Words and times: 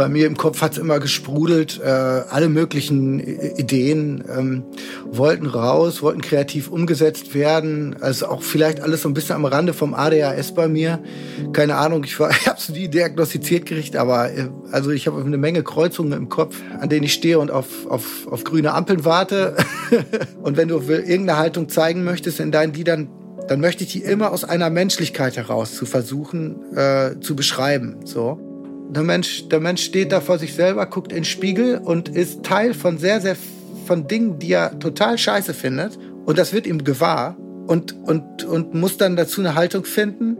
bei 0.00 0.08
mir 0.08 0.26
im 0.26 0.38
Kopf 0.38 0.62
hat's 0.62 0.78
immer 0.78 0.98
gesprudelt, 0.98 1.78
äh, 1.84 1.86
alle 1.86 2.48
möglichen 2.48 3.20
Ideen 3.20 4.24
ähm, 4.34 4.62
wollten 5.04 5.44
raus, 5.44 6.00
wollten 6.00 6.22
kreativ 6.22 6.70
umgesetzt 6.70 7.34
werden. 7.34 7.96
Also 8.00 8.28
auch 8.28 8.42
vielleicht 8.42 8.80
alles 8.80 9.02
so 9.02 9.10
ein 9.10 9.12
bisschen 9.12 9.34
am 9.34 9.44
Rande 9.44 9.74
vom 9.74 9.92
ADHS 9.92 10.54
bei 10.54 10.68
mir. 10.68 11.00
Keine 11.52 11.74
Ahnung, 11.74 12.02
ich, 12.04 12.18
war, 12.18 12.30
ich 12.40 12.46
habe 12.48 12.56
es 12.58 12.70
nie 12.70 12.88
diagnostiziert 12.88 13.66
gekriegt, 13.66 13.94
aber 13.94 14.32
äh, 14.32 14.48
also 14.72 14.90
ich 14.90 15.06
habe 15.06 15.20
eine 15.20 15.36
Menge 15.36 15.62
Kreuzungen 15.62 16.14
im 16.14 16.30
Kopf, 16.30 16.56
an 16.80 16.88
denen 16.88 17.04
ich 17.04 17.12
stehe 17.12 17.38
und 17.38 17.50
auf, 17.50 17.86
auf, 17.86 18.26
auf 18.26 18.42
grüne 18.44 18.72
Ampeln 18.72 19.04
warte. 19.04 19.54
und 20.42 20.56
wenn 20.56 20.68
du 20.68 20.80
irgendeine 20.80 21.36
Haltung 21.36 21.68
zeigen 21.68 22.04
möchtest 22.04 22.40
in 22.40 22.52
deinen 22.52 22.72
Liedern, 22.72 23.10
dann 23.48 23.60
möchte 23.60 23.84
ich 23.84 23.92
die 23.92 24.00
immer 24.00 24.32
aus 24.32 24.44
einer 24.44 24.70
Menschlichkeit 24.70 25.36
heraus 25.36 25.74
zu 25.74 25.84
versuchen 25.84 26.74
äh, 26.74 27.20
zu 27.20 27.36
beschreiben. 27.36 27.96
So. 28.06 28.49
Der 28.90 29.04
Mensch, 29.04 29.48
der 29.48 29.60
Mensch 29.60 29.84
steht 29.84 30.10
da 30.10 30.20
vor 30.20 30.38
sich 30.38 30.52
selber, 30.52 30.84
guckt 30.86 31.12
in 31.12 31.18
den 31.18 31.24
Spiegel 31.24 31.78
und 31.78 32.08
ist 32.08 32.42
Teil 32.42 32.74
von 32.74 32.98
sehr, 32.98 33.20
sehr 33.20 33.36
von 33.86 34.08
Dingen, 34.08 34.40
die 34.40 34.52
er 34.52 34.80
total 34.80 35.16
scheiße 35.16 35.54
findet. 35.54 35.96
Und 36.26 36.38
das 36.38 36.52
wird 36.52 36.66
ihm 36.66 36.82
gewahr 36.82 37.36
und, 37.68 37.92
und, 38.04 38.42
und 38.44 38.74
muss 38.74 38.96
dann 38.96 39.14
dazu 39.14 39.42
eine 39.42 39.54
Haltung 39.54 39.84
finden. 39.84 40.36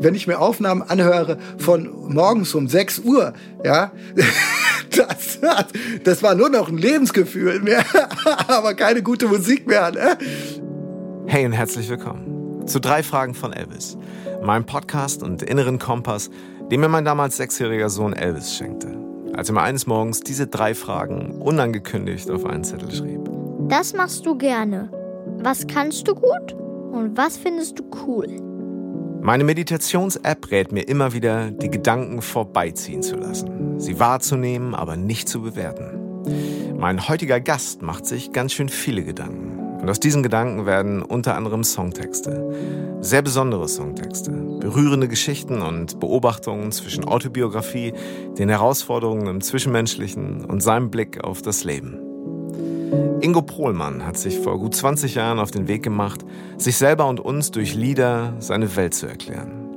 Wenn 0.00 0.16
ich 0.16 0.26
mir 0.26 0.40
Aufnahmen 0.40 0.82
anhöre 0.82 1.38
von 1.56 1.88
morgens 2.12 2.52
um 2.56 2.66
6 2.66 3.00
Uhr, 3.00 3.32
ja, 3.64 3.92
das, 4.96 5.38
das 6.02 6.22
war 6.24 6.34
nur 6.34 6.50
noch 6.50 6.68
ein 6.68 6.78
Lebensgefühl 6.78 7.60
mehr, 7.60 7.84
aber 8.48 8.74
keine 8.74 9.04
gute 9.04 9.28
Musik 9.28 9.68
mehr. 9.68 9.92
Ne? 9.92 10.18
Hey 11.26 11.46
und 11.46 11.52
herzlich 11.52 11.88
willkommen 11.88 12.38
zu 12.66 12.80
drei 12.80 13.02
Fragen 13.02 13.34
von 13.34 13.52
Elvis, 13.52 13.96
meinem 14.42 14.64
Podcast 14.64 15.22
und 15.22 15.42
inneren 15.42 15.78
Kompass, 15.78 16.30
den 16.70 16.80
mir 16.80 16.88
mein 16.88 17.04
damals 17.04 17.36
sechsjähriger 17.36 17.88
Sohn 17.88 18.12
Elvis 18.12 18.54
schenkte, 18.54 18.96
als 19.34 19.48
er 19.48 19.54
mir 19.54 19.62
eines 19.62 19.86
Morgens 19.86 20.20
diese 20.20 20.46
drei 20.46 20.74
Fragen 20.74 21.40
unangekündigt 21.40 22.30
auf 22.30 22.44
einen 22.44 22.64
Zettel 22.64 22.90
schrieb. 22.90 23.28
Das 23.68 23.94
machst 23.94 24.24
du 24.26 24.36
gerne. 24.36 24.90
Was 25.40 25.66
kannst 25.66 26.08
du 26.08 26.14
gut 26.14 26.54
und 26.92 27.16
was 27.16 27.36
findest 27.36 27.78
du 27.78 27.84
cool? 28.06 28.26
Meine 29.20 29.44
Meditations-App 29.44 30.50
rät 30.50 30.72
mir 30.72 30.82
immer 30.82 31.12
wieder, 31.12 31.50
die 31.50 31.70
Gedanken 31.70 32.22
vorbeiziehen 32.22 33.02
zu 33.02 33.16
lassen, 33.16 33.78
sie 33.80 33.98
wahrzunehmen, 33.98 34.74
aber 34.74 34.96
nicht 34.96 35.28
zu 35.28 35.42
bewerten. 35.42 35.98
Mein 36.78 37.08
heutiger 37.08 37.40
Gast 37.40 37.82
macht 37.82 38.06
sich 38.06 38.32
ganz 38.32 38.52
schön 38.52 38.68
viele 38.68 39.02
Gedanken. 39.02 39.57
Und 39.80 39.88
aus 39.88 40.00
diesen 40.00 40.22
Gedanken 40.22 40.66
werden 40.66 41.02
unter 41.02 41.36
anderem 41.36 41.62
Songtexte. 41.62 42.98
Sehr 43.00 43.22
besondere 43.22 43.68
Songtexte. 43.68 44.32
Berührende 44.32 45.08
Geschichten 45.08 45.62
und 45.62 46.00
Beobachtungen 46.00 46.72
zwischen 46.72 47.04
Autobiografie, 47.04 47.92
den 48.38 48.48
Herausforderungen 48.48 49.28
im 49.28 49.40
Zwischenmenschlichen 49.40 50.44
und 50.44 50.62
seinem 50.62 50.90
Blick 50.90 51.22
auf 51.22 51.42
das 51.42 51.64
Leben. 51.64 51.98
Ingo 53.20 53.42
Pohlmann 53.42 54.06
hat 54.06 54.16
sich 54.16 54.38
vor 54.38 54.58
gut 54.58 54.74
20 54.74 55.14
Jahren 55.14 55.38
auf 55.38 55.50
den 55.50 55.68
Weg 55.68 55.82
gemacht, 55.82 56.24
sich 56.56 56.76
selber 56.76 57.06
und 57.06 57.20
uns 57.20 57.50
durch 57.50 57.74
Lieder 57.74 58.34
seine 58.38 58.76
Welt 58.76 58.94
zu 58.94 59.06
erklären. 59.06 59.76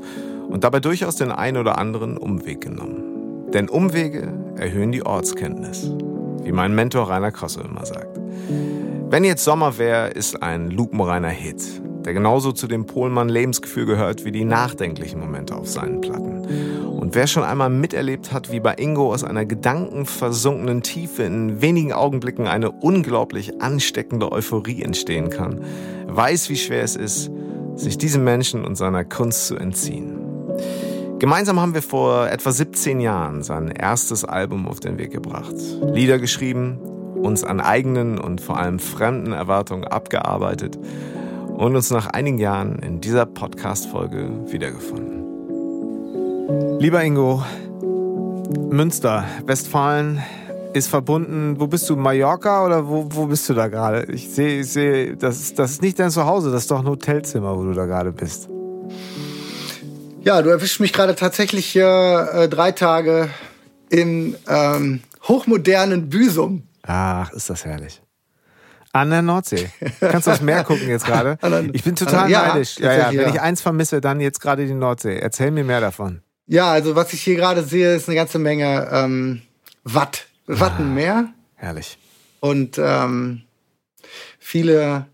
Und 0.49 0.63
dabei 0.63 0.79
durchaus 0.79 1.15
den 1.15 1.31
einen 1.31 1.57
oder 1.57 1.77
anderen 1.77 2.17
Umweg 2.17 2.61
genommen. 2.61 3.49
Denn 3.53 3.69
Umwege 3.69 4.33
erhöhen 4.55 4.91
die 4.91 5.05
Ortskenntnis, 5.05 5.91
wie 6.43 6.51
mein 6.51 6.73
Mentor 6.73 7.09
Rainer 7.09 7.31
Krosse 7.31 7.61
immer 7.61 7.85
sagt. 7.85 8.19
Wenn 9.11 9.25
jetzt 9.25 9.43
Sommer 9.43 9.77
wäre, 9.77 10.07
ist 10.07 10.41
ein 10.41 10.71
lupenreiner 10.71 11.27
Hit, 11.27 11.81
der 12.05 12.13
genauso 12.13 12.53
zu 12.53 12.65
dem 12.65 12.85
Pohlmann 12.85 13.27
Lebensgefühl 13.27 13.85
gehört 13.85 14.23
wie 14.23 14.31
die 14.31 14.45
nachdenklichen 14.45 15.19
Momente 15.19 15.53
auf 15.53 15.67
seinen 15.67 15.99
Platten. 15.99 16.87
Und 16.87 17.13
wer 17.13 17.27
schon 17.27 17.43
einmal 17.43 17.69
miterlebt 17.69 18.31
hat, 18.31 18.53
wie 18.53 18.61
bei 18.61 18.73
Ingo 18.75 19.11
aus 19.13 19.25
einer 19.25 19.43
gedankenversunkenen 19.43 20.81
Tiefe 20.81 21.23
in 21.23 21.61
wenigen 21.61 21.91
Augenblicken 21.91 22.47
eine 22.47 22.71
unglaublich 22.71 23.61
ansteckende 23.61 24.31
Euphorie 24.31 24.81
entstehen 24.81 25.29
kann, 25.29 25.59
weiß, 26.07 26.49
wie 26.49 26.55
schwer 26.55 26.83
es 26.83 26.95
ist, 26.95 27.29
sich 27.75 27.97
diesem 27.97 28.23
Menschen 28.23 28.63
und 28.63 28.77
seiner 28.77 29.03
Kunst 29.03 29.47
zu 29.47 29.57
entziehen. 29.57 30.21
Gemeinsam 31.19 31.59
haben 31.59 31.73
wir 31.73 31.81
vor 31.81 32.29
etwa 32.29 32.49
17 32.53 33.01
Jahren 33.01 33.43
sein 33.43 33.71
erstes 33.71 34.23
Album 34.23 34.69
auf 34.69 34.79
den 34.79 34.97
Weg 34.97 35.11
gebracht. 35.11 35.55
Lieder 35.91 36.17
geschrieben, 36.17 36.79
uns 37.21 37.43
an 37.43 37.59
eigenen 37.59 38.17
und 38.17 38.41
vor 38.41 38.57
allem 38.57 38.79
fremden 38.79 39.33
Erwartungen 39.33 39.85
abgearbeitet 39.85 40.77
und 41.55 41.75
uns 41.75 41.91
nach 41.91 42.07
einigen 42.07 42.37
Jahren 42.37 42.79
in 42.79 43.01
dieser 43.01 43.25
Podcast-Folge 43.25 44.51
wiedergefunden. 44.51 45.19
Lieber 46.79 47.03
Ingo, 47.03 47.43
Münster, 48.69 49.25
Westfalen 49.45 50.21
ist 50.73 50.87
verbunden. 50.87 51.59
Wo 51.59 51.67
bist 51.67 51.89
du? 51.89 51.95
Mallorca 51.95 52.65
oder 52.65 52.87
wo, 52.87 53.07
wo 53.09 53.25
bist 53.27 53.47
du 53.49 53.53
da 53.53 53.67
gerade? 53.67 54.11
Ich 54.11 54.29
sehe, 54.29 54.61
ich 54.61 54.67
sehe, 54.67 55.15
das 55.15 55.39
ist, 55.39 55.59
das 55.59 55.71
ist 55.71 55.81
nicht 55.81 55.99
dein 55.99 56.11
Zuhause, 56.11 56.51
das 56.51 56.63
ist 56.63 56.71
doch 56.71 56.79
ein 56.79 56.87
Hotelzimmer, 56.87 57.57
wo 57.57 57.63
du 57.63 57.73
da 57.73 57.85
gerade 57.85 58.11
bist. 58.11 58.49
Ja, 60.23 60.41
du 60.41 60.49
erwischst 60.49 60.79
mich 60.79 60.93
gerade 60.93 61.15
tatsächlich 61.15 61.75
äh, 61.75 62.47
drei 62.47 62.71
Tage 62.71 63.29
in 63.89 64.35
ähm, 64.47 65.01
hochmodernen 65.27 66.09
Büsum. 66.09 66.63
Ach, 66.83 67.31
ist 67.31 67.49
das 67.49 67.65
herrlich. 67.65 68.01
An 68.93 69.09
der 69.09 69.21
Nordsee. 69.21 69.69
Kannst 69.99 70.27
du 70.27 70.31
aufs 70.31 70.41
Meer 70.41 70.63
gucken 70.63 70.89
jetzt 70.89 71.05
gerade? 71.05 71.37
Ich 71.73 71.83
bin 71.83 71.95
total 71.95 72.29
ja, 72.29 72.47
neidisch. 72.47 72.77
Ja, 72.77 73.11
ja, 73.11 73.11
wenn 73.11 73.29
ich 73.29 73.39
eins 73.39 73.61
vermisse, 73.61 74.01
dann 74.01 74.19
jetzt 74.19 74.41
gerade 74.41 74.65
die 74.65 74.73
Nordsee. 74.73 75.17
Erzähl 75.17 75.51
mir 75.51 75.63
mehr 75.63 75.79
davon. 75.79 76.21
Ja, 76.47 76.71
also 76.71 76.95
was 76.95 77.13
ich 77.13 77.21
hier 77.21 77.35
gerade 77.35 77.63
sehe, 77.63 77.95
ist 77.95 78.09
eine 78.09 78.15
ganze 78.15 78.37
Menge 78.37 78.89
ähm, 78.91 79.41
Watt. 79.83 80.25
Wattenmeer. 80.47 81.27
Ah, 81.27 81.33
herrlich. 81.55 81.97
Und 82.41 82.77
ähm, 82.77 83.43
viele 84.39 85.05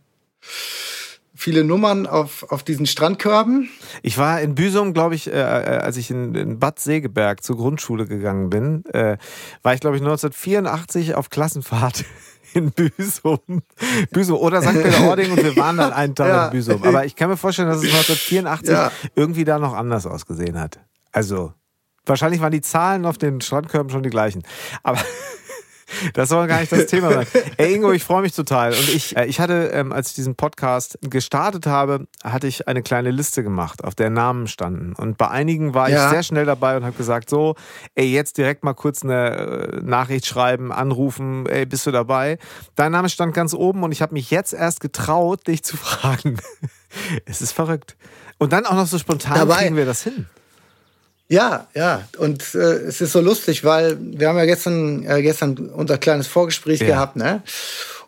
viele 1.47 1.63
Nummern 1.63 2.08
auf, 2.08 2.44
auf 2.52 2.62
diesen 2.62 2.85
Strandkörben. 2.85 3.69
Ich 4.02 4.18
war 4.18 4.41
in 4.41 4.53
Büsum, 4.53 4.94
glaube 4.94 5.16
ich, 5.16 5.31
äh, 5.31 5.31
äh, 5.31 5.78
als 5.78 5.96
ich 5.96 6.12
in, 6.12 6.35
in, 6.35 6.59
Bad 6.59 6.78
Segeberg 6.78 7.41
zur 7.41 7.56
Grundschule 7.56 8.06
gegangen 8.06 8.50
bin, 8.50 8.84
äh, 8.88 9.16
war 9.63 9.74
ich, 9.74 9.80
glaube 9.80 9.96
ich, 9.96 10.02
1984 10.02 11.16
auf 11.16 11.30
Klassenfahrt 11.30 12.03
in 12.53 12.72
Büsum. 12.72 13.40
Büsum 14.12 14.38
oder 14.40 14.62
St. 14.62 14.74
Peter-Ording 14.74 15.31
und 15.31 15.41
wir 15.41 15.56
waren 15.56 15.78
dann 15.78 15.94
einen 15.94 16.16
Tag 16.16 16.28
ja. 16.28 16.46
in 16.47 16.52
Büsum. 16.52 16.84
Aber 16.84 17.06
ich 17.06 17.16
kann 17.16 17.30
mir 17.30 17.38
vorstellen, 17.38 17.69
dass 17.69 17.78
es 17.78 17.94
1984 17.94 18.69
ja. 18.69 18.91
irgendwie 19.16 19.46
da 19.46 19.58
noch 19.58 19.74
anders 19.74 20.06
ausgesehen 20.06 20.59
hat. 20.59 20.81
Also, 21.14 21.53
wahrscheinlich 22.06 22.41
waren 22.41 22.52
die 22.52 22.59
Zahlen 22.59 23.06
auf 23.06 23.18
den 23.18 23.40
Strandkörben 23.40 23.90
schon 23.90 24.03
die 24.03 24.09
gleichen. 24.09 24.44
Aber 24.84 25.00
das 26.14 26.30
soll 26.30 26.48
gar 26.48 26.59
nicht 26.59 26.72
das 26.72 26.88
Thema 26.88 27.12
sein. 27.12 27.28
Ey, 27.58 27.75
Ingo, 27.75 27.92
ich 27.92 28.03
freue 28.03 28.22
mich 28.22 28.34
total. 28.34 28.72
Und 28.74 28.90
ich, 28.90 29.16
äh, 29.16 29.25
ich 29.25 29.40
hatte, 29.40 29.72
ähm, 29.74 29.92
als 29.92 30.09
ich 30.09 30.16
diesen 30.16 30.36
Podcast 30.36 30.98
gestartet 31.02 31.66
habe, 31.66 32.08
hatte 32.24 32.48
ich 32.48 32.68
eine 32.68 32.84
kleine 32.84 33.12
Liste 33.12 33.44
gemacht, 33.44 33.84
auf 33.84 33.96
der 33.96 34.09
Namen 34.09 34.47
standen. 34.47 34.94
Und 34.94 35.18
bei 35.18 35.30
einigen 35.30 35.74
war 35.74 35.90
ja. 35.90 36.06
ich 36.06 36.12
sehr 36.12 36.24
schnell 36.24 36.46
dabei 36.46 36.78
und 36.78 36.84
habe 36.84 36.96
gesagt, 36.96 37.30
so, 37.30 37.56
ey, 37.96 38.06
jetzt 38.06 38.38
direkt 38.38 38.64
mal 38.64 38.74
kurz 38.74 39.03
eine 39.03 39.30
äh, 39.30 39.81
Nachricht 39.81 40.26
schreiben, 40.26 40.72
anrufen, 40.72 41.46
ey, 41.47 41.66
bist 41.66 41.86
du 41.86 41.92
dabei? 41.92 42.38
Dein 42.76 42.92
Name 42.92 43.09
stand 43.09 43.34
ganz 43.34 43.53
oben 43.53 43.84
und 43.84 43.92
ich 43.92 44.02
habe 44.02 44.14
mich 44.14 44.31
jetzt 44.31 44.53
erst 44.53 44.80
getraut, 44.80 45.47
dich 45.47 45.64
zu 45.64 45.78
fragen. 45.78 46.38
es 47.26 47.42
ist 47.42 47.53
verrückt. 47.53 47.96
Und 48.38 48.53
dann 48.53 48.66
auch 48.66 48.76
noch 48.76 48.88
so 48.88 48.97
spontan 48.97 49.36
dabei. 49.36 49.64
kriegen 49.64 49.76
wir 49.76 49.86
das 49.86 50.03
hin. 50.03 50.28
Ja, 51.30 51.68
ja. 51.74 52.08
Und 52.18 52.56
äh, 52.56 52.58
es 52.58 53.02
ist 53.02 53.12
so 53.12 53.20
lustig, 53.20 53.64
weil 53.64 53.98
wir 54.00 54.30
haben 54.30 54.38
ja 54.38 54.46
gestern, 54.46 55.06
äh, 55.06 55.22
gestern 55.22 55.58
unser 55.58 55.98
kleines 55.98 56.28
Vorgespräch 56.28 56.82
ja. 56.82 56.88
gehabt, 56.88 57.16
ne? 57.18 57.42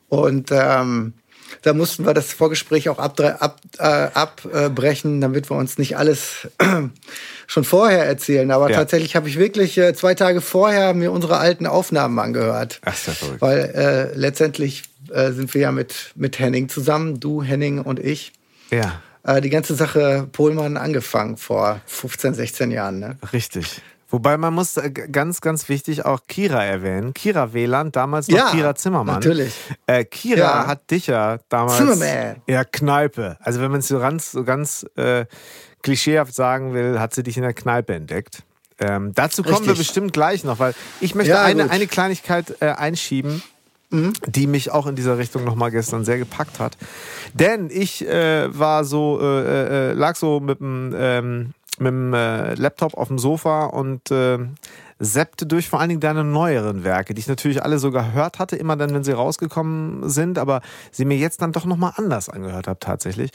Und 0.07 0.49
ähm, 0.51 1.13
da 1.61 1.73
mussten 1.73 2.05
wir 2.05 2.13
das 2.13 2.31
Vorgespräch 2.31 2.87
auch 2.87 2.99
ab, 2.99 3.19
ab, 3.19 3.61
äh, 3.77 3.83
abbrechen, 3.83 5.19
damit 5.19 5.49
wir 5.49 5.57
uns 5.57 5.77
nicht 5.77 5.97
alles 5.97 6.47
schon 7.47 7.63
vorher 7.65 8.05
erzählen. 8.05 8.49
Aber 8.51 8.69
ja. 8.69 8.77
tatsächlich 8.77 9.15
habe 9.17 9.27
ich 9.27 9.37
wirklich 9.37 9.77
äh, 9.77 9.93
zwei 9.93 10.15
Tage 10.15 10.39
vorher 10.39 10.93
mir 10.93 11.11
unsere 11.11 11.37
alten 11.37 11.67
Aufnahmen 11.67 12.17
angehört. 12.17 12.79
Ach, 12.85 12.93
ist 12.93 13.07
ja 13.07 13.13
verrückt. 13.13 13.41
Weil 13.41 13.57
äh, 13.75 14.17
letztendlich 14.17 14.83
äh, 15.11 15.31
sind 15.33 15.53
wir 15.53 15.61
ja 15.61 15.71
mit, 15.73 16.11
mit 16.15 16.39
Henning 16.39 16.69
zusammen, 16.69 17.19
du, 17.19 17.43
Henning 17.43 17.79
und 17.79 17.99
ich. 17.99 18.31
Ja 18.71 19.01
äh, 19.23 19.41
die 19.41 19.49
ganze 19.49 19.75
Sache 19.75 20.27
Pohlmann 20.31 20.77
angefangen 20.77 21.37
vor 21.37 21.81
15, 21.85 22.33
16 22.33 22.71
Jahren. 22.71 22.99
Ne? 22.99 23.17
Richtig. 23.33 23.81
Wobei 24.11 24.37
man 24.37 24.53
muss 24.53 24.75
äh, 24.77 24.89
ganz, 24.89 25.39
ganz 25.39 25.69
wichtig 25.69 26.03
auch 26.05 26.21
Kira 26.27 26.63
erwähnen. 26.63 27.13
Kira 27.13 27.53
Wieland, 27.53 27.95
damals 27.95 28.27
noch 28.27 28.37
ja, 28.37 28.49
Kira 28.49 28.75
Zimmermann. 28.75 29.15
Natürlich. 29.15 29.53
Äh, 29.85 30.03
Kira 30.03 30.39
ja. 30.39 30.67
hat 30.67 30.89
dich 30.89 31.07
ja 31.07 31.37
damals. 31.49 31.77
Zimmermann. 31.77 32.41
Ja, 32.47 32.63
Kneipe. 32.63 33.37
Also 33.39 33.61
wenn 33.61 33.69
man 33.69 33.81
es 33.81 33.87
so 33.87 33.99
ganz, 33.99 34.31
so 34.31 34.43
ganz 34.43 34.85
äh, 34.95 35.25
klischeehaft 35.83 36.33
sagen 36.33 36.73
will, 36.73 36.99
hat 36.99 37.13
sie 37.13 37.21
dich 37.21 37.37
in 37.37 37.43
der 37.43 37.53
Kneipe 37.53 37.93
entdeckt. 37.93 38.43
Ähm, 38.79 39.11
dazu 39.13 39.43
kommen 39.43 39.57
Richtig. 39.57 39.67
wir 39.67 39.75
bestimmt 39.75 40.13
gleich 40.13 40.43
noch, 40.43 40.57
weil 40.57 40.73
ich 41.01 41.13
möchte 41.13 41.33
ja, 41.33 41.43
eine, 41.43 41.69
eine 41.69 41.85
Kleinigkeit 41.85 42.61
äh, 42.61 42.67
einschieben 42.67 43.43
mhm. 43.89 44.13
die 44.27 44.47
mich 44.47 44.71
auch 44.71 44.87
in 44.87 44.95
dieser 44.95 45.17
Richtung 45.17 45.43
nochmal 45.43 45.71
gestern 45.71 46.05
sehr 46.05 46.17
gepackt 46.17 46.59
hat. 46.59 46.77
Denn 47.33 47.69
ich 47.71 48.07
äh, 48.07 48.47
war 48.57 48.83
so, 48.83 49.19
äh, 49.21 49.91
äh, 49.91 49.93
lag 49.93 50.15
so 50.15 50.39
mit 50.39 50.59
dem 50.59 50.93
ähm, 50.97 51.53
mit 51.79 51.87
dem 51.87 52.13
äh, 52.13 52.55
Laptop 52.55 52.95
auf 52.95 53.07
dem 53.07 53.19
Sofa 53.19 53.65
und 53.65 54.11
äh, 54.11 54.37
seppte 54.99 55.45
durch 55.45 55.69
vor 55.69 55.79
allen 55.79 55.89
Dingen 55.89 56.01
deine 56.01 56.25
neueren 56.25 56.83
Werke, 56.83 57.13
die 57.13 57.21
ich 57.21 57.27
natürlich 57.27 57.63
alle 57.63 57.79
so 57.79 57.89
gehört 57.89 58.39
hatte, 58.39 58.57
immer 58.57 58.75
dann, 58.75 58.93
wenn 58.93 59.03
sie 59.03 59.13
rausgekommen 59.13 60.09
sind, 60.09 60.37
aber 60.37 60.61
sie 60.91 61.05
mir 61.05 61.17
jetzt 61.17 61.41
dann 61.41 61.53
doch 61.53 61.65
nochmal 61.65 61.93
anders 61.95 62.27
angehört 62.27 62.67
habe 62.67 62.79
tatsächlich. 62.79 63.31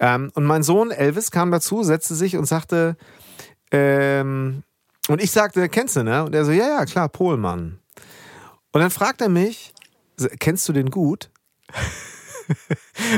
Ähm, 0.00 0.30
und 0.34 0.44
mein 0.44 0.64
Sohn 0.64 0.90
Elvis 0.90 1.30
kam 1.30 1.52
dazu, 1.52 1.84
setzte 1.84 2.14
sich 2.14 2.36
und 2.36 2.46
sagte, 2.46 2.96
ähm, 3.70 4.64
und 5.08 5.22
ich 5.22 5.30
sagte, 5.30 5.68
kennst 5.68 5.96
du, 5.96 6.02
ne? 6.02 6.24
Und 6.24 6.34
er 6.34 6.44
so, 6.44 6.52
ja, 6.52 6.68
ja, 6.68 6.84
klar, 6.86 7.08
Pohlmann. 7.08 7.78
Und 8.72 8.80
dann 8.80 8.90
fragt 8.90 9.20
er 9.20 9.28
mich, 9.28 9.73
kennst 10.38 10.68
du 10.68 10.72
den 10.72 10.90
gut? 10.90 11.30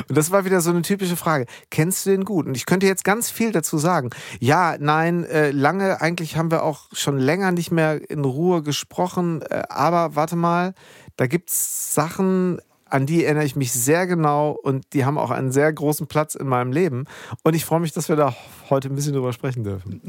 Und 0.09 0.17
das 0.17 0.31
war 0.31 0.45
wieder 0.45 0.61
so 0.61 0.71
eine 0.71 0.83
typische 0.83 1.17
Frage. 1.17 1.47
Kennst 1.71 2.07
du 2.07 2.11
den 2.11 2.25
gut? 2.25 2.47
Und 2.47 2.57
ich 2.57 2.67
könnte 2.67 2.87
jetzt 2.87 3.05
ganz 3.05 3.31
viel 3.31 3.53
dazu 3.53 3.79
sagen. 3.79 4.11
Ja, 4.41 4.77
nein, 4.79 5.25
äh, 5.25 5.51
lange, 5.51 6.01
eigentlich 6.01 6.37
haben 6.37 6.51
wir 6.51 6.63
auch 6.63 6.89
schon 6.93 7.19
länger 7.19 7.53
nicht 7.53 7.71
mehr 7.71 8.09
in 8.11 8.25
Ruhe 8.25 8.63
gesprochen. 8.63 9.43
Äh, 9.43 9.65
aber 9.69 10.15
warte 10.15 10.37
mal, 10.37 10.75
da 11.17 11.27
gibt 11.27 11.51
es 11.51 11.95
Sachen, 11.95 12.61
an 12.89 13.05
die 13.05 13.25
erinnere 13.25 13.45
ich 13.45 13.57
mich 13.57 13.73
sehr 13.73 14.07
genau 14.07 14.51
und 14.51 14.85
die 14.93 15.05
haben 15.05 15.19
auch 15.19 15.31
einen 15.31 15.51
sehr 15.51 15.73
großen 15.73 16.07
Platz 16.07 16.37
in 16.37 16.47
meinem 16.47 16.71
Leben. 16.71 17.07
Und 17.43 17.55
ich 17.55 17.65
freue 17.65 17.81
mich, 17.81 17.93
dass 17.93 18.09
wir 18.09 18.15
da 18.15 18.35
heute 18.71 18.89
ein 18.89 18.95
bisschen 18.95 19.13
drüber 19.13 19.33
sprechen 19.33 19.65
dürfen. 19.65 20.01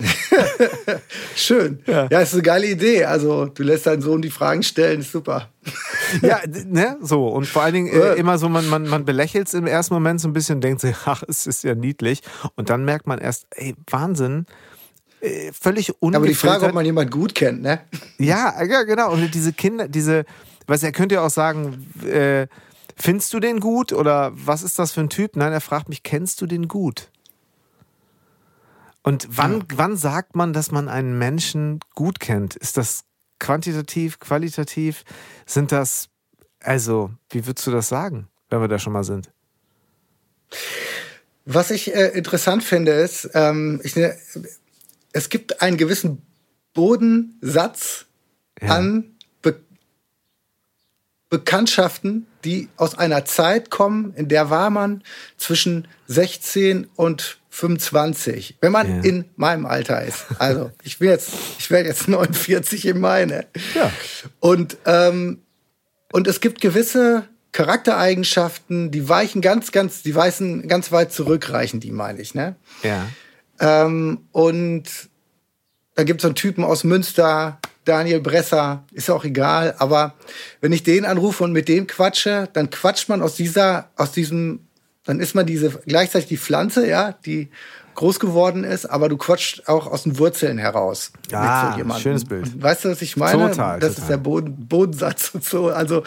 Schön. 1.35 1.79
Ja. 1.87 2.07
ja, 2.11 2.19
ist 2.19 2.33
eine 2.33 2.43
geile 2.43 2.67
Idee. 2.67 3.05
Also, 3.05 3.45
du 3.45 3.63
lässt 3.63 3.87
deinen 3.87 4.01
Sohn 4.01 4.21
die 4.21 4.29
Fragen 4.29 4.61
stellen, 4.61 4.99
ist 4.99 5.11
super. 5.11 5.49
ja, 6.21 6.39
ne, 6.65 6.97
so. 7.01 7.27
Und 7.27 7.47
vor 7.47 7.63
allen 7.63 7.73
Dingen 7.73 7.87
äh, 7.87 8.13
immer 8.13 8.37
so, 8.37 8.47
man, 8.47 8.67
man, 8.69 8.87
man 8.87 9.05
belächelt 9.05 9.47
es 9.47 9.55
im 9.55 9.65
ersten 9.65 9.95
Moment 9.95 10.21
so 10.21 10.27
ein 10.27 10.33
bisschen, 10.33 10.61
denkt 10.61 10.81
sich, 10.81 10.95
ach, 11.05 11.23
es 11.27 11.47
ist 11.47 11.63
ja 11.63 11.73
niedlich. 11.73 12.21
Und 12.55 12.69
dann 12.69 12.85
merkt 12.85 13.07
man 13.07 13.17
erst, 13.17 13.47
ey, 13.51 13.75
Wahnsinn. 13.89 14.45
Äh, 15.19 15.51
völlig 15.51 15.89
ungefiltert. 15.99 16.15
Aber 16.15 16.27
die 16.27 16.35
Frage, 16.35 16.65
ob 16.67 16.73
man 16.75 16.85
jemanden 16.85 17.09
gut 17.09 17.33
kennt, 17.33 17.63
ne? 17.63 17.81
Ja, 18.19 18.53
ja, 18.63 18.83
genau. 18.83 19.13
Und 19.13 19.33
diese 19.33 19.51
Kinder, 19.51 19.87
diese, 19.87 20.25
was 20.67 20.83
er 20.83 20.91
könnte 20.91 21.15
ja 21.15 21.25
auch 21.25 21.31
sagen, 21.31 21.87
äh, 22.05 22.45
Findest 22.99 23.31
du 23.33 23.39
den 23.39 23.59
gut 23.59 23.93
oder 23.93 24.31
was 24.33 24.63
ist 24.63 24.79
das 24.79 24.91
für 24.91 25.01
ein 25.01 25.09
Typ? 25.09 25.35
Nein, 25.35 25.53
er 25.53 25.61
fragt 25.61 25.87
mich, 25.87 26.01
kennst 26.01 26.41
du 26.41 26.47
den 26.47 26.67
gut? 26.67 27.11
Und 29.03 29.27
wann, 29.29 29.59
ja. 29.59 29.65
wann 29.75 29.95
sagt 29.95 30.35
man, 30.35 30.51
dass 30.51 30.71
man 30.71 30.89
einen 30.89 31.17
Menschen 31.17 31.79
gut 31.93 32.19
kennt? 32.19 32.55
Ist 32.55 32.75
das 32.75 33.05
quantitativ, 33.39 34.19
qualitativ? 34.19 35.03
Sind 35.45 35.71
das, 35.71 36.09
also, 36.59 37.11
wie 37.29 37.45
würdest 37.45 37.67
du 37.67 37.71
das 37.71 37.87
sagen, 37.87 38.27
wenn 38.49 38.61
wir 38.61 38.67
da 38.67 38.79
schon 38.79 38.93
mal 38.93 39.03
sind? 39.03 39.29
Was 41.45 41.69
ich 41.69 41.95
äh, 41.95 42.07
interessant 42.17 42.63
finde, 42.63 42.91
ist, 42.93 43.29
ähm, 43.35 43.79
ich, 43.83 43.95
ne, 43.95 44.17
es 45.13 45.29
gibt 45.29 45.61
einen 45.61 45.77
gewissen 45.77 46.23
Bodensatz 46.73 48.07
ja. 48.59 48.75
an 48.75 49.17
Bekanntschaften, 51.29 52.25
die 52.43 52.69
aus 52.77 52.97
einer 52.97 53.25
Zeit 53.25 53.69
kommen, 53.69 54.13
in 54.15 54.27
der 54.27 54.49
war 54.49 54.69
man 54.69 55.03
zwischen 55.37 55.87
16 56.07 56.87
und 56.95 57.39
25, 57.49 58.57
wenn 58.61 58.71
man 58.71 59.03
ja. 59.03 59.09
in 59.09 59.25
meinem 59.35 59.65
Alter 59.65 60.03
ist. 60.03 60.25
Also 60.37 60.71
ich 60.83 60.99
bin 60.99 61.09
jetzt, 61.09 61.31
ich 61.57 61.71
werde 61.71 61.89
jetzt 61.89 62.07
49 62.07 62.85
im 62.85 62.99
Mai. 62.99 63.25
Ne? 63.25 63.45
Ja. 63.73 63.91
Und 64.39 64.77
ähm, 64.85 65.41
und 66.11 66.27
es 66.27 66.39
gibt 66.39 66.61
gewisse 66.61 67.27
Charaktereigenschaften, 67.51 68.91
die 68.91 69.09
weichen 69.09 69.41
ganz, 69.41 69.71
ganz, 69.71 70.03
die 70.03 70.13
weißen 70.13 70.67
ganz 70.67 70.91
weit 70.91 71.11
zurückreichen, 71.11 71.79
die 71.79 71.91
meine 71.91 72.21
ich. 72.21 72.35
Ne? 72.35 72.55
Ja. 72.83 73.07
Ähm, 73.59 74.27
und 74.31 74.83
da 75.95 76.03
gibt 76.03 76.19
es 76.19 76.21
so 76.21 76.27
einen 76.27 76.35
Typen 76.35 76.63
aus 76.63 76.83
Münster, 76.83 77.59
Daniel 77.87 78.19
Bresser, 78.19 78.83
ist 78.91 79.07
ja 79.07 79.13
auch 79.13 79.23
egal, 79.23 79.75
aber 79.77 80.13
wenn 80.61 80.71
ich 80.71 80.83
den 80.83 81.05
anrufe 81.05 81.43
und 81.43 81.53
mit 81.53 81.67
dem 81.67 81.87
quatsche, 81.87 82.49
dann 82.53 82.69
quatscht 82.69 83.09
man 83.09 83.21
aus 83.21 83.35
dieser, 83.35 83.89
aus 83.95 84.11
diesem, 84.11 84.59
dann 85.05 85.19
ist 85.19 85.35
man 85.35 85.45
diese, 85.45 85.69
gleichzeitig 85.85 86.27
die 86.27 86.37
Pflanze, 86.37 86.87
ja, 86.87 87.13
die 87.25 87.49
groß 87.97 88.19
geworden 88.19 88.63
ist, 88.63 88.85
aber 88.85 89.09
du 89.09 89.17
quatscht 89.17 89.67
auch 89.67 89.87
aus 89.87 90.03
den 90.03 90.19
Wurzeln 90.19 90.59
heraus. 90.59 91.11
Ah, 91.31 91.75
mit 91.75 91.91
so 91.93 91.99
schönes 91.99 92.25
Bild. 92.25 92.61
Weißt 92.61 92.85
du, 92.85 92.89
was 92.89 93.01
ich 93.01 93.17
meine? 93.17 93.49
Total. 93.49 93.79
Das 93.79 93.95
total. 93.95 94.03
ist 94.03 94.09
der 94.09 94.17
Boden, 94.17 94.67
Bodensatz 94.67 95.31
und 95.33 95.43
so. 95.43 95.69
Also, 95.69 96.03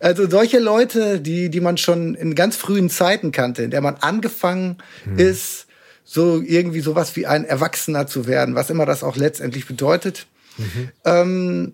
also 0.00 0.28
solche 0.28 0.58
Leute, 0.58 1.18
die, 1.18 1.48
die 1.48 1.60
man 1.60 1.78
schon 1.78 2.14
in 2.14 2.34
ganz 2.34 2.56
frühen 2.56 2.90
Zeiten 2.90 3.32
kannte, 3.32 3.62
in 3.62 3.70
der 3.70 3.80
man 3.80 3.96
angefangen 3.96 4.76
hm. 5.04 5.18
ist, 5.18 5.66
so 6.04 6.42
irgendwie 6.42 6.80
sowas 6.80 7.16
wie 7.16 7.26
ein 7.26 7.44
Erwachsener 7.44 8.06
zu 8.06 8.26
werden, 8.26 8.54
was 8.54 8.68
immer 8.68 8.84
das 8.84 9.02
auch 9.02 9.16
letztendlich 9.16 9.66
bedeutet. 9.66 10.26
Mhm. 10.60 10.88
Ähm, 11.04 11.72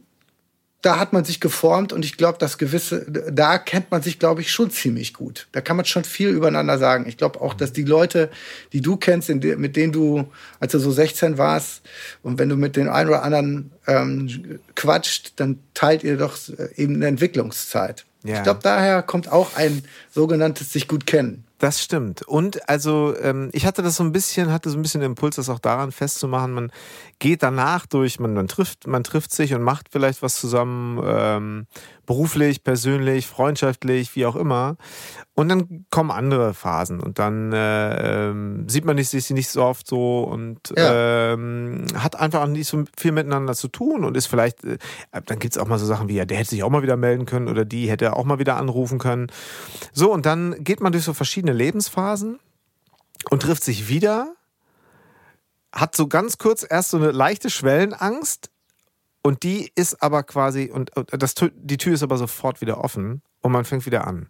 da 0.87 1.01
hat 1.01 1.13
man 1.13 1.25
sich 1.25 1.41
geformt 1.41 1.93
und 1.93 2.05
ich 2.05 2.17
glaube, 2.17 2.39
das 2.39 2.59
gewisse, 2.59 3.05
da 3.11 3.59
kennt 3.59 3.91
man 3.91 4.03
sich, 4.03 4.21
glaube 4.21 4.41
ich, 4.41 4.53
schon 4.53 4.71
ziemlich 4.71 5.15
gut. 5.15 5.49
Da 5.51 5.61
kann 5.61 5.77
man 5.77 5.85
schon 5.85 6.05
viel 6.05 6.29
übereinander 6.29 6.79
sagen. 6.79 7.07
Ich 7.09 7.17
glaube 7.17 7.41
auch, 7.41 7.55
dass 7.55 7.73
die 7.73 7.83
Leute, 7.83 8.31
die 8.73 8.83
du 8.83 8.97
kennst, 8.97 9.29
mit 9.29 9.75
denen 9.75 9.93
du, 9.93 10.31
als 10.61 10.71
du 10.73 10.79
so 10.79 10.93
16 10.93 11.39
warst, 11.39 11.83
und 12.23 12.39
wenn 12.39 12.49
du 12.49 12.57
mit 12.57 12.77
den 12.77 12.89
einen 12.89 13.09
oder 13.09 13.25
anderen 13.25 13.73
ähm, 13.89 14.61
quatscht, 14.77 15.33
dann 15.37 15.59
teilt 15.75 16.05
ihr 16.05 16.19
doch 16.19 16.37
äh, 16.57 16.69
eben 16.77 16.95
eine 16.95 17.09
Entwicklungszeit. 17.09 18.05
Ja. 18.23 18.37
Ich 18.37 18.43
glaube, 18.45 18.61
daher 18.63 19.03
kommt 19.03 19.31
auch 19.33 19.57
ein 19.57 19.83
sogenanntes 20.11 20.73
sich 20.73 20.87
gut 20.87 21.07
kennen. 21.07 21.45
Das 21.59 21.83
stimmt. 21.83 22.23
Und 22.23 22.69
also 22.69 23.15
ähm, 23.23 23.49
ich 23.53 23.65
hatte 23.65 23.83
das 23.83 23.97
so 23.97 24.05
ein 24.05 24.13
bisschen, 24.13 24.53
hatte 24.53 24.69
so 24.69 24.77
ein 24.77 24.83
bisschen 24.83 25.01
Impuls, 25.01 25.37
das 25.37 25.49
auch 25.49 25.59
daran 25.59 25.91
festzumachen. 25.91 26.53
Man 26.53 26.73
geht 27.19 27.43
danach 27.43 27.87
durch, 27.87 28.21
man, 28.21 28.35
man 28.35 28.47
trifft, 28.47 28.87
man 28.87 29.03
trifft 29.03 29.33
sich 29.33 29.55
und 29.55 29.63
macht 29.63 29.89
vielleicht 29.91 30.23
was 30.23 30.37
zusammen, 30.37 31.01
ähm, 31.05 31.67
beruflich, 32.05 32.63
persönlich, 32.63 33.27
freundschaftlich, 33.27 34.15
wie 34.15 34.27
auch 34.27 34.37
immer. 34.37 34.77
Und 35.35 35.49
dann 35.49 35.87
kommen 35.91 36.11
andere 36.11 36.55
Phasen 36.55 37.01
und 37.01 37.19
dann 37.19 37.53
äh, 37.53 38.29
ähm, 38.29 38.69
sieht 38.69 38.85
man 38.85 39.03
sich 39.03 39.31
nicht 39.31 39.49
so 39.49 39.63
oft 39.63 39.87
so 39.87 40.25
und 40.25 40.73
ja. 40.77 41.33
ähm, 41.33 41.87
hat 41.97 42.17
einfach 42.17 42.43
auch 42.43 42.47
nicht 42.47 42.69
so 42.69 42.85
viel 42.97 43.13
miteinander 43.13 43.55
zu 43.55 43.69
tun 43.69 44.05
und 44.05 44.17
ist 44.17 44.27
vielleicht, 44.27 44.63
äh, 44.65 44.79
dann 45.25 45.39
gibt's 45.39 45.59
auch 45.59 45.67
mal 45.67 45.79
so 45.79 45.87
Sachen 45.87 46.09
wie, 46.09 46.17
ja, 46.17 46.27
der 46.27 46.39
hätte 46.39 46.51
sich 46.51 46.63
auch 46.63 46.71
mal 46.71 46.83
wieder 46.83 46.97
melden 46.97 47.25
können 47.25 47.49
oder 47.49 47.65
die 47.65 47.89
hätte 47.91 48.15
auch 48.15 48.25
mal 48.25 48.39
wieder 48.39 48.57
anrufen 48.57 48.99
können. 48.99 49.29
So, 49.93 50.13
und 50.13 50.27
dann 50.27 50.63
geht 50.63 50.81
man 50.81 50.93
durch 50.93 51.05
so 51.05 51.15
verschiedene 51.15 51.53
Lebensphasen 51.55 52.39
und 53.31 53.43
trifft 53.43 53.65
sich 53.65 53.89
wieder 53.89 54.36
hat 55.77 55.95
so 55.95 56.09
ganz 56.09 56.39
kurz 56.39 56.67
erst 56.69 56.91
so 56.91 56.97
eine 56.97 57.13
leichte 57.13 57.51
Schwellenangst 57.51 58.51
und 59.23 59.43
die 59.43 59.71
ist 59.75 60.03
aber 60.03 60.23
quasi, 60.23 60.71
und 60.73 60.91
das, 61.11 61.35
die 61.55 61.77
Tür 61.77 61.95
ist 61.95 62.03
aber 62.03 62.17
sofort 62.17 62.61
wieder 62.61 62.83
offen 62.83 63.23
und 63.43 63.53
man 63.53 63.65
fängt 63.65 63.87
wieder 63.87 64.07
an 64.07 64.29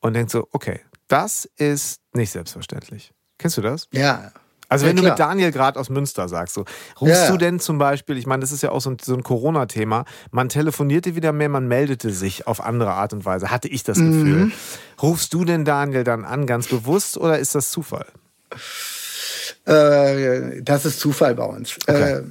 und 0.00 0.14
denkt 0.14 0.30
so, 0.30 0.48
okay, 0.52 0.80
das 1.08 1.48
ist 1.56 2.00
nicht 2.12 2.30
selbstverständlich. 2.30 3.12
Kennst 3.38 3.56
du 3.56 3.62
das? 3.62 3.88
Ja. 3.92 4.32
Also 4.68 4.86
wenn 4.86 4.96
ja, 4.96 5.02
du 5.02 5.08
mit 5.10 5.18
Daniel 5.18 5.52
gerade 5.52 5.78
aus 5.78 5.88
Münster 5.88 6.28
sagst, 6.28 6.54
so, 6.54 6.64
rufst 7.00 7.24
ja. 7.24 7.30
du 7.30 7.36
denn 7.36 7.60
zum 7.60 7.78
Beispiel, 7.78 8.16
ich 8.16 8.26
meine, 8.26 8.40
das 8.40 8.50
ist 8.50 8.62
ja 8.62 8.70
auch 8.70 8.80
so 8.80 8.90
ein, 8.90 8.96
so 9.00 9.14
ein 9.14 9.22
Corona-Thema, 9.22 10.04
man 10.30 10.48
telefonierte 10.48 11.14
wieder 11.14 11.32
mehr, 11.32 11.48
man 11.48 11.68
meldete 11.68 12.10
sich 12.10 12.46
auf 12.46 12.60
andere 12.60 12.92
Art 12.92 13.12
und 13.12 13.24
Weise, 13.24 13.50
hatte 13.50 13.68
ich 13.68 13.84
das 13.84 13.98
mhm. 13.98 14.10
Gefühl. 14.10 14.52
Rufst 15.02 15.32
du 15.34 15.44
denn 15.44 15.64
Daniel 15.64 16.02
dann 16.02 16.24
an, 16.24 16.46
ganz 16.46 16.66
bewusst, 16.66 17.18
oder 17.18 17.38
ist 17.38 17.54
das 17.54 17.70
Zufall? 17.70 18.06
Äh, 19.66 20.62
das 20.62 20.84
ist 20.84 21.00
Zufall 21.00 21.34
bei 21.34 21.44
uns. 21.44 21.76
Okay. 21.86 22.18
Äh, 22.18 22.22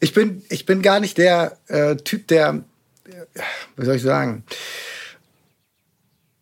ich, 0.00 0.12
bin, 0.12 0.42
ich 0.48 0.66
bin 0.66 0.82
gar 0.82 1.00
nicht 1.00 1.18
der 1.18 1.56
äh, 1.68 1.96
Typ, 1.96 2.26
der, 2.28 2.62
wie 3.76 3.84
soll 3.84 3.96
ich 3.96 4.02
sagen, 4.02 4.44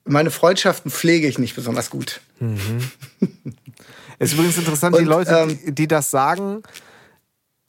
meine 0.05 0.31
Freundschaften 0.31 0.91
pflege 0.91 1.27
ich 1.27 1.39
nicht 1.39 1.55
besonders 1.55 1.91
gut. 1.91 2.21
Mhm. 2.41 2.91
ist 4.19 4.33
übrigens 4.33 4.59
interessant, 4.59 4.97
Und, 4.97 5.03
die 5.03 5.09
Leute, 5.09 5.35
ähm, 5.35 5.59
die, 5.67 5.75
die 5.75 5.89
das 5.89 6.11
sagen, 6.11 6.63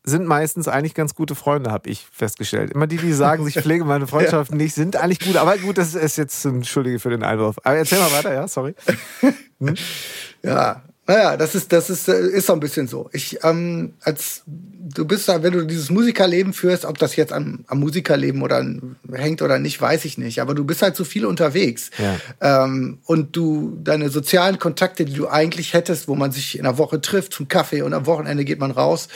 sind 0.03 0.25
meistens 0.25 0.67
eigentlich 0.67 0.93
ganz 0.93 1.13
gute 1.13 1.35
Freunde, 1.35 1.71
habe 1.71 1.89
ich 1.89 2.07
festgestellt. 2.11 2.71
Immer 2.71 2.87
die, 2.87 2.97
die 2.97 3.13
sagen, 3.13 3.45
ich 3.47 3.55
pflege 3.55 3.85
meine 3.85 4.07
Freundschaften 4.07 4.57
ja. 4.57 4.63
nicht, 4.63 4.73
sind 4.73 4.95
eigentlich 4.95 5.19
gut. 5.19 5.35
Aber 5.37 5.57
gut, 5.57 5.77
das 5.77 5.93
ist 5.93 6.17
jetzt, 6.17 6.45
entschuldige 6.45 6.99
für 6.99 7.09
den 7.09 7.23
Einwurf. 7.23 7.57
Aber 7.63 7.75
erzähl 7.75 7.99
mal 7.99 8.11
weiter, 8.11 8.33
ja, 8.33 8.47
sorry. 8.47 8.75
Hm? 9.61 9.75
Ja, 10.41 10.83
naja, 11.09 11.37
das 11.37 11.55
ist, 11.55 11.73
das 11.73 11.89
ist, 11.89 12.07
äh, 12.07 12.27
ist 12.27 12.45
so 12.45 12.53
ein 12.53 12.59
bisschen 12.59 12.87
so. 12.87 13.09
Ich, 13.13 13.39
ähm, 13.43 13.95
als 14.01 14.43
du 14.45 15.05
bist 15.05 15.27
da, 15.27 15.41
wenn 15.41 15.53
du 15.53 15.65
dieses 15.65 15.89
Musikerleben 15.89 16.53
führst, 16.53 16.85
ob 16.85 16.99
das 16.99 17.15
jetzt 17.15 17.33
am, 17.33 17.65
am 17.65 17.79
Musikerleben 17.79 18.43
oder 18.43 18.63
hängt 19.11 19.41
oder 19.41 19.57
nicht, 19.57 19.81
weiß 19.81 20.05
ich 20.05 20.19
nicht. 20.19 20.39
Aber 20.39 20.53
du 20.53 20.63
bist 20.63 20.83
halt 20.83 20.95
so 20.95 21.03
viel 21.03 21.25
unterwegs. 21.25 21.89
Ja. 21.97 22.63
Ähm, 22.63 22.99
und 23.05 23.35
du, 23.35 23.77
deine 23.83 24.09
sozialen 24.09 24.59
Kontakte, 24.59 25.03
die 25.03 25.13
du 25.13 25.27
eigentlich 25.27 25.73
hättest, 25.73 26.07
wo 26.07 26.13
man 26.13 26.31
sich 26.31 26.57
in 26.57 26.63
der 26.63 26.77
Woche 26.77 27.01
trifft 27.01 27.33
zum 27.33 27.47
Kaffee 27.47 27.81
und 27.81 27.95
am 27.95 28.05
Wochenende 28.05 28.45
geht 28.45 28.59
man 28.59 28.69
raus. 28.69 29.07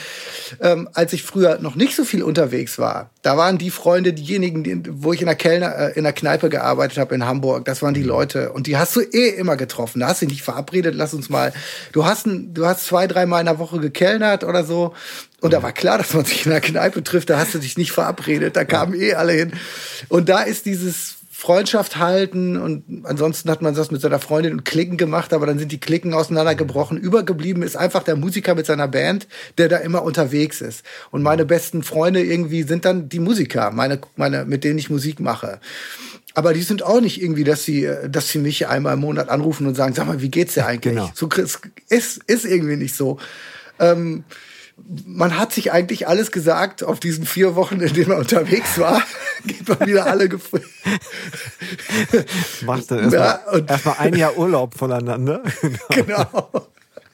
Ähm, 0.61 0.89
als 0.93 1.13
ich 1.13 1.21
früher 1.21 1.59
noch 1.59 1.75
nicht 1.75 1.95
so 1.95 2.05
viel 2.05 2.23
unterwegs 2.23 2.79
war, 2.79 3.11
da 3.21 3.37
waren 3.37 3.59
die 3.59 3.69
Freunde, 3.69 4.13
diejenigen, 4.13 4.63
die, 4.63 4.81
wo 4.89 5.13
ich 5.13 5.21
in 5.21 5.27
der 5.27 5.35
Kellner, 5.35 5.77
äh, 5.77 5.91
in 5.93 6.03
der 6.03 6.13
Kneipe 6.13 6.49
gearbeitet 6.49 6.97
habe 6.97 7.13
in 7.13 7.25
Hamburg, 7.25 7.65
das 7.65 7.83
waren 7.83 7.93
die 7.93 8.01
mhm. 8.01 8.07
Leute. 8.07 8.51
Und 8.51 8.65
die 8.65 8.77
hast 8.77 8.95
du 8.95 9.01
eh 9.01 9.29
immer 9.29 9.57
getroffen. 9.57 9.99
Da 9.99 10.07
hast 10.07 10.23
du 10.23 10.25
dich 10.25 10.41
verabredet, 10.41 10.95
lass 10.95 11.13
uns 11.13 11.29
mal 11.29 11.53
du 11.91 12.05
hast, 12.05 12.25
ein, 12.25 12.53
du 12.53 12.65
hast 12.65 12.85
zwei, 12.85 13.07
dreimal 13.07 13.41
in 13.41 13.45
der 13.45 13.59
Woche 13.59 13.79
gekellnert 13.79 14.43
oder 14.43 14.63
so. 14.63 14.93
Und 15.41 15.53
da 15.53 15.61
war 15.61 15.73
klar, 15.73 15.97
dass 15.97 16.13
man 16.13 16.25
sich 16.25 16.45
in 16.45 16.51
der 16.51 16.61
Kneipe 16.61 17.03
trifft. 17.03 17.29
Da 17.29 17.37
hast 17.37 17.53
du 17.53 17.59
dich 17.59 17.77
nicht 17.77 17.91
verabredet. 17.91 18.55
Da 18.55 18.63
kamen 18.63 18.93
eh 18.93 19.13
alle 19.13 19.33
hin. 19.33 19.53
Und 20.09 20.29
da 20.29 20.41
ist 20.41 20.65
dieses 20.65 21.17
Freundschaft 21.43 21.97
halten 21.97 22.55
und 22.55 23.05
ansonsten 23.05 23.49
hat 23.49 23.61
man 23.61 23.75
das 23.75 23.91
mit 23.91 23.99
seiner 23.99 24.19
Freundin 24.19 24.53
und 24.53 24.63
Klicken 24.63 24.95
gemacht, 24.95 25.33
aber 25.33 25.45
dann 25.45 25.59
sind 25.59 25.73
die 25.73 25.79
Klicken 25.79 26.13
auseinandergebrochen. 26.13 26.97
Übergeblieben 26.97 27.63
ist 27.63 27.75
einfach 27.75 28.03
der 28.03 28.15
Musiker 28.15 28.55
mit 28.55 28.65
seiner 28.65 28.87
Band, 28.87 29.27
der 29.57 29.67
da 29.67 29.75
immer 29.75 30.03
unterwegs 30.03 30.61
ist. 30.61 30.85
Und 31.11 31.21
meine 31.21 31.43
besten 31.43 31.83
Freunde 31.83 32.23
irgendwie 32.23 32.63
sind 32.63 32.85
dann 32.85 33.09
die 33.09 33.19
Musiker, 33.19 33.71
meine, 33.71 33.99
meine, 34.15 34.45
mit 34.45 34.63
denen 34.63 34.79
ich 34.79 34.89
Musik 34.89 35.19
mache. 35.19 35.59
Aber 36.33 36.53
die 36.53 36.63
sind 36.63 36.83
auch 36.83 36.99
nicht 36.99 37.21
irgendwie, 37.21 37.43
dass 37.43 37.63
sie, 37.63 37.89
dass 38.09 38.29
sie 38.29 38.39
mich 38.39 38.67
einmal 38.67 38.95
im 38.95 39.01
Monat 39.01 39.29
anrufen 39.29 39.67
und 39.67 39.75
sagen, 39.75 39.93
sag 39.93 40.07
mal, 40.07 40.21
wie 40.21 40.29
geht's 40.29 40.55
dir 40.55 40.65
eigentlich? 40.65 40.95
Genau. 40.95 41.11
So 41.13 41.29
ist, 41.89 42.19
ist 42.25 42.45
irgendwie 42.45 42.77
nicht 42.77 42.95
so. 42.95 43.19
Ähm, 43.79 44.23
man 45.05 45.37
hat 45.37 45.53
sich 45.53 45.71
eigentlich 45.71 46.07
alles 46.07 46.31
gesagt 46.31 46.83
auf 46.83 46.99
diesen 46.99 47.25
vier 47.25 47.55
Wochen, 47.55 47.79
in 47.79 47.93
denen 47.93 48.09
man 48.09 48.17
unterwegs 48.19 48.79
war. 48.79 49.01
Geht 49.45 49.67
man 49.67 49.87
wieder 49.87 50.07
alle 50.07 50.29
gefragt. 50.29 50.65
Macht 52.65 52.89
dann 52.89 53.11
erstmal 53.11 53.41
ja, 53.59 53.65
erst 53.67 53.99
ein 53.99 54.15
Jahr 54.15 54.37
Urlaub 54.37 54.75
voneinander. 54.77 55.43
genau. 55.89 56.49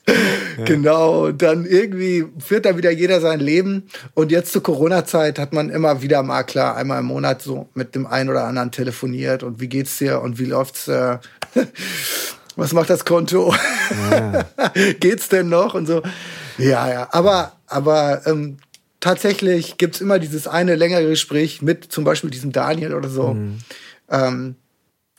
Ja. 0.10 0.16
Genau, 0.66 1.32
dann 1.32 1.66
irgendwie 1.66 2.26
führt 2.38 2.66
da 2.66 2.76
wieder 2.76 2.92
jeder 2.92 3.22
sein 3.22 3.40
Leben. 3.40 3.88
Und 4.14 4.30
jetzt 4.30 4.52
zur 4.52 4.62
Corona-Zeit 4.62 5.40
hat 5.40 5.54
man 5.54 5.70
immer 5.70 6.02
wieder 6.02 6.22
mal 6.22 6.44
klar 6.44 6.76
einmal 6.76 7.00
im 7.00 7.06
Monat 7.06 7.42
so 7.42 7.70
mit 7.76 7.96
dem 7.96 8.06
einen 8.06 8.30
oder 8.30 8.44
anderen 8.44 8.72
telefoniert 8.72 9.42
und 9.42 9.62
wie 9.62 9.70
geht's 9.70 9.98
dir 9.98 10.22
und 10.22 10.38
wie 10.38 10.46
läuft's? 10.46 10.90
Äh, 10.90 11.20
was 12.58 12.74
macht 12.74 12.90
das 12.90 13.06
Konto? 13.06 13.54
Ja. 14.12 14.46
geht's 15.00 15.30
denn 15.30 15.48
noch? 15.48 15.76
Und 15.76 15.86
so. 15.86 16.02
Ja, 16.58 16.92
ja. 16.92 17.08
Aber, 17.12 17.54
aber 17.68 18.22
ähm, 18.26 18.58
tatsächlich 19.00 19.78
gibt's 19.78 20.02
immer 20.02 20.20
dieses 20.20 20.48
eine 20.48 20.76
längere 20.76 21.08
Gespräch 21.08 21.62
mit 21.62 21.86
zum 21.86 22.04
Beispiel 22.04 22.30
diesem 22.30 22.52
Daniel 22.52 22.94
oder 22.94 23.10
so. 23.10 23.34
Mhm. 23.34 23.60
Ähm, 24.10 24.56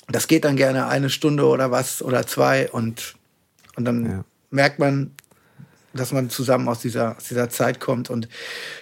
das 0.08 0.28
geht 0.28 0.44
dann 0.44 0.56
gerne 0.56 0.86
eine 0.86 1.10
Stunde 1.10 1.46
oder 1.46 1.70
was 1.70 2.02
oder 2.02 2.26
zwei 2.26 2.70
und, 2.70 3.14
und 3.76 3.84
dann 3.84 4.06
ja. 4.06 4.24
Merkt 4.50 4.78
man, 4.78 5.12
dass 5.92 6.12
man 6.12 6.30
zusammen 6.30 6.68
aus 6.68 6.80
dieser, 6.80 7.16
aus 7.16 7.24
dieser 7.24 7.48
Zeit 7.50 7.80
kommt 7.80 8.10
und 8.10 8.28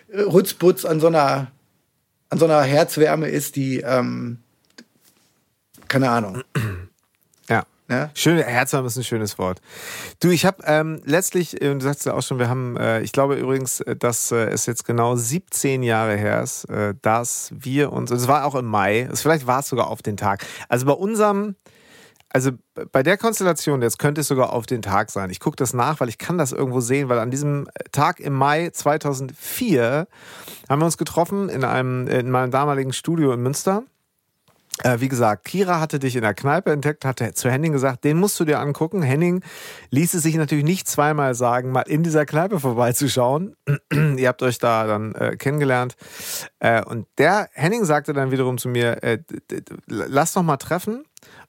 äh, 0.09 0.21
Rutzputz 0.21 0.85
an 0.85 1.01
so 1.01 1.07
einer, 1.07 1.51
an 2.31 2.39
so 2.39 2.45
einer 2.45 2.63
Herzwärme 2.63 3.29
ist, 3.29 3.57
die, 3.57 3.81
ähm, 3.81 4.39
keine 5.89 6.11
Ahnung. 6.11 6.43
Ja? 7.89 8.11
Schöne 8.15 8.45
Herzwärme 8.45 8.87
ist 8.87 8.99
ein 8.99 9.05
schönes 9.05 9.39
Wort. 9.39 9.63
Du, 10.21 10.29
ich 10.29 10.45
habe 10.45 10.63
ähm, 10.67 11.01
letztlich, 11.07 11.61
äh, 11.63 11.73
du 11.73 11.81
sagst 11.81 12.05
ja 12.05 12.13
auch 12.13 12.23
schon, 12.23 12.39
wir 12.39 12.49
haben, 12.49 12.77
äh, 12.77 13.01
ich 13.01 13.13
glaube 13.13 13.37
übrigens, 13.37 13.81
äh, 13.81 13.97
dass 13.97 14.31
äh, 14.31 14.51
es 14.51 14.67
jetzt 14.67 14.85
genau 14.85 15.17
17 15.17 15.83
Jahre 15.83 16.17
her 16.17 16.43
ist, 16.43 16.65
äh, 16.65 16.95
dass 17.01 17.51
wir 17.57 17.93
uns, 17.93 18.11
es 18.11 18.29
war 18.29 18.45
auch 18.45 18.55
im 18.55 18.67
Mai, 18.67 19.09
es, 19.11 19.23
vielleicht 19.23 19.47
war 19.47 19.61
es 19.61 19.69
sogar 19.69 19.89
auf 19.89 20.03
den 20.03 20.19
Tag. 20.19 20.45
Also 20.69 20.85
bei 20.85 20.93
unserem, 20.93 21.57
also 22.31 22.51
bei 22.93 23.03
der 23.03 23.17
Konstellation, 23.17 23.81
jetzt 23.81 23.99
könnte 23.99 24.21
es 24.21 24.29
sogar 24.29 24.53
auf 24.53 24.67
den 24.67 24.83
Tag 24.83 25.11
sein. 25.11 25.31
Ich 25.31 25.41
gucke 25.41 25.57
das 25.57 25.73
nach, 25.73 26.01
weil 26.01 26.09
ich 26.09 26.19
kann 26.19 26.37
das 26.37 26.53
irgendwo 26.53 26.81
sehen, 26.81 27.09
weil 27.09 27.19
an 27.19 27.31
diesem 27.31 27.69
Tag 27.91 28.21
im 28.21 28.35
Mai 28.35 28.71
2004 28.71 30.07
haben 30.69 30.81
wir 30.81 30.85
uns 30.85 30.99
getroffen 30.99 31.49
in 31.49 31.65
einem, 31.65 32.07
in 32.07 32.31
meinem 32.31 32.51
damaligen 32.51 32.93
Studio 32.93 33.33
in 33.33 33.41
Münster. 33.41 33.85
Äh, 34.85 35.01
wie 35.01 35.09
gesagt, 35.09 35.45
Kira 35.45 35.81
hatte 35.81 35.99
dich 35.99 36.15
in 36.15 36.23
der 36.23 36.35
Kneipe 36.35 36.71
entdeckt, 36.71 37.05
hatte 37.05 37.33
zu 37.35 37.51
Henning 37.51 37.73
gesagt, 37.73 38.05
den 38.05 38.17
musst 38.17 38.39
du 38.39 38.45
dir 38.45 38.61
angucken. 38.61 39.03
Henning 39.03 39.43
ließ 39.91 40.15
es 40.15 40.23
sich 40.23 40.37
natürlich 40.37 40.65
nicht 40.65 40.87
zweimal 40.87 41.35
sagen, 41.35 41.73
mal 41.73 41.83
in 41.83 42.03
dieser 42.03 42.27
Kneipe 42.27 42.61
vorbeizuschauen. 42.61 43.57
Ihr 43.93 44.29
habt 44.29 44.43
euch 44.43 44.59
da 44.59 44.87
dann 44.87 45.15
äh, 45.15 45.37
kennengelernt. 45.37 45.97
Äh, 46.61 46.85
und 46.85 47.07
der 47.19 47.49
Henning 47.55 47.85
sagte 47.85 48.13
dann 48.13 48.31
wiederum 48.31 48.59
zu 48.59 48.69
mir, 48.69 49.03
äh, 49.03 49.19
lass 49.87 50.35
doch 50.35 50.43
mal 50.43 50.59
treffen. 50.59 51.05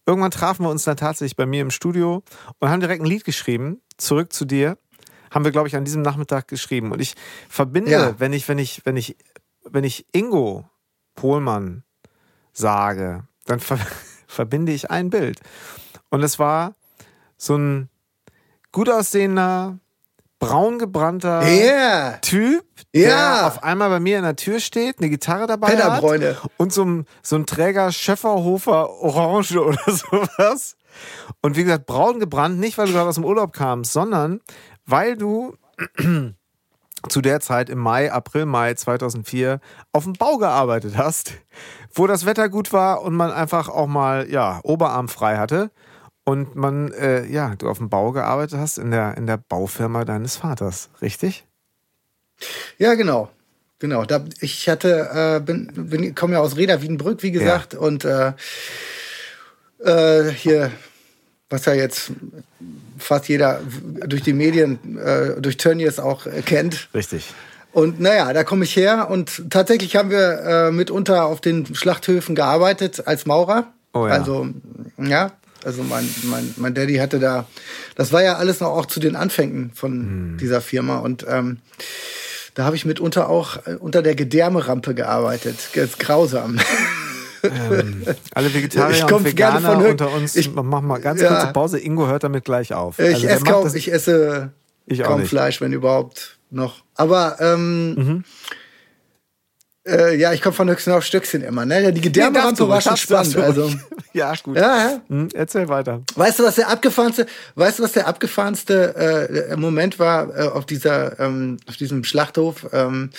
Irgendwann 0.10 0.32
trafen 0.32 0.66
wir 0.66 0.72
uns 0.72 0.86
dann 0.86 0.98
tatsächlich 0.98 1.36
bei 1.36 1.46
mir 1.46 1.62
im 1.62 1.70
Studio 1.70 2.24
und 2.58 2.70
haben 2.70 2.80
direkt 2.80 3.04
ein 3.04 3.06
Lied 3.06 3.26
geschrieben, 3.26 3.80
zurück 3.98 4.34
zu 4.34 4.44
dir. 4.44 4.80
Haben 5.30 5.46
wir, 5.46 5.52
glaube 5.52 5.68
ich, 5.68 5.76
an 5.76 5.86
diesem 5.86 6.02
Nachmittag 6.02 6.48
geschrieben. 6.48 6.92
Und 6.92 7.00
ich 7.00 7.14
verbinde, 7.48 7.92
ja. 7.92 8.20
wenn 8.20 8.34
ich, 8.34 8.48
wenn 8.48 8.58
ich, 8.58 8.84
wenn 8.86 8.98
ich, 8.98 9.16
wenn 9.70 9.84
ich 9.84 10.08
Ingo 10.12 10.68
Pohlmann 11.14 11.84
sage, 12.54 13.28
dann 13.46 13.60
ver 13.60 13.78
verbinde 14.28 14.72
ich 14.72 14.90
ein 14.90 15.12
Bild. 15.12 15.42
Und 16.10 16.24
es 16.24 16.40
war 16.40 16.74
so 17.38 17.56
ein 17.56 17.90
gut 18.72 18.90
aussehender, 18.90 19.78
braun 20.40 20.80
gebrannter 20.80 21.44
yeah. 21.44 22.18
Typ, 22.22 22.64
der 22.96 23.10
yeah. 23.10 23.48
auf 23.48 23.64
einmal 23.64 23.90
bei 23.90 24.00
mir 24.00 24.18
in 24.18 24.24
der 24.24 24.38
Tür 24.38 24.60
steht, 24.60 25.00
eine 25.00 25.10
Gitarre 25.10 25.48
dabei 25.48 25.76
hat 25.78 26.50
und 26.58 26.74
so 26.74 26.86
ein, 26.86 27.06
so 27.22 27.36
ein 27.36 27.46
Träger 27.46 27.92
Schöfferhofer 27.92 28.90
Orange 28.90 29.58
oder 29.64 29.84
sowas. 29.86 30.76
Und 31.42 31.56
wie 31.56 31.64
gesagt, 31.64 31.86
braun 31.86 32.20
gebrannt, 32.20 32.60
nicht 32.60 32.78
weil 32.78 32.88
du 32.88 32.94
gerade 32.94 33.10
aus 33.10 33.16
dem 33.16 33.26
Urlaub 33.26 33.54
kamst, 33.54 33.94
sondern 33.94 34.40
weil 34.86 35.16
du 35.18 35.56
zu 37.10 37.22
der 37.22 37.40
Zeit 37.42 37.70
im 37.70 37.78
Mai, 37.78 38.12
April, 38.12 38.46
Mai 38.46 38.74
2004 38.74 39.60
auf 39.92 40.06
dem 40.06 40.14
Bau 40.14 40.38
gearbeitet 40.38 40.98
hast, 40.98 41.34
wo 41.94 42.08
das 42.08 42.26
Wetter 42.26 42.50
gut 42.50 42.74
war 42.74 43.02
und 43.02 43.14
man 43.14 43.32
einfach 43.32 43.70
auch 43.70 43.88
mal 43.88 44.30
ja 44.30 44.60
Oberarm 44.64 45.10
frei 45.10 45.38
hatte 45.38 45.72
und 46.30 46.56
man 46.56 46.92
äh, 46.92 47.26
ja 47.26 47.56
du 47.56 47.68
auf 47.68 47.80
dem 47.80 47.90
Bau 47.90 48.12
gearbeitet 48.12 48.60
hast 48.60 48.78
in 48.78 48.92
der 48.92 49.18
in 49.18 49.26
der 49.26 49.38
Baufirma 49.38 50.06
deines 50.06 50.36
Vaters, 50.36 50.90
richtig? 51.02 51.44
Ja 52.78 52.94
genau, 52.94 53.30
genau. 53.80 54.06
Da, 54.06 54.24
ich 54.40 54.70
hatte 54.70 55.10
äh, 55.12 55.40
bin, 55.44 55.72
bin 55.74 56.14
komme 56.14 56.34
ja 56.34 56.40
aus 56.40 56.56
Reda 56.56 56.84
Wiedenbrück 56.84 57.24
wie 57.24 57.32
gesagt 57.32 57.74
ja. 57.74 57.80
und 57.80 58.06
äh, 58.06 58.34
äh, 59.84 60.32
hier 60.32 60.72
was 61.50 61.66
ja 61.66 61.74
jetzt 61.74 62.12
fast 63.00 63.28
jeder 63.28 63.60
durch 64.06 64.22
die 64.22 64.34
Medien, 64.34 65.00
äh, 65.00 65.42
durch 65.42 65.58
Tönnies 65.58 65.98
auch 65.98 66.28
kennt. 66.46 66.90
Richtig. 66.94 67.34
Und 67.72 68.00
naja, 68.00 68.32
da 68.34 68.44
komme 68.44 68.66
ich 68.66 68.76
her 68.76 69.10
und 69.10 69.50
tatsächlich 69.50 69.96
haben 69.96 70.12
wir 70.12 70.42
äh, 70.42 70.72
mitunter 70.72 71.26
auf 71.26 71.42
den 71.42 71.74
Schlachthöfen 71.74 72.36
gearbeitet 72.36 73.08
als 73.08 73.26
Maurer. 73.26 73.74
Oh 73.94 74.06
ja. 74.06 74.14
Also, 74.14 74.48
ja, 74.98 75.32
also 75.64 75.84
mein, 75.84 76.08
mein, 76.24 76.54
mein 76.58 76.74
Daddy 76.74 76.96
hatte 76.96 77.20
da, 77.20 77.46
das 77.96 78.12
war 78.12 78.24
ja 78.24 78.36
alles 78.36 78.60
noch 78.60 78.70
auch 78.70 78.86
zu 78.86 79.00
den 79.00 79.16
Anfängen 79.16 79.72
von 79.74 79.92
hm. 79.92 80.38
dieser 80.40 80.62
Firma 80.62 81.00
und 81.00 81.26
ähm, 81.28 81.58
da 82.54 82.66
habe 82.66 82.76
ich 82.76 82.86
mitunter 82.86 83.30
auch 83.30 83.66
äh, 83.68 83.76
unter 83.76 84.02
der 84.02 84.16
Gedärmerampe 84.16 84.94
gearbeitet. 84.94 85.56
Ist 85.74 86.00
grausam. 86.00 86.60
Ähm, 87.44 88.04
alle 88.34 88.54
Vegetarier 88.54 89.14
und 89.14 89.24
Veganer 89.24 89.78
unter 89.78 90.12
uns, 90.12 90.36
ich, 90.36 90.54
mach 90.54 90.82
mal 90.82 91.00
ganz 91.00 91.22
ja, 91.22 91.30
kurze 91.30 91.54
Pause. 91.54 91.80
Ingo 91.80 92.08
hört 92.08 92.24
damit 92.24 92.44
gleich 92.46 92.74
auf. 92.74 93.00
Ich, 93.00 93.16
also, 93.16 93.28
esse, 93.28 93.44
kaum, 93.46 93.72
ich 93.74 93.92
esse 93.92 94.52
ich 94.86 95.02
kaum 95.04 95.24
Fleisch, 95.26 95.62
wenn 95.62 95.72
überhaupt 95.72 96.38
noch. 96.50 96.84
Aber 96.96 97.38
ähm, 97.40 97.94
mhm. 97.94 98.24
Äh, 99.88 100.16
ja, 100.16 100.34
ich 100.34 100.42
komme 100.42 100.54
von 100.54 100.70
Höchsten 100.70 100.92
auf 100.92 101.04
Stöckchen 101.04 101.42
immer. 101.42 101.66
Ne? 101.66 101.94
Die 101.94 102.02
Gedärmerampe 102.02 102.68
war 102.68 102.82
schon 102.82 102.98
spannend. 102.98 103.38
Also. 103.38 103.72
ja, 104.14 104.34
gut. 104.44 104.58
Ja, 104.58 104.78
ja. 104.78 105.02
Hm, 105.08 105.30
erzähl 105.34 105.68
weiter. 105.70 106.02
Weißt 106.16 106.40
du, 106.40 106.44
was 106.44 106.56
der 106.56 106.70
abgefahrenste, 106.70 107.26
weißt 107.56 107.80
du, 107.80 107.84
was 107.84 107.94
der 107.94 108.08
abgefahrenste 108.08 109.50
äh, 109.50 109.56
Moment 109.56 110.00
war 110.00 110.38
äh, 110.38 110.48
auf 110.48 110.66
dieser, 110.66 111.20
ähm, 111.20 111.58
auf 111.68 111.78
diesem 111.78 112.04
Schlachthof? 112.04 112.68
Ähm, 112.74 113.12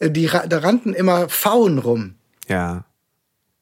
die, 0.00 0.26
da 0.26 0.58
rannten 0.58 0.94
immer 0.94 1.28
Pfauen 1.28 1.78
rum. 1.78 2.14
Ja. 2.48 2.84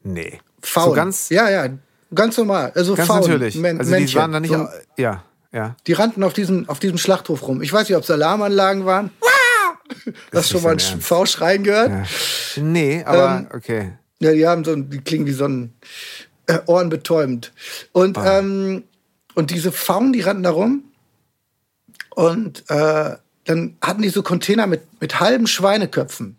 Nee. 0.02 0.40
Faul. 0.60 0.90
So 0.90 0.92
ganz, 0.92 1.28
ja, 1.30 1.48
ja, 1.48 1.68
ganz 2.14 2.36
normal. 2.36 2.72
Also 2.74 2.94
ganz 2.94 3.08
faul. 3.08 3.20
natürlich. 3.20 3.56
Men 3.56 3.78
also 3.78 3.90
Männchen. 3.90 4.08
die 4.08 4.14
waren 4.16 4.32
da 4.32 4.40
nicht, 4.40 4.52
so, 4.52 4.68
ja, 4.96 5.22
ja. 5.52 5.76
Die 5.86 5.92
rannten 5.92 6.22
auf 6.24 6.32
diesem, 6.32 6.68
auf 6.68 6.80
diesem 6.80 6.98
Schlachthof 6.98 7.46
rum. 7.46 7.62
Ich 7.62 7.72
weiß 7.72 7.88
nicht, 7.88 7.96
ob 7.96 8.02
es 8.02 8.10
Alarmanlagen 8.10 8.84
waren. 8.84 9.10
Hast 10.32 10.50
du 10.50 10.54
schon 10.54 10.62
mal 10.62 10.70
einen 10.70 11.00
V 11.00 11.26
schreien 11.26 11.64
gehört? 11.64 11.90
Ja. 11.90 12.62
Nee, 12.62 13.02
aber 13.04 13.38
ähm, 13.38 13.48
okay. 13.54 13.92
Ja, 14.20 14.32
die 14.32 14.46
haben 14.46 14.64
so, 14.64 14.74
die 14.74 15.00
klingen 15.00 15.26
wie 15.26 15.32
so 15.32 15.46
ein 15.46 15.74
äh, 16.46 16.58
ohrenbetäubend. 16.66 17.52
Und, 17.92 18.18
oh. 18.18 18.22
ähm, 18.24 18.84
und 19.34 19.50
diese 19.50 19.72
Pfauen, 19.72 20.12
die 20.12 20.20
rannten 20.20 20.44
da 20.44 20.50
rum. 20.50 20.84
Und 22.14 22.64
äh, 22.70 23.16
dann 23.44 23.76
hatten 23.82 24.02
die 24.02 24.08
so 24.08 24.22
Container 24.22 24.66
mit, 24.66 24.82
mit 25.00 25.20
halben 25.20 25.46
Schweineköpfen. 25.46 26.36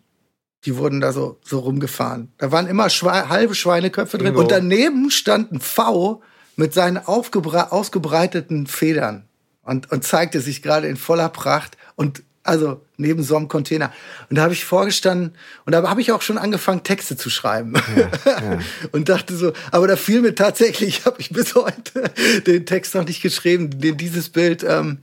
Die 0.65 0.77
wurden 0.77 0.99
da 0.99 1.11
so, 1.11 1.37
so 1.43 1.59
rumgefahren. 1.59 2.31
Da 2.37 2.51
waren 2.51 2.67
immer 2.67 2.89
Schwe 2.89 3.29
halbe 3.29 3.53
Schweineköpfe 3.53 4.17
drin. 4.17 4.29
Ingo. 4.29 4.41
Und 4.41 4.51
daneben 4.51 5.11
stand 5.11 5.51
ein 5.51 5.59
V 5.59 6.23
mit 6.55 6.73
seinen 6.73 6.97
ausgebreiteten 6.97 8.65
Federn 8.65 9.27
und, 9.61 9.91
und 9.91 10.03
zeigte 10.03 10.39
sich 10.39 10.63
gerade 10.63 10.87
in 10.87 10.97
voller 10.97 11.29
Pracht. 11.29 11.77
Und 11.95 12.23
Also 12.45 12.79
neben 12.97 13.23
so 13.23 13.35
einem 13.35 13.47
Container. 13.47 13.91
Und 14.29 14.37
da 14.37 14.43
habe 14.43 14.53
ich 14.53 14.65
vorgestanden 14.65 15.33
und 15.65 15.73
da 15.73 15.89
habe 15.89 15.99
ich 15.99 16.11
auch 16.11 16.21
schon 16.21 16.37
angefangen, 16.37 16.83
Texte 16.83 17.17
zu 17.17 17.31
schreiben. 17.31 17.73
Ja, 17.97 18.09
ja. 18.31 18.59
und 18.91 19.09
dachte 19.09 19.35
so, 19.35 19.51
aber 19.71 19.87
da 19.87 19.95
fiel 19.95 20.21
mir 20.21 20.35
tatsächlich, 20.35 21.05
habe 21.05 21.19
ich 21.19 21.31
bis 21.31 21.55
heute 21.55 22.11
den 22.45 22.67
Text 22.67 22.93
noch 22.93 23.03
nicht 23.03 23.23
geschrieben, 23.23 23.79
den 23.79 23.97
dieses 23.97 24.29
Bild 24.29 24.63
ähm, 24.63 24.99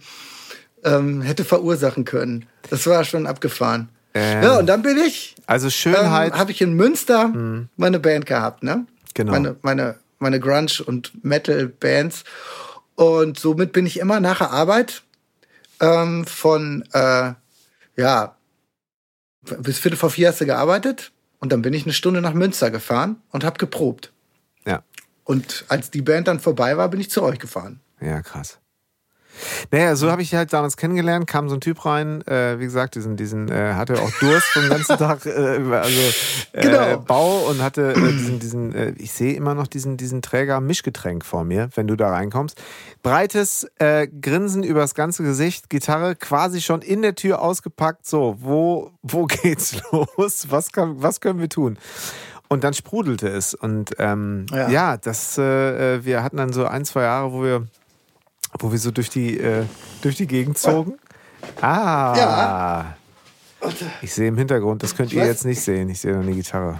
ähm, 0.84 1.20
hätte 1.20 1.44
verursachen 1.44 2.04
können. 2.04 2.46
Das 2.70 2.86
war 2.86 3.02
schon 3.04 3.26
abgefahren. 3.26 3.88
Ähm, 4.14 4.42
ja, 4.44 4.58
und 4.58 4.66
dann 4.66 4.82
bin 4.82 4.96
ich. 4.98 5.34
Also 5.46 5.68
Schönheit. 5.68 6.34
Ähm, 6.34 6.38
habe 6.38 6.52
ich 6.52 6.60
in 6.60 6.74
Münster 6.74 7.26
mhm. 7.26 7.68
meine 7.76 7.98
Band 7.98 8.24
gehabt, 8.24 8.62
ne? 8.62 8.86
Genau. 9.14 9.32
Meine, 9.32 9.56
meine, 9.62 9.96
meine 10.20 10.38
Grunge- 10.38 10.84
und 10.86 11.24
Metal-Bands. 11.24 12.22
Und 12.94 13.40
somit 13.40 13.72
bin 13.72 13.84
ich 13.84 13.98
immer 13.98 14.20
nach 14.20 14.38
der 14.38 14.52
Arbeit 14.52 15.02
ähm, 15.82 16.24
von, 16.24 16.84
äh, 16.92 17.34
ja, 17.96 18.36
bis 19.58 19.78
Viertel 19.78 19.96
vor 19.96 20.10
vier 20.10 20.28
hast 20.28 20.40
du 20.40 20.46
gearbeitet. 20.46 21.12
Und 21.40 21.52
dann 21.52 21.60
bin 21.60 21.74
ich 21.74 21.82
eine 21.84 21.92
Stunde 21.92 22.20
nach 22.20 22.34
Münster 22.34 22.70
gefahren 22.70 23.20
und 23.30 23.44
habe 23.44 23.58
geprobt. 23.58 24.12
Ja. 24.64 24.84
Und 25.24 25.64
als 25.68 25.90
die 25.90 26.02
Band 26.02 26.28
dann 26.28 26.38
vorbei 26.40 26.76
war, 26.76 26.88
bin 26.88 27.00
ich 27.00 27.10
zu 27.10 27.22
euch 27.22 27.40
gefahren. 27.40 27.80
Ja, 28.00 28.22
krass. 28.22 28.58
Naja, 29.70 29.96
so 29.96 30.10
habe 30.10 30.22
ich 30.22 30.34
halt 30.34 30.52
damals 30.52 30.76
kennengelernt, 30.76 31.26
kam 31.26 31.48
so 31.48 31.56
ein 31.56 31.60
Typ 31.60 31.84
rein, 31.84 32.26
äh, 32.26 32.58
wie 32.58 32.64
gesagt, 32.64 32.94
diesen, 32.94 33.16
diesen, 33.16 33.48
äh, 33.48 33.74
hatte 33.74 34.00
auch 34.00 34.10
Durst 34.20 34.46
vom 34.48 34.68
ganzen 34.68 34.96
Tag, 34.98 35.26
äh, 35.26 35.30
also 35.30 36.00
äh, 36.52 36.62
genau. 36.62 36.98
Bau 36.98 37.38
und 37.48 37.62
hatte 37.62 37.92
äh, 37.92 38.12
diesen, 38.12 38.38
diesen, 38.38 38.74
äh, 38.74 38.94
ich 38.98 39.12
sehe 39.12 39.34
immer 39.34 39.54
noch 39.54 39.66
diesen, 39.66 39.96
diesen 39.96 40.22
Träger 40.22 40.60
Mischgetränk 40.60 41.24
vor 41.24 41.44
mir, 41.44 41.70
wenn 41.74 41.86
du 41.86 41.96
da 41.96 42.10
reinkommst. 42.10 42.60
Breites 43.02 43.66
Grinsen 43.78 44.62
übers 44.62 44.94
ganze 44.94 45.24
Gesicht, 45.24 45.68
Gitarre 45.68 46.14
quasi 46.14 46.60
schon 46.60 46.82
in 46.82 47.02
der 47.02 47.16
Tür 47.16 47.42
ausgepackt. 47.42 48.06
So, 48.06 48.36
wo, 48.38 48.92
wo 49.02 49.26
geht's 49.26 49.76
los? 49.90 50.46
Was, 50.50 50.70
kann, 50.70 51.02
was 51.02 51.20
können 51.20 51.40
wir 51.40 51.48
tun? 51.48 51.78
Und 52.48 52.62
dann 52.62 52.74
sprudelte 52.74 53.28
es. 53.28 53.54
Und 53.54 53.92
ähm, 53.98 54.46
ja. 54.52 54.68
ja, 54.68 54.96
das, 54.98 55.36
wir 55.36 56.22
hatten 56.22 56.36
dann 56.36 56.52
so 56.52 56.64
ein, 56.64 56.84
zwei 56.84 57.02
Jahre, 57.02 57.32
wo 57.32 57.42
wir 57.42 57.66
wo 58.58 58.70
wir 58.70 58.78
so 58.78 58.90
durch 58.90 59.10
die, 59.10 59.38
äh, 59.38 59.64
durch 60.02 60.16
die 60.16 60.26
Gegend 60.26 60.58
zogen. 60.58 60.98
Ah. 61.60 62.14
Ja. 62.16 62.96
Ich 64.00 64.12
sehe 64.12 64.28
im 64.28 64.36
Hintergrund, 64.36 64.82
das 64.82 64.94
könnt 64.94 65.12
ihr 65.12 65.24
jetzt 65.24 65.44
nicht 65.44 65.60
sehen. 65.60 65.88
Ich 65.88 66.00
sehe 66.00 66.12
da 66.12 66.20
eine 66.20 66.32
Gitarre. 66.32 66.78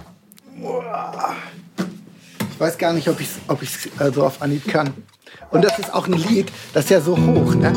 Ich 2.51 2.59
weiß 2.59 2.77
gar 2.77 2.93
nicht, 2.93 3.07
ob 3.07 3.19
ich 3.19 3.27
es 3.27 3.39
ob 3.47 3.61
äh, 3.61 4.11
so 4.11 4.25
auf 4.25 4.41
Anhieb 4.41 4.67
kann. 4.67 4.93
Und 5.51 5.63
das 5.63 5.79
ist 5.79 5.93
auch 5.93 6.07
ein 6.07 6.13
Lied, 6.13 6.51
das 6.73 6.85
ist 6.85 6.89
ja 6.89 7.01
so 7.01 7.17
hoch, 7.17 7.55
ne? 7.55 7.73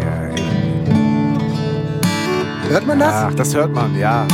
Ja, 0.00 0.30
Hört 2.68 2.86
man 2.86 2.98
das? 2.98 3.12
Ach, 3.12 3.34
das 3.34 3.54
hört 3.54 3.72
man, 3.72 3.98
ja. 3.98 4.26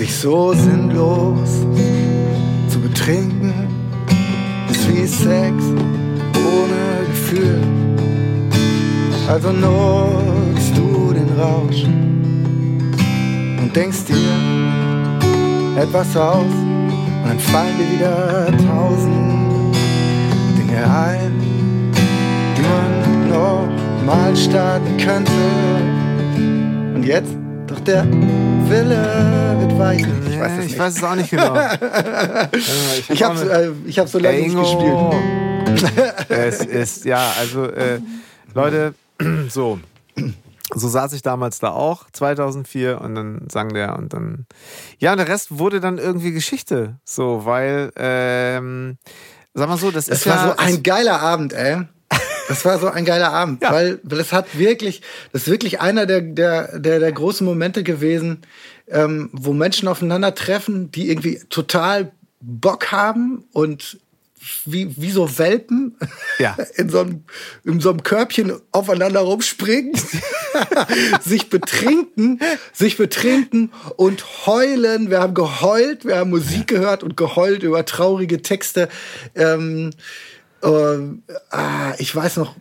Sich 0.00 0.16
so 0.16 0.54
sinnlos 0.54 1.66
zu 2.70 2.80
betrinken, 2.80 3.52
ist 4.70 4.88
wie 4.88 5.06
Sex 5.06 5.62
ohne 6.34 7.06
Gefühl. 7.06 7.60
Also 9.28 9.52
nutzt 9.52 10.74
du 10.74 11.12
den 11.12 11.28
Rausch 11.38 11.84
und 13.60 13.76
denkst 13.76 14.04
dir 14.08 15.82
etwas 15.82 16.16
aus 16.16 16.46
und 16.46 17.28
dann 17.28 17.38
fallen 17.38 17.76
dir 17.76 17.98
wieder 17.98 18.46
tausend 18.66 19.76
Dinge 20.56 20.82
ein, 20.82 21.30
die 22.56 22.62
man 22.62 23.28
noch 23.28 23.68
mal 24.06 24.34
starten 24.34 24.96
könnte. 24.96 25.32
Und 26.94 27.04
jetzt 27.04 27.36
doch 27.66 27.80
der 27.80 28.06
Wille 28.70 29.56
wird 29.58 29.78
weichen. 29.78 30.30
Ich 30.30 30.38
weiß 30.38 30.58
es, 30.58 30.66
ich 30.66 30.78
weiß 30.78 30.96
es 30.96 31.02
auch 31.02 31.16
nicht 31.16 31.30
genau. 31.30 31.56
ich 32.52 33.10
ich 33.10 33.22
habe 33.24 33.40
äh, 33.50 33.88
ich 33.88 33.98
hab 33.98 34.08
so 34.08 34.20
lange 34.20 34.38
nicht 34.38 34.56
gespielt. 34.56 36.28
es 36.28 36.64
ist, 36.64 37.04
ja, 37.04 37.32
also 37.36 37.64
äh, 37.64 38.00
Leute, 38.54 38.94
so. 39.48 39.80
So 40.72 40.86
saß 40.86 41.14
ich 41.14 41.22
damals 41.22 41.58
da 41.58 41.70
auch, 41.70 42.08
2004, 42.12 43.00
und 43.00 43.16
dann 43.16 43.48
sang 43.50 43.74
der 43.74 43.98
und 43.98 44.12
dann. 44.12 44.46
Ja, 44.98 45.10
und 45.10 45.18
der 45.18 45.26
Rest 45.26 45.58
wurde 45.58 45.80
dann 45.80 45.98
irgendwie 45.98 46.30
Geschichte. 46.30 47.00
So, 47.04 47.44
weil, 47.44 47.90
ähm, 47.96 48.98
sag 49.52 49.68
mal 49.68 49.78
so, 49.78 49.90
das, 49.90 50.06
das 50.06 50.18
ist 50.18 50.26
ja. 50.26 50.36
War 50.36 50.46
so 50.50 50.56
ein 50.58 50.84
geiler 50.84 51.20
Abend, 51.20 51.54
ey. 51.54 51.88
Das 52.50 52.64
war 52.64 52.80
so 52.80 52.88
ein 52.88 53.04
geiler 53.04 53.32
Abend, 53.32 53.62
ja. 53.62 53.70
weil, 53.70 54.00
weil 54.02 54.18
es 54.18 54.32
hat 54.32 54.58
wirklich, 54.58 55.02
das 55.32 55.42
ist 55.42 55.50
wirklich 55.52 55.80
einer 55.80 56.04
der, 56.04 56.20
der, 56.20 56.80
der, 56.80 56.98
der 56.98 57.12
großen 57.12 57.46
Momente 57.46 57.84
gewesen, 57.84 58.40
ähm, 58.88 59.30
wo 59.32 59.52
Menschen 59.52 59.86
aufeinandertreffen, 59.86 60.90
die 60.90 61.10
irgendwie 61.10 61.38
total 61.48 62.10
Bock 62.40 62.90
haben 62.90 63.44
und 63.52 64.00
wie, 64.64 65.00
wie 65.00 65.12
so 65.12 65.38
Welpen 65.38 65.96
ja. 66.40 66.56
in, 66.74 66.88
so 66.88 67.02
einem, 67.02 67.22
in 67.62 67.78
so 67.78 67.90
einem 67.90 68.02
Körbchen 68.02 68.60
aufeinander 68.72 69.20
rumspringen, 69.20 69.92
sich 71.20 71.50
betrinken, 71.50 72.40
sich 72.72 72.96
betrinken 72.96 73.72
und 73.94 74.46
heulen. 74.46 75.08
Wir 75.08 75.20
haben 75.20 75.34
geheult, 75.34 76.04
wir 76.04 76.16
haben 76.16 76.30
Musik 76.30 76.66
gehört 76.66 77.04
und 77.04 77.16
geheult 77.16 77.62
über 77.62 77.84
traurige 77.84 78.42
Texte. 78.42 78.88
Ähm, 79.36 79.90
ähm, 80.62 81.22
ah, 81.50 81.94
ich 81.98 82.14
weiß 82.14 82.36
noch, 82.36 82.54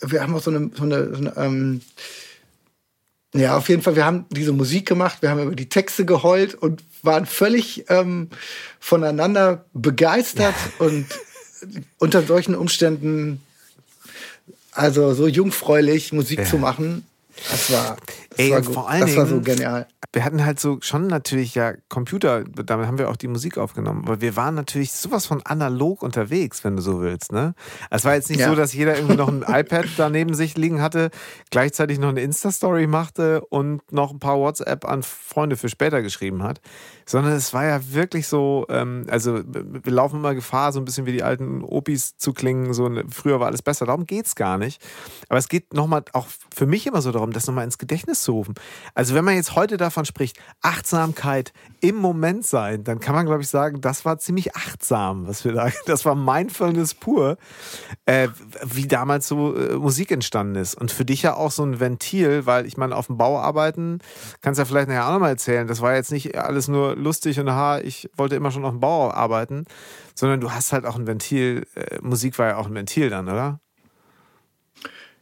wir 0.00 0.22
haben 0.22 0.34
auch 0.34 0.42
so 0.42 0.50
eine, 0.50 0.70
so 0.74 0.82
eine, 0.82 1.14
so 1.14 1.16
eine 1.16 1.36
ähm, 1.36 1.80
ja, 3.34 3.56
auf 3.56 3.68
jeden 3.68 3.82
Fall, 3.82 3.96
wir 3.96 4.04
haben 4.04 4.24
diese 4.30 4.52
Musik 4.52 4.86
gemacht, 4.86 5.18
wir 5.20 5.30
haben 5.30 5.42
über 5.42 5.56
die 5.56 5.68
Texte 5.68 6.04
geheult 6.04 6.54
und 6.54 6.82
waren 7.02 7.26
völlig 7.26 7.84
ähm, 7.90 8.30
voneinander 8.80 9.66
begeistert 9.74 10.54
und 10.78 11.06
unter 11.98 12.22
solchen 12.22 12.54
Umständen, 12.54 13.42
also 14.72 15.12
so 15.14 15.26
jungfräulich 15.26 16.12
Musik 16.12 16.40
ja. 16.40 16.44
zu 16.44 16.58
machen, 16.58 17.06
das 17.50 17.70
war, 17.72 17.96
Ey, 18.36 18.50
war, 18.52 18.62
vor 18.62 18.88
allen 18.88 19.00
das 19.02 19.16
war 19.16 19.26
so 19.26 19.40
genial 19.40 19.86
wir 20.16 20.24
hatten 20.24 20.44
halt 20.44 20.58
so 20.58 20.78
schon 20.80 21.08
natürlich 21.08 21.54
ja 21.54 21.74
Computer, 21.90 22.44
damit 22.44 22.86
haben 22.86 22.98
wir 22.98 23.10
auch 23.10 23.16
die 23.16 23.28
Musik 23.28 23.58
aufgenommen, 23.58 24.04
aber 24.06 24.22
wir 24.22 24.34
waren 24.34 24.54
natürlich 24.54 24.92
sowas 24.92 25.26
von 25.26 25.42
analog 25.44 26.02
unterwegs, 26.02 26.64
wenn 26.64 26.76
du 26.76 26.82
so 26.82 27.02
willst, 27.02 27.32
ne? 27.32 27.54
Es 27.90 28.06
war 28.06 28.14
jetzt 28.14 28.30
nicht 28.30 28.40
ja. 28.40 28.48
so, 28.48 28.54
dass 28.54 28.72
jeder 28.72 28.96
irgendwie 28.96 29.16
noch 29.16 29.28
ein 29.28 29.42
iPad 29.46 29.86
daneben 29.98 30.32
sich 30.32 30.56
liegen 30.56 30.80
hatte, 30.80 31.10
gleichzeitig 31.50 31.98
noch 31.98 32.08
eine 32.08 32.22
Insta-Story 32.22 32.86
machte 32.86 33.42
und 33.42 33.92
noch 33.92 34.10
ein 34.10 34.18
paar 34.18 34.38
WhatsApp 34.38 34.86
an 34.86 35.02
Freunde 35.02 35.56
für 35.56 35.68
später 35.68 36.00
geschrieben 36.02 36.42
hat, 36.42 36.62
sondern 37.04 37.34
es 37.34 37.52
war 37.52 37.66
ja 37.66 37.80
wirklich 37.92 38.26
so, 38.26 38.64
ähm, 38.70 39.04
also 39.10 39.40
wir 39.44 39.92
laufen 39.92 40.16
immer 40.16 40.34
Gefahr, 40.34 40.72
so 40.72 40.80
ein 40.80 40.84
bisschen 40.84 41.04
wie 41.04 41.12
die 41.12 41.22
alten 41.22 41.62
Opis 41.62 42.16
zu 42.16 42.32
klingen, 42.32 42.72
so 42.72 42.90
früher 43.10 43.40
war 43.40 43.48
alles 43.48 43.62
besser, 43.62 43.86
darum 43.86 44.06
geht's 44.06 44.34
gar 44.34 44.56
nicht. 44.56 44.80
Aber 45.28 45.38
es 45.38 45.48
geht 45.48 45.74
nochmal 45.74 46.04
auch 46.12 46.26
für 46.54 46.66
mich 46.66 46.86
immer 46.86 47.02
so 47.02 47.12
darum, 47.12 47.32
das 47.32 47.46
nochmal 47.46 47.64
ins 47.64 47.76
Gedächtnis 47.76 48.22
zu 48.26 48.32
rufen. 48.32 48.54
Also 48.94 49.14
wenn 49.14 49.24
man 49.24 49.34
jetzt 49.34 49.56
heute 49.56 49.78
davon 49.78 50.04
spricht, 50.04 50.38
Achtsamkeit 50.60 51.52
im 51.80 51.96
Moment 51.96 52.46
sein, 52.46 52.84
dann 52.84 53.00
kann 53.00 53.14
man, 53.14 53.24
glaube 53.24 53.42
ich, 53.42 53.48
sagen, 53.48 53.80
das 53.80 54.04
war 54.04 54.18
ziemlich 54.18 54.54
achtsam, 54.54 55.26
was 55.26 55.44
wir 55.44 55.52
da, 55.52 55.70
das 55.86 56.04
war 56.04 56.14
Mindfulness 56.14 56.94
pur, 56.94 57.38
äh, 58.04 58.28
wie 58.64 58.86
damals 58.86 59.28
so 59.28 59.56
äh, 59.56 59.76
Musik 59.76 60.10
entstanden 60.10 60.56
ist. 60.56 60.74
Und 60.74 60.92
für 60.92 61.04
dich 61.04 61.22
ja 61.22 61.34
auch 61.34 61.50
so 61.50 61.64
ein 61.64 61.80
Ventil, 61.80 62.44
weil 62.44 62.66
ich 62.66 62.76
meine, 62.76 62.94
auf 62.94 63.06
dem 63.06 63.16
Bau 63.16 63.38
arbeiten, 63.38 64.00
kannst 64.42 64.58
ja 64.58 64.64
vielleicht 64.64 64.88
nachher 64.88 65.08
auch 65.08 65.12
nochmal 65.12 65.30
erzählen, 65.30 65.66
das 65.66 65.80
war 65.80 65.94
jetzt 65.94 66.12
nicht 66.12 66.36
alles 66.36 66.68
nur 66.68 66.96
lustig 66.96 67.40
und 67.40 67.50
ha, 67.50 67.78
ich 67.78 68.10
wollte 68.16 68.36
immer 68.36 68.50
schon 68.50 68.64
auf 68.64 68.72
dem 68.72 68.80
Bau 68.80 69.10
arbeiten, 69.10 69.64
sondern 70.14 70.40
du 70.40 70.50
hast 70.50 70.72
halt 70.72 70.84
auch 70.84 70.96
ein 70.96 71.06
Ventil, 71.06 71.66
äh, 71.74 71.98
Musik 72.02 72.38
war 72.38 72.48
ja 72.48 72.56
auch 72.56 72.66
ein 72.66 72.74
Ventil 72.74 73.08
dann, 73.08 73.28
oder? 73.28 73.60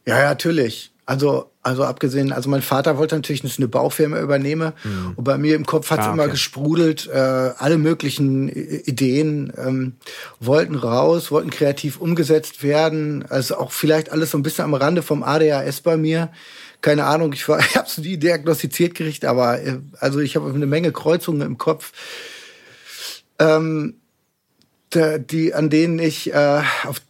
Ja, 0.07 0.19
ja, 0.19 0.29
natürlich. 0.29 0.94
Also, 1.07 1.51
also 1.61 1.83
abgesehen, 1.83 2.31
also 2.31 2.49
mein 2.49 2.63
Vater 2.63 2.97
wollte 2.97 3.15
natürlich, 3.15 3.43
dass 3.43 3.51
ich 3.51 3.59
eine 3.59 3.67
Baufirma 3.67 4.19
übernehme. 4.19 4.73
Mhm. 4.83 5.13
Und 5.15 5.23
bei 5.23 5.37
mir 5.37 5.55
im 5.55 5.65
Kopf 5.65 5.91
hat 5.91 5.99
es 5.99 6.05
ah, 6.05 6.09
okay. 6.09 6.19
immer 6.19 6.27
gesprudelt. 6.31 7.07
Äh, 7.07 7.17
alle 7.17 7.77
möglichen 7.77 8.49
Ideen 8.49 9.53
ähm, 9.55 9.93
wollten 10.39 10.75
raus, 10.75 11.31
wollten 11.31 11.51
kreativ 11.51 12.01
umgesetzt 12.01 12.63
werden. 12.63 13.23
Also 13.29 13.57
auch 13.57 13.71
vielleicht 13.71 14.11
alles 14.11 14.31
so 14.31 14.39
ein 14.39 14.43
bisschen 14.43 14.65
am 14.65 14.73
Rande 14.73 15.03
vom 15.03 15.21
ADHS 15.21 15.81
bei 15.81 15.95
mir. 15.95 16.31
Keine 16.81 17.05
Ahnung, 17.05 17.33
ich, 17.33 17.47
war, 17.47 17.59
ich 17.69 17.77
habe 17.77 17.87
es 17.87 17.99
nie 17.99 18.17
diagnostiziert 18.17 18.95
gekriegt, 18.95 19.25
aber 19.25 19.61
äh, 19.61 19.77
also 19.99 20.19
ich 20.19 20.35
habe 20.35 20.49
eine 20.49 20.65
Menge 20.65 20.91
Kreuzungen 20.91 21.41
im 21.41 21.59
Kopf. 21.59 21.91
Ähm, 23.37 23.95
die, 24.95 25.53
an 25.53 25.69
denen 25.69 25.99
ich, 25.99 26.33
äh, 26.33 26.61
auf, 26.85 27.01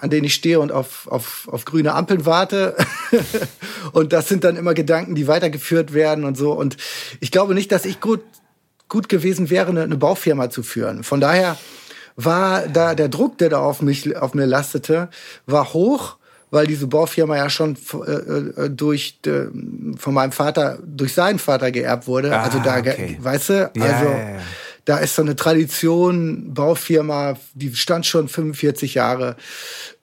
an 0.00 0.10
denen 0.10 0.24
ich 0.24 0.34
stehe 0.34 0.60
und 0.60 0.72
auf, 0.72 1.06
auf, 1.08 1.48
auf 1.50 1.64
grüne 1.64 1.94
Ampeln 1.94 2.26
warte. 2.26 2.76
und 3.92 4.12
das 4.12 4.28
sind 4.28 4.44
dann 4.44 4.56
immer 4.56 4.74
Gedanken, 4.74 5.14
die 5.14 5.26
weitergeführt 5.26 5.92
werden 5.92 6.24
und 6.24 6.36
so. 6.36 6.52
Und 6.52 6.76
ich 7.20 7.30
glaube 7.30 7.54
nicht, 7.54 7.72
dass 7.72 7.84
ich 7.84 8.00
gut, 8.00 8.20
gut 8.88 9.08
gewesen 9.08 9.50
wäre, 9.50 9.68
eine, 9.68 9.82
eine 9.82 9.96
Baufirma 9.96 10.50
zu 10.50 10.62
führen. 10.62 11.04
Von 11.04 11.20
daher 11.20 11.56
war 12.16 12.66
da 12.68 12.94
der 12.94 13.08
Druck, 13.08 13.38
der 13.38 13.50
da 13.50 13.60
auf 13.60 13.82
mich, 13.82 14.16
auf 14.16 14.34
mir 14.34 14.46
lastete, 14.46 15.08
war 15.46 15.72
hoch 15.72 16.18
weil 16.50 16.66
diese 16.66 16.86
Baufirma 16.86 17.36
ja 17.36 17.50
schon 17.50 17.76
äh, 18.06 18.10
äh, 18.10 18.70
durch 18.70 19.18
äh, 19.26 19.46
von 19.98 20.14
meinem 20.14 20.32
Vater 20.32 20.78
durch 20.82 21.12
seinen 21.12 21.38
Vater 21.38 21.70
geerbt 21.70 22.06
wurde. 22.06 22.34
Ah, 22.34 22.42
also 22.42 22.58
da, 22.58 22.78
okay. 22.78 23.18
weißt 23.20 23.48
du, 23.50 23.70
ja, 23.74 23.84
also 23.84 24.04
ja, 24.10 24.18
ja. 24.18 24.38
Da 24.88 24.96
ist 24.96 25.16
so 25.16 25.20
eine 25.20 25.36
Tradition 25.36 26.54
Baufirma, 26.54 27.36
die 27.52 27.76
stand 27.76 28.06
schon 28.06 28.26
45 28.26 28.94
Jahre. 28.94 29.36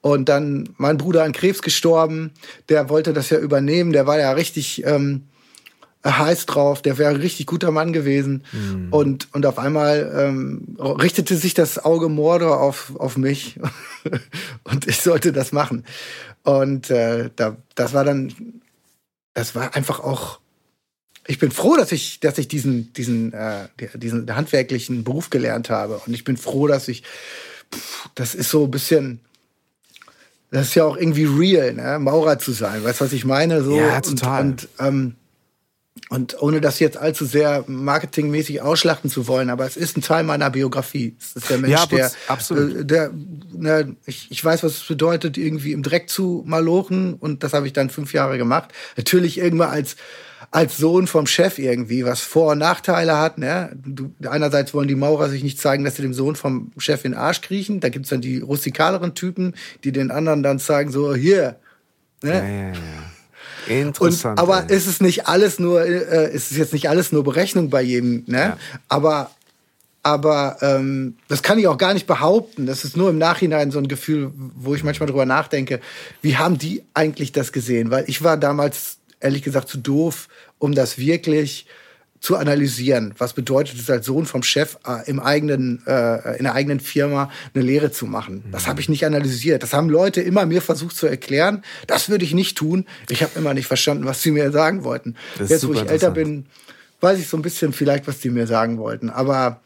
Und 0.00 0.28
dann 0.28 0.68
mein 0.76 0.96
Bruder 0.96 1.24
an 1.24 1.32
Krebs 1.32 1.60
gestorben, 1.60 2.30
der 2.68 2.88
wollte 2.88 3.12
das 3.12 3.30
ja 3.30 3.38
übernehmen, 3.38 3.90
der 3.92 4.06
war 4.06 4.20
ja 4.20 4.30
richtig 4.30 4.84
ähm, 4.86 5.24
heiß 6.06 6.46
drauf, 6.46 6.82
der 6.82 6.98
wäre 6.98 7.10
ein 7.10 7.16
richtig 7.16 7.46
guter 7.46 7.72
Mann 7.72 7.92
gewesen. 7.92 8.44
Mhm. 8.52 8.92
Und, 8.92 9.34
und 9.34 9.44
auf 9.44 9.58
einmal 9.58 10.12
ähm, 10.16 10.76
richtete 10.78 11.34
sich 11.34 11.54
das 11.54 11.84
Auge 11.84 12.08
Mordor 12.08 12.60
auf, 12.60 12.92
auf 12.96 13.16
mich 13.16 13.58
und 14.62 14.86
ich 14.86 15.00
sollte 15.00 15.32
das 15.32 15.50
machen. 15.50 15.84
Und 16.44 16.90
äh, 16.90 17.30
da, 17.34 17.56
das 17.74 17.92
war 17.92 18.04
dann, 18.04 18.32
das 19.34 19.56
war 19.56 19.74
einfach 19.74 19.98
auch. 19.98 20.38
Ich 21.26 21.38
bin 21.38 21.50
froh, 21.50 21.76
dass 21.76 21.92
ich, 21.92 22.20
dass 22.20 22.38
ich 22.38 22.48
diesen, 22.48 22.92
diesen, 22.92 23.32
äh, 23.32 23.68
diesen 23.94 24.34
handwerklichen 24.34 25.04
Beruf 25.04 25.30
gelernt 25.30 25.70
habe. 25.70 26.00
Und 26.06 26.14
ich 26.14 26.24
bin 26.24 26.36
froh, 26.36 26.66
dass 26.66 26.88
ich, 26.88 27.02
pff, 27.74 28.08
das 28.14 28.34
ist 28.34 28.50
so 28.50 28.64
ein 28.64 28.70
bisschen, 28.70 29.20
das 30.50 30.68
ist 30.68 30.74
ja 30.74 30.84
auch 30.84 30.96
irgendwie 30.96 31.24
real, 31.24 31.74
ne? 31.74 31.98
Maurer 31.98 32.38
zu 32.38 32.52
sein. 32.52 32.84
Weißt 32.84 33.00
du, 33.00 33.06
was 33.06 33.12
ich 33.12 33.24
meine? 33.24 33.62
So, 33.62 33.76
ja, 33.76 34.00
total. 34.00 34.42
Und, 34.42 34.68
und 34.78 34.86
ähm, 34.86 35.16
und 36.08 36.40
ohne 36.40 36.60
das 36.60 36.78
jetzt 36.78 36.96
allzu 36.96 37.24
sehr 37.24 37.64
marketingmäßig 37.66 38.60
ausschlachten 38.60 39.10
zu 39.10 39.26
wollen, 39.26 39.50
aber 39.50 39.66
es 39.66 39.76
ist 39.76 39.96
ein 39.96 40.02
Teil 40.02 40.22
meiner 40.22 40.50
Biografie. 40.50 41.16
Es 41.18 41.34
ist 41.34 41.50
der 41.50 41.58
Mensch, 41.58 41.72
ja, 41.72 41.86
der, 41.86 42.12
absolut. 42.28 42.76
Äh, 42.76 42.84
der, 42.84 43.10
ne, 43.52 43.96
ich, 44.04 44.30
ich 44.30 44.44
weiß, 44.44 44.62
was 44.62 44.76
es 44.76 44.84
bedeutet, 44.84 45.36
irgendwie 45.36 45.72
im 45.72 45.82
Dreck 45.82 46.08
zu 46.08 46.44
malochen 46.46 47.14
und 47.14 47.42
das 47.42 47.54
habe 47.54 47.66
ich 47.66 47.72
dann 47.72 47.90
fünf 47.90 48.12
Jahre 48.12 48.38
gemacht. 48.38 48.72
Natürlich 48.96 49.38
irgendwann 49.38 49.70
als 49.70 49.96
als 50.56 50.78
Sohn 50.78 51.06
vom 51.06 51.26
Chef 51.26 51.58
irgendwie, 51.58 52.06
was 52.06 52.22
Vor- 52.22 52.52
und 52.52 52.58
Nachteile 52.58 53.18
hat. 53.18 53.36
Ne? 53.36 53.76
Du, 53.84 54.14
einerseits 54.26 54.72
wollen 54.72 54.88
die 54.88 54.94
Maurer 54.94 55.28
sich 55.28 55.42
nicht 55.42 55.60
zeigen, 55.60 55.84
dass 55.84 55.96
sie 55.96 56.02
dem 56.02 56.14
Sohn 56.14 56.34
vom 56.34 56.72
Chef 56.78 57.04
in 57.04 57.12
den 57.12 57.20
Arsch 57.20 57.42
kriechen. 57.42 57.80
Da 57.80 57.90
gibt's 57.90 58.08
dann 58.08 58.22
die 58.22 58.38
rustikaleren 58.38 59.14
Typen, 59.14 59.54
die 59.84 59.92
den 59.92 60.10
anderen 60.10 60.42
dann 60.42 60.58
zeigen, 60.58 60.90
so, 60.90 61.14
hier. 61.14 61.56
Ne? 62.22 62.32
Ja, 62.32 62.46
ja, 62.46 62.72
ja. 62.72 63.80
Interessant. 63.80 64.40
Und, 64.40 64.48
aber 64.48 64.70
ey. 64.70 64.74
ist 64.74 64.86
es 64.86 65.02
nicht 65.02 65.28
alles 65.28 65.58
nur, 65.58 65.84
äh, 65.84 66.32
ist 66.32 66.50
es 66.50 66.56
jetzt 66.56 66.72
nicht 66.72 66.88
alles 66.88 67.12
nur 67.12 67.22
Berechnung 67.22 67.68
bei 67.68 67.82
jedem, 67.82 68.24
ne? 68.26 68.38
Ja. 68.38 68.58
Aber 68.88 69.30
aber 70.02 70.58
ähm, 70.62 71.16
das 71.28 71.42
kann 71.42 71.58
ich 71.58 71.66
auch 71.66 71.78
gar 71.78 71.92
nicht 71.92 72.06
behaupten. 72.06 72.64
Das 72.64 72.84
ist 72.84 72.96
nur 72.96 73.10
im 73.10 73.18
Nachhinein 73.18 73.72
so 73.72 73.78
ein 73.80 73.88
Gefühl, 73.88 74.30
wo 74.36 74.74
ich 74.74 74.84
manchmal 74.84 75.08
drüber 75.08 75.26
nachdenke, 75.26 75.80
wie 76.22 76.36
haben 76.36 76.58
die 76.58 76.84
eigentlich 76.94 77.32
das 77.32 77.52
gesehen? 77.52 77.90
Weil 77.90 78.04
ich 78.06 78.22
war 78.22 78.36
damals 78.36 78.98
ehrlich 79.20 79.42
gesagt 79.42 79.68
zu 79.68 79.78
doof, 79.78 80.28
um 80.58 80.74
das 80.74 80.98
wirklich 80.98 81.66
zu 82.20 82.36
analysieren. 82.36 83.14
Was 83.18 83.34
bedeutet 83.34 83.78
es 83.78 83.90
als 83.90 84.06
Sohn 84.06 84.26
vom 84.26 84.42
Chef 84.42 84.78
äh, 84.86 85.08
im 85.08 85.20
eigenen, 85.20 85.82
äh, 85.86 86.38
in 86.38 86.44
der 86.44 86.54
eigenen 86.54 86.80
Firma 86.80 87.30
eine 87.54 87.62
Lehre 87.62 87.90
zu 87.90 88.06
machen? 88.06 88.44
Das 88.50 88.64
mhm. 88.64 88.68
habe 88.68 88.80
ich 88.80 88.88
nicht 88.88 89.04
analysiert. 89.04 89.62
Das 89.62 89.72
haben 89.72 89.88
Leute 89.88 90.22
immer 90.22 90.46
mir 90.46 90.62
versucht 90.62 90.96
zu 90.96 91.06
erklären. 91.06 91.62
Das 91.86 92.08
würde 92.08 92.24
ich 92.24 92.34
nicht 92.34 92.56
tun. 92.56 92.86
Ich 93.10 93.22
habe 93.22 93.38
immer 93.38 93.54
nicht 93.54 93.66
verstanden, 93.66 94.06
was 94.06 94.22
sie 94.22 94.30
mir 94.30 94.50
sagen 94.50 94.82
wollten. 94.82 95.14
Jetzt, 95.38 95.66
wo 95.68 95.72
ich 95.72 95.88
älter 95.88 96.10
bin, 96.10 96.46
weiß 97.00 97.18
ich 97.18 97.28
so 97.28 97.36
ein 97.36 97.42
bisschen 97.42 97.72
vielleicht, 97.72 98.06
was 98.06 98.18
die 98.18 98.30
mir 98.30 98.46
sagen 98.46 98.78
wollten. 98.78 99.10
Aber 99.10 99.60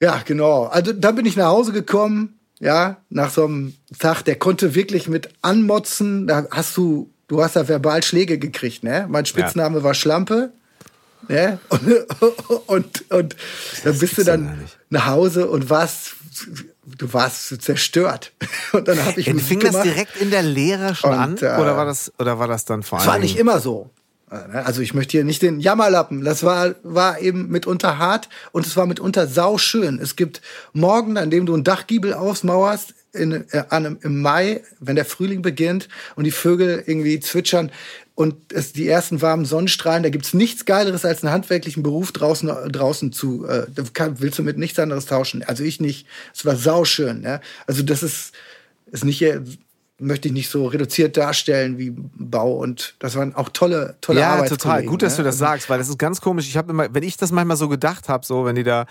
ja, 0.00 0.22
genau. 0.24 0.64
Also 0.64 0.92
dann 0.92 1.14
bin 1.14 1.26
ich 1.26 1.36
nach 1.36 1.48
Hause 1.48 1.72
gekommen, 1.72 2.38
ja, 2.60 2.98
nach 3.08 3.30
so 3.30 3.44
einem 3.46 3.74
Tag, 3.98 4.22
der 4.22 4.36
konnte 4.36 4.74
wirklich 4.74 5.08
mit 5.08 5.30
anmotzen. 5.42 6.26
Da 6.26 6.46
hast 6.50 6.76
du, 6.76 7.09
du 7.30 7.42
hast 7.42 7.54
da 7.54 7.66
verbal 7.66 8.02
Schläge 8.02 8.38
gekriegt, 8.38 8.82
ne? 8.82 9.06
Mein 9.08 9.24
Spitzname 9.24 9.78
ja. 9.78 9.84
war 9.84 9.94
Schlampe. 9.94 10.52
Ne? 11.28 11.58
Und, 11.68 12.64
und, 12.66 13.10
und 13.10 13.36
dann 13.84 13.98
bist 13.98 14.18
du 14.18 14.24
dann 14.24 14.64
nach 14.88 15.06
Hause 15.06 15.48
und 15.50 15.68
warst 15.68 16.14
du 16.86 17.12
warst 17.12 17.62
zerstört. 17.62 18.32
Und 18.72 18.88
dann 18.88 19.04
habe 19.04 19.20
ich 19.20 19.30
Fing 19.42 19.60
das 19.60 19.82
direkt 19.82 20.16
in 20.16 20.30
der 20.30 20.42
Lehre 20.42 20.94
schon 20.94 21.10
und, 21.10 21.18
an? 21.18 21.34
Oder 21.34 21.76
war 21.76 21.84
das, 21.84 22.10
oder 22.18 22.38
war 22.38 22.48
das 22.48 22.64
dann 22.64 22.82
vor 22.82 22.98
allem? 22.98 23.06
Es 23.06 23.12
war 23.12 23.18
nicht 23.18 23.36
immer 23.36 23.60
so. 23.60 23.90
Also 24.30 24.80
ich 24.80 24.94
möchte 24.94 25.12
hier 25.12 25.24
nicht 25.24 25.42
den 25.42 25.58
Jammerlappen. 25.58 26.24
Das 26.24 26.44
war, 26.44 26.76
war 26.84 27.20
eben 27.20 27.48
mitunter 27.48 27.98
hart 27.98 28.28
und 28.52 28.64
es 28.64 28.76
war 28.76 28.86
mitunter 28.86 29.26
sauschön. 29.26 29.98
Es 30.00 30.14
gibt 30.14 30.40
Morgen, 30.72 31.18
an 31.18 31.30
dem 31.30 31.46
du 31.46 31.54
ein 31.56 31.64
Dachgiebel 31.64 32.14
ausmauerst, 32.14 32.94
in, 33.12 33.32
äh, 33.50 33.64
an, 33.70 33.98
im 34.02 34.22
Mai, 34.22 34.62
wenn 34.78 34.94
der 34.94 35.04
Frühling 35.04 35.42
beginnt 35.42 35.88
und 36.14 36.24
die 36.24 36.30
Vögel 36.30 36.84
irgendwie 36.86 37.18
zwitschern, 37.18 37.72
und 38.20 38.52
es 38.52 38.74
die 38.74 38.86
ersten 38.86 39.22
warmen 39.22 39.46
Sonnenstrahlen, 39.46 40.02
da 40.02 40.10
gibt's 40.10 40.34
nichts 40.34 40.66
Geileres 40.66 41.06
als 41.06 41.24
einen 41.24 41.32
handwerklichen 41.32 41.82
Beruf 41.82 42.12
draußen, 42.12 42.48
draußen 42.70 43.12
zu, 43.12 43.46
äh, 43.46 43.64
kann, 43.94 44.20
willst 44.20 44.38
du 44.38 44.42
mit 44.42 44.58
nichts 44.58 44.78
anderes 44.78 45.06
tauschen. 45.06 45.42
Also 45.42 45.64
ich 45.64 45.80
nicht. 45.80 46.06
Es 46.34 46.44
war 46.44 46.54
sauschön. 46.54 47.22
Ja? 47.22 47.40
Also 47.66 47.82
das 47.82 48.02
ist, 48.02 48.32
ist 48.92 49.06
nicht 49.06 49.24
möchte 50.00 50.28
ich 50.28 50.34
nicht 50.34 50.48
so 50.48 50.66
reduziert 50.66 51.16
darstellen 51.16 51.78
wie 51.78 51.92
Bau 51.94 52.54
und 52.54 52.94
das 52.98 53.16
waren 53.16 53.34
auch 53.34 53.48
tolle 53.50 53.96
tolle 54.00 54.20
Ja, 54.20 54.42
total. 54.44 54.84
Gut, 54.84 55.02
dass 55.02 55.14
ne? 55.14 55.18
du 55.18 55.22
das 55.24 55.38
sagst, 55.38 55.68
weil 55.68 55.78
das 55.78 55.88
ist 55.88 55.98
ganz 55.98 56.20
komisch. 56.20 56.48
Ich 56.48 56.56
habe 56.56 56.70
immer, 56.70 56.92
wenn 56.92 57.02
ich 57.02 57.16
das 57.16 57.32
manchmal 57.32 57.56
so 57.56 57.68
gedacht 57.68 58.08
habe, 58.08 58.24
so 58.24 58.44
wenn 58.44 58.56
die 58.56 58.64
da 58.64 58.86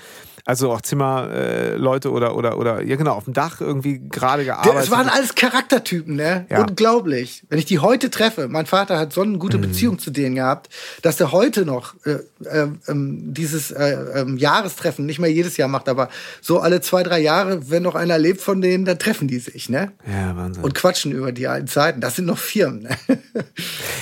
also 0.45 0.71
auch 0.71 0.81
Zimmerleute 0.81 2.07
äh, 2.07 2.11
oder 2.11 2.35
oder 2.35 2.57
oder 2.57 2.83
ja 2.83 2.95
genau 2.95 3.13
auf 3.13 3.25
dem 3.25 3.33
Dach 3.33 3.61
irgendwie 3.61 3.99
gerade 4.09 4.45
gearbeitet. 4.45 4.75
Das 4.75 4.91
waren 4.91 5.09
alles 5.09 5.35
Charaktertypen, 5.35 6.15
ne? 6.15 6.45
Ja. 6.49 6.61
Unglaublich. 6.61 7.43
Wenn 7.49 7.59
ich 7.59 7.65
die 7.65 7.79
heute 7.79 8.09
treffe, 8.09 8.47
mein 8.47 8.65
Vater 8.65 8.97
hat 8.97 9.13
so 9.13 9.21
eine 9.21 9.37
gute 9.37 9.57
mhm. 9.57 9.61
Beziehung 9.61 9.99
zu 9.99 10.11
denen 10.11 10.35
gehabt, 10.35 10.69
dass 11.01 11.19
er 11.19 11.31
heute 11.31 11.65
noch 11.65 11.95
äh, 12.05 12.19
äh, 12.45 12.67
ähm, 12.87 13.33
dieses 13.33 13.71
äh, 13.71 13.97
ähm, 14.15 14.37
Jahrestreffen 14.37 15.05
nicht 15.05 15.19
mehr 15.19 15.31
jedes 15.31 15.57
Jahr 15.57 15.67
macht, 15.67 15.89
aber 15.89 16.09
so 16.41 16.59
alle 16.59 16.81
zwei 16.81 17.03
drei 17.03 17.19
Jahre, 17.19 17.69
wenn 17.69 17.83
noch 17.83 17.95
einer 17.95 18.17
lebt 18.17 18.41
von 18.41 18.61
denen, 18.61 18.85
dann 18.85 18.99
treffen 18.99 19.27
die 19.27 19.39
sich, 19.39 19.69
ne? 19.69 19.91
Ja, 20.07 20.35
Wahnsinn. 20.35 20.63
Und 20.63 20.75
quatschen 20.75 21.11
über 21.11 21.31
die 21.31 21.47
alten 21.47 21.67
Zeiten. 21.67 22.01
Das 22.01 22.15
sind 22.15 22.25
noch 22.25 22.37
Firmen. 22.37 22.83
Ne? 22.83 22.97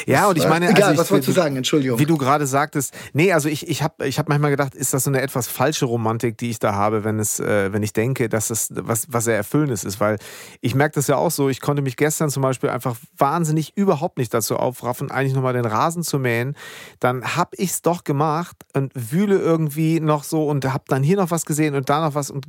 Ja, 0.05 0.27
und 0.29 0.37
ich 0.37 0.47
meine, 0.47 0.69
egal, 0.69 0.89
also 0.89 1.01
was 1.01 1.11
wolltest 1.11 1.27
du 1.27 1.33
sagen? 1.33 1.57
Entschuldigung. 1.57 1.99
Wie 1.99 2.05
du 2.05 2.17
gerade 2.17 2.47
sagtest, 2.47 2.93
nee, 3.11 3.33
also 3.33 3.49
ich, 3.49 3.67
ich 3.67 3.83
habe 3.83 4.07
ich 4.07 4.17
hab 4.17 4.29
manchmal 4.29 4.51
gedacht, 4.51 4.73
ist 4.73 4.93
das 4.93 5.03
so 5.03 5.09
eine 5.09 5.21
etwas 5.21 5.47
falsche 5.47 5.85
Romantik, 5.85 6.26
die 6.33 6.49
ich 6.49 6.59
da 6.59 6.73
habe, 6.73 7.03
wenn 7.03 7.19
es, 7.19 7.39
äh, 7.39 7.71
wenn 7.73 7.83
ich 7.83 7.93
denke, 7.93 8.29
dass 8.29 8.47
das 8.49 8.69
was, 8.73 9.07
was 9.09 9.25
sehr 9.25 9.35
Erfüllendes 9.35 9.83
ist, 9.83 9.99
weil 9.99 10.17
ich 10.61 10.75
merke 10.75 10.95
das 10.95 11.07
ja 11.07 11.17
auch 11.17 11.31
so. 11.31 11.49
Ich 11.49 11.61
konnte 11.61 11.81
mich 11.81 11.97
gestern 11.97 12.29
zum 12.29 12.43
Beispiel 12.43 12.69
einfach 12.69 12.95
wahnsinnig 13.17 13.75
überhaupt 13.75 14.17
nicht 14.17 14.33
dazu 14.33 14.57
aufraffen, 14.57 15.11
eigentlich 15.11 15.33
nochmal 15.33 15.53
den 15.53 15.65
Rasen 15.65 16.03
zu 16.03 16.19
mähen. 16.19 16.55
Dann 16.99 17.35
habe 17.35 17.51
ich 17.57 17.71
es 17.71 17.81
doch 17.81 18.03
gemacht 18.03 18.57
und 18.73 18.91
wühle 18.95 19.37
irgendwie 19.37 19.99
noch 19.99 20.23
so 20.23 20.47
und 20.47 20.65
habe 20.65 20.83
dann 20.87 21.03
hier 21.03 21.17
noch 21.17 21.31
was 21.31 21.45
gesehen 21.45 21.75
und 21.75 21.89
da 21.89 22.01
noch 22.01 22.15
was 22.15 22.29
und 22.31 22.45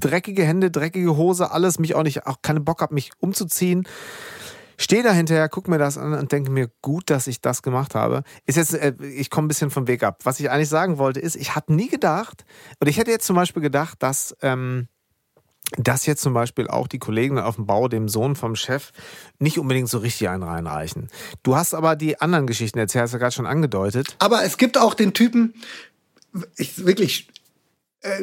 dreckige 0.00 0.44
Hände, 0.44 0.70
dreckige 0.70 1.16
Hose, 1.16 1.50
alles, 1.50 1.78
mich 1.78 1.94
auch 1.94 2.02
nicht, 2.02 2.26
auch 2.26 2.38
keine 2.42 2.60
Bock 2.60 2.80
habe, 2.80 2.94
mich 2.94 3.10
umzuziehen. 3.20 3.86
Stehe 4.80 5.02
da 5.02 5.12
hinterher, 5.12 5.50
gucke 5.50 5.70
mir 5.70 5.76
das 5.76 5.98
an 5.98 6.14
und 6.14 6.32
denke 6.32 6.50
mir, 6.50 6.70
gut, 6.80 7.10
dass 7.10 7.26
ich 7.26 7.42
das 7.42 7.60
gemacht 7.60 7.94
habe. 7.94 8.22
Ist 8.46 8.56
jetzt, 8.56 8.72
äh, 8.72 8.94
ich 9.14 9.28
komme 9.28 9.44
ein 9.44 9.48
bisschen 9.48 9.70
vom 9.70 9.86
Weg 9.86 10.02
ab. 10.02 10.20
Was 10.24 10.40
ich 10.40 10.50
eigentlich 10.50 10.70
sagen 10.70 10.96
wollte, 10.96 11.20
ist, 11.20 11.36
ich 11.36 11.54
hatte 11.54 11.74
nie 11.74 11.88
gedacht, 11.88 12.46
und 12.78 12.88
ich 12.88 12.96
hätte 12.96 13.10
jetzt 13.10 13.26
zum 13.26 13.36
Beispiel 13.36 13.60
gedacht, 13.60 14.02
dass, 14.02 14.34
ähm, 14.40 14.88
dass 15.76 16.06
jetzt 16.06 16.22
zum 16.22 16.32
Beispiel 16.32 16.66
auch 16.66 16.88
die 16.88 16.98
Kollegen 16.98 17.38
auf 17.38 17.56
dem 17.56 17.66
Bau 17.66 17.88
dem 17.88 18.08
Sohn 18.08 18.36
vom 18.36 18.56
Chef 18.56 18.92
nicht 19.38 19.58
unbedingt 19.58 19.90
so 19.90 19.98
richtig 19.98 20.30
einen 20.30 20.44
reinreichen. 20.44 21.08
Du 21.42 21.56
hast 21.56 21.74
aber 21.74 21.94
die 21.94 22.18
anderen 22.18 22.46
Geschichten 22.46 22.78
erzählt, 22.78 23.02
hast 23.02 23.12
du 23.12 23.18
gerade 23.18 23.32
schon 23.32 23.46
angedeutet. 23.46 24.16
Aber 24.18 24.44
es 24.44 24.56
gibt 24.56 24.78
auch 24.78 24.94
den 24.94 25.12
Typen, 25.12 25.52
ich 26.56 26.86
wirklich 26.86 27.28
äh, 28.02 28.22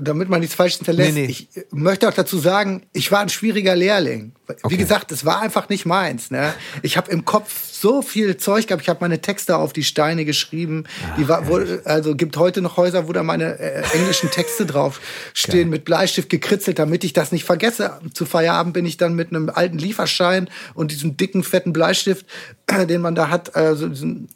damit 0.00 0.28
man 0.28 0.38
nichts 0.38 0.54
falsch 0.54 0.76
hinterlässt, 0.76 1.14
nee, 1.14 1.26
nee. 1.26 1.32
ich 1.32 1.48
möchte 1.72 2.08
auch 2.08 2.14
dazu 2.14 2.38
sagen, 2.38 2.86
ich 2.92 3.10
war 3.10 3.18
ein 3.18 3.28
schwieriger 3.28 3.74
Lehrling. 3.74 4.32
Wie 4.46 4.54
okay. 4.62 4.76
gesagt, 4.76 5.10
es 5.10 5.24
war 5.24 5.40
einfach 5.40 5.68
nicht 5.68 5.84
meins. 5.84 6.30
Ne? 6.30 6.54
Ich 6.82 6.96
habe 6.96 7.10
im 7.10 7.24
Kopf 7.24 7.72
so 7.72 8.02
viel 8.02 8.36
Zeug 8.36 8.68
gehabt. 8.68 8.82
Ich 8.82 8.88
habe 8.88 9.00
meine 9.00 9.20
Texte 9.20 9.56
auf 9.56 9.72
die 9.72 9.82
Steine 9.82 10.24
geschrieben. 10.24 10.84
Ah, 11.02 11.16
die 11.18 11.28
war, 11.28 11.48
wo, 11.48 11.60
also 11.84 12.14
gibt 12.14 12.36
heute 12.36 12.60
noch 12.62 12.76
Häuser, 12.76 13.08
wo 13.08 13.12
da 13.12 13.24
meine 13.24 13.58
äh, 13.58 13.82
englischen 13.94 14.30
Texte 14.30 14.64
drauf 14.64 15.00
stehen, 15.34 15.70
mit 15.70 15.84
Bleistift 15.84 16.30
gekritzelt, 16.30 16.78
damit 16.78 17.02
ich 17.02 17.12
das 17.12 17.32
nicht 17.32 17.44
vergesse. 17.44 17.98
Zu 18.14 18.26
Feierabend 18.26 18.74
bin 18.74 18.86
ich 18.86 18.96
dann 18.96 19.14
mit 19.14 19.30
einem 19.30 19.48
alten 19.48 19.78
Lieferschein 19.78 20.48
und 20.74 20.92
diesem 20.92 21.16
dicken, 21.16 21.42
fetten 21.42 21.72
Bleistift, 21.72 22.26
äh, 22.68 22.86
den 22.90 23.00
man 23.00 23.16
da 23.16 23.28
hat, 23.28 23.56
also, 23.56 23.90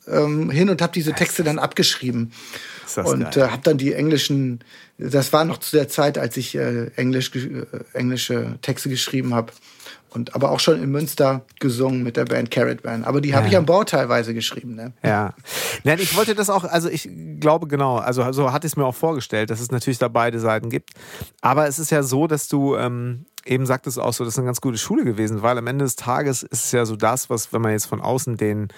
ähm, 0.09 0.51
hin 0.51 0.69
und 0.69 0.83
habe 0.83 0.93
diese 0.93 1.13
Texte 1.13 1.45
dann 1.45 1.61
abgeschrieben 1.61 2.33
und 2.97 3.37
äh, 3.37 3.49
habe 3.49 3.63
dann 3.63 3.79
die 3.79 3.93
englischen 3.93 4.61
das 4.99 5.33
war 5.33 5.45
noch 5.45 5.59
zu 5.59 5.77
der 5.77 5.89
Zeit, 5.89 6.19
als 6.19 6.37
ich 6.37 6.55
äh, 6.55 6.87
Englisch, 6.97 7.35
äh, 7.35 7.65
englische 7.95 8.59
Texte 8.63 8.89
geschrieben 8.89 9.35
habe. 9.35 9.53
Und 10.11 10.37
aber 10.37 10.53
auch 10.53 10.61
schon 10.61 10.81
in 10.81 10.93
Münster 10.93 11.45
gesungen 11.59 12.05
mit 12.05 12.17
der 12.17 12.25
Band 12.25 12.53
Carrot 12.53 12.83
Band. 12.83 13.05
Aber 13.05 13.21
die 13.21 13.35
habe 13.35 13.47
ja. 13.47 13.51
ich 13.51 13.57
an 13.59 13.67
Bord 13.67 13.89
teilweise 13.89 14.33
geschrieben. 14.33 14.77
Ne? 14.77 14.93
Ja. 15.03 15.35
Nein, 15.83 15.99
ich 15.99 16.17
wollte 16.17 16.37
das 16.37 16.51
auch, 16.51 16.63
also 16.63 16.89
ich 16.89 17.11
glaube 17.41 17.67
genau, 17.67 17.97
also 17.97 18.31
so 18.31 18.53
hatte 18.53 18.69
ich 18.69 18.75
es 18.75 18.77
mir 18.77 18.85
auch 18.85 18.95
vorgestellt, 18.95 19.51
dass 19.51 19.59
es 19.59 19.73
natürlich 19.73 19.99
da 19.99 20.07
beide 20.07 20.39
Seiten 20.39 20.71
gibt. 20.71 20.91
Aber 21.41 21.67
es 21.67 21.81
ist 21.81 21.91
ja 21.91 22.05
so, 22.05 22.29
dass 22.29 22.47
du 22.47 22.77
ähm, 22.77 23.27
eben 23.45 23.67
sagtest 23.67 23.99
auch 23.99 24.13
so, 24.13 24.23
das 24.23 24.35
ist 24.35 24.39
eine 24.39 24.47
ganz 24.47 24.61
gute 24.61 24.79
Schule 24.79 25.05
gewesen, 25.05 25.43
weil 25.43 25.59
am 25.59 25.67
Ende 25.67 25.85
des 25.85 25.97
Tages 25.97 26.45
ist 26.45 26.67
es 26.67 26.71
ja 26.71 26.87
so 26.87 26.95
das, 26.95 27.29
was, 27.29 27.53
wenn 27.53 27.63
man 27.63 27.73
jetzt 27.73 27.87
von 27.87 28.01
außen 28.01 28.37
den 28.37 28.69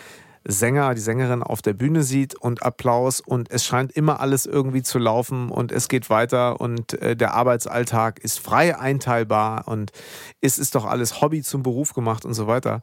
Sänger, 0.48 0.94
die 0.94 1.00
Sängerin 1.00 1.42
auf 1.42 1.60
der 1.60 1.72
Bühne 1.72 2.02
sieht 2.02 2.34
und 2.34 2.62
Applaus 2.62 3.20
und 3.20 3.50
es 3.50 3.64
scheint 3.64 3.92
immer 3.92 4.20
alles 4.20 4.46
irgendwie 4.46 4.82
zu 4.82 4.98
laufen 4.98 5.50
und 5.50 5.72
es 5.72 5.88
geht 5.88 6.08
weiter 6.08 6.60
und 6.60 6.94
äh, 7.02 7.16
der 7.16 7.34
Arbeitsalltag 7.34 8.20
ist 8.20 8.38
frei 8.38 8.78
einteilbar 8.78 9.66
und 9.66 9.90
es 10.40 10.58
ist 10.58 10.74
doch 10.74 10.84
alles 10.84 11.20
Hobby 11.20 11.42
zum 11.42 11.62
Beruf 11.62 11.94
gemacht 11.94 12.24
und 12.24 12.34
so 12.34 12.46
weiter, 12.46 12.82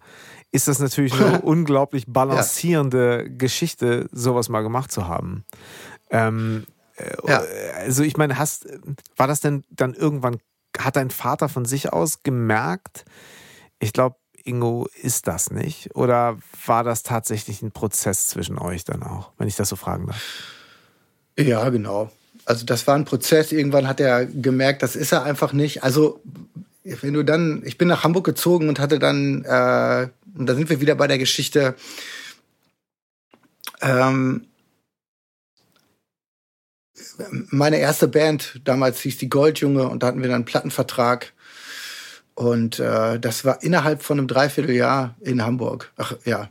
ist 0.51 0.67
das 0.67 0.79
natürlich 0.79 1.13
eine 1.13 1.41
unglaublich 1.43 2.05
balancierende 2.07 3.23
ja. 3.23 3.29
Geschichte, 3.37 4.07
sowas 4.11 4.49
mal 4.49 4.61
gemacht 4.61 4.91
zu 4.91 5.07
haben. 5.07 5.45
Ähm, 6.09 6.65
äh, 6.97 7.15
ja. 7.27 7.43
Also 7.77 8.03
ich 8.03 8.17
meine, 8.17 8.37
hast, 8.37 8.67
war 9.15 9.27
das 9.27 9.39
denn 9.39 9.63
dann 9.69 9.93
irgendwann, 9.93 10.37
hat 10.77 10.97
dein 10.97 11.11
Vater 11.11 11.47
von 11.47 11.65
sich 11.65 11.93
aus 11.93 12.23
gemerkt, 12.23 13.05
ich 13.79 13.93
glaube, 13.93 14.15
Ingo 14.43 14.87
ist 15.01 15.27
das 15.27 15.51
nicht? 15.51 15.95
Oder 15.95 16.37
war 16.65 16.83
das 16.83 17.03
tatsächlich 17.03 17.61
ein 17.61 17.71
Prozess 17.71 18.27
zwischen 18.27 18.57
euch 18.57 18.83
dann 18.83 19.03
auch, 19.03 19.31
wenn 19.37 19.47
ich 19.47 19.55
das 19.55 19.69
so 19.69 19.75
fragen 19.75 20.07
darf? 20.07 20.21
Ja, 21.37 21.69
genau. 21.69 22.11
Also 22.45 22.65
das 22.65 22.85
war 22.87 22.95
ein 22.95 23.05
Prozess. 23.05 23.51
Irgendwann 23.51 23.87
hat 23.87 23.99
er 23.99 24.25
gemerkt, 24.25 24.83
das 24.83 24.95
ist 24.95 25.13
er 25.13 25.23
einfach 25.23 25.53
nicht. 25.53 25.83
Also 25.83 26.21
wenn 26.83 27.13
du 27.13 27.23
dann, 27.23 27.61
ich 27.65 27.77
bin 27.77 27.87
nach 27.87 28.03
Hamburg 28.03 28.25
gezogen 28.25 28.67
und 28.67 28.79
hatte 28.79 28.99
dann, 28.99 29.45
äh, 29.45 30.09
und 30.37 30.45
da 30.47 30.55
sind 30.55 30.69
wir 30.69 30.81
wieder 30.81 30.95
bei 30.95 31.07
der 31.07 31.17
Geschichte, 31.17 31.75
ähm, 33.81 34.47
meine 37.49 37.77
erste 37.77 38.07
Band, 38.07 38.61
damals 38.65 38.99
hieß 38.99 39.17
die 39.17 39.29
Goldjunge 39.29 39.87
und 39.87 40.03
da 40.03 40.07
hatten 40.07 40.21
wir 40.21 40.27
dann 40.27 40.35
einen 40.35 40.45
Plattenvertrag 40.45 41.33
und 42.35 42.79
äh, 42.79 43.19
das 43.19 43.45
war 43.45 43.61
innerhalb 43.63 44.01
von 44.01 44.17
einem 44.17 44.27
Dreivierteljahr 44.27 45.15
in 45.21 45.43
Hamburg. 45.43 45.91
Ach 45.97 46.15
ja. 46.25 46.49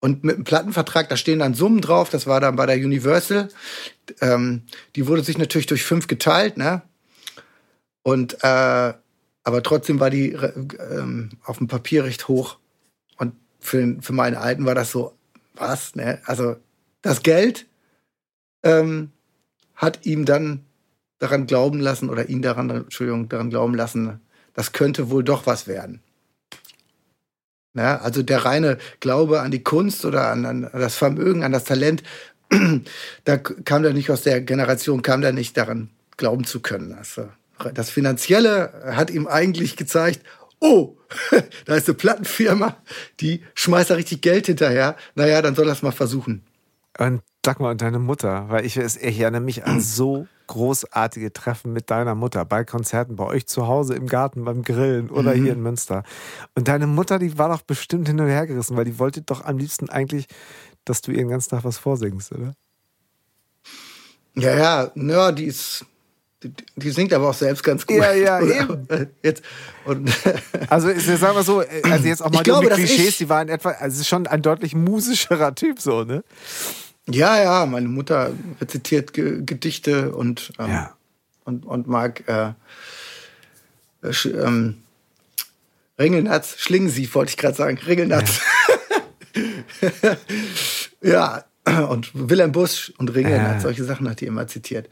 Und 0.00 0.22
mit 0.22 0.36
einem 0.36 0.44
Plattenvertrag, 0.44 1.08
da 1.08 1.16
stehen 1.16 1.40
dann 1.40 1.54
Summen 1.54 1.80
drauf, 1.80 2.08
das 2.08 2.26
war 2.28 2.40
dann 2.40 2.54
bei 2.54 2.66
der 2.66 2.76
Universal. 2.76 3.48
Ähm, 4.20 4.62
die 4.94 5.08
wurde 5.08 5.24
sich 5.24 5.38
natürlich 5.38 5.66
durch 5.66 5.82
fünf 5.82 6.06
geteilt, 6.06 6.56
ne? 6.56 6.82
Und 8.02 8.42
äh, 8.44 8.94
aber 9.48 9.62
trotzdem 9.62 9.98
war 9.98 10.10
die 10.10 10.32
ähm, 10.32 11.30
auf 11.42 11.58
dem 11.58 11.68
Papier 11.68 12.04
recht 12.04 12.28
hoch. 12.28 12.58
Und 13.16 13.34
für, 13.58 13.96
für 14.00 14.12
meinen 14.12 14.36
Alten 14.36 14.66
war 14.66 14.74
das 14.74 14.92
so, 14.92 15.14
was, 15.54 15.96
ne? 15.96 16.20
Also 16.26 16.56
das 17.02 17.22
Geld 17.22 17.66
ähm, 18.62 19.10
hat 19.74 20.06
ihm 20.06 20.26
dann 20.26 20.64
daran 21.18 21.46
glauben 21.46 21.80
lassen, 21.80 22.08
oder 22.08 22.28
ihn 22.28 22.42
daran, 22.42 22.70
Entschuldigung, 22.70 23.28
daran 23.28 23.50
glauben 23.50 23.74
lassen, 23.74 24.20
das 24.58 24.72
könnte 24.72 25.08
wohl 25.08 25.22
doch 25.22 25.46
was 25.46 25.68
werden. 25.68 26.00
Ja, 27.74 27.98
also 27.98 28.24
der 28.24 28.44
reine 28.44 28.78
Glaube 28.98 29.40
an 29.40 29.52
die 29.52 29.62
Kunst 29.62 30.04
oder 30.04 30.32
an, 30.32 30.44
an 30.44 30.68
das 30.72 30.96
Vermögen, 30.96 31.44
an 31.44 31.52
das 31.52 31.62
Talent, 31.62 32.02
da 33.24 33.36
kam 33.36 33.84
er 33.84 33.92
nicht 33.92 34.10
aus 34.10 34.22
der 34.22 34.40
Generation, 34.40 35.02
kam 35.02 35.22
er 35.22 35.30
nicht 35.30 35.56
daran 35.56 35.90
glauben 36.16 36.42
zu 36.42 36.58
können. 36.58 36.92
Also 36.92 37.28
das 37.72 37.90
Finanzielle 37.90 38.72
hat 38.96 39.10
ihm 39.10 39.28
eigentlich 39.28 39.76
gezeigt, 39.76 40.22
oh, 40.58 40.96
da 41.66 41.76
ist 41.76 41.86
eine 41.86 41.94
Plattenfirma, 41.94 42.78
die 43.20 43.44
schmeißt 43.54 43.90
da 43.90 43.94
richtig 43.94 44.22
Geld 44.22 44.46
hinterher. 44.46 44.96
Naja, 45.14 45.40
dann 45.40 45.54
soll 45.54 45.68
er 45.68 45.74
es 45.74 45.82
mal 45.82 45.92
versuchen. 45.92 46.42
Und 46.98 47.22
sag 47.44 47.60
mal, 47.60 47.70
und 47.70 47.80
deine 47.80 47.98
Mutter, 47.98 48.46
weil 48.48 48.66
ich, 48.66 48.76
ich 48.76 49.20
erinnere 49.20 49.40
mich 49.40 49.64
an 49.64 49.80
so 49.80 50.26
großartige 50.48 51.32
Treffen 51.32 51.72
mit 51.72 51.90
deiner 51.90 52.16
Mutter 52.16 52.44
bei 52.44 52.64
Konzerten, 52.64 53.14
bei 53.16 53.24
euch 53.24 53.46
zu 53.46 53.68
Hause 53.68 53.94
im 53.94 54.06
Garten 54.06 54.44
beim 54.44 54.62
Grillen 54.62 55.08
oder 55.08 55.34
mhm. 55.34 55.42
hier 55.44 55.52
in 55.52 55.62
Münster. 55.62 56.02
Und 56.56 56.66
deine 56.66 56.88
Mutter, 56.88 57.18
die 57.20 57.38
war 57.38 57.48
doch 57.48 57.62
bestimmt 57.62 58.08
hin 58.08 58.20
und 58.20 58.26
her 58.26 58.46
gerissen, 58.46 58.76
weil 58.76 58.84
die 58.84 58.98
wollte 58.98 59.22
doch 59.22 59.44
am 59.44 59.58
liebsten 59.58 59.88
eigentlich, 59.88 60.26
dass 60.84 61.00
du 61.00 61.12
ihr 61.12 61.18
den 61.18 61.28
ganzen 61.28 61.50
Tag 61.50 61.64
was 61.64 61.78
vorsingst, 61.78 62.32
oder? 62.32 62.54
Ja, 64.34 64.56
ja, 64.56 64.90
ja, 64.94 65.32
die 65.32 65.44
ist. 65.44 65.84
Die, 66.40 66.52
die 66.76 66.90
singt 66.90 67.12
aber 67.12 67.30
auch 67.30 67.34
selbst 67.34 67.64
ganz 67.64 67.84
gut. 67.84 67.96
Ja, 67.96 68.12
ja, 68.12 68.40
eben. 68.62 68.86
Jetzt, 69.24 69.42
und 69.84 70.08
also, 70.68 70.88
sagen 70.88 71.36
wir 71.36 71.42
so, 71.42 71.64
also 71.82 72.06
jetzt 72.06 72.22
auch 72.22 72.30
mal 72.30 72.44
die 72.44 72.66
Klischees, 72.68 73.18
die 73.18 73.28
waren 73.28 73.48
etwa, 73.48 73.70
also 73.70 73.94
es 73.94 74.02
ist 74.02 74.08
schon 74.08 74.28
ein 74.28 74.40
deutlich 74.40 74.76
musischerer 74.76 75.54
Typ, 75.56 75.80
so, 75.80 76.04
ne? 76.04 76.22
Ja, 77.10 77.42
ja, 77.42 77.66
meine 77.66 77.88
Mutter 77.88 78.32
rezitiert 78.60 79.12
Ge 79.12 79.42
Gedichte 79.44 80.12
und, 80.12 80.52
ähm, 80.58 80.70
ja. 80.70 80.94
und, 81.44 81.64
und 81.64 81.86
mag 81.86 82.28
äh, 82.28 82.52
äh, 84.02 84.28
ähm, 84.28 84.82
Ringelnatz, 85.98 86.56
Schlingensief, 86.58 87.14
wollte 87.14 87.30
ich 87.30 87.36
gerade 87.36 87.56
sagen, 87.56 87.78
Ringelnatz. 87.78 88.40
Ja. 91.02 91.44
ja. 91.66 91.84
und 91.88 92.10
Wilhelm 92.14 92.52
Busch 92.52 92.92
und 92.98 93.14
Ringelnatz, 93.14 93.58
äh. 93.58 93.62
solche 93.62 93.84
Sachen 93.84 94.08
hat 94.08 94.20
die 94.20 94.26
immer 94.26 94.46
zitiert. 94.46 94.88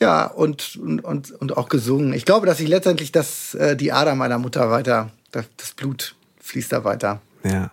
Ja, 0.00 0.26
und, 0.26 0.76
und, 0.76 1.02
und, 1.02 1.30
und 1.30 1.56
auch 1.56 1.68
gesungen. 1.68 2.12
Ich 2.12 2.24
glaube, 2.24 2.46
dass 2.46 2.60
ich 2.60 2.68
letztendlich 2.68 3.12
das, 3.12 3.54
äh, 3.54 3.76
die 3.76 3.92
Ader 3.92 4.14
meiner 4.14 4.38
Mutter 4.38 4.70
weiter, 4.70 5.10
das, 5.30 5.46
das 5.56 5.72
Blut 5.72 6.14
fließt 6.40 6.72
da 6.72 6.84
weiter. 6.84 7.22
Ja. 7.44 7.70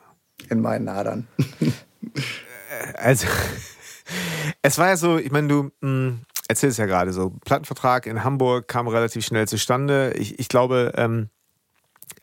In 0.50 0.62
meinen 0.62 0.88
Adern. 0.88 1.28
also 2.96 3.28
es 4.62 4.78
war 4.78 4.88
ja 4.88 4.98
so, 4.98 5.18
ich 5.18 5.32
meine, 5.32 5.48
du 5.48 5.64
mh, 5.64 5.72
hm, 5.82 6.20
erzählst 6.48 6.80
ja 6.80 6.86
gerade 6.86 7.14
so, 7.14 7.32
Plattenvertrag 7.46 8.06
in 8.06 8.24
Hamburg 8.24 8.68
kam 8.68 8.88
relativ 8.88 9.26
schnell 9.26 9.48
zustande. 9.48 10.14
Ich, 10.18 10.40
ich 10.40 10.50
glaube, 10.50 10.94
ähm, 10.96 11.30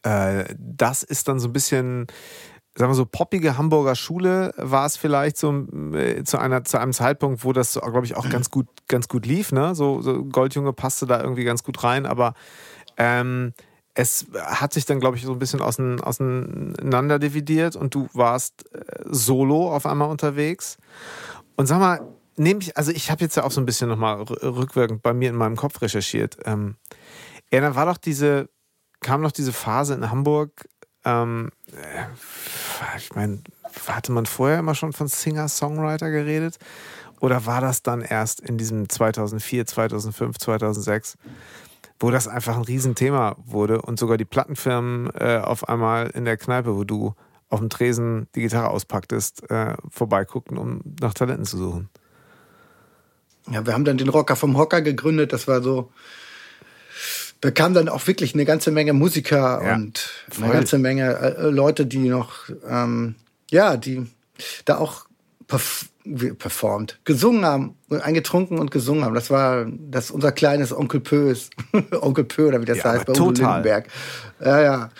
äh, 0.02 0.44
das 0.58 1.02
ist 1.02 1.28
dann 1.28 1.38
so 1.38 1.48
ein 1.48 1.52
bisschen 1.52 2.06
sagen 2.76 2.90
wir 2.90 2.94
so, 2.94 3.06
poppige 3.06 3.56
Hamburger 3.56 3.94
Schule 3.94 4.52
war 4.56 4.86
es 4.86 4.96
vielleicht 4.96 5.38
so 5.38 5.66
äh, 5.94 6.22
zu, 6.24 6.38
einer, 6.38 6.64
zu 6.64 6.78
einem 6.78 6.92
Zeitpunkt, 6.92 7.42
wo 7.42 7.52
das, 7.52 7.74
glaube 7.74 8.04
ich, 8.04 8.16
auch 8.16 8.28
ganz 8.28 8.50
gut, 8.50 8.66
ganz 8.86 9.08
gut 9.08 9.24
lief. 9.26 9.50
Ne? 9.50 9.74
So, 9.74 10.02
so 10.02 10.24
Goldjunge 10.24 10.72
passte 10.72 11.06
da 11.06 11.20
irgendwie 11.20 11.44
ganz 11.44 11.62
gut 11.62 11.82
rein, 11.82 12.04
aber 12.04 12.34
ähm, 12.98 13.54
es 13.94 14.26
hat 14.34 14.74
sich 14.74 14.84
dann, 14.84 15.00
glaube 15.00 15.16
ich, 15.16 15.24
so 15.24 15.32
ein 15.32 15.38
bisschen 15.38 15.62
auseinander 15.62 17.18
dividiert 17.18 17.76
und 17.76 17.94
du 17.94 18.08
warst 18.12 18.70
äh, 18.74 18.80
solo 19.06 19.74
auf 19.74 19.86
einmal 19.86 20.10
unterwegs. 20.10 20.76
Und 21.56 21.66
sag 21.66 21.78
mal, 21.78 22.00
nehme 22.36 22.60
ich, 22.60 22.76
also 22.76 22.92
ich 22.92 23.10
habe 23.10 23.22
jetzt 23.22 23.36
ja 23.36 23.44
auch 23.44 23.50
so 23.50 23.60
ein 23.60 23.66
bisschen 23.66 23.88
nochmal 23.88 24.22
rückwirkend 24.22 25.02
bei 25.02 25.12
mir 25.12 25.30
in 25.30 25.36
meinem 25.36 25.56
Kopf 25.56 25.80
recherchiert. 25.80 26.38
Ähm, 26.44 26.76
ja, 27.50 27.60
dann 27.60 27.74
war 27.74 27.86
doch 27.86 27.96
diese, 27.96 28.48
kam 29.00 29.22
noch 29.22 29.32
diese 29.32 29.52
Phase 29.52 29.94
in 29.94 30.10
Hamburg, 30.10 30.68
ähm, 31.04 31.50
äh, 31.72 32.96
ich 32.98 33.14
meine, 33.14 33.40
hatte 33.86 34.12
man 34.12 34.26
vorher 34.26 34.58
immer 34.58 34.74
schon 34.74 34.92
von 34.92 35.08
Singer-Songwriter 35.08 36.10
geredet? 36.10 36.58
Oder 37.20 37.46
war 37.46 37.60
das 37.60 37.82
dann 37.82 38.02
erst 38.02 38.40
in 38.40 38.58
diesem 38.58 38.88
2004, 38.88 39.66
2005, 39.66 40.38
2006, 40.38 41.16
wo 41.98 42.10
das 42.10 42.28
einfach 42.28 42.56
ein 42.56 42.64
Riesenthema 42.64 43.36
wurde 43.38 43.80
und 43.80 43.98
sogar 43.98 44.18
die 44.18 44.24
Plattenfirmen 44.24 45.10
äh, 45.14 45.40
auf 45.42 45.68
einmal 45.68 46.08
in 46.08 46.24
der 46.24 46.36
Kneipe, 46.36 46.76
wo 46.76 46.84
du 46.84 47.14
auf 47.48 47.60
dem 47.60 47.70
Tresen 47.70 48.28
die 48.34 48.42
Gitarre 48.42 48.70
auspacktest, 48.70 49.50
äh, 49.50 49.74
vorbeiguckten, 49.90 50.58
um 50.58 50.80
nach 51.00 51.14
Talenten 51.14 51.44
zu 51.44 51.56
suchen. 51.58 51.88
Ja, 53.50 53.64
wir 53.64 53.72
haben 53.72 53.84
dann 53.84 53.98
den 53.98 54.08
Rocker 54.08 54.36
vom 54.36 54.56
Hocker 54.56 54.82
gegründet. 54.82 55.32
Das 55.32 55.46
war 55.46 55.62
so. 55.62 55.92
Da 57.40 57.50
kamen 57.50 57.74
dann 57.74 57.88
auch 57.88 58.06
wirklich 58.06 58.34
eine 58.34 58.44
ganze 58.44 58.70
Menge 58.70 58.92
Musiker 58.92 59.62
ja, 59.62 59.74
und 59.74 59.98
voll. 60.30 60.44
eine 60.44 60.54
ganze 60.54 60.78
Menge 60.78 61.16
äh, 61.16 61.50
Leute, 61.50 61.86
die 61.86 62.08
noch, 62.08 62.48
ähm, 62.68 63.14
ja, 63.50 63.76
die 63.76 64.06
da 64.64 64.78
auch 64.78 65.06
perf 65.46 65.86
performt, 66.38 67.00
gesungen 67.04 67.44
haben, 67.44 67.76
eingetrunken 67.90 68.60
und 68.60 68.70
gesungen 68.70 69.04
haben. 69.04 69.14
Das 69.16 69.28
war 69.28 69.66
das 69.68 70.12
unser 70.12 70.30
kleines 70.30 70.72
Onkel 70.72 71.00
Pö 71.00 71.30
ist. 71.32 71.52
Onkel 72.00 72.24
Pö 72.24 72.46
oder 72.46 72.60
wie 72.60 72.64
das 72.64 72.78
ja, 72.78 72.92
heißt 72.92 73.06
bei 73.06 73.12
Udo 73.12 73.30
Lindenberg. 73.30 73.88
Ja, 74.40 74.62
ja 74.62 74.90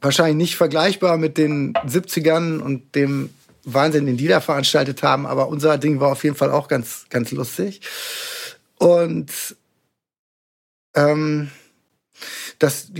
wahrscheinlich 0.00 0.36
nicht 0.36 0.56
vergleichbar 0.56 1.16
mit 1.16 1.38
den 1.38 1.74
70ern 1.74 2.58
und 2.58 2.94
dem 2.94 3.30
Wahnsinn, 3.64 4.06
den 4.06 4.16
die 4.16 4.28
da 4.28 4.40
veranstaltet 4.40 5.02
haben, 5.02 5.26
aber 5.26 5.48
unser 5.48 5.76
Ding 5.78 6.00
war 6.00 6.12
auf 6.12 6.22
jeden 6.24 6.36
Fall 6.36 6.50
auch 6.50 6.68
ganz, 6.68 7.06
ganz 7.10 7.32
lustig. 7.32 7.80
Und 8.78 9.32
ähm, 10.94 11.50
das, 12.58 12.92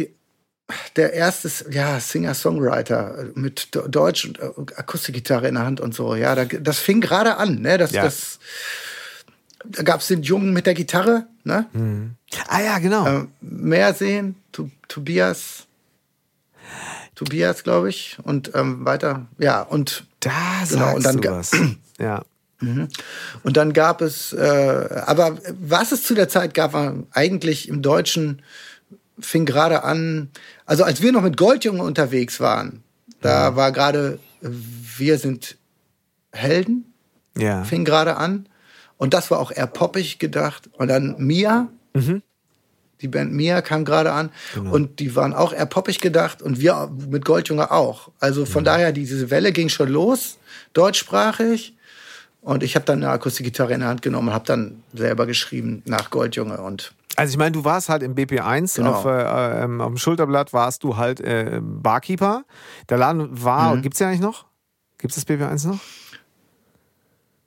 der 0.97 1.13
erste 1.13 1.51
ja, 1.71 2.01
Singer-Songwriter 2.01 3.31
mit 3.35 3.69
Deutsch 3.89 4.25
und 4.25 4.41
äh, 4.41 4.75
Akustikgitarre 4.77 5.49
in 5.49 5.55
der 5.55 5.65
Hand 5.65 5.81
und 5.81 5.95
so, 5.95 6.17
ja, 6.17 6.35
da, 6.35 6.45
das 6.45 6.79
fing 6.79 7.01
gerade 7.01 7.37
an, 7.37 7.61
ne? 7.61 7.79
Das, 7.79 7.93
ja. 7.93 8.03
das 8.03 8.41
da 9.65 9.83
gab 9.83 10.01
es 10.01 10.09
den 10.09 10.23
Jungen 10.23 10.53
mit 10.53 10.67
der 10.67 10.75
Gitarre, 10.75 11.27
ne? 11.45 11.67
Mhm. 11.73 12.15
Ah 12.49 12.61
ja, 12.61 12.79
genau. 12.79 13.07
Ähm, 13.07 13.29
mehr 13.41 13.95
sehen, 13.95 14.37
to 14.53 14.71
Tobias, 14.89 15.66
Tobias, 17.17 17.65
glaube 17.65 17.89
ich, 17.89 18.19
und 18.23 18.53
ähm, 18.55 18.85
weiter, 18.85 19.27
ja, 19.39 19.63
und 19.63 20.07
da 20.21 20.63
genau, 20.69 20.95
und 20.95 21.05
dann 21.05 21.25
was. 21.25 21.51
ja. 21.99 22.25
Mhm. 22.61 22.89
Und 23.43 23.57
dann 23.57 23.73
gab 23.73 24.01
es, 24.01 24.33
äh, 24.33 25.03
aber 25.07 25.37
was 25.61 25.93
es 25.93 26.05
zu 26.05 26.15
der 26.15 26.29
Zeit 26.29 26.55
gab, 26.55 26.73
war 26.73 26.95
eigentlich 27.11 27.69
im 27.69 27.83
Deutschen 27.83 28.43
fing 29.19 29.47
gerade 29.47 29.83
an, 29.83 30.31
also 30.67 30.85
als 30.85 31.03
wir 31.03 31.13
noch 31.13 31.23
mit 31.23 31.37
Goldjunge 31.37 31.83
unterwegs 31.83 32.39
waren, 32.41 32.83
da 33.21 33.51
mhm. 33.51 33.57
war 33.57 33.73
gerade 33.73 34.19
Wir 34.41 35.19
sind 35.19 35.57
Helden, 36.33 36.93
ja. 37.37 37.65
fing 37.65 37.85
gerade 37.85 38.17
an. 38.17 38.49
Und 38.99 39.15
das 39.15 39.31
war 39.31 39.39
auch 39.39 39.51
eher 39.51 39.67
poppig 39.67 40.19
gedacht. 40.19 40.71
Und 40.73 40.89
dann 40.89 41.17
Mia, 41.19 41.69
mhm. 41.95 42.23
Die 43.01 43.09
Band 43.09 43.33
Mia 43.33 43.61
kam 43.61 43.85
gerade 43.85 44.13
an. 44.13 44.31
Genau. 44.55 44.73
Und 44.73 45.01
die 45.01 45.15
waren 45.17 45.35
auch 45.35 45.53
eher 45.53 45.67
poppig 45.67 46.01
gedacht. 46.01 46.43
Und 46.43 46.61
wir 46.61 46.91
mit 47.11 47.25
Goldjunge 47.25 47.71
auch. 47.71 48.11
Also 48.21 48.47
von 48.47 48.63
mhm. 48.63 48.67
daher, 48.67 48.93
diese 48.93 49.31
Welle 49.31 49.53
ging 49.53 49.69
schon 49.69 49.89
los, 49.89 50.39
deutschsprachig. 50.73 51.75
Und 52.41 52.63
ich 52.63 52.77
habe 52.77 52.85
dann 52.85 53.03
eine 53.03 53.11
Akustikgitarre 53.11 53.75
in 53.75 53.81
der 53.81 53.89
Hand 53.89 54.03
genommen 54.03 54.29
und 54.29 54.35
habe 54.35 54.47
dann 54.47 54.83
selber 54.95 55.27
geschrieben 55.27 55.83
nach 55.85 56.11
Goldjunge. 56.11 56.59
Und 56.59 56.93
also 57.17 57.33
ich 57.33 57.39
meine, 57.39 57.53
du 57.53 57.65
warst 57.65 57.89
halt 57.89 58.03
im 58.03 58.15
BP1, 58.15 58.77
genau. 58.77 58.93
auf, 58.93 59.05
äh, 59.07 59.65
ähm, 59.65 59.81
auf 59.81 59.89
dem 59.89 59.97
Schulterblatt 59.97 60.53
warst 60.53 60.85
du 60.85 60.97
halt 60.97 61.21
äh, 61.21 61.61
Barkeeper. 61.63 62.45
Der 62.89 62.99
Laden 62.99 63.43
war, 63.43 63.75
mhm. 63.75 63.83
gibt's 63.83 63.99
ja 63.99 64.09
eigentlich 64.09 64.21
noch? 64.21 64.45
Gibt's 64.99 65.17
das 65.17 65.27
BP1 65.27 65.67
noch? 65.67 65.81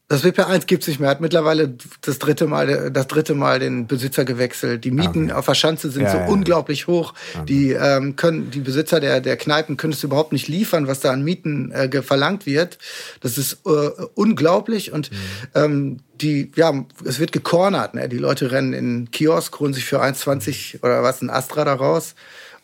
Das 0.10 0.24
WP1 0.24 0.66
gibt 0.66 0.82
es 0.82 0.88
nicht 0.88 1.00
mehr. 1.00 1.08
Hat 1.08 1.22
mittlerweile 1.22 1.76
das 2.02 2.18
dritte 2.18 2.48
Mal, 2.48 2.90
das 2.90 3.06
dritte 3.06 3.36
Mal 3.36 3.60
den 3.60 3.86
Besitzer 3.86 4.26
gewechselt. 4.26 4.84
Die 4.84 4.90
Mieten 4.90 5.26
okay. 5.26 5.34
auf 5.34 5.46
der 5.46 5.54
Schanze 5.54 5.92
sind 5.92 6.02
ja, 6.02 6.12
so 6.12 6.18
ja, 6.18 6.26
unglaublich 6.26 6.88
hoch. 6.88 7.14
Die 7.48 7.74
ähm, 7.74 8.16
können, 8.16 8.50
die 8.50 8.62
Besitzer 8.62 9.00
der 9.00 9.22
der 9.22 9.38
Kneipen 9.38 9.78
können 9.78 9.94
es 9.94 10.04
überhaupt 10.04 10.34
nicht 10.34 10.48
liefern, 10.48 10.88
was 10.88 11.00
da 11.00 11.12
an 11.12 11.24
Mieten 11.24 11.72
äh, 11.72 12.02
verlangt 12.02 12.48
wird. 12.48 12.80
Das 13.22 13.38
ist 13.38 13.60
äh, 13.68 13.92
unglaublich 14.16 14.92
und 14.92 15.12
mhm. 15.12 15.16
ähm, 15.54 15.98
die, 16.20 16.52
ja, 16.56 16.74
es 17.06 17.20
wird 17.20 17.32
gecornert. 17.32 17.94
Ne? 17.94 18.10
Die 18.10 18.18
Leute 18.18 18.52
rennen 18.52 18.74
in 18.74 19.12
Kiosk, 19.12 19.60
holen 19.60 19.74
sich 19.76 19.86
für 19.86 20.02
1,20 20.02 20.84
oder 20.84 21.04
was 21.04 21.22
ein 21.22 21.30
Astra 21.30 21.64
da 21.66 21.76
raus 21.76 22.16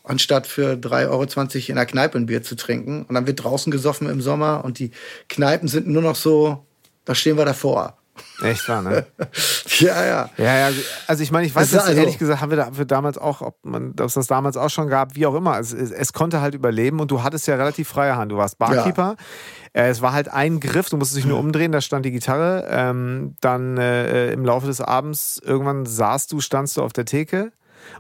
anstatt 0.03 0.45
für 0.45 0.73
3,20 0.73 1.10
Euro 1.10 1.69
in 1.69 1.75
der 1.75 1.86
Kneipe 1.88 2.17
ein 2.17 2.27
Bier 2.27 2.43
zu 2.43 2.55
trinken. 2.55 3.05
Und 3.08 3.15
dann 3.15 3.25
wird 3.25 3.43
draußen 3.43 3.71
gesoffen 3.71 4.08
im 4.08 4.21
Sommer 4.21 4.63
und 4.63 4.77
die 4.77 4.91
Kneipen 5.29 5.67
sind 5.67 5.88
nur 5.88 6.03
noch 6.03 6.15
so 6.15 6.63
da 7.06 7.15
stehen 7.15 7.38
wir 7.38 7.46
davor. 7.46 7.98
Echt 8.41 8.68
wahr, 8.70 8.82
ne? 8.82 9.06
ja, 9.80 10.06
ja. 10.06 10.30
Ja, 10.38 10.70
ja. 10.70 10.76
Also 11.08 11.24
ich 11.24 11.32
meine, 11.32 11.46
ich 11.46 11.54
weiß 11.56 11.76
also, 11.76 11.91
ehrlich 11.91 12.18
gesagt, 12.18 12.41
haben 12.41 12.50
wir, 12.50 12.58
da, 12.58 12.65
haben 12.65 12.78
wir 12.78 12.86
damals 12.86 13.18
auch, 13.18 13.41
ob 13.41 13.58
man 13.63 13.89
ob 13.91 14.13
das 14.13 14.28
damals 14.28 14.56
auch 14.56 14.70
schon 14.70 14.88
gab, 14.88 15.15
wie 15.15 15.26
auch 15.26 15.36
immer. 15.36 15.60
Es, 15.60 15.74
es, 15.74 15.91
es, 15.91 16.13
konnte 16.13 16.39
halt 16.41 16.56
überleben 16.56 17.00
und 17.00 17.12
du 17.12 17.24
hattest 17.24 17.48
ja 17.48 17.56
relativ 17.56 17.89
freie 17.89 18.15
Hand. 18.15 18.32
Du 18.32 18.38
warst 18.38 18.58
Barkeeper. 18.58 19.15
Ja. 19.74 19.82
Äh, 19.82 19.89
es 19.89 20.02
war 20.02 20.13
halt 20.13 20.30
ein 20.30 20.60
Griff, 20.60 20.89
du 20.89 20.98
musstest 20.98 21.18
dich 21.18 21.26
nur 21.26 21.39
umdrehen, 21.39 21.72
da 21.72 21.82
stand 21.82 22.06
die 22.06 22.12
Gitarre. 22.12 22.68
Ähm, 22.70 23.36
dann 23.41 23.78
äh, 23.78 24.32
im 24.32 24.46
Laufe 24.46 24.68
des 24.68 24.80
Abends, 24.80 25.41
irgendwann 25.44 25.86
saßt 25.86 26.32
du, 26.32 26.39
standst 26.39 26.78
du 26.78 26.84
auf 26.84 26.94
der 26.94 27.06
Theke. 27.06 27.52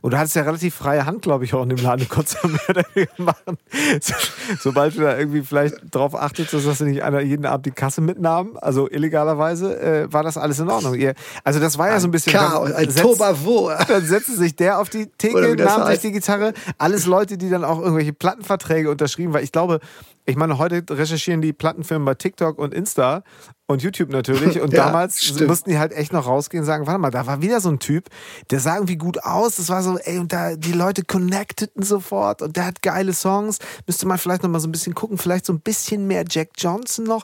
Und 0.01 0.13
du 0.13 0.17
hattest 0.17 0.35
ja 0.35 0.43
relativ 0.43 0.75
freie 0.75 1.05
Hand, 1.05 1.21
glaube 1.21 1.45
ich, 1.45 1.53
auch 1.53 1.63
in 1.63 1.69
dem 1.69 1.77
Laden. 1.77 2.01
Du 2.01 2.07
konntest 2.07 2.37
ja 2.43 2.49
mehr 2.95 3.07
machen. 3.17 3.57
sobald 4.59 4.95
du 4.95 5.01
da 5.01 5.17
irgendwie 5.17 5.41
vielleicht 5.41 5.75
drauf 5.91 6.15
achtest, 6.15 6.53
dass 6.53 6.77
du 6.77 6.85
nicht 6.85 7.03
einer 7.03 7.21
jeden 7.21 7.45
Abend 7.45 7.65
die 7.65 7.71
Kasse 7.71 8.01
mitnahm, 8.01 8.57
also 8.61 8.89
illegalerweise, 8.89 9.79
äh, 9.79 10.13
war 10.13 10.23
das 10.23 10.37
alles 10.37 10.59
in 10.59 10.69
Ordnung. 10.69 10.95
Ihr, 10.95 11.13
also 11.43 11.59
das 11.59 11.77
war 11.77 11.89
ja 11.89 11.99
so 11.99 12.07
ein 12.07 12.11
bisschen. 12.11 12.33
Chaos, 12.33 12.71
ein 12.71 12.93
Tobavo. 12.95 13.71
Dann 13.87 14.05
setzte 14.05 14.35
sich 14.35 14.55
der 14.55 14.79
auf 14.79 14.89
die 14.89 15.07
Theke, 15.17 15.55
nahm 15.55 15.87
sich 15.87 15.99
die 15.99 16.11
Gitarre. 16.11 16.53
Alles 16.77 17.05
Leute, 17.05 17.37
die 17.37 17.49
dann 17.49 17.63
auch 17.63 17.79
irgendwelche 17.79 18.13
Plattenverträge 18.13 18.89
unterschrieben, 18.89 19.33
weil 19.33 19.43
ich 19.43 19.51
glaube, 19.51 19.79
ich 20.25 20.35
meine, 20.35 20.57
heute 20.57 20.83
recherchieren 20.89 21.41
die 21.41 21.53
Plattenfirmen 21.53 22.05
bei 22.05 22.15
TikTok 22.15 22.57
und 22.57 22.73
Insta 22.73 23.23
und 23.67 23.83
YouTube 23.83 24.09
natürlich. 24.09 24.59
Und 24.59 24.73
ja, 24.73 24.85
damals 24.85 25.23
stimmt. 25.23 25.47
mussten 25.47 25.69
die 25.69 25.77
halt 25.77 25.93
echt 25.93 26.13
noch 26.13 26.25
rausgehen 26.25 26.63
und 26.63 26.65
sagen, 26.65 26.87
warte 26.87 26.99
mal, 26.99 27.11
da 27.11 27.27
war 27.27 27.41
wieder 27.43 27.61
so 27.61 27.69
ein 27.69 27.77
Typ, 27.77 28.09
der 28.49 28.59
sah 28.59 28.75
irgendwie 28.75 28.97
gut 28.97 29.23
aus. 29.23 29.57
Das 29.57 29.69
war 29.69 29.83
so, 29.83 29.97
ey, 29.99 30.17
und 30.17 30.33
da 30.33 30.55
die 30.55 30.71
Leute 30.71 31.03
connecteten 31.03 31.83
sofort 31.83 32.41
und 32.41 32.55
der 32.55 32.65
hat 32.65 32.81
geile 32.81 33.13
Songs. 33.13 33.59
Müsste 33.85 34.07
man 34.07 34.17
vielleicht 34.17 34.41
noch 34.41 34.49
mal 34.49 34.59
so 34.59 34.67
ein 34.67 34.71
bisschen 34.71 34.95
gucken, 34.95 35.19
vielleicht 35.19 35.45
so 35.45 35.53
ein 35.53 35.59
bisschen 35.59 36.07
mehr 36.07 36.25
Jack 36.27 36.49
Johnson 36.57 37.05
noch. 37.05 37.23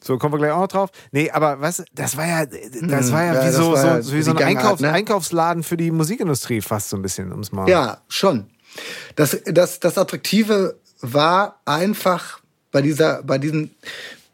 So, 0.00 0.16
kommen 0.16 0.34
wir 0.34 0.38
gleich 0.38 0.52
auch 0.52 0.60
noch 0.60 0.68
drauf. 0.68 0.90
Nee, 1.10 1.30
aber 1.30 1.56
du, 1.56 1.84
das 1.94 2.16
war 2.16 2.26
ja, 2.26 2.46
das 2.46 3.10
war 3.10 3.24
ja, 3.24 3.34
ja 3.34 3.46
wie 3.46 3.52
so, 3.52 3.74
so, 3.74 4.02
so, 4.02 4.12
wie 4.12 4.22
so 4.22 4.30
ein 4.30 4.38
Einkauf, 4.38 4.78
ne? 4.78 4.92
Einkaufsladen 4.92 5.64
für 5.64 5.76
die 5.76 5.90
Musikindustrie 5.90 6.60
fast 6.60 6.90
so 6.90 6.96
ein 6.96 7.02
bisschen, 7.02 7.32
ums 7.32 7.50
mal. 7.50 7.68
Ja, 7.68 8.02
schon. 8.08 8.46
Das, 9.16 9.36
das, 9.46 9.80
das 9.80 9.98
Attraktive 9.98 10.76
war 11.00 11.60
einfach 11.64 12.40
bei 12.72 12.82
dieser, 12.82 13.22
bei 13.22 13.38
diesen, 13.38 13.74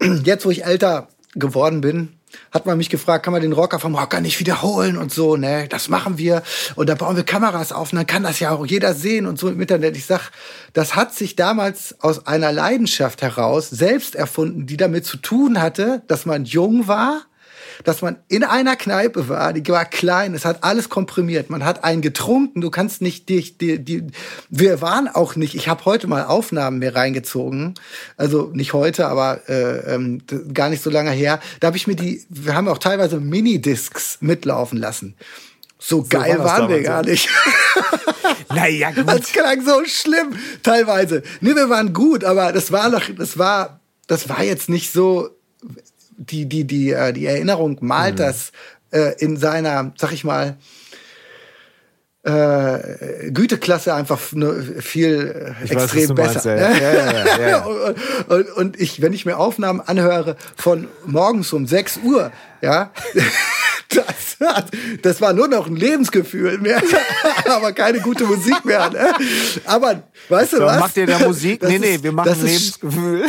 jetzt 0.25 0.44
wo 0.44 0.51
ich 0.51 0.64
älter 0.64 1.09
geworden 1.35 1.81
bin, 1.81 2.18
hat 2.51 2.66
man 2.66 2.79
mich 2.79 2.90
gefragt, 2.90 3.25
kann 3.25 3.33
man 3.33 3.42
den 3.42 3.53
Rocker 3.53 3.79
vom 3.79 3.94
Rocker 3.94 4.20
nicht 4.20 4.40
wiederholen 4.40 4.96
und 4.96 5.12
so, 5.12 5.37
ne, 5.37 5.66
das 5.68 5.88
machen 5.88 6.18
wir 6.18 6.42
und 6.75 6.88
da 6.88 6.94
bauen 6.94 7.16
wir 7.16 7.25
Kameras 7.25 7.72
auf 7.72 7.92
und 7.92 7.96
dann 7.96 8.07
kann 8.07 8.22
das 8.22 8.40
ja 8.40 8.51
auch 8.51 8.66
jeder 8.66 8.94
sehen 8.94 9.27
und 9.27 9.38
so 9.38 9.48
im 9.48 9.61
Internet. 9.61 9.96
Ich 9.96 10.07
sag, 10.07 10.31
das 10.72 10.94
hat 10.94 11.14
sich 11.14 11.37
damals 11.37 11.96
aus 12.01 12.27
einer 12.27 12.53
Leidenschaft 12.53 13.22
heraus 13.22 13.70
selbst 13.70 14.14
erfunden, 14.14 14.66
die 14.66 14.77
damit 14.77 15.05
zu 15.05 15.16
tun 15.16 15.61
hatte, 15.61 16.03
dass 16.09 16.27
man 16.27 16.44
jung 16.44 16.88
war 16.88 17.22
dass 17.85 18.03
man 18.03 18.16
in 18.29 18.45
einer 18.45 18.77
Kneipe 18.77 19.29
war, 19.29 19.53
die 19.53 19.66
war 19.68 19.85
klein, 19.85 20.35
es 20.35 20.45
hat 20.45 20.64
alles 20.64 20.88
komprimiert, 20.88 21.51
man 21.51 21.64
hat 21.64 21.85
einen 21.85 22.03
getrunken, 22.03 22.61
du 22.61 22.71
kannst 22.71 23.03
nicht 23.03 23.29
dich, 23.29 23.59
die, 23.59 23.79
die, 23.79 24.05
wir 24.49 24.81
waren 24.81 25.09
auch 25.09 25.37
nicht, 25.37 25.55
ich 25.55 25.68
habe 25.68 25.85
heute 25.85 26.07
mal 26.07 26.25
Aufnahmen 26.25 26.79
mir 26.79 26.95
reingezogen, 26.95 27.75
also 28.16 28.51
nicht 28.53 28.73
heute, 28.73 29.09
aber 29.09 29.49
äh, 29.49 29.95
ähm, 29.95 30.23
gar 30.53 30.71
nicht 30.71 30.83
so 30.83 30.90
lange 30.90 31.11
her, 31.11 31.40
da 31.61 31.68
habe 31.68 31.77
ich 31.77 31.87
mir 31.87 31.97
die, 31.97 32.25
wir 32.29 32.55
haben 32.55 32.68
auch 32.68 32.79
teilweise 32.79 33.21
Minidiscs 33.21 34.18
mitlaufen 34.21 34.79
lassen. 34.79 35.16
So, 35.79 35.99
so 35.99 36.07
geil 36.09 36.38
war 36.38 36.45
waren 36.45 36.68
wir 36.68 36.81
gar 36.83 37.05
nicht. 37.05 37.29
naja, 38.55 38.92
gut. 38.92 39.09
Das 39.09 39.33
klang 39.33 39.64
so 39.64 39.85
schlimm, 39.85 40.37
teilweise. 40.62 41.25
Nee, 41.40 41.57
wir 41.57 41.68
waren 41.71 41.92
gut, 41.92 42.23
aber 42.23 42.53
das 42.53 42.71
war 42.71 42.88
noch, 42.88 43.03
das 43.18 43.37
war, 43.37 43.81
das 44.07 44.29
war 44.29 44.45
jetzt 44.45 44.68
nicht 44.68 44.92
so, 44.92 45.31
die, 46.16 46.46
die, 46.46 46.64
die, 46.64 46.90
äh, 46.90 47.12
die 47.12 47.27
Erinnerung 47.27 47.79
malt 47.81 48.14
mhm. 48.14 48.18
das 48.18 48.53
äh, 48.90 49.14
in 49.18 49.37
seiner, 49.37 49.92
sag 49.96 50.12
ich 50.12 50.25
mal, 50.25 50.57
äh, 52.25 53.31
Güteklasse 53.33 53.94
einfach 53.94 54.20
nur 54.33 54.62
viel 54.81 55.57
äh, 55.61 55.72
extrem 55.72 56.16
weiß, 56.16 56.35
besser. 56.35 56.57
Meinst, 56.57 56.81
ja. 56.81 57.38
Ja, 57.38 57.48
ja, 57.48 57.64
und, 58.29 58.51
und, 58.53 58.81
ich, 58.81 59.03
wenn 59.03 59.12
ich 59.12 59.27
mir 59.27 59.38
Aufnahmen 59.38 59.81
anhöre 59.81 60.37
von 60.57 60.88
morgens 61.05 61.53
um 61.53 61.66
6 61.66 62.01
Uhr, 62.05 62.31
ja, 62.61 62.92
das, 63.88 64.37
das 65.03 65.20
war 65.20 65.33
nur 65.33 65.48
noch 65.48 65.66
ein 65.66 65.75
Lebensgefühl 65.75 66.59
mehr, 66.59 66.81
aber 67.48 67.72
keine 67.72 67.98
gute 68.01 68.25
Musik 68.25 68.64
mehr. 68.64 68.88
Ne? 68.90 69.14
Aber 69.64 70.05
weißt 70.29 70.53
du 70.53 70.57
so, 70.59 70.62
was? 70.64 70.79
Macht 70.79 70.96
ihr 70.96 71.07
da 71.07 71.18
Musik? 71.18 71.61
Das 71.61 71.70
nee, 71.70 71.79
nee, 71.79 71.98
wir 72.01 72.12
machen 72.12 72.40
Lebensgefühl. 72.40 73.27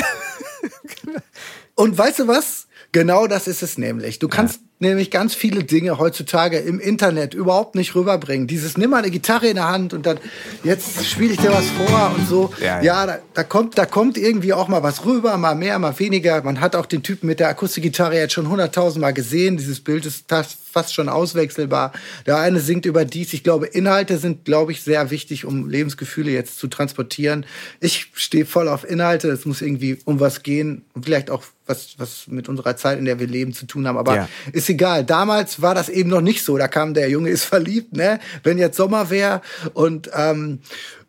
und 1.75 1.97
weißt 1.97 2.19
du 2.19 2.27
was? 2.27 2.67
Genau 2.93 3.27
das 3.27 3.47
ist 3.47 3.63
es 3.63 3.77
nämlich. 3.77 4.19
Du 4.19 4.29
kannst 4.29 4.62
nämlich 4.79 5.12
ganz 5.12 5.33
viele 5.33 5.63
Dinge 5.63 5.97
heutzutage 5.97 6.57
im 6.59 6.79
Internet 6.79 7.33
überhaupt 7.33 7.75
nicht 7.75 7.95
rüberbringen. 7.95 8.47
Dieses 8.47 8.77
nimm 8.77 8.91
mal 8.91 8.97
eine 8.97 9.12
Gitarre 9.12 9.47
in 9.47 9.55
der 9.55 9.69
Hand 9.69 9.93
und 9.93 10.05
dann 10.05 10.19
jetzt 10.63 11.05
spiele 11.05 11.33
ich 11.33 11.39
dir 11.39 11.51
was 11.51 11.65
vor 11.67 12.13
und 12.15 12.27
so. 12.27 12.53
Ja, 12.59 12.65
ja. 12.65 12.81
ja 12.81 13.05
da, 13.05 13.19
da, 13.33 13.43
kommt 13.43 13.77
da 13.77 13.86
kommt 13.86 14.17
irgendwie 14.17 14.53
auch 14.53 14.67
mal 14.67 14.83
was 14.83 15.05
rüber, 15.05 15.38
mal 15.38 15.55
mehr, 15.55 15.79
mal 15.79 15.97
weniger. 15.99 16.43
Man 16.43 16.59
hat 16.59 16.75
auch 16.75 16.86
den 16.86 17.03
Typen 17.03 17.27
mit 17.27 17.39
der 17.39 17.49
Akustikgitarre 17.49 18.15
jetzt 18.15 18.33
schon 18.33 18.49
hunderttausendmal 18.49 19.13
gesehen. 19.13 19.57
Dieses 19.57 19.79
Bild 19.79 20.05
ist 20.05 20.25
fast 20.73 20.93
schon 20.93 21.07
auswechselbar. 21.07 21.93
Der 22.25 22.38
eine 22.38 22.59
singt 22.59 22.86
über 22.86 23.05
dies. 23.05 23.33
Ich 23.33 23.43
glaube, 23.43 23.67
Inhalte 23.67 24.17
sind, 24.17 24.43
glaube 24.43 24.71
ich, 24.71 24.81
sehr 24.81 25.12
wichtig, 25.12 25.45
um 25.45 25.69
Lebensgefühle 25.69 26.31
jetzt 26.31 26.57
zu 26.57 26.67
transportieren. 26.67 27.45
Ich 27.79 28.07
stehe 28.15 28.45
voll 28.45 28.67
auf 28.67 28.83
Inhalte. 28.83 29.29
Es 29.29 29.45
muss 29.45 29.62
irgendwie 29.62 29.99
um 30.05 30.19
was 30.19 30.41
gehen 30.41 30.83
und 30.93 31.05
vielleicht 31.05 31.29
auch 31.29 31.43
was, 31.65 31.95
was 31.97 32.27
mit 32.27 32.49
unserer 32.49 32.75
Zeit, 32.75 32.99
in 32.99 33.05
der 33.05 33.19
wir 33.19 33.27
leben, 33.27 33.53
zu 33.53 33.65
tun 33.65 33.88
haben. 33.88 33.97
Aber 33.97 34.15
ja. 34.15 34.29
ist 34.51 34.67
egal. 34.73 35.03
Damals 35.05 35.62
war 35.62 35.75
das 35.75 35.89
eben 35.89 36.09
noch 36.09 36.21
nicht 36.21 36.43
so. 36.43 36.57
Da 36.57 36.67
kam 36.67 36.93
der 36.93 37.09
Junge 37.09 37.29
ist 37.29 37.45
verliebt, 37.45 37.95
ne? 37.95 38.19
Wenn 38.43 38.57
jetzt 38.57 38.77
Sommer 38.77 39.09
wäre 39.09 39.41
und 39.73 40.09
ähm, 40.13 40.59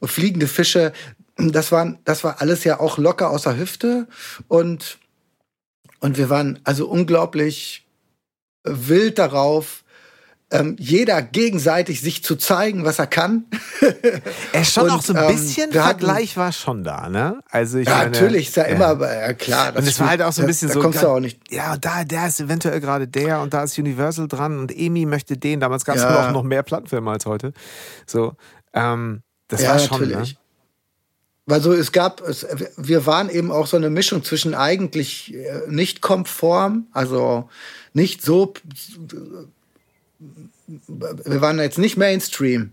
fliegende 0.03 0.47
Fische, 0.47 0.93
das 1.37 1.73
waren, 1.73 1.99
das 2.05 2.23
war 2.23 2.41
alles 2.41 2.65
ja 2.65 2.81
auch 2.81 2.99
locker 2.99 3.31
aus 3.31 3.43
der 3.43 3.59
Hüfte 3.59 4.07
und 4.49 4.99
und 6.01 6.19
wir 6.19 6.29
waren 6.29 6.61
also 6.65 6.87
unglaublich 6.87 7.87
wild 8.63 9.19
darauf, 9.19 9.84
ähm, 10.55 10.77
jeder 10.79 11.21
gegenseitig 11.21 12.01
sich 12.01 12.23
zu 12.23 12.37
zeigen, 12.37 12.85
was 12.85 12.99
er 12.99 13.09
kann. 13.09 13.45
Er 14.53 14.63
ist 14.63 14.73
schon 14.73 14.85
und, 14.85 14.91
auch 14.91 15.03
so 15.03 15.13
ein 15.13 15.23
ähm, 15.23 15.37
bisschen 15.37 15.71
ähm, 15.71 15.83
Vergleich 15.83 16.31
hatten, 16.31 16.41
war 16.41 16.53
schon 16.53 16.85
da, 16.85 17.09
ne? 17.09 17.41
Also 17.51 17.79
ich 17.79 17.89
ja, 17.89 17.99
meine, 17.99 18.11
natürlich 18.13 18.49
ist 18.49 18.57
ja, 18.57 18.69
ja. 18.69 18.75
immer 18.75 19.01
ja, 19.01 19.33
klar. 19.33 19.75
und 19.77 19.87
es 19.87 19.99
war 19.99 20.11
halt 20.11 20.23
auch 20.23 20.33
so 20.33 20.43
ein 20.43 20.47
bisschen 20.47 20.69
da, 20.69 20.75
so. 20.75 20.81
Da 20.81 20.85
kommst 20.85 21.03
du 21.03 21.09
auch 21.09 21.21
nicht. 21.21 21.41
Ja, 21.53 21.77
da, 21.77 22.05
der 22.05 22.29
ist 22.29 22.41
eventuell 22.41 22.81
gerade 22.81 23.09
der 23.09 23.41
und 23.41 23.53
da 23.53 23.65
ist 23.65 23.79
Universal 23.79 24.29
dran 24.29 24.59
und 24.59 24.77
Emi 24.77 25.07
möchte 25.07 25.37
den. 25.37 25.61
Damals 25.61 25.85
gab 25.85 25.97
es 25.97 26.03
ja. 26.03 26.27
noch, 26.27 26.33
noch 26.33 26.43
mehr 26.45 26.63
Plattenfilme 26.63 27.11
als 27.11 27.27
heute. 27.27 27.53
So, 28.07 28.35
ähm, 28.73 29.23
das 29.49 29.63
ja, 29.63 29.71
war 29.71 29.79
schon. 29.81 30.01
Ne? 30.01 30.07
Natürlich. 30.07 30.35
Ne? 30.35 30.39
Weil 31.47 31.61
so, 31.61 31.75
es 31.75 31.93
gab, 31.93 32.23
es, 32.23 32.47
wir 32.79 33.05
waren 33.05 33.29
eben 33.29 33.53
auch 33.53 33.67
so 33.67 33.77
eine 33.77 33.91
Mischung 33.91 34.25
zwischen 34.25 34.55
eigentlich 34.55 35.35
äh, 35.35 35.63
nicht 35.69 36.01
konform, 36.01 36.87
also 36.93 37.51
nicht 37.93 38.23
so, 38.23 38.55
wir 40.67 41.41
waren 41.41 41.59
jetzt 41.59 41.79
nicht 41.79 41.97
Mainstream. 41.97 42.71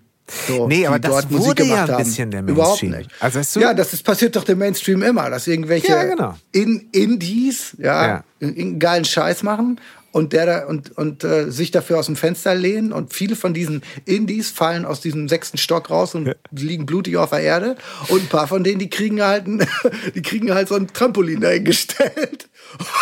So, 0.48 0.68
nee, 0.68 0.86
aber 0.88 1.00
das 1.00 1.30
wurde 1.30 1.64
ja 1.64 1.86
ein 1.86 1.98
bisschen 1.98 2.32
der 2.32 2.42
Mainstream. 2.42 2.56
Überhaupt 2.56 2.84
nicht. 2.84 3.10
Also 3.20 3.40
weißt 3.40 3.56
du? 3.56 3.60
Ja, 3.60 3.74
das 3.74 3.94
ist, 3.94 4.04
passiert 4.04 4.36
doch 4.36 4.46
dem 4.46 4.60
Mainstream 4.60 5.02
immer, 5.02 5.30
dass 5.30 5.48
irgendwelche 5.48 5.90
ja, 5.92 6.04
genau. 6.04 6.36
in 6.54 6.88
Indies 6.92 7.76
ja, 7.78 8.08
ja. 8.08 8.24
einen 8.40 8.80
geilen 8.80 9.04
Scheiß 9.04 9.44
machen 9.44 9.80
und 10.12 10.34
der 10.34 10.46
da 10.46 10.66
und 10.68 10.98
und 10.98 11.24
äh, 11.24 11.52
sich 11.52 11.72
dafür 11.72 12.00
aus 12.00 12.06
dem 12.06 12.16
Fenster 12.16 12.56
lehnen 12.56 12.94
und 12.94 13.14
viele 13.14 13.36
von 13.36 13.54
diesen 13.54 13.82
Indies 14.06 14.52
fallen 14.52 14.86
aus 14.86 15.02
diesem 15.02 15.28
sechsten 15.28 15.58
Stock 15.58 15.90
raus 15.90 16.16
und 16.16 16.28
ja. 16.28 16.34
liegen 16.52 16.86
blutig 16.86 17.18
auf 17.18 17.32
der 17.32 17.40
Erde 17.40 17.76
und 18.08 18.22
ein 18.22 18.28
paar 18.28 18.48
von 18.48 18.64
denen 18.64 18.80
die 18.80 18.90
kriegen 18.90 19.22
halt 19.22 19.48
ein, 19.48 19.66
die 20.16 20.22
kriegen 20.22 20.54
halt 20.54 20.68
so 20.68 20.76
ein 20.76 20.88
Trampolin 20.88 21.42
dahingestellt 21.42 22.48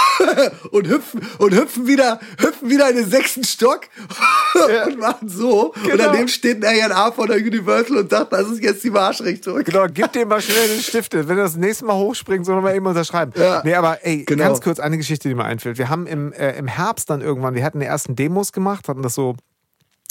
und 0.71 0.87
hüpfen 0.87 1.21
und 1.37 1.53
hüpfen 1.53 1.87
wieder 1.87 2.19
hüpfen 2.39 2.69
wieder 2.69 2.89
in 2.89 2.97
den 2.97 3.09
sechsten 3.09 3.43
Stock 3.43 3.81
ja. 4.55 4.85
und 4.85 4.99
machen 4.99 5.29
so 5.29 5.73
genau. 5.83 5.93
und 5.93 5.99
daneben 5.99 6.27
steht 6.27 6.63
ein 6.63 6.91
A 6.91 7.11
von 7.11 7.27
der 7.27 7.37
Universal 7.37 7.97
und 7.97 8.09
sagt 8.09 8.33
das 8.33 8.49
ist 8.49 8.61
jetzt 8.61 8.83
die 8.83 8.89
Marschrichtung 8.89 9.63
genau 9.63 9.85
gib 9.93 10.11
dem 10.13 10.27
mal 10.27 10.41
schnell 10.41 10.67
den 10.67 10.81
Stift 10.81 11.13
wenn 11.13 11.37
er 11.37 11.43
das 11.43 11.55
nächste 11.55 11.85
Mal 11.85 11.95
hochspringt 11.95 12.45
sollen 12.45 12.63
wir 12.63 12.73
eben 12.73 12.85
unterschreiben 12.85 13.33
ja. 13.35 13.61
nee 13.63 13.75
aber 13.75 14.05
ey 14.05 14.23
genau. 14.23 14.45
ganz 14.45 14.61
kurz 14.61 14.79
eine 14.79 14.97
Geschichte 14.97 15.29
die 15.29 15.35
mir 15.35 15.45
einfällt 15.45 15.77
wir 15.77 15.89
haben 15.89 16.07
im 16.07 16.33
äh, 16.33 16.57
im 16.57 16.67
Herbst 16.67 17.09
dann 17.09 17.21
irgendwann, 17.21 17.55
wir 17.55 17.63
hatten 17.63 17.79
die 17.79 17.85
ersten 17.85 18.15
Demos 18.15 18.51
gemacht, 18.51 18.87
hatten 18.87 19.01
das 19.01 19.15
so 19.15 19.35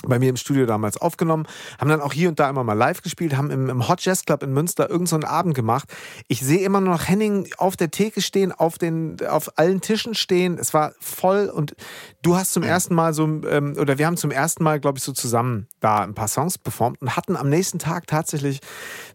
bei 0.06 0.18
mir 0.18 0.30
im 0.30 0.36
Studio 0.36 0.64
damals 0.64 0.96
aufgenommen, 0.96 1.46
haben 1.80 1.88
dann 1.88 2.00
auch 2.00 2.12
hier 2.12 2.28
und 2.28 2.38
da 2.38 2.48
immer 2.48 2.62
mal 2.62 2.74
live 2.74 3.02
gespielt, 3.02 3.36
haben 3.36 3.50
im, 3.50 3.68
im 3.68 3.88
Hot 3.88 4.00
Jazz 4.00 4.24
Club 4.24 4.42
in 4.42 4.52
Münster 4.52 4.88
irgendeinen 4.88 5.22
so 5.22 5.28
Abend 5.28 5.54
gemacht. 5.54 5.88
Ich 6.28 6.40
sehe 6.40 6.60
immer 6.60 6.80
noch 6.80 7.08
Henning 7.08 7.48
auf 7.58 7.76
der 7.76 7.90
Theke 7.90 8.22
stehen, 8.22 8.52
auf 8.52 8.78
den, 8.78 9.16
auf 9.28 9.58
allen 9.58 9.80
Tischen 9.80 10.14
stehen. 10.14 10.56
Es 10.58 10.72
war 10.72 10.92
voll 11.00 11.46
und 11.48 11.74
du 12.22 12.36
hast 12.36 12.52
zum 12.52 12.62
ersten 12.62 12.94
Mal 12.94 13.12
so, 13.12 13.24
ähm, 13.24 13.74
oder 13.78 13.98
wir 13.98 14.06
haben 14.06 14.16
zum 14.16 14.30
ersten 14.30 14.62
Mal, 14.62 14.78
glaube 14.78 14.98
ich, 14.98 15.04
so 15.04 15.12
zusammen 15.12 15.66
da 15.80 15.98
ein 15.98 16.14
paar 16.14 16.28
Songs 16.28 16.58
performt 16.58 17.02
und 17.02 17.16
hatten 17.16 17.36
am 17.36 17.48
nächsten 17.48 17.78
Tag 17.78 18.06
tatsächlich 18.06 18.60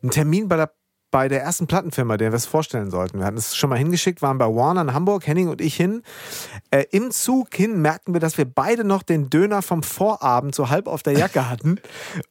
einen 0.02 0.12
Termin 0.12 0.50
bei 0.50 0.58
der 0.58 0.74
bei 1.14 1.28
der 1.28 1.44
ersten 1.44 1.68
Plattenfirma, 1.68 2.18
der 2.18 2.32
wir 2.32 2.38
es 2.38 2.48
vorstellen 2.48 2.90
sollten. 2.90 3.20
Wir 3.20 3.26
hatten 3.28 3.38
es 3.38 3.56
schon 3.56 3.70
mal 3.70 3.78
hingeschickt, 3.78 4.24
waren 4.24 4.40
bei 4.40 4.48
Warner 4.48 4.82
in 4.82 4.94
Hamburg, 4.96 5.28
Henning 5.28 5.48
und 5.48 5.62
ich 5.62 5.76
hin. 5.76 6.02
Äh, 6.72 6.86
Im 6.90 7.12
Zug 7.12 7.54
hin 7.54 7.84
merkten 7.84 8.16
wir, 8.16 8.20
dass 8.20 8.40
wir 8.40 8.46
beide 8.46 8.84
noch 8.84 9.04
den 9.04 9.30
Döner 9.30 9.62
vom 9.62 9.84
Vorabend 9.84 10.56
so 10.56 10.72
halb 10.72 10.88
auf 10.88 11.04
der 11.04 11.14
Jacke 11.14 11.48
hatten. 11.52 11.80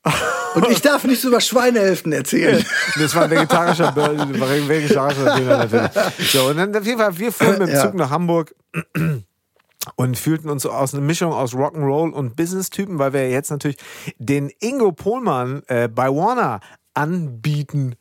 Und 0.55 0.68
ich 0.68 0.83
darf 0.83 1.05
nicht 1.05 1.22
so 1.22 1.28
über 1.28 1.41
Schweinehälften 1.41 2.12
erzählen. 2.12 2.62
Das 3.01 3.14
war 3.14 3.22
ein 3.22 3.30
vegetarischer, 3.30 3.97
vegetarischer 3.97 5.37
Döner 5.37 5.57
natürlich. 5.59 6.30
So, 6.30 6.49
und 6.49 6.59
dann 6.59 6.76
auf 6.76 6.85
jeden 6.85 6.99
Fall, 6.99 7.18
wir 7.18 7.33
fuhren 7.33 7.59
mit 7.59 7.68
dem 7.68 7.76
Zug 7.76 7.93
ja. 7.93 7.95
nach 7.95 8.11
Hamburg 8.11 8.55
und 9.97 10.18
fühlten 10.18 10.51
uns 10.51 10.64
so 10.64 10.70
aus 10.70 10.93
einer 10.93 11.03
Mischung 11.03 11.33
aus 11.33 11.55
Rock'n'Roll 11.55 12.11
und 12.11 12.37
Business-Typen, 12.37 12.99
weil 12.99 13.14
wir 13.14 13.30
jetzt 13.30 13.51
natürlich 13.51 13.78
den 14.18 14.51
Ingo 14.61 14.93
Pohlmann 14.93 15.62
äh, 15.68 15.89
bei 15.89 16.09
Warner 16.09 16.61
anbieten 16.93 17.97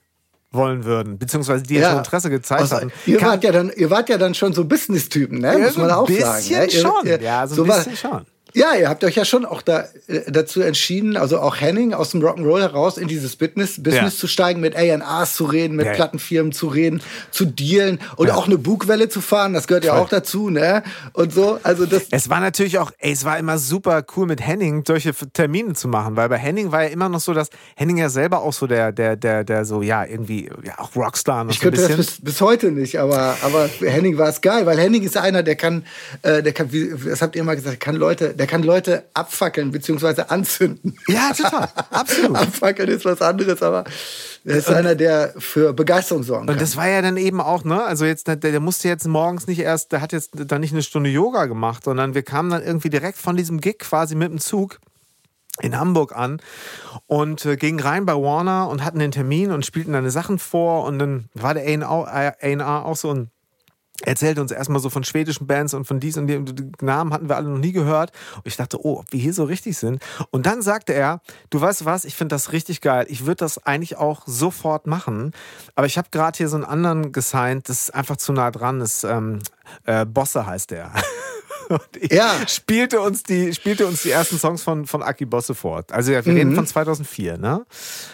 wollen 0.51 0.83
würden, 0.83 1.17
beziehungsweise 1.17 1.63
die 1.63 1.75
ja, 1.75 1.89
schon 1.89 1.99
Interesse 1.99 2.29
gezeigt 2.29 2.61
also, 2.61 2.75
hatten. 2.75 2.91
Ihr 3.05 3.21
wart, 3.21 3.43
ja 3.43 3.51
dann, 3.51 3.71
ihr 3.75 3.89
wart 3.89 4.09
ja 4.09 4.17
dann 4.17 4.33
schon 4.33 4.53
so 4.53 4.65
Business-Typen, 4.65 5.39
ne? 5.39 5.57
Ja, 5.57 5.65
Muss 5.65 5.77
man 5.77 5.91
auch 5.91 6.09
sagen. 6.09 6.23
Ein 6.23 6.65
bisschen 6.65 6.81
schon. 6.81 7.05
Ihr, 7.05 7.21
ja, 7.21 7.47
so 7.47 7.63
ein 7.63 7.69
bisschen 7.69 7.95
schon. 7.95 8.25
Ja, 8.53 8.75
ihr 8.75 8.89
habt 8.89 9.03
euch 9.03 9.15
ja 9.15 9.25
schon 9.25 9.45
auch 9.45 9.61
da, 9.61 9.85
äh, 10.07 10.31
dazu 10.31 10.61
entschieden, 10.61 11.17
also 11.17 11.39
auch 11.39 11.59
Henning 11.59 11.93
aus 11.93 12.11
dem 12.11 12.21
Rock'n'Roll 12.21 12.61
heraus 12.61 12.97
in 12.97 13.07
dieses 13.07 13.35
Business, 13.35 13.81
Business 13.81 14.13
ja. 14.13 14.19
zu 14.19 14.27
steigen, 14.27 14.59
mit 14.59 14.75
A&Rs 14.75 15.35
zu 15.35 15.45
reden, 15.45 15.75
mit 15.75 15.85
ja, 15.85 15.93
Plattenfirmen 15.93 16.51
zu 16.51 16.67
reden, 16.67 17.01
zu 17.31 17.45
dealen 17.45 17.99
und 18.17 18.27
ja. 18.27 18.35
auch 18.35 18.47
eine 18.47 18.57
Bugwelle 18.57 19.09
zu 19.09 19.21
fahren, 19.21 19.53
das 19.53 19.67
gehört 19.67 19.85
ja 19.85 19.93
auch 19.93 20.09
dazu, 20.09 20.49
ne? 20.49 20.83
Und 21.13 21.33
so, 21.33 21.59
also 21.63 21.85
das. 21.85 22.07
Es 22.11 22.29
war 22.29 22.39
natürlich 22.39 22.77
auch, 22.79 22.91
ey, 22.99 23.11
es 23.11 23.23
war 23.25 23.39
immer 23.39 23.57
super 23.57 24.03
cool 24.15 24.27
mit 24.27 24.45
Henning 24.45 24.83
solche 24.85 25.13
Termine 25.13 25.73
zu 25.73 25.87
machen, 25.87 26.15
weil 26.15 26.29
bei 26.29 26.37
Henning 26.37 26.71
war 26.71 26.83
ja 26.83 26.89
immer 26.89 27.09
noch 27.09 27.19
so, 27.19 27.33
dass 27.33 27.49
Henning 27.75 27.97
ja 27.97 28.09
selber 28.09 28.41
auch 28.41 28.53
so 28.53 28.67
der, 28.67 28.91
der, 28.91 29.15
der, 29.15 29.43
der 29.43 29.65
so, 29.65 29.81
ja, 29.81 30.03
irgendwie, 30.03 30.49
ja, 30.63 30.79
auch 30.79 30.95
Rockstar 30.95 31.43
noch 31.43 31.51
Ich 31.51 31.59
so 31.59 31.63
könnte 31.63 31.87
das 31.87 31.95
bis, 31.95 32.21
bis 32.21 32.41
heute 32.41 32.71
nicht, 32.71 32.99
aber, 32.99 33.37
aber 33.41 33.69
Henning 33.79 34.17
war 34.17 34.29
es 34.29 34.41
geil, 34.41 34.65
weil 34.65 34.77
Henning 34.77 35.03
ist 35.03 35.17
einer, 35.17 35.43
der 35.43 35.55
kann, 35.55 35.85
äh, 36.21 36.43
der 36.43 36.53
kann, 36.53 36.71
wie, 36.71 36.93
das 37.05 37.21
habt 37.21 37.35
ihr 37.35 37.41
immer 37.41 37.55
gesagt, 37.55 37.79
kann 37.79 37.95
Leute, 37.95 38.33
der 38.41 38.47
kann 38.47 38.63
Leute 38.63 39.03
abfackeln 39.13 39.69
bzw. 39.71 40.23
anzünden. 40.29 40.97
Ja, 41.07 41.31
total. 41.31 41.69
Absolut. 41.91 42.37
Abfackeln 42.39 42.89
ist 42.89 43.05
was 43.05 43.21
anderes, 43.21 43.61
aber 43.61 43.83
er 44.43 44.55
ist 44.55 44.67
und, 44.67 44.73
einer, 44.73 44.95
der 44.95 45.35
für 45.37 45.73
Begeisterung 45.73 46.23
sorgen 46.23 46.47
kann. 46.47 46.55
Und 46.55 46.59
das 46.59 46.75
war 46.75 46.89
ja 46.89 47.03
dann 47.03 47.17
eben 47.17 47.39
auch, 47.39 47.63
ne? 47.63 47.83
Also 47.83 48.03
jetzt, 48.05 48.27
der, 48.27 48.37
der 48.37 48.59
musste 48.59 48.87
jetzt 48.87 49.07
morgens 49.07 49.45
nicht 49.45 49.59
erst, 49.59 49.91
der 49.91 50.01
hat 50.01 50.11
jetzt 50.11 50.31
da 50.33 50.57
nicht 50.57 50.71
eine 50.73 50.81
Stunde 50.81 51.11
Yoga 51.11 51.45
gemacht, 51.45 51.83
sondern 51.83 52.15
wir 52.15 52.23
kamen 52.23 52.49
dann 52.49 52.63
irgendwie 52.63 52.89
direkt 52.89 53.19
von 53.19 53.37
diesem 53.37 53.61
Gig 53.61 53.77
quasi 53.77 54.15
mit 54.15 54.31
dem 54.31 54.39
Zug 54.39 54.79
in 55.59 55.77
Hamburg 55.77 56.15
an 56.17 56.41
und 57.05 57.45
äh, 57.45 57.57
gingen 57.57 57.79
rein 57.79 58.07
bei 58.07 58.15
Warner 58.15 58.69
und 58.69 58.83
hatten 58.83 58.97
den 58.97 59.11
Termin 59.11 59.51
und 59.51 59.67
spielten 59.67 59.93
deine 59.93 60.09
Sachen 60.09 60.39
vor 60.39 60.85
und 60.85 60.97
dann 60.97 61.29
war 61.35 61.53
der 61.53 61.65
A&R 61.67 62.85
auch 62.87 62.95
so 62.95 63.13
ein 63.13 63.29
erzählt 64.03 64.39
uns 64.39 64.51
erstmal 64.51 64.81
so 64.81 64.89
von 64.89 65.03
schwedischen 65.03 65.47
Bands 65.47 65.73
und 65.73 65.85
von 65.85 65.99
dies 65.99 66.17
und 66.17 66.27
dem. 66.27 66.45
Die 66.45 66.71
Namen 66.81 67.13
hatten 67.13 67.29
wir 67.29 67.35
alle 67.35 67.49
noch 67.49 67.57
nie 67.57 67.71
gehört. 67.71 68.11
Und 68.35 68.47
ich 68.47 68.57
dachte, 68.57 68.83
oh, 68.83 68.99
ob 68.99 69.11
wir 69.11 69.19
hier 69.19 69.33
so 69.33 69.43
richtig 69.43 69.77
sind. 69.77 70.01
Und 70.31 70.45
dann 70.45 70.61
sagte 70.61 70.93
er, 70.93 71.21
du 71.49 71.61
weißt 71.61 71.85
was, 71.85 72.05
ich 72.05 72.15
finde 72.15 72.35
das 72.35 72.51
richtig 72.51 72.81
geil. 72.81 73.05
Ich 73.09 73.25
würde 73.25 73.37
das 73.37 73.65
eigentlich 73.65 73.97
auch 73.97 74.23
sofort 74.25 74.87
machen. 74.87 75.33
Aber 75.75 75.87
ich 75.87 75.97
habe 75.97 76.09
gerade 76.11 76.37
hier 76.37 76.49
so 76.49 76.55
einen 76.55 76.65
anderen 76.65 77.11
gesigned, 77.11 77.69
das 77.69 77.83
ist 77.83 77.95
einfach 77.95 78.17
zu 78.17 78.33
nah 78.33 78.51
dran. 78.51 78.79
Das 78.79 79.03
ähm, 79.03 79.39
äh, 79.85 80.05
Bosse 80.05 80.45
heißt 80.45 80.71
der. 80.71 80.91
ja. 82.09 82.33
spielte 82.47 83.01
uns 83.01 83.23
die 83.23 83.53
spielte 83.53 83.87
uns 83.87 84.03
die 84.03 84.11
ersten 84.11 84.37
Songs 84.37 84.63
von 84.63 84.85
von 84.85 85.03
Aki 85.03 85.25
Bosse 85.25 85.55
fort. 85.55 85.91
Also 85.91 86.11
wir 86.11 86.21
mhm. 86.21 86.31
reden 86.31 86.55
von 86.55 86.65
2004, 86.65 87.37
ne? 87.37 87.65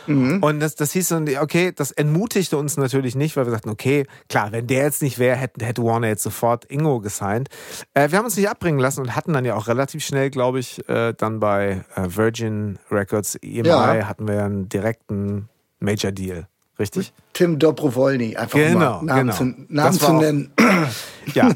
Mhm. 0.08 0.42
Und 0.42 0.60
das 0.60 0.76
das 0.76 0.92
hieß 0.92 1.10
dann 1.10 1.30
okay, 1.38 1.72
das 1.76 1.92
entmutigte 1.92 2.58
uns 2.58 2.78
natürlich 2.78 3.16
nicht, 3.16 3.36
weil 3.38 3.46
wir 3.46 3.52
sagten, 3.52 3.70
okay, 3.70 4.06
klar, 4.30 4.52
wenn 4.52 4.68
der 4.68 4.84
jetzt 4.84 5.02
nicht 5.02 5.20
wäre, 5.20 5.36
hätte, 5.36 5.66
hätte 5.66 5.84
Warner 5.84 6.08
jetzt 6.08 6.24
sofort 6.24 6.66
Ingo 6.70 7.00
gesigned. 7.00 7.50
Äh, 7.94 8.12
wir 8.12 8.18
haben 8.18 8.26
uns 8.26 8.38
nicht 8.38 8.50
abbringen 8.50 8.80
lassen 8.80 9.02
und 9.02 9.16
hatten 9.16 9.34
dann 9.34 9.46
ja 9.46 9.56
auch 9.56 9.68
relativ 9.68 10.04
schnell, 10.04 10.30
glaube 10.30 10.60
ich, 10.60 10.88
äh, 10.90 11.14
dann 11.14 11.40
bei 11.40 11.84
äh, 11.96 12.04
Virgin 12.08 12.80
Records 12.92 13.36
EMI 13.36 13.68
ja. 13.68 14.08
hatten 14.08 14.28
wir 14.28 14.44
einen 14.44 14.70
direkten 14.70 15.50
Major 15.80 16.12
Deal. 16.12 16.48
Richtig? 16.80 17.12
Tim 17.34 17.58
Dobrowolny, 17.58 18.36
einfach 18.36 18.60
genau, 18.60 19.02
mal 19.02 19.04
Namen, 19.04 19.20
genau. 19.20 19.34
zu, 19.34 19.56
Namen 19.68 20.00
zu 20.00 20.14
nennen. 20.14 20.52
ja. 21.34 21.50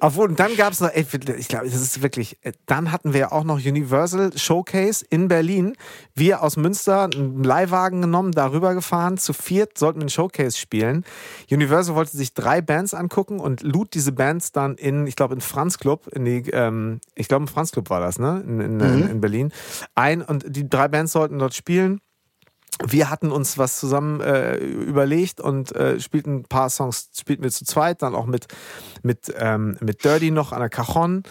Obwohl, 0.00 0.28
und 0.28 0.38
dann 0.38 0.54
gab 0.56 0.74
es 0.74 0.80
noch, 0.80 0.90
ey, 0.90 1.06
ich 1.38 1.48
glaube, 1.48 1.70
das 1.70 1.80
ist 1.80 2.02
wirklich, 2.02 2.36
äh, 2.42 2.52
dann 2.66 2.92
hatten 2.92 3.14
wir 3.14 3.32
auch 3.32 3.44
noch 3.44 3.56
Universal 3.56 4.36
Showcase 4.36 5.06
in 5.08 5.28
Berlin. 5.28 5.74
Wir 6.14 6.42
aus 6.42 6.58
Münster 6.58 7.04
einen 7.04 7.42
Leihwagen 7.42 8.02
genommen, 8.02 8.32
darüber 8.32 8.74
gefahren. 8.74 9.16
Zu 9.16 9.32
viert 9.32 9.78
sollten 9.78 10.00
wir 10.00 10.02
einen 10.02 10.10
Showcase 10.10 10.58
spielen. 10.58 11.04
Universal 11.50 11.94
wollte 11.94 12.14
sich 12.14 12.34
drei 12.34 12.60
Bands 12.60 12.92
angucken 12.92 13.40
und 13.40 13.62
lud 13.62 13.94
diese 13.94 14.12
Bands 14.12 14.52
dann 14.52 14.74
in, 14.74 15.06
ich 15.06 15.16
glaube, 15.16 15.34
in 15.34 15.40
Franz 15.40 15.78
Club, 15.78 16.08
in 16.08 16.26
die, 16.26 16.50
ähm, 16.50 17.00
ich 17.14 17.28
glaube, 17.28 17.44
im 17.44 17.48
Franz 17.48 17.72
Club 17.72 17.88
war 17.88 18.00
das, 18.00 18.18
ne? 18.18 18.44
In, 18.46 18.60
in, 18.60 18.76
mhm. 18.76 19.08
in 19.08 19.20
Berlin. 19.22 19.52
Ein 19.94 20.20
und 20.20 20.44
die 20.46 20.68
drei 20.68 20.88
Bands 20.88 21.12
sollten 21.12 21.38
dort 21.38 21.54
spielen 21.54 22.00
wir 22.84 23.10
hatten 23.10 23.30
uns 23.30 23.58
was 23.58 23.78
zusammen 23.78 24.20
äh, 24.20 24.56
überlegt 24.56 25.40
und 25.40 25.74
äh, 25.74 26.00
spielten 26.00 26.36
ein 26.36 26.44
paar 26.44 26.70
Songs, 26.70 27.10
spielten 27.18 27.42
wir 27.42 27.50
zu 27.50 27.64
zweit, 27.64 28.02
dann 28.02 28.14
auch 28.14 28.26
mit, 28.26 28.48
mit, 29.02 29.32
ähm, 29.38 29.76
mit 29.80 30.04
Dirty 30.04 30.30
noch 30.30 30.52
an 30.52 30.60
der 30.60 30.70
Cajon 30.70 31.22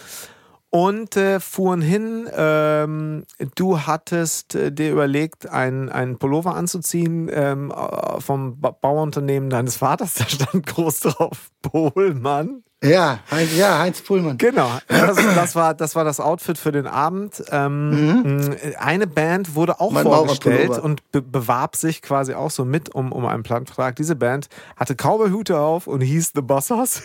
und 0.70 1.18
äh, 1.18 1.40
fuhren 1.40 1.82
hin. 1.82 2.30
Ähm, 2.34 3.26
du 3.56 3.82
hattest 3.82 4.56
äh, 4.56 4.72
dir 4.72 4.92
überlegt, 4.92 5.48
einen 5.48 6.18
Pullover 6.18 6.56
anzuziehen 6.56 7.30
ähm, 7.32 7.74
vom 8.20 8.60
ba 8.60 8.72
Bauunternehmen 8.72 9.50
deines 9.50 9.78
Vaters. 9.78 10.16
Da 10.16 10.28
stand 10.28 10.66
groß 10.66 11.02
drauf 11.02 11.50
Pohlmann. 11.62 12.64
Ja, 12.84 13.20
Heinz, 13.30 13.56
ja, 13.56 13.78
Heinz 13.78 14.02
Pullmann. 14.02 14.40
Genau, 14.40 14.72
das, 14.88 15.16
das, 15.16 15.56
war, 15.56 15.76
das 15.76 15.96
war 15.96 16.04
das 16.04 16.20
Outfit 16.20 16.58
für 16.58 16.72
den 16.72 16.88
Abend. 16.88 17.44
Ähm, 17.52 18.24
mhm. 18.24 18.56
Eine 18.80 19.06
Band 19.06 19.54
wurde 19.54 19.80
auch 19.80 19.92
mein 19.92 20.04
vorgestellt 20.04 20.72
und 20.80 21.12
be 21.12 21.22
bewarb 21.22 21.76
sich 21.76 22.02
quasi 22.02 22.34
auch 22.34 22.50
so 22.50 22.66
mit 22.66 22.90
um, 22.96 23.12
um 23.12 23.26
einen 23.28 23.44
Plattenvertrag. 23.44 23.96
Diese 23.98 24.16
Band 24.16 24.50
hatte 24.76 24.96
Cowboyhüte 24.96 25.60
auf 25.60 25.86
und 25.86 26.02
hieß 26.02 26.32
The 26.34 26.42
Bossers. 26.42 27.04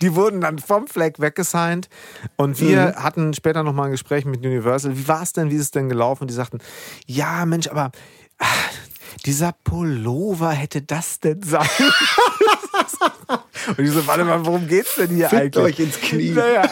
Die 0.00 0.14
wurden 0.14 0.40
dann 0.40 0.60
vom 0.60 0.86
Fleck 0.86 1.18
weggesigned. 1.18 1.88
Und 2.36 2.60
wir 2.60 2.94
mhm. 2.96 3.02
hatten 3.02 3.34
später 3.34 3.64
nochmal 3.64 3.86
ein 3.86 3.92
Gespräch 3.92 4.24
mit 4.26 4.46
Universal. 4.46 4.96
Wie 4.96 5.08
war 5.08 5.22
es 5.22 5.32
denn? 5.32 5.50
Wie 5.50 5.56
ist 5.56 5.62
es 5.62 5.70
denn 5.72 5.88
gelaufen? 5.88 6.22
Und 6.22 6.30
die 6.30 6.34
sagten, 6.34 6.58
ja, 7.04 7.44
Mensch, 7.46 7.66
aber 7.66 7.90
ach, 8.38 8.70
dieser 9.24 9.52
Pullover 9.52 10.50
hätte 10.50 10.82
das 10.82 11.20
denn 11.20 11.42
sein? 11.42 11.68
Und 13.66 13.80
ich 13.80 13.90
so, 13.90 14.06
warte 14.06 14.24
mal, 14.24 14.44
worum 14.46 14.68
geht's 14.68 14.94
denn 14.96 15.08
hier 15.10 15.28
Fickt 15.28 15.56
eigentlich? 15.56 15.64
euch 15.64 15.80
ins 15.80 16.00
Knie. 16.00 16.30
Naja. 16.30 16.70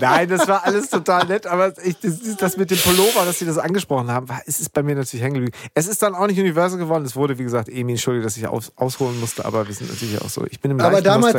Nein, 0.00 0.28
das 0.28 0.48
war 0.48 0.64
alles 0.64 0.88
total 0.88 1.26
nett, 1.26 1.46
aber 1.46 1.74
ich, 1.84 1.98
das, 2.00 2.36
das, 2.38 2.56
mit 2.56 2.70
dem 2.70 2.78
Pullover, 2.78 3.24
dass 3.26 3.38
sie 3.38 3.44
das 3.44 3.58
angesprochen 3.58 4.10
haben, 4.10 4.28
war, 4.28 4.40
es 4.46 4.60
ist 4.60 4.72
bei 4.72 4.82
mir 4.82 4.94
natürlich 4.94 5.22
hängen 5.22 5.34
geblieben. 5.34 5.56
Es 5.74 5.86
ist 5.88 6.02
dann 6.02 6.14
auch 6.14 6.26
nicht 6.26 6.38
Universal 6.38 6.78
geworden. 6.78 7.04
Es 7.04 7.16
wurde, 7.16 7.38
wie 7.38 7.42
gesagt, 7.42 7.68
Emi, 7.68 7.92
entschuldige, 7.92 8.24
dass 8.24 8.36
ich 8.36 8.46
aus, 8.46 8.72
ausholen 8.76 9.18
musste, 9.20 9.44
aber 9.44 9.66
wir 9.66 9.74
sind 9.74 9.90
natürlich 9.90 10.20
auch 10.22 10.30
so. 10.30 10.46
Ich 10.50 10.60
bin 10.60 10.70
im 10.70 10.80
aber 10.80 11.02
damals, 11.02 11.34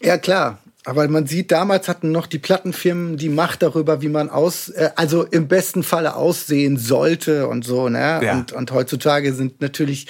Ja, 0.00 0.18
klar. 0.18 0.58
Aber 0.84 1.06
man 1.08 1.26
sieht, 1.26 1.52
damals 1.52 1.88
hatten 1.88 2.10
noch 2.10 2.26
die 2.26 2.38
Plattenfirmen 2.38 3.16
die 3.16 3.28
Macht 3.28 3.62
darüber, 3.62 4.00
wie 4.00 4.08
man 4.08 4.30
aus, 4.30 4.70
äh, 4.70 4.90
also 4.96 5.24
im 5.24 5.46
besten 5.46 5.82
Falle 5.82 6.16
aussehen 6.16 6.78
sollte 6.78 7.48
und 7.48 7.64
so, 7.64 7.88
ne? 7.88 8.20
Ja. 8.22 8.32
Und, 8.32 8.52
und 8.52 8.72
heutzutage 8.72 9.34
sind 9.34 9.60
natürlich 9.60 10.06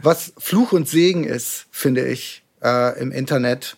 was 0.00 0.32
Fluch 0.38 0.72
und 0.72 0.88
Segen 0.88 1.24
ist, 1.24 1.66
finde 1.70 2.06
ich, 2.06 2.42
äh, 2.62 2.98
im 3.00 3.12
Internet, 3.12 3.76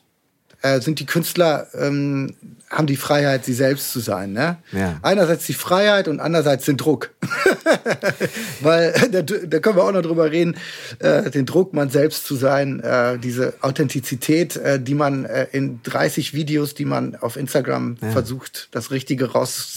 äh, 0.62 0.80
sind 0.80 1.00
die 1.00 1.06
Künstler, 1.06 1.66
ähm, 1.74 2.34
haben 2.70 2.86
die 2.86 2.96
Freiheit, 2.96 3.44
sie 3.44 3.54
selbst 3.54 3.92
zu 3.92 4.00
sein. 4.00 4.32
Ne? 4.32 4.58
Ja. 4.72 4.98
Einerseits 5.02 5.46
die 5.46 5.54
Freiheit 5.54 6.08
und 6.08 6.20
andererseits 6.20 6.64
den 6.64 6.76
Druck. 6.76 7.10
Weil, 8.60 8.92
da, 9.10 9.22
da, 9.22 9.58
können 9.60 9.76
wir 9.76 9.84
auch 9.84 9.92
noch 9.92 10.02
drüber 10.02 10.30
reden, 10.30 10.56
äh, 10.98 11.30
den 11.30 11.46
Druck, 11.46 11.72
man 11.72 11.90
selbst 11.90 12.26
zu 12.26 12.34
sein, 12.34 12.80
äh, 12.80 13.18
diese 13.18 13.54
Authentizität, 13.60 14.56
äh, 14.56 14.80
die 14.80 14.94
man 14.94 15.24
äh, 15.24 15.46
in 15.52 15.80
30 15.84 16.34
Videos, 16.34 16.74
die 16.74 16.84
man 16.84 17.14
auf 17.16 17.36
Instagram 17.36 17.96
ja. 18.00 18.10
versucht, 18.10 18.68
das 18.72 18.90
Richtige 18.90 19.32
raus, 19.32 19.74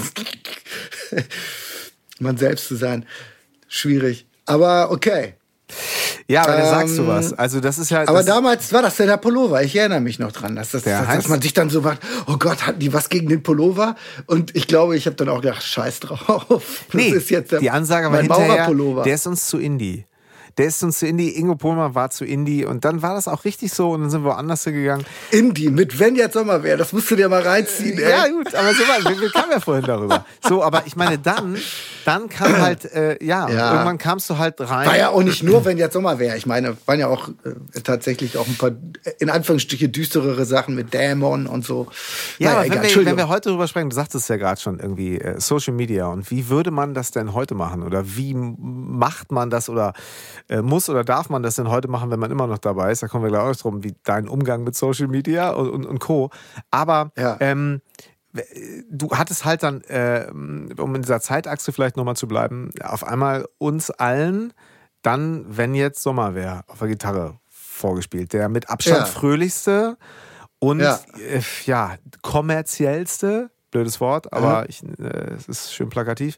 man 2.19 2.37
selbst 2.37 2.67
zu 2.67 2.75
sein. 2.75 3.05
Schwierig. 3.67 4.25
Aber 4.45 4.91
okay, 4.91 5.35
ja, 6.29 6.43
aber 6.43 6.53
ähm, 6.53 6.59
da 6.59 6.69
sagst 6.69 6.97
du 6.97 7.07
was. 7.07 7.33
Also 7.33 7.59
das 7.59 7.79
ist 7.79 7.89
ja. 7.89 8.07
Aber 8.07 8.23
damals 8.23 8.71
war 8.71 8.83
das 8.83 8.97
ja 8.99 9.07
der 9.07 9.17
Pullover. 9.17 9.63
Ich 9.63 9.75
erinnere 9.75 9.99
mich 9.99 10.19
noch 10.19 10.31
dran, 10.31 10.55
dass, 10.55 10.71
das, 10.71 10.83
dass, 10.83 11.07
dass 11.07 11.27
man 11.27 11.41
sich 11.41 11.53
dann 11.53 11.71
so 11.71 11.81
macht, 11.81 11.99
oh 12.27 12.37
Gott, 12.37 12.67
hatten 12.67 12.79
die 12.79 12.93
was 12.93 13.09
gegen 13.09 13.27
den 13.27 13.41
Pullover? 13.41 13.95
Und 14.27 14.55
ich 14.55 14.67
glaube, 14.67 14.95
ich 14.95 15.07
habe 15.07 15.15
dann 15.15 15.27
auch 15.29 15.41
gedacht, 15.41 15.63
scheiß 15.63 16.01
drauf. 16.01 16.45
Das 16.91 17.01
nee, 17.01 17.09
ist 17.09 17.29
jetzt 17.29 17.51
der, 17.51 17.59
die 17.59 17.69
Ansage 17.69 18.11
war 18.11 18.19
hinterher, 18.19 18.73
der 19.03 19.15
ist 19.15 19.27
uns 19.27 19.47
zu 19.47 19.57
Indie 19.57 20.05
der 20.59 20.67
ist 20.67 20.83
uns 20.83 20.99
zu 20.99 21.07
Indie, 21.07 21.29
Ingo 21.37 21.55
Pohlmann 21.55 21.95
war 21.95 22.09
zu 22.09 22.25
Indie 22.25 22.65
und 22.65 22.83
dann 22.83 23.01
war 23.01 23.13
das 23.15 23.29
auch 23.29 23.45
richtig 23.45 23.71
so 23.71 23.91
und 23.91 24.01
dann 24.01 24.09
sind 24.09 24.25
wir 24.25 24.31
woanders 24.31 24.65
gegangen. 24.65 25.05
Indie, 25.31 25.69
mit 25.69 25.99
wenn 25.99 26.17
jetzt 26.17 26.33
Sommer 26.33 26.63
wäre, 26.63 26.77
das 26.77 26.91
musst 26.91 27.09
du 27.09 27.15
dir 27.15 27.29
mal 27.29 27.41
reinziehen. 27.41 27.97
Ey. 27.97 28.09
Ja 28.09 28.27
gut, 28.27 28.53
aber 28.53 28.73
so 28.73 28.81
war, 28.81 29.21
wir, 29.21 29.29
kamen 29.31 29.51
ja 29.53 29.61
vorhin 29.61 29.85
darüber. 29.85 30.25
So, 30.45 30.61
aber 30.61 30.83
ich 30.85 30.97
meine, 30.97 31.17
dann, 31.17 31.57
dann 32.03 32.27
kam 32.27 32.59
halt, 32.59 32.83
äh, 32.91 33.23
ja, 33.23 33.47
ja, 33.47 33.71
irgendwann 33.71 33.97
kamst 33.97 34.29
du 34.29 34.37
halt 34.37 34.59
rein. 34.59 34.85
War 34.85 34.97
ja 34.97 35.09
auch 35.11 35.23
nicht 35.23 35.43
nur, 35.43 35.63
wenn 35.63 35.77
jetzt 35.77 35.93
Sommer 35.93 36.19
wäre. 36.19 36.35
Ich 36.35 36.45
meine, 36.45 36.75
waren 36.85 36.99
ja 36.99 37.07
auch 37.07 37.29
äh, 37.29 37.79
tatsächlich 37.81 38.37
auch 38.37 38.47
ein 38.47 38.57
paar, 38.57 38.71
in 39.19 39.29
Anführungsstrichen, 39.29 39.93
düsterere 39.93 40.43
Sachen 40.43 40.75
mit 40.75 40.93
Dämon 40.93 41.47
und 41.47 41.65
so. 41.65 41.87
Ja, 42.37 42.55
naja, 42.55 42.73
aber 42.73 42.83
wenn, 42.83 42.95
wir, 42.95 43.05
wenn 43.05 43.17
wir 43.17 43.29
heute 43.29 43.49
drüber 43.49 43.69
sprechen, 43.69 43.91
du 43.91 43.95
sagtest 43.95 44.27
ja 44.27 44.35
gerade 44.35 44.59
schon 44.59 44.79
irgendwie, 44.79 45.19
äh, 45.19 45.39
Social 45.39 45.73
Media 45.73 46.07
und 46.07 46.29
wie 46.31 46.49
würde 46.49 46.71
man 46.71 46.93
das 46.93 47.11
denn 47.11 47.33
heute 47.33 47.55
machen 47.55 47.81
oder 47.81 48.03
wie 48.17 48.33
macht 48.35 49.31
man 49.31 49.49
das 49.49 49.69
oder 49.69 49.93
äh, 50.48 50.48
muss 50.61 50.89
oder 50.89 51.03
darf 51.03 51.29
man 51.29 51.43
das 51.43 51.55
denn 51.55 51.69
heute 51.69 51.87
machen, 51.87 52.11
wenn 52.11 52.19
man 52.19 52.31
immer 52.31 52.47
noch 52.47 52.57
dabei 52.57 52.91
ist? 52.91 53.03
Da 53.03 53.07
kommen 53.07 53.23
wir 53.23 53.29
gleich 53.29 53.41
auch 53.41 53.55
drum, 53.55 53.83
wie 53.83 53.95
dein 54.03 54.27
Umgang 54.27 54.63
mit 54.63 54.75
Social 54.75 55.07
Media 55.07 55.51
und, 55.51 55.69
und, 55.69 55.85
und 55.85 55.99
Co. 55.99 56.31
Aber 56.71 57.11
ja. 57.17 57.37
ähm, 57.39 57.81
du 58.89 59.09
hattest 59.11 59.45
halt 59.45 59.63
dann, 59.63 59.81
äh, 59.81 60.27
um 60.31 60.95
in 60.95 61.01
dieser 61.01 61.19
Zeitachse 61.21 61.71
vielleicht 61.71 61.97
nochmal 61.97 62.15
zu 62.15 62.27
bleiben, 62.27 62.71
auf 62.83 63.03
einmal 63.03 63.47
uns 63.57 63.91
allen 63.91 64.53
dann, 65.01 65.45
wenn 65.47 65.75
jetzt 65.75 66.03
Sommer 66.03 66.35
wäre, 66.35 66.63
auf 66.67 66.79
der 66.79 66.89
Gitarre 66.89 67.39
vorgespielt. 67.47 68.33
Der 68.33 68.49
mit 68.49 68.69
Abstand 68.69 68.99
ja. 68.99 69.05
fröhlichste 69.05 69.97
und 70.59 70.81
ja. 70.81 70.99
Äh, 71.17 71.41
ja. 71.65 71.95
kommerziellste, 72.21 73.49
blödes 73.71 74.01
Wort, 74.01 74.31
aber 74.33 74.67
ich, 74.69 74.83
äh, 74.83 75.33
es 75.33 75.47
ist 75.47 75.73
schön 75.73 75.89
plakativ, 75.89 76.37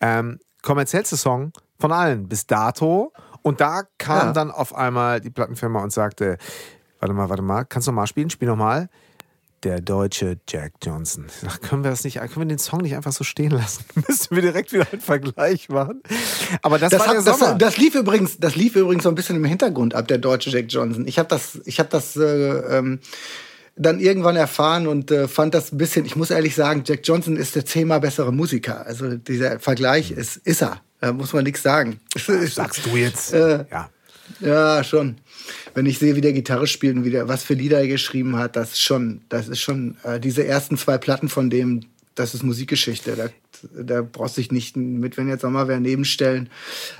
ähm, 0.00 0.38
kommerziellste 0.62 1.16
Song 1.16 1.52
von 1.78 1.92
allen 1.92 2.28
bis 2.28 2.46
dato 2.46 3.12
und 3.42 3.60
da 3.60 3.82
kam 3.98 4.28
ja. 4.28 4.32
dann 4.32 4.50
auf 4.50 4.74
einmal 4.74 5.20
die 5.20 5.30
Plattenfirma 5.30 5.82
und 5.82 5.92
sagte, 5.92 6.38
warte 7.00 7.14
mal, 7.14 7.28
warte 7.28 7.42
mal, 7.42 7.64
kannst 7.64 7.88
du 7.88 7.92
mal 7.92 8.06
spielen? 8.06 8.30
Spiel 8.30 8.48
nochmal. 8.48 8.88
Der 9.64 9.80
deutsche 9.80 10.38
Jack 10.48 10.74
Johnson. 10.82 11.26
Ich 11.26 11.40
dachte, 11.40 11.66
können 11.66 11.82
wir 11.82 11.90
das 11.90 12.04
nicht, 12.04 12.20
können 12.20 12.36
wir 12.36 12.44
den 12.44 12.60
Song 12.60 12.80
nicht 12.80 12.94
einfach 12.94 13.10
so 13.10 13.24
stehen 13.24 13.50
lassen? 13.50 13.84
Müssen 14.08 14.36
wir 14.36 14.42
direkt 14.42 14.72
wieder 14.72 14.86
einen 14.92 15.00
Vergleich 15.00 15.68
machen. 15.68 16.00
Aber 16.62 16.78
das, 16.78 16.90
das 16.90 17.00
war 17.00 17.08
hat, 17.08 17.14
der 17.14 17.22
Sommer. 17.22 17.54
Das, 17.54 17.74
das, 17.74 17.76
lief 17.76 17.96
übrigens, 17.96 18.38
das 18.38 18.54
lief 18.54 18.76
übrigens 18.76 19.02
so 19.02 19.08
ein 19.08 19.16
bisschen 19.16 19.34
im 19.34 19.44
Hintergrund 19.44 19.96
ab, 19.96 20.06
der 20.06 20.18
deutsche 20.18 20.50
Jack 20.50 20.66
Johnson. 20.68 21.08
Ich 21.08 21.18
habe 21.18 21.28
das, 21.28 21.60
ich 21.64 21.80
habe 21.80 21.88
das 21.88 22.14
äh, 22.14 22.22
ähm, 22.22 23.00
dann 23.74 23.98
irgendwann 23.98 24.36
erfahren 24.36 24.86
und 24.86 25.10
äh, 25.10 25.26
fand 25.26 25.54
das 25.54 25.72
ein 25.72 25.78
bisschen, 25.78 26.04
ich 26.04 26.14
muss 26.14 26.30
ehrlich 26.30 26.54
sagen, 26.54 26.82
Jack 26.86 27.00
Johnson 27.02 27.36
ist 27.36 27.56
der 27.56 27.64
zehnmal 27.64 28.00
bessere 28.00 28.32
Musiker. 28.32 28.86
Also 28.86 29.16
dieser 29.16 29.58
Vergleich 29.58 30.12
ist, 30.12 30.36
ist 30.36 30.62
er. 30.62 30.80
Da 31.00 31.12
muss 31.12 31.32
man 31.32 31.44
nichts 31.44 31.62
sagen. 31.62 32.00
Sagst 32.16 32.86
du 32.86 32.96
jetzt? 32.96 33.32
Äh, 33.32 33.64
ja. 33.70 33.90
Ja, 34.40 34.84
schon. 34.84 35.16
Wenn 35.74 35.86
ich 35.86 35.98
sehe, 35.98 36.16
wie 36.16 36.20
der 36.20 36.32
Gitarre 36.32 36.66
spielt 36.66 36.96
und 36.96 37.04
wie 37.04 37.10
der, 37.10 37.28
was 37.28 37.44
für 37.44 37.54
Lieder 37.54 37.78
er 37.78 37.88
geschrieben 37.88 38.36
hat, 38.36 38.56
das 38.56 38.78
schon, 38.78 39.22
das 39.28 39.48
ist 39.48 39.60
schon, 39.60 39.96
äh, 40.02 40.20
diese 40.20 40.46
ersten 40.46 40.76
zwei 40.76 40.98
Platten 40.98 41.28
von 41.28 41.50
dem, 41.50 41.80
das 42.14 42.34
ist 42.34 42.42
Musikgeschichte. 42.42 43.16
Da, 43.16 43.28
da 43.82 44.02
brauchst 44.02 44.36
du 44.36 44.40
dich 44.40 44.50
nicht 44.50 44.76
mit, 44.76 45.16
wenn 45.16 45.28
jetzt 45.28 45.44
nochmal 45.44 45.68
wer 45.68 45.80
nebenstellen. 45.80 46.50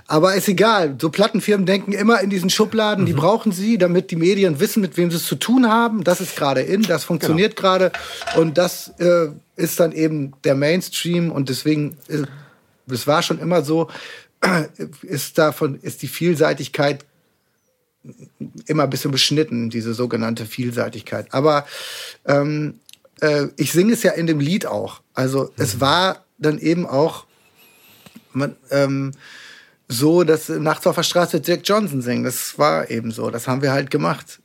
Aber 0.06 0.34
ist 0.34 0.48
egal. 0.48 0.96
So 1.00 1.10
Plattenfirmen 1.10 1.66
denken 1.66 1.92
immer 1.92 2.20
in 2.20 2.30
diesen 2.30 2.50
Schubladen, 2.50 3.02
mhm. 3.04 3.06
die 3.06 3.12
brauchen 3.14 3.52
sie, 3.52 3.78
damit 3.78 4.10
die 4.10 4.16
Medien 4.16 4.60
wissen, 4.60 4.80
mit 4.80 4.96
wem 4.96 5.10
sie 5.10 5.16
es 5.16 5.26
zu 5.26 5.36
tun 5.36 5.68
haben. 5.68 6.04
Das 6.04 6.20
ist 6.20 6.36
gerade 6.36 6.62
in, 6.62 6.82
das 6.82 7.04
funktioniert 7.04 7.56
genau. 7.56 7.68
gerade. 7.68 7.92
Und 8.36 8.58
das 8.58 8.94
äh, 8.98 9.28
ist 9.56 9.80
dann 9.80 9.92
eben 9.92 10.32
der 10.44 10.54
Mainstream 10.54 11.30
und 11.30 11.48
deswegen. 11.48 11.96
Äh, 12.08 12.22
das 12.88 13.06
war 13.06 13.22
schon 13.22 13.38
immer 13.38 13.62
so, 13.62 13.88
ist 15.02 15.38
davon, 15.38 15.78
ist 15.80 16.02
die 16.02 16.08
Vielseitigkeit 16.08 17.04
immer 18.66 18.84
ein 18.84 18.90
bisschen 18.90 19.10
beschnitten, 19.10 19.70
diese 19.70 19.94
sogenannte 19.94 20.46
Vielseitigkeit. 20.46 21.32
Aber 21.32 21.66
ähm, 22.24 22.80
äh, 23.20 23.46
ich 23.56 23.72
singe 23.72 23.92
es 23.92 24.02
ja 24.02 24.12
in 24.12 24.26
dem 24.26 24.40
Lied 24.40 24.66
auch. 24.66 25.02
Also 25.14 25.44
mhm. 25.44 25.50
es 25.56 25.80
war 25.80 26.24
dann 26.38 26.58
eben 26.58 26.86
auch 26.86 27.26
man, 28.32 28.56
ähm, 28.70 29.12
so, 29.88 30.22
dass 30.22 30.48
nachts 30.48 30.86
auf 30.86 30.96
der 30.96 31.02
Straße 31.02 31.40
Jack 31.44 31.62
Johnson 31.64 32.02
singen. 32.02 32.24
Das 32.24 32.58
war 32.58 32.90
eben 32.90 33.10
so. 33.10 33.30
Das 33.30 33.48
haben 33.48 33.62
wir 33.62 33.72
halt 33.72 33.90
gemacht. 33.90 34.40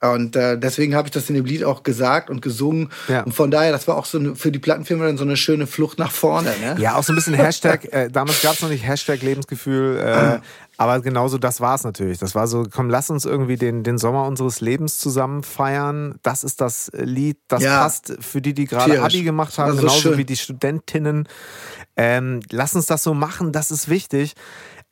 Und 0.00 0.36
äh, 0.36 0.56
deswegen 0.58 0.94
habe 0.94 1.08
ich 1.08 1.12
das 1.12 1.28
in 1.28 1.34
dem 1.34 1.44
Lied 1.44 1.64
auch 1.64 1.82
gesagt 1.82 2.30
und 2.30 2.40
gesungen. 2.40 2.90
Ja. 3.08 3.22
Und 3.22 3.32
von 3.32 3.50
daher, 3.50 3.72
das 3.72 3.88
war 3.88 3.96
auch 3.96 4.04
so 4.04 4.18
eine, 4.18 4.36
für 4.36 4.52
die 4.52 4.60
Plattenfirma 4.60 5.06
dann 5.06 5.18
so 5.18 5.24
eine 5.24 5.36
schöne 5.36 5.66
Flucht 5.66 5.98
nach 5.98 6.12
vorne. 6.12 6.50
Ne? 6.60 6.76
Ja, 6.78 6.94
auch 6.94 7.02
so 7.02 7.12
ein 7.12 7.16
bisschen 7.16 7.34
Hashtag. 7.34 7.92
äh, 7.92 8.08
damals 8.08 8.40
gab 8.40 8.54
es 8.54 8.62
noch 8.62 8.68
nicht 8.68 8.86
Hashtag 8.86 9.22
Lebensgefühl. 9.22 9.98
Äh, 9.98 10.38
aber 10.76 11.00
genauso 11.00 11.38
das 11.38 11.60
war 11.60 11.74
es 11.74 11.82
natürlich. 11.82 12.18
Das 12.18 12.36
war 12.36 12.46
so, 12.46 12.64
komm, 12.70 12.88
lass 12.88 13.10
uns 13.10 13.24
irgendwie 13.24 13.56
den, 13.56 13.82
den 13.82 13.98
Sommer 13.98 14.26
unseres 14.26 14.60
Lebens 14.60 15.00
zusammen 15.00 15.42
feiern. 15.42 16.14
Das 16.22 16.44
ist 16.44 16.60
das 16.60 16.92
Lied, 16.94 17.38
das 17.48 17.64
ja. 17.64 17.80
passt 17.80 18.16
für 18.20 18.40
die, 18.40 18.54
die 18.54 18.66
gerade 18.66 19.02
Abi 19.02 19.24
gemacht 19.24 19.58
haben, 19.58 19.76
genauso 19.76 20.10
schön. 20.10 20.18
wie 20.18 20.24
die 20.24 20.36
Studentinnen. 20.36 21.26
Ähm, 21.96 22.40
lass 22.50 22.76
uns 22.76 22.86
das 22.86 23.02
so 23.02 23.12
machen, 23.14 23.50
das 23.50 23.72
ist 23.72 23.88
wichtig. 23.88 24.34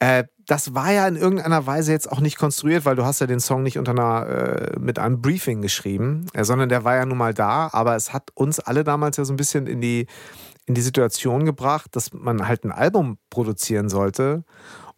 Äh, 0.00 0.24
das 0.46 0.74
war 0.74 0.92
ja 0.92 1.06
in 1.08 1.16
irgendeiner 1.16 1.66
Weise 1.66 1.92
jetzt 1.92 2.10
auch 2.10 2.20
nicht 2.20 2.38
konstruiert, 2.38 2.84
weil 2.84 2.96
du 2.96 3.04
hast 3.04 3.20
ja 3.20 3.26
den 3.26 3.40
Song 3.40 3.62
nicht 3.62 3.78
unter 3.78 3.92
einer, 3.92 4.26
äh, 4.26 4.78
mit 4.78 4.98
einem 4.98 5.20
Briefing 5.20 5.60
geschrieben, 5.60 6.26
äh, 6.34 6.44
sondern 6.44 6.68
der 6.68 6.84
war 6.84 6.96
ja 6.96 7.04
nun 7.04 7.18
mal 7.18 7.34
da, 7.34 7.68
aber 7.72 7.96
es 7.96 8.12
hat 8.12 8.30
uns 8.34 8.60
alle 8.60 8.84
damals 8.84 9.16
ja 9.16 9.24
so 9.24 9.32
ein 9.32 9.36
bisschen 9.36 9.66
in 9.66 9.80
die, 9.80 10.06
in 10.66 10.74
die 10.74 10.82
Situation 10.82 11.44
gebracht, 11.44 11.96
dass 11.96 12.12
man 12.12 12.46
halt 12.46 12.64
ein 12.64 12.72
Album 12.72 13.18
produzieren 13.30 13.88
sollte 13.88 14.44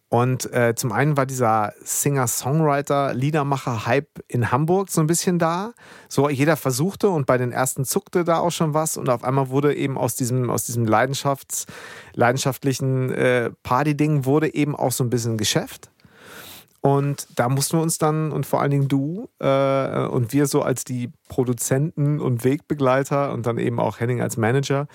und 0.09 0.51
äh, 0.53 0.73
zum 0.75 0.91
einen 0.91 1.17
war 1.17 1.27
dieser 1.27 1.73
Singer-Songwriter, 1.83 3.13
Liedermacher-Hype 3.13 4.23
in 4.27 4.51
Hamburg 4.51 4.89
so 4.89 5.01
ein 5.01 5.07
bisschen 5.07 5.37
da. 5.37 5.73
So 6.07 6.29
jeder 6.29 6.57
versuchte 6.57 7.09
und 7.09 7.27
bei 7.27 7.37
den 7.37 7.51
ersten 7.51 7.85
zuckte 7.85 8.23
da 8.23 8.39
auch 8.39 8.51
schon 8.51 8.73
was. 8.73 8.97
Und 8.97 9.07
auf 9.07 9.23
einmal 9.23 9.49
wurde 9.49 9.75
eben 9.75 9.99
aus 9.99 10.15
diesem, 10.15 10.49
aus 10.49 10.65
diesem 10.65 10.87
Leidenschafts-, 10.87 11.67
leidenschaftlichen 12.15 13.11
äh, 13.11 13.51
Party-Ding 13.61 14.25
wurde 14.25 14.51
eben 14.55 14.75
auch 14.75 14.91
so 14.91 15.03
ein 15.03 15.11
bisschen 15.11 15.37
Geschäft. 15.37 15.91
Und 16.81 17.27
da 17.35 17.47
mussten 17.47 17.77
wir 17.77 17.83
uns 17.83 17.99
dann, 17.99 18.31
und 18.31 18.47
vor 18.47 18.61
allen 18.61 18.71
Dingen 18.71 18.87
du 18.87 19.29
äh, 19.39 20.05
und 20.07 20.33
wir 20.33 20.47
so 20.47 20.63
als 20.63 20.85
die 20.85 21.11
Produzenten 21.27 22.19
und 22.19 22.43
Wegbegleiter 22.43 23.31
und 23.31 23.45
dann 23.45 23.59
eben 23.59 23.79
auch 23.79 23.99
Henning 23.99 24.21
als 24.21 24.37
Manager, 24.37 24.87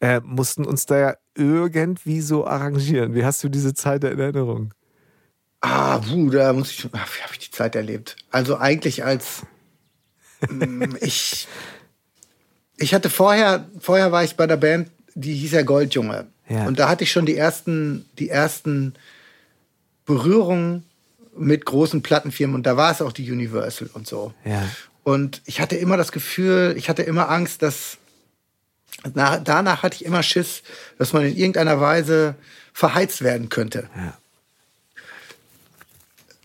äh, 0.00 0.20
mussten 0.24 0.64
uns 0.64 0.86
da 0.86 0.98
ja 0.98 1.14
irgendwie 1.34 2.20
so 2.20 2.46
arrangieren. 2.46 3.14
Wie 3.14 3.24
hast 3.24 3.44
du 3.44 3.48
diese 3.48 3.74
Zeit 3.74 4.04
in 4.04 4.18
Erinnerung? 4.18 4.74
Ah, 5.60 6.00
wuh, 6.06 6.30
da 6.30 6.52
muss 6.52 6.70
ich, 6.70 6.88
ach, 6.92 7.08
wie 7.16 7.22
habe 7.22 7.32
ich 7.32 7.38
die 7.38 7.50
Zeit 7.50 7.76
erlebt? 7.76 8.16
Also 8.30 8.56
eigentlich 8.56 9.04
als 9.04 9.42
mm, 10.48 10.96
ich, 11.00 11.46
ich 12.78 12.94
hatte 12.94 13.10
vorher, 13.10 13.68
vorher 13.78 14.10
war 14.10 14.24
ich 14.24 14.36
bei 14.36 14.46
der 14.46 14.56
Band, 14.56 14.90
die 15.14 15.34
hieß 15.34 15.52
ja 15.52 15.62
Goldjunge. 15.62 16.26
Ja. 16.48 16.66
Und 16.66 16.78
da 16.78 16.88
hatte 16.88 17.04
ich 17.04 17.12
schon 17.12 17.26
die 17.26 17.36
ersten, 17.36 18.06
die 18.18 18.30
ersten 18.30 18.94
Berührungen 20.06 20.84
mit 21.36 21.64
großen 21.64 22.02
Plattenfirmen 22.02 22.56
und 22.56 22.66
da 22.66 22.76
war 22.76 22.90
es 22.90 23.02
auch 23.02 23.12
die 23.12 23.30
Universal 23.30 23.88
und 23.92 24.06
so. 24.06 24.32
Ja. 24.44 24.68
Und 25.04 25.42
ich 25.44 25.60
hatte 25.60 25.76
immer 25.76 25.96
das 25.96 26.10
Gefühl, 26.10 26.74
ich 26.76 26.88
hatte 26.88 27.02
immer 27.02 27.28
Angst, 27.30 27.62
dass 27.62 27.98
nach, 29.14 29.40
danach 29.42 29.82
hatte 29.82 29.96
ich 29.96 30.04
immer 30.04 30.22
Schiss, 30.22 30.62
dass 30.98 31.12
man 31.12 31.24
in 31.24 31.36
irgendeiner 31.36 31.80
Weise 31.80 32.34
verheizt 32.72 33.22
werden 33.22 33.48
könnte. 33.48 33.88
Ja. 33.96 34.18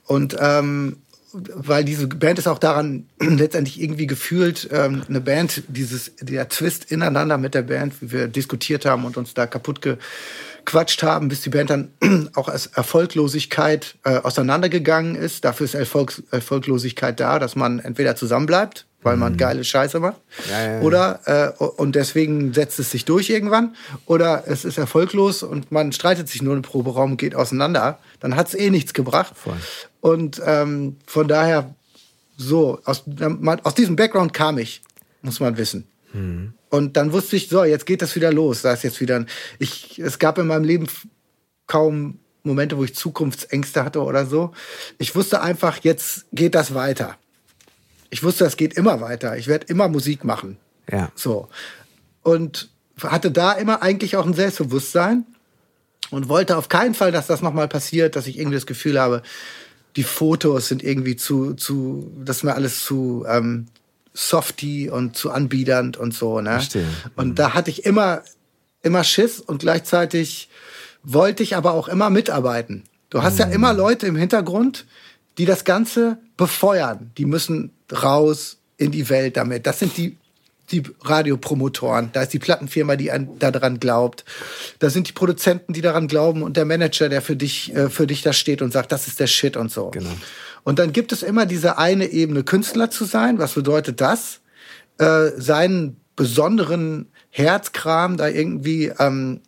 Und 0.07 0.35
ähm, 0.39 0.97
weil 1.33 1.83
diese 1.83 2.07
Band 2.07 2.39
ist 2.39 2.47
auch 2.47 2.59
daran 2.59 3.07
letztendlich 3.19 3.81
irgendwie 3.81 4.07
gefühlt, 4.07 4.69
ähm, 4.71 5.03
eine 5.07 5.21
Band, 5.21 5.63
dieses, 5.67 6.13
der 6.21 6.47
Twist 6.49 6.91
ineinander 6.91 7.37
mit 7.37 7.53
der 7.53 7.63
Band, 7.63 8.01
wie 8.01 8.11
wir 8.11 8.27
diskutiert 8.27 8.85
haben 8.85 9.05
und 9.05 9.17
uns 9.17 9.33
da 9.33 9.45
kaputt 9.45 9.81
gequatscht 9.81 11.03
haben, 11.03 11.27
bis 11.27 11.41
die 11.41 11.49
Band 11.49 11.69
dann 11.69 11.89
auch 12.35 12.47
als 12.47 12.67
Erfolglosigkeit 12.67 13.95
äh, 14.03 14.17
auseinandergegangen 14.17 15.15
ist. 15.15 15.43
Dafür 15.43 15.65
ist 15.65 15.73
Erfolg, 15.73 16.23
Erfolglosigkeit 16.31 17.19
da, 17.19 17.39
dass 17.39 17.55
man 17.55 17.79
entweder 17.79 18.15
zusammenbleibt 18.15 18.85
weil 19.05 19.17
man 19.17 19.33
mhm. 19.33 19.37
geile 19.37 19.63
Scheiße 19.63 19.99
macht. 19.99 20.19
Ja, 20.49 20.73
ja. 20.73 20.81
Oder 20.81 21.53
äh, 21.59 21.63
und 21.63 21.95
deswegen 21.95 22.53
setzt 22.53 22.79
es 22.79 22.89
sich 22.89 23.05
durch 23.05 23.29
irgendwann. 23.29 23.75
Oder 24.07 24.45
es 24.47 24.65
ist 24.65 24.79
erfolglos 24.79 25.43
und 25.43 25.71
man 25.71 25.91
streitet 25.91 26.27
sich 26.27 26.41
nur 26.41 26.55
im 26.55 26.63
Proberaum 26.63 27.11
und 27.11 27.17
geht 27.17 27.35
auseinander. 27.35 27.99
Dann 28.19 28.35
hat 28.35 28.47
es 28.47 28.55
eh 28.55 28.71
nichts 28.71 28.95
gebracht. 28.95 29.33
Voll. 29.37 29.57
Und 30.01 30.41
ähm, 30.43 30.97
von 31.05 31.27
daher, 31.27 31.75
so, 32.35 32.79
aus, 32.83 33.03
aus 33.63 33.75
diesem 33.75 33.95
Background 33.95 34.33
kam 34.33 34.57
ich, 34.57 34.81
muss 35.21 35.39
man 35.39 35.55
wissen. 35.55 35.87
Mhm. 36.11 36.55
Und 36.69 36.97
dann 36.97 37.13
wusste 37.13 37.35
ich, 37.35 37.47
so, 37.47 37.63
jetzt 37.63 37.85
geht 37.85 38.01
das 38.01 38.15
wieder 38.15 38.33
los. 38.33 38.63
Da 38.63 38.73
ist 38.73 38.83
jetzt 38.83 38.99
wieder 39.01 39.17
ein, 39.17 39.27
ich, 39.59 39.99
es 39.99 40.17
gab 40.17 40.39
in 40.39 40.47
meinem 40.47 40.63
Leben 40.63 40.87
kaum 41.67 42.17
Momente, 42.41 42.75
wo 42.77 42.83
ich 42.83 42.95
Zukunftsängste 42.95 43.85
hatte 43.85 44.01
oder 44.01 44.25
so. 44.25 44.51
Ich 44.97 45.15
wusste 45.15 45.41
einfach, 45.41 45.77
jetzt 45.83 46.25
geht 46.31 46.55
das 46.55 46.73
weiter 46.73 47.17
ich 48.09 48.23
wusste, 48.23 48.43
das 48.43 48.57
geht 48.57 48.73
immer 48.75 49.01
weiter. 49.01 49.37
Ich 49.37 49.47
werde 49.47 49.67
immer 49.67 49.87
Musik 49.87 50.23
machen. 50.23 50.57
Ja. 50.91 51.11
So. 51.15 51.49
Und 52.21 52.69
hatte 53.01 53.31
da 53.31 53.53
immer 53.53 53.81
eigentlich 53.81 54.15
auch 54.15 54.25
ein 54.25 54.33
Selbstbewusstsein 54.33 55.25
und 56.11 56.29
wollte 56.29 56.57
auf 56.57 56.69
keinen 56.69 56.93
Fall, 56.93 57.11
dass 57.11 57.27
das 57.27 57.41
nochmal 57.41 57.67
passiert, 57.67 58.15
dass 58.15 58.27
ich 58.27 58.37
irgendwie 58.37 58.55
das 58.55 58.65
Gefühl 58.65 58.99
habe, 58.99 59.21
die 59.95 60.03
Fotos 60.03 60.67
sind 60.67 60.83
irgendwie 60.83 61.15
zu, 61.15 61.53
zu, 61.53 62.11
das 62.23 62.37
ist 62.37 62.43
mir 62.43 62.55
alles 62.55 62.83
zu 62.83 63.25
ähm, 63.27 63.67
softy 64.13 64.89
und 64.89 65.15
zu 65.15 65.31
anbiedernd 65.31 65.97
und 65.97 66.13
so. 66.13 66.41
Ne? 66.41 66.51
Verstehe. 66.51 66.87
Und 67.15 67.29
mhm. 67.29 67.35
da 67.35 67.53
hatte 67.53 67.69
ich 67.69 67.85
immer, 67.85 68.23
immer 68.81 69.03
Schiss 69.03 69.39
und 69.39 69.59
gleichzeitig 69.59 70.49
wollte 71.03 71.43
ich 71.43 71.55
aber 71.55 71.73
auch 71.73 71.87
immer 71.87 72.09
mitarbeiten. 72.09 72.83
Du 73.09 73.23
hast 73.23 73.35
mhm. 73.35 73.39
ja 73.39 73.45
immer 73.47 73.73
Leute 73.73 74.07
im 74.07 74.15
Hintergrund, 74.15 74.85
die 75.37 75.45
das 75.45 75.63
Ganze 75.63 76.17
befeuern. 76.37 77.11
Die 77.17 77.25
müssen 77.25 77.71
raus 77.91 78.57
in 78.77 78.91
die 78.91 79.09
Welt 79.09 79.37
damit. 79.37 79.65
Das 79.65 79.79
sind 79.79 79.97
die 79.97 80.17
die 80.71 80.83
Radiopromotoren, 81.01 82.09
da 82.11 82.23
ist 82.23 82.33
die 82.33 82.39
Plattenfirma, 82.39 82.95
die 82.95 83.11
an, 83.11 83.37
daran 83.39 83.79
glaubt. 83.79 84.25
Da 84.79 84.89
sind 84.89 85.07
die 85.07 85.11
Produzenten, 85.11 85.73
die 85.73 85.81
daran 85.81 86.07
glauben 86.07 86.41
und 86.41 86.57
der 86.57 86.65
Manager, 86.65 87.09
der 87.09 87.21
für 87.21 87.35
dich, 87.35 87.73
äh, 87.75 87.89
für 87.89 88.07
dich 88.07 88.23
da 88.23 88.33
steht 88.33 88.61
und 88.61 88.71
sagt, 88.71 88.91
das 88.91 89.07
ist 89.07 89.19
der 89.19 89.27
Shit 89.27 89.57
und 89.57 89.71
so. 89.71 89.91
Genau. 89.91 90.09
Und 90.63 90.79
dann 90.79 90.91
gibt 90.91 91.11
es 91.11 91.21
immer 91.21 91.45
diese 91.45 91.77
eine 91.77 92.07
Ebene, 92.07 92.43
Künstler 92.43 92.89
zu 92.89 93.05
sein. 93.05 93.37
Was 93.37 93.53
bedeutet 93.53 94.01
das? 94.01 94.41
Äh, 94.97 95.31
seinen 95.37 95.97
besonderen 96.15 97.11
Herzkram 97.29 98.17
da 98.17 98.27
irgendwie 98.27 98.91
ähm, 98.97 99.41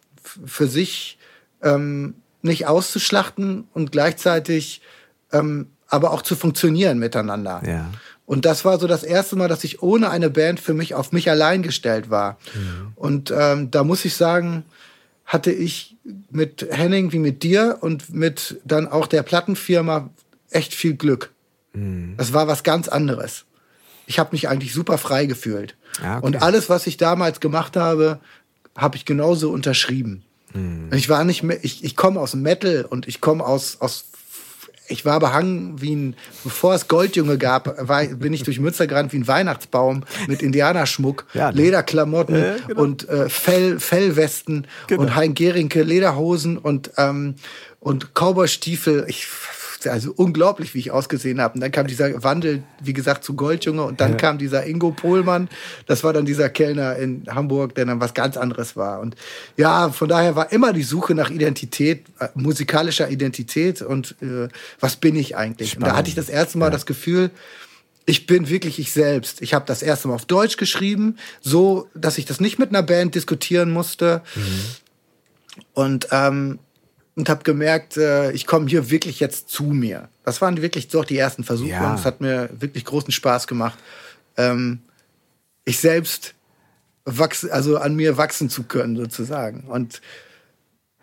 für 0.45 0.67
sich 0.67 1.17
ähm, 1.63 2.15
nicht 2.43 2.67
auszuschlachten 2.67 3.67
und 3.73 3.91
gleichzeitig 3.91 4.81
ähm, 5.31 5.71
aber 5.89 6.11
auch 6.11 6.21
zu 6.21 6.35
funktionieren 6.35 6.99
miteinander. 6.99 7.61
Ja. 7.65 7.89
Und 8.28 8.43
das 8.43 8.65
war 8.65 8.78
so 8.78 8.88
das 8.88 9.03
erste 9.03 9.38
Mal, 9.38 9.47
dass 9.47 9.63
ich 9.63 9.82
ohne 9.82 10.09
eine 10.09 10.30
Band 10.30 10.59
für 10.59 10.73
mich 10.73 10.93
auf 10.93 11.13
mich 11.13 11.30
allein 11.30 11.63
gestellt 11.63 12.09
war. 12.09 12.38
Mhm. 12.53 12.91
Und 12.95 13.34
ähm, 13.36 13.71
da 13.71 13.86
muss 13.86 14.03
ich 14.03 14.15
sagen, 14.15 14.65
hatte 15.25 15.49
ich 15.49 15.95
mit 16.30 16.67
Henning 16.69 17.13
wie 17.13 17.19
mit 17.19 17.41
dir 17.41 17.78
und 17.80 18.13
mit 18.13 18.59
dann 18.65 18.86
auch 18.86 19.07
der 19.07 19.23
Plattenfirma 19.23 20.09
echt 20.51 20.75
viel 20.75 20.95
Glück. 20.95 21.32
Mhm. 21.71 22.15
Das 22.17 22.34
war 22.34 22.49
was 22.49 22.63
ganz 22.63 22.89
anderes. 22.89 23.45
Ich 24.07 24.19
habe 24.19 24.34
mich 24.34 24.49
eigentlich 24.49 24.73
super 24.73 24.97
frei 24.97 25.25
gefühlt. 25.25 25.78
Ah, 26.03 26.17
okay. 26.17 26.25
Und 26.25 26.41
alles, 26.41 26.69
was 26.69 26.86
ich 26.86 26.97
damals 26.97 27.39
gemacht 27.39 27.78
habe, 27.78 28.19
habe 28.75 28.97
ich 28.97 29.05
genauso 29.05 29.51
unterschrieben. 29.51 30.23
Mhm. 30.53 30.89
Ich 30.91 31.07
war 31.07 31.23
nicht 31.23 31.43
mehr, 31.43 31.63
ich, 31.63 31.82
ich 31.82 31.95
komme 31.95 32.19
aus 32.19 32.34
Metal 32.34 32.84
und 32.84 33.07
ich 33.07 33.21
komme 33.21 33.45
aus, 33.45 33.78
aus 33.80 34.03
ich 34.88 35.05
war 35.05 35.19
behangen 35.19 35.81
wie 35.81 35.95
ein, 35.95 36.15
bevor 36.43 36.73
es 36.73 36.88
Goldjunge 36.88 37.38
gab, 37.38 37.88
war, 37.88 38.05
bin 38.05 38.33
ich 38.33 38.43
durch 38.43 38.59
Münster 38.59 38.88
gerannt 38.88 39.13
wie 39.13 39.17
ein 39.17 39.27
Weihnachtsbaum 39.27 40.03
mit 40.27 40.41
Indianerschmuck, 40.41 41.25
ja, 41.33 41.51
ne? 41.51 41.57
Lederklamotten 41.57 42.35
äh, 42.35 42.55
genau. 42.67 42.81
und 42.81 43.07
äh, 43.09 43.29
Fell, 43.29 43.79
Fellwesten 43.79 44.67
genau. 44.88 45.01
und 45.01 45.15
Hein 45.15 45.33
Gerinke 45.33 45.83
Lederhosen 45.83 46.57
und, 46.57 46.91
ähm, 46.97 47.35
und 47.79 48.13
Cowboystiefel. 48.13 49.05
Ich 49.07 49.27
also 49.86 50.11
unglaublich, 50.15 50.73
wie 50.73 50.80
ich 50.80 50.91
ausgesehen 50.91 51.39
habe. 51.39 51.55
Und 51.55 51.61
dann 51.61 51.71
kam 51.71 51.88
dieser 51.88 52.23
Wandel, 52.23 52.63
wie 52.82 52.93
gesagt, 52.93 53.23
zu 53.23 53.36
Goldjunge 53.36 53.84
und 53.84 54.01
dann 54.01 54.11
ja. 54.11 54.17
kam 54.17 54.38
dieser 54.38 54.65
Ingo 54.65 54.91
Pohlmann. 54.91 55.49
Das 55.86 56.03
war 56.03 56.13
dann 56.13 56.25
dieser 56.25 56.49
Kellner 56.49 56.95
in 56.95 57.23
Hamburg, 57.30 57.75
der 57.75 57.86
dann 57.86 57.99
was 57.99 58.13
ganz 58.13 58.38
anderes 58.38 58.75
war. 58.75 58.99
Und 58.99 59.15
ja, 59.55 59.89
von 59.89 60.09
daher 60.09 60.36
war 60.36 60.51
immer 60.51 60.73
die 60.73 60.84
Suche 60.84 61.13
nach 61.13 61.30
Identität, 61.30 62.05
äh, 62.19 62.30
musikalischer 62.34 63.09
Identität 63.09 63.82
und 63.82 64.15
äh, 64.21 64.47
was 64.80 64.95
bin 64.95 65.15
ich 65.15 65.36
eigentlich? 65.38 65.71
Spannend. 65.71 65.88
Und 65.88 65.91
da 65.91 65.97
hatte 65.97 66.09
ich 66.09 66.15
das 66.15 66.30
erste 66.30 66.57
Mal 66.57 66.67
ja. 66.67 66.71
das 66.71 66.86
Gefühl, 66.86 67.30
ich 68.05 68.25
bin 68.25 68.49
wirklich 68.49 68.80
ich 68.80 68.93
selbst. 68.93 69.41
Ich 69.41 69.53
habe 69.53 69.65
das 69.67 69.84
erste 69.84 70.07
Mal 70.07 70.15
auf 70.15 70.25
Deutsch 70.25 70.55
geschrieben, 70.57 71.17
so 71.41 71.89
dass 71.93 72.17
ich 72.17 72.25
das 72.25 72.39
nicht 72.39 72.57
mit 72.57 72.69
einer 72.69 72.82
Band 72.82 73.15
diskutieren 73.15 73.69
musste. 73.69 74.21
Mhm. 74.36 74.61
Und 75.73 76.07
ähm, 76.11 76.59
und 77.18 77.30
habe 77.30 77.43
gemerkt, 77.43 77.97
äh, 77.97 78.32
ich 78.32 78.45
komme 78.45 78.70
hier 78.70 78.91
wirklich 78.91 79.20
jetzt 79.20 79.49
zu 79.49 79.63
mir. 79.63 80.07
Das 80.24 80.39
waren 80.39 80.61
wirklich 80.61 80.88
doch 80.88 81.03
die 81.03 81.18
ersten 81.18 81.43
Versuche 81.43 81.72
ja. 81.72 81.89
und 81.89 81.99
es 81.99 82.05
hat 82.05 82.22
mir 82.22 82.49
wirklich 82.53 82.86
großen 82.86 83.11
Spaß 83.11 83.47
gemacht, 83.47 83.78
ähm, 84.38 84.80
ich 85.65 85.80
selbst 85.80 86.36
wachsen, 87.05 87.49
also 87.49 87.78
an 87.78 87.95
mir 87.95 88.18
wachsen 88.18 88.51
zu 88.51 88.63
können 88.63 88.95
sozusagen. 88.95 89.61
Und 89.61 90.01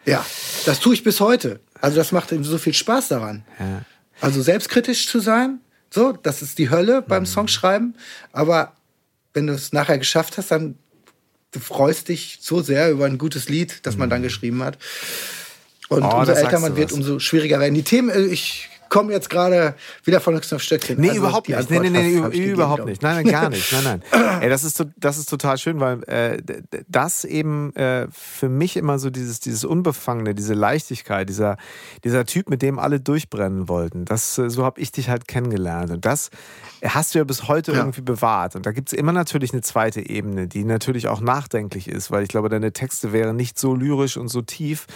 ja, 0.07 0.25
das 0.67 0.79
tue 0.79 0.95
ich 0.95 1.03
bis 1.03 1.19
heute. 1.19 1.59
Also 1.81 1.97
das 1.97 2.13
macht 2.13 2.31
so 2.31 2.59
viel 2.59 2.75
Spaß 2.75 3.09
daran. 3.09 3.45
Ja. 3.59 3.83
Also 4.21 4.41
selbstkritisch 4.41 5.09
zu 5.09 5.19
sein, 5.19 5.59
so, 5.91 6.13
das 6.13 6.43
ist 6.43 6.59
die 6.59 6.71
Hölle 6.71 7.03
beim 7.03 7.25
mhm. 7.25 7.27
Songschreiben. 7.27 7.97
Aber 8.33 8.73
wenn 9.33 9.49
du 9.49 9.55
es 9.55 9.73
nachher 9.73 9.99
geschafft 9.99 10.39
hast, 10.39 10.53
dann 10.53 10.79
du 11.51 11.59
freust 11.59 12.09
dich 12.09 12.39
so 12.41 12.63
sehr 12.63 12.91
über 12.93 13.07
ein 13.07 13.19
gutes 13.19 13.49
Lied, 13.49 13.81
das 13.85 13.97
man 13.97 14.11
dann 14.11 14.21
mhm. 14.21 14.25
geschrieben 14.25 14.63
hat. 14.63 14.79
Und 15.95 16.05
oh, 16.05 16.19
umso 16.19 16.33
älter 16.33 16.59
man 16.61 16.77
wird, 16.77 16.93
umso 16.93 17.19
schwieriger 17.19 17.61
werden 17.61 17.75
die 17.75 17.83
Themen. 17.83 18.11
Äh, 18.11 18.25
ich 18.27 18.69
komme 18.95 19.13
jetzt 19.13 19.29
gerade 19.29 19.75
wieder 20.05 20.21
von 20.21 20.37
Höchst 20.37 20.55
auf 20.55 20.63
Stöckchen. 20.63 21.01
Nee, 21.01 21.09
also 21.09 21.23
überhaupt 21.23 21.49
nicht. 21.49 21.69
Nee, 21.69 21.81
nee, 21.81 21.91
nee, 21.91 22.21
nee 22.31 22.51
überhaupt 22.51 22.85
nicht. 22.85 23.03
Nein, 23.03 23.25
nein, 23.25 23.33
gar 23.33 23.51
nicht. 23.51 23.73
Nein, 23.73 24.01
nein. 24.13 24.41
Ey, 24.41 24.49
das 24.49 24.63
ist, 24.63 24.87
das 24.97 25.19
ist 25.19 25.29
total 25.29 25.59
schön, 25.59 25.81
weil 25.81 26.05
äh, 26.05 26.41
das 26.87 27.25
eben 27.25 27.75
äh, 27.75 28.07
für 28.13 28.49
mich 28.49 28.77
immer 28.77 29.01
so 29.01 29.11
dieses, 29.11 29.41
dieses 29.41 29.65
Unbefangene, 29.65 30.33
diese 30.37 30.55
Leichtigkeit, 30.55 31.29
dieser, 31.29 31.57
dieser 32.05 32.25
Typ, 32.25 32.49
mit 32.49 32.63
dem 32.63 32.79
alle 32.79 33.01
durchbrennen 33.01 33.69
wollten. 33.69 34.05
Das, 34.05 34.39
äh, 34.39 34.49
so 34.49 34.65
habe 34.65 34.81
ich 34.81 34.93
dich 34.93 35.09
halt 35.09 35.27
kennengelernt. 35.27 35.91
Und 35.91 36.05
das 36.05 36.31
hast 36.85 37.15
du 37.15 37.19
ja 37.19 37.25
bis 37.25 37.49
heute 37.49 37.73
ja. 37.73 37.79
irgendwie 37.79 38.03
bewahrt. 38.03 38.55
Und 38.55 38.65
da 38.65 38.71
gibt 38.71 38.93
es 38.93 38.93
immer 38.97 39.13
natürlich 39.13 39.53
eine 39.53 39.63
zweite 39.63 40.09
Ebene, 40.09 40.47
die 40.47 40.63
natürlich 40.63 41.09
auch 41.09 41.21
nachdenklich 41.21 41.89
ist, 41.89 42.13
weil 42.13 42.23
ich 42.23 42.29
glaube, 42.29 42.49
deine 42.49 42.73
Texte 42.73 43.13
wären 43.13 43.35
nicht 43.35 43.59
so 43.59 43.75
lyrisch 43.75 44.17
und 44.17 44.29
so 44.29 44.41
tief, 44.41 44.87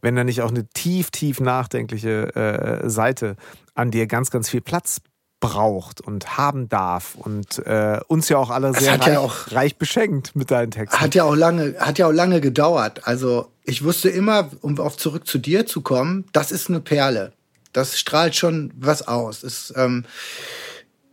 wenn 0.00 0.16
da 0.16 0.24
nicht 0.24 0.42
auch 0.42 0.50
eine 0.50 0.66
tief, 0.66 1.12
tief 1.12 1.38
nachdenkliche 1.38 2.34
äh, 2.34 2.90
Seite 2.90 3.36
an 3.74 3.90
dir 3.90 4.06
ganz, 4.06 4.30
ganz 4.30 4.48
viel 4.48 4.60
Platz 4.60 5.00
braucht 5.40 6.00
und 6.00 6.38
haben 6.38 6.68
darf 6.70 7.16
und 7.16 7.58
äh, 7.66 8.00
uns 8.08 8.30
ja 8.30 8.38
auch 8.38 8.50
alle 8.50 8.72
sehr 8.72 8.98
reich, 8.98 9.06
ja 9.06 9.18
auch, 9.18 9.52
reich, 9.52 9.76
beschenkt 9.76 10.34
mit 10.34 10.50
deinen 10.50 10.70
Texten. 10.70 10.98
Hat 10.98 11.14
ja 11.14 11.24
auch 11.24 11.34
lange, 11.34 11.74
hat 11.78 11.98
ja 11.98 12.06
auch 12.06 12.12
lange 12.12 12.40
gedauert. 12.40 13.06
Also 13.06 13.50
ich 13.62 13.84
wusste 13.84 14.08
immer, 14.08 14.50
um 14.62 14.78
auf 14.78 14.96
zurück 14.96 15.26
zu 15.26 15.38
dir 15.38 15.66
zu 15.66 15.82
kommen, 15.82 16.24
das 16.32 16.50
ist 16.50 16.70
eine 16.70 16.80
Perle. 16.80 17.32
Das 17.74 17.98
strahlt 17.98 18.34
schon 18.34 18.72
was 18.78 19.06
aus. 19.06 19.42
Es, 19.42 19.72
ähm, 19.76 20.06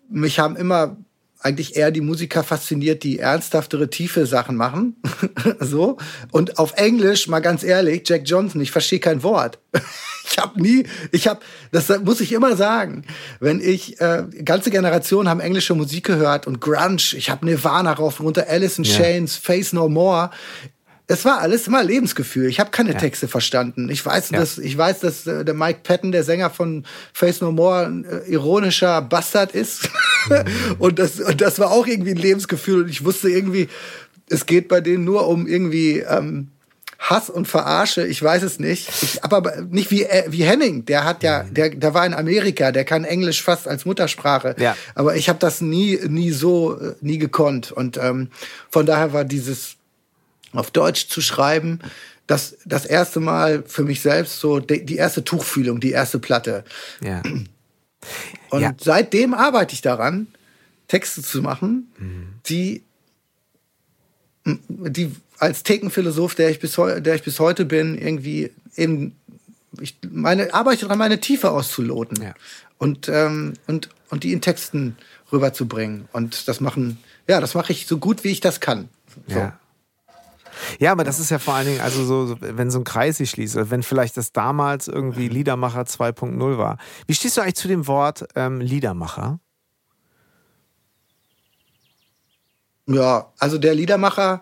mich 0.09 0.39
haben 0.39 0.55
immer 0.55 0.95
eigentlich 1.43 1.75
eher 1.75 1.91
die 1.91 2.01
Musiker 2.01 2.43
fasziniert, 2.43 3.03
die 3.03 3.19
ernsthaftere, 3.19 3.89
tiefe 3.89 4.25
Sachen 4.25 4.55
machen. 4.55 4.95
so. 5.59 5.97
Und 6.31 6.59
auf 6.59 6.73
Englisch, 6.73 7.27
mal 7.27 7.39
ganz 7.39 7.63
ehrlich, 7.63 8.03
Jack 8.05 8.23
Johnson, 8.25 8.61
ich 8.61 8.71
verstehe 8.71 8.99
kein 8.99 9.23
Wort. 9.23 9.59
ich 10.29 10.37
habe 10.37 10.61
nie, 10.61 10.85
ich 11.11 11.27
habe, 11.27 11.41
das 11.71 11.89
muss 12.03 12.21
ich 12.21 12.31
immer 12.31 12.55
sagen, 12.55 13.03
wenn 13.39 13.59
ich, 13.59 13.99
äh, 13.99 14.25
ganze 14.45 14.71
Generationen 14.71 15.29
haben 15.29 15.39
englische 15.39 15.73
Musik 15.75 16.05
gehört 16.05 16.47
und 16.47 16.61
Grunge, 16.61 17.15
ich 17.15 17.29
habe 17.29 17.45
Nirvana 17.45 17.93
rauf 17.93 18.19
und 18.19 18.27
runter, 18.27 18.45
Alice 18.47 18.77
in. 18.77 18.83
Chains, 18.83 19.35
Face 19.35 19.73
No 19.73 19.89
More. 19.89 20.29
Es 21.11 21.25
war 21.25 21.39
alles 21.39 21.67
immer 21.67 21.83
Lebensgefühl. 21.83 22.47
Ich 22.47 22.61
habe 22.61 22.71
keine 22.71 22.93
ja. 22.93 22.97
Texte 22.97 23.27
verstanden. 23.27 23.89
Ich 23.89 24.05
weiß, 24.05 24.29
ja. 24.29 24.39
dass 24.39 24.57
ich 24.57 24.77
weiß, 24.77 24.99
dass 24.99 25.27
äh, 25.27 25.43
der 25.43 25.53
Mike 25.53 25.81
Patton, 25.83 26.13
der 26.13 26.23
Sänger 26.23 26.49
von 26.49 26.85
Face 27.11 27.41
No 27.41 27.51
More, 27.51 27.85
ein 27.85 28.05
äh, 28.05 28.31
ironischer 28.31 29.01
Bastard 29.01 29.51
ist. 29.51 29.89
Mhm. 30.29 30.45
und 30.79 30.99
das 30.99 31.19
und 31.19 31.41
das 31.41 31.59
war 31.59 31.71
auch 31.71 31.85
irgendwie 31.85 32.11
ein 32.11 32.17
Lebensgefühl. 32.17 32.83
Und 32.83 32.89
ich 32.89 33.03
wusste 33.03 33.29
irgendwie, 33.29 33.67
es 34.29 34.45
geht 34.45 34.69
bei 34.69 34.79
denen 34.79 35.03
nur 35.03 35.27
um 35.27 35.47
irgendwie 35.47 35.99
ähm, 35.99 36.47
Hass 36.97 37.29
und 37.29 37.45
Verarsche. 37.45 38.07
Ich 38.07 38.23
weiß 38.23 38.43
es 38.43 38.59
nicht. 38.59 38.89
Ich, 39.01 39.21
aber 39.21 39.63
nicht 39.69 39.91
wie 39.91 40.03
äh, 40.03 40.23
wie 40.29 40.45
Henning. 40.45 40.85
Der 40.85 41.03
hat 41.03 41.23
ja, 41.23 41.43
mhm. 41.43 41.53
der 41.55 41.69
der 41.71 41.93
war 41.93 42.05
in 42.05 42.13
Amerika. 42.13 42.71
Der 42.71 42.85
kann 42.85 43.03
Englisch 43.03 43.43
fast 43.43 43.67
als 43.67 43.83
Muttersprache. 43.83 44.55
Ja. 44.59 44.77
Aber 44.95 45.17
ich 45.17 45.27
habe 45.27 45.39
das 45.39 45.59
nie 45.59 45.99
nie 46.07 46.31
so 46.31 46.79
äh, 46.79 46.93
nie 47.01 47.17
gekonnt. 47.17 47.73
Und 47.73 47.97
ähm, 47.97 48.29
von 48.69 48.85
daher 48.85 49.11
war 49.11 49.25
dieses 49.25 49.75
auf 50.53 50.71
Deutsch 50.71 51.07
zu 51.07 51.21
schreiben, 51.21 51.79
das, 52.27 52.57
das 52.65 52.85
erste 52.85 53.19
Mal 53.19 53.63
für 53.67 53.83
mich 53.83 54.01
selbst 54.01 54.39
so 54.39 54.59
die, 54.59 54.85
die 54.85 54.95
erste 54.95 55.23
Tuchfühlung, 55.23 55.79
die 55.79 55.91
erste 55.91 56.19
Platte. 56.19 56.63
Ja. 57.03 57.21
Und 58.49 58.61
ja. 58.61 58.73
seitdem 58.79 59.33
arbeite 59.33 59.73
ich 59.73 59.81
daran, 59.81 60.27
Texte 60.87 61.21
zu 61.21 61.41
machen, 61.41 61.91
mhm. 61.97 62.33
die, 62.47 62.83
die 64.45 65.11
als 65.37 65.63
Thekenphilosoph, 65.63 66.35
der 66.35 66.49
ich 66.49 66.59
bis, 66.59 66.75
der 66.75 67.15
ich 67.15 67.23
bis 67.23 67.39
heute 67.39 67.65
bin, 67.65 67.97
irgendwie 67.97 68.51
eben, 68.75 69.15
ich 69.79 69.97
meine, 70.09 70.53
arbeite 70.53 70.81
daran, 70.81 70.97
meine 70.97 71.19
Tiefe 71.19 71.51
auszuloten 71.51 72.21
ja. 72.21 72.33
und, 72.77 73.09
ähm, 73.09 73.53
und, 73.67 73.89
und 74.09 74.23
die 74.23 74.33
in 74.33 74.41
Texten 74.41 74.97
rüberzubringen. 75.31 76.07
Und 76.11 76.47
das 76.47 76.59
machen, 76.59 76.97
ja, 77.27 77.39
das 77.39 77.55
mache 77.55 77.71
ich 77.71 77.87
so 77.87 77.97
gut, 77.97 78.23
wie 78.23 78.29
ich 78.29 78.41
das 78.41 78.59
kann. 78.59 78.89
So. 79.27 79.39
Ja. 79.39 79.59
Ja, 80.79 80.91
aber 80.91 81.03
das 81.03 81.19
ist 81.19 81.31
ja 81.31 81.39
vor 81.39 81.55
allen 81.55 81.67
Dingen, 81.67 81.81
also 81.81 82.05
so, 82.05 82.37
wenn 82.39 82.71
so 82.71 82.79
ein 82.79 82.83
Kreis 82.83 83.17
sich 83.17 83.29
schließt, 83.29 83.69
wenn 83.69 83.83
vielleicht 83.83 84.17
das 84.17 84.31
damals 84.31 84.87
irgendwie 84.87 85.27
Liedermacher 85.27 85.81
2.0 85.81 86.57
war. 86.57 86.77
Wie 87.07 87.13
stehst 87.13 87.37
du 87.37 87.41
eigentlich 87.41 87.55
zu 87.55 87.67
dem 87.67 87.87
Wort 87.87 88.25
ähm, 88.35 88.61
Liedermacher? 88.61 89.39
Ja, 92.87 93.31
also 93.39 93.57
der 93.57 93.75
Liedermacher 93.75 94.41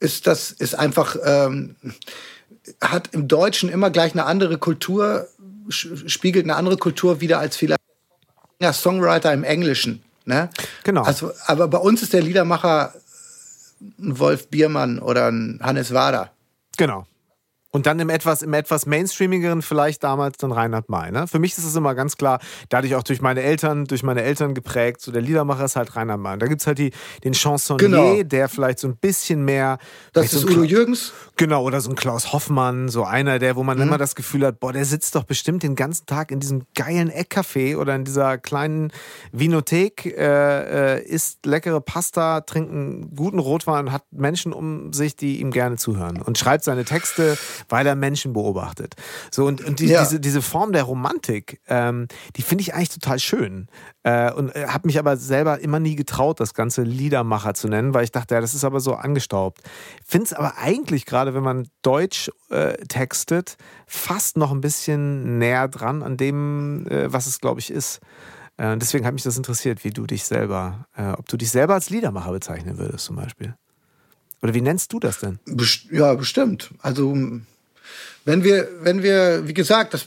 ist 0.00 0.26
das, 0.26 0.50
ist 0.50 0.74
einfach, 0.74 1.16
ähm, 1.24 1.76
hat 2.80 3.10
im 3.12 3.28
Deutschen 3.28 3.68
immer 3.68 3.90
gleich 3.90 4.12
eine 4.12 4.24
andere 4.24 4.58
Kultur, 4.58 5.28
spiegelt 5.68 6.44
eine 6.44 6.56
andere 6.56 6.76
Kultur 6.76 7.20
wieder 7.20 7.38
als 7.38 7.56
vielleicht 7.56 7.80
Songwriter 8.72 9.32
im 9.32 9.44
Englischen. 9.44 10.02
Ne? 10.24 10.50
Genau. 10.84 11.02
Also, 11.02 11.32
aber 11.46 11.66
bei 11.68 11.78
uns 11.78 12.02
ist 12.02 12.12
der 12.12 12.22
Liedermacher 12.22 12.94
ein 13.98 14.18
Wolf 14.18 14.48
Biermann 14.48 14.98
oder 14.98 15.26
ein 15.30 15.58
Hannes 15.62 15.92
Wader. 15.92 16.32
Genau. 16.76 17.06
Und 17.74 17.86
dann 17.86 17.98
im 18.00 18.10
etwas, 18.10 18.42
im 18.42 18.52
etwas 18.52 18.84
mainstreamigeren 18.84 19.62
vielleicht 19.62 20.04
damals 20.04 20.36
dann 20.36 20.52
Reinhard 20.52 20.90
May. 20.90 21.10
Ne? 21.10 21.26
Für 21.26 21.38
mich 21.38 21.56
ist 21.56 21.64
es 21.64 21.74
immer 21.74 21.94
ganz 21.94 22.18
klar, 22.18 22.38
dadurch 22.68 22.94
auch 22.94 23.02
durch 23.02 23.22
meine 23.22 23.40
Eltern, 23.40 23.86
durch 23.86 24.02
meine 24.02 24.22
Eltern 24.22 24.52
geprägt, 24.52 25.00
so 25.00 25.10
der 25.10 25.22
Liedermacher 25.22 25.64
ist 25.64 25.76
halt 25.76 25.96
Reinhard 25.96 26.20
May. 26.20 26.36
Da 26.36 26.48
gibt 26.48 26.60
es 26.60 26.66
halt 26.66 26.76
die, 26.76 26.92
den 27.24 27.32
Chansonnier, 27.32 27.88
genau. 27.88 28.22
der 28.24 28.50
vielleicht 28.50 28.78
so 28.78 28.88
ein 28.88 28.96
bisschen 28.96 29.46
mehr. 29.46 29.78
Das 30.12 30.34
ist 30.34 30.42
so 30.42 30.48
Udo 30.48 30.64
Jürgens? 30.64 31.14
Genau, 31.38 31.64
oder 31.64 31.80
so 31.80 31.88
ein 31.88 31.96
Klaus 31.96 32.34
Hoffmann, 32.34 32.90
so 32.90 33.04
einer, 33.04 33.38
der, 33.38 33.56
wo 33.56 33.62
man 33.62 33.78
mhm. 33.78 33.84
immer 33.84 33.96
das 33.96 34.14
Gefühl 34.14 34.44
hat, 34.44 34.60
boah, 34.60 34.74
der 34.74 34.84
sitzt 34.84 35.14
doch 35.14 35.24
bestimmt 35.24 35.62
den 35.62 35.74
ganzen 35.74 36.04
Tag 36.04 36.30
in 36.30 36.40
diesem 36.40 36.66
geilen 36.74 37.10
Eckcafé 37.10 37.78
oder 37.78 37.94
in 37.94 38.04
dieser 38.04 38.36
kleinen 38.36 38.92
Vinothek, 39.32 40.04
äh, 40.04 40.98
äh, 40.98 41.02
isst 41.02 41.46
leckere 41.46 41.80
Pasta, 41.80 42.42
trinkt 42.42 42.70
einen 42.70 43.16
guten 43.16 43.38
Rotwein, 43.38 43.92
hat 43.92 44.04
Menschen 44.10 44.52
um 44.52 44.92
sich, 44.92 45.16
die 45.16 45.40
ihm 45.40 45.52
gerne 45.52 45.78
zuhören 45.78 46.20
und 46.20 46.36
schreibt 46.36 46.64
seine 46.64 46.84
Texte 46.84 47.38
weil 47.68 47.86
er 47.86 47.94
Menschen 47.94 48.32
beobachtet. 48.32 48.94
So 49.30 49.46
und, 49.46 49.62
und 49.64 49.80
die, 49.80 49.86
ja. 49.86 50.00
diese, 50.02 50.20
diese 50.20 50.42
Form 50.42 50.72
der 50.72 50.84
Romantik, 50.84 51.60
ähm, 51.68 52.08
die 52.36 52.42
finde 52.42 52.62
ich 52.62 52.74
eigentlich 52.74 52.90
total 52.90 53.18
schön. 53.18 53.68
Äh, 54.02 54.32
und 54.32 54.54
äh, 54.54 54.66
habe 54.66 54.88
mich 54.88 54.98
aber 54.98 55.16
selber 55.16 55.60
immer 55.60 55.80
nie 55.80 55.96
getraut, 55.96 56.40
das 56.40 56.54
ganze 56.54 56.82
Liedermacher 56.82 57.54
zu 57.54 57.68
nennen, 57.68 57.94
weil 57.94 58.04
ich 58.04 58.12
dachte, 58.12 58.34
ja, 58.34 58.40
das 58.40 58.54
ist 58.54 58.64
aber 58.64 58.80
so 58.80 58.94
angestaubt. 58.94 59.60
Finde 60.04 60.26
es 60.26 60.32
aber 60.32 60.58
eigentlich 60.58 61.06
gerade, 61.06 61.34
wenn 61.34 61.42
man 61.42 61.68
Deutsch 61.82 62.30
äh, 62.50 62.74
textet, 62.88 63.56
fast 63.86 64.36
noch 64.36 64.50
ein 64.50 64.60
bisschen 64.60 65.38
näher 65.38 65.68
dran 65.68 66.02
an 66.02 66.16
dem, 66.16 66.86
äh, 66.88 67.12
was 67.12 67.26
es, 67.26 67.40
glaube 67.40 67.60
ich, 67.60 67.70
ist. 67.70 68.00
Äh, 68.56 68.76
deswegen 68.76 69.06
hat 69.06 69.14
mich 69.14 69.22
das 69.22 69.36
interessiert, 69.36 69.84
wie 69.84 69.90
du 69.90 70.06
dich 70.06 70.24
selber, 70.24 70.86
äh, 70.96 71.12
ob 71.12 71.28
du 71.28 71.36
dich 71.36 71.50
selber 71.50 71.74
als 71.74 71.90
Liedermacher 71.90 72.32
bezeichnen 72.32 72.78
würdest, 72.78 73.04
zum 73.04 73.16
Beispiel. 73.16 73.54
Oder 74.42 74.54
wie 74.54 74.60
nennst 74.60 74.92
du 74.92 74.98
das 74.98 75.20
denn? 75.20 75.38
Best 75.46 75.86
ja, 75.90 76.14
bestimmt. 76.14 76.72
Also 76.80 77.14
wenn 78.24 78.44
wir, 78.44 78.68
wenn 78.80 79.02
wir, 79.02 79.46
wie 79.46 79.54
gesagt, 79.54 79.94
das 79.94 80.06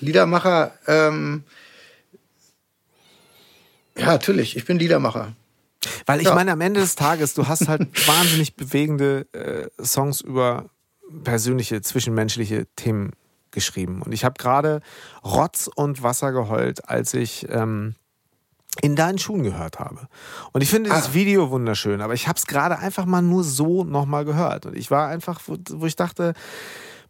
Liedermacher, 0.00 0.72
ähm, 0.86 1.44
ja, 3.96 4.06
natürlich, 4.06 4.56
ich 4.56 4.64
bin 4.64 4.78
Liedermacher. 4.78 5.34
Weil 6.06 6.20
ich 6.20 6.26
ja. 6.26 6.34
meine, 6.34 6.52
am 6.52 6.60
Ende 6.60 6.80
des 6.80 6.94
Tages, 6.94 7.34
du 7.34 7.46
hast 7.46 7.68
halt 7.68 7.88
wahnsinnig 8.08 8.54
bewegende 8.56 9.26
äh, 9.32 9.68
Songs 9.84 10.20
über 10.20 10.70
persönliche, 11.24 11.82
zwischenmenschliche 11.82 12.66
Themen 12.76 13.12
geschrieben. 13.50 14.02
Und 14.02 14.12
ich 14.12 14.24
habe 14.24 14.34
gerade 14.38 14.80
Rotz 15.24 15.68
und 15.74 16.02
Wasser 16.02 16.32
geheult, 16.32 16.88
als 16.88 17.14
ich 17.14 17.46
ähm, 17.50 17.94
in 18.80 18.96
deinen 18.96 19.18
Schuhen 19.18 19.42
gehört 19.42 19.78
habe. 19.78 20.08
Und 20.52 20.62
ich 20.62 20.70
finde 20.70 20.90
das 20.90 21.08
ah. 21.08 21.14
Video 21.14 21.50
wunderschön, 21.50 22.00
aber 22.00 22.14
ich 22.14 22.28
habe 22.28 22.38
es 22.38 22.46
gerade 22.46 22.78
einfach 22.78 23.04
mal 23.04 23.20
nur 23.20 23.44
so 23.44 23.84
nochmal 23.84 24.24
gehört. 24.24 24.66
Und 24.66 24.76
ich 24.76 24.90
war 24.90 25.08
einfach, 25.08 25.40
wo, 25.46 25.58
wo 25.70 25.86
ich 25.86 25.96
dachte, 25.96 26.32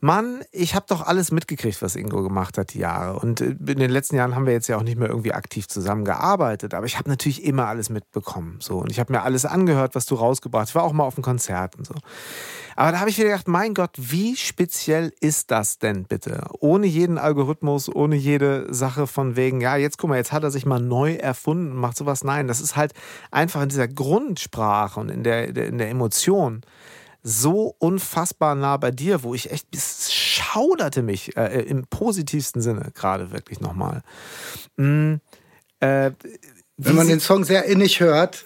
Mann, 0.04 0.42
ich 0.50 0.74
habe 0.74 0.84
doch 0.88 1.06
alles 1.06 1.30
mitgekriegt, 1.30 1.80
was 1.80 1.94
Ingo 1.94 2.24
gemacht 2.24 2.58
hat 2.58 2.74
die 2.74 2.80
Jahre. 2.80 3.20
Und 3.20 3.40
äh, 3.40 3.50
in 3.50 3.78
den 3.78 3.88
letzten 3.88 4.16
Jahren 4.16 4.34
haben 4.34 4.46
wir 4.46 4.52
jetzt 4.52 4.66
ja 4.66 4.76
auch 4.76 4.82
nicht 4.82 4.98
mehr 4.98 5.08
irgendwie 5.08 5.32
aktiv 5.32 5.68
zusammengearbeitet. 5.68 6.74
Aber 6.74 6.86
ich 6.86 6.98
habe 6.98 7.08
natürlich 7.08 7.44
immer 7.44 7.68
alles 7.68 7.88
mitbekommen. 7.88 8.56
So. 8.58 8.78
Und 8.78 8.90
ich 8.90 8.98
habe 8.98 9.12
mir 9.12 9.22
alles 9.22 9.44
angehört, 9.44 9.94
was 9.94 10.04
du 10.06 10.16
rausgebracht 10.16 10.62
hast. 10.62 10.70
Ich 10.70 10.74
war 10.74 10.82
auch 10.82 10.92
mal 10.92 11.04
auf 11.04 11.16
einem 11.16 11.22
Konzert 11.22 11.76
und 11.76 11.86
so. 11.86 11.94
Aber 12.74 12.90
da 12.90 12.98
habe 12.98 13.10
ich 13.10 13.18
wieder 13.18 13.28
gedacht, 13.28 13.46
mein 13.46 13.74
Gott, 13.74 13.92
wie 13.96 14.34
speziell 14.34 15.12
ist 15.20 15.52
das 15.52 15.78
denn 15.78 16.02
bitte? 16.02 16.46
Ohne 16.58 16.88
jeden 16.88 17.16
Algorithmus, 17.16 17.88
ohne 17.88 18.16
jede 18.16 18.74
Sache 18.74 19.06
von 19.06 19.36
wegen, 19.36 19.60
ja, 19.60 19.76
jetzt 19.76 19.98
guck 19.98 20.10
mal, 20.10 20.16
jetzt 20.16 20.32
hat 20.32 20.42
er 20.42 20.50
sich 20.50 20.66
mal 20.66 20.80
neu 20.80 21.14
erfunden, 21.14 21.76
macht 21.76 21.96
sowas. 21.96 22.24
Nein, 22.24 22.48
das 22.48 22.60
ist 22.60 22.74
halt 22.74 22.92
einfach 23.30 23.62
in 23.62 23.68
dieser 23.68 23.86
Grundsprache 23.86 24.98
und 24.98 25.10
in 25.10 25.22
der, 25.22 25.56
in 25.56 25.78
der 25.78 25.90
Emotion 25.90 26.62
so 27.22 27.74
unfassbar 27.78 28.54
nah 28.54 28.76
bei 28.76 28.90
dir, 28.90 29.22
wo 29.22 29.34
ich 29.34 29.50
echt 29.50 29.70
bis 29.70 30.12
schauderte 30.12 31.02
mich 31.02 31.36
äh, 31.36 31.62
im 31.62 31.86
positivsten 31.86 32.60
Sinne 32.60 32.90
gerade 32.94 33.30
wirklich 33.30 33.60
nochmal. 33.60 34.02
Mm, 34.76 35.14
äh, 35.80 36.10
Wenn 36.76 36.96
man 36.96 37.06
den 37.06 37.20
Song 37.20 37.44
sehr 37.44 37.64
innig 37.64 38.00
hört, 38.00 38.44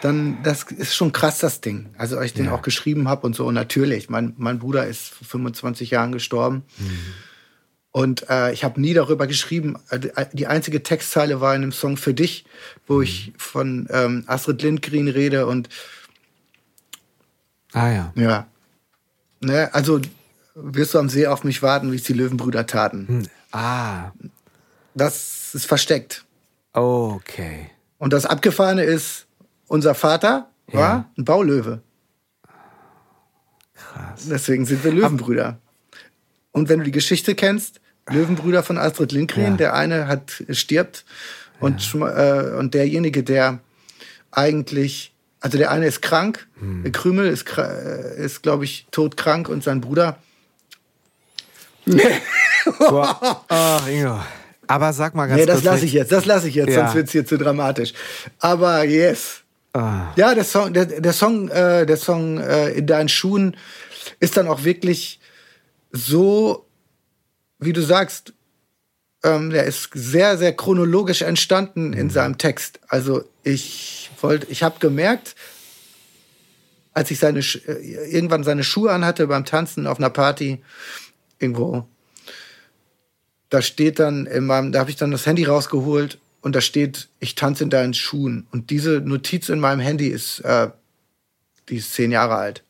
dann 0.00 0.42
das 0.42 0.64
ist 0.64 0.94
schon 0.94 1.12
krass 1.12 1.38
das 1.38 1.60
Ding. 1.60 1.90
Also 1.96 2.20
ich 2.20 2.34
den 2.34 2.46
ja. 2.46 2.52
auch 2.52 2.62
geschrieben 2.62 3.08
habe 3.08 3.26
und 3.26 3.34
so. 3.34 3.46
Und 3.46 3.54
natürlich, 3.54 4.08
mein, 4.08 4.34
mein 4.36 4.58
Bruder 4.58 4.86
ist 4.86 5.08
vor 5.08 5.26
25 5.26 5.90
Jahren 5.90 6.12
gestorben. 6.12 6.64
Mhm. 6.78 6.98
Und 7.90 8.28
äh, 8.28 8.52
ich 8.52 8.64
habe 8.64 8.80
nie 8.80 8.94
darüber 8.94 9.26
geschrieben. 9.26 9.76
Äh, 9.90 10.26
die 10.32 10.46
einzige 10.46 10.82
Textzeile 10.82 11.40
war 11.40 11.54
in 11.54 11.62
einem 11.62 11.72
Song 11.72 11.96
für 11.96 12.14
dich, 12.14 12.44
wo 12.86 12.96
mhm. 12.96 13.02
ich 13.02 13.32
von 13.36 13.88
ähm, 13.90 14.24
Astrid 14.26 14.62
Lindgren 14.62 15.08
rede 15.08 15.46
und 15.46 15.68
Ah 17.78 17.92
ja. 17.92 18.12
Ja. 18.16 18.46
Ne, 19.40 19.72
also 19.72 20.00
wirst 20.54 20.94
du 20.94 20.98
am 20.98 21.08
See 21.08 21.26
auf 21.26 21.44
mich 21.44 21.62
warten, 21.62 21.92
wie 21.92 21.96
es 21.96 22.02
die 22.02 22.12
Löwenbrüder 22.12 22.66
taten. 22.66 23.06
Hm. 23.08 23.22
Ah. 23.52 24.10
Das 24.94 25.54
ist 25.54 25.66
versteckt. 25.66 26.24
Okay. 26.72 27.70
Und 27.98 28.12
das 28.12 28.26
Abgefahrene 28.26 28.82
ist, 28.82 29.26
unser 29.68 29.94
Vater 29.94 30.50
ja. 30.72 30.78
war 30.78 31.10
ein 31.16 31.24
Baulöwe. 31.24 31.82
Krass. 33.74 34.26
Deswegen 34.28 34.66
sind 34.66 34.82
wir 34.82 34.92
Löwenbrüder. 34.92 35.58
Und 36.50 36.68
wenn 36.68 36.80
du 36.80 36.84
die 36.84 36.90
Geschichte 36.90 37.34
kennst, 37.34 37.80
Löwenbrüder 38.08 38.62
von 38.62 38.78
Astrid 38.78 39.12
Lindgren, 39.12 39.52
ja. 39.52 39.56
der 39.56 39.74
eine 39.74 40.08
hat 40.08 40.42
stirbt 40.50 41.04
und, 41.60 41.92
ja. 41.94 42.54
äh, 42.54 42.56
und 42.56 42.74
derjenige, 42.74 43.22
der 43.22 43.60
eigentlich 44.30 45.14
also 45.40 45.58
der 45.58 45.70
eine 45.70 45.86
ist 45.86 46.02
krank, 46.02 46.46
hm. 46.58 46.82
der 46.82 46.92
Krümel 46.92 47.26
ist, 47.28 47.46
äh, 47.58 48.24
ist 48.24 48.42
glaube 48.42 48.64
ich, 48.64 48.86
todkrank 48.90 49.48
und 49.48 49.62
sein 49.62 49.80
Bruder 49.80 50.18
Ach, 53.48 53.88
Ingo. 53.88 54.20
Aber 54.66 54.92
sag 54.92 55.14
mal 55.14 55.26
ganz 55.26 55.40
nee, 55.40 55.46
das 55.46 55.56
kurz. 55.56 55.64
lasse 55.64 55.84
ich 55.86 55.92
jetzt, 55.92 56.12
das 56.12 56.26
lasse 56.26 56.48
ich 56.48 56.54
jetzt, 56.54 56.70
Ja. 56.70 56.82
sonst 56.82 56.94
wird's 56.94 57.12
hier 57.12 57.24
zu 57.24 57.38
dramatisch. 57.38 57.94
Aber 58.38 58.84
yes. 58.84 59.40
Ah. 59.72 60.12
Ja, 60.16 60.34
der 60.34 60.44
Song, 60.44 60.72
der, 60.72 60.86
der 60.86 61.12
Song, 61.12 61.48
äh, 61.48 61.86
der 61.86 61.96
Song 61.96 62.38
äh, 62.38 62.70
in 62.70 62.86
deinen 62.86 63.08
Schuhen 63.08 63.56
ist 64.20 64.36
dann 64.36 64.48
auch 64.48 64.64
wirklich 64.64 65.20
so, 65.92 66.66
wie 67.58 67.72
du 67.72 67.80
sagst, 67.80 68.34
ähm, 69.24 69.50
der 69.50 69.64
ist 69.64 69.90
sehr, 69.94 70.36
sehr 70.36 70.54
chronologisch 70.54 71.22
entstanden 71.22 71.92
in 71.92 72.10
seinem 72.10 72.38
Text. 72.38 72.80
Also 72.88 73.24
ich 73.48 74.10
wollte, 74.20 74.46
ich 74.50 74.62
habe 74.62 74.78
gemerkt, 74.78 75.34
als 76.92 77.10
ich 77.10 77.18
seine 77.18 77.40
äh, 77.40 78.10
irgendwann 78.10 78.44
seine 78.44 78.64
Schuhe 78.64 78.92
anhatte 78.92 79.26
beim 79.26 79.44
Tanzen 79.44 79.86
auf 79.86 79.98
einer 79.98 80.10
Party 80.10 80.62
irgendwo, 81.38 81.86
da 83.50 83.62
steht 83.62 83.98
dann 83.98 84.26
in 84.26 84.46
meinem, 84.46 84.72
da 84.72 84.80
habe 84.80 84.90
ich 84.90 84.96
dann 84.96 85.10
das 85.10 85.26
Handy 85.26 85.44
rausgeholt 85.44 86.18
und 86.40 86.54
da 86.54 86.60
steht, 86.60 87.08
ich 87.20 87.34
tanze 87.34 87.64
in 87.64 87.70
deinen 87.70 87.94
Schuhen. 87.94 88.46
Und 88.50 88.70
diese 88.70 89.00
Notiz 89.00 89.48
in 89.48 89.60
meinem 89.60 89.80
Handy 89.80 90.08
ist, 90.08 90.40
äh, 90.40 90.68
die 91.68 91.76
ist 91.76 91.92
zehn 91.92 92.10
Jahre 92.10 92.36
alt. 92.36 92.62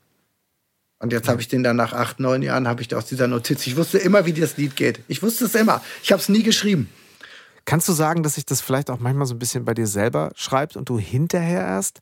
Und 1.00 1.12
jetzt 1.12 1.28
habe 1.28 1.40
ich 1.40 1.48
den 1.48 1.62
dann 1.62 1.76
nach 1.76 1.92
acht, 1.92 2.18
neun 2.18 2.42
Jahren 2.42 2.66
habe 2.66 2.82
ich 2.82 2.92
aus 2.94 3.06
dieser 3.06 3.28
Notiz. 3.28 3.66
Ich 3.66 3.76
wusste 3.76 3.98
immer, 3.98 4.26
wie 4.26 4.32
das 4.32 4.56
Lied 4.56 4.74
geht. 4.74 5.00
Ich 5.06 5.22
wusste 5.22 5.44
es 5.44 5.54
immer. 5.54 5.82
Ich 6.02 6.10
habe 6.10 6.20
es 6.20 6.28
nie 6.28 6.42
geschrieben. 6.42 6.88
Kannst 7.68 7.86
du 7.86 7.92
sagen, 7.92 8.22
dass 8.22 8.36
sich 8.36 8.46
das 8.46 8.62
vielleicht 8.62 8.88
auch 8.88 8.98
manchmal 8.98 9.26
so 9.26 9.34
ein 9.34 9.38
bisschen 9.38 9.66
bei 9.66 9.74
dir 9.74 9.86
selber 9.86 10.30
schreibt 10.34 10.74
und 10.76 10.88
du 10.88 10.98
hinterher 10.98 11.60
erst 11.60 12.00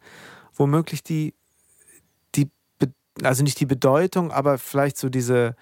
womöglich 0.54 1.02
die, 1.02 1.34
die 2.36 2.48
also 3.24 3.42
nicht 3.42 3.58
die 3.58 3.66
Bedeutung, 3.66 4.30
aber 4.30 4.58
vielleicht 4.58 4.96
so 4.96 5.08
diese, 5.08 5.56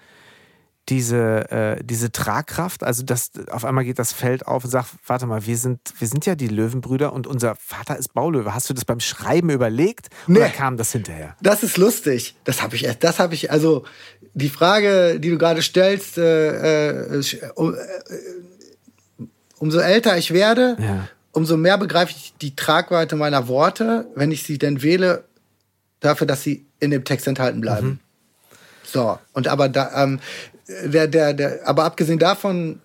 diese, 0.89 1.49
äh, 1.49 1.83
diese 1.83 2.11
Tragkraft, 2.11 2.83
also 2.83 3.01
dass 3.01 3.31
auf 3.49 3.65
einmal 3.65 3.83
geht 3.83 3.97
das 3.97 4.13
Feld 4.13 4.45
auf 4.45 4.63
und 4.63 4.69
sagt, 4.69 4.89
warte 5.07 5.25
mal, 5.25 5.47
wir 5.47 5.57
sind, 5.57 5.79
wir 5.97 6.07
sind 6.07 6.27
ja 6.27 6.35
die 6.35 6.49
Löwenbrüder 6.49 7.11
und 7.11 7.25
unser 7.25 7.55
Vater 7.55 7.97
ist 7.97 8.13
Baulöwe. 8.13 8.53
Hast 8.53 8.69
du 8.69 8.75
das 8.75 8.85
beim 8.85 8.99
Schreiben 8.99 9.49
überlegt 9.49 10.09
oder 10.29 10.41
Nee. 10.45 10.51
kam 10.55 10.77
das 10.77 10.91
hinterher? 10.91 11.35
Das 11.41 11.63
ist 11.63 11.77
lustig. 11.77 12.35
Das 12.43 12.61
habe 12.61 12.75
ich 12.75 12.83
erst. 12.85 13.03
Das 13.03 13.17
habe 13.17 13.33
ich. 13.33 13.49
Also 13.51 13.83
die 14.35 14.49
Frage, 14.49 15.19
die 15.19 15.31
du 15.31 15.39
gerade 15.39 15.63
stellst, 15.63 16.19
äh, 16.19 16.99
äh, 17.07 17.19
sch- 17.21 17.49
um, 17.53 17.73
äh, 17.73 17.77
umso 19.59 19.79
älter 19.79 20.17
ich 20.17 20.31
werde, 20.31 20.75
Ja. 20.79 21.07
umso 21.31 21.57
mehr 21.57 21.77
begreife 21.77 22.13
ich 22.15 22.33
die 22.41 22.55
Tragweite 22.55 23.15
meiner 23.15 23.47
Worte, 23.47 24.07
wenn 24.15 24.31
ich 24.31 24.43
sie 24.43 24.57
denn 24.57 24.81
wähle, 24.81 25.23
dafür, 25.99 26.27
dass 26.27 26.43
sie 26.43 26.65
in 26.79 26.91
dem 26.91 27.03
Text 27.03 27.27
enthalten 27.27 27.61
bleiben. 27.61 27.99
So. 28.83 29.17
Und 29.33 29.47
aber 29.47 29.69
da, 29.69 30.03
ähm, 30.03 30.19
der, 30.85 31.07
der, 31.07 31.33
der, 31.33 31.67
aber 31.67 31.83
abgesehen 31.85 32.19
davon. 32.19 32.81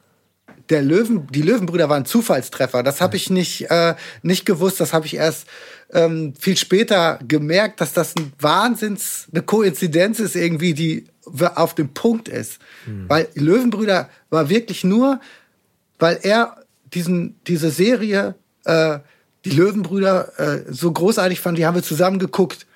Der 0.68 0.82
Löwen, 0.82 1.26
die 1.32 1.42
Löwenbrüder 1.42 1.88
waren 1.88 2.04
Zufallstreffer. 2.04 2.84
Das 2.84 3.00
habe 3.00 3.16
ich 3.16 3.28
nicht, 3.28 3.68
äh, 3.72 3.96
nicht 4.22 4.46
gewusst. 4.46 4.78
Das 4.80 4.92
habe 4.92 5.04
ich 5.04 5.14
erst 5.16 5.48
ähm, 5.92 6.32
viel 6.38 6.56
später 6.56 7.18
gemerkt, 7.26 7.80
dass 7.80 7.92
das 7.92 8.14
ein 8.16 8.32
Wahnsinns, 8.38 9.26
eine 9.32 9.42
Koinzidenz 9.42 10.20
ist 10.20 10.36
irgendwie, 10.36 10.72
die 10.72 11.06
auf 11.56 11.74
dem 11.74 11.92
Punkt 11.92 12.28
ist. 12.28 12.60
Weil 13.08 13.26
Löwenbrüder 13.34 14.08
war 14.30 14.48
wirklich 14.48 14.84
nur, 14.84 15.18
weil 16.01 16.18
er 16.22 16.57
diesen, 16.92 17.38
diese 17.46 17.70
Serie, 17.70 18.34
äh, 18.64 18.98
die 19.44 19.51
Löwenbrüder, 19.51 20.38
äh, 20.38 20.72
so 20.72 20.90
großartig 20.90 21.40
fand, 21.40 21.57
die 21.59 21.66
haben 21.66 21.74
wir 21.74 21.82
zusammen 21.82 22.18
geguckt. 22.18 22.66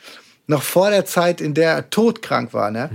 Noch 0.47 0.63
vor 0.63 0.91
der 0.91 1.07
Zeit, 1.07 1.41
in 1.41 1.55
der 1.55 1.73
er 1.73 1.89
todkrank 1.89 2.53
war. 2.53 2.71
Ne? 2.71 2.91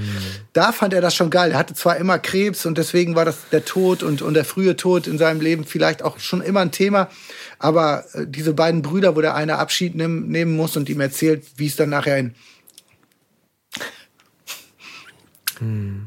Da 0.53 0.71
fand 0.71 0.93
er 0.93 1.01
das 1.01 1.15
schon 1.15 1.31
geil. 1.31 1.51
Er 1.51 1.57
hatte 1.57 1.73
zwar 1.73 1.97
immer 1.97 2.19
Krebs 2.19 2.67
und 2.67 2.77
deswegen 2.77 3.15
war 3.15 3.25
das 3.25 3.37
der 3.51 3.65
Tod 3.65 4.03
und, 4.03 4.21
und 4.21 4.35
der 4.35 4.45
frühe 4.45 4.75
Tod 4.75 5.07
in 5.07 5.17
seinem 5.17 5.41
Leben 5.41 5.65
vielleicht 5.65 6.03
auch 6.03 6.19
schon 6.19 6.41
immer 6.41 6.59
ein 6.59 6.69
Thema. 6.69 7.09
Aber 7.57 8.05
äh, 8.13 8.27
diese 8.27 8.53
beiden 8.53 8.83
Brüder, 8.83 9.15
wo 9.15 9.21
der 9.21 9.33
eine 9.33 9.57
Abschied 9.57 9.95
nehm, 9.95 10.27
nehmen 10.27 10.55
muss 10.55 10.77
und 10.77 10.89
ihm 10.89 11.01
erzählt, 11.01 11.43
wie 11.55 11.65
es 11.65 11.75
dann 11.75 11.89
nachher 11.89 12.19
in. 12.19 12.35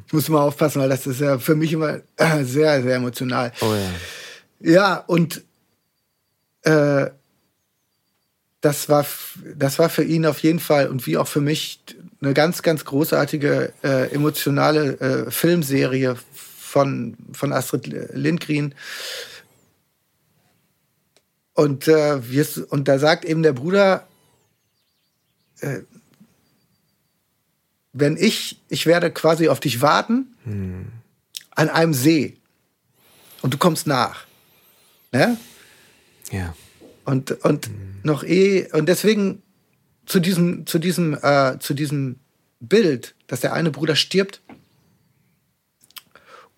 Ich 0.07 0.13
muss 0.13 0.29
mal 0.29 0.43
aufpassen, 0.43 0.81
weil 0.81 0.89
das 0.89 1.07
ist 1.07 1.21
ja 1.21 1.39
für 1.39 1.55
mich 1.55 1.73
immer 1.73 2.01
äh, 2.17 2.45
sehr, 2.45 2.83
sehr 2.83 2.97
emotional. 2.97 3.53
Oh 3.61 3.75
ja. 3.75 3.91
Ja, 4.73 4.97
und 4.97 5.43
äh, 6.63 7.11
das 8.61 8.89
war, 8.89 9.05
das 9.57 9.79
war 9.79 9.89
für 9.89 10.05
ihn 10.05 10.25
auf 10.25 10.39
jeden 10.39 10.61
Fall 10.61 10.89
und 10.89 11.07
wie 11.07 11.17
auch 11.17 11.27
für 11.27 11.41
mich 11.41 11.81
eine 12.21 12.33
ganz, 12.33 12.63
ganz 12.63 12.85
großartige 12.85 13.73
äh, 13.83 14.13
emotionale 14.13 15.01
äh, 15.01 15.31
Filmserie 15.31 16.17
von, 16.33 17.17
von 17.33 17.53
Astrid 17.53 17.89
Lindgren. 18.15 18.75
Und, 21.55 21.89
äh, 21.89 22.31
wir, 22.31 22.47
und 22.71 22.87
da 22.87 22.99
sagt 22.99 23.25
eben 23.25 23.43
der 23.43 23.53
Bruder, 23.53 24.07
äh, 25.61 25.81
wenn 27.93 28.17
ich, 28.17 28.59
ich 28.69 28.87
werde 28.87 29.11
quasi 29.11 29.49
auf 29.49 29.61
dich 29.61 29.83
warten 29.83 30.35
an 31.51 31.69
einem 31.69 31.95
See 31.95 32.37
und 33.43 33.53
du 33.55 33.59
kommst 33.59 33.87
nach. 33.87 34.25
Ne? 35.13 35.37
Ja. 36.31 36.55
Und, 37.05 37.33
und 37.45 37.71
noch 38.03 38.25
eh, 38.25 38.71
und 38.73 38.87
deswegen 38.87 39.43
zu 40.07 40.21
diesem, 40.21 40.67
zu 40.67 40.79
diesem, 40.79 41.19
äh, 41.23 41.59
zu 41.59 41.75
diesem 41.75 42.17
Bild, 42.61 43.15
dass 43.27 43.41
der 43.41 43.53
eine 43.53 43.71
Bruder 43.71 43.97
stirbt 43.97 44.41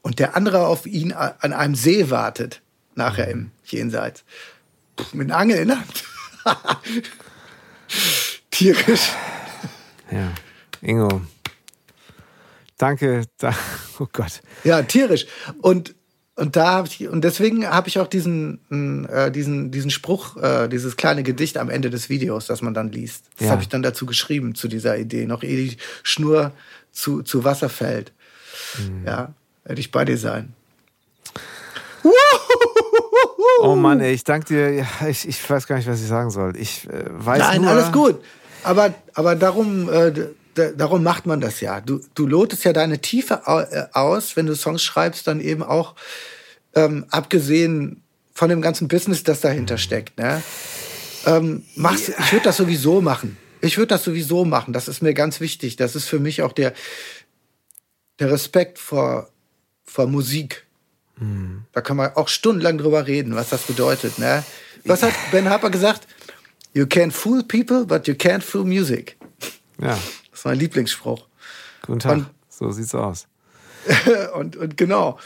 und 0.03 0.18
der 0.18 0.37
andere 0.37 0.66
auf 0.66 0.87
ihn 0.87 1.12
an 1.12 1.53
einem 1.53 1.74
See 1.74 2.11
wartet, 2.11 2.61
nachher 2.95 3.28
im 3.28 3.51
Jenseits. 3.64 4.22
Puh, 4.97 5.16
mit 5.16 5.30
einer 5.30 5.39
Angel 5.39 5.59
in 5.59 5.68
der 5.68 5.78
Hand. 5.80 6.05
Tierisch. 8.51 9.11
Ja. 10.11 10.32
Ingo. 10.85 11.20
Danke. 12.78 13.24
Da, 13.39 13.55
oh 13.99 14.07
Gott. 14.12 14.43
Ja, 14.64 14.82
tierisch. 14.82 15.26
Und, 15.62 15.95
und 16.37 16.57
da 16.57 16.72
habe 16.72 16.89
ich, 16.89 17.09
und 17.09 17.22
deswegen 17.22 17.66
habe 17.68 17.89
ich 17.89 17.99
auch 17.99 18.07
diesen, 18.09 18.61
mm, 18.68 19.07
äh, 19.07 19.30
diesen, 19.30 19.70
diesen 19.70 19.91
Spruch, 19.91 20.37
äh, 20.37 20.68
dieses 20.68 20.97
kleine 20.97 21.22
Gedicht 21.22 21.57
am 21.59 21.70
Ende 21.70 21.91
des 21.91 22.09
Videos, 22.09 22.47
das 22.47 22.62
man 22.62 22.74
dann 22.74 22.91
liest. 22.91 23.24
Das 23.39 23.47
Ja. 23.47 23.53
habe 23.53 23.62
ich 23.62 23.68
dann 23.68 23.82
dazu 23.82 24.07
geschrieben, 24.07 24.55
zu 24.55 24.68
dieser 24.68 24.99
Idee. 24.99 25.26
Noch 25.26 25.43
ehe 25.43 25.57
die 25.70 25.76
Schnur 26.03 26.53
zu, 26.93 27.22
zu 27.22 27.45
Wasser 27.45 27.68
fällt. 27.68 28.12
Mhm. 28.78 29.07
Ja, 29.07 29.32
werde 29.64 29.80
ich 29.80 29.91
bei 29.91 30.05
dir 30.05 30.18
sein. 30.18 30.53
Oh 33.62 33.76
Mann, 33.76 34.01
ey, 34.01 34.12
ich 34.12 34.24
danke 34.24 34.47
dir. 34.47 34.70
Ja, 34.74 34.87
ich, 35.09 35.26
ich 35.26 35.49
weiß 35.49 35.66
gar 35.66 35.76
nicht, 35.76 35.89
was 35.89 36.01
ich 36.03 36.09
sagen 36.09 36.30
soll. 36.30 36.57
Ich 36.57 36.87
äh, 36.89 37.05
weiß 37.09 37.39
Nein, 37.39 37.62
nur, 37.62 37.70
alles 37.70 37.93
gut. 37.93 38.20
Aber, 38.62 38.93
aber 39.14 39.37
darum, 39.37 39.89
äh, 39.89 40.12
d- 40.57 40.71
d- 40.71 40.75
darum 40.77 41.03
macht 41.03 41.27
man 41.27 41.41
das 41.41 41.61
ja. 41.61 41.81
Du, 41.81 42.01
du 42.15 42.27
lotest 42.27 42.65
ja 42.65 42.73
deine 42.73 43.01
Tiefe 43.01 43.43
äh, 43.47 43.87
aus, 43.93 44.37
wenn 44.37 44.47
du 44.47 44.55
Songs 44.55 44.83
schreibst, 44.83 45.27
dann 45.27 45.41
eben 45.41 45.63
auch 45.63 45.95
ähm, 46.75 47.07
abgesehen 47.11 48.03
von 48.33 48.49
dem 48.49 48.61
ganzen 48.63 48.89
Business, 48.89 49.23
das 49.23 49.41
dahinter 49.41 49.79
steckt. 49.79 50.19
Ne? 50.19 50.43
Ähm, 51.27 51.65
machst, 51.77 52.09
Ich 52.09 52.33
würde 52.33 52.45
das 52.45 52.57
sowieso 52.57 53.01
machen. 53.01 53.37
Ich 53.61 53.79
würde 53.79 53.89
das 53.89 54.05
sowieso 54.05 54.45
machen. 54.45 54.73
Das 54.73 54.89
ist 54.89 55.03
mir 55.03 55.15
ganz 55.15 55.41
wichtig. 55.41 55.77
Das 55.77 55.95
ist 55.97 56.07
für 56.07 56.19
mich 56.19 56.43
auch 56.43 56.53
der, 56.53 56.75
der 58.19 58.31
Respekt 58.31 58.79
vor, 58.79 59.31
vor 59.85 60.07
Musik. 60.07 60.67
Da 61.73 61.81
kann 61.81 61.97
man 61.97 62.11
auch 62.17 62.27
stundenlang 62.27 62.77
drüber 62.77 63.07
reden, 63.07 63.37
was 63.37 63.49
das 63.51 63.63
bedeutet. 63.63 64.19
Ne? 64.19 64.43
Was 64.85 65.05
hat 65.05 65.13
Ben 65.31 65.49
Harper 65.49 65.71
gesagt? 65.71 66.09
You 66.73 66.87
can 66.87 67.13
fool 67.13 67.45
people, 67.45 67.85
but 67.87 68.09
you 68.09 68.15
can't 68.15 68.43
fool 68.43 68.65
music. 68.65 69.17
Ja, 69.81 69.97
Das 70.35 70.41
ist 70.41 70.47
mein 70.47 70.59
Lieblingsspruch. 70.59 71.28
guten 71.87 72.01
Tag. 72.01 72.16
Und- 72.16 72.30
so 72.49 72.72
sieht's 72.72 72.93
aus. 72.93 73.28
und, 74.35 74.57
und 74.57 74.76
genau. 74.76 75.16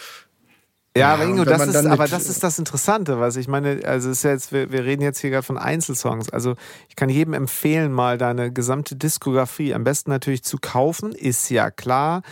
Ja, 0.99 1.15
aber 1.15 1.25
Ingo, 1.25 1.45
das 1.45 1.67
ist, 1.67 1.87
aber 1.87 2.09
das 2.09 2.29
ist 2.29 2.43
das 2.43 2.59
Interessante, 2.59 3.21
was 3.21 3.37
ich 3.37 3.49
meine, 3.49 3.81
also 3.85 4.11
ist 4.11 4.25
ja 4.25 4.31
jetzt, 4.31 4.53
wir, 4.53 4.71
wir 4.71 4.85
reden 4.85 5.03
jetzt 5.03 5.19
hier 5.21 5.31
gerade 5.31 5.43
von 5.43 5.59
Einzelsongs. 5.59 6.31
Also 6.31 6.57
ich 6.89 6.97
kann 6.97 7.09
jedem 7.09 7.35
empfehlen, 7.35 7.93
mal 7.93 8.19
deine 8.19 8.53
gesamte 8.53 8.97
Diskografie 8.97 9.75
am 9.75 9.85
besten 9.85 10.11
natürlich 10.11 10.43
zu 10.43 10.59
kaufen, 10.59 11.13
ist 11.13 11.49
ja 11.51 11.71
klar. 11.71 12.23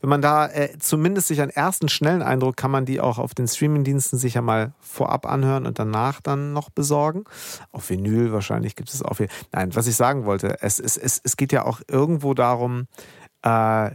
Wenn 0.00 0.10
man 0.10 0.22
da 0.22 0.46
äh, 0.46 0.78
zumindest 0.78 1.28
sich 1.28 1.40
einen 1.40 1.50
ersten 1.50 1.88
schnellen 1.88 2.22
Eindruck, 2.22 2.56
kann 2.56 2.70
man 2.70 2.84
die 2.84 3.00
auch 3.00 3.18
auf 3.18 3.34
den 3.34 3.48
Streamingdiensten 3.48 4.18
sicher 4.18 4.42
mal 4.42 4.72
vorab 4.80 5.26
anhören 5.26 5.66
und 5.66 5.78
danach 5.78 6.20
dann 6.20 6.52
noch 6.52 6.70
besorgen. 6.70 7.24
Auf 7.72 7.90
Vinyl 7.90 8.32
wahrscheinlich 8.32 8.76
gibt 8.76 8.92
es 8.92 9.02
auch 9.02 9.14
viel. 9.14 9.28
Nein, 9.52 9.74
was 9.74 9.86
ich 9.86 9.96
sagen 9.96 10.24
wollte, 10.24 10.62
es, 10.62 10.78
es, 10.78 10.96
es, 10.96 11.20
es 11.22 11.36
geht 11.36 11.52
ja 11.52 11.64
auch 11.64 11.80
irgendwo 11.88 12.34
darum, 12.34 12.86
äh, 13.42 13.90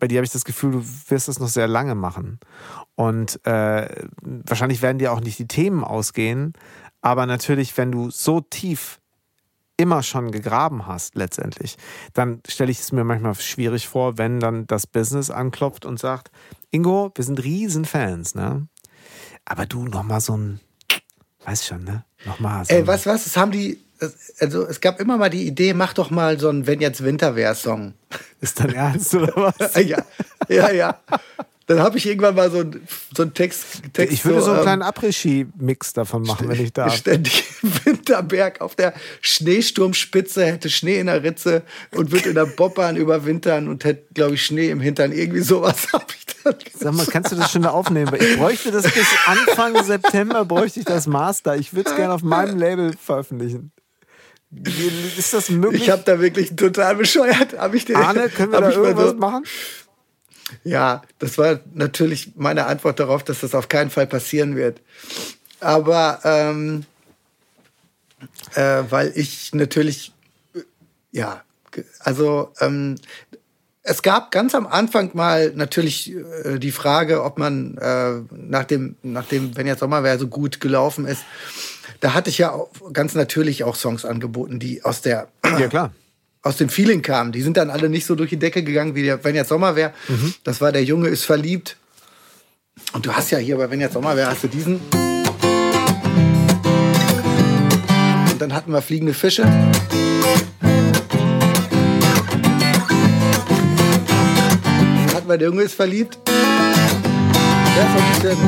bei 0.00 0.08
dir 0.08 0.18
habe 0.18 0.24
ich 0.24 0.32
das 0.32 0.44
Gefühl, 0.44 0.72
du 0.72 0.84
wirst 1.08 1.28
es 1.28 1.38
noch 1.38 1.48
sehr 1.48 1.68
lange 1.68 1.94
machen. 1.94 2.40
Und 2.96 3.44
äh, 3.46 3.88
wahrscheinlich 4.22 4.82
werden 4.82 4.98
dir 4.98 5.12
auch 5.12 5.20
nicht 5.20 5.38
die 5.38 5.46
Themen 5.46 5.84
ausgehen. 5.84 6.54
Aber 7.00 7.26
natürlich, 7.26 7.76
wenn 7.76 7.92
du 7.92 8.10
so 8.10 8.40
tief 8.40 9.00
immer 9.76 10.02
schon 10.02 10.30
gegraben 10.30 10.86
hast, 10.86 11.14
letztendlich, 11.14 11.76
dann 12.12 12.42
stelle 12.46 12.70
ich 12.70 12.80
es 12.80 12.92
mir 12.92 13.04
manchmal 13.04 13.34
schwierig 13.36 13.88
vor, 13.88 14.18
wenn 14.18 14.38
dann 14.38 14.66
das 14.66 14.86
Business 14.86 15.30
anklopft 15.30 15.86
und 15.86 15.98
sagt, 15.98 16.30
Ingo, 16.70 17.10
wir 17.14 17.24
sind 17.24 17.42
Riesenfans, 17.42 18.34
ne? 18.34 18.68
Aber 19.46 19.64
du 19.64 19.86
nochmal 19.86 20.20
so 20.20 20.36
ein, 20.36 20.60
weißt 21.44 21.66
schon, 21.66 21.84
ne? 21.84 22.04
Nochmal. 22.26 22.66
So 22.66 22.74
Ey, 22.74 22.86
was, 22.86 23.06
was, 23.06 23.24
das 23.24 23.36
haben 23.38 23.52
die, 23.52 23.80
also 24.38 24.66
es 24.66 24.80
gab 24.80 25.00
immer 25.00 25.16
mal 25.16 25.30
die 25.30 25.46
Idee, 25.46 25.74
mach 25.74 25.92
doch 25.92 26.10
mal 26.10 26.38
so 26.38 26.48
ein 26.48 26.66
Wenn 26.66 26.80
jetzt 26.80 27.04
Winter 27.04 27.36
wär 27.36 27.54
Song. 27.54 27.94
Ist 28.40 28.60
dein 28.60 28.74
Ernst 28.74 29.14
oder 29.14 29.32
was? 29.36 29.74
ja, 29.84 30.02
ja, 30.48 30.70
ja. 30.72 31.00
Dann 31.70 31.78
habe 31.78 31.98
ich 31.98 32.06
irgendwann 32.06 32.34
mal 32.34 32.50
so 32.50 32.58
einen 32.58 32.84
so 33.16 33.22
einen 33.22 33.32
Text, 33.32 33.82
Text. 33.92 34.12
Ich 34.12 34.24
würde 34.24 34.40
so, 34.40 34.50
einen 34.50 34.58
ähm, 34.58 34.64
kleinen 34.64 34.82
Après-Ski-Mix 34.82 35.92
davon 35.92 36.22
machen, 36.22 36.48
wenn 36.48 36.60
ich 36.60 36.72
darf. 36.72 36.96
Ständig 36.96 37.44
im 37.62 37.72
Winterberg 37.84 38.60
auf 38.60 38.74
der 38.74 38.92
Schneesturmspitze, 39.20 40.44
hätte 40.44 40.68
Schnee 40.68 40.98
in 40.98 41.06
der 41.06 41.22
Ritze 41.22 41.62
und 41.94 42.10
würde 42.10 42.30
in 42.30 42.34
der 42.34 42.46
Bobbahn 42.46 42.96
überwintern 42.96 43.68
und 43.68 43.84
hätte, 43.84 44.02
glaube 44.14 44.34
ich, 44.34 44.44
Schnee 44.44 44.70
im 44.70 44.80
Hintern. 44.80 45.12
Irgendwie 45.12 45.42
sowas 45.42 45.86
habe 45.92 46.06
ich 46.08 46.26
dann 46.42 46.56
Sag 46.76 46.92
mal, 46.92 47.06
kannst 47.06 47.30
du 47.30 47.36
das 47.36 47.52
schon 47.52 47.64
aufnehmen? 47.64 48.10
Weil 48.10 48.20
Ich 48.20 48.36
bräuchte 48.36 48.72
das 48.72 48.82
bis 48.92 49.06
Anfang 49.26 49.80
September, 49.84 50.44
bräuchte 50.44 50.80
ich 50.80 50.86
das 50.86 51.06
Master. 51.06 51.54
Ich 51.54 51.72
würde 51.72 51.90
es 51.90 51.94
gerne 51.94 52.14
auf 52.14 52.24
meinem 52.24 52.58
Label 52.58 52.94
veröffentlichen. 53.00 53.70
Ist 54.52 55.32
das 55.32 55.48
möglich? 55.48 55.82
Ich 55.82 55.90
habe 55.90 56.02
da 56.04 56.20
wirklich 56.20 56.56
total 56.56 56.96
bescheuert. 56.96 57.56
Hab 57.56 57.74
ich 57.74 57.84
den, 57.84 57.96
Arne, 57.96 58.28
können 58.28 58.52
wir 58.52 58.60
da 58.60 58.70
irgendwas 58.70 59.10
so- 59.10 59.16
machen? 59.16 59.44
Ja, 60.64 61.02
das 61.20 61.38
war 61.38 61.60
natürlich 61.74 62.32
meine 62.34 62.66
Antwort 62.66 62.98
darauf, 62.98 63.22
dass 63.22 63.40
das 63.40 63.54
auf 63.54 63.68
keinen 63.68 63.90
Fall 63.90 64.08
passieren 64.08 64.56
wird. 64.56 64.80
Aber 65.60 66.18
ähm, 66.24 66.84
äh, 68.54 68.82
weil 68.90 69.12
ich 69.14 69.54
natürlich, 69.54 70.12
ja, 71.12 71.42
also 72.00 72.52
ähm, 72.60 72.96
es 73.82 74.02
gab 74.02 74.30
ganz 74.30 74.54
am 74.54 74.66
Anfang 74.66 75.10
mal 75.14 75.52
natürlich 75.54 76.12
äh, 76.14 76.58
die 76.58 76.72
Frage, 76.72 77.22
ob 77.22 77.38
man 77.38 77.78
äh, 77.78 78.20
nach 78.32 78.64
dem, 78.64 78.96
nach 79.02 79.26
dem, 79.26 79.56
wenn 79.56 79.66
jetzt 79.66 79.80
Sommerwehr 79.80 80.18
so 80.18 80.28
gut 80.28 80.60
gelaufen 80.60 81.06
ist, 81.06 81.22
da 82.00 82.14
hatte 82.14 82.30
ich 82.30 82.38
ja 82.38 82.58
ganz 82.92 83.14
natürlich 83.14 83.62
auch 83.64 83.76
Songs 83.76 84.04
angeboten, 84.04 84.58
die 84.58 84.82
aus 84.82 85.02
der 85.02 85.28
Ja, 85.44 85.68
klar. 85.68 85.92
aus 86.42 86.56
dem 86.56 86.70
Feeling 86.70 87.02
kamen. 87.02 87.32
Die 87.32 87.42
sind 87.42 87.58
dann 87.58 87.68
alle 87.68 87.90
nicht 87.90 88.06
so 88.06 88.14
durch 88.14 88.30
die 88.30 88.38
Decke 88.38 88.64
gegangen, 88.64 88.94
wie 88.94 89.02
der 89.02 89.22
Wenn 89.22 89.34
jetzt 89.34 89.48
Sommer 89.48 89.76
wäre. 89.76 89.92
Das 90.42 90.62
war 90.62 90.72
der 90.72 90.82
Junge 90.84 91.08
ist 91.08 91.24
verliebt. 91.24 91.76
Und 92.94 93.04
du 93.04 93.12
hast 93.12 93.30
ja 93.30 93.36
hier 93.38 93.58
bei 93.58 93.68
Wenn 93.70 93.80
jetzt 93.80 93.92
Sommer 93.92 94.16
wäre, 94.16 94.30
hast 94.30 94.42
du 94.42 94.48
diesen. 94.48 94.80
Und 98.30 98.38
dann 98.38 98.54
hatten 98.54 98.72
wir 98.72 98.80
fliegende 98.80 99.12
Fische. 99.12 99.42
Dann 99.42 99.68
hatten 105.14 105.28
wir 105.28 105.36
der 105.36 105.48
Junge 105.48 105.62
ist 105.62 105.74
verliebt. 105.74 106.18
Der 106.26 107.84
ist 107.84 107.90
ein 107.98 108.12
bisschen 108.14 108.38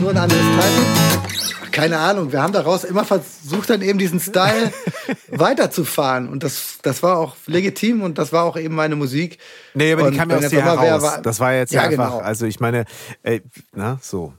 nur 0.00 0.10
ein 0.10 0.16
anderes 0.16 0.42
Timing. 0.42 1.12
Keine 1.72 1.98
Ahnung, 1.98 2.30
wir 2.32 2.42
haben 2.42 2.52
daraus 2.52 2.84
immer 2.84 3.04
versucht, 3.04 3.70
dann 3.70 3.82
eben 3.82 3.98
diesen 3.98 4.20
Style 4.20 4.72
weiterzufahren. 5.28 6.28
Und 6.28 6.42
das, 6.42 6.78
das 6.82 7.02
war 7.02 7.18
auch 7.18 7.36
legitim 7.46 8.02
und 8.02 8.18
das 8.18 8.32
war 8.32 8.44
auch 8.44 8.56
eben 8.56 8.74
meine 8.74 8.94
Musik. 8.96 9.38
Nee, 9.74 9.92
aber 9.92 10.02
die 10.02 10.08
Und 10.08 10.16
kam 10.18 10.30
ja 10.30 10.36
aus 10.38 10.48
dir 10.48 10.62
heraus. 10.64 11.02
war- 11.02 11.22
das 11.22 11.40
war 11.40 11.54
jetzt 11.54 11.72
Ja, 11.72 11.82
einfach, 11.82 12.10
genau. 12.12 12.18
also 12.20 12.46
ich 12.46 12.60
meine, 12.60 12.84
ey, 13.22 13.42
na, 13.74 13.98
so. 14.00 14.34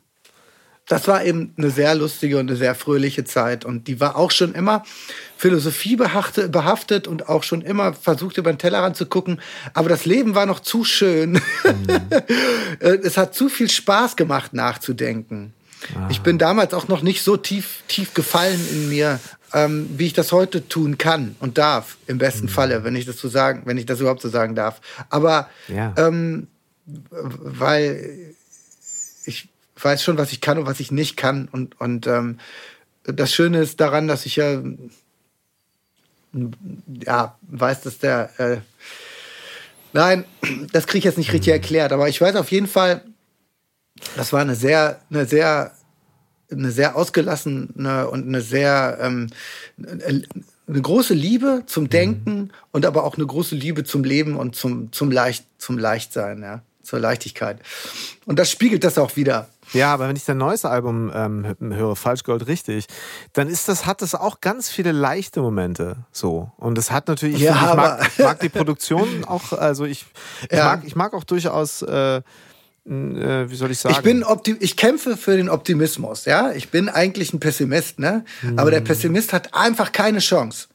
das 0.87 1.07
war 1.07 1.23
eben 1.25 1.53
eine 1.57 1.69
sehr 1.71 1.95
lustige 1.95 2.37
und 2.39 2.49
eine 2.49 2.57
sehr 2.57 2.75
fröhliche 2.75 3.23
Zeit. 3.23 3.65
Und 3.65 3.87
die 3.87 3.99
war 3.99 4.15
auch 4.15 4.31
schon 4.31 4.53
immer 4.53 4.83
Philosophie 5.37 5.95
behaftet, 5.95 6.51
behaftet 6.51 7.07
und 7.07 7.29
auch 7.29 7.43
schon 7.43 7.61
immer 7.61 7.93
versucht, 7.93 8.37
über 8.37 8.51
den 8.53 8.59
Tellerrand 8.59 8.95
zu 8.95 9.05
gucken. 9.05 9.41
Aber 9.73 9.89
das 9.89 10.05
Leben 10.05 10.35
war 10.35 10.45
noch 10.45 10.59
zu 10.59 10.83
schön. 10.83 11.41
Äh, 12.79 12.97
es 13.03 13.17
hat 13.17 13.33
zu 13.35 13.49
viel 13.49 13.69
Spaß 13.69 14.15
gemacht, 14.15 14.53
nachzudenken. 14.53 15.53
Ich 16.09 16.21
bin 16.21 16.37
damals 16.37 16.73
auch 16.73 16.87
noch 16.87 17.01
nicht 17.01 17.23
so 17.23 17.37
tief, 17.37 17.83
tief 17.87 18.13
gefallen 18.13 18.59
in 18.71 18.89
mir, 18.89 19.19
ähm, 19.53 19.89
wie 19.97 20.07
ich 20.07 20.13
das 20.13 20.31
heute 20.31 20.67
tun 20.67 20.97
kann 20.97 21.35
und 21.39 21.57
darf, 21.57 21.97
im 22.07 22.17
besten 22.17 22.49
Falle, 22.49 22.83
wenn 22.83 22.95
ich 22.95 23.05
das 23.05 23.17
so 23.17 23.27
sagen, 23.27 23.63
wenn 23.65 23.77
ich 23.77 23.85
das 23.85 23.99
überhaupt 23.99 24.21
so 24.21 24.29
sagen 24.29 24.55
darf. 24.55 24.81
Aber 25.09 25.49
Ja. 25.67 25.93
ähm, 25.97 26.47
weil 26.85 28.33
ich 29.25 29.47
weiß 29.79 30.03
schon, 30.03 30.17
was 30.17 30.31
ich 30.31 30.41
kann 30.41 30.57
und 30.57 30.65
was 30.65 30.79
ich 30.79 30.91
nicht 30.91 31.17
kann. 31.17 31.47
Und, 31.51 31.79
und 31.79 32.07
ähm, 32.07 32.39
das 33.03 33.33
Schöne 33.33 33.59
ist 33.59 33.79
daran, 33.79 34.07
dass 34.07 34.25
ich 34.25 34.35
ja, 34.37 34.61
ja 37.05 37.37
weiß, 37.43 37.81
dass 37.81 37.99
der. 37.99 38.29
Äh, 38.39 38.57
nein, 39.93 40.25
das 40.71 40.87
kriege 40.87 40.99
ich 40.99 41.05
jetzt 41.05 41.17
nicht 41.17 41.33
richtig 41.33 41.53
erklärt, 41.53 41.91
aber 41.91 42.09
ich 42.09 42.19
weiß 42.19 42.35
auf 42.35 42.51
jeden 42.51 42.67
Fall, 42.67 43.03
das 44.15 44.33
war 44.33 44.41
eine 44.41 44.55
sehr, 44.55 44.99
eine 45.09 45.25
sehr, 45.25 45.71
eine 46.51 46.71
sehr 46.71 46.95
ausgelassene 46.95 48.07
und 48.09 48.27
eine 48.27 48.41
sehr 48.41 48.97
ähm, 49.01 49.27
eine 50.65 50.81
große 50.81 51.13
Liebe 51.13 51.63
zum 51.65 51.89
Denken 51.89 52.51
und 52.71 52.85
aber 52.85 53.03
auch 53.03 53.15
eine 53.17 53.25
große 53.25 53.55
Liebe 53.55 53.83
zum 53.83 54.03
Leben 54.03 54.35
und 54.37 54.55
zum, 54.55 54.91
zum 54.91 55.11
Leicht, 55.11 55.45
zum 55.57 55.77
Leichtsein, 55.77 56.41
ja, 56.41 56.61
zur 56.83 56.99
Leichtigkeit. 56.99 57.59
Und 58.25 58.39
das 58.39 58.49
spiegelt 58.49 58.83
das 58.83 58.97
auch 58.97 59.15
wieder. 59.17 59.49
Ja, 59.73 59.93
aber 59.93 60.07
wenn 60.07 60.15
ich 60.15 60.23
dein 60.25 60.37
neues 60.37 60.63
Album 60.65 61.11
ähm, 61.13 61.55
höre, 61.59 61.95
Falschgold 61.95 62.47
richtig, 62.47 62.85
dann 63.33 63.49
ist 63.49 63.67
das, 63.67 63.85
hat 63.85 64.01
das 64.01 64.13
auch 64.15 64.39
ganz 64.41 64.69
viele 64.69 64.91
leichte 64.91 65.41
Momente 65.41 65.97
so. 66.11 66.51
Und 66.57 66.77
es 66.77 66.91
hat 66.91 67.07
natürlich, 67.07 67.37
ich, 67.37 67.41
Ja, 67.41 67.55
ich, 67.55 67.61
mag, 67.61 67.71
aber- 67.77 67.99
ich 68.07 68.19
mag 68.19 68.39
die 68.39 68.49
Produktion 68.49 69.25
auch, 69.25 69.51
also 69.53 69.85
ich, 69.85 70.05
ich, 70.49 70.57
Ja. 70.57 70.65
mag, 70.65 70.83
ich 70.85 70.95
mag 70.95 71.13
auch 71.13 71.23
durchaus, 71.23 71.81
äh, 71.81 72.21
wie 72.85 73.55
soll 73.55 73.71
ich 73.71 73.79
sagen? 73.79 73.95
Ich 73.95 74.01
bin 74.01 74.23
Opti 74.23 74.55
ich 74.59 74.75
kämpfe 74.75 75.15
für 75.15 75.37
den 75.37 75.49
Optimismus, 75.49 76.25
ja. 76.25 76.51
Ich 76.51 76.69
bin 76.69 76.89
eigentlich 76.89 77.33
ein 77.33 77.39
Pessimist, 77.39 77.99
ne? 77.99 78.25
Aber 78.57 78.71
der 78.71 78.81
Pessimist 78.81 79.31
hat 79.33 79.53
einfach 79.53 79.91
keine 79.93 80.19
Chance. 80.19 80.67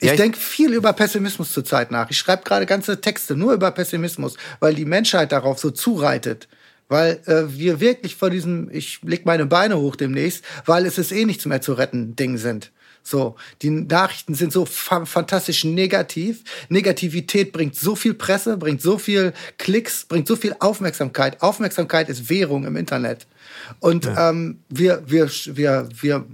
Ich 0.00 0.06
Ja, 0.06 0.12
ich- 0.14 0.20
denke 0.20 0.38
viel 0.38 0.72
über 0.72 0.92
Pessimismus 0.92 1.52
zurzeit 1.52 1.90
nach. 1.90 2.08
Ich 2.10 2.18
schreibe 2.18 2.44
gerade 2.44 2.66
ganze 2.66 3.00
Texte 3.00 3.36
nur 3.36 3.52
über 3.52 3.70
Pessimismus, 3.72 4.36
weil 4.60 4.74
die 4.74 4.84
Menschheit 4.84 5.32
darauf 5.32 5.58
so 5.58 5.70
zureitet. 5.70 6.48
Weil 6.90 7.20
äh, 7.26 7.42
wir 7.52 7.80
wirklich 7.80 8.16
vor 8.16 8.30
diesem, 8.30 8.70
ich 8.72 9.00
leg 9.02 9.26
meine 9.26 9.44
Beine 9.44 9.76
hoch 9.76 9.94
demnächst, 9.96 10.42
weil 10.64 10.86
es 10.86 10.96
ist 10.96 11.12
eh 11.12 11.26
nichts 11.26 11.44
mehr 11.44 11.60
zu 11.60 11.74
retten, 11.74 12.16
Ding 12.16 12.38
sind. 12.38 12.72
So, 13.08 13.36
die 13.62 13.70
Nachrichten 13.70 14.34
sind 14.34 14.52
so 14.52 14.66
fa 14.66 15.06
fantastisch 15.06 15.64
negativ. 15.64 16.42
Negativität 16.68 17.52
bringt 17.52 17.74
so 17.74 17.96
viel 17.96 18.12
Presse, 18.12 18.58
bringt 18.58 18.82
so 18.82 18.98
viel 18.98 19.32
Klicks, 19.56 20.04
bringt 20.04 20.28
so 20.28 20.36
viel 20.36 20.54
Aufmerksamkeit. 20.58 21.40
Aufmerksamkeit 21.40 22.10
ist 22.10 22.28
Währung 22.28 22.66
im 22.66 22.76
Internet. 22.76 23.26
Und 23.80 24.06
ähm, 24.14 24.58
wir, 24.68 25.02
wir, 25.06 25.30
wir, 25.46 25.88
wir, 26.02 26.26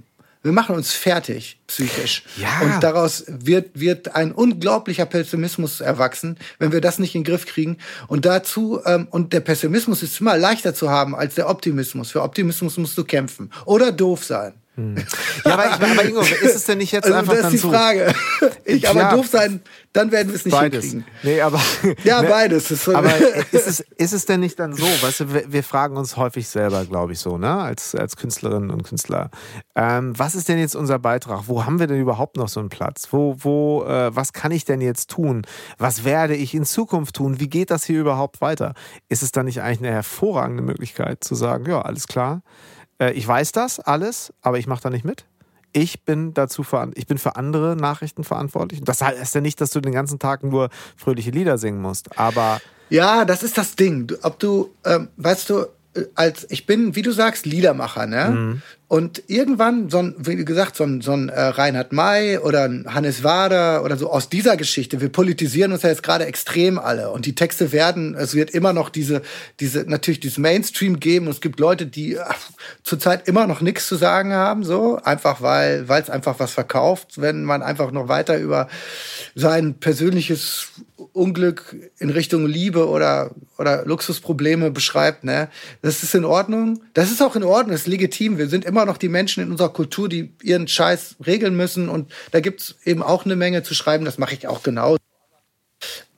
wir 0.42 0.52
machen 0.52 0.74
uns 0.74 0.92
fertig 0.92 1.60
psychisch. 1.68 2.24
Ja. 2.38 2.60
Und 2.60 2.82
daraus 2.82 3.24
wird, 3.28 3.78
wird 3.78 4.16
ein 4.16 4.32
unglaublicher 4.32 5.06
Pessimismus 5.06 5.80
erwachsen, 5.80 6.38
wenn 6.58 6.72
wir 6.72 6.80
das 6.80 6.98
nicht 6.98 7.14
in 7.14 7.22
den 7.22 7.30
Griff 7.30 7.46
kriegen. 7.46 7.78
Und 8.08 8.24
dazu, 8.24 8.80
ähm, 8.84 9.06
und 9.10 9.32
der 9.32 9.40
Pessimismus 9.40 10.02
ist 10.02 10.20
immer 10.20 10.36
leichter 10.36 10.74
zu 10.74 10.90
haben 10.90 11.14
als 11.14 11.36
der 11.36 11.48
Optimismus. 11.48 12.10
Für 12.10 12.22
Optimismus 12.22 12.78
musst 12.78 12.98
du 12.98 13.04
kämpfen. 13.04 13.52
Oder 13.64 13.92
doof 13.92 14.24
sein. 14.24 14.54
Ja, 14.76 15.52
aber, 15.52 15.66
ich, 15.66 15.72
aber 15.72 16.04
Ingo, 16.04 16.20
ist 16.20 16.56
es 16.56 16.64
denn 16.64 16.78
nicht 16.78 16.90
jetzt 16.90 17.04
Also 17.04 17.16
einfach 17.18 17.34
das 17.34 17.44
ist 17.44 17.52
die 17.52 17.58
so? 17.58 17.70
Frage. 17.70 18.12
Ich 18.66 18.88
aber 18.88 19.14
doof 19.16 19.26
sein, 19.30 19.60
dann 19.92 20.10
werden 20.10 20.28
wir 20.28 20.36
es 20.36 20.44
nicht 20.46 20.54
Beides. 20.54 20.84
hinkriegen. 20.86 21.06
Nee, 21.22 21.40
aber. 21.42 21.60
Ja, 22.04 22.22
ne, 22.22 22.28
beides. 22.28 22.70
Ist 22.70 22.84
so- 22.84 22.94
Aber 22.94 23.14
ist 23.52 23.66
es, 23.68 23.80
ist 23.80 24.12
es 24.14 24.24
denn 24.24 24.40
nicht 24.40 24.58
dann 24.58 24.72
so, 24.72 24.84
weißt 24.84 25.20
du, 25.20 25.34
wir, 25.34 25.52
wir 25.52 25.62
fragen 25.62 25.96
uns 25.98 26.16
häufig 26.16 26.48
selber, 26.48 26.84
glaube 26.86 27.12
ich, 27.12 27.18
so, 27.18 27.36
ne, 27.36 27.54
als, 27.60 27.94
als 27.94 28.16
Künstlerinnen 28.16 28.70
und 28.70 28.82
Künstler, 28.84 29.30
ähm, 29.76 30.18
was 30.18 30.34
ist 30.34 30.48
denn 30.48 30.58
jetzt 30.58 30.74
unser 30.76 30.98
Beitrag? 30.98 31.42
Wo 31.46 31.64
haben 31.66 31.78
wir 31.78 31.86
denn 31.86 32.00
überhaupt 32.00 32.36
noch 32.38 32.48
so 32.48 32.58
einen 32.58 32.70
Platz? 32.70 33.08
Wo, 33.10 33.36
wo, 33.40 33.84
äh, 33.84 34.16
was 34.16 34.32
kann 34.32 34.50
ich 34.50 34.64
denn 34.64 34.80
jetzt 34.80 35.10
tun? 35.10 35.42
Was 35.78 36.04
werde 36.04 36.34
ich 36.34 36.54
in 36.54 36.64
Zukunft 36.64 37.16
tun? 37.16 37.38
Wie 37.38 37.48
geht 37.48 37.70
das 37.70 37.84
hier 37.84 38.00
überhaupt 38.00 38.40
weiter? 38.40 38.72
Ist 39.10 39.22
es 39.22 39.30
dann 39.30 39.44
nicht 39.44 39.60
eigentlich 39.60 39.80
eine 39.80 39.92
hervorragende 39.92 40.62
Möglichkeit 40.62 41.22
zu 41.22 41.34
sagen, 41.34 41.66
ja, 41.68 41.82
alles 41.82 42.06
klar, 42.08 42.42
äh, 42.98 43.12
ich 43.12 43.26
weiß 43.26 43.52
das 43.52 43.80
alles, 43.80 44.32
aber 44.42 44.58
ich 44.58 44.66
mache 44.66 44.82
da 44.82 44.90
nicht 44.90 45.04
mit? 45.04 45.24
Ich 45.72 46.04
bin 46.04 46.34
dazu 46.34 46.62
veran- 46.62 46.92
ich 46.94 47.06
bin 47.06 47.18
für 47.18 47.36
andere 47.36 47.74
Nachrichten 47.76 48.22
verantwortlich. 48.24 48.80
Das 48.84 49.02
heißt 49.02 49.34
ja 49.34 49.40
nicht, 49.40 49.60
dass 49.60 49.70
du 49.70 49.80
den 49.80 49.92
ganzen 49.92 50.18
Tag 50.18 50.42
nur 50.44 50.68
fröhliche 50.96 51.30
Lieder 51.30 51.58
singen 51.58 51.80
musst, 51.82 52.16
aber 52.18 52.60
Ja, 52.90 53.24
das 53.24 53.42
ist 53.42 53.58
das 53.58 53.74
Ding. 53.74 54.12
Ob 54.22 54.38
du, 54.38 54.70
ähm, 54.84 55.08
weißt 55.16 55.50
du, 55.50 55.66
als 56.14 56.46
ich 56.50 56.66
bin, 56.66 56.96
wie 56.96 57.02
du 57.02 57.12
sagst, 57.12 57.46
Liedermacher, 57.46 58.06
ne? 58.06 58.30
Mhm. 58.30 58.62
Und 58.86 59.22
irgendwann, 59.28 59.88
so 59.88 59.98
ein, 59.98 60.14
wie 60.18 60.44
gesagt, 60.44 60.76
so 60.76 60.84
ein, 60.84 61.00
so 61.00 61.12
ein 61.12 61.28
äh, 61.28 61.40
Reinhard 61.40 61.92
May 61.92 62.38
oder 62.38 62.64
ein 62.64 62.86
Hannes 62.94 63.24
Wader 63.24 63.82
oder 63.82 63.96
so 63.96 64.10
aus 64.10 64.28
dieser 64.28 64.56
Geschichte, 64.56 65.00
wir 65.00 65.08
politisieren 65.08 65.72
uns 65.72 65.82
ja 65.82 65.88
jetzt 65.88 66.02
gerade 66.02 66.26
extrem 66.26 66.78
alle. 66.78 67.10
Und 67.10 67.26
die 67.26 67.34
Texte 67.34 67.72
werden, 67.72 68.14
es 68.14 68.34
wird 68.34 68.50
immer 68.50 68.72
noch 68.72 68.90
diese, 68.90 69.22
diese, 69.58 69.84
natürlich 69.88 70.20
dieses 70.20 70.38
Mainstream 70.38 71.00
geben. 71.00 71.26
Und 71.26 71.32
es 71.32 71.40
gibt 71.40 71.58
Leute, 71.58 71.86
die 71.86 72.20
ach, 72.20 72.38
zurzeit 72.82 73.26
immer 73.26 73.46
noch 73.46 73.62
nichts 73.62 73.88
zu 73.88 73.96
sagen 73.96 74.32
haben, 74.32 74.64
so, 74.64 75.00
einfach 75.02 75.40
weil, 75.40 75.88
weil 75.88 76.02
es 76.02 76.10
einfach 76.10 76.38
was 76.38 76.52
verkauft, 76.52 77.20
wenn 77.20 77.42
man 77.42 77.62
einfach 77.62 77.90
noch 77.90 78.08
weiter 78.08 78.38
über 78.38 78.68
sein 79.34 79.74
persönliches 79.80 80.68
Unglück 81.14 81.76
in 81.98 82.10
Richtung 82.10 82.44
Liebe 82.44 82.88
oder, 82.88 83.30
oder 83.56 83.86
Luxusprobleme 83.86 84.72
beschreibt, 84.72 85.22
ne? 85.22 85.48
Das 85.80 86.02
ist 86.02 86.14
in 86.14 86.24
Ordnung. 86.24 86.82
Das 86.92 87.10
ist 87.12 87.22
auch 87.22 87.36
in 87.36 87.44
Ordnung, 87.44 87.70
das 87.70 87.82
ist 87.82 87.86
legitim. 87.86 88.36
Wir 88.36 88.48
sind 88.48 88.64
immer 88.64 88.84
noch 88.84 88.98
die 88.98 89.08
Menschen 89.08 89.44
in 89.44 89.52
unserer 89.52 89.72
Kultur, 89.72 90.08
die 90.08 90.32
ihren 90.42 90.66
Scheiß 90.66 91.16
regeln 91.24 91.56
müssen. 91.56 91.88
Und 91.88 92.12
da 92.32 92.40
gibt's 92.40 92.74
eben 92.84 93.02
auch 93.02 93.24
eine 93.24 93.36
Menge 93.36 93.62
zu 93.62 93.74
schreiben. 93.74 94.04
Das 94.04 94.18
mache 94.18 94.34
ich 94.34 94.48
auch 94.48 94.64
genau. 94.64 94.96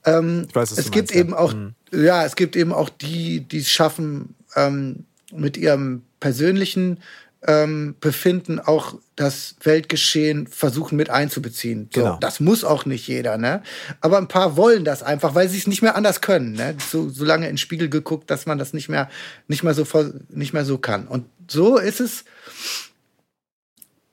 Ähm, 0.07 0.49
weiß, 0.53 0.73
es 0.73 0.91
gibt 0.91 1.11
meinst, 1.11 1.15
eben 1.15 1.31
ja. 1.31 1.39
auch, 1.39 1.53
mhm. 1.53 1.75
ja, 1.93 2.25
es 2.25 2.35
gibt 2.35 2.57
eben 2.57 2.73
auch 2.73 2.89
die, 2.89 3.41
die 3.41 3.59
es 3.59 3.71
schaffen, 3.71 4.35
ähm, 4.55 5.05
mit 5.31 5.59
ihrem 5.59 6.03
persönlichen 6.21 7.01
ähm, 7.47 7.95
befinden, 8.01 8.59
auch 8.61 8.95
das 9.15 9.57
Weltgeschehen 9.63 10.47
versuchen 10.47 10.97
mit 10.97 11.11
einzubeziehen. 11.11 11.89
So, 11.95 12.01
genau. 12.01 12.19
Das 12.21 12.41
muss 12.41 12.65
auch 12.65 12.85
nicht 12.85 13.07
jeder, 13.07 13.39
ne? 13.39 13.63
Aber 14.01 14.19
ein 14.19 14.29
paar 14.29 14.57
wollen 14.57 14.85
das 14.85 15.03
einfach, 15.03 15.35
weil 15.35 15.49
sie 15.49 15.59
es 15.59 15.67
nicht 15.67 15.83
mehr 15.83 15.97
anders 15.97 16.21
können. 16.21 16.53
Ne? 16.53 16.77
So, 16.91 17.09
so 17.09 17.25
lange 17.25 17.47
in 17.47 17.53
den 17.53 17.59
Spiegel 17.59 17.89
geguckt, 17.89 18.31
dass 18.31 18.47
man 18.47 18.59
das 18.59 18.73
nicht 18.73 18.89
mehr, 18.89 19.09
nicht 19.49 19.63
mehr 19.63 19.75
so 19.75 19.87
nicht 20.29 20.53
mehr 20.53 20.65
so 20.65 20.79
kann. 20.79 21.07
Und 21.07 21.27
so 21.49 21.79
ist 21.79 22.01
es. 22.01 22.25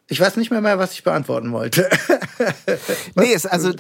Ich 0.08 0.20
weiß 0.20 0.36
nicht 0.36 0.52
mehr 0.52 0.62
mehr, 0.62 0.78
was 0.78 0.94
ich 0.94 1.04
beantworten 1.04 1.52
wollte. 1.54 1.90
nee, 3.16 3.34
ist 3.34 3.46
also 3.48 3.72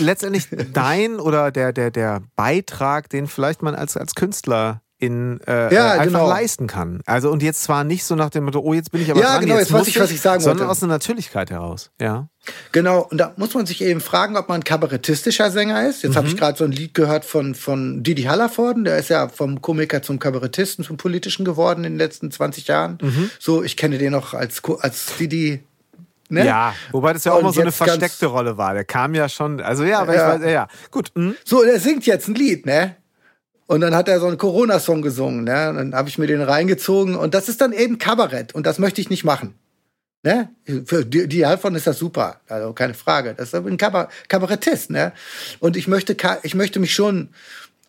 letztendlich 0.00 0.48
dein 0.72 1.20
oder 1.20 1.52
der, 1.52 1.72
der, 1.72 1.90
der 1.90 2.22
Beitrag, 2.34 3.08
den 3.10 3.28
vielleicht 3.28 3.62
man 3.62 3.74
als, 3.74 3.96
als 3.96 4.14
Künstler 4.14 4.80
in 4.98 5.40
äh, 5.46 5.74
ja, 5.74 5.92
einfach 5.92 6.04
genau. 6.06 6.28
leisten 6.28 6.66
kann. 6.66 7.02
Also 7.04 7.30
und 7.30 7.42
jetzt 7.42 7.62
zwar 7.62 7.84
nicht 7.84 8.04
so 8.04 8.14
nach 8.14 8.30
dem 8.30 8.44
Motto, 8.44 8.60
oh 8.60 8.72
jetzt 8.72 8.92
bin 8.92 9.02
ich 9.02 9.10
aber 9.10 9.20
ja, 9.20 9.34
dran, 9.34 9.40
genau, 9.42 9.58
jetzt, 9.58 9.72
weiß 9.72 9.88
ich, 9.88 10.00
was 10.00 10.10
ich 10.10 10.20
sagen 10.20 10.40
sondern 10.40 10.60
wollte. 10.60 10.70
aus 10.70 10.82
einer 10.82 10.94
Natürlichkeit 10.94 11.50
heraus. 11.50 11.90
Ja. 12.00 12.28
Genau, 12.72 13.06
und 13.10 13.18
da 13.18 13.34
muss 13.36 13.52
man 13.54 13.66
sich 13.66 13.82
eben 13.82 14.00
fragen, 14.00 14.36
ob 14.36 14.48
man 14.48 14.60
ein 14.60 14.64
kabarettistischer 14.64 15.50
Sänger 15.50 15.86
ist. 15.86 16.02
Jetzt 16.02 16.12
mhm. 16.12 16.16
habe 16.16 16.28
ich 16.28 16.36
gerade 16.36 16.56
so 16.56 16.64
ein 16.64 16.72
Lied 16.72 16.94
gehört 16.94 17.24
von 17.26 17.54
von 17.54 18.02
Didi 18.02 18.22
Hallervorden, 18.22 18.84
der 18.84 18.98
ist 18.98 19.10
ja 19.10 19.28
vom 19.28 19.60
Komiker 19.60 20.00
zum 20.00 20.18
Kabarettisten, 20.18 20.84
zum 20.84 20.96
politischen 20.96 21.44
geworden 21.44 21.84
in 21.84 21.92
den 21.92 21.98
letzten 21.98 22.30
20 22.30 22.66
Jahren. 22.66 22.98
Mhm. 23.02 23.30
So, 23.38 23.62
ich 23.62 23.76
kenne 23.76 23.98
den 23.98 24.12
noch 24.12 24.32
als 24.32 24.62
als 24.80 25.16
Didi 25.18 25.62
Ne? 26.28 26.44
Ja, 26.44 26.74
wobei 26.90 27.12
das 27.12 27.22
ja 27.22 27.32
auch 27.32 27.36
und 27.36 27.44
mal 27.44 27.52
so 27.52 27.60
eine 27.60 27.70
versteckte 27.70 28.26
Rolle 28.26 28.58
war. 28.58 28.74
Der 28.74 28.84
kam 28.84 29.14
ja 29.14 29.28
schon, 29.28 29.60
also 29.60 29.84
ja, 29.84 30.00
aber 30.00 30.14
ja. 30.14 30.34
ich 30.34 30.42
weiß, 30.42 30.50
ja, 30.50 30.68
gut. 30.90 31.12
Mhm. 31.14 31.36
So, 31.44 31.62
der 31.62 31.78
singt 31.78 32.04
jetzt 32.04 32.26
ein 32.26 32.34
Lied, 32.34 32.66
ne? 32.66 32.96
Und 33.66 33.80
dann 33.80 33.94
hat 33.94 34.08
er 34.08 34.20
so 34.20 34.26
einen 34.26 34.38
Corona-Song 34.38 35.02
gesungen, 35.02 35.44
ne? 35.44 35.72
Dann 35.74 35.94
habe 35.94 36.08
ich 36.08 36.18
mir 36.18 36.26
den 36.26 36.42
reingezogen 36.42 37.16
und 37.16 37.34
das 37.34 37.48
ist 37.48 37.60
dann 37.60 37.72
eben 37.72 37.98
Kabarett 37.98 38.54
und 38.54 38.66
das 38.66 38.78
möchte 38.78 39.00
ich 39.00 39.10
nicht 39.10 39.24
machen. 39.24 39.54
Ne? 40.22 40.48
Für 40.86 41.04
die, 41.04 41.28
die 41.28 41.40
davon 41.40 41.76
ist 41.76 41.86
das 41.86 41.98
super, 41.98 42.40
also 42.48 42.72
keine 42.72 42.94
Frage. 42.94 43.34
Das 43.34 43.52
ist 43.52 43.54
ein 43.54 43.76
Kabar 43.76 44.08
Kabarettist, 44.28 44.90
ne? 44.90 45.12
Und 45.60 45.76
ich 45.76 45.86
möchte, 45.86 46.16
ich 46.42 46.54
möchte 46.56 46.80
mich 46.80 46.94
schon, 46.94 47.28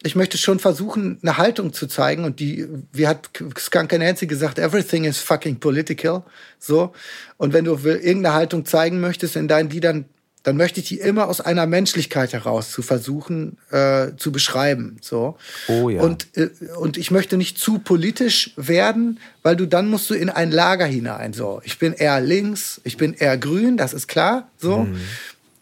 ich 0.03 0.15
möchte 0.15 0.37
schon 0.37 0.59
versuchen, 0.59 1.17
eine 1.23 1.37
Haltung 1.37 1.73
zu 1.73 1.87
zeigen. 1.87 2.25
Und 2.25 2.39
die, 2.39 2.67
wie 2.91 3.07
hat 3.07 3.29
Skunk 3.57 3.91
Nancy 3.97 4.27
gesagt, 4.27 4.59
everything 4.59 5.05
is 5.05 5.17
fucking 5.17 5.59
political. 5.59 6.23
So. 6.59 6.93
Und 7.37 7.53
wenn 7.53 7.65
du 7.65 7.75
irgendeine 7.75 8.33
Haltung 8.33 8.65
zeigen 8.65 8.99
möchtest 8.99 9.35
in 9.35 9.47
deinen 9.47 9.71
Liedern, 9.71 10.05
dann 10.47 10.55
möchte 10.55 10.79
ich 10.79 10.87
die 10.87 11.01
immer 11.01 11.27
aus 11.27 11.41
einer 11.41 11.65
Menschlichkeit 11.65 12.31
heraus 12.31 12.71
zu 12.71 12.81
versuchen 12.81 13.57
äh, 13.69 14.15
zu 14.15 14.31
beschreiben. 14.31 14.95
So. 15.01 15.35
Oh 15.67 15.89
ja. 15.89 16.01
Und, 16.01 16.37
äh, 16.37 16.51
und 16.79 16.95
ich 16.95 17.11
möchte 17.11 17.35
nicht 17.35 17.57
zu 17.57 17.79
politisch 17.79 18.53
werden, 18.55 19.19
weil 19.43 19.57
du 19.57 19.65
dann 19.65 19.89
musst 19.89 20.09
du 20.09 20.13
in 20.13 20.29
ein 20.29 20.51
Lager 20.51 20.85
hinein. 20.85 21.33
So, 21.33 21.59
ich 21.65 21.79
bin 21.79 21.91
eher 21.91 22.21
links, 22.21 22.79
ich 22.85 22.95
bin 22.95 23.13
eher 23.13 23.37
grün, 23.37 23.75
das 23.75 23.91
ist 23.91 24.07
klar. 24.07 24.49
So. 24.55 24.85
Mhm. 24.85 25.01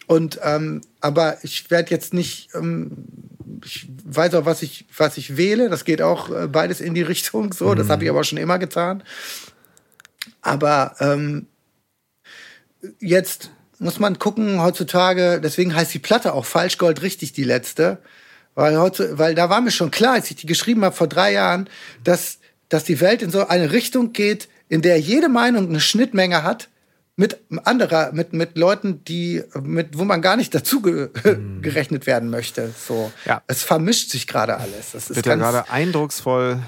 Und 0.06 0.40
ähm, 0.44 0.82
aber 1.02 1.40
ich 1.42 1.72
werde 1.72 1.90
jetzt 1.90 2.14
nicht, 2.14 2.50
ähm, 2.54 2.92
ich 3.66 3.88
weiß 4.04 4.36
auch, 4.36 4.46
was 4.46 4.62
ich, 4.62 4.86
was 4.96 5.18
ich 5.18 5.36
wähle. 5.36 5.68
Das 5.68 5.86
geht 5.86 6.04
auch 6.04 6.30
äh, 6.30 6.48
beides 6.48 6.80
in 6.80 6.94
die 6.94 7.02
Richtung. 7.02 7.54
So, 7.54 7.70
mhm. 7.70 7.78
das 7.78 7.90
habe 7.90 8.04
ich 8.04 8.10
aber 8.12 8.24
schon 8.24 8.38
immer 8.38 8.60
getan. 8.60 9.02
Aber 10.44 10.96
ähm, 11.00 11.48
jetzt 13.00 13.50
muss 13.80 14.00
man 14.00 14.20
gucken 14.20 14.62
heutzutage, 14.62 15.40
deswegen 15.42 15.76
heißt 15.76 15.94
die 15.94 16.00
Platte 16.00 16.34
auch 16.34 16.46
Falschgold 16.46 17.02
richtig 17.02 17.34
die 17.34 17.44
letzte, 17.44 18.00
weil 18.54 18.80
heute, 18.80 19.18
weil 19.18 19.36
da 19.36 19.50
war 19.50 19.62
mir 19.62 19.72
schon 19.72 19.92
klar, 19.92 20.14
als 20.14 20.30
ich 20.30 20.38
die 20.38 20.48
geschrieben 20.48 20.84
habe 20.84 20.96
vor 20.96 21.08
drei 21.08 21.34
Jahren, 21.34 21.70
dass, 22.04 22.40
dass 22.70 22.84
die 22.84 23.02
Welt 23.02 23.22
in 23.22 23.32
so 23.32 23.48
eine 23.48 23.72
Richtung 23.72 24.14
geht, 24.14 24.48
in 24.70 24.82
der 24.82 25.00
jede 25.00 25.30
Meinung 25.30 25.68
eine 25.68 25.80
Schnittmenge 25.80 26.44
hat 26.44 26.70
mit 27.18 27.40
anderer, 27.64 28.12
mit, 28.12 28.34
mit 28.34 28.58
Leuten, 28.58 29.04
die, 29.06 29.44
mit, 29.62 29.98
wo 29.98 30.04
man 30.04 30.22
gar 30.22 30.36
nicht 30.36 30.54
dazu 30.54 30.82
ge 30.82 31.10
mhm. 31.24 31.62
gerechnet 31.62 32.08
werden 32.08 32.30
möchte. 32.30 32.72
So. 32.78 33.12
Ja. 33.26 33.42
Es 33.48 33.64
vermischt 33.64 34.10
sich 34.10 34.28
gerade 34.28 34.58
alles. 34.58 34.92
Das 34.92 35.10
ist 35.10 35.16
wird 35.16 35.26
ja 35.26 35.36
gerade 35.36 35.70
eindrucksvoll, 35.70 36.60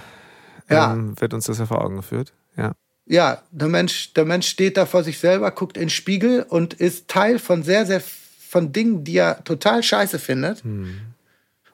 ja. 0.70 0.94
Ähm, 0.94 1.20
wird 1.20 1.34
uns 1.34 1.46
das 1.46 1.60
ja 1.60 1.66
vor 1.66 1.84
Augen 1.84 1.98
geführt. 1.98 2.34
Ja 2.56 2.74
ja, 3.08 3.42
der 3.52 3.68
Mensch, 3.68 4.14
der 4.14 4.26
Mensch 4.26 4.48
steht 4.48 4.78
da 4.78 4.86
vor 4.86 5.04
sich 5.04 5.20
selber, 5.20 5.52
guckt 5.52 5.78
in 5.78 5.84
den 5.84 5.90
Spiegel 5.90 6.46
und 6.48 6.74
ist 6.74 7.08
Teil 7.08 7.40
von 7.40 7.64
sehr, 7.64 7.86
sehr 7.86 8.02
von 8.50 8.72
Dingen, 8.72 9.04
die 9.04 9.18
er 9.18 9.44
total 9.44 9.84
scheiße 9.84 10.20
findet. 10.20 10.64
Hm. 10.64 11.00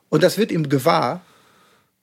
Und 0.09 0.23
das 0.23 0.37
wird 0.37 0.51
ihm 0.51 0.69
gewahr. 0.69 1.21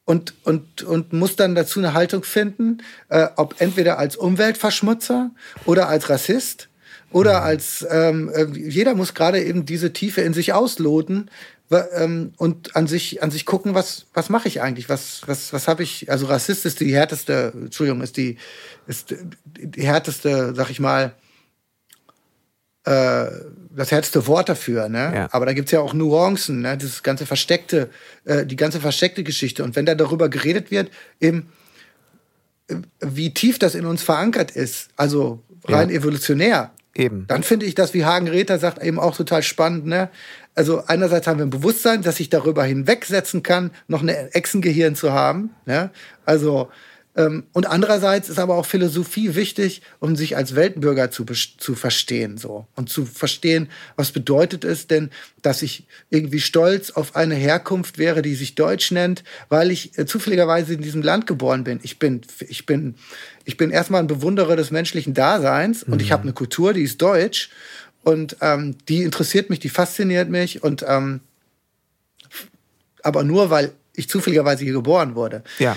Und, 0.05 0.35
und, 0.43 0.83
und 0.83 1.13
muss 1.13 1.37
dann 1.37 1.55
dazu 1.55 1.79
eine 1.79 1.95
Haltung 1.95 2.25
finden, 2.25 2.79
äh, 3.09 3.29
ob 3.37 3.61
entweder 3.61 3.99
als 3.99 4.17
Umweltverschmutzer 4.17 5.31
oder 5.67 5.89
als 5.89 6.11
Rassist 6.11 6.69
oder 7.13 7.37
hm. 7.37 7.45
als 7.45 7.87
ähm, 7.89 8.31
äh, 8.35 8.47
jeder 8.47 8.95
muss 8.95 9.15
gerade 9.15 9.43
eben 9.45 9.67
diese 9.67 9.93
Tiefe 9.93 10.23
in 10.23 10.35
sich 10.35 10.53
ausloten, 10.53 11.31
und 11.71 12.75
an 12.75 12.89
sich 12.89 13.23
an 13.23 13.31
sich 13.31 13.47
gucken, 13.47 13.75
was 13.75 14.07
was 14.13 14.29
mache 14.29 14.49
ich 14.49 14.61
eigentlich, 14.61 14.89
was 14.89 15.23
was 15.27 15.53
was 15.53 15.69
habe 15.69 15.85
ich? 15.85 16.11
Also 16.11 16.27
Rassist 16.27 16.67
ist 16.67 16.81
die 16.81 16.93
härteste, 16.93 17.53
Entschuldigung, 17.55 18.03
ist 18.03 18.17
die 18.17 18.39
ist 18.89 19.15
die 19.45 19.83
härteste, 19.83 20.53
sag 20.57 20.71
ich 20.71 20.81
mal, 20.81 21.15
äh, 22.85 23.27
das 23.71 23.93
härteste 23.93 24.27
Wort 24.27 24.49
dafür, 24.49 24.89
ne? 24.89 25.13
Ja. 25.15 25.29
Aber 25.31 25.47
da 25.47 25.53
gibt's 25.53 25.71
ja 25.71 25.81
auch 25.81 25.95
Nuancen, 25.95 26.63
ne? 26.63 26.77
Das 26.77 27.05
ganze 27.05 27.25
versteckte, 27.25 27.89
äh, 28.25 28.45
die 28.45 28.57
ganze 28.57 28.81
versteckte 28.81 29.23
Geschichte. 29.23 29.63
Und 29.63 29.77
wenn 29.77 29.87
da 29.87 29.95
darüber 29.95 30.29
geredet 30.29 30.73
wird, 30.73 30.91
eben 31.21 31.53
äh, 32.67 32.77
wie 33.01 33.33
tief 33.33 33.61
das 33.61 33.77
in 33.77 33.87
uns 33.87 34.03
verankert 34.03 34.51
ist, 34.51 34.89
also 34.97 35.41
rein 35.67 35.89
ja. 35.91 35.95
evolutionär, 35.95 36.73
Eben. 36.95 37.27
Dann 37.29 37.45
finde 37.45 37.67
ich 37.67 37.77
das, 37.77 37.95
wie 37.95 38.05
Hagen 38.05 38.29
Räther 38.29 38.59
sagt, 38.59 38.83
eben 38.83 38.99
auch 38.99 39.17
total 39.17 39.43
spannend. 39.43 39.87
Ne? 39.87 40.11
Also 40.61 40.85
einerseits 40.87 41.27
haben 41.27 41.39
wir 41.39 41.47
ein 41.47 41.49
Bewusstsein, 41.49 42.03
dass 42.03 42.21
ich 42.21 42.29
darüber 42.29 42.63
hinwegsetzen 42.65 43.43
kann, 43.43 43.71
noch 43.89 44.03
ein 44.03 44.11
Echsengehirn 44.11 44.95
zu 44.95 45.11
haben. 45.11 45.55
Ne? 45.65 45.89
Also 46.27 46.69
ähm, 47.17 47.45
und 47.55 47.67
andererseits 47.67 48.29
ist 48.29 48.39
aber 48.39 48.57
auch 48.57 48.67
Philosophie 48.67 49.35
wichtig, 49.37 49.81
um 50.01 50.17
sich 50.17 50.37
als 50.37 50.55
Weltbürger 50.55 51.11
zu, 51.11 51.25
zu 51.25 51.75
verstehen, 51.75 52.37
so. 52.37 52.67
Und 52.77 52.91
zu 52.91 53.07
verstehen, 53.07 53.71
was 53.97 54.13
bedeutet 54.13 54.67
es 54.67 54.87
denn, 54.87 55.09
dass 55.41 55.63
ich 55.63 55.87
irgendwie 56.11 56.41
stolz 56.41 56.91
auf 56.91 57.17
eine 57.17 57.37
Herkunft 57.37 57.97
wäre, 57.97 58.21
die 58.21 58.35
sich 58.35 58.55
Deutsch 58.55 58.91
nennt, 58.91 59.25
weil 59.49 59.71
ich 59.71 59.97
äh, 59.99 60.05
zufälligerweise 60.05 60.75
in 60.75 60.83
diesem 60.83 61.01
Land 61.01 61.27
geboren 61.27 61.65
bin. 61.65 61.81
Ich 61.83 61.99
bin, 61.99 62.21
ich 62.47 62.67
bin, 62.67 62.97
ich 63.47 63.57
bin 63.57 63.71
erstmal 63.71 64.03
ein 64.03 64.09
Bewunderer 64.09 64.57
des 64.57 64.71
menschlichen 64.71 65.15
Daseins 65.15 65.87
mhm. 65.87 65.95
und 65.95 66.03
ich 66.03 66.09
mhm. 66.09 66.13
habe 66.13 66.23
eine 66.25 66.33
Kultur, 66.35 66.75
die 66.75 66.83
ist 66.83 67.01
deutsch 67.01 67.49
und 68.03 68.37
ähm, 68.41 68.77
die 68.89 69.03
interessiert 69.03 69.51
mich, 69.51 69.61
die 69.61 69.69
fasziniert 69.69 70.29
mich 70.29 70.63
und 70.63 70.85
ähm, 70.87 71.21
aber 73.03 73.25
nur, 73.25 73.51
weil 73.51 73.73
ich 73.95 74.09
zufälligerweise 74.09 74.65
hier 74.65 74.75
geboren 74.75 75.15
wurde. 75.15 75.43
Ja. 75.59 75.77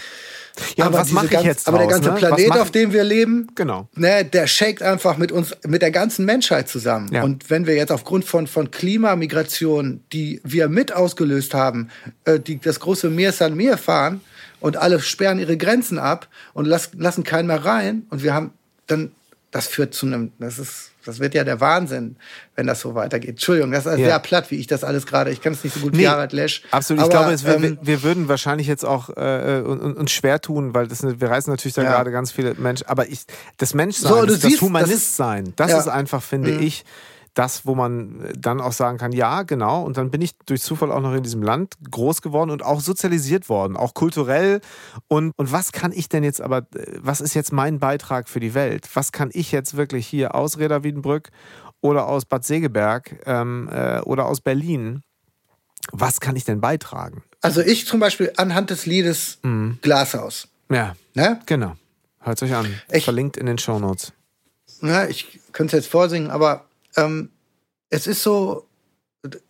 Ja, 0.77 0.85
aber 0.85 0.99
was 0.99 1.09
mache 1.11 1.25
ich 1.25 1.41
jetzt 1.41 1.67
Aber 1.67 1.79
der 1.79 1.87
ganze 1.87 2.09
ne? 2.09 2.15
Planet, 2.15 2.51
auf 2.51 2.69
dem 2.69 2.93
wir 2.93 3.03
leben, 3.03 3.47
genau. 3.55 3.87
ne, 3.95 4.23
der 4.23 4.45
shakt 4.45 4.83
einfach 4.83 5.17
mit 5.17 5.31
uns, 5.31 5.55
mit 5.65 5.81
der 5.81 5.89
ganzen 5.89 6.25
Menschheit 6.25 6.69
zusammen. 6.69 7.09
Ja. 7.11 7.23
Und 7.23 7.49
wenn 7.49 7.65
wir 7.65 7.73
jetzt 7.73 7.91
aufgrund 7.91 8.23
von, 8.23 8.45
von 8.45 8.69
Klimamigration, 8.69 10.03
die 10.13 10.41
wir 10.43 10.69
mit 10.69 10.93
ausgelöst 10.93 11.55
haben, 11.55 11.89
äh, 12.25 12.39
die 12.39 12.59
das 12.59 12.79
große 12.79 13.09
Meer 13.09 13.31
San 13.31 13.55
Mir 13.55 13.77
fahren 13.77 14.21
und 14.59 14.77
alle 14.77 14.99
sperren 14.99 15.39
ihre 15.39 15.57
Grenzen 15.57 15.97
ab 15.97 16.27
und 16.53 16.65
las, 16.65 16.91
lassen 16.95 17.23
keinen 17.23 17.47
mehr 17.47 17.65
rein 17.65 18.05
und 18.11 18.21
wir 18.21 18.35
haben 18.35 18.51
dann 18.85 19.11
das 19.53 19.67
führt 19.67 19.93
zu 19.93 20.07
einem, 20.07 20.31
das 20.39 20.59
ist, 20.59 20.91
das 21.05 21.19
wird 21.19 21.33
ja 21.33 21.43
der 21.43 21.59
Wahnsinn, 21.59 22.15
wenn 22.55 22.67
das 22.67 22.81
so 22.81 22.95
weitergeht. 22.95 23.31
Entschuldigung, 23.31 23.71
das 23.71 23.85
ist 23.85 23.99
ja. 23.99 24.05
sehr 24.05 24.19
platt, 24.19 24.51
wie 24.51 24.55
ich 24.55 24.67
das 24.67 24.83
alles 24.83 25.05
gerade, 25.05 25.31
ich 25.31 25.41
kann 25.41 25.53
es 25.53 25.63
nicht 25.63 25.73
so 25.73 25.81
gut 25.81 25.93
nee, 25.93 25.99
wie 25.99 26.07
Harald 26.07 26.33
Lesch. 26.33 26.63
Absolut, 26.71 27.03
aber, 27.03 27.09
ich 27.09 27.17
glaube, 27.17 27.33
es, 27.33 27.45
wir, 27.45 27.55
ähm, 27.55 27.77
wir, 27.81 28.03
würden 28.03 28.27
wahrscheinlich 28.27 28.67
jetzt 28.67 28.85
auch 28.85 29.09
äh, 29.09 29.61
uns, 29.65 29.97
uns 29.97 30.11
schwer 30.11 30.41
tun, 30.41 30.73
weil 30.73 30.87
das, 30.87 31.03
wir 31.03 31.29
reißen 31.29 31.51
natürlich 31.51 31.75
da 31.75 31.83
ja. 31.83 31.91
gerade 31.91 32.11
ganz 32.11 32.31
viele 32.31 32.55
Menschen, 32.55 32.87
aber 32.87 33.07
ich, 33.07 33.21
das 33.57 33.73
Menschsein, 33.73 34.11
so, 34.11 34.25
das 34.25 34.41
siehst, 34.41 34.61
Humanistsein, 34.61 35.53
das, 35.55 35.67
ist, 35.67 35.73
das 35.73 35.85
ist 35.85 35.91
einfach, 35.91 36.23
finde 36.23 36.51
mhm. 36.51 36.61
ich, 36.61 36.85
das, 37.33 37.65
wo 37.65 37.75
man 37.75 38.31
dann 38.37 38.61
auch 38.61 38.73
sagen 38.73 38.97
kann, 38.97 39.11
ja, 39.11 39.43
genau. 39.43 39.83
Und 39.83 39.97
dann 39.97 40.11
bin 40.11 40.21
ich 40.21 40.37
durch 40.45 40.61
Zufall 40.61 40.91
auch 40.91 41.01
noch 41.01 41.13
in 41.13 41.23
diesem 41.23 41.41
Land 41.41 41.75
groß 41.89 42.21
geworden 42.21 42.51
und 42.51 42.63
auch 42.63 42.79
sozialisiert 42.79 43.49
worden, 43.49 43.75
auch 43.75 43.93
kulturell. 43.93 44.61
Und, 45.07 45.31
und 45.35 45.51
was 45.51 45.71
kann 45.71 45.91
ich 45.91 46.09
denn 46.09 46.23
jetzt 46.23 46.41
aber, 46.41 46.67
was 46.97 47.21
ist 47.21 47.33
jetzt 47.33 47.51
mein 47.51 47.79
Beitrag 47.79 48.29
für 48.29 48.39
die 48.39 48.53
Welt? 48.53 48.87
Was 48.93 49.11
kann 49.11 49.29
ich 49.33 49.51
jetzt 49.51 49.75
wirklich 49.75 50.05
hier 50.05 50.35
aus 50.35 50.59
Reda 50.59 50.83
Wiedenbrück 50.83 51.31
oder 51.83 52.07
aus 52.07 52.25
Bad 52.25 52.45
Segeberg 52.45 53.19
ähm, 53.25 53.69
äh, 53.71 53.99
oder 54.01 54.25
aus 54.25 54.41
Berlin, 54.41 55.03
was 55.91 56.21
kann 56.21 56.35
ich 56.35 56.45
denn 56.45 56.61
beitragen? 56.61 57.23
Also 57.41 57.61
ich 57.61 57.85
zum 57.85 57.99
Beispiel 57.99 58.31
anhand 58.37 58.69
des 58.69 58.85
Liedes 58.85 59.39
mhm. 59.43 59.79
Glashaus. 59.81 60.47
Ja, 60.69 60.95
ne? 61.13 61.41
genau. 61.45 61.75
Hört 62.21 62.41
euch 62.41 62.55
an. 62.55 62.73
Ich, 62.89 63.03
Verlinkt 63.03 63.35
in 63.35 63.45
den 63.45 63.57
Shownotes. 63.57 64.13
Ja, 64.81 65.05
ich 65.07 65.41
könnte 65.51 65.75
es 65.75 65.83
jetzt 65.83 65.91
vorsingen, 65.91 66.31
aber 66.31 66.65
ähm, 66.95 67.29
es 67.89 68.07
ist 68.07 68.23
so, 68.23 68.67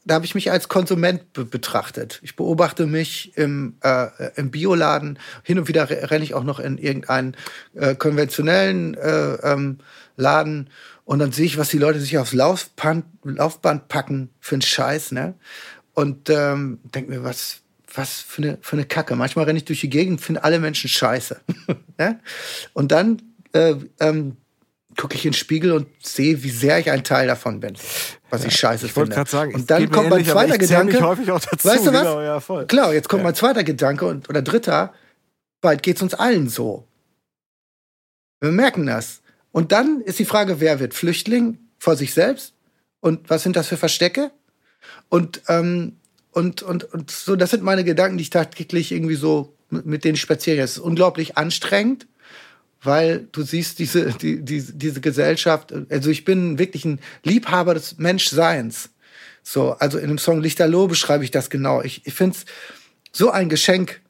da 0.06 0.16
habe 0.16 0.26
ich 0.26 0.36
mich 0.36 0.52
als 0.52 0.70
Konsument 0.70 1.34
be 1.34 1.46
betrachtet. 1.46 2.20
Ich 2.24 2.36
beobachte 2.36 2.86
mich 2.86 3.36
im, 3.38 3.78
äh, 3.82 4.08
im 4.36 4.52
Bioladen. 4.52 5.18
Hin 5.44 5.58
und 5.58 5.68
wieder 5.68 5.90
renne 5.90 6.24
ich 6.24 6.34
auch 6.34 6.44
noch 6.44 6.60
in 6.60 6.78
irgendeinen 6.78 7.36
äh, 7.74 7.96
konventionellen 7.96 8.94
äh, 8.96 9.36
ähm, 9.36 9.80
Laden 10.16 10.70
und 11.06 11.20
dann 11.20 11.32
sehe 11.32 11.46
ich, 11.46 11.58
was 11.58 11.70
die 11.70 11.78
Leute 11.78 12.00
sich 12.00 12.18
aufs 12.18 12.34
Laufband, 12.34 13.06
Laufband 13.24 13.88
packen 13.88 14.30
für 14.40 14.56
einen 14.56 14.62
Scheiß, 14.62 15.12
ne? 15.12 15.36
Und 15.94 16.30
ähm, 16.30 16.80
denke 16.96 17.12
mir, 17.12 17.24
was, 17.24 17.62
was 17.94 18.22
für 18.22 18.42
eine, 18.42 18.58
für 18.62 18.76
eine 18.76 18.86
Kacke. 18.86 19.16
Manchmal 19.16 19.46
renne 19.46 19.58
ich 19.58 19.66
durch 19.66 19.82
die 19.82 19.90
Gegend, 19.90 20.22
finde 20.22 20.44
alle 20.44 20.60
Menschen 20.60 20.90
scheiße. 20.90 21.40
ja? 22.00 22.20
Und 22.74 22.92
dann 22.92 23.22
äh, 23.52 23.76
ähm, 24.00 24.38
gucke 24.98 25.16
ich 25.16 25.26
in 25.26 25.32
den 25.32 25.38
Spiegel 25.38 25.72
und 25.72 25.88
sehe, 26.02 26.44
wie 26.44 26.50
sehr 26.50 26.80
ich 26.80 26.92
ein 26.92 27.04
Teil 27.04 27.28
davon 27.28 27.60
bin, 27.60 27.76
was 28.30 28.42
ja, 28.42 28.48
ich 28.48 28.56
scheiße 28.56 28.86
ich 28.88 28.94
finde. 28.94 29.24
Sagen, 29.28 29.56
und 29.56 29.70
dann 29.70 29.90
kommt 29.90 30.10
mein 30.10 30.26
zweiter 30.26 30.58
Gedanke. 30.58 30.94
Dazu, 30.98 31.68
weißt 31.68 31.88
du 31.88 31.94
was? 31.94 32.02
Genau, 32.02 32.22
ja, 32.22 32.66
Klar, 32.66 32.94
jetzt 32.94 33.10
kommt 33.10 33.22
ja. 33.22 33.26
mein 33.26 33.36
zweiter 33.36 33.64
Gedanke 33.64 34.06
und, 34.06 34.30
oder 34.30 34.42
dritter. 34.42 34.94
Bald 35.62 35.84
geht 35.84 35.98
es 35.98 36.02
uns 36.02 36.14
allen 36.14 36.50
so. 36.50 36.88
Wir 38.42 38.52
merken 38.52 38.86
das. 38.86 39.22
Und 39.52 39.72
dann 39.72 40.02
ist 40.02 40.20
die 40.20 40.26
Frage, 40.26 40.60
wer 40.60 40.80
wird 40.80 40.94
Flüchtling 40.94 41.60
vor 41.78 41.96
sich 41.96 42.14
selbst? 42.14 42.54
Und 43.00 43.30
was 43.30 43.44
sind 43.44 43.56
das 43.56 43.68
für 43.68 43.78
Verstecke? 43.78 44.32
Und, 45.10 45.42
ähm, 45.48 45.98
und, 46.32 46.64
und, 46.64 46.84
und 46.84 47.12
so, 47.12 47.36
das 47.36 47.52
sind 47.52 47.64
meine 47.64 47.84
Gedanken, 47.84 48.18
die 48.18 48.24
ich 48.24 48.30
tagtäglich 48.30 48.92
irgendwie 48.92 49.16
so 49.16 49.56
mit 49.70 50.04
denen 50.04 50.18
spaziere. 50.18 50.62
Es 50.62 50.74
ist 50.74 50.80
unglaublich 50.80 51.38
anstrengend 51.38 52.08
weil 52.84 53.28
du 53.32 53.44
siehst 53.44 53.80
diese, 53.80 54.12
die, 54.12 54.42
die, 54.42 54.62
diese 54.62 55.02
Gesellschaft, 55.02 55.74
also 55.90 56.10
ich 56.10 56.26
bin 56.26 56.60
wirklich 56.60 56.86
ein 56.86 57.00
Liebhaber 57.24 57.74
des 57.74 57.98
Menschseins. 57.98 58.90
So, 59.42 59.72
also 59.74 59.98
in 59.98 60.08
dem 60.08 60.18
Song 60.18 60.42
Lichterloh 60.42 60.88
beschreibe 60.88 61.24
ich 61.24 61.32
das 61.32 61.50
genau. 61.50 61.82
Ich, 61.82 62.06
ich 62.06 62.14
finde 62.14 62.38
es 62.38 62.46
so 63.12 63.30
ein 63.30 63.50
Geschenk, 63.50 64.02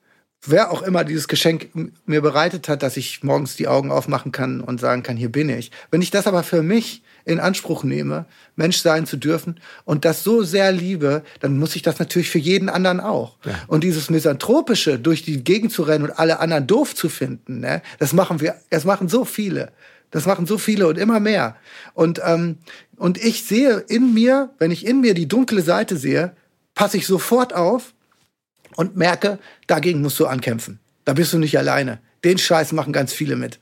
wer 0.45 0.71
auch 0.71 0.81
immer 0.81 1.03
dieses 1.03 1.27
Geschenk 1.27 1.69
mir 2.05 2.21
bereitet 2.21 2.67
hat, 2.69 2.83
dass 2.83 2.97
ich 2.97 3.23
morgens 3.23 3.55
die 3.55 3.67
Augen 3.67 3.91
aufmachen 3.91 4.31
kann 4.31 4.61
und 4.61 4.79
sagen 4.79 5.03
kann, 5.03 5.17
hier 5.17 5.31
bin 5.31 5.49
ich. 5.49 5.71
Wenn 5.91 6.01
ich 6.01 6.11
das 6.11 6.27
aber 6.27 6.43
für 6.43 6.63
mich 6.63 7.03
in 7.25 7.39
Anspruch 7.39 7.83
nehme, 7.83 8.25
Mensch 8.55 8.77
sein 8.77 9.05
zu 9.05 9.17
dürfen 9.17 9.59
und 9.85 10.05
das 10.05 10.23
so 10.23 10.43
sehr 10.43 10.71
liebe, 10.71 11.23
dann 11.39 11.57
muss 11.57 11.75
ich 11.75 11.81
das 11.81 11.99
natürlich 11.99 12.29
für 12.29 12.39
jeden 12.39 12.69
anderen 12.69 12.99
auch. 12.99 13.37
Ja. 13.45 13.53
Und 13.67 13.83
dieses 13.83 14.09
Misanthropische, 14.09 14.99
durch 14.99 15.23
die 15.23 15.43
Gegend 15.43 15.71
zu 15.71 15.83
rennen 15.83 16.05
und 16.05 16.11
alle 16.11 16.39
anderen 16.39 16.67
doof 16.67 16.95
zu 16.95 17.09
finden, 17.09 17.59
ne, 17.59 17.81
das 17.99 18.13
machen 18.13 18.41
wir, 18.41 18.55
das 18.69 18.85
machen 18.85 19.07
so 19.07 19.25
viele. 19.25 19.71
Das 20.11 20.27
machen 20.27 20.45
so 20.45 20.59
viele 20.59 20.87
und 20.87 20.99
immer 20.99 21.19
mehr. 21.19 21.55
Und, 21.95 22.21
ähm, 22.23 22.59
und 22.97 23.17
ich 23.17 23.45
sehe 23.45 23.83
in 23.87 24.13
mir, 24.13 24.51
wenn 24.59 24.69
ich 24.69 24.85
in 24.85 25.01
mir 25.01 25.15
die 25.15 25.27
dunkle 25.27 25.63
Seite 25.63 25.97
sehe, 25.97 26.35
passe 26.75 26.97
ich 26.97 27.07
sofort 27.07 27.53
auf 27.53 27.95
und 28.75 28.95
merke, 28.95 29.39
dagegen 29.65 30.01
musst 30.01 30.19
du 30.19 30.27
ankämpfen. 30.27 30.79
Da 31.03 31.13
bist 31.13 31.33
du 31.33 31.39
nicht 31.39 31.57
alleine. 31.57 31.99
Den 32.23 32.37
Scheiß 32.37 32.73
machen 32.73 32.93
ganz 32.93 33.11
viele 33.11 33.35
mit. 33.35 33.59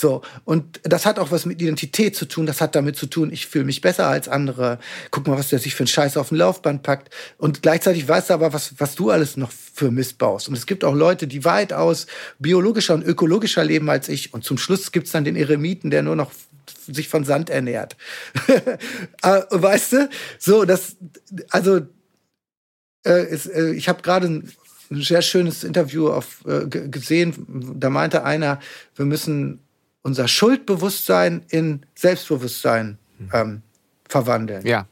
So, 0.00 0.22
und 0.44 0.80
das 0.82 1.04
hat 1.04 1.18
auch 1.18 1.30
was 1.30 1.44
mit 1.44 1.60
Identität 1.60 2.16
zu 2.16 2.24
tun. 2.24 2.46
Das 2.46 2.62
hat 2.62 2.74
damit 2.74 2.96
zu 2.96 3.06
tun, 3.06 3.30
ich 3.30 3.46
fühle 3.46 3.66
mich 3.66 3.82
besser 3.82 4.06
als 4.06 4.28
andere. 4.28 4.78
Guck 5.10 5.26
mal, 5.26 5.36
was 5.36 5.50
der 5.50 5.58
sich 5.58 5.74
für 5.74 5.82
einen 5.82 5.88
Scheiß 5.88 6.16
auf 6.16 6.30
den 6.30 6.38
Laufband 6.38 6.82
packt. 6.82 7.12
Und 7.36 7.60
gleichzeitig 7.60 8.08
weißt 8.08 8.30
du 8.30 8.34
aber, 8.34 8.54
was, 8.54 8.72
was 8.78 8.94
du 8.94 9.10
alles 9.10 9.36
noch 9.36 9.52
für 9.52 9.90
Mist 9.90 10.16
baust. 10.16 10.48
Und 10.48 10.54
es 10.54 10.64
gibt 10.64 10.84
auch 10.84 10.94
Leute, 10.94 11.26
die 11.26 11.44
weitaus 11.44 12.06
biologischer 12.38 12.94
und 12.94 13.04
ökologischer 13.04 13.62
leben 13.62 13.90
als 13.90 14.08
ich. 14.08 14.32
Und 14.32 14.42
zum 14.42 14.56
Schluss 14.56 14.90
gibt's 14.90 15.12
dann 15.12 15.24
den 15.24 15.36
Eremiten, 15.36 15.90
der 15.90 16.02
nur 16.02 16.16
noch 16.16 16.32
sich 16.86 17.08
von 17.08 17.24
Sand 17.24 17.50
ernährt. 17.50 17.96
Ah, 19.22 19.42
weißt 19.50 19.92
du? 19.92 20.08
So, 20.38 20.64
das, 20.64 20.96
also, 21.50 21.80
äh, 23.04 23.30
ist, 23.30 23.46
äh, 23.46 23.72
ich 23.72 23.90
habe 23.90 24.00
gerade 24.00 24.28
ein 24.28 24.50
sehr 24.90 25.20
schönes 25.20 25.62
Interview 25.62 26.08
auf, 26.08 26.42
äh, 26.46 26.66
gesehen. 26.66 27.74
Da 27.78 27.90
meinte 27.90 28.24
einer, 28.24 28.60
wir 28.96 29.04
müssen 29.04 29.60
unser 30.02 30.28
Schuldbewusstsein 30.28 31.44
in 31.48 31.84
Selbstbewusstsein 31.94 32.98
ähm, 33.32 33.62
verwandeln. 34.08 34.66
Ja. 34.66 34.86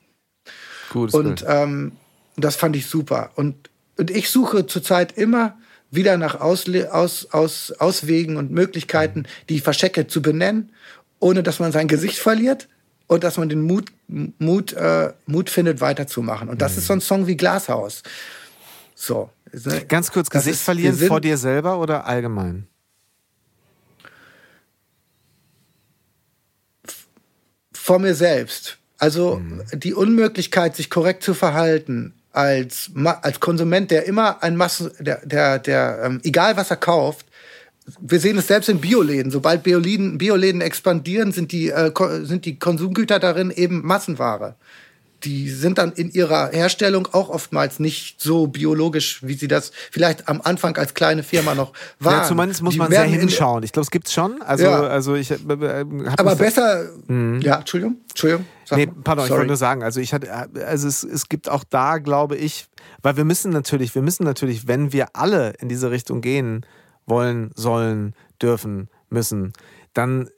Gut. 0.90 1.14
Und 1.14 1.44
ähm, 1.46 1.92
das 2.36 2.56
fand 2.56 2.76
ich 2.76 2.86
super. 2.86 3.30
Und, 3.34 3.70
und 3.96 4.10
ich 4.10 4.30
suche 4.30 4.66
zurzeit 4.66 5.16
immer 5.16 5.56
wieder 5.90 6.16
nach 6.18 6.40
Ausle 6.40 6.92
aus, 6.92 7.28
aus, 7.32 7.72
Auswegen 7.72 8.36
und 8.36 8.50
Möglichkeiten, 8.50 9.24
die 9.48 9.60
Verschecke 9.60 10.06
zu 10.06 10.20
benennen, 10.22 10.72
ohne 11.18 11.42
dass 11.42 11.58
man 11.58 11.72
sein 11.72 11.88
Gesicht 11.88 12.18
verliert 12.18 12.68
und 13.06 13.24
dass 13.24 13.38
man 13.38 13.48
den 13.48 13.62
Mut, 13.62 13.90
Mut, 14.06 14.72
äh, 14.74 15.12
Mut 15.26 15.50
findet, 15.50 15.80
weiterzumachen. 15.80 16.48
Und 16.48 16.60
das 16.60 16.72
mhm. 16.72 16.78
ist 16.78 16.86
so 16.86 16.92
ein 16.92 17.00
Song 17.00 17.26
wie 17.26 17.36
Glashaus. 17.36 18.02
So. 18.94 19.30
Ganz 19.88 20.12
kurz, 20.12 20.28
Gesicht 20.28 20.56
ist, 20.56 20.62
verlieren 20.62 20.94
vor 20.94 21.22
dir 21.22 21.38
selber 21.38 21.78
oder 21.78 22.06
allgemein? 22.06 22.66
Vor 27.88 27.98
mir 27.98 28.14
selbst. 28.14 28.76
Also 28.98 29.36
mhm. 29.36 29.62
die 29.80 29.94
Unmöglichkeit, 29.94 30.76
sich 30.76 30.90
korrekt 30.90 31.22
zu 31.22 31.32
verhalten 31.32 32.12
als, 32.32 32.90
als 33.22 33.40
Konsument, 33.40 33.90
der 33.90 34.04
immer 34.04 34.42
ein 34.42 34.56
Massen, 34.56 34.90
der, 34.98 35.24
der, 35.24 35.58
der 35.58 36.02
ähm, 36.04 36.20
egal 36.22 36.58
was 36.58 36.70
er 36.70 36.76
kauft, 36.76 37.24
wir 37.98 38.20
sehen 38.20 38.36
es 38.36 38.46
selbst 38.46 38.68
in 38.68 38.82
Bioläden. 38.82 39.30
Sobald 39.30 39.62
Bioläden, 39.62 40.18
Bioläden 40.18 40.60
expandieren, 40.60 41.32
sind 41.32 41.50
die, 41.50 41.70
äh, 41.70 41.90
sind 42.24 42.44
die 42.44 42.58
Konsumgüter 42.58 43.18
darin 43.18 43.50
eben 43.50 43.80
Massenware 43.86 44.54
die 45.24 45.50
sind 45.50 45.78
dann 45.78 45.92
in 45.92 46.10
ihrer 46.10 46.50
Herstellung 46.50 47.08
auch 47.12 47.28
oftmals 47.28 47.80
nicht 47.80 48.20
so 48.20 48.46
biologisch, 48.46 49.20
wie 49.22 49.34
sie 49.34 49.48
das 49.48 49.72
vielleicht 49.90 50.28
am 50.28 50.40
Anfang 50.42 50.76
als 50.76 50.94
kleine 50.94 51.22
Firma 51.22 51.54
noch 51.54 51.72
waren. 51.98 52.22
Ja, 52.22 52.24
zumindest 52.24 52.62
muss 52.62 52.74
die 52.74 52.78
man 52.78 52.90
sehr 52.90 53.02
hinschauen. 53.02 53.62
Ich 53.62 53.72
glaube, 53.72 53.84
es 53.84 53.90
gibt's 53.90 54.12
schon. 54.12 54.40
Also, 54.42 54.64
ja. 54.64 54.80
also 54.82 55.14
ich, 55.14 55.30
äh, 55.30 55.34
äh 55.34 55.84
Aber 56.16 56.36
besser. 56.36 56.88
Mhm. 57.08 57.40
Ja, 57.40 57.58
Entschuldigung. 57.58 57.96
Entschuldigung. 58.08 58.46
Sag 58.64 58.78
nee, 58.78 58.86
pardon, 58.86 59.24
Sorry. 59.24 59.26
ich 59.26 59.30
wollte 59.30 59.46
nur 59.46 59.56
sagen, 59.56 59.82
also 59.82 60.00
ich 60.00 60.12
hatte, 60.12 60.30
also 60.66 60.88
es, 60.88 61.02
es 61.02 61.28
gibt 61.28 61.48
auch 61.48 61.64
da, 61.64 61.98
glaube 61.98 62.36
ich, 62.36 62.66
weil 63.02 63.16
wir 63.16 63.24
müssen 63.24 63.50
natürlich, 63.50 63.94
wir 63.94 64.02
müssen 64.02 64.24
natürlich, 64.24 64.68
wenn 64.68 64.92
wir 64.92 65.08
alle 65.14 65.54
in 65.60 65.68
diese 65.68 65.90
Richtung 65.90 66.20
gehen 66.20 66.66
wollen, 67.06 67.50
sollen, 67.54 68.14
dürfen, 68.40 68.88
müssen, 69.08 69.52
dann 69.94 70.26
äh, 70.26 70.30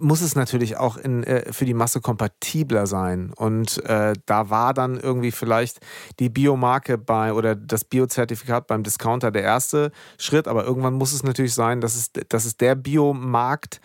muss 0.00 0.22
es 0.22 0.34
natürlich 0.34 0.76
auch 0.76 0.96
in, 0.96 1.22
äh, 1.22 1.52
für 1.52 1.64
die 1.64 1.74
Masse 1.74 2.00
kompatibler 2.00 2.86
sein. 2.86 3.32
Und 3.36 3.84
äh, 3.84 4.14
da 4.26 4.50
war 4.50 4.74
dann 4.74 4.98
irgendwie 4.98 5.30
vielleicht 5.30 5.78
die 6.18 6.28
Biomarke 6.28 6.98
bei 6.98 7.32
oder 7.32 7.54
das 7.54 7.84
Biozertifikat 7.84 8.66
beim 8.66 8.82
Discounter 8.82 9.30
der 9.30 9.42
erste 9.42 9.92
Schritt, 10.18 10.48
aber 10.48 10.64
irgendwann 10.64 10.94
muss 10.94 11.12
es 11.12 11.22
natürlich 11.22 11.54
sein, 11.54 11.80
dass 11.80 11.94
es, 11.94 12.10
dass 12.28 12.44
es 12.44 12.56
der 12.56 12.74
Biomarkt, 12.74 13.80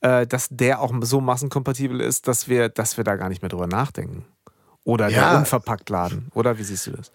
äh, 0.00 0.26
dass 0.26 0.48
der 0.50 0.80
auch 0.80 0.92
so 1.02 1.20
massenkompatibel 1.20 2.00
ist, 2.00 2.26
dass 2.26 2.48
wir, 2.48 2.68
dass 2.68 2.96
wir 2.96 3.04
da 3.04 3.16
gar 3.16 3.28
nicht 3.28 3.42
mehr 3.42 3.50
drüber 3.50 3.68
nachdenken. 3.68 4.24
Oder 4.82 5.08
ja. 5.08 5.30
der 5.30 5.38
Unverpacktladen. 5.38 6.28
Oder 6.34 6.58
wie 6.58 6.64
siehst 6.64 6.88
du 6.88 6.90
das? 6.90 7.10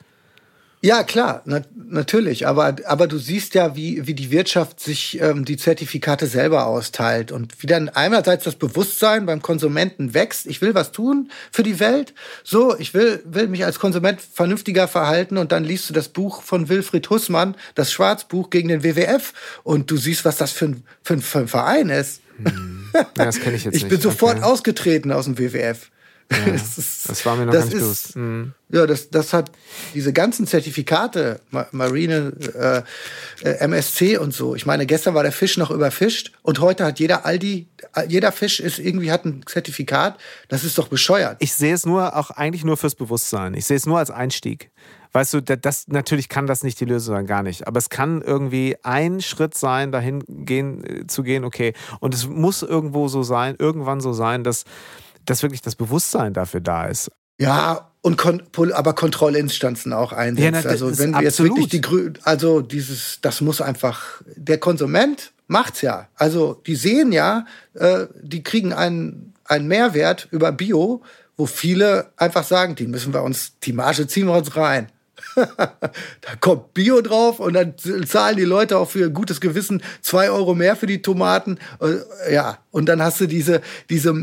Ja, 0.82 1.04
klar, 1.04 1.42
na, 1.44 1.62
natürlich. 1.90 2.48
Aber, 2.48 2.74
aber 2.86 3.08
du 3.08 3.18
siehst 3.18 3.54
ja, 3.54 3.76
wie, 3.76 4.08
wie 4.08 4.14
die 4.14 4.32
Wirtschaft 4.32 4.80
sich 4.80 5.20
ähm, 5.22 5.44
die 5.44 5.58
Zertifikate 5.58 6.26
selber 6.26 6.68
austeilt 6.68 7.34
und 7.34 7.62
wie 7.62 7.68
dann 7.68 7.90
einerseits 7.90 8.46
das 8.46 8.56
Bewusstsein 8.56 9.26
beim 9.26 9.42
Konsumenten 9.42 10.14
wächst. 10.14 10.46
Ich 10.48 10.62
will 10.62 10.74
was 10.76 10.94
tun 10.94 11.32
für 11.52 11.64
die 11.64 11.82
Welt. 11.82 12.14
So, 12.46 12.78
ich 12.80 12.94
will, 12.94 13.22
will 13.26 13.48
mich 13.48 13.66
als 13.66 13.78
Konsument 13.78 14.22
vernünftiger 14.22 14.88
verhalten 14.88 15.38
und 15.38 15.52
dann 15.52 15.66
liest 15.66 15.90
du 15.90 15.94
das 15.94 16.08
Buch 16.08 16.44
von 16.44 16.70
Wilfried 16.70 17.10
Hussmann, 17.10 17.56
das 17.76 17.92
Schwarzbuch 17.92 18.50
gegen 18.50 18.70
den 18.70 18.82
WWF 18.82 19.34
und 19.64 19.92
du 19.92 19.98
siehst, 19.98 20.24
was 20.24 20.38
das 20.38 20.54
für 20.54 20.66
ein, 20.66 20.84
für 21.04 21.16
ein, 21.16 21.22
für 21.22 21.40
ein 21.40 21.48
Verein 21.50 21.90
ist. 21.90 22.22
Hm. 22.38 22.80
Ja, 22.94 23.06
das 23.26 23.40
kenne 23.42 23.58
ich 23.58 23.66
jetzt 23.66 23.76
ich 23.76 23.84
nicht. 23.84 23.90
bin 23.90 24.02
sofort 24.02 24.38
okay. 24.38 24.46
ausgetreten 24.46 25.12
aus 25.12 25.26
dem 25.26 25.38
WWF. 25.38 25.90
Ja, 26.32 26.38
das, 27.08 27.26
war 27.26 27.36
mir 27.36 27.46
noch 27.48 27.54
das 27.54 27.66
nicht 27.66 27.74
ist- 27.76 27.82
bewusst. 27.82 28.16
Mhm. 28.16 28.54
Ja, 28.72 28.86
das, 28.86 29.10
das 29.10 29.34
hat 29.34 29.52
diese 29.96 30.14
ganzen 30.14 30.46
Zertifikate, 30.46 31.40
Ma 31.50 31.66
Marine, 31.72 32.34
äh, 33.44 33.48
äh, 33.48 33.54
MSC 33.62 34.18
und 34.20 34.32
so. 34.34 34.54
Ich 34.56 34.66
meine, 34.68 34.86
gestern 34.86 35.16
war 35.16 35.24
der 35.24 35.32
Fisch 35.32 35.58
noch 35.58 35.72
überfischt 35.72 36.34
und 36.44 36.60
heute 36.60 36.86
hat 36.86 37.00
jeder 37.00 37.26
Aldi, 37.26 37.68
jeder 38.08 38.32
Fisch 38.32 38.60
ist 38.60 38.78
irgendwie 38.78 39.12
hat 39.12 39.26
ein 39.26 39.42
Zertifikat. 39.48 40.20
Das 40.50 40.64
ist 40.64 40.78
doch 40.78 40.88
bescheuert. 40.88 41.38
Ich 41.40 41.54
sehe 41.54 41.74
es 41.74 41.86
nur 41.86 42.16
auch 42.16 42.30
eigentlich 42.30 42.64
nur 42.64 42.78
fürs 42.78 42.94
Bewusstsein. 42.96 43.56
Ich 43.56 43.66
sehe 43.66 43.78
es 43.78 43.88
nur 43.88 43.98
als 43.98 44.12
Einstieg. 44.12 44.70
Weißt 45.14 45.34
du, 45.34 45.42
da- 45.42 45.56
das 45.56 45.88
natürlich 45.88 46.30
kann 46.30 46.46
das 46.46 46.62
nicht 46.64 46.80
die 46.80 46.86
Lösung 46.86 47.16
sein, 47.16 47.26
gar 47.26 47.42
nicht. 47.42 47.66
Aber 47.66 47.80
es 47.80 47.90
kann 47.90 48.22
irgendwie 48.22 48.78
ein 48.84 49.22
Schritt 49.22 49.56
sein, 49.58 49.92
dahin 49.92 50.24
gehen, 50.28 50.84
äh, 50.86 51.08
zu 51.08 51.24
gehen, 51.24 51.44
okay. 51.44 51.74
Und 52.00 52.14
es 52.14 52.28
muss 52.28 52.62
irgendwo 52.62 53.08
so 53.08 53.24
sein, 53.24 53.56
irgendwann 53.58 54.00
so 54.02 54.14
sein, 54.14 54.44
dass, 54.44 54.66
dass 55.26 55.44
wirklich 55.44 55.62
das 55.62 55.76
Bewusstsein 55.76 56.34
dafür 56.34 56.62
da 56.62 56.86
ist. 56.86 57.12
Ja, 57.40 57.92
und 58.02 58.18
kon 58.18 58.42
aber 58.74 58.94
Kontrollinstanzen 58.94 59.94
auch 59.94 60.14
einsetzt. 60.14 60.64
Ja, 60.64 60.70
also 60.70 60.98
wenn 60.98 61.12
wir 61.12 61.22
jetzt 61.22 61.42
wirklich 61.42 61.68
die 61.68 61.82
Grü 61.82 62.14
also 62.24 62.62
dieses, 62.62 63.20
das 63.22 63.42
muss 63.42 63.62
einfach, 63.62 64.22
der 64.36 64.58
Konsument 64.58 65.32
macht's 65.48 65.82
ja. 65.82 66.08
Also 66.16 66.62
die 66.66 66.76
sehen 66.76 67.12
ja, 67.12 67.46
äh, 67.74 68.06
die 68.22 68.44
kriegen 68.44 68.72
einen, 68.72 69.34
einen 69.46 69.68
Mehrwert 69.68 70.28
über 70.32 70.52
Bio, 70.52 71.02
wo 71.36 71.46
viele 71.46 72.12
einfach 72.16 72.44
sagen, 72.44 72.76
die 72.76 72.88
müssen 72.88 73.14
wir 73.14 73.24
uns, 73.24 73.60
die 73.60 73.74
Marge 73.74 74.08
ziehen 74.08 74.28
wir 74.28 74.38
uns 74.38 74.56
rein. 74.56 74.88
da 75.58 76.36
kommt 76.40 76.74
Bio 76.74 77.02
drauf 77.02 77.40
und 77.40 77.54
dann 77.54 77.74
zahlen 78.08 78.38
die 78.38 78.44
Leute 78.44 78.78
auch 78.78 78.90
für 78.90 79.10
gutes 79.12 79.42
Gewissen 79.42 79.82
zwei 80.02 80.30
Euro 80.30 80.56
mehr 80.56 80.76
für 80.76 80.88
die 80.88 81.02
Tomaten. 81.02 81.58
Äh, 81.82 82.34
Ja, 82.34 82.60
und 82.72 82.88
dann 82.88 83.02
hast 83.02 83.20
du 83.22 83.28
diese, 83.28 83.62
diese, 83.90 84.14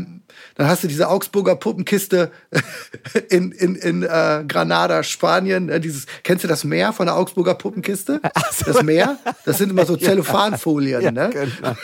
dann 0.55 0.67
hast 0.67 0.83
du 0.83 0.87
diese 0.87 1.09
Augsburger 1.09 1.55
Puppenkiste 1.55 2.31
in, 3.29 3.51
in, 3.51 3.75
in 3.75 4.03
äh, 4.03 4.43
Granada, 4.47 5.03
Spanien. 5.03 5.69
Äh, 5.69 5.79
Dieses, 5.79 6.05
kennst 6.23 6.43
du 6.43 6.47
das 6.47 6.63
Meer 6.63 6.93
von 6.93 7.05
der 7.07 7.15
Augsburger 7.15 7.55
Puppenkiste? 7.55 8.21
Das 8.65 8.81
Meer? 8.83 9.17
Das 9.45 9.57
sind 9.57 9.69
immer 9.71 9.85
so 9.85 9.95
Zellophanfolien, 9.97 11.01
Ja, 11.01 11.11
ne? 11.11 11.29
genau. 11.31 11.75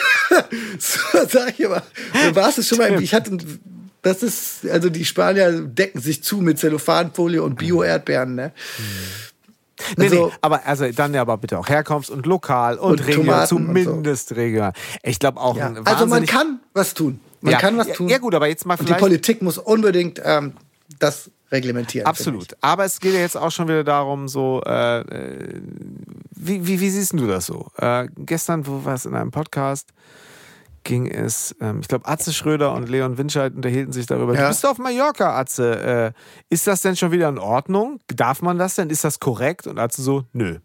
so, 0.79 0.99
sag 1.27 1.49
ich 1.51 1.59
immer. 1.61 1.81
Du 2.13 2.35
warst 2.35 2.57
es 2.57 2.67
schon 2.67 2.77
mal, 2.77 3.01
ich 3.01 3.13
hatte, 3.13 3.37
das 4.03 4.21
ist, 4.21 4.67
also 4.69 4.89
die 4.89 5.03
Spanier 5.05 5.61
decken 5.61 5.99
sich 6.01 6.23
zu 6.23 6.37
mit 6.37 6.59
Zellophanfolie 6.59 7.41
und 7.41 7.55
Bio-Erdbeeren, 7.57 8.35
ne? 8.35 8.51
Nee, 9.97 10.05
Also- 10.05 10.27
nee, 10.27 10.33
aber 10.41 10.65
also 10.65 10.89
dann 10.91 11.13
ja 11.13 11.21
aber 11.21 11.37
bitte 11.37 11.57
auch 11.57 11.67
Herkunft 11.67 12.09
und 12.09 12.25
lokal 12.25 12.77
und, 12.77 12.91
Und 13.01 13.07
regional, 13.07 13.41
und 13.41 13.47
so. 13.47 13.55
zumindest 13.57 14.35
regional. 14.35 14.73
Ich 15.01 15.17
glaube 15.19 15.41
auch 15.41 15.57
Ja. 15.57 15.73
Also 15.83 16.05
man 16.05 16.25
kann 16.25 16.59
was 16.73 16.93
tun. 16.93 17.19
Man 17.41 17.53
Ja, 17.53 17.59
kann 17.59 17.77
was 17.77 17.87
ja, 17.87 17.93
tun. 17.95 18.07
ja 18.07 18.17
gut, 18.19 18.35
aber 18.35 18.47
jetzt 18.47 18.65
mal 18.65 18.75
Und 18.75 18.81
die 18.81 18.85
vielleicht- 18.85 18.99
Politik 19.01 19.41
muss 19.41 19.57
unbedingt 19.57 20.21
ähm, 20.23 20.53
das 20.99 21.29
reglementieren. 21.51 22.05
Absolut. 22.07 22.55
Aber 22.61 22.85
es 22.85 22.99
geht 22.99 23.13
ja 23.13 23.19
jetzt 23.19 23.35
auch 23.35 23.51
schon 23.51 23.67
wieder 23.67 23.83
darum, 23.83 24.27
so, 24.27 24.61
äh, 24.65 24.99
äh, 25.01 25.61
wie, 26.31 26.65
wie, 26.65 26.79
wie 26.79 26.89
siehst 26.89 27.13
du 27.13 27.27
das 27.27 27.45
so? 27.47 27.67
Äh, 27.77 28.07
gestern, 28.17 28.65
wo 28.65 28.85
war 28.85 28.93
es 28.95 29.05
in 29.05 29.15
einem 29.15 29.31
Podcast, 29.31 29.89
ging 30.83 31.07
es, 31.07 31.55
ähm, 31.61 31.79
ich 31.81 31.87
glaube, 31.87 32.07
Atze 32.07 32.33
Schröder 32.33 32.73
und 32.73 32.89
Leon 32.89 33.17
Winscheid 33.17 33.53
unterhielten 33.55 33.93
sich 33.93 34.05
darüber. 34.05 34.33
Du 34.33 34.39
Ja. 34.41 34.47
bist 34.49 34.65
auf 34.65 34.77
Mallorca, 34.77 35.37
Atze. 35.37 36.13
Äh, 36.15 36.53
ist 36.53 36.67
das 36.67 36.81
denn 36.81 36.95
schon 36.95 37.11
wieder 37.11 37.29
in 37.29 37.37
Ordnung? 37.39 37.99
Darf 38.07 38.41
man 38.41 38.57
das 38.57 38.75
denn? 38.75 38.89
Ist 38.89 39.03
das 39.03 39.19
korrekt? 39.19 39.67
Und 39.67 39.79
Atze 39.79 40.01
so, 40.01 40.23
nö. 40.33 40.59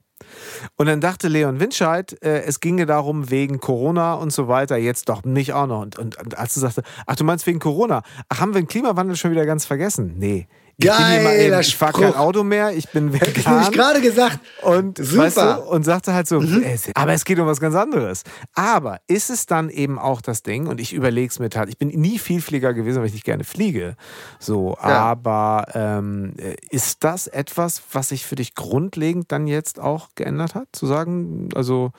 Und 0.77 0.87
dann 0.87 1.01
dachte 1.01 1.29
Leon 1.29 1.61
Winscheid, 1.61 2.17
äh, 2.25 2.43
es 2.43 2.59
ginge 2.61 2.87
darum, 2.87 3.31
wegen 3.31 3.61
Corona 3.61 4.15
und 4.15 4.33
so 4.33 4.49
weiter, 4.49 4.77
jetzt 4.77 5.09
doch 5.09 5.23
nicht 5.25 5.53
auch 5.53 5.67
noch. 5.69 5.81
Und, 5.83 5.97
und, 5.99 6.19
und 6.21 6.39
Atze 6.39 6.59
sagte, 6.61 6.83
ach, 7.07 7.15
du 7.17 7.23
meinst 7.25 7.47
wegen 7.47 7.61
Corona? 7.61 8.03
Ach, 8.29 8.41
haben 8.41 8.53
wir 8.53 8.61
den 8.61 8.67
Klimawandel 8.67 9.17
schon 9.17 9.31
wieder 9.31 9.47
ganz 9.47 9.65
vergessen? 9.65 10.15
Nee. 10.19 10.49
Geiler 10.81 11.61
ich 11.61 11.77
fahre 11.77 11.93
kein. 11.93 12.15
Auto 12.15 12.45
mehr, 12.45 12.71
ich 12.77 12.89
bin 12.91 13.13
ich. 13.13 13.21
Hab 13.21 13.37
vegan. 13.37 13.63
ich 13.63 13.73
gerade 13.73 14.01
gesagt. 14.01 14.39
Und, 14.63 14.99
Super. 14.99 15.13
Mhm. 15.13 15.19
Weißt 15.19 15.37
du, 15.37 15.63
und 15.71 15.83
sagte 15.83 16.15
halt 16.15 16.29
so, 16.29 16.41
es- 16.41 16.91
aber 16.95 17.13
es 17.13 17.25
geht 17.25 17.39
um 17.41 17.47
was 17.47 17.59
ganz 17.61 17.75
anderes. 17.75 18.23
Aber 18.55 19.01
ist 19.09 19.29
es 19.31 19.47
dann 19.47 19.71
eben 19.71 19.99
auch 19.99 20.21
das 20.21 20.43
Ding, 20.45 20.69
und 20.69 20.81
ich 20.81 20.93
überlege 20.93 21.29
es 21.31 21.39
mir 21.41 21.51
halt, 21.57 21.69
ich 21.69 21.79
bin 21.79 21.89
nie 21.89 22.19
Vielflieger 22.21 22.75
gewesen, 22.75 22.99
weil 23.01 23.07
ich 23.07 23.13
nicht 23.13 23.25
gerne 23.25 23.43
fliege. 23.45 23.97
So, 24.39 24.77
Ja. 24.81 24.89
aber 24.89 25.67
ähm, 25.75 26.35
äh, 26.39 26.55
ist 26.71 27.03
das 27.03 27.27
etwas, 27.27 27.83
was 27.93 28.11
sich 28.11 28.25
für 28.25 28.37
dich 28.37 28.55
grundlegend 28.55 29.33
dann 29.33 29.49
jetzt 29.49 29.81
auch 29.81 30.11
geändert 30.15 30.55
hat? 30.55 30.69
Zu 30.73 30.87
sagen, 30.87 31.49
also 31.57 31.91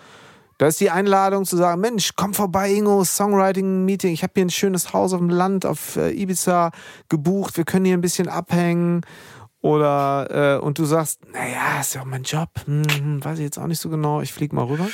da 0.59 0.67
ist 0.67 0.81
die 0.81 0.91
Einladung 0.91 1.45
zu 1.45 1.55
sagen, 1.55 1.79
Mensch, 1.79 2.11
komm 2.17 2.33
vorbei, 2.33 2.73
Ingo, 2.73 3.05
Songwriting-Meeting. 3.05 4.11
Ich 4.11 4.23
habe 4.23 4.33
hier 4.35 4.45
ein 4.45 4.49
schönes 4.49 4.91
Haus 4.91 5.13
auf 5.13 5.19
dem 5.19 5.29
Land 5.29 5.65
auf 5.65 5.95
äh, 5.95 6.11
Ibiza 6.11 6.71
gebucht. 7.07 7.55
Wir 7.55 7.63
können 7.63 7.85
hier 7.85 7.95
ein 7.97 8.01
bisschen 8.01 8.27
abhängen. 8.27 9.05
Oder 9.61 10.57
äh, 10.57 10.59
und 10.59 10.77
du 10.77 10.83
sagst, 10.83 11.21
naja, 11.31 11.79
ist 11.79 11.95
ja 11.95 12.01
auch 12.01 12.05
mein 12.05 12.23
Job. 12.23 12.49
Hm, 12.65 12.83
hm, 12.83 13.23
weiß 13.23 13.39
ich 13.39 13.45
jetzt 13.45 13.57
auch 13.57 13.67
nicht 13.67 13.79
so 13.79 13.89
genau. 13.89 14.19
Ich 14.19 14.33
flieg 14.33 14.51
mal 14.51 14.65
rüber. 14.65 14.87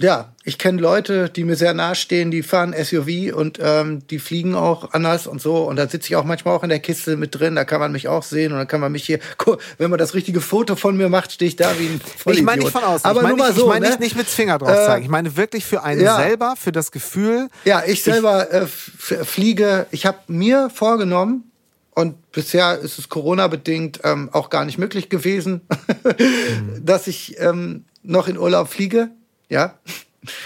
Ja, 0.00 0.32
ich 0.42 0.58
kenne 0.58 0.80
Leute, 0.80 1.28
die 1.30 1.44
mir 1.44 1.54
sehr 1.54 1.72
nahestehen, 1.72 2.32
die 2.32 2.42
fahren 2.42 2.74
SUV 2.76 3.32
und 3.32 3.60
ähm, 3.62 4.04
die 4.08 4.18
fliegen 4.18 4.56
auch 4.56 4.92
anders 4.92 5.28
und 5.28 5.40
so. 5.40 5.58
Und 5.58 5.76
da 5.76 5.86
sitze 5.88 6.08
ich 6.08 6.16
auch 6.16 6.24
manchmal 6.24 6.56
auch 6.56 6.64
in 6.64 6.68
der 6.68 6.80
Kiste 6.80 7.16
mit 7.16 7.38
drin. 7.38 7.54
Da 7.54 7.64
kann 7.64 7.78
man 7.78 7.92
mich 7.92 8.08
auch 8.08 8.24
sehen 8.24 8.50
und 8.50 8.58
dann 8.58 8.66
kann 8.66 8.80
man 8.80 8.90
mich 8.90 9.04
hier, 9.04 9.20
wenn 9.78 9.90
man 9.90 10.00
das 10.00 10.14
richtige 10.14 10.40
Foto 10.40 10.74
von 10.74 10.96
mir 10.96 11.08
macht, 11.08 11.30
stehe 11.30 11.48
ich 11.48 11.54
da 11.54 11.70
wie 11.78 11.86
ein 11.86 12.00
Vollidiot. 12.00 12.36
ich 12.40 12.42
meine 12.44 12.62
nicht 12.64 12.72
von 12.72 12.82
außen. 12.82 13.08
Aber 13.08 13.20
ich 13.20 13.22
meine 13.22 13.36
nur 13.36 13.44
mal 13.46 13.50
nicht, 13.52 13.56
so, 13.60 13.62
ich 13.66 13.68
meine 13.68 13.84
ne? 13.84 13.90
nicht, 13.92 14.00
nicht 14.00 14.16
mit 14.16 14.26
Finger 14.26 14.58
drauf 14.58 14.70
Äh, 14.70 14.84
zeigen. 14.86 15.04
Ich 15.04 15.10
meine 15.10 15.36
wirklich 15.36 15.64
für 15.64 15.84
einen 15.84 16.00
ja. 16.00 16.16
selber, 16.16 16.54
für 16.58 16.72
das 16.72 16.90
Gefühl. 16.90 17.48
Ja, 17.64 17.84
ich 17.86 18.02
selber 18.02 18.52
äh, 18.52 18.62
f- 18.62 18.92
fliege. 19.22 19.86
Ich 19.92 20.06
habe 20.06 20.18
mir 20.26 20.70
vorgenommen, 20.74 21.50
und 21.96 22.32
bisher 22.32 22.80
ist 22.80 22.98
es 22.98 23.08
Corona-bedingt 23.08 24.00
ähm, 24.02 24.28
auch 24.32 24.50
gar 24.50 24.64
nicht 24.64 24.78
möglich 24.78 25.08
gewesen, 25.08 25.60
dass 26.82 27.06
ich 27.06 27.36
ähm, 27.38 27.84
noch 28.02 28.26
in 28.28 28.36
Urlaub 28.38 28.68
fliege. 28.68 29.10
Ja. 29.48 29.74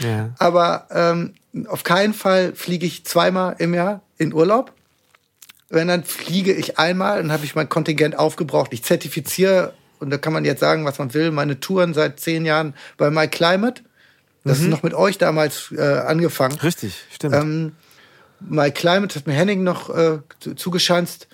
Ja. 0.01 0.31
Aber 0.39 0.89
ähm, 0.91 1.35
auf 1.69 1.85
keinen 1.85 2.15
Fall 2.15 2.55
fliege 2.55 2.87
ich 2.87 3.05
zweimal 3.05 3.57
im 3.59 3.75
Jahr 3.75 4.03
in 4.17 4.33
Urlaub. 4.33 4.73
Wenn, 5.71 5.89
dann 5.89 6.05
fliege 6.05 6.53
ich 6.53 6.79
einmal, 6.79 7.19
dann 7.19 7.31
habe 7.31 7.45
ich 7.45 7.55
mein 7.55 7.69
Kontingent 7.69 8.19
aufgebraucht. 8.19 8.73
Ich 8.73 8.83
zertifiziere, 8.83 9.75
und 10.01 10.11
da 10.11 10.19
kann 10.19 10.33
man 10.33 10.45
jetzt 10.45 10.61
sagen, 10.61 10.85
was 10.85 10.99
man 10.99 11.13
will, 11.15 11.31
meine 11.31 11.61
Touren 11.61 11.95
seit 11.95 12.19
zehn 12.21 12.45
Jahren 12.45 12.75
bei 12.97 13.11
MyClimate. 13.11 13.83
Das 14.45 14.61
ist 14.61 14.69
noch 14.69 14.83
mit 14.83 14.95
euch 14.95 15.19
damals 15.19 15.73
äh, 15.77 15.83
angefangen. 15.83 16.59
Richtig, 16.61 17.05
stimmt. 17.13 17.35
Ähm, 17.35 17.73
MyClimate 18.41 19.15
hat 19.15 19.27
mir 19.27 19.35
Henning 19.35 19.63
noch 19.63 19.91
äh, 19.91 20.21
zu- 20.41 20.55
zugeschanzt 20.55 21.29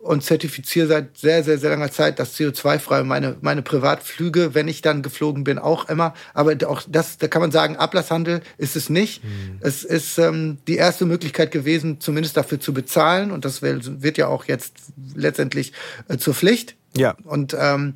und 0.00 0.24
zertifiziere 0.24 0.86
seit 0.86 1.18
sehr, 1.18 1.44
sehr, 1.44 1.58
sehr 1.58 1.70
langer 1.70 1.90
Zeit 1.90 2.18
das 2.18 2.34
CO2-frei. 2.38 3.02
Meine, 3.04 3.36
meine 3.42 3.62
Privatflüge, 3.62 4.54
wenn 4.54 4.66
ich 4.66 4.80
dann 4.80 5.02
geflogen 5.02 5.44
bin, 5.44 5.58
auch 5.58 5.88
immer. 5.88 6.14
Aber 6.32 6.56
auch 6.66 6.82
das, 6.88 7.18
da 7.18 7.28
kann 7.28 7.42
man 7.42 7.52
sagen, 7.52 7.76
Ablasshandel 7.76 8.40
ist 8.56 8.76
es 8.76 8.88
nicht. 8.88 9.22
Es 9.60 9.84
ist 9.84 10.18
ähm, 10.18 10.58
die 10.66 10.76
erste 10.76 11.04
Möglichkeit 11.04 11.50
gewesen, 11.50 12.00
zumindest 12.00 12.36
dafür 12.36 12.60
zu 12.60 12.72
bezahlen. 12.72 13.30
Und 13.30 13.44
das 13.44 13.60
wird 13.60 14.02
wird 14.02 14.16
ja 14.16 14.28
auch 14.28 14.46
jetzt 14.46 14.74
letztendlich 15.14 15.72
äh, 16.08 16.16
zur 16.16 16.34
Pflicht. 16.34 16.76
Ja. 16.96 17.14
Und 17.24 17.54
ähm, 17.58 17.94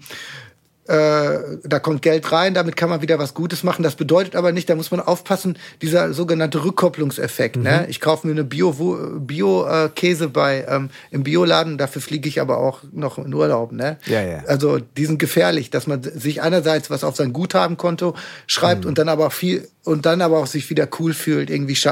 äh, 0.86 1.38
da 1.64 1.78
kommt 1.78 2.02
Geld 2.02 2.30
rein, 2.30 2.52
damit 2.54 2.76
kann 2.76 2.90
man 2.90 3.00
wieder 3.00 3.18
was 3.18 3.32
Gutes 3.34 3.62
machen. 3.62 3.82
Das 3.82 3.94
bedeutet 3.96 4.36
aber 4.36 4.52
nicht, 4.52 4.68
da 4.68 4.74
muss 4.74 4.90
man 4.90 5.00
aufpassen, 5.00 5.56
dieser 5.80 6.12
sogenannte 6.12 6.62
Rückkopplungseffekt. 6.64 7.56
Mhm. 7.56 7.62
Ne? 7.62 7.86
Ich 7.88 8.00
kaufe 8.00 8.26
mir 8.26 8.32
eine 8.32 8.44
Bio-Käse 8.44 9.20
Bio, 9.20 9.66
äh, 9.66 9.88
Käse 9.94 10.28
bei 10.28 10.66
ähm, 10.68 10.90
im 11.10 11.22
Bioladen, 11.24 11.78
dafür 11.78 12.02
fliege 12.02 12.28
ich 12.28 12.40
aber 12.40 12.58
auch 12.58 12.80
noch 12.92 13.18
in 13.18 13.32
Urlaub. 13.32 13.72
Ne? 13.72 13.96
Ja, 14.06 14.20
ja. 14.22 14.44
Also 14.46 14.78
die 14.78 15.06
sind 15.06 15.18
gefährlich, 15.18 15.70
dass 15.70 15.86
man 15.86 16.02
sich 16.02 16.42
einerseits 16.42 16.90
was 16.90 17.02
auf 17.02 17.16
sein 17.16 17.32
Guthabenkonto 17.32 18.14
schreibt 18.46 18.82
Mhm. 18.84 18.88
und 18.88 18.98
dann 18.98 19.08
aber 19.08 19.28
auch 19.28 19.32
viel 19.32 19.66
und 19.84 20.04
dann 20.06 20.20
aber 20.22 20.38
auch 20.38 20.46
sich 20.46 20.68
wieder 20.70 20.88
cool 20.98 21.14
fühlt, 21.14 21.50
irgendwie 21.50 21.74
zu 21.74 21.88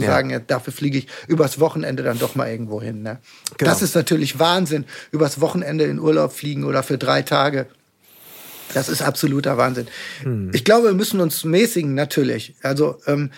Ja. 0.00 0.06
sagen, 0.06 0.30
ja, 0.30 0.38
dafür 0.38 0.72
fliege 0.72 0.98
ich 0.98 1.06
übers 1.28 1.60
Wochenende 1.60 2.02
dann 2.02 2.18
doch 2.18 2.34
mal 2.34 2.50
irgendwo 2.50 2.80
hin. 2.80 3.02
Ne? 3.02 3.18
Genau. 3.58 3.70
Das 3.70 3.82
ist 3.82 3.94
natürlich 3.94 4.38
Wahnsinn, 4.38 4.84
übers 5.10 5.40
Wochenende 5.40 5.84
in 5.84 5.98
Urlaub 5.98 6.32
fliegen 6.32 6.64
oder 6.64 6.82
für 6.82 6.98
drei 6.98 7.22
Tage. 7.22 7.66
Das 8.74 8.88
ist 8.88 9.02
absoluter 9.02 9.56
Wahnsinn. 9.58 9.86
Ich 10.52 10.64
glaube, 10.64 10.88
wir 10.88 10.94
müssen 10.94 11.20
uns 11.20 11.44
mäßigen, 11.44 11.94
natürlich. 11.94 12.54
Also, 12.62 12.96
ähm, 13.06 13.30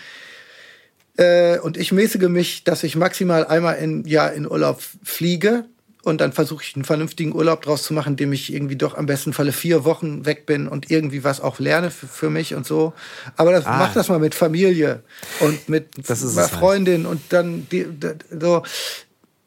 äh, 1.17 1.59
und 1.59 1.77
ich 1.77 1.91
mäßige 1.91 2.27
mich, 2.29 2.63
dass 2.63 2.83
ich 2.83 2.95
maximal 2.95 3.45
einmal 3.45 3.75
im 3.77 4.05
Jahr 4.05 4.33
in 4.33 4.49
Urlaub 4.49 4.81
fliege. 5.03 5.65
Und 6.03 6.21
dann 6.21 6.33
versuche 6.33 6.63
ich 6.63 6.75
einen 6.75 6.85
vernünftigen 6.85 7.33
Urlaub 7.33 7.63
draus 7.63 7.81
zu 7.81 7.91
machen, 7.91 8.09
indem 8.13 8.31
ich 8.31 8.53
irgendwie 8.53 8.75
doch 8.75 8.95
am 8.95 9.07
besten 9.07 9.33
Falle 9.33 9.51
vier 9.51 9.85
Wochen 9.85 10.23
weg 10.27 10.45
bin 10.45 10.67
und 10.67 10.91
irgendwie 10.91 11.23
was 11.23 11.41
auch 11.41 11.57
lerne 11.57 11.89
für, 11.89 12.05
für 12.05 12.29
mich 12.29 12.53
und 12.53 12.63
so. 12.67 12.93
Aber 13.37 13.51
das, 13.51 13.65
Ah. 13.65 13.77
mach 13.79 13.93
das 13.95 14.07
mal 14.07 14.19
mit 14.19 14.35
Familie 14.35 15.01
und 15.39 15.67
mit 15.67 15.87
halt. 16.07 16.51
Freundin 16.51 17.07
und 17.07 17.21
dann 17.29 17.67
die, 17.71 17.85
die, 17.85 18.11
so. 18.39 18.61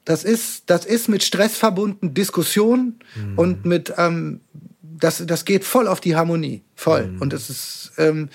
Das 0.05 0.25
ist, 0.25 0.65
das 0.67 0.85
ist 0.85 1.09
mit 1.09 1.23
Stress 1.23 1.57
verbunden, 1.57 2.13
Diskussion 2.15 2.95
Mhm. 3.15 3.39
und 3.39 3.65
mit, 3.65 3.93
ähm, 3.97 4.41
das, 4.99 5.25
das 5.27 5.45
geht 5.45 5.65
voll 5.65 5.87
auf 5.87 6.01
die 6.01 6.17
Harmonie, 6.17 6.63
voll. 6.75 7.07
Mhm. 7.07 7.21
Und 7.21 7.33
es 7.33 7.51
ist, 7.51 7.93
ähm, 7.99 8.29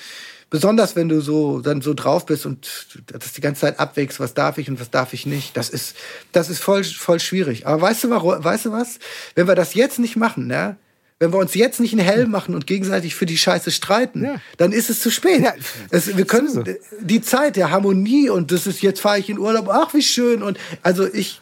besonders 0.49 0.95
wenn 0.95 1.09
du 1.09 1.19
so 1.19 1.61
dann 1.61 1.81
so 1.81 1.93
drauf 1.93 2.25
bist 2.25 2.45
und 2.45 2.99
das 3.07 3.33
die 3.33 3.41
ganze 3.41 3.61
Zeit 3.61 3.79
abwägst, 3.79 4.19
was 4.19 4.33
darf 4.35 4.57
ich 4.59 4.69
und 4.69 4.79
was 4.79 4.91
darf 4.91 5.13
ich 5.13 5.25
nicht, 5.25 5.57
das 5.57 5.69
ist 5.69 5.95
das 6.31 6.49
ist 6.49 6.61
voll 6.61 6.83
voll 6.83 7.19
schwierig. 7.19 7.65
Aber 7.65 7.81
weißt 7.81 8.03
du 8.03 8.09
warum, 8.09 8.43
weißt 8.43 8.67
du 8.67 8.71
was? 8.71 8.99
Wenn 9.35 9.47
wir 9.47 9.55
das 9.55 9.73
jetzt 9.73 9.99
nicht 9.99 10.15
machen, 10.15 10.47
ne? 10.47 10.77
Wenn 11.19 11.31
wir 11.31 11.39
uns 11.39 11.53
jetzt 11.53 11.79
nicht 11.79 11.93
einen 11.93 12.05
Helm 12.05 12.31
machen 12.31 12.53
und 12.53 12.67
gegenseitig 12.67 13.15
für 13.15 13.25
die 13.25 13.37
Scheiße 13.37 13.71
streiten, 13.71 14.25
ja. 14.25 14.35
dann 14.57 14.73
ist 14.73 14.89
es 14.89 14.99
zu 14.99 15.09
spät. 15.09 15.41
Ja, 15.41 15.53
es, 15.89 16.17
wir 16.17 16.25
können 16.25 16.77
die 16.99 17.21
Zeit 17.21 17.55
der 17.55 17.71
Harmonie 17.71 18.29
und 18.29 18.51
das 18.51 18.67
ist 18.67 18.81
jetzt 18.81 18.99
fahre 18.99 19.19
ich 19.19 19.29
in 19.29 19.39
Urlaub, 19.39 19.69
ach 19.69 19.93
wie 19.93 20.01
schön 20.01 20.43
und 20.43 20.59
also 20.81 21.07
ich 21.11 21.41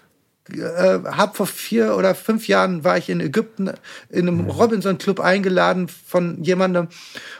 äh, 0.53 0.99
habe 1.05 1.35
vor 1.35 1.47
vier 1.47 1.95
oder 1.95 2.15
fünf 2.15 2.47
Jahren 2.47 2.83
war 2.83 2.97
ich 2.97 3.09
in 3.09 3.19
Ägypten 3.19 3.71
in 4.09 4.27
einem 4.27 4.43
mhm. 4.43 4.49
Robinson 4.49 4.97
Club 4.97 5.19
eingeladen 5.19 5.87
von 5.87 6.43
jemandem 6.43 6.87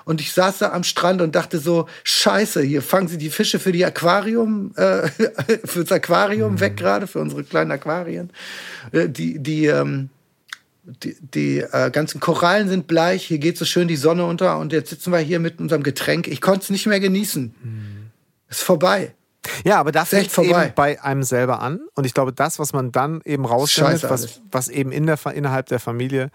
und 0.06 0.22
ich 0.22 0.34
saß 0.34 0.60
da 0.60 0.72
am 0.72 0.84
Strand 0.84 1.22
und 1.22 1.36
dachte 1.36 1.60
so 1.60 1.88
Scheiße 2.04 2.62
hier 2.62 2.82
fangen 2.82 3.08
Sie 3.08 3.18
die 3.18 3.30
Fische 3.30 3.60
für 3.60 3.72
die 3.72 3.86
Aquarium 3.86 4.74
äh, 4.76 5.08
fürs 5.66 5.92
Aquarium 5.92 6.54
mhm. 6.54 6.60
weg 6.60 6.78
gerade 6.78 7.08
für 7.08 7.20
unsere 7.20 7.44
kleinen 7.44 7.72
Aquarien 7.72 8.32
äh, 8.92 9.10
die 9.10 9.40
die 9.40 9.66
ähm, 9.66 10.10
die, 10.84 11.16
die 11.20 11.60
äh, 11.60 11.92
ganzen 11.92 12.20
Korallen 12.20 12.68
sind 12.68 12.88
bleich, 12.88 13.26
hier 13.26 13.38
geht 13.38 13.58
so 13.58 13.66
schön 13.66 13.88
die 13.88 13.96
Sonne 13.96 14.26
unter 14.26 14.58
und 14.58 14.74
jetzt 14.74 14.90
sitzen 14.90 15.12
wir 15.12 15.20
hier 15.20 15.40
mit 15.40 15.60
unserem 15.60 15.84
Getränk. 15.84 16.28
Ich 16.28 16.42
konnte 16.42 16.64
es 16.64 16.70
nicht 16.72 16.88
mehr 16.88 17.00
genießen. 17.00 17.54
Mhm. 17.64 18.10
Ist 18.50 18.64
vorbei. 18.64 19.14
Ja, 19.66 19.80
aber 19.80 19.92
das 19.92 20.10
fängt 20.10 20.38
eben 20.38 20.74
bei 20.76 21.02
einem 21.02 21.24
selber 21.24 21.62
an. 21.62 21.80
Und 21.96 22.06
ich 22.06 22.14
glaube, 22.14 22.32
das, 22.32 22.60
was 22.60 22.74
man 22.74 22.92
dann 22.92 23.22
eben 23.26 23.46
rausfindet, 23.46 24.04
was, 24.10 24.42
was 24.52 24.68
eben 24.68 24.92
in 24.92 25.06
der, 25.08 25.18
innerhalb 25.34 25.68
der 25.68 25.80
Familie 25.80 26.30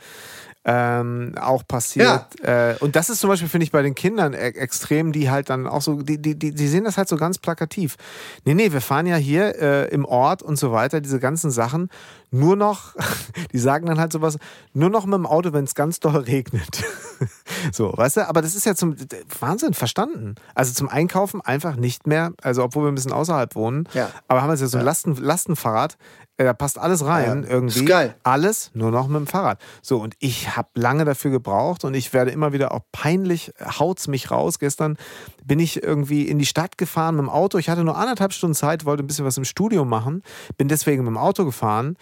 ähm, 0.69 1.33
auch 1.41 1.63
passiert. 1.67 2.27
Ja. 2.43 2.71
Äh, 2.73 2.77
und 2.81 2.97
das 2.97 3.09
ist 3.09 3.21
zum 3.21 3.31
Beispiel, 3.31 3.49
finde 3.49 3.65
ich, 3.65 3.71
bei 3.71 3.83
den 3.83 3.95
Kindern 3.95 4.35
e 4.35 4.37
extrem, 4.37 5.13
die 5.13 5.31
halt 5.31 5.49
dann 5.49 5.69
auch 5.69 5.81
so, 5.81 6.03
die, 6.03 6.21
die, 6.21 6.37
die, 6.37 6.67
sehen 6.67 6.83
das 6.83 6.99
halt 6.99 7.09
so 7.09 7.17
ganz 7.17 7.39
plakativ. 7.39 7.97
Nee, 8.45 8.55
nee, 8.55 8.73
wir 8.73 8.81
fahren 8.81 9.07
ja 9.07 9.15
hier 9.15 9.55
äh, 9.61 9.89
im 9.91 10.05
Ort 10.05 10.43
und 10.43 10.59
so 10.59 10.73
weiter, 10.73 11.01
diese 11.01 11.21
ganzen 11.21 11.53
Sachen, 11.53 11.89
nur 12.33 12.57
noch, 12.57 12.97
die 13.53 13.61
sagen 13.61 13.87
dann 13.87 14.01
halt 14.01 14.13
sowas, 14.13 14.39
nur 14.75 14.91
noch 14.91 15.07
mit 15.07 15.15
dem 15.15 15.27
Auto, 15.27 15.53
wenn 15.53 15.65
es 15.65 15.77
ganz 15.77 16.01
doll 16.01 16.17
regnet. 16.17 16.85
so, 17.73 17.93
weißt 17.97 18.17
du, 18.17 18.29
aber 18.29 18.43
das 18.43 18.57
ist 18.57 18.67
ja 18.67 18.75
zum 18.75 18.97
Wahnsinn, 19.39 19.73
verstanden. 19.73 20.35
Also 20.57 20.73
zum 20.73 20.89
Einkaufen 20.89 21.41
einfach 21.43 21.77
nicht 21.77 22.09
mehr, 22.09 22.33
also 22.43 22.65
obwohl 22.65 22.87
wir 22.87 22.93
ein 22.93 22.97
bisschen 22.97 23.13
außerhalb 23.13 23.55
wohnen, 23.55 23.89
ja. 23.95 24.11
aber 24.27 24.43
haben 24.43 24.49
wir 24.49 24.57
ja 24.57 24.67
so 24.67 24.79
ein 24.79 24.85
Lasten, 24.85 25.15
Lastenfahrrad, 25.15 25.97
da 26.45 26.53
passt 26.53 26.79
alles 26.79 27.05
rein 27.05 27.45
ja, 27.45 27.51
irgendwie. 27.51 27.81
Ist 27.81 27.87
geil. 27.87 28.15
Alles 28.23 28.71
nur 28.75 28.91
noch 28.91 29.09
mit 29.09 29.17
dem 29.17 29.27
Fahrrad. 29.27 29.59
So, 29.81 29.99
und 29.99 30.15
ich 30.19 30.57
habe 30.57 30.69
lange 30.75 31.05
dafür 31.05 31.31
gebraucht 31.31 31.85
und 31.85 31.95
ich 31.95 32.13
werde 32.13 32.31
immer 32.31 32.53
wieder 32.53 32.73
auch 32.73 32.83
peinlich, 32.93 33.53
haut's 33.61 34.07
mich 34.07 34.31
raus. 34.31 34.59
Gestern 34.59 34.99
bin 35.47 35.61
ich 35.61 35.83
irgendwie 35.83 36.29
in 36.29 36.39
die 36.39 36.47
Stadt 36.47 36.77
gefahren 36.79 37.17
mit 37.17 37.25
dem 37.25 37.31
Auto. 37.31 37.59
Ich 37.59 37.69
hatte 37.69 37.85
nur 37.85 37.97
anderthalb 37.97 38.33
Stunden 38.33 38.55
Zeit, 38.55 38.85
wollte 38.85 39.03
ein 39.03 39.07
bisschen 39.07 39.25
was 39.25 39.37
im 39.37 39.45
Studio 39.45 39.85
machen, 39.85 40.23
bin 40.57 40.69
deswegen 40.69 41.05
mit 41.05 41.09
dem 41.09 41.19
Auto 41.19 41.45
gefahren, 41.45 41.97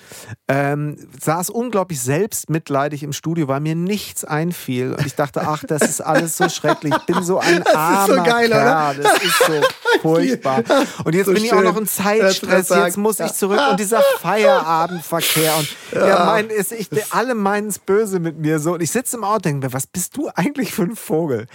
ähm, 0.49 0.97
saß 1.21 1.51
unglaublich 1.51 2.01
selbstmitleidig 2.01 3.03
im 3.03 3.13
Studio, 3.13 3.49
weil 3.49 3.61
mir 3.61 3.75
nichts 3.75 4.25
einfiel. 4.25 4.93
Und 4.95 5.07
ich 5.07 5.15
dachte, 5.15 5.43
ach, 5.47 5.65
das 5.67 5.83
ist 5.83 6.01
alles 6.01 6.37
so 6.37 6.49
schrecklich. 6.49 6.95
Ich 6.97 7.15
bin 7.15 7.23
so 7.23 7.39
ein 7.39 7.63
das 7.65 7.75
armer 7.75 8.17
so 8.17 8.23
geil, 8.23 8.49
Kerl. 8.49 8.97
Oder? 8.97 9.03
Das 9.03 9.23
ist 9.23 9.39
so 9.39 9.63
furchtbar. 10.03 10.63
Und 11.05 11.15
jetzt 11.15 11.27
so 11.27 11.33
bin 11.33 11.43
schön, 11.43 11.47
ich 11.47 11.53
auch 11.55 11.63
noch 11.63 11.77
in 11.77 11.87
Zeitstress. 11.87 12.69
Jetzt 12.69 12.97
muss 12.97 13.21
ich 13.21 13.33
zurück 13.33 13.61
und 13.71 13.79
dieser 13.81 14.01
Feierabendverkehr 14.21 15.57
und 15.57 15.69
ja, 15.93 16.09
ja 16.09 16.25
mein, 16.25 16.49
ist, 16.49 16.73
ich, 16.73 16.89
alle 17.13 17.35
meinen 17.35 17.69
es 17.69 17.79
böse 17.79 18.19
mit 18.21 18.39
mir 18.39 18.59
so. 18.59 18.75
Und 18.75 18.83
ich 18.83 18.91
sitze 18.91 19.17
im 19.17 19.25
Auto 19.25 19.35
und 19.35 19.45
denke 19.45 19.67
mir, 19.67 19.73
was 19.73 19.87
bist 19.87 20.17
du 20.17 20.31
eigentlich 20.35 20.73
für 20.73 20.83
ein 20.83 20.97
Vogel? 20.97 21.47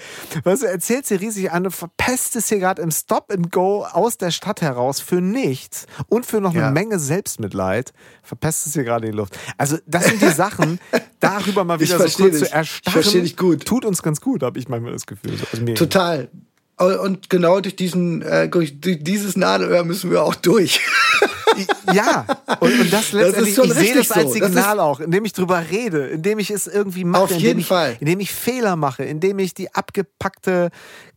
Was 0.44 0.60
du 0.61 0.68
erzählst 0.68 1.10
hier 1.10 1.20
riesig 1.20 1.52
an, 1.52 1.64
du 1.80 1.88
verpestest 1.88 2.49
hier 2.49 2.60
gerade 2.60 2.81
im 2.81 2.91
Stop 2.91 3.31
and 3.31 3.51
Go 3.51 3.85
aus 3.85 4.18
der 4.18 4.31
Stadt 4.31 4.61
heraus 4.61 4.99
für 4.99 5.22
nichts 5.22 5.85
und 6.07 6.26
für 6.26 6.41
noch 6.41 6.51
eine 6.51 6.61
ja. 6.61 6.72
Menge 6.72 6.99
Selbstmitleid. 6.99 7.93
Verpestest 8.23 8.76
hier 8.76 8.84
gerade 8.84 9.07
die 9.07 9.15
Luft. 9.15 9.38
Also, 9.57 9.77
das 9.85 10.06
sind 10.06 10.22
die 10.22 10.30
Sachen, 10.30 10.80
darüber 11.19 11.64
mal 11.64 11.80
wieder 11.80 11.97
so 11.97 12.03
kurz 12.03 12.39
dich. 12.39 12.47
zu 12.47 12.53
erstarren. 12.53 12.81
Ich 12.85 12.91
verstehe 12.91 13.22
dich 13.22 13.38
gut. 13.38 13.65
Tut 13.65 13.85
uns 13.85 14.01
ganz 14.03 14.22
gut, 14.22 14.43
habe 14.43 14.60
ich 14.60 14.68
manchmal 14.68 14.93
das 14.93 15.06
Gefühl. 15.06 15.38
Also 15.51 15.65
Total. 15.73 16.30
Und 16.77 17.30
genau 17.30 17.60
durch 17.60 17.76
diesen, 17.76 18.22
äh, 18.22 18.47
durch 18.47 18.80
dieses 18.80 19.35
Nadelöhr 19.35 19.84
müssen 19.84 20.11
wir 20.11 20.23
auch 20.23 20.35
durch. 20.35 20.80
ja, 21.94 22.26
und, 22.60 22.80
und 22.80 22.94
das 22.94 23.11
letztendlich, 23.11 23.56
das 23.56 23.65
ich 23.65 23.73
sehe 23.73 23.95
das 23.95 24.11
als 24.11 24.34
Signal 24.34 24.77
so. 24.77 24.81
auch, 24.81 24.99
indem 24.99 25.26
ich 25.26 25.34
drüber 25.34 25.64
rede, 25.69 26.07
indem 26.07 26.40
ich 26.40 26.52
es 26.52 26.68
irgendwie 26.68 27.03
mache, 27.03 27.23
Auf 27.23 27.31
jeden 27.31 27.52
indem, 27.52 27.64
Fall. 27.64 27.94
Ich, 27.94 28.02
indem 28.02 28.19
ich 28.19 28.31
Fehler 28.31 28.76
mache, 28.76 29.03
indem 29.03 29.40
ich 29.40 29.53
die 29.53 29.73
abgepackte 29.73 30.69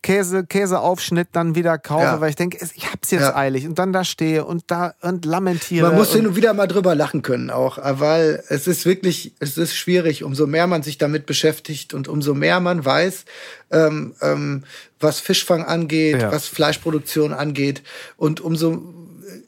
Käse, 0.02 0.44
Käseaufschnitt 0.44 1.28
dann 1.32 1.55
wieder 1.55 1.78
kaufe, 1.78 2.05
ja. 2.05 2.20
weil 2.20 2.31
ich 2.31 2.36
denke, 2.36 2.59
ich 2.74 2.90
hab's 2.90 3.12
jetzt 3.12 3.20
ja. 3.20 3.36
eilig 3.36 3.69
und 3.69 3.78
dann 3.78 3.93
da 3.93 4.02
stehe 4.05 4.44
und 4.44 4.64
da 4.66 4.94
und 5.01 5.24
lamentiere. 5.24 5.86
Man 5.86 5.97
muss 5.97 6.12
hin 6.12 6.27
und 6.27 6.35
wieder 6.35 6.55
mal 6.55 6.66
drüber 6.66 6.97
lachen 6.97 7.23
können 7.23 7.51
auch, 7.51 7.78
weil 7.81 8.43
es 8.48 8.66
ist 8.66 8.85
wirklich, 8.85 9.35
es 9.39 9.56
ist 9.56 9.77
schwierig, 9.77 10.24
umso 10.24 10.48
mehr 10.48 10.66
man 10.66 10.82
sich 10.82 10.98
damit 10.98 11.24
beschäftigt 11.27 11.94
und 11.94 12.09
umso 12.09 12.35
mehr 12.35 12.59
man 12.59 12.85
weiß, 12.85 13.24
ähm, 13.70 14.14
ähm, 14.20 14.64
was 14.98 15.20
Fischfang 15.20 15.64
angeht, 15.64 16.20
ja. 16.20 16.32
was 16.32 16.48
Fleischproduktion 16.48 17.32
angeht 17.32 17.82
und 18.16 18.40
umso 18.40 18.82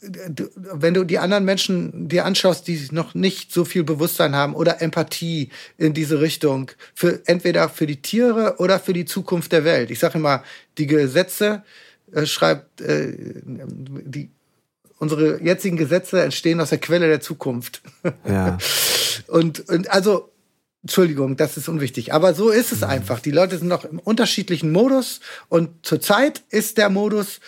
wenn 0.04 0.94
du 0.94 1.04
die 1.04 1.18
anderen 1.18 1.44
Menschen 1.44 2.08
dir 2.08 2.24
anschaust, 2.24 2.66
die 2.66 2.88
noch 2.90 3.14
nicht 3.14 3.52
so 3.52 3.64
viel 3.64 3.84
Bewusstsein 3.84 4.34
haben 4.34 4.54
oder 4.54 4.82
Empathie 4.82 5.50
in 5.78 5.94
diese 5.94 6.20
Richtung, 6.20 6.70
für 6.94 7.22
entweder 7.26 7.68
für 7.68 7.86
die 7.86 8.02
Tiere 8.02 8.56
oder 8.58 8.78
für 8.78 8.92
die 8.92 9.04
Zukunft 9.04 9.52
der 9.52 9.64
Welt. 9.64 9.90
Ich 9.90 9.98
sage 9.98 10.18
immer, 10.18 10.42
die 10.78 10.86
Gesetze 10.86 11.62
äh, 12.12 12.26
schreibt 12.26 12.80
äh, 12.80 13.14
die 13.44 14.30
unsere 14.98 15.42
jetzigen 15.42 15.76
Gesetze 15.76 16.22
entstehen 16.22 16.60
aus 16.60 16.70
der 16.70 16.78
Quelle 16.78 17.08
der 17.08 17.20
Zukunft. 17.20 17.82
Ja. 18.26 18.58
und, 19.26 19.68
und 19.68 19.90
also 19.90 20.30
Entschuldigung, 20.82 21.36
das 21.36 21.56
ist 21.56 21.68
unwichtig. 21.68 22.12
Aber 22.12 22.34
so 22.34 22.50
ist 22.50 22.72
es 22.72 22.80
mhm. 22.80 22.88
einfach. 22.88 23.20
Die 23.20 23.30
Leute 23.30 23.58
sind 23.58 23.68
noch 23.68 23.84
im 23.84 23.98
unterschiedlichen 23.98 24.70
Modus 24.70 25.20
und 25.48 25.70
zurzeit 25.84 26.42
ist 26.50 26.78
der 26.78 26.90
Modus, 26.90 27.40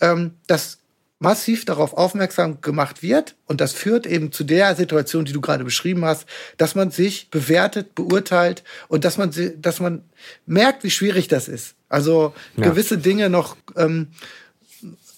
ähm, 0.00 0.34
dass 0.46 0.78
massiv 1.18 1.64
darauf 1.64 1.94
aufmerksam 1.94 2.60
gemacht 2.60 3.02
wird. 3.02 3.36
Und 3.46 3.60
das 3.60 3.72
führt 3.72 4.06
eben 4.06 4.32
zu 4.32 4.44
der 4.44 4.74
Situation, 4.76 5.24
die 5.24 5.32
du 5.32 5.40
gerade 5.40 5.64
beschrieben 5.64 6.04
hast, 6.04 6.26
dass 6.56 6.74
man 6.74 6.90
sich 6.90 7.30
bewertet, 7.30 7.94
beurteilt 7.94 8.62
und 8.88 9.04
dass 9.04 9.16
man, 9.16 9.32
dass 9.58 9.80
man 9.80 10.02
merkt, 10.46 10.84
wie 10.84 10.90
schwierig 10.90 11.28
das 11.28 11.48
ist. 11.48 11.74
Also 11.88 12.34
ja. 12.56 12.64
gewisse 12.64 12.98
Dinge 12.98 13.30
noch 13.30 13.56
ähm, 13.76 14.08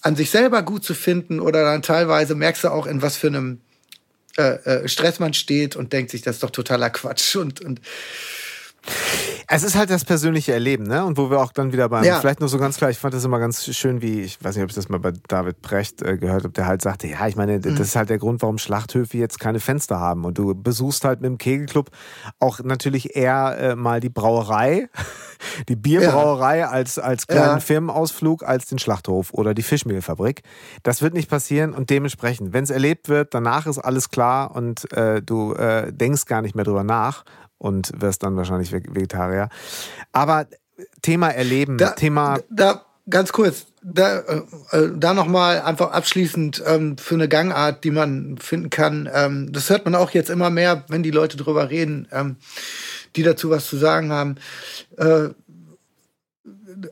an 0.01 0.15
sich 0.15 0.29
selber 0.29 0.61
gut 0.61 0.83
zu 0.83 0.93
finden 0.93 1.39
oder 1.39 1.63
dann 1.63 1.81
teilweise 1.81 2.35
merkst 2.35 2.63
du 2.63 2.69
auch, 2.69 2.85
in 2.85 3.01
was 3.01 3.17
für 3.17 3.27
einem 3.27 3.59
äh, 4.37 4.83
äh, 4.83 4.87
Stress 4.87 5.19
man 5.19 5.33
steht 5.33 5.75
und 5.75 5.93
denkt 5.93 6.11
sich, 6.11 6.21
das 6.21 6.35
ist 6.35 6.43
doch 6.43 6.51
totaler 6.51 6.91
Quatsch 6.91 7.35
und, 7.35 7.61
und 7.61 7.81
es 9.49 9.63
ist 9.63 9.75
halt 9.75 9.89
das 9.89 10.03
persönliche 10.03 10.51
Erleben, 10.51 10.83
ne? 10.83 11.05
Und 11.05 11.17
wo 11.17 11.29
wir 11.29 11.39
auch 11.39 11.53
dann 11.53 11.71
wieder 11.71 11.87
beim, 11.87 12.03
ja. 12.03 12.19
vielleicht 12.19 12.41
nur 12.41 12.49
so 12.49 12.57
ganz 12.57 12.77
klar, 12.77 12.89
ich 12.89 12.97
fand 12.97 13.13
das 13.13 13.23
immer 13.23 13.39
ganz 13.39 13.63
schön, 13.63 14.01
wie, 14.01 14.21
ich 14.21 14.43
weiß 14.43 14.55
nicht, 14.55 14.63
ob 14.63 14.69
ich 14.69 14.75
das 14.75 14.89
mal 14.89 14.99
bei 14.99 15.13
David 15.29 15.61
Brecht 15.61 16.01
äh, 16.01 16.17
gehört 16.17 16.43
habe, 16.43 16.53
der 16.53 16.67
halt 16.67 16.81
sagte, 16.81 17.07
ja, 17.07 17.25
ich 17.27 17.37
meine, 17.37 17.57
mhm. 17.57 17.61
das 17.61 17.79
ist 17.79 17.95
halt 17.95 18.09
der 18.09 18.17
Grund, 18.17 18.41
warum 18.41 18.57
Schlachthöfe 18.57 19.17
jetzt 19.17 19.39
keine 19.39 19.61
Fenster 19.61 20.01
haben. 20.01 20.25
Und 20.25 20.37
du 20.37 20.53
besuchst 20.53 21.05
halt 21.05 21.21
mit 21.21 21.29
dem 21.29 21.37
Kegelclub 21.37 21.91
auch 22.39 22.59
natürlich 22.59 23.15
eher 23.15 23.57
äh, 23.57 23.75
mal 23.75 24.01
die 24.01 24.09
Brauerei, 24.09 24.89
die 25.69 25.77
Bierbrauerei 25.77 26.59
ja. 26.59 26.69
als, 26.69 26.99
als 26.99 27.25
kleinen 27.25 27.45
ja. 27.45 27.59
Firmenausflug, 27.61 28.43
als 28.43 28.65
den 28.65 28.79
Schlachthof 28.79 29.33
oder 29.33 29.53
die 29.53 29.63
Fischmehlfabrik. 29.63 30.41
Das 30.83 31.01
wird 31.01 31.13
nicht 31.13 31.29
passieren 31.29 31.73
und 31.73 31.89
dementsprechend, 31.89 32.51
wenn 32.51 32.65
es 32.65 32.69
erlebt 32.69 33.07
wird, 33.07 33.33
danach 33.33 33.65
ist 33.65 33.79
alles 33.79 34.09
klar 34.09 34.53
und 34.53 34.91
äh, 34.91 35.21
du 35.21 35.53
äh, 35.53 35.93
denkst 35.93 36.25
gar 36.25 36.41
nicht 36.41 36.53
mehr 36.53 36.65
drüber 36.65 36.83
nach 36.83 37.23
und 37.57 37.91
wirst 37.95 38.23
dann 38.23 38.35
wahrscheinlich 38.35 38.71
Vegetarier. 38.71 39.49
Aber 40.11 40.47
Thema 41.01 41.29
Erleben, 41.29 41.77
da, 41.77 41.91
Thema. 41.91 42.39
Da, 42.49 42.85
ganz 43.09 43.31
kurz, 43.31 43.67
da, 43.83 44.19
äh, 44.19 44.41
äh, 44.71 44.91
da 44.95 45.13
nochmal 45.13 45.61
einfach 45.61 45.91
abschließend 45.91 46.63
ähm, 46.65 46.97
für 46.97 47.15
eine 47.15 47.29
Gangart, 47.29 47.83
die 47.83 47.91
man 47.91 48.37
finden 48.37 48.69
kann. 48.69 49.09
Ähm, 49.11 49.51
das 49.51 49.69
hört 49.69 49.85
man 49.85 49.95
auch 49.95 50.11
jetzt 50.11 50.29
immer 50.29 50.49
mehr, 50.49 50.83
wenn 50.89 51.03
die 51.03 51.11
Leute 51.11 51.37
drüber 51.37 51.69
reden, 51.69 52.07
ähm, 52.11 52.37
die 53.15 53.23
dazu 53.23 53.49
was 53.49 53.67
zu 53.67 53.77
sagen 53.77 54.11
haben. 54.11 54.35
Äh, 54.97 55.29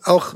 auch 0.04 0.34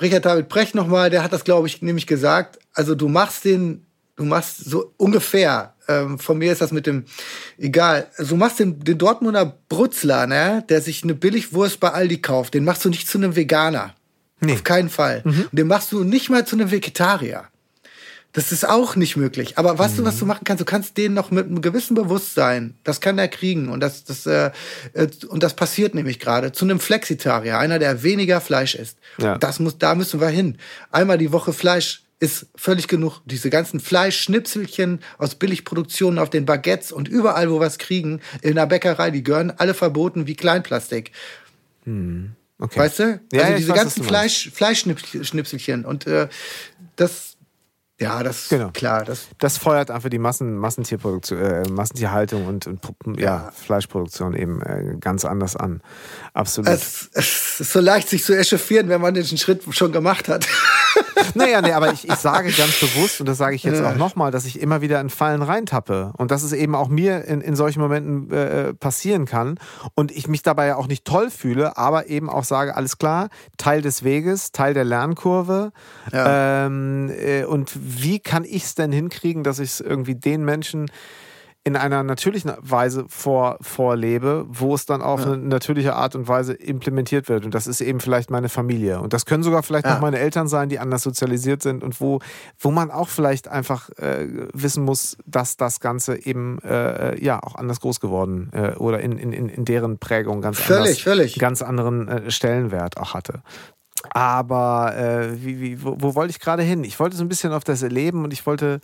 Richard 0.00 0.26
David 0.26 0.48
Brecht 0.48 0.74
nochmal, 0.74 1.08
der 1.08 1.22
hat 1.22 1.32
das, 1.32 1.44
glaube 1.44 1.68
ich, 1.68 1.80
nämlich 1.80 2.06
gesagt. 2.06 2.58
Also 2.74 2.94
du 2.94 3.08
machst 3.08 3.44
den, 3.44 3.86
du 4.20 4.26
machst 4.26 4.64
so 4.64 4.92
ungefähr 4.98 5.74
ähm, 5.88 6.18
von 6.18 6.38
mir 6.38 6.52
ist 6.52 6.60
das 6.60 6.72
mit 6.72 6.86
dem, 6.86 7.04
egal, 7.58 8.06
also 8.16 8.30
du 8.30 8.36
machst 8.36 8.58
den, 8.60 8.78
den 8.80 8.98
Dortmunder 8.98 9.58
Brutzler, 9.68 10.26
ne, 10.26 10.62
der 10.68 10.82
sich 10.82 11.02
eine 11.02 11.14
Billigwurst 11.14 11.80
bei 11.80 11.90
Aldi 11.90 12.18
kauft, 12.18 12.54
den 12.54 12.64
machst 12.64 12.84
du 12.84 12.90
nicht 12.90 13.08
zu 13.08 13.18
einem 13.18 13.34
Veganer. 13.34 13.94
Nee. 14.40 14.52
Auf 14.52 14.64
keinen 14.64 14.88
Fall. 14.88 15.22
Mhm. 15.24 15.48
Und 15.50 15.58
den 15.58 15.66
machst 15.66 15.92
du 15.92 16.04
nicht 16.04 16.30
mal 16.30 16.46
zu 16.46 16.56
einem 16.56 16.70
Vegetarier. 16.70 17.44
Das 18.32 18.52
ist 18.52 18.66
auch 18.66 18.94
nicht 18.94 19.16
möglich. 19.16 19.58
Aber 19.58 19.78
weißt 19.78 19.94
mhm. 19.94 19.98
du, 19.98 20.04
was 20.04 20.18
du 20.18 20.26
machen 20.26 20.44
kannst? 20.44 20.60
Du 20.60 20.64
kannst 20.64 20.96
den 20.96 21.14
noch 21.14 21.30
mit 21.30 21.46
einem 21.46 21.62
gewissen 21.62 21.94
Bewusstsein, 21.94 22.74
das 22.84 23.00
kann 23.00 23.18
er 23.18 23.28
kriegen. 23.28 23.68
Und 23.68 23.80
das, 23.80 24.04
das, 24.04 24.26
äh, 24.26 24.50
äh 24.92 25.08
und 25.28 25.42
das 25.42 25.54
passiert 25.54 25.94
nämlich 25.94 26.20
gerade 26.20 26.52
zu 26.52 26.64
einem 26.64 26.78
Flexitarier, 26.78 27.58
einer, 27.58 27.78
der 27.78 28.02
weniger 28.02 28.40
Fleisch 28.40 28.74
isst. 28.74 28.98
Ja. 29.18 29.38
Das 29.38 29.58
muss, 29.58 29.78
da 29.78 29.94
müssen 29.94 30.20
wir 30.20 30.28
hin. 30.28 30.58
Einmal 30.90 31.18
die 31.18 31.32
Woche 31.32 31.52
Fleisch 31.52 32.02
ist 32.20 32.46
völlig 32.54 32.86
genug. 32.86 33.22
Diese 33.24 33.50
ganzen 33.50 33.80
Fleischschnipselchen 33.80 35.00
aus 35.18 35.34
Billigproduktionen 35.34 36.18
auf 36.18 36.30
den 36.30 36.44
Baguettes 36.44 36.92
und 36.92 37.08
überall, 37.08 37.50
wo 37.50 37.60
wir 37.60 37.66
es 37.66 37.78
kriegen, 37.78 38.20
in 38.42 38.54
der 38.54 38.66
Bäckerei, 38.66 39.10
die 39.10 39.24
gehören 39.24 39.50
alle 39.50 39.74
verboten 39.74 40.26
wie 40.26 40.36
Kleinplastik. 40.36 41.12
Hm. 41.84 42.32
Okay. 42.58 42.78
Weißt 42.78 42.98
du? 42.98 43.20
Ja, 43.32 43.44
also 43.44 43.56
diese 43.56 43.70
weiß, 43.70 43.76
ganzen 43.76 44.04
Fleisch, 44.04 44.50
Fleischschnipselchen. 44.52 45.86
Und 45.86 46.06
äh, 46.06 46.28
das 46.96 47.29
ja, 48.00 48.22
das 48.22 48.48
genau. 48.48 48.70
klar. 48.70 49.04
Das, 49.04 49.28
das 49.38 49.58
feuert 49.58 49.90
einfach 49.90 50.08
die 50.08 50.18
Massen, 50.18 50.56
Massentierproduktion, 50.56 51.38
äh, 51.38 51.68
Massentierhaltung 51.68 52.46
und, 52.46 52.66
und 52.66 52.80
ja, 53.18 53.24
ja, 53.24 53.52
Fleischproduktion 53.52 54.34
eben 54.34 54.62
äh, 54.62 54.96
ganz 54.98 55.26
anders 55.26 55.54
an. 55.54 55.82
Absolut. 56.32 56.70
Es, 56.70 57.10
es, 57.12 57.60
ist 57.60 57.72
so 57.72 57.80
leicht, 57.80 58.08
sich 58.08 58.24
zu 58.24 58.36
echauffieren, 58.36 58.88
wenn 58.88 59.02
man 59.02 59.12
diesen 59.12 59.36
Schritt 59.36 59.62
schon 59.70 59.92
gemacht 59.92 60.28
hat. 60.28 60.46
naja, 61.34 61.60
nee, 61.60 61.72
aber 61.72 61.92
ich, 61.92 62.08
ich 62.08 62.14
sage 62.16 62.50
ganz 62.52 62.80
bewusst, 62.80 63.20
und 63.20 63.28
das 63.28 63.36
sage 63.36 63.54
ich 63.54 63.64
jetzt 63.64 63.80
ja. 63.80 63.90
auch 63.90 63.96
nochmal, 63.96 64.30
dass 64.30 64.46
ich 64.46 64.60
immer 64.60 64.80
wieder 64.80 64.98
in 65.00 65.10
Fallen 65.10 65.42
reintappe. 65.42 66.12
Und 66.16 66.30
dass 66.30 66.42
es 66.42 66.54
eben 66.54 66.74
auch 66.74 66.88
mir 66.88 67.26
in, 67.26 67.42
in 67.42 67.54
solchen 67.54 67.80
Momenten 67.80 68.30
äh, 68.30 68.72
passieren 68.72 69.26
kann. 69.26 69.58
Und 69.94 70.10
ich 70.10 70.26
mich 70.26 70.42
dabei 70.42 70.68
ja 70.68 70.76
auch 70.76 70.86
nicht 70.86 71.04
toll 71.04 71.30
fühle, 71.30 71.76
aber 71.76 72.08
eben 72.08 72.30
auch 72.30 72.44
sage, 72.44 72.76
alles 72.76 72.96
klar, 72.96 73.28
Teil 73.58 73.82
des 73.82 74.04
Weges, 74.04 74.52
Teil 74.52 74.72
der 74.72 74.84
Lernkurve. 74.84 75.72
Ja. 76.12 76.66
Ähm, 76.66 77.10
äh, 77.10 77.44
und 77.44 77.70
wie 77.98 78.20
kann 78.20 78.44
ich 78.44 78.64
es 78.64 78.74
denn 78.74 78.92
hinkriegen, 78.92 79.42
dass 79.42 79.58
ich 79.58 79.70
es 79.70 79.80
irgendwie 79.80 80.14
den 80.14 80.44
Menschen 80.44 80.90
in 81.62 81.76
einer 81.76 82.02
natürlichen 82.02 82.52
Weise 82.60 83.04
vor, 83.08 83.58
vorlebe, 83.60 84.46
wo 84.48 84.74
es 84.74 84.86
dann 84.86 85.02
auf 85.02 85.20
ja. 85.20 85.32
eine 85.32 85.36
natürliche 85.42 85.94
Art 85.94 86.14
und 86.14 86.26
Weise 86.26 86.54
implementiert 86.54 87.28
wird. 87.28 87.44
Und 87.44 87.54
das 87.54 87.66
ist 87.66 87.82
eben 87.82 88.00
vielleicht 88.00 88.30
meine 88.30 88.48
Familie. 88.48 89.00
Und 89.00 89.12
das 89.12 89.26
können 89.26 89.42
sogar 89.42 89.62
vielleicht 89.62 89.84
ja. 89.84 89.94
noch 89.94 90.00
meine 90.00 90.18
Eltern 90.18 90.48
sein, 90.48 90.70
die 90.70 90.78
anders 90.78 91.02
sozialisiert 91.02 91.60
sind 91.60 91.84
und 91.84 92.00
wo, 92.00 92.20
wo 92.58 92.70
man 92.70 92.90
auch 92.90 93.08
vielleicht 93.08 93.48
einfach 93.48 93.90
äh, 93.98 94.26
wissen 94.54 94.84
muss, 94.84 95.18
dass 95.26 95.58
das 95.58 95.80
Ganze 95.80 96.24
eben 96.24 96.60
äh, 96.60 97.22
ja 97.22 97.42
auch 97.42 97.56
anders 97.56 97.80
groß 97.80 98.00
geworden 98.00 98.48
äh, 98.54 98.72
oder 98.76 99.00
in, 99.00 99.18
in, 99.18 99.32
in 99.32 99.64
deren 99.66 99.98
Prägung 99.98 100.40
ganz 100.40 100.58
völlig, 100.58 100.80
anders, 100.80 100.98
völlig. 101.00 101.38
ganz 101.38 101.60
anderen 101.60 102.08
äh, 102.08 102.30
Stellenwert 102.30 102.96
auch 102.96 103.12
hatte. 103.12 103.42
Aber 104.08 104.96
äh, 104.96 105.44
wie, 105.44 105.60
wie, 105.60 105.82
wo, 105.82 105.96
wo, 105.98 106.14
wollte 106.14 106.30
ich 106.30 106.40
gerade 106.40 106.62
hin? 106.62 106.84
Ich 106.84 106.98
wollte 106.98 107.16
so 107.16 107.24
ein 107.24 107.28
bisschen 107.28 107.52
auf 107.52 107.64
das 107.64 107.82
Erleben 107.82 108.24
und 108.24 108.32
ich 108.32 108.46
wollte 108.46 108.80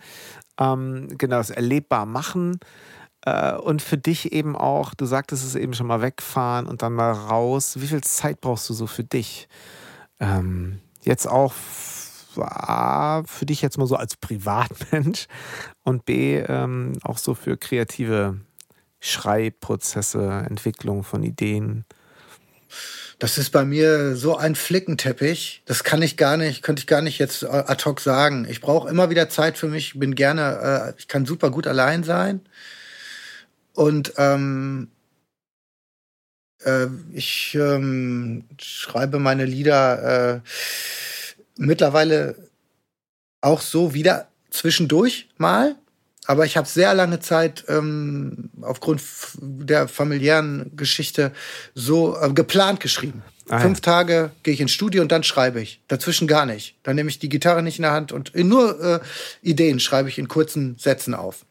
ähm, 0.59 1.07
genau 1.17 1.37
das 1.37 1.49
erlebbar 1.49 2.05
machen. 2.05 2.59
Äh, 3.25 3.55
und 3.55 3.81
für 3.81 3.97
dich 3.97 4.31
eben 4.31 4.55
auch, 4.55 4.93
du 4.93 5.05
sagtest 5.05 5.43
es 5.43 5.55
eben 5.55 5.73
schon 5.73 5.87
mal 5.87 6.01
wegfahren 6.01 6.67
und 6.67 6.81
dann 6.81 6.93
mal 6.93 7.11
raus. 7.11 7.81
Wie 7.81 7.87
viel 7.87 8.01
Zeit 8.01 8.41
brauchst 8.41 8.69
du 8.69 8.73
so 8.73 8.87
für 8.87 9.03
dich? 9.03 9.47
Ähm, 10.19 10.79
jetzt 11.01 11.27
auch 11.27 11.53
für 12.33 13.45
dich 13.45 13.63
jetzt 13.63 13.79
mal 13.79 13.87
so 13.87 13.95
als 13.95 14.15
Privatmensch 14.15 15.27
und 15.83 16.05
B, 16.05 16.37
ähm, 16.37 16.93
auch 17.01 17.17
so 17.17 17.33
für 17.33 17.57
kreative 17.57 18.39
Schreibprozesse, 18.99 20.45
Entwicklung 20.47 21.03
von 21.03 21.23
Ideen. 21.23 21.85
Das 23.19 23.39
ist 23.39 23.49
bei 23.49 23.65
mir 23.65 24.15
so 24.15 24.37
ein 24.37 24.53
Flickenteppich. 24.53 25.63
Das 25.65 25.83
kann 25.83 26.03
ich 26.03 26.17
gar 26.17 26.37
nicht, 26.37 26.61
könnte 26.61 26.81
ich 26.81 26.87
gar 26.87 27.01
nicht 27.01 27.17
jetzt 27.17 27.41
äh, 27.41 27.47
ad 27.47 27.83
hoc 27.85 27.99
sagen. 27.99 28.45
Ich 28.47 28.61
brauche 28.61 28.89
immer 28.89 29.09
wieder 29.09 29.27
Zeit 29.29 29.57
für 29.57 29.67
mich. 29.67 29.97
Bin 29.99 30.13
gerne, 30.13 30.93
äh, 30.95 30.99
ich 30.99 31.07
kann 31.07 31.25
super 31.25 31.49
gut 31.49 31.65
allein 31.65 32.03
sein. 32.03 32.41
Und 33.73 34.13
ähm, 34.17 34.91
äh, 36.63 36.87
ich 37.13 37.55
ähm, 37.55 38.45
schreibe 38.59 39.17
meine 39.17 39.45
Lieder 39.45 40.35
äh, 40.35 40.41
mittlerweile 41.57 42.35
auch 43.41 43.61
so 43.61 43.95
wieder 43.95 44.27
zwischendurch 44.51 45.29
mal. 45.37 45.75
Aber 46.27 46.45
ich 46.45 46.57
habe 46.57 46.67
sehr 46.67 46.93
lange 46.93 47.21
Zeit 47.21 47.63
ähm, 47.69 48.49
aufgrund 48.61 49.01
der 49.39 49.87
familiären 49.87 50.71
Geschichte 50.75 51.31
so 51.73 52.17
äh, 52.19 52.31
geplant 52.33 52.81
geschrieben. 52.81 53.23
Ah, 53.47 53.61
Fünf 53.61 53.79
Tage 53.79 54.31
gehe 54.43 54.53
ich 54.53 54.59
ins 54.59 54.71
Studio 54.71 55.01
und 55.01 55.11
dann 55.13 55.23
schreibe 55.23 55.61
ich. 55.61 55.81
Dazwischen 55.87 56.27
gar 56.27 56.45
nicht. 56.45 56.75
Dann 56.83 56.97
nehme 56.97 57.09
ich 57.09 57.19
die 57.19 57.29
Gitarre 57.29 57.63
nicht 57.63 57.79
in 57.79 57.83
der 57.83 57.93
Hand 57.93 58.11
und 58.11 58.35
nur 58.35 58.83
äh, 58.83 58.99
Ideen 59.41 59.79
schreibe 59.79 60.09
ich 60.09 60.19
in 60.19 60.27
kurzen 60.27 60.75
Sätzen 60.77 61.13
auf. 61.13 61.45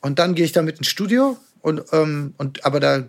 Und 0.00 0.18
dann 0.18 0.34
gehe 0.34 0.44
ich 0.44 0.52
damit 0.52 0.78
ins 0.78 0.88
Studio 0.88 1.36
und, 1.62 1.84
ähm, 1.92 2.34
und 2.38 2.64
aber 2.66 2.80
da 2.80 3.04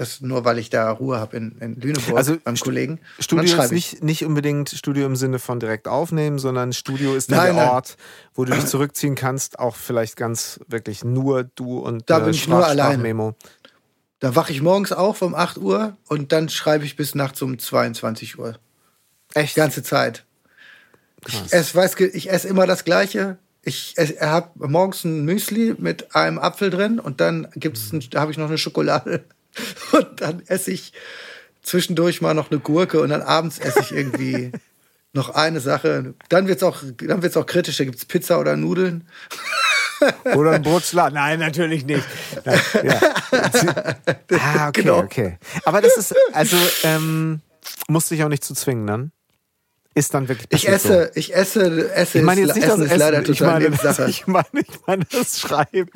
das 0.00 0.22
nur, 0.22 0.46
weil 0.46 0.58
ich 0.58 0.70
da 0.70 0.90
Ruhe 0.90 1.18
habe 1.18 1.36
in, 1.36 1.58
in 1.60 1.78
Lüneburg 1.78 2.16
also 2.16 2.38
beim 2.42 2.56
Kollegen. 2.56 3.00
Studio 3.18 3.62
ist 3.62 3.70
nicht, 3.70 4.02
nicht 4.02 4.24
unbedingt 4.24 4.70
Studio 4.70 5.04
im 5.04 5.14
Sinne 5.14 5.38
von 5.38 5.60
direkt 5.60 5.88
aufnehmen, 5.88 6.38
sondern 6.38 6.72
Studio 6.72 7.14
ist 7.14 7.30
nein, 7.30 7.54
der 7.54 7.64
nein. 7.64 7.68
Ort, 7.68 7.98
wo 8.32 8.46
du 8.46 8.54
dich 8.54 8.64
zurückziehen 8.64 9.14
kannst, 9.14 9.58
auch 9.58 9.76
vielleicht 9.76 10.16
ganz 10.16 10.58
wirklich 10.68 11.04
nur 11.04 11.44
du 11.44 11.80
und 11.80 12.08
Da 12.08 12.18
äh, 12.18 12.22
bin 12.22 12.30
ich 12.30 12.48
nur 12.48 12.66
alleine. 12.66 13.02
Memo. 13.02 13.34
Da 14.20 14.34
wache 14.34 14.52
ich 14.52 14.62
morgens 14.62 14.92
auf 14.92 15.20
um 15.20 15.34
8 15.34 15.58
Uhr 15.58 15.98
und 16.08 16.32
dann 16.32 16.48
schreibe 16.48 16.86
ich 16.86 16.96
bis 16.96 17.14
nachts 17.14 17.42
um 17.42 17.58
22 17.58 18.38
Uhr. 18.38 18.58
Echt? 19.34 19.54
Die 19.54 19.60
ganze 19.60 19.82
Zeit. 19.82 20.24
Krass. 21.22 21.42
Ich 21.46 21.52
esse, 21.52 21.74
weiß, 21.74 22.00
ich 22.00 22.30
esse 22.30 22.48
immer 22.48 22.66
das 22.66 22.84
Gleiche. 22.84 23.36
Ich 23.62 23.96
habe 23.98 24.66
morgens 24.66 25.04
ein 25.04 25.26
Müsli 25.26 25.74
mit 25.76 26.14
einem 26.16 26.38
Apfel 26.38 26.70
drin 26.70 26.98
und 26.98 27.20
dann 27.20 27.48
gibt's, 27.54 27.92
habe 28.14 28.32
ich 28.32 28.38
noch 28.38 28.48
eine 28.48 28.56
Schokolade. 28.56 29.24
Und 29.92 30.20
dann 30.20 30.42
esse 30.46 30.70
ich 30.70 30.92
zwischendurch 31.62 32.20
mal 32.20 32.34
noch 32.34 32.50
eine 32.50 32.60
Gurke 32.60 33.00
und 33.00 33.10
dann 33.10 33.22
abends 33.22 33.58
esse 33.58 33.80
ich 33.80 33.92
irgendwie 33.92 34.50
noch 35.12 35.30
eine 35.30 35.60
Sache. 35.60 36.14
Dann 36.28 36.48
wird's 36.48 36.62
auch, 36.62 36.82
dann 36.98 37.22
wird's 37.22 37.36
auch 37.36 37.46
kritisch. 37.46 37.76
Da 37.76 37.84
gibt's 37.84 38.04
Pizza 38.04 38.38
oder 38.40 38.56
Nudeln. 38.56 39.06
Oder 40.34 40.52
ein 40.52 40.62
Brutzler. 40.62 41.10
Nein, 41.10 41.40
natürlich 41.40 41.84
nicht. 41.84 42.06
Nein, 42.46 42.60
ja. 42.84 43.00
Ah, 44.32 44.68
okay, 44.68 44.80
genau. 44.80 44.98
okay. 45.00 45.38
Aber 45.66 45.82
das 45.82 45.98
ist, 45.98 46.14
also, 46.32 46.56
ähm, 46.84 47.42
musst 47.86 48.10
dich 48.10 48.24
auch 48.24 48.30
nicht 48.30 48.42
zu 48.42 48.54
zwingen 48.54 48.86
dann. 48.86 49.12
Ist 50.00 50.14
dann 50.14 50.28
wirklich 50.28 50.46
Ich 50.50 50.66
esse, 50.66 51.10
so. 51.12 51.18
ich 51.20 51.34
esse, 51.34 51.94
esse 51.94 52.18
ich 52.18 52.24
meine 52.24 52.40
jetzt 52.40 52.54
nicht 52.54 52.66
Essen 52.66 52.80
das 52.80 52.86
Essen, 52.86 52.94
ist 52.94 52.98
leider 52.98 53.22
total 53.22 53.62
ich 53.62 53.68
meine, 53.68 53.76
das, 53.82 53.98
ich 53.98 54.26
meine, 54.26 54.46
ich 54.54 54.80
meine 54.86 55.04
das 55.12 55.40
Schreiben. 55.40 55.90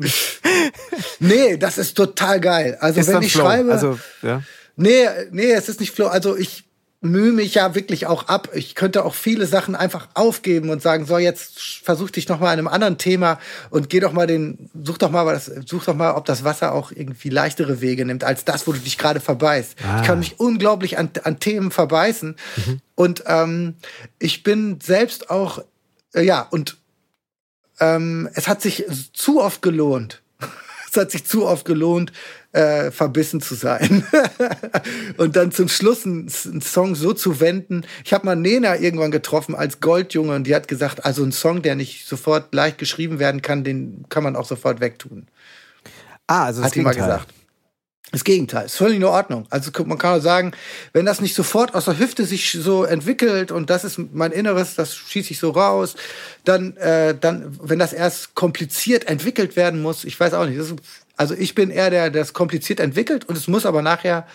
nee, 1.21 1.57
das 1.57 1.79
ist 1.79 1.95
total 1.95 2.39
geil. 2.39 2.77
Also 2.81 3.01
ist 3.01 3.09
wenn 3.09 3.23
ich 3.23 3.33
Flow. 3.33 3.45
schreibe, 3.45 3.73
also, 3.73 3.99
ja. 4.21 4.43
nee, 4.77 5.07
nee, 5.31 5.53
es 5.53 5.71
ist 5.71 5.81
nicht 5.81 5.93
Flow. 5.93 6.09
Also 6.09 6.37
ich 6.37 6.65
mühe 7.05 7.33
mich 7.33 7.55
ja 7.55 7.75
wirklich 7.75 8.07
auch 8.07 8.29
ab. 8.29 8.49
Ich 8.55 8.75
könnte 8.75 9.05
auch 9.05 9.15
viele 9.15 9.47
Sachen 9.47 9.77
einfach 9.77 10.09
aufgeben 10.15 10.71
und 10.71 10.83
sagen, 10.83 11.07
so 11.07 11.19
jetzt 11.19 11.61
versuch 11.61 12.11
dich 12.11 12.29
noch 12.29 12.41
mal 12.41 12.47
an 12.47 12.59
einem 12.59 12.69
anderen 12.69 12.99
Thema 12.99 13.39
und 13.71 13.91
geh 13.91 14.01
doch 14.01 14.13
mal 14.13 14.27
den, 14.27 14.71
such 14.83 14.99
doch 14.99 15.11
mal, 15.11 15.27
was, 15.27 15.47
such 15.67 15.85
doch 15.85 15.95
mal, 15.95 16.13
ob 16.13 16.25
das 16.25 16.45
Wasser 16.45 16.73
auch 16.73 16.91
irgendwie 16.91 17.29
leichtere 17.29 17.81
Wege 17.81 18.05
nimmt 18.05 18.25
als 18.25 18.45
das, 18.45 18.67
wo 18.67 18.73
du 18.73 18.79
dich 18.79 18.99
gerade 18.99 19.21
verbeißt. 19.21 19.77
Ah. 19.87 20.01
Ich 20.01 20.07
kann 20.07 20.19
mich 20.19 20.41
unglaublich 20.41 20.99
an, 20.99 21.11
an 21.23 21.39
Themen 21.39 21.71
verbeißen 21.71 22.37
mhm. 22.57 22.81
und 22.95 23.25
ähm, 23.27 23.75
ich 24.19 24.43
bin 24.43 24.81
selbst 24.81 25.31
auch, 25.31 25.63
äh, 26.15 26.23
ja 26.23 26.41
und 26.51 26.79
ähm, 27.81 28.29
es 28.35 28.49
hat 28.49 28.63
sich 28.63 28.85
zu 29.13 29.43
oft 29.43 29.61
gelohnt. 29.63 30.23
es 30.91 30.97
hat 30.97 31.11
sich 31.11 31.27
zu 31.27 31.47
oft 31.47 31.67
gelohnt, 31.67 32.13
äh, 32.55 32.91
verbissen 32.91 33.41
zu 33.41 33.55
sein. 33.55 34.05
und 35.17 35.37
dann 35.37 35.51
zum 35.51 35.69
Schluss 35.69 36.07
einen, 36.07 36.31
einen 36.47 36.63
Song 36.63 36.95
so 36.95 37.13
zu 37.13 37.41
wenden. 37.41 37.85
Ich 38.05 38.13
habe 38.13 38.27
mal 38.27 38.37
Nena 38.37 38.79
irgendwann 38.79 39.11
getroffen 39.11 39.55
als 39.55 39.81
Goldjunge 39.81 40.35
und 40.35 40.45
die 40.45 40.55
hat 40.55 40.69
gesagt, 40.69 41.05
also 41.05 41.25
ein 41.25 41.33
Song, 41.33 41.63
der 41.63 41.75
nicht 41.75 42.07
sofort 42.07 42.55
leicht 42.55 42.79
geschrieben 42.79 43.19
werden 43.19 43.43
kann, 43.43 43.65
den 43.65 44.07
kann 44.09 44.23
man 44.23 44.37
auch 44.37 44.47
sofort 44.47 44.81
wegtun. 44.81 45.27
Ah, 46.27 46.45
also 46.45 46.63
das 46.63 46.71
hat 46.71 46.77
die 46.77 46.81
mal 46.81 46.95
gesagt. 46.95 47.27
Das 48.13 48.23
Gegenteil, 48.23 48.67
ist 48.67 48.77
völlig 48.77 48.99
in 48.99 49.05
Ordnung. 49.05 49.45
Also 49.51 49.73
man 49.85 49.99
kann 49.99 50.21
auch 50.21 50.23
sagen, 50.23 50.53
wenn 50.93 51.05
das 51.05 51.21
nicht 51.21 51.35
sofort 51.35 51.75
aus 51.75 51.87
der 51.87 51.99
Hüfte 51.99 52.25
sich 52.25 52.53
so 52.53 52.85
entwickelt 52.85 53.51
und 53.51 53.71
das 53.71 53.83
ist 53.83 53.99
mein 54.13 54.31
Inneres, 54.31 54.77
das 54.77 54.95
schieße 54.95 55.33
ich 55.33 55.41
so 55.41 55.51
raus, 55.51 55.97
dann, 56.45 56.77
äh, 56.77 57.17
dann, 57.19 57.59
wenn 57.61 57.81
das 57.81 57.93
erst 57.93 58.37
kompliziert 58.37 59.09
entwickelt 59.09 59.57
werden 59.57 59.83
muss, 59.83 60.05
ich 60.05 60.21
weiß 60.21 60.35
auch 60.35 60.47
nicht, 60.47 60.61
das 60.61 60.73
also 61.17 61.35
ich 61.35 61.55
bin 61.55 61.71
eher 61.71 61.91
der, 61.91 62.11
der 62.11 62.23
das 62.23 62.33
kompliziert 62.33 62.81
entwickelt 62.81 63.25
und 63.27 63.37
es 63.37 63.49
muss 63.49 63.67
aber 63.67 63.83
nachher, 63.83 64.27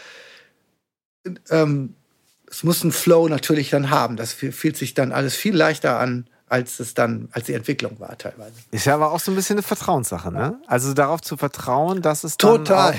ähm, 1.49 1.95
es 2.49 2.63
muss 2.63 2.81
einen 2.81 2.91
Flow 2.91 3.27
natürlich 3.27 3.69
dann 3.69 3.89
haben. 3.89 4.15
Das 4.15 4.33
fühlt 4.33 4.77
sich 4.77 4.93
dann 4.93 5.11
alles 5.11 5.35
viel 5.35 5.55
leichter 5.55 5.99
an, 5.99 6.27
als 6.47 6.79
es 6.79 6.93
dann, 6.93 7.29
als 7.31 7.45
die 7.45 7.53
Entwicklung 7.53 7.99
war 7.99 8.17
teilweise. 8.17 8.53
Ist 8.71 8.85
ja 8.85 8.95
aber 8.95 9.11
auch 9.11 9.19
so 9.19 9.31
ein 9.31 9.35
bisschen 9.35 9.57
eine 9.57 9.63
Vertrauenssache, 9.63 10.31
ne? 10.31 10.59
Also 10.67 10.93
darauf 10.93 11.21
zu 11.21 11.37
vertrauen, 11.37 12.01
dass 12.01 12.23
es 12.23 12.37
Total. 12.37 12.95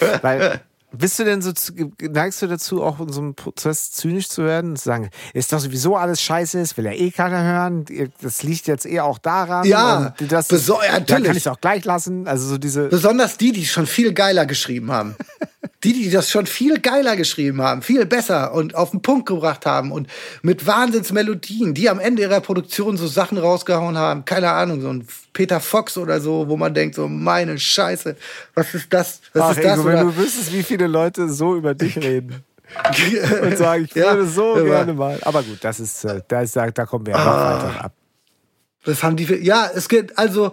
Auch, 0.00 0.22
weil 0.22 0.60
Bist 0.90 1.18
du 1.18 1.24
denn 1.24 1.42
so, 1.42 1.52
neigst 2.00 2.40
du 2.40 2.46
dazu, 2.46 2.82
auch 2.82 2.98
in 3.00 3.12
so 3.12 3.20
einem 3.20 3.34
Prozess 3.34 3.90
zynisch 3.92 4.28
zu 4.28 4.44
werden? 4.44 4.74
Zu 4.74 4.84
sagen, 4.84 5.10
ist 5.34 5.52
doch 5.52 5.60
sowieso 5.60 5.96
alles 5.96 6.22
scheiße, 6.22 6.58
das 6.58 6.76
will 6.78 6.86
ja 6.86 6.92
eh 6.92 7.10
keiner 7.10 7.42
hören, 7.42 7.84
das 8.22 8.42
liegt 8.42 8.66
jetzt 8.66 8.86
eh 8.86 9.00
auch 9.00 9.18
daran. 9.18 9.66
Ja, 9.66 10.14
das, 10.28 10.48
beso- 10.48 10.82
ja, 10.82 10.92
da 10.92 10.98
natürlich. 11.00 11.24
kann 11.26 11.36
ich 11.36 11.42
es 11.42 11.46
auch 11.46 11.60
gleich 11.60 11.84
lassen. 11.84 12.26
Also 12.26 12.46
so 12.48 12.58
diese. 12.58 12.88
Besonders 12.88 13.36
die, 13.36 13.52
die 13.52 13.66
schon 13.66 13.86
viel 13.86 14.12
geiler 14.14 14.46
geschrieben 14.46 14.90
haben. 14.90 15.14
Die, 15.84 15.92
die 15.92 16.10
das 16.10 16.28
schon 16.28 16.46
viel 16.46 16.80
geiler 16.80 17.14
geschrieben 17.14 17.62
haben, 17.62 17.82
viel 17.82 18.04
besser 18.04 18.52
und 18.52 18.74
auf 18.74 18.90
den 18.90 19.00
Punkt 19.00 19.26
gebracht 19.26 19.64
haben 19.64 19.92
und 19.92 20.08
mit 20.42 20.66
Wahnsinnsmelodien, 20.66 21.72
die 21.72 21.88
am 21.88 22.00
Ende 22.00 22.22
ihrer 22.22 22.40
Produktion 22.40 22.96
so 22.96 23.06
Sachen 23.06 23.38
rausgehauen 23.38 23.96
haben, 23.96 24.24
keine 24.24 24.50
Ahnung, 24.50 24.80
so 24.80 24.88
ein 24.88 25.06
Peter 25.38 25.60
Fox 25.60 25.96
oder 25.96 26.20
so, 26.20 26.48
wo 26.48 26.56
man 26.56 26.74
denkt, 26.74 26.96
so 26.96 27.06
meine 27.06 27.56
Scheiße, 27.60 28.16
was 28.54 28.74
ist 28.74 28.92
das? 28.92 29.20
Was 29.32 29.42
Ach, 29.44 29.50
ist 29.56 29.62
das? 29.64 29.78
Ingo, 29.78 29.88
wenn 29.88 30.00
du 30.04 30.16
wüsstest, 30.16 30.52
wie 30.52 30.64
viele 30.64 30.88
Leute 30.88 31.28
so 31.28 31.54
über 31.54 31.74
dich 31.76 31.96
reden 31.96 32.42
und 33.42 33.56
sagen, 33.56 33.84
ich 33.84 33.94
Ja, 33.94 34.16
würde 34.16 34.26
so 34.28 34.54
aber- 34.56 34.64
gerne 34.64 34.94
mal. 34.94 35.16
Aber 35.22 35.44
gut, 35.44 35.58
das 35.60 35.78
ist, 35.78 36.04
äh, 36.04 36.22
da, 36.26 36.40
ist 36.42 36.56
da 36.56 36.68
kommen 36.86 37.06
wir 37.06 37.14
ja 37.14 37.24
noch 37.24 37.30
Ah. 37.32 37.54
weiter 37.68 37.84
ab. 37.84 37.92
Das 38.84 39.04
haben 39.04 39.14
die. 39.14 39.32
Ja, 39.44 39.70
es 39.72 39.88
geht 39.88 40.18
also. 40.18 40.50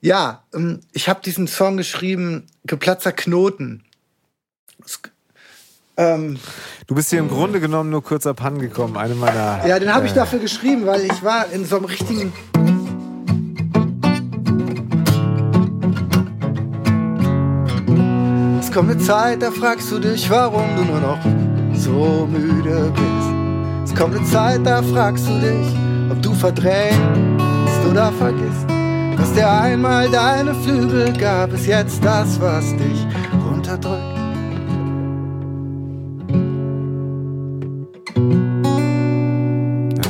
Ja, 0.00 0.44
ähm, 0.54 0.78
ich 0.92 1.08
habe 1.08 1.20
diesen 1.24 1.48
Song 1.48 1.76
geschrieben, 1.76 2.46
geplatzter 2.64 3.10
Knoten. 3.10 3.82
Es, 4.84 5.00
ähm, 5.96 6.38
Du 6.86 6.94
bist 6.94 7.10
hier 7.10 7.18
im 7.18 7.28
Grunde 7.28 7.58
genommen 7.58 7.90
nur 7.90 8.04
kurz 8.04 8.26
abhanden 8.28 8.60
gekommen. 8.60 8.96
Eine 8.96 9.16
meiner. 9.16 9.66
ja, 9.66 9.76
den 9.80 9.92
habe 9.92 10.06
ich 10.06 10.12
äh, 10.12 10.14
dafür 10.14 10.38
geschrieben, 10.38 10.86
weil 10.86 11.04
ich 11.04 11.22
war 11.24 11.50
in 11.50 11.64
so 11.64 11.76
einem 11.78 11.86
richtigen. 11.86 12.32
Kommt 18.74 18.90
eine 18.90 18.98
Zeit, 18.98 19.40
da 19.40 19.52
fragst 19.52 19.92
du 19.92 20.00
dich, 20.00 20.28
warum 20.28 20.64
du 20.76 20.84
nur 20.84 20.98
noch 20.98 21.20
so 21.74 22.26
müde 22.28 22.92
bist. 22.92 23.88
Es 23.92 23.94
kommt 23.94 24.16
eine 24.16 24.26
Zeit, 24.26 24.66
da 24.66 24.82
fragst 24.82 25.28
du 25.28 25.38
dich, 25.38 25.68
ob 26.10 26.20
du 26.20 26.34
verdrängst 26.34 26.98
oder 27.88 28.10
vergisst. 28.10 28.66
Was 29.16 29.32
dir 29.32 29.48
einmal 29.48 30.10
deine 30.10 30.56
Flügel 30.56 31.12
gab, 31.12 31.52
ist 31.52 31.66
jetzt 31.66 32.04
das, 32.04 32.40
was 32.40 32.64
dich 32.76 33.06
runterdrückt. 33.48 34.02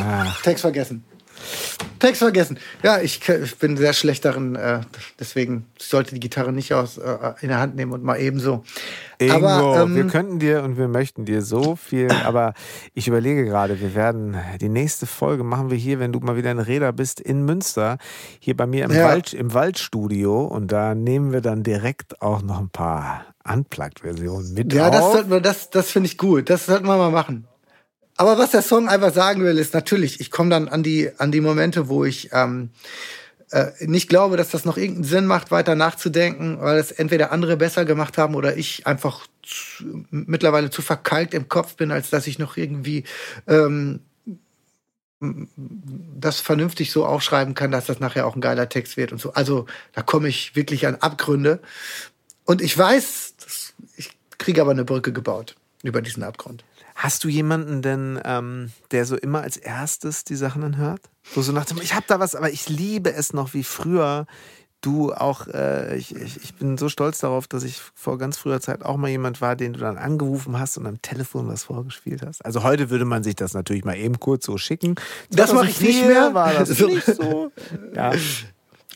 Ach, 0.08 0.42
Text 0.42 0.62
vergessen. 0.62 1.04
Text 2.04 2.18
vergessen. 2.20 2.58
Ja, 2.82 3.00
ich, 3.00 3.26
ich 3.28 3.56
bin 3.56 3.76
sehr 3.76 3.94
schlecht 3.94 4.24
darin, 4.24 4.56
äh, 4.56 4.80
deswegen 5.18 5.66
sollte 5.78 6.14
die 6.14 6.20
Gitarre 6.20 6.52
nicht 6.52 6.74
aus, 6.74 6.98
äh, 6.98 7.16
in 7.40 7.48
der 7.48 7.58
Hand 7.60 7.76
nehmen 7.76 7.92
und 7.92 8.04
mal 8.04 8.16
ebenso. 8.20 8.62
Ingo, 9.18 9.34
Aber, 9.46 9.82
ähm, 9.84 9.94
wir 9.96 10.06
könnten 10.08 10.38
dir 10.38 10.62
und 10.64 10.76
wir 10.76 10.88
möchten 10.88 11.24
dir 11.24 11.40
so 11.40 11.76
viel, 11.76 12.10
aber 12.24 12.52
ich 12.92 13.08
überlege 13.08 13.44
gerade, 13.44 13.80
wir 13.80 13.94
werden 13.94 14.36
die 14.60 14.68
nächste 14.68 15.06
Folge 15.06 15.44
machen 15.44 15.70
wir 15.70 15.78
hier, 15.78 15.98
wenn 15.98 16.12
du 16.12 16.20
mal 16.20 16.36
wieder 16.36 16.50
in 16.50 16.58
Reda 16.58 16.90
bist, 16.90 17.20
in 17.20 17.44
Münster, 17.44 17.96
hier 18.38 18.56
bei 18.56 18.66
mir 18.66 18.84
im, 18.84 18.90
Ja. 18.92 19.04
Wald, 19.04 19.32
im 19.32 19.54
Waldstudio 19.54 20.44
und 20.44 20.72
da 20.72 20.94
nehmen 20.94 21.32
wir 21.32 21.40
dann 21.40 21.62
direkt 21.62 22.20
auch 22.20 22.42
noch 22.42 22.60
ein 22.60 22.68
paar 22.70 23.24
Unplugged-Versionen 23.50 24.52
mit 24.54 24.72
Ja, 24.72 24.90
das, 24.90 25.02
auf. 25.02 25.12
sollten 25.14 25.30
wir, 25.30 25.40
das, 25.40 25.70
das 25.70 25.90
finde 25.90 26.08
ich 26.08 26.18
gut. 26.18 26.50
Das 26.50 26.66
sollten 26.66 26.86
wir 26.86 26.96
mal 26.96 27.10
machen. 27.10 27.46
Aber 28.16 28.38
was 28.38 28.52
der 28.52 28.62
Song 28.62 28.88
einfach 28.88 29.12
sagen 29.12 29.42
will, 29.42 29.58
ist 29.58 29.74
natürlich, 29.74 30.20
ich 30.20 30.30
komme 30.30 30.50
dann 30.50 30.68
an 30.68 30.82
die, 30.82 31.10
an 31.18 31.32
die 31.32 31.40
Momente, 31.40 31.88
wo 31.88 32.04
ich 32.04 32.30
ähm, 32.32 32.70
äh, 33.50 33.72
nicht 33.80 34.08
glaube, 34.08 34.36
dass 34.36 34.50
das 34.50 34.64
noch 34.64 34.76
irgendeinen 34.76 35.04
Sinn 35.04 35.26
macht, 35.26 35.50
weiter 35.50 35.74
nachzudenken, 35.74 36.60
weil 36.60 36.78
es 36.78 36.92
entweder 36.92 37.32
andere 37.32 37.56
besser 37.56 37.84
gemacht 37.84 38.18
haben 38.18 38.34
oder 38.34 38.56
ich 38.56 38.86
einfach 38.86 39.26
zu, 39.42 40.04
mittlerweile 40.10 40.70
zu 40.70 40.82
verkalkt 40.82 41.34
im 41.34 41.48
Kopf 41.48 41.74
bin, 41.74 41.90
als 41.90 42.10
dass 42.10 42.26
ich 42.26 42.38
noch 42.38 42.56
irgendwie 42.56 43.04
ähm, 43.46 44.00
das 45.20 46.40
vernünftig 46.40 46.90
so 46.90 47.06
aufschreiben 47.06 47.54
kann, 47.54 47.70
dass 47.70 47.86
das 47.86 48.00
nachher 48.00 48.26
auch 48.26 48.34
ein 48.34 48.40
geiler 48.40 48.68
Text 48.68 48.96
wird 48.96 49.12
und 49.12 49.20
so. 49.20 49.32
Also 49.32 49.66
da 49.92 50.02
komme 50.02 50.28
ich 50.28 50.54
wirklich 50.54 50.86
an 50.86 50.96
Abgründe. 50.96 51.60
Und 52.44 52.60
ich 52.60 52.76
weiß, 52.76 53.34
dass, 53.42 53.74
ich 53.96 54.10
kriege 54.38 54.60
aber 54.60 54.72
eine 54.72 54.84
Brücke 54.84 55.12
gebaut 55.12 55.56
über 55.82 56.02
diesen 56.02 56.22
Abgrund. 56.22 56.64
Hast 57.04 57.22
du 57.22 57.28
jemanden 57.28 57.82
denn, 57.82 58.18
ähm, 58.24 58.72
der 58.90 59.04
so 59.04 59.14
immer 59.14 59.42
als 59.42 59.58
erstes 59.58 60.24
die 60.24 60.36
Sachen 60.36 60.62
dann 60.62 60.78
hört? 60.78 61.02
Wo 61.34 61.42
so 61.42 61.52
nach 61.52 61.66
dem, 61.66 61.76
ich 61.82 61.94
habe 61.94 62.06
da 62.08 62.18
was, 62.18 62.34
aber 62.34 62.48
ich 62.48 62.70
liebe 62.70 63.12
es 63.12 63.34
noch 63.34 63.52
wie 63.52 63.62
früher. 63.62 64.24
Du 64.80 65.12
auch, 65.12 65.46
äh, 65.48 65.98
ich, 65.98 66.16
ich, 66.16 66.42
ich 66.42 66.54
bin 66.54 66.78
so 66.78 66.88
stolz 66.88 67.18
darauf, 67.18 67.46
dass 67.46 67.62
ich 67.62 67.78
vor 67.94 68.16
ganz 68.16 68.38
früher 68.38 68.58
Zeit 68.62 68.82
auch 68.82 68.96
mal 68.96 69.10
jemand 69.10 69.42
war, 69.42 69.54
den 69.54 69.74
du 69.74 69.80
dann 69.80 69.98
angerufen 69.98 70.58
hast 70.58 70.78
und 70.78 70.86
am 70.86 71.02
Telefon 71.02 71.46
was 71.46 71.64
vorgespielt 71.64 72.22
hast. 72.26 72.42
Also 72.42 72.62
heute 72.62 72.88
würde 72.88 73.04
man 73.04 73.22
sich 73.22 73.36
das 73.36 73.52
natürlich 73.52 73.84
mal 73.84 73.98
eben 73.98 74.18
kurz 74.18 74.46
so 74.46 74.56
schicken. 74.56 74.94
Das 75.28 75.52
mache 75.52 75.68
ich 75.68 75.80
nicht 75.82 75.98
2004 75.98 76.06
mehr. 76.08 76.32
War 76.32 76.54
das 76.54 76.68
So. 76.78 76.86
nicht 76.86 77.04
so? 77.04 77.52
Ja. 77.94 78.12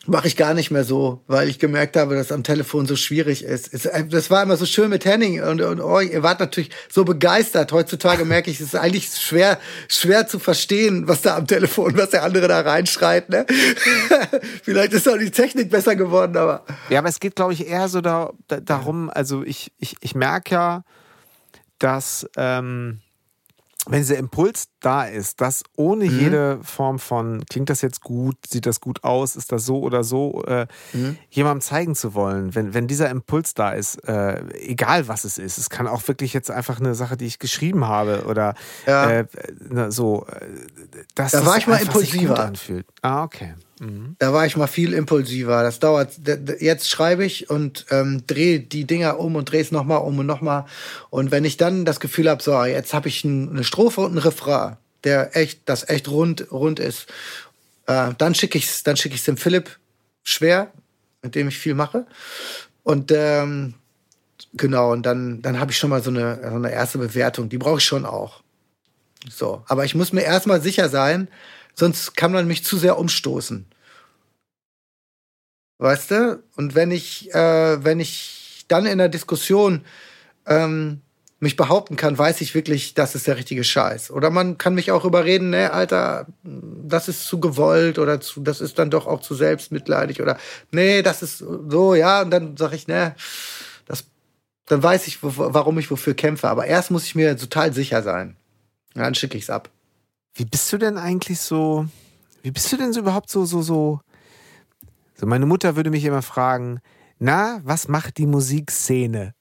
Mache 0.09 0.27
ich 0.27 0.37
gar 0.37 0.55
nicht 0.55 0.71
mehr 0.71 0.85
so, 0.85 1.23
weil 1.27 1.49
ich 1.51 1.59
gemerkt 1.59 1.97
habe, 1.97 2.15
dass 2.15 2.33
am 2.33 2.43
Telefon 2.43 2.87
so 2.87 2.97
schwierig 2.97 3.45
ist. 3.45 3.73
Es, 3.73 3.85
äh, 3.85 4.07
das 4.07 4.31
war 4.31 4.43
immer 4.43 4.57
so 4.57 4.65
schön 4.65 4.89
mit 4.89 5.05
Henning 5.05 5.43
und, 5.43 5.61
und 5.61 5.81
oh, 5.81 6.01
ihr 6.01 6.23
wart 6.23 6.41
natürlich 6.41 6.71
so 6.89 7.05
begeistert. 7.05 7.73
Heutzutage 7.73 8.25
merke 8.25 8.51
ich, 8.51 8.59
es 8.59 8.69
ist 8.69 8.77
eigentlich 8.77 9.11
schwer, 9.11 9.59
schwer 9.87 10.27
zu 10.27 10.39
verstehen, 10.39 11.07
was 11.07 11.21
da 11.21 11.37
am 11.37 11.47
Telefon, 11.47 11.97
was 11.99 12.11
der 12.11 12.23
andere 12.23 12.49
da 12.49 12.61
reinschreit. 12.61 13.29
Ne? 13.29 13.45
Vielleicht 14.63 14.95
ist 14.95 15.07
auch 15.09 15.19
die 15.19 15.31
Technik 15.31 15.71
besser 15.71 15.95
geworden, 15.95 16.37
aber 16.37 16.65
Ja, 16.89 17.01
aber 17.01 17.09
es 17.09 17.21
geht, 17.21 17.37
glaube 17.37 17.53
ich, 17.53 17.69
eher 17.69 17.89
so 17.89 18.01
da, 18.01 18.33
da, 18.49 18.61
darum, 18.61 19.11
also 19.11 19.45
ich, 19.45 19.73
ich, 19.79 19.95
ich 20.01 20.15
merke 20.15 20.55
ja, 20.55 20.85
dass 21.79 22.27
ähm, 22.37 23.01
wenn 23.91 24.01
dieser 24.01 24.19
Impuls 24.19 24.69
da 24.81 25.05
ist, 25.05 25.41
dass 25.41 25.63
ohne 25.77 26.05
Mhm. 26.05 26.11
jede 26.11 26.59
Form 26.63 26.99
von, 26.99 27.45
klingt 27.51 27.71
das 27.71 27.81
jetzt 27.83 28.01
gut, 28.03 28.37
sieht 28.49 28.67
das 28.67 28.81
gut 28.81 29.03
aus, 29.05 29.35
ist 29.37 29.51
das 29.53 29.65
so 29.65 29.81
oder 29.81 30.05
so, 30.05 30.45
äh, 30.45 30.67
Mhm. 30.93 31.19
jemandem 31.31 31.61
zeigen 31.63 31.95
zu 31.95 32.15
wollen, 32.15 32.55
wenn, 32.55 32.75
wenn 32.75 32.87
dieser 32.87 33.11
Impuls 33.11 33.55
da 33.55 33.71
ist, 33.73 33.97
äh, 34.09 34.43
egal 34.59 35.09
was 35.09 35.25
es 35.25 35.39
ist, 35.39 35.59
es 35.59 35.71
kann 35.71 35.87
auch 35.87 36.07
wirklich 36.09 36.33
jetzt 36.33 36.51
einfach 36.51 36.79
eine 36.81 36.95
Sache, 36.95 37.17
die 37.17 37.27
ich 37.27 37.39
geschrieben 37.39 37.87
habe 37.87 38.25
oder 38.27 38.55
Ja. 38.87 39.11
äh, 39.11 39.27
na, 39.69 39.91
so, 39.91 40.27
dass 41.15 41.33
Da 41.33 41.39
das 41.41 41.47
war 41.47 41.57
ich 41.59 41.67
mal 41.67 41.81
impulsiver. 41.81 42.39
anfühlt. 42.39 42.87
Ah, 43.03 43.23
okay. 43.25 43.55
Mhm. 43.81 44.17
Da 44.19 44.33
war 44.33 44.47
ich 44.47 44.57
mal 44.57 44.67
viel 44.67 44.93
impulsiver. 44.93 45.63
Das 45.63 45.79
dauert. 45.79 46.13
Jetzt 46.61 46.91
schreibe 46.91 47.25
ich 47.25 47.51
und 47.51 47.87
ähm, 47.91 48.25
drehe 48.27 48.61
die 48.61 48.85
Dinger 48.85 49.19
um 49.19 49.37
und 49.37 49.51
drehe 49.51 49.61
es 49.61 49.73
nochmal 49.73 50.03
um 50.03 50.19
und 50.19 50.27
nochmal. 50.27 50.67
Und 51.11 51.31
wenn 51.31 51.45
ich 51.45 51.57
dann 51.57 51.85
das 51.85 52.01
Gefühl 52.01 52.29
habe, 52.29 52.43
so, 52.43 52.63
jetzt 52.65 52.95
habe 52.95 53.09
ich 53.09 53.25
ein, 53.25 53.51
eine 53.51 53.65
Strophe 53.65 54.01
und 54.03 54.11
einen 54.11 54.19
Refrain, 54.19 54.77
der 55.05 55.37
echt, 55.37 55.63
das 55.67 55.89
echt 55.89 56.09
rund, 56.09 56.51
rund 56.51 56.81
ist, 56.81 57.07
äh, 57.87 58.11
dann 58.19 58.35
schicke 58.35 58.59
ich's, 58.59 58.83
dann 58.83 58.97
schicke 58.97 59.15
ich 59.15 59.25
dem 59.25 59.37
Philipp 59.37 59.79
schwer, 60.23 60.73
mit 61.23 61.35
dem 61.35 61.49
ich 61.49 61.59
viel 61.59 61.75
mache. 61.75 62.07
Und 62.83 63.13
ähm, 63.15 63.75
genau, 64.55 64.93
und 64.93 65.05
dann, 65.05 65.43
dann 65.43 65.61
habe 65.61 65.73
ich 65.73 65.79
schon 65.79 65.91
mal 65.91 66.03
so 66.03 66.11
eine, 66.11 66.41
so 66.43 66.57
eine 66.57 66.73
erste 66.73 66.99
Bewertung. 66.99 67.49
Die 67.49 67.59
brauche 67.59 67.79
ich 67.79 67.85
schon 67.85 68.05
auch. 68.05 68.43
So, 69.31 69.63
aber 69.67 69.85
ich 69.85 69.95
muss 69.95 70.13
mir 70.13 70.23
erstmal 70.23 70.61
sicher 70.61 70.89
sein, 70.89 71.29
sonst 71.79 72.17
kann 72.17 72.33
man 72.33 72.47
mich 72.47 72.65
zu 72.65 72.77
sehr 72.77 72.99
umstoßen. 72.99 73.67
Weißt 75.79 76.11
du? 76.11 76.43
Und 76.57 76.75
wenn 76.75 76.91
ich, 76.91 77.33
äh, 77.35 77.85
wenn 77.85 78.01
ich 78.01 78.65
dann 78.69 78.85
in 78.85 78.99
der 78.99 79.09
Diskussion 79.09 79.85
ähm, 80.47 81.01
mich 81.41 81.57
behaupten 81.57 81.95
kann, 81.95 82.19
weiß 82.19 82.41
ich 82.41 82.55
wirklich, 82.55 82.95
das 82.95 83.15
ist 83.15 83.29
der 83.29 83.37
richtige 83.37 83.63
Scheiß. 83.63 84.11
Oder 84.11 84.31
man 84.31 84.59
kann 84.59 84.75
mich 84.75 84.91
auch 84.91 85.05
überreden, 85.05 85.51
ne, 85.51 85.73
Alter, 85.73 86.27
das 86.43 87.09
ist 87.09 87.27
zu 87.27 87.39
gewollt 87.39 88.01
oder 88.01 88.21
zu, 88.21 88.41
das 88.41 88.61
ist 88.61 88.79
dann 88.79 88.91
doch 88.91 89.07
auch 89.07 89.21
zu 89.21 89.37
selbstmitleidig 89.37 90.21
oder 90.21 90.37
nee, 90.73 91.01
das 91.03 91.23
ist 91.23 91.39
so, 91.39 91.95
ja, 91.95 92.23
und 92.23 92.31
dann 92.31 92.57
sage 92.57 92.75
ich, 92.75 92.89
ne, 92.89 93.15
das, 93.87 94.05
dann 94.67 94.83
weiß 94.83 95.07
ich, 95.07 95.19
warum 95.23 95.79
ich 95.79 95.91
wofür 95.93 96.15
kämpfe. 96.15 96.49
Aber 96.49 96.67
erst 96.67 96.91
muss 96.91 97.05
ich 97.05 97.15
mir 97.15 97.37
total 97.37 97.73
sicher 97.73 98.03
sein. 98.03 98.37
Dann 98.95 99.15
schicke 99.15 99.39
ich's 99.39 99.51
ab. 99.51 99.71
Wie 100.39 100.45
bist 100.45 100.73
du 100.73 100.79
denn 100.79 100.99
eigentlich 100.99 101.41
so, 101.41 101.89
wie 102.43 102.53
bist 102.53 102.71
du 102.71 102.77
denn 102.77 102.93
so 102.93 103.01
überhaupt 103.01 103.29
so, 103.29 103.45
so, 103.45 103.61
so, 103.61 103.99
so 105.17 105.27
meine 105.27 105.47
Mutter 105.47 105.75
würde 105.75 105.91
mich 105.91 106.05
immer 106.05 106.23
fragen, 106.23 106.79
na, 107.19 107.61
was 107.65 107.89
macht 107.89 108.19
die 108.19 108.27
Musikszene? 108.27 109.35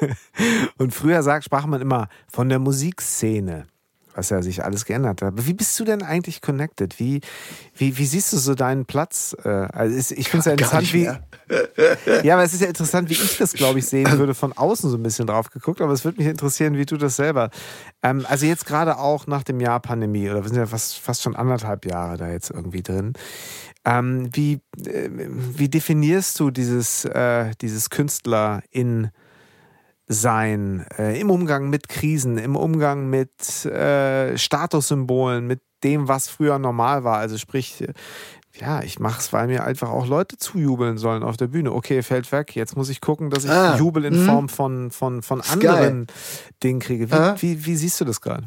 Und 0.76 0.92
früher 0.92 1.22
sagt, 1.22 1.46
sprach 1.46 1.64
man 1.64 1.80
immer 1.80 2.08
von 2.28 2.50
der 2.50 2.58
Musikszene, 2.58 3.66
was 4.16 4.30
ja 4.30 4.42
sich 4.42 4.64
alles 4.64 4.84
geändert 4.84 5.22
hat. 5.22 5.28
Aber 5.28 5.46
wie 5.46 5.54
bist 5.54 5.78
du 5.78 5.84
denn 5.84 6.02
eigentlich 6.02 6.40
connected? 6.40 6.98
Wie, 6.98 7.20
wie, 7.76 7.98
wie 7.98 8.06
siehst 8.06 8.32
du 8.32 8.38
so 8.38 8.54
deinen 8.54 8.86
Platz? 8.86 9.36
Äh, 9.44 9.48
Also 9.48 10.14
ich 10.14 10.28
finde 10.28 10.40
es 10.40 10.44
ja 10.46 10.52
interessant, 10.52 10.92
wie, 10.92 11.04
ja, 12.24 12.34
aber 12.34 12.44
es 12.44 12.54
ist 12.54 12.62
ja 12.62 12.68
interessant, 12.68 13.10
wie 13.10 13.14
ich 13.14 13.38
das, 13.38 13.52
glaube 13.52 13.78
ich, 13.78 13.86
sehen 13.86 14.10
würde, 14.18 14.34
von 14.34 14.52
außen 14.52 14.90
so 14.90 14.96
ein 14.96 15.02
bisschen 15.02 15.26
drauf 15.26 15.50
geguckt. 15.50 15.80
Aber 15.80 15.92
es 15.92 16.04
würde 16.04 16.18
mich 16.18 16.28
interessieren, 16.28 16.76
wie 16.76 16.86
du 16.86 16.96
das 16.96 17.16
selber. 17.16 17.50
Ähm, 18.02 18.24
also 18.28 18.46
jetzt 18.46 18.66
gerade 18.66 18.98
auch 18.98 19.26
nach 19.26 19.42
dem 19.42 19.60
Jahr 19.60 19.80
Pandemie, 19.80 20.30
oder 20.30 20.42
wir 20.42 20.48
sind 20.48 20.58
ja 20.58 20.66
fast, 20.66 20.98
fast 20.98 21.22
schon 21.22 21.36
anderthalb 21.36 21.84
Jahre 21.84 22.16
da 22.16 22.30
jetzt 22.30 22.50
irgendwie 22.50 22.82
drin. 22.82 23.12
Ähm, 23.84 24.30
wie, 24.32 24.60
äh, 24.84 25.10
wie 25.10 25.68
definierst 25.68 26.40
du 26.40 26.50
dieses, 26.50 27.04
äh, 27.04 27.52
dieses 27.60 27.90
Künstler 27.90 28.62
in 28.70 29.10
sein, 30.06 30.86
äh, 30.98 31.20
im 31.20 31.30
Umgang 31.30 31.68
mit 31.68 31.88
Krisen, 31.88 32.38
im 32.38 32.56
Umgang 32.56 33.10
mit 33.10 33.64
äh, 33.64 34.38
Statussymbolen, 34.38 35.46
mit 35.46 35.60
dem, 35.82 36.08
was 36.08 36.28
früher 36.28 36.58
normal 36.58 37.04
war. 37.04 37.18
Also 37.18 37.38
sprich, 37.38 37.84
ja, 38.60 38.82
ich 38.82 38.98
mache 38.98 39.20
es, 39.20 39.32
weil 39.32 39.48
mir 39.48 39.64
einfach 39.64 39.90
auch 39.90 40.06
Leute 40.06 40.38
zujubeln 40.38 40.96
sollen 40.96 41.22
auf 41.22 41.36
der 41.36 41.48
Bühne. 41.48 41.72
Okay, 41.72 42.02
fällt 42.02 42.30
weg. 42.32 42.54
Jetzt 42.54 42.76
muss 42.76 42.88
ich 42.88 43.00
gucken, 43.00 43.30
dass 43.30 43.44
ich 43.44 43.50
ah, 43.50 43.76
Jubel 43.76 44.04
in 44.04 44.24
mh. 44.24 44.32
Form 44.32 44.48
von, 44.48 44.90
von, 44.90 45.22
von 45.22 45.40
anderen 45.40 46.06
Dingen 46.62 46.80
kriege. 46.80 47.10
Wie, 47.10 47.14
ah. 47.14 47.36
wie, 47.40 47.66
wie 47.66 47.76
siehst 47.76 48.00
du 48.00 48.04
das 48.04 48.20
gerade? 48.20 48.44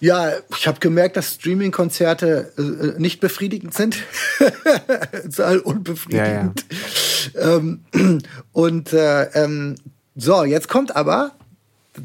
Ja, 0.00 0.30
ich 0.56 0.68
habe 0.68 0.78
gemerkt, 0.78 1.16
dass 1.16 1.34
Streaming-Konzerte 1.34 2.52
äh, 2.56 3.00
nicht 3.00 3.18
befriedigend 3.18 3.74
sind. 3.74 3.96
Total 5.24 5.58
unbefriedigend. 5.58 6.64
Ja, 7.34 7.40
ja. 7.40 7.56
Ähm, 7.56 7.80
und 8.52 8.92
äh, 8.92 9.24
ähm, 9.32 9.74
so, 10.20 10.44
jetzt 10.44 10.68
kommt 10.68 10.96
aber 10.96 11.30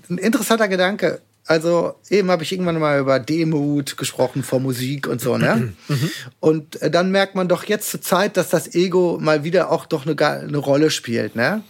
ein 0.07 0.19
interessanter 0.19 0.67
Gedanke. 0.67 1.19
Also 1.45 1.95
eben 2.09 2.31
habe 2.31 2.43
ich 2.43 2.53
irgendwann 2.53 2.79
mal 2.79 2.99
über 2.99 3.19
Demut 3.19 3.97
gesprochen 3.97 4.43
vor 4.43 4.61
Musik 4.61 5.07
und 5.07 5.19
so, 5.19 5.37
ne? 5.37 5.73
Mhm. 5.89 6.11
Und 6.39 6.81
äh, 6.81 6.89
dann 6.89 7.11
merkt 7.11 7.35
man 7.35 7.49
doch 7.49 7.65
jetzt 7.65 7.91
zur 7.91 8.01
Zeit, 8.01 8.37
dass 8.37 8.49
das 8.49 8.73
Ego 8.73 9.17
mal 9.19 9.43
wieder 9.43 9.69
auch 9.69 9.85
doch 9.85 10.05
eine, 10.05 10.17
eine 10.17 10.57
Rolle 10.57 10.89
spielt, 10.89 11.35
ne? 11.35 11.63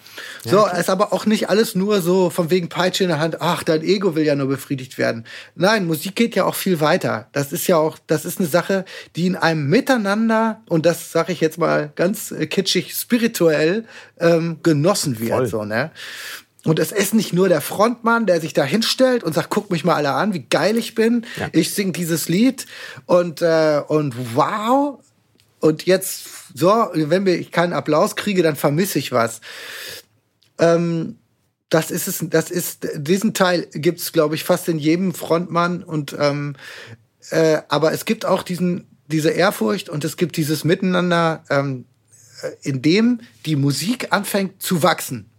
Ja, 0.43 0.51
so, 0.51 0.57
klar. 0.57 0.77
ist 0.77 0.89
aber 0.91 1.11
auch 1.11 1.25
nicht 1.25 1.49
alles 1.49 1.73
nur 1.73 2.01
so 2.01 2.29
von 2.29 2.51
wegen 2.51 2.69
Peitsche 2.69 3.03
in 3.03 3.09
der 3.09 3.19
Hand, 3.19 3.41
ach, 3.41 3.63
dein 3.63 3.81
Ego 3.81 4.15
will 4.15 4.23
ja 4.23 4.35
nur 4.35 4.47
befriedigt 4.47 4.99
werden. 4.99 5.25
Nein, 5.55 5.87
Musik 5.87 6.15
geht 6.15 6.35
ja 6.35 6.45
auch 6.45 6.55
viel 6.55 6.79
weiter. 6.79 7.27
Das 7.31 7.51
ist 7.51 7.65
ja 7.65 7.77
auch, 7.77 7.97
das 8.05 8.25
ist 8.25 8.39
eine 8.39 8.47
Sache, 8.47 8.85
die 9.15 9.25
in 9.25 9.35
einem 9.35 9.67
Miteinander, 9.69 10.61
und 10.69 10.85
das 10.85 11.11
sage 11.11 11.33
ich 11.33 11.41
jetzt 11.41 11.57
mal 11.57 11.91
ganz 11.95 12.29
äh, 12.29 12.45
kitschig, 12.45 12.93
spirituell 12.93 13.85
ähm, 14.19 14.59
genossen 14.61 15.19
wird, 15.19 15.31
Voll. 15.31 15.47
so, 15.47 15.65
ne? 15.65 15.89
Und 16.65 16.79
es 16.79 16.91
ist 16.91 17.13
nicht 17.13 17.33
nur 17.33 17.49
der 17.49 17.61
Frontmann, 17.61 18.25
der 18.25 18.39
sich 18.39 18.53
da 18.53 18.63
hinstellt 18.63 19.23
und 19.23 19.33
sagt, 19.33 19.49
guck 19.49 19.69
mich 19.69 19.83
mal 19.83 19.95
alle 19.95 20.13
an, 20.13 20.33
wie 20.33 20.43
geil 20.43 20.77
ich 20.77 20.95
bin. 20.95 21.25
Ja. 21.37 21.49
Ich 21.51 21.73
sing 21.73 21.91
dieses 21.91 22.29
Lied 22.29 22.65
und, 23.05 23.41
äh, 23.41 23.81
und 23.85 24.35
wow. 24.35 24.99
Und 25.59 25.85
jetzt, 25.85 26.25
so, 26.53 26.69
wenn 26.93 27.27
ich 27.27 27.51
keinen 27.51 27.73
Applaus 27.73 28.15
kriege, 28.15 28.43
dann 28.43 28.55
vermisse 28.55 28.99
ich 28.99 29.11
was. 29.11 29.41
Ähm, 30.57 31.17
das 31.69 31.91
ist 31.91 32.07
es, 32.07 32.19
das 32.21 32.51
ist, 32.51 32.87
diesen 32.95 33.33
Teil 33.33 33.67
gibt's, 33.73 34.13
glaube 34.13 34.35
ich, 34.35 34.43
fast 34.43 34.69
in 34.69 34.77
jedem 34.77 35.13
Frontmann 35.13 35.83
und, 35.83 36.15
ähm, 36.17 36.55
äh, 37.31 37.61
aber 37.67 37.91
es 37.91 38.05
gibt 38.05 38.25
auch 38.25 38.43
diesen, 38.43 38.87
diese 39.07 39.31
Ehrfurcht 39.31 39.89
und 39.89 40.05
es 40.05 40.15
gibt 40.15 40.37
dieses 40.37 40.63
Miteinander, 40.63 41.43
ähm, 41.49 41.85
äh, 42.41 42.51
in 42.61 42.81
dem 42.81 43.21
die 43.45 43.55
Musik 43.55 44.07
anfängt 44.11 44.61
zu 44.61 44.83
wachsen 44.83 45.29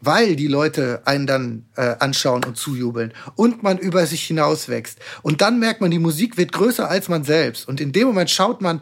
weil 0.00 0.36
die 0.36 0.46
Leute 0.46 1.02
einen 1.04 1.26
dann 1.26 1.66
äh, 1.76 1.96
anschauen 1.98 2.44
und 2.44 2.56
zujubeln 2.56 3.12
und 3.34 3.62
man 3.62 3.78
über 3.78 4.06
sich 4.06 4.24
hinaus 4.24 4.68
wächst. 4.68 4.98
Und 5.22 5.40
dann 5.40 5.58
merkt 5.58 5.80
man, 5.80 5.90
die 5.90 5.98
Musik 5.98 6.36
wird 6.36 6.52
größer 6.52 6.88
als 6.88 7.08
man 7.08 7.24
selbst. 7.24 7.68
Und 7.68 7.80
in 7.80 7.92
dem 7.92 8.08
Moment 8.08 8.30
schaut 8.30 8.60
man, 8.60 8.80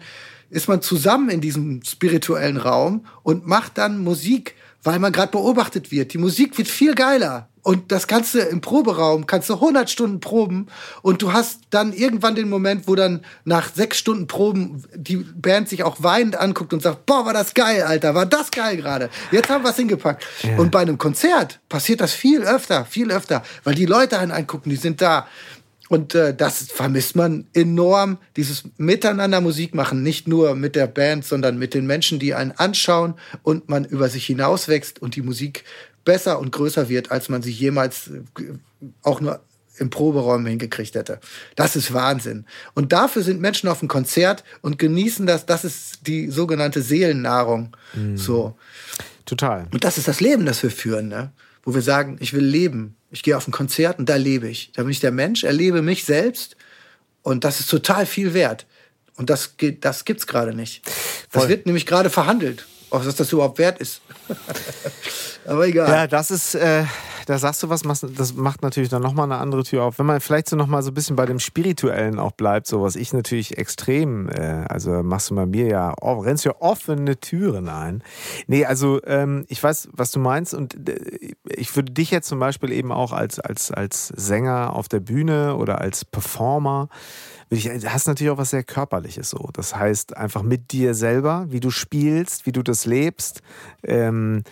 ist 0.50 0.68
man 0.68 0.82
zusammen 0.82 1.30
in 1.30 1.40
diesem 1.40 1.82
spirituellen 1.82 2.56
Raum 2.56 3.06
und 3.22 3.46
macht 3.46 3.78
dann 3.78 3.98
Musik, 3.98 4.54
weil 4.82 4.98
man 4.98 5.12
gerade 5.12 5.32
beobachtet 5.32 5.90
wird. 5.90 6.12
Die 6.12 6.18
Musik 6.18 6.56
wird 6.58 6.68
viel 6.68 6.94
geiler. 6.94 7.48
Und 7.64 7.90
das 7.92 8.06
kannst 8.06 8.34
du 8.34 8.40
im 8.40 8.60
Proberaum, 8.60 9.26
kannst 9.26 9.48
du 9.48 9.54
100 9.54 9.88
Stunden 9.88 10.20
proben 10.20 10.66
und 11.00 11.22
du 11.22 11.32
hast 11.32 11.60
dann 11.70 11.94
irgendwann 11.94 12.34
den 12.34 12.50
Moment, 12.50 12.86
wo 12.86 12.94
dann 12.94 13.24
nach 13.44 13.72
sechs 13.74 13.96
Stunden 13.96 14.26
Proben 14.26 14.84
die 14.94 15.16
Band 15.16 15.70
sich 15.70 15.82
auch 15.82 15.96
weinend 16.00 16.36
anguckt 16.36 16.74
und 16.74 16.82
sagt, 16.82 17.06
boah, 17.06 17.24
war 17.24 17.32
das 17.32 17.54
geil, 17.54 17.82
Alter, 17.82 18.14
war 18.14 18.26
das 18.26 18.50
geil 18.50 18.76
gerade. 18.76 19.08
Jetzt 19.32 19.48
haben 19.48 19.64
wir 19.64 19.70
es 19.70 19.76
hingepackt. 19.76 20.26
Ja. 20.42 20.58
Und 20.58 20.72
bei 20.72 20.80
einem 20.80 20.98
Konzert 20.98 21.58
passiert 21.70 22.02
das 22.02 22.12
viel 22.12 22.42
öfter, 22.42 22.84
viel 22.84 23.10
öfter, 23.10 23.42
weil 23.64 23.74
die 23.74 23.86
Leute 23.86 24.18
einen 24.18 24.30
angucken, 24.30 24.68
die 24.68 24.76
sind 24.76 25.00
da. 25.00 25.26
Und 25.88 26.14
äh, 26.14 26.34
das 26.34 26.70
vermisst 26.70 27.16
man 27.16 27.46
enorm, 27.54 28.18
dieses 28.36 28.64
Miteinander 28.76 29.40
Musik 29.40 29.74
machen, 29.74 30.02
nicht 30.02 30.28
nur 30.28 30.54
mit 30.54 30.76
der 30.76 30.86
Band, 30.86 31.24
sondern 31.24 31.58
mit 31.58 31.72
den 31.72 31.86
Menschen, 31.86 32.18
die 32.18 32.34
einen 32.34 32.52
anschauen 32.52 33.14
und 33.42 33.70
man 33.70 33.86
über 33.86 34.10
sich 34.10 34.26
hinauswächst 34.26 35.00
und 35.00 35.16
die 35.16 35.22
Musik 35.22 35.64
besser 36.04 36.38
und 36.38 36.52
größer 36.52 36.88
wird, 36.88 37.10
als 37.10 37.28
man 37.28 37.42
sie 37.42 37.52
jemals 37.52 38.08
äh, 38.08 38.22
auch 39.02 39.20
nur 39.20 39.40
im 39.78 39.90
Proberaum 39.90 40.46
hingekriegt 40.46 40.94
hätte. 40.94 41.20
Das 41.56 41.76
ist 41.76 41.92
Wahnsinn. 41.92 42.46
Und 42.74 42.92
dafür 42.92 43.22
sind 43.22 43.40
Menschen 43.40 43.68
auf 43.68 43.80
dem 43.80 43.88
Konzert 43.88 44.44
und 44.62 44.78
genießen 44.78 45.26
das. 45.26 45.46
Das 45.46 45.64
ist 45.64 46.06
die 46.06 46.30
sogenannte 46.30 46.82
Seelennahrung. 46.82 47.76
Mhm. 47.94 48.16
So. 48.16 48.56
Total. 49.26 49.66
Und 49.72 49.84
das 49.84 49.98
ist 49.98 50.06
das 50.06 50.20
Leben, 50.20 50.46
das 50.46 50.62
wir 50.62 50.70
führen, 50.70 51.08
ne? 51.08 51.32
Wo 51.62 51.74
wir 51.74 51.82
sagen, 51.82 52.18
ich 52.20 52.34
will 52.34 52.44
leben. 52.44 52.94
Ich 53.10 53.22
gehe 53.22 53.36
auf 53.36 53.48
ein 53.48 53.52
Konzert 53.52 53.98
und 53.98 54.08
da 54.08 54.16
lebe 54.16 54.48
ich. 54.48 54.70
Da 54.74 54.82
bin 54.82 54.90
ich 54.90 55.00
der 55.00 55.12
Mensch, 55.12 55.44
erlebe 55.44 55.80
mich 55.80 56.04
selbst. 56.04 56.56
Und 57.22 57.44
das 57.44 57.58
ist 57.58 57.70
total 57.70 58.04
viel 58.04 58.34
wert. 58.34 58.66
Und 59.16 59.30
das, 59.30 59.56
geht, 59.56 59.84
das 59.84 60.04
gibt's 60.04 60.26
gerade 60.26 60.54
nicht. 60.54 60.84
Das 61.32 61.42
Voll. 61.42 61.48
wird 61.48 61.66
nämlich 61.66 61.86
gerade 61.86 62.10
verhandelt, 62.10 62.66
ob 62.94 63.16
das 63.16 63.32
überhaupt 63.32 63.58
wert 63.58 63.78
ist. 63.78 64.00
Aber 65.46 65.66
egal. 65.66 65.88
Ja, 65.88 66.06
das 66.06 66.30
ist, 66.30 66.54
äh, 66.54 66.84
da 67.26 67.38
sagst 67.38 67.62
du 67.62 67.68
was, 67.68 67.82
das 67.82 68.34
macht 68.34 68.62
natürlich 68.62 68.88
dann 68.88 69.02
nochmal 69.02 69.24
eine 69.24 69.40
andere 69.40 69.64
Tür 69.64 69.84
auf. 69.84 69.98
Wenn 69.98 70.06
man 70.06 70.20
vielleicht 70.20 70.48
so 70.48 70.56
nochmal 70.56 70.82
so 70.82 70.90
ein 70.90 70.94
bisschen 70.94 71.16
bei 71.16 71.26
dem 71.26 71.38
Spirituellen 71.38 72.18
auch 72.18 72.32
bleibt, 72.32 72.66
so 72.66 72.82
was 72.82 72.96
ich 72.96 73.12
natürlich 73.12 73.58
extrem, 73.58 74.28
äh, 74.28 74.64
also 74.68 75.02
machst 75.02 75.30
du 75.30 75.34
bei 75.34 75.46
mir 75.46 75.66
ja, 75.66 75.94
oh, 76.00 76.20
rennst 76.20 76.44
ja 76.44 76.54
offene 76.60 77.18
Türen 77.18 77.68
ein. 77.68 78.02
Nee, 78.46 78.64
also 78.64 79.00
ähm, 79.04 79.44
ich 79.48 79.62
weiß, 79.62 79.88
was 79.92 80.10
du 80.10 80.18
meinst 80.18 80.54
und 80.54 80.88
äh, 80.88 81.34
ich 81.48 81.74
würde 81.76 81.92
dich 81.92 82.10
jetzt 82.10 82.28
zum 82.28 82.38
Beispiel 82.38 82.72
eben 82.72 82.92
auch 82.92 83.12
als, 83.12 83.40
als, 83.40 83.70
als 83.70 84.08
Sänger 84.08 84.74
auf 84.74 84.88
der 84.88 85.00
Bühne 85.00 85.56
oder 85.56 85.80
als 85.80 86.04
Performer 86.04 86.88
hast 87.50 88.06
natürlich 88.06 88.30
auch 88.30 88.38
was 88.38 88.50
sehr 88.50 88.64
Körperliches 88.64 89.30
so. 89.30 89.48
Das 89.52 89.76
heißt, 89.76 90.16
einfach 90.16 90.42
mit 90.42 90.72
dir 90.72 90.94
selber, 90.94 91.46
wie 91.48 91.60
du 91.60 91.70
spielst, 91.70 92.46
wie 92.46 92.52
du 92.52 92.62
das 92.62 92.86
lebst, 92.86 93.42
ähm, 93.82 94.42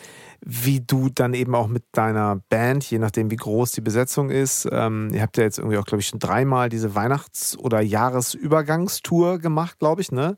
wie 0.45 0.81
du 0.81 1.09
dann 1.09 1.35
eben 1.35 1.55
auch 1.55 1.69
mit 1.69 1.85
deiner 1.93 2.41
Band, 2.49 2.85
je 2.85 2.99
nachdem 2.99 3.31
wie 3.31 3.37
groß 3.37 3.71
die 3.73 3.81
Besetzung 3.81 4.31
ist, 4.31 4.69
ähm, 4.71 5.11
ihr 5.13 5.23
habt 5.23 5.37
ja 5.37 5.45
jetzt 5.45 5.59
irgendwie 5.59 5.79
auch, 5.79 5.85
glaube 5.85 6.01
ich, 6.01 6.09
schon 6.09 6.19
dreimal 6.19 6.69
diese 6.69 6.95
Weihnachts- 6.95 7.57
oder 7.57 7.81
Jahresübergangstour 7.81 9.39
gemacht, 9.39 9.79
glaube 9.79 10.01
ich, 10.01 10.11
ne? 10.11 10.37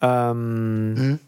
Ähm, 0.00 0.94
mhm. 0.94 1.18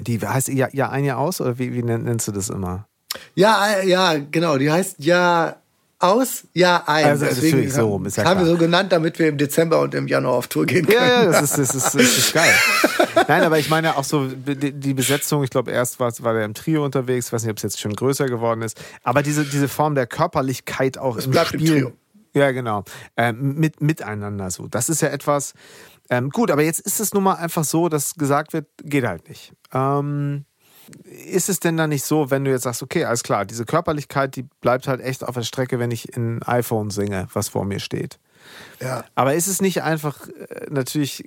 Die 0.00 0.20
heißt 0.20 0.48
ja, 0.48 0.68
ja 0.72 0.90
ein 0.90 1.04
Jahr 1.04 1.18
aus 1.18 1.40
oder 1.40 1.58
wie, 1.58 1.72
wie 1.74 1.82
nennst 1.82 2.28
du 2.28 2.32
das 2.32 2.48
immer? 2.48 2.86
Ja, 3.34 3.66
äh, 3.66 3.88
ja, 3.88 4.16
genau. 4.18 4.58
Die 4.58 4.70
heißt 4.70 4.96
ja 4.98 5.56
aus, 6.02 6.44
ja 6.52 6.82
ein. 6.86 7.04
Also, 7.04 7.26
Deswegen 7.26 7.70
so 7.70 7.88
rum, 7.88 8.06
ist 8.06 8.16
ja 8.16 8.24
haben 8.24 8.38
klar. 8.38 8.46
wir 8.46 8.52
so 8.52 8.58
genannt, 8.58 8.92
damit 8.92 9.18
wir 9.18 9.28
im 9.28 9.38
Dezember 9.38 9.80
und 9.80 9.94
im 9.94 10.06
Januar 10.06 10.34
auf 10.34 10.48
Tour 10.48 10.66
gehen 10.66 10.86
können. 10.86 10.98
Ja, 10.98 11.22
ja 11.22 11.30
das, 11.30 11.42
ist, 11.42 11.58
das, 11.58 11.74
ist, 11.74 11.94
das 11.94 12.18
ist 12.18 12.32
geil. 12.32 12.52
Nein, 13.28 13.42
aber 13.42 13.58
ich 13.58 13.70
meine 13.70 13.96
auch 13.96 14.04
so 14.04 14.26
die 14.26 14.94
Besetzung, 14.94 15.44
ich 15.44 15.50
glaube 15.50 15.70
erst 15.70 16.00
war, 16.00 16.12
war 16.20 16.34
der 16.34 16.44
im 16.44 16.54
Trio 16.54 16.84
unterwegs, 16.84 17.26
ich 17.26 17.32
weiß 17.32 17.42
nicht, 17.42 17.50
ob 17.50 17.56
es 17.58 17.62
jetzt 17.62 17.80
schon 17.80 17.94
größer 17.94 18.26
geworden 18.26 18.62
ist, 18.62 18.80
aber 19.02 19.22
diese, 19.22 19.44
diese 19.44 19.68
Form 19.68 19.94
der 19.94 20.06
Körperlichkeit 20.06 20.98
auch 20.98 21.16
es 21.16 21.26
im 21.26 21.34
Spiel. 21.34 21.76
Im 21.76 21.92
ja, 22.34 22.50
genau. 22.50 22.84
Ähm, 23.16 23.54
mit, 23.56 23.80
miteinander 23.80 24.50
so. 24.50 24.66
Das 24.66 24.88
ist 24.88 25.02
ja 25.02 25.08
etwas. 25.08 25.54
Ähm, 26.10 26.30
gut, 26.30 26.50
aber 26.50 26.62
jetzt 26.62 26.80
ist 26.80 27.00
es 27.00 27.12
nun 27.14 27.22
mal 27.22 27.34
einfach 27.34 27.64
so, 27.64 27.88
dass 27.88 28.14
gesagt 28.14 28.52
wird, 28.52 28.66
geht 28.82 29.04
halt 29.04 29.28
nicht. 29.28 29.52
Ähm, 29.72 30.44
ist 31.04 31.48
es 31.48 31.60
denn 31.60 31.76
dann 31.76 31.90
nicht 31.90 32.04
so, 32.04 32.30
wenn 32.30 32.44
du 32.44 32.50
jetzt 32.50 32.62
sagst, 32.62 32.82
okay, 32.82 33.04
alles 33.04 33.22
klar, 33.22 33.44
diese 33.44 33.64
Körperlichkeit, 33.64 34.36
die 34.36 34.44
bleibt 34.60 34.88
halt 34.88 35.00
echt 35.00 35.24
auf 35.24 35.34
der 35.34 35.42
Strecke, 35.42 35.78
wenn 35.78 35.90
ich 35.90 36.16
in 36.16 36.42
iPhone 36.42 36.90
singe, 36.90 37.28
was 37.32 37.48
vor 37.48 37.64
mir 37.64 37.80
steht. 37.80 38.18
Ja. 38.80 39.04
Aber 39.14 39.34
ist 39.34 39.46
es 39.46 39.60
nicht 39.60 39.82
einfach 39.82 40.28
äh, 40.28 40.66
natürlich, 40.70 41.24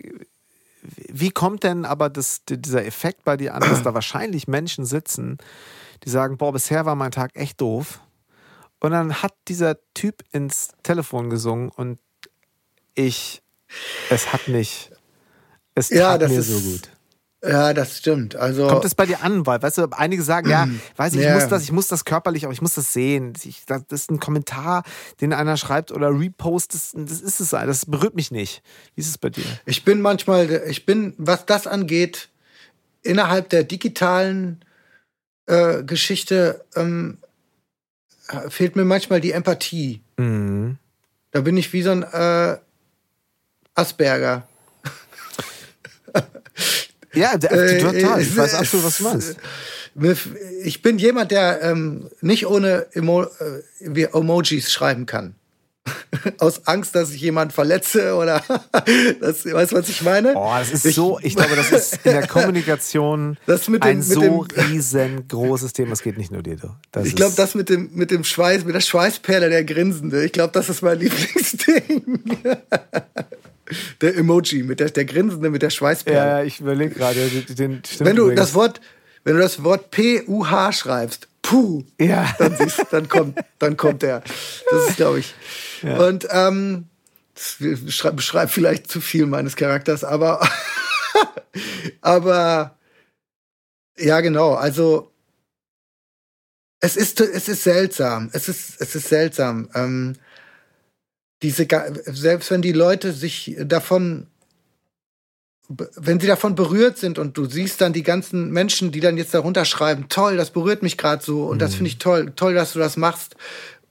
wie 0.82 1.32
kommt 1.32 1.64
denn 1.64 1.86
aber 1.86 2.10
das, 2.10 2.41
dieser 2.48 2.86
Effekt 2.86 3.23
bei 3.23 3.38
dir 3.38 3.56
an, 3.56 3.61
dass 3.61 3.84
da 3.84 3.94
wahrscheinlich 3.94 4.48
Menschen 4.48 4.86
sitzen, 4.86 5.38
die 6.03 6.10
sagen, 6.10 6.38
boah, 6.38 6.52
bisher 6.53 6.86
war 6.86 6.95
mein 6.95 7.11
Tag 7.11 7.32
echt 7.36 7.61
doof. 7.61 8.02
Und 8.80 8.91
dann 8.91 9.22
hat 9.23 9.34
dieser 9.48 9.77
Typ 9.94 10.23
ins 10.32 10.69
Telefon 10.84 11.30
gesungen 11.30 11.69
und 11.69 11.98
ich, 12.94 13.41
es 14.10 14.32
hat 14.32 14.48
mich, 14.48 14.91
es 15.73 15.90
tat 15.90 16.22
ja, 16.22 16.27
mir 16.27 16.40
ist, 16.40 16.48
so 16.48 16.60
gut. 16.60 16.90
Ja, 17.43 17.73
das 17.73 17.97
stimmt. 17.97 18.35
Also 18.35 18.67
kommt 18.67 18.85
es 18.85 18.95
bei 18.95 19.05
dir 19.05 19.21
an, 19.21 19.45
weil 19.45 19.61
weißt 19.61 19.77
du, 19.77 19.87
einige 19.91 20.23
sagen, 20.23 20.49
ja, 20.49 20.67
weiß 20.95 21.13
ich, 21.13 21.21
ich 21.21 21.31
muss 21.31 21.47
das, 21.47 21.63
ich 21.63 21.71
muss 21.71 21.87
das 21.87 22.05
körperlich, 22.05 22.45
aber 22.45 22.53
ich 22.53 22.61
muss 22.61 22.75
das 22.75 22.93
sehen. 22.93 23.33
Ich, 23.43 23.65
das 23.65 23.83
ist 23.89 24.09
ein 24.09 24.19
Kommentar, 24.19 24.83
den 25.21 25.33
einer 25.33 25.57
schreibt 25.57 25.91
oder 25.91 26.09
repost, 26.09 26.73
das, 26.73 26.93
das 26.95 27.21
ist 27.21 27.39
es, 27.39 27.49
das 27.49 27.85
berührt 27.85 28.15
mich 28.15 28.31
nicht. 28.31 28.63
Wie 28.95 29.01
ist 29.01 29.09
es 29.09 29.17
bei 29.17 29.29
dir? 29.29 29.45
Ich 29.65 29.83
bin 29.83 30.01
manchmal, 30.01 30.63
ich 30.67 30.85
bin, 30.85 31.13
was 31.17 31.45
das 31.45 31.67
angeht, 31.67 32.29
innerhalb 33.03 33.49
der 33.49 33.63
digitalen 33.63 34.63
äh, 35.45 35.83
Geschichte 35.83 36.65
ähm, 36.75 37.19
fehlt 38.49 38.75
mir 38.75 38.85
manchmal 38.85 39.21
die 39.21 39.31
Empathie. 39.31 40.01
Mhm. 40.17 40.77
Da 41.31 41.41
bin 41.41 41.57
ich 41.57 41.71
wie 41.73 41.83
so 41.83 41.91
ein 41.91 42.03
äh, 42.03 42.57
Asperger. 43.75 44.47
Ja, 47.15 47.33
äh, 47.33 47.77
total. 47.79 48.21
Ich 48.21 48.35
weiß 48.35 48.53
absolut, 48.55 48.85
was 48.85 48.97
du 48.97 49.03
meinst. 49.03 49.37
ich 50.63 50.81
bin 50.81 50.97
jemand, 50.97 51.31
der 51.31 51.61
ähm, 51.61 52.09
nicht 52.21 52.47
ohne 52.47 52.87
Emo 52.93 53.23
äh, 53.23 54.03
Emojis 54.03 54.71
schreiben 54.71 55.05
kann. 55.05 55.35
Aus 56.39 56.65
Angst, 56.67 56.95
dass 56.95 57.11
ich 57.11 57.21
jemand 57.21 57.53
verletze 57.53 58.15
oder 58.15 58.41
das, 59.21 59.45
weißt 59.45 59.71
du, 59.71 59.75
was 59.75 59.89
ich 59.89 60.01
meine? 60.01 60.33
Oh, 60.35 60.51
das 60.57 60.71
ist 60.71 60.85
ich, 60.85 60.95
so, 60.95 61.19
ich 61.21 61.35
glaube, 61.35 61.55
das 61.55 61.71
ist 61.71 61.99
in 62.03 62.11
der 62.11 62.27
Kommunikation 62.27 63.37
dem, 63.47 63.81
ein 63.81 64.01
so 64.01 64.19
dem, 64.19 64.39
riesengroßes 64.39 65.73
Thema. 65.73 65.93
Es 65.93 66.01
geht 66.01 66.17
nicht 66.17 66.31
nur 66.31 66.41
dir, 66.41 66.55
du. 66.55 66.75
Das 66.91 67.05
ich 67.05 67.15
glaube, 67.15 67.35
das 67.35 67.53
mit 67.55 67.69
dem, 67.69 67.91
mit 67.93 68.11
dem 68.11 68.23
Schweiß, 68.23 68.65
mit 68.65 68.73
der 68.73 68.81
Schweißperle 68.81 69.49
der 69.49 69.63
Grinsende, 69.63 70.25
ich 70.25 70.31
glaube, 70.31 70.53
das 70.53 70.69
ist 70.69 70.81
mein 70.81 70.99
Lieblingsding. 70.99 72.19
Der 74.01 74.15
Emoji, 74.15 74.63
mit 74.63 74.79
der, 74.79 74.89
der 74.89 75.05
Grinsende, 75.05 75.49
mit 75.49 75.61
der 75.61 75.69
Schweißperle. 75.69 76.17
Ja, 76.17 76.43
ich 76.43 76.59
überlege 76.59 76.95
gerade 76.95 77.31
Wenn 77.99 78.15
du 78.15 78.31
das 78.31 78.53
Wort, 78.53 78.81
wenn 79.23 79.35
du 79.35 79.41
das 79.41 79.63
Wort 79.63 79.91
P-U-H 79.91 80.71
schreibst, 80.71 81.27
puh, 81.41 81.83
ja. 81.99 82.33
dann, 82.37 82.55
siehst, 82.55 82.85
dann, 82.91 83.09
kommt, 83.09 83.39
dann 83.59 83.77
kommt 83.77 84.01
der. 84.01 84.23
Das 84.69 84.89
ist, 84.89 84.97
glaube 84.97 85.19
ich. 85.19 85.33
Ja. 85.81 85.97
Und 85.97 86.27
ähm, 86.31 86.85
das 87.33 87.57
beschreibt 88.15 88.51
vielleicht 88.51 88.89
zu 88.89 89.01
viel 89.01 89.25
meines 89.25 89.55
Charakters, 89.55 90.03
aber, 90.03 90.47
aber 92.01 92.77
ja, 93.97 94.21
genau. 94.21 94.53
Also 94.53 95.11
es 96.79 96.95
ist, 96.95 97.19
es 97.19 97.47
ist 97.47 97.63
seltsam. 97.63 98.29
Es 98.33 98.47
ist, 98.47 98.79
es 98.79 98.95
ist 98.95 99.09
seltsam. 99.09 99.69
Ähm, 99.73 100.15
diese, 101.41 101.67
selbst 102.05 102.51
wenn 102.51 102.61
die 102.61 102.71
Leute 102.71 103.13
sich 103.13 103.55
davon 103.59 104.27
wenn 105.67 106.19
sie 106.19 106.27
davon 106.27 106.55
berührt 106.55 106.97
sind 106.97 107.17
und 107.17 107.37
du 107.37 107.45
siehst 107.45 107.81
dann 107.81 107.93
die 107.93 108.03
ganzen 108.03 108.51
Menschen, 108.51 108.91
die 108.91 108.99
dann 108.99 109.17
jetzt 109.17 109.33
darunter 109.33 109.65
schreiben, 109.65 110.07
toll, 110.09 110.37
das 110.37 110.51
berührt 110.51 110.83
mich 110.83 110.97
gerade 110.97 111.23
so 111.23 111.45
und 111.45 111.55
mhm. 111.55 111.59
das 111.59 111.75
finde 111.75 111.89
ich 111.89 111.97
toll, 111.97 112.33
toll, 112.35 112.53
dass 112.53 112.73
du 112.73 112.79
das 112.79 112.97
machst. 112.97 113.35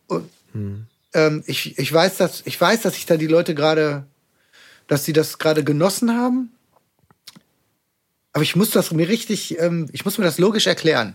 Und, 0.07 0.31
mhm. 0.53 0.87
ähm, 1.15 1.43
ich, 1.47 1.77
ich 1.79 1.93
weiß, 1.93 2.17
dass 2.19 2.43
ich 2.45 2.61
weiß, 2.61 2.83
dass 2.83 2.97
ich 2.97 3.07
da 3.07 3.17
die 3.17 3.27
Leute 3.27 3.55
gerade, 3.55 4.05
dass 4.87 5.05
sie 5.05 5.13
das 5.13 5.39
gerade 5.39 5.65
genossen 5.65 6.17
haben. 6.17 6.51
Aber 8.33 8.43
ich 8.43 8.57
muss 8.57 8.71
das 8.71 8.93
mir 8.93 9.09
richtig, 9.09 9.59
ähm, 9.59 9.89
ich 9.93 10.05
muss 10.05 10.19
mir 10.19 10.25
das 10.25 10.39
logisch 10.39 10.67
erklären. 10.67 11.15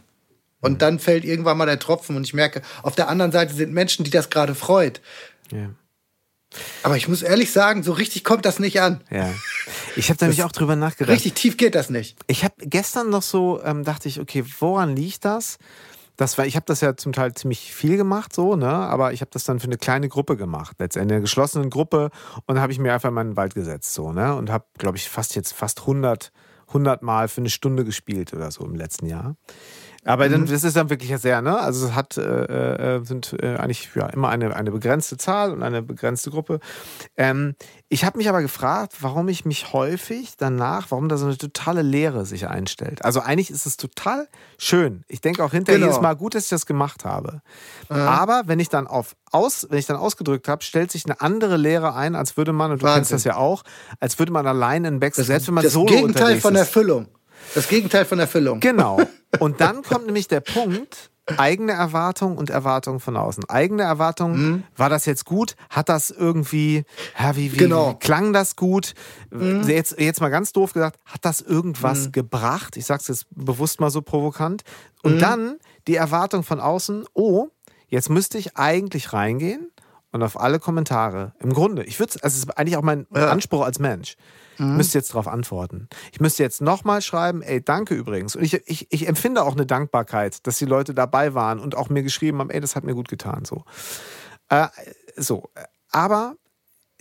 Und 0.61 0.73
mhm. 0.73 0.77
dann 0.79 0.99
fällt 0.99 1.23
irgendwann 1.23 1.57
mal 1.57 1.67
der 1.67 1.79
Tropfen 1.79 2.17
und 2.17 2.25
ich 2.25 2.33
merke, 2.33 2.61
auf 2.83 2.95
der 2.95 3.07
anderen 3.07 3.31
Seite 3.31 3.53
sind 3.53 3.71
Menschen, 3.71 4.03
die 4.03 4.11
das 4.11 4.29
gerade 4.29 4.55
freut. 4.55 4.99
Ja. 5.51 5.69
Aber 6.83 6.97
ich 6.97 7.07
muss 7.07 7.21
ehrlich 7.21 7.51
sagen, 7.51 7.83
so 7.83 7.91
richtig 7.91 8.23
kommt 8.23 8.45
das 8.45 8.59
nicht 8.59 8.81
an. 8.81 9.01
Ja. 9.11 9.29
Ich 9.95 10.09
habe 10.09 10.17
da 10.17 10.25
nämlich 10.25 10.43
auch 10.43 10.51
drüber 10.51 10.75
nachgedacht. 10.75 11.13
Richtig 11.13 11.33
tief 11.33 11.57
geht 11.57 11.75
das 11.75 11.89
nicht. 11.89 12.17
Ich 12.27 12.43
habe 12.43 12.55
gestern 12.59 13.09
noch 13.09 13.21
so, 13.21 13.61
ähm, 13.63 13.83
dachte 13.83 14.07
ich, 14.07 14.19
okay, 14.19 14.43
woran 14.59 14.95
liegt 14.95 15.25
das? 15.25 15.57
Das 16.17 16.37
war, 16.37 16.45
ich 16.45 16.55
habe 16.55 16.65
das 16.65 16.81
ja 16.81 16.97
zum 16.97 17.13
Teil 17.13 17.33
ziemlich 17.33 17.73
viel 17.73 17.95
gemacht, 17.95 18.33
so, 18.33 18.55
ne? 18.55 18.67
Aber 18.67 19.13
ich 19.13 19.21
habe 19.21 19.31
das 19.31 19.45
dann 19.45 19.59
für 19.59 19.67
eine 19.67 19.77
kleine 19.77 20.09
Gruppe 20.09 20.35
gemacht, 20.35 20.75
letztendlich 20.79 21.15
eine 21.15 21.21
geschlossene 21.21 21.69
Gruppe. 21.69 22.09
Und 22.45 22.59
habe 22.59 22.73
ich 22.73 22.79
mir 22.79 22.93
einfach 22.93 23.09
in 23.09 23.15
meinen 23.15 23.37
Wald 23.37 23.55
gesetzt, 23.55 23.93
so, 23.93 24.11
ne? 24.11 24.35
Und 24.35 24.49
habe, 24.49 24.65
glaube 24.77 24.97
ich, 24.97 25.07
fast 25.07 25.35
jetzt 25.35 25.53
fast 25.53 25.81
100, 25.81 26.31
100 26.67 27.03
Mal 27.03 27.29
für 27.29 27.41
eine 27.41 27.49
Stunde 27.49 27.85
gespielt 27.85 28.33
oder 28.33 28.51
so 28.51 28.65
im 28.65 28.75
letzten 28.75 29.05
Jahr. 29.05 29.35
Aber 30.05 30.27
mhm. 30.27 30.31
dann, 30.31 30.45
das 30.45 30.63
ist 30.63 30.77
dann 30.77 30.89
wirklich 30.89 31.15
sehr, 31.17 31.41
ne? 31.41 31.59
Also 31.59 31.87
es 31.87 31.93
hat, 31.93 32.17
äh, 32.17 32.95
äh, 32.95 33.03
sind 33.03 33.35
äh, 33.41 33.57
eigentlich 33.57 33.89
ja, 33.95 34.07
immer 34.07 34.29
eine, 34.29 34.55
eine 34.55 34.71
begrenzte 34.71 35.17
Zahl 35.17 35.51
und 35.51 35.61
eine 35.61 35.81
begrenzte 35.81 36.31
Gruppe. 36.31 36.59
Ähm, 37.17 37.55
ich 37.89 38.05
habe 38.05 38.17
mich 38.17 38.29
aber 38.29 38.41
gefragt, 38.41 38.93
warum 39.01 39.27
ich 39.27 39.43
mich 39.43 39.73
häufig 39.73 40.35
danach, 40.37 40.87
warum 40.89 41.09
da 41.09 41.17
so 41.17 41.25
eine 41.25 41.37
totale 41.37 41.81
Leere 41.81 42.25
sich 42.25 42.47
einstellt. 42.47 43.03
Also 43.03 43.19
eigentlich 43.19 43.51
ist 43.51 43.65
es 43.65 43.75
total 43.75 44.29
schön. 44.57 45.03
Ich 45.09 45.19
denke 45.19 45.43
auch 45.43 45.51
hinterher 45.51 45.79
genau. 45.79 45.91
jedes 45.91 46.01
Mal 46.01 46.15
gut, 46.15 46.33
dass 46.33 46.43
ich 46.45 46.49
das 46.49 46.65
gemacht 46.65 47.03
habe. 47.03 47.41
Mhm. 47.89 47.97
Aber 47.97 48.43
wenn 48.45 48.59
ich 48.59 48.69
dann 48.69 48.87
auf 48.87 49.15
aus, 49.31 49.67
wenn 49.69 49.79
ich 49.79 49.85
dann 49.85 49.97
ausgedrückt 49.97 50.47
habe, 50.47 50.63
stellt 50.63 50.91
sich 50.91 51.05
eine 51.05 51.19
andere 51.19 51.57
Leere 51.57 51.93
ein, 51.93 52.15
als 52.15 52.37
würde 52.37 52.53
man, 52.53 52.71
und 52.71 52.81
du 52.81 52.85
Wahnsinn. 52.85 52.99
kennst 52.99 53.11
das 53.11 53.23
ja 53.25 53.35
auch, 53.35 53.63
als 53.99 54.17
würde 54.17 54.31
man 54.31 54.47
allein 54.47 54.85
in 54.85 54.99
Backstage, 54.99 55.27
selbst 55.27 55.47
wenn 55.47 55.55
man 55.55 55.63
das 55.65 55.73
Solo 55.73 55.93
Gegenteil 55.93 56.39
von 56.39 56.55
Erfüllung. 56.55 57.07
Das 57.53 57.67
Gegenteil 57.67 58.05
von 58.05 58.19
Erfüllung. 58.19 58.59
Genau. 58.59 58.99
Und 59.37 59.61
dann 59.61 59.83
kommt 59.83 60.05
nämlich 60.07 60.27
der 60.27 60.39
Punkt, 60.39 61.11
eigene 61.37 61.73
Erwartung 61.73 62.37
und 62.37 62.49
Erwartung 62.49 62.99
von 62.99 63.15
außen. 63.15 63.47
Eigene 63.49 63.83
Erwartung, 63.83 64.37
mhm. 64.37 64.63
war 64.75 64.89
das 64.89 65.05
jetzt 65.05 65.25
gut? 65.25 65.55
Hat 65.69 65.89
das 65.89 66.09
irgendwie, 66.09 66.83
ja, 67.19 67.35
wie, 67.35 67.53
wie, 67.53 67.57
genau. 67.57 67.91
wie 67.91 67.99
klang 67.99 68.33
das 68.33 68.55
gut? 68.55 68.93
Mhm. 69.29 69.63
Jetzt, 69.67 69.99
jetzt 69.99 70.21
mal 70.21 70.29
ganz 70.29 70.51
doof 70.53 70.73
gesagt, 70.73 70.99
hat 71.05 71.23
das 71.23 71.41
irgendwas 71.41 72.07
mhm. 72.07 72.11
gebracht? 72.13 72.77
Ich 72.77 72.85
sag's 72.85 73.07
jetzt 73.07 73.27
bewusst 73.31 73.79
mal 73.79 73.91
so 73.91 74.01
provokant. 74.01 74.63
Und 75.03 75.15
mhm. 75.15 75.19
dann 75.19 75.55
die 75.87 75.95
Erwartung 75.95 76.43
von 76.43 76.59
außen, 76.59 77.05
oh, 77.13 77.47
jetzt 77.87 78.09
müsste 78.09 78.37
ich 78.37 78.57
eigentlich 78.57 79.13
reingehen 79.13 79.71
und 80.11 80.23
auf 80.23 80.39
alle 80.39 80.59
Kommentare. 80.59 81.33
Im 81.39 81.53
Grunde, 81.53 81.83
ich 81.83 81.99
würde, 81.99 82.13
also 82.21 82.35
es 82.35 82.43
ist 82.43 82.57
eigentlich 82.57 82.77
auch 82.77 82.81
mein 82.81 83.07
ja. 83.13 83.29
Anspruch 83.29 83.63
als 83.63 83.79
Mensch. 83.79 84.15
Mhm. 84.57 84.77
Müsste 84.77 84.97
jetzt 84.97 85.11
darauf 85.11 85.27
antworten. 85.27 85.87
Ich 86.11 86.19
müsste 86.19 86.43
jetzt 86.43 86.61
nochmal 86.61 87.01
schreiben, 87.01 87.41
ey, 87.41 87.63
danke 87.63 87.95
übrigens. 87.95 88.35
Und 88.35 88.43
ich, 88.43 88.53
ich, 88.67 88.87
ich 88.91 89.07
empfinde 89.07 89.43
auch 89.43 89.53
eine 89.53 89.65
Dankbarkeit, 89.65 90.45
dass 90.47 90.57
die 90.57 90.65
Leute 90.65 90.93
dabei 90.93 91.33
waren 91.33 91.59
und 91.59 91.75
auch 91.75 91.89
mir 91.89 92.03
geschrieben 92.03 92.39
haben, 92.39 92.49
ey, 92.49 92.59
das 92.59 92.75
hat 92.75 92.83
mir 92.83 92.95
gut 92.95 93.07
getan. 93.07 93.45
So. 93.45 93.63
Äh, 94.49 94.67
so. 95.15 95.49
Aber 95.91 96.35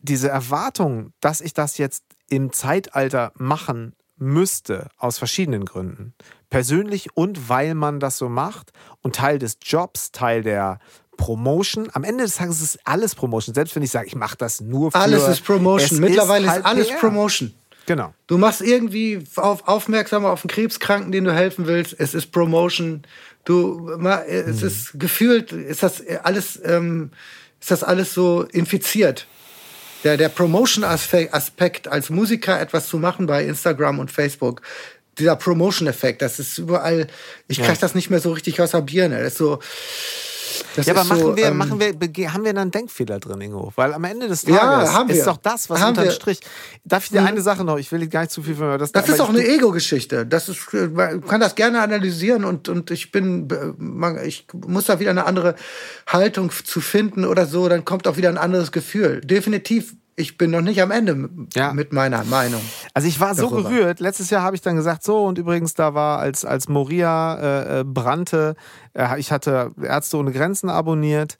diese 0.00 0.28
Erwartung, 0.28 1.12
dass 1.20 1.40
ich 1.40 1.54
das 1.54 1.78
jetzt 1.78 2.04
im 2.28 2.52
Zeitalter 2.52 3.32
machen 3.36 3.94
müsste, 4.16 4.88
aus 4.96 5.18
verschiedenen 5.18 5.64
Gründen, 5.64 6.14
persönlich 6.50 7.16
und 7.16 7.48
weil 7.48 7.74
man 7.74 8.00
das 8.00 8.18
so 8.18 8.28
macht 8.28 8.72
und 9.00 9.16
Teil 9.16 9.38
des 9.38 9.58
Jobs, 9.62 10.12
Teil 10.12 10.42
der 10.42 10.78
Promotion. 11.18 11.90
Am 11.92 12.04
Ende 12.04 12.24
des 12.24 12.36
Tages 12.36 12.62
ist 12.62 12.78
alles 12.84 13.14
Promotion. 13.14 13.54
Selbst 13.54 13.76
wenn 13.76 13.82
ich 13.82 13.90
sage, 13.90 14.06
ich 14.06 14.14
mache 14.14 14.38
das 14.38 14.62
nur 14.62 14.90
für. 14.90 14.98
Alles 14.98 15.28
ist 15.28 15.44
Promotion. 15.44 16.00
Mittlerweile 16.00 16.46
ist, 16.46 16.50
halt 16.50 16.60
ist 16.60 16.66
alles 16.66 16.88
PR. 16.88 16.98
Promotion. 16.98 17.52
Genau. 17.84 18.14
Du 18.26 18.38
machst 18.38 18.62
irgendwie 18.62 19.24
auf, 19.36 19.66
aufmerksam 19.66 20.24
auf 20.24 20.44
einen 20.44 20.50
Krebskranken, 20.50 21.12
den 21.12 21.24
du 21.24 21.34
helfen 21.34 21.66
willst. 21.66 21.94
Es 21.98 22.14
ist 22.14 22.32
Promotion. 22.32 23.02
Du, 23.44 23.90
es 23.90 24.60
hm. 24.60 24.66
ist 24.66 24.98
gefühlt, 24.98 25.52
ist 25.52 25.82
das 25.82 26.02
alles, 26.22 26.60
ähm, 26.64 27.10
ist 27.60 27.70
das 27.70 27.82
alles 27.82 28.14
so 28.14 28.42
infiziert. 28.42 29.26
Der, 30.04 30.16
der 30.16 30.28
Promotion-Aspekt 30.28 31.88
als 31.88 32.10
Musiker 32.10 32.60
etwas 32.60 32.86
zu 32.86 32.98
machen 32.98 33.26
bei 33.26 33.44
Instagram 33.44 33.98
und 33.98 34.12
Facebook, 34.12 34.62
dieser 35.18 35.36
Promotion-Effekt, 35.36 36.22
das 36.22 36.38
ist 36.38 36.58
überall, 36.58 37.06
ich 37.46 37.58
krieg 37.58 37.68
ja. 37.68 37.80
das 37.80 37.94
nicht 37.94 38.10
mehr 38.10 38.20
so 38.20 38.32
richtig 38.32 38.60
aus 38.60 38.72
der 38.72 38.82
Birne. 38.82 39.22
Das 39.22 39.32
ist 39.32 39.38
so, 39.38 39.58
das 40.76 40.86
ja, 40.86 40.94
aber 40.94 41.04
machen, 41.04 41.20
so, 41.20 41.36
wir, 41.36 41.46
ähm, 41.46 41.56
machen 41.56 41.80
wir, 41.80 42.32
haben 42.32 42.44
wir 42.44 42.52
dann 42.52 42.70
Denkfehler 42.70 43.18
drin, 43.18 43.40
Ingo? 43.40 43.72
Weil 43.76 43.94
am 43.94 44.04
Ende 44.04 44.28
des 44.28 44.42
Tages 44.42 44.92
ja, 44.92 45.02
ist 45.08 45.26
doch 45.26 45.36
das, 45.36 45.68
was 45.70 45.80
haben 45.80 45.90
unterm 45.90 46.04
wir. 46.04 46.10
Strich. 46.12 46.40
Darf 46.84 47.04
ich 47.04 47.10
dir 47.10 47.20
mhm. 47.20 47.26
eine 47.28 47.40
Sache 47.40 47.64
noch? 47.64 47.78
Ich 47.78 47.90
will 47.92 48.06
gar 48.08 48.22
nicht 48.22 48.32
zu 48.32 48.42
viel 48.42 48.54
von 48.54 48.78
Das, 48.78 48.92
das 48.92 49.08
ist 49.08 49.20
auch 49.20 49.28
eine 49.28 49.46
Ego-Geschichte. 49.46 50.26
Das 50.26 50.48
ist, 50.48 50.72
man 50.72 51.24
kann 51.24 51.40
das 51.40 51.54
gerne 51.54 51.80
analysieren 51.80 52.44
und, 52.44 52.68
und 52.68 52.90
ich 52.90 53.12
bin, 53.12 53.48
ich 54.24 54.46
muss 54.66 54.86
da 54.86 55.00
wieder 55.00 55.10
eine 55.10 55.26
andere 55.26 55.54
Haltung 56.06 56.50
zu 56.50 56.80
finden 56.80 57.24
oder 57.24 57.46
so, 57.46 57.68
dann 57.68 57.84
kommt 57.84 58.06
auch 58.06 58.16
wieder 58.16 58.28
ein 58.28 58.38
anderes 58.38 58.72
Gefühl. 58.72 59.20
Definitiv 59.20 59.94
ich 60.18 60.36
bin 60.36 60.50
noch 60.50 60.60
nicht 60.60 60.82
am 60.82 60.90
Ende 60.90 61.30
ja. 61.54 61.72
mit 61.72 61.92
meiner 61.92 62.24
Meinung. 62.24 62.60
Also 62.92 63.06
ich 63.06 63.20
war 63.20 63.36
darüber. 63.36 63.62
so 63.62 63.68
gerührt. 63.68 64.00
Letztes 64.00 64.30
Jahr 64.30 64.42
habe 64.42 64.56
ich 64.56 64.62
dann 64.62 64.74
gesagt, 64.74 65.04
so 65.04 65.24
und 65.24 65.38
übrigens 65.38 65.74
da 65.74 65.94
war 65.94 66.18
als 66.18 66.44
als 66.44 66.68
Moria 66.68 67.34
äh, 67.36 67.80
äh 67.80 67.84
brannte, 67.84 68.56
äh, 68.94 69.18
ich 69.20 69.30
hatte 69.30 69.70
Ärzte 69.80 70.16
ohne 70.16 70.32
Grenzen 70.32 70.70
abonniert 70.70 71.38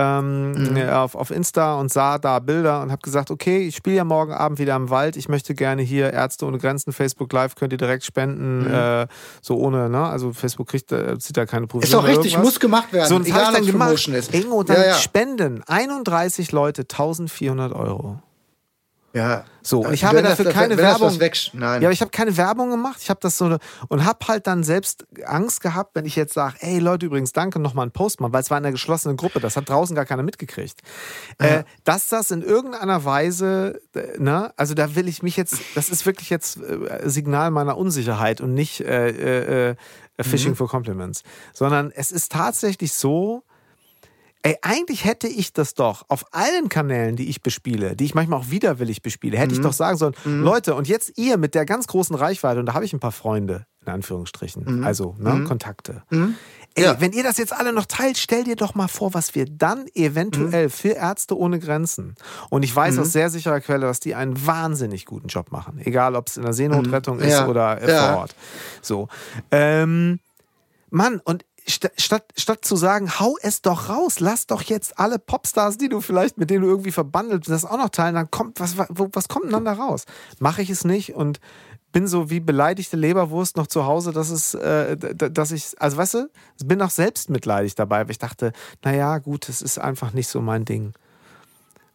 ähm, 0.00 0.52
mhm. 0.52 0.88
auf, 0.88 1.14
auf 1.14 1.30
Insta 1.30 1.74
und 1.74 1.92
sah 1.92 2.18
da 2.18 2.38
Bilder 2.38 2.82
und 2.82 2.90
habe 2.90 3.02
gesagt, 3.02 3.30
okay, 3.30 3.66
ich 3.66 3.76
spiele 3.76 3.96
ja 3.96 4.04
morgen 4.04 4.32
Abend 4.32 4.58
wieder 4.58 4.74
im 4.74 4.88
Wald. 4.88 5.16
Ich 5.16 5.28
möchte 5.28 5.54
gerne 5.54 5.82
hier 5.82 6.12
Ärzte 6.12 6.46
ohne 6.46 6.58
Grenzen, 6.58 6.92
Facebook 6.92 7.30
Live, 7.32 7.54
könnt 7.54 7.72
ihr 7.72 7.78
direkt 7.78 8.04
spenden, 8.04 8.64
mhm. 8.64 8.74
äh, 8.74 9.06
so 9.42 9.56
ohne, 9.58 9.90
ne? 9.90 10.06
Also 10.06 10.32
Facebook 10.32 10.68
kriegt, 10.68 10.90
äh, 10.92 11.18
zieht 11.18 11.36
da 11.36 11.44
keine 11.44 11.66
Provision. 11.66 12.00
Ist 12.00 12.08
doch 12.08 12.08
richtig, 12.08 12.38
muss 12.38 12.58
gemacht 12.58 12.92
werden. 12.92 13.08
So, 13.08 13.16
habe 13.16 13.28
ich 13.28 13.34
dann 13.34 13.66
gemacht. 13.66 14.08
Ist. 14.08 14.34
Ingo, 14.34 14.62
dann 14.62 14.76
ja, 14.76 14.86
ja. 14.88 14.94
spenden 14.94 15.62
31 15.66 16.52
Leute 16.52 16.82
1400 16.82 17.72
Euro. 17.72 18.20
Ja. 19.12 19.44
So, 19.62 19.80
und 19.80 19.92
ich 19.92 20.04
habe 20.04 20.22
dafür 20.22 20.46
das, 20.46 20.54
keine 20.54 20.76
Werbung. 20.78 21.18
Nein. 21.52 21.82
Ja, 21.82 21.90
ich 21.90 22.00
habe 22.00 22.10
keine 22.10 22.36
Werbung 22.36 22.70
gemacht. 22.70 22.98
Ich 23.02 23.10
habe 23.10 23.20
das 23.20 23.36
so 23.36 23.58
und 23.88 24.04
habe 24.04 24.26
halt 24.26 24.46
dann 24.46 24.62
selbst 24.62 25.06
Angst 25.24 25.60
gehabt, 25.60 25.94
wenn 25.94 26.06
ich 26.06 26.16
jetzt 26.16 26.32
sage, 26.32 26.54
ey 26.60 26.78
Leute, 26.78 27.06
übrigens, 27.06 27.32
danke 27.32 27.58
nochmal 27.58 27.86
ein 27.86 27.90
Post 27.90 28.20
machen, 28.20 28.32
weil 28.32 28.42
es 28.42 28.50
war 28.50 28.56
in 28.56 28.64
einer 28.64 28.72
geschlossenen 28.72 29.16
Gruppe, 29.16 29.40
das 29.40 29.56
hat 29.56 29.68
draußen 29.68 29.94
gar 29.94 30.06
keiner 30.06 30.22
mitgekriegt. 30.22 30.80
Ja. 31.40 31.46
Äh, 31.46 31.64
dass 31.84 32.08
das 32.08 32.30
in 32.30 32.42
irgendeiner 32.42 33.04
Weise, 33.04 33.80
äh, 33.94 34.18
ne, 34.18 34.52
also 34.56 34.74
da 34.74 34.94
will 34.94 35.08
ich 35.08 35.22
mich 35.22 35.36
jetzt, 35.36 35.58
das 35.74 35.90
ist 35.90 36.06
wirklich 36.06 36.30
jetzt 36.30 36.58
äh, 36.58 37.08
Signal 37.08 37.50
meiner 37.50 37.76
Unsicherheit 37.76 38.40
und 38.40 38.54
nicht 38.54 38.80
äh, 38.80 39.70
äh, 39.70 39.70
äh 39.70 39.74
Fishing 40.22 40.50
mhm. 40.50 40.56
for 40.56 40.68
Compliments, 40.68 41.22
sondern 41.52 41.90
es 41.90 42.12
ist 42.12 42.32
tatsächlich 42.32 42.92
so, 42.92 43.42
Ey, 44.42 44.56
eigentlich 44.62 45.04
hätte 45.04 45.28
ich 45.28 45.52
das 45.52 45.74
doch 45.74 46.04
auf 46.08 46.24
allen 46.32 46.70
Kanälen, 46.70 47.14
die 47.16 47.28
ich 47.28 47.42
bespiele, 47.42 47.94
die 47.94 48.06
ich 48.06 48.14
manchmal 48.14 48.38
auch 48.40 48.48
widerwillig 48.50 49.02
bespiele, 49.02 49.36
hätte 49.36 49.48
mhm. 49.52 49.60
ich 49.60 49.66
doch 49.66 49.74
sagen 49.74 49.98
sollen, 49.98 50.14
mhm. 50.24 50.42
Leute, 50.42 50.74
und 50.74 50.88
jetzt 50.88 51.18
ihr 51.18 51.36
mit 51.36 51.54
der 51.54 51.66
ganz 51.66 51.86
großen 51.86 52.16
Reichweite, 52.16 52.58
und 52.60 52.66
da 52.66 52.72
habe 52.74 52.86
ich 52.86 52.94
ein 52.94 53.00
paar 53.00 53.12
Freunde, 53.12 53.66
in 53.84 53.92
Anführungsstrichen. 53.92 54.78
Mhm. 54.78 54.84
Also 54.84 55.14
ne, 55.18 55.34
Mhm. 55.34 55.44
Kontakte. 55.46 56.02
Mhm. 56.08 56.36
Ey, 56.74 56.84
Ja. 56.84 57.00
wenn 57.00 57.12
ihr 57.12 57.22
das 57.22 57.36
jetzt 57.36 57.52
alle 57.52 57.74
noch 57.74 57.84
teilt, 57.84 58.16
stell 58.16 58.44
dir 58.44 58.56
doch 58.56 58.74
mal 58.74 58.88
vor, 58.88 59.12
was 59.12 59.34
wir 59.34 59.44
dann 59.44 59.86
eventuell 59.94 60.66
Mhm. 60.66 60.70
für 60.70 60.90
Ärzte 60.92 61.36
ohne 61.36 61.58
Grenzen. 61.58 62.14
Und 62.48 62.62
ich 62.62 62.74
weiß 62.74 62.96
aus 62.98 63.12
sehr 63.12 63.28
sicherer 63.28 63.60
Quelle, 63.60 63.86
dass 63.86 64.00
die 64.00 64.14
einen 64.14 64.46
wahnsinnig 64.46 65.04
guten 65.04 65.28
Job 65.28 65.52
machen. 65.52 65.78
Egal, 65.84 66.14
ob 66.16 66.28
es 66.28 66.38
in 66.38 66.44
der 66.44 66.54
Seenotrettung 66.54 67.18
ist 67.18 67.24
Mhm. 67.26 67.30
Ja. 67.30 67.48
oder 67.48 67.82
äh, 67.82 67.90
Ja. 67.92 68.08
vor 68.12 68.18
Ort. 68.20 68.34
So. 68.80 69.08
Ähm, 69.50 70.20
Mann, 70.92 71.20
und 71.24 71.44
st 71.68 71.90
statt, 71.96 72.24
statt 72.36 72.64
zu 72.64 72.76
sagen, 72.76 73.18
hau 73.18 73.36
es 73.42 73.62
doch 73.62 73.88
raus, 73.88 74.20
lass 74.20 74.46
doch 74.46 74.62
jetzt 74.62 74.98
alle 74.98 75.18
Popstars, 75.18 75.78
die 75.78 75.88
du 75.88 76.00
vielleicht, 76.00 76.38
mit 76.38 76.50
denen 76.50 76.62
du 76.62 76.68
irgendwie 76.68 76.92
verbandelt 76.92 77.48
das 77.48 77.64
auch 77.64 77.78
noch 77.78 77.90
teilen, 77.90 78.14
dann 78.14 78.30
kommt, 78.30 78.60
was, 78.60 78.76
was 78.78 79.28
kommt 79.28 79.46
denn 79.46 79.52
dann 79.52 79.64
da 79.64 79.72
raus? 79.72 80.04
Mache 80.38 80.62
ich 80.62 80.70
es 80.70 80.84
nicht 80.84 81.14
und 81.14 81.40
bin 81.92 82.06
so 82.06 82.30
wie 82.30 82.40
beleidigte 82.40 82.96
Leberwurst 82.96 83.56
noch 83.56 83.66
zu 83.66 83.84
Hause, 83.84 84.12
dass 84.12 84.30
es, 84.30 84.54
äh, 84.54 84.96
dass 84.96 85.50
ich, 85.50 85.74
also 85.78 85.96
weißt 85.96 86.14
du, 86.14 86.30
bin 86.64 86.80
auch 86.82 86.90
selbst 86.90 87.30
mitleidig 87.30 87.74
dabei, 87.74 88.04
weil 88.04 88.12
ich 88.12 88.18
dachte, 88.18 88.52
naja, 88.84 89.18
gut, 89.18 89.48
es 89.48 89.62
ist 89.62 89.78
einfach 89.78 90.12
nicht 90.12 90.28
so 90.28 90.40
mein 90.40 90.64
Ding. 90.64 90.92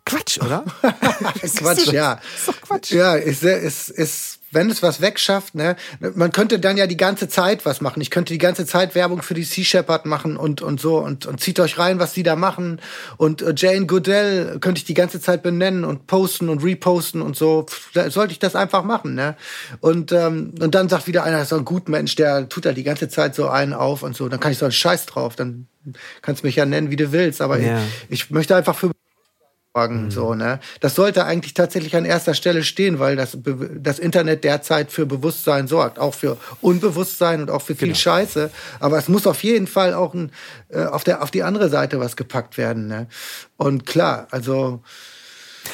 Quatsch, 0.06 0.40
oder? 0.40 0.64
Quatsch, 0.82 1.88
ja. 1.88 2.20
ist 2.36 2.48
doch 2.48 2.62
Quatsch. 2.62 2.92
Ja, 2.92 3.16
ist, 3.16 3.44
ist, 3.44 3.90
ist, 3.90 4.40
wenn 4.56 4.70
es 4.72 4.82
was 4.82 5.02
wegschafft, 5.02 5.54
ne, 5.54 5.76
man 6.16 6.32
könnte 6.32 6.60
dann 6.60 6.78
ja 6.78 6.88
die 6.88 6.98
ganze 6.98 7.30
Zeit 7.30 7.66
was 7.66 7.82
machen. 7.82 8.02
Ich 8.02 8.10
könnte 8.10 8.34
die 8.34 8.40
ganze 8.40 8.66
Zeit 8.66 8.96
Werbung 8.96 9.22
für 9.22 9.36
die 9.36 9.44
Sea 9.44 9.64
Shepherd 9.64 10.06
machen 10.08 10.38
und, 10.38 10.62
und 10.64 10.80
so 10.82 10.98
und, 10.98 11.26
und 11.28 11.40
zieht 11.40 11.60
euch 11.60 11.78
rein, 11.78 12.00
was 12.00 12.14
die 12.14 12.24
da 12.24 12.36
machen. 12.36 12.82
Und 13.18 13.42
äh, 13.44 13.54
Jane 13.56 13.86
Goodell 13.86 14.58
könnte 14.60 14.80
ich 14.80 14.86
die 14.86 14.94
ganze 14.96 15.22
Zeit 15.22 15.44
benennen 15.44 15.84
und 15.84 16.08
posten 16.08 16.50
und 16.50 16.64
reposten 16.64 17.22
und 17.22 17.36
so. 17.36 17.66
Sollte 18.08 18.32
ich 18.32 18.40
das 18.40 18.56
einfach 18.56 18.84
machen, 18.84 19.14
ne? 19.14 19.36
Und, 19.82 20.12
ähm, 20.12 20.54
und 20.60 20.74
dann 20.74 20.90
sagt 20.90 21.06
wieder 21.08 21.24
einer, 21.24 21.38
das 21.38 21.44
ist 21.44 21.50
so 21.50 21.58
ein 21.58 21.66
gut 21.66 21.90
Mensch, 21.90 22.16
der 22.16 22.50
tut 22.50 22.66
da 22.66 22.72
die 22.72 22.84
ganze 22.84 23.10
Zeit 23.10 23.36
so 23.36 23.50
einen 23.50 23.74
auf 23.74 24.02
und 24.02 24.16
so. 24.16 24.30
Dann 24.30 24.40
kann 24.40 24.52
ich 24.52 24.58
so 24.58 24.66
einen 24.66 24.72
Scheiß 24.72 25.06
drauf. 25.06 25.36
Dann 25.36 25.68
kannst 26.22 26.44
du 26.44 26.48
mich 26.48 26.56
ja 26.56 26.66
nennen, 26.66 26.90
wie 26.90 26.96
du 26.96 27.12
willst. 27.12 27.42
Aber 27.42 27.60
Ja. 27.60 27.82
ich, 28.10 28.24
ich 28.24 28.32
möchte 28.32 28.56
einfach 28.56 28.76
für 28.76 28.92
sorgen, 29.76 30.10
so, 30.10 30.36
ne? 30.36 30.60
Das 30.80 30.96
sollte 30.96 31.26
eigentlich 31.26 31.54
tatsächlich 31.54 31.96
an 31.98 32.06
erster 32.06 32.34
Stelle 32.34 32.64
stehen, 32.64 33.00
weil 33.00 33.18
das, 33.18 33.38
das 33.78 34.00
Internet 34.00 34.46
derzeit 34.46 34.90
für 34.92 35.06
Bewusstsein 35.06 35.68
sorgt. 35.68 36.00
Auch 36.00 36.14
für 36.14 36.38
Unbewusstsein 36.62 37.42
und 37.42 37.52
auch 37.52 37.62
für 37.62 37.76
viel 37.76 37.94
Scheiße. 37.94 38.52
Aber 38.80 38.98
es 38.98 39.10
muss 39.10 39.28
auf 39.28 39.44
jeden 39.44 39.68
Fall 39.68 39.94
auch 39.94 40.14
ein, 40.14 40.32
äh, 40.70 40.86
auf, 40.86 41.04
der, 41.04 41.22
auf 41.22 41.30
die 41.30 41.44
andere 41.44 41.70
Seite 41.70 42.00
was 42.00 42.16
gepackt 42.16 42.58
werden, 42.58 42.88
ne? 42.88 43.08
Und 43.58 43.86
klar, 43.86 44.28
also, 44.32 44.82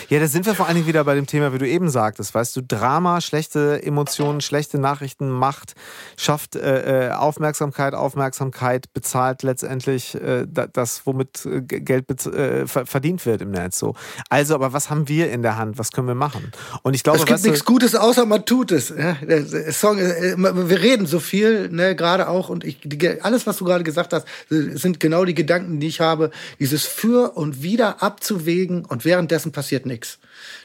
Ja, 0.09 0.19
da 0.19 0.27
sind 0.27 0.45
wir 0.45 0.55
vor 0.55 0.67
allen 0.67 0.75
Dingen 0.75 0.87
wieder 0.87 1.03
bei 1.03 1.15
dem 1.15 1.25
Thema, 1.27 1.53
wie 1.53 1.57
du 1.57 1.67
eben 1.67 1.89
sagtest, 1.89 2.33
weißt 2.33 2.55
du, 2.55 2.61
Drama, 2.61 3.21
schlechte 3.21 3.81
Emotionen, 3.83 4.41
schlechte 4.41 4.77
Nachrichten, 4.79 5.29
Macht, 5.29 5.73
schafft 6.17 6.55
äh, 6.55 7.09
äh, 7.09 7.11
Aufmerksamkeit, 7.11 7.93
Aufmerksamkeit 7.93 8.93
bezahlt 8.93 9.43
letztendlich 9.43 10.15
äh, 10.15 10.45
da- 10.49 10.67
das, 10.67 11.01
womit 11.05 11.45
äh, 11.45 11.61
Geld 11.61 12.09
äh, 12.27 12.67
ver- 12.67 12.85
verdient 12.85 13.25
wird 13.25 13.41
im 13.41 13.51
Netz. 13.51 13.79
So. 13.79 13.95
Also, 14.29 14.55
aber 14.55 14.73
was 14.73 14.89
haben 14.89 15.07
wir 15.07 15.31
in 15.31 15.41
der 15.41 15.57
Hand? 15.57 15.77
Was 15.77 15.91
können 15.91 16.07
wir 16.07 16.15
machen? 16.15 16.51
Und 16.83 16.93
ich 16.93 17.03
glaube, 17.03 17.19
es 17.19 17.25
gibt 17.25 17.35
weißt 17.35 17.45
du, 17.45 17.49
nichts 17.51 17.65
Gutes, 17.65 17.95
außer 17.95 18.25
man 18.25 18.45
tut 18.45 18.71
es. 18.71 18.89
Ja? 18.89 19.15
Song, 19.71 19.97
äh, 19.97 20.35
wir 20.37 20.81
reden 20.81 21.05
so 21.05 21.19
viel, 21.19 21.69
ne, 21.69 21.95
gerade 21.95 22.27
auch, 22.27 22.49
und 22.49 22.63
ich, 22.63 22.79
alles, 23.23 23.47
was 23.47 23.57
du 23.57 23.65
gerade 23.65 23.83
gesagt 23.83 24.13
hast, 24.13 24.25
sind 24.49 24.99
genau 24.99 25.25
die 25.25 25.33
Gedanken, 25.35 25.79
die 25.79 25.87
ich 25.87 26.01
habe, 26.01 26.31
dieses 26.59 26.85
für 26.85 27.35
und 27.37 27.61
wieder 27.61 28.01
abzuwägen 28.03 28.85
und 28.85 29.05
währenddessen 29.05 29.51
passiert 29.51 29.80
nichts. 29.85 30.19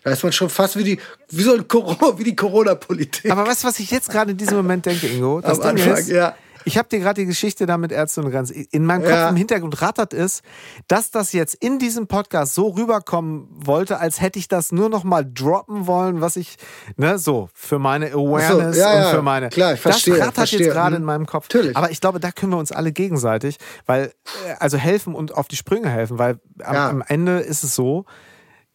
Da 0.04 0.10
ist 0.10 0.22
man 0.22 0.32
schon 0.32 0.48
fast 0.50 0.76
wie 0.76 0.84
die, 0.84 1.00
wie 1.30 1.42
so 1.42 1.54
ein 1.54 1.66
Corona, 1.68 2.18
wie 2.18 2.24
die 2.24 2.36
Corona-Politik. 2.36 3.30
Aber 3.30 3.46
weißt 3.46 3.64
du, 3.64 3.68
was 3.68 3.78
ich 3.80 3.90
jetzt 3.90 4.10
gerade 4.10 4.30
in 4.32 4.36
diesem 4.36 4.56
Moment 4.56 4.86
denke, 4.86 5.06
Ingo? 5.06 5.40
Das 5.40 5.60
Am 5.60 5.70
Anfang, 5.70 5.94
ist, 5.96 6.08
ja. 6.08 6.34
ich 6.64 6.78
habe 6.78 6.88
dir 6.88 6.98
gerade 7.00 7.20
die 7.20 7.26
Geschichte 7.26 7.66
da 7.66 7.76
mit 7.76 7.92
Ärzte 7.92 8.22
und 8.22 8.30
Grenzen. 8.30 8.54
In 8.70 8.84
meinem 8.86 9.02
Kopf 9.02 9.10
Ja. 9.10 9.28
im 9.28 9.36
Hintergrund 9.36 9.80
rattert 9.82 10.14
es, 10.14 10.42
dass 10.88 11.10
das 11.10 11.32
jetzt 11.32 11.54
in 11.56 11.78
diesem 11.78 12.06
Podcast 12.06 12.54
so 12.54 12.68
rüberkommen 12.68 13.48
wollte, 13.50 13.98
als 13.98 14.20
hätte 14.20 14.38
ich 14.38 14.48
das 14.48 14.72
nur 14.72 14.88
noch 14.88 15.04
mal 15.04 15.24
droppen 15.24 15.86
wollen, 15.86 16.20
was 16.20 16.36
ich, 16.36 16.56
ne, 16.96 17.18
so, 17.18 17.48
für 17.54 17.78
meine 17.78 18.06
Awareness 18.12 18.76
ja, 18.76 19.06
und 19.08 19.14
für 19.14 19.22
meine. 19.22 19.48
klar, 19.50 19.74
ich 19.74 19.80
verstehe, 19.80 20.14
Das 20.14 20.22
rattert 20.22 20.34
verstehe. 20.36 20.60
jetzt 20.60 20.72
gerade 20.72 20.96
Hm. 20.96 21.02
in 21.02 21.06
meinem 21.06 21.26
Kopf. 21.26 21.48
Natürlich. 21.52 21.76
Aber 21.76 21.90
ich 21.90 22.00
glaube, 22.00 22.18
da 22.20 22.30
können 22.32 22.52
wir 22.52 22.58
uns 22.58 22.72
alle 22.72 22.92
gegenseitig, 22.92 23.58
weil, 23.84 24.12
äh, 24.46 24.54
also 24.58 24.76
helfen 24.78 25.14
und 25.14 25.34
auf 25.34 25.48
die 25.48 25.56
Sprünge 25.56 25.88
helfen, 25.90 26.18
weil 26.18 26.38
am, 26.62 26.76
am 26.76 27.04
Ende 27.06 27.40
ist 27.40 27.62
es 27.64 27.74
so, 27.74 28.06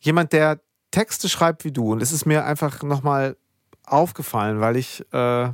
jemand, 0.02 0.34
der 0.34 0.60
Texte 0.92 1.30
schreibt 1.30 1.64
wie 1.64 1.72
du, 1.72 1.94
und 1.94 2.02
es 2.02 2.12
ist 2.12 2.26
mir 2.26 2.44
einfach 2.46 2.84
nochmal 2.84 3.38
aufgefallen, 3.86 4.60
weil 4.60 4.76
ich, 4.76 5.06
äh, 5.14 5.50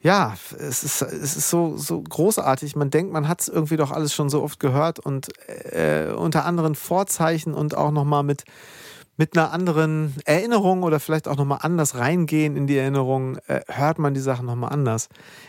ja, 0.00 0.34
es 0.58 0.84
ist, 0.84 1.02
es 1.02 1.36
ist 1.36 1.50
so, 1.50 1.76
so 1.76 2.00
großartig. 2.00 2.76
Man 2.76 2.90
denkt, 2.90 3.12
man 3.12 3.26
hat 3.26 3.40
es 3.40 3.48
irgendwie 3.48 3.76
doch 3.76 3.90
alles 3.90 4.14
schon 4.14 4.30
so 4.30 4.42
oft 4.42 4.60
gehört 4.60 5.00
und 5.00 5.28
äh, 5.48 6.12
unter 6.12 6.44
anderen 6.44 6.74
Vorzeichen 6.74 7.54
und 7.54 7.76
auch 7.76 7.90
nochmal 7.90 8.22
mit, 8.22 8.44
mit 9.18 9.36
einer 9.36 9.52
anderen 9.52 10.14
Erinnerung 10.24 10.84
oder 10.84 11.00
vielleicht 11.00 11.26
auch 11.28 11.36
nochmal 11.36 11.58
anders 11.62 11.96
reingehen 11.96 12.56
in 12.56 12.66
die 12.68 12.78
Erinnerung, 12.78 13.36
äh, 13.48 13.60
hört 13.66 13.98
man 13.98 14.14
die 14.14 14.20
Sachen 14.20 14.46
nochmal 14.46 14.72
anders. 14.72 15.08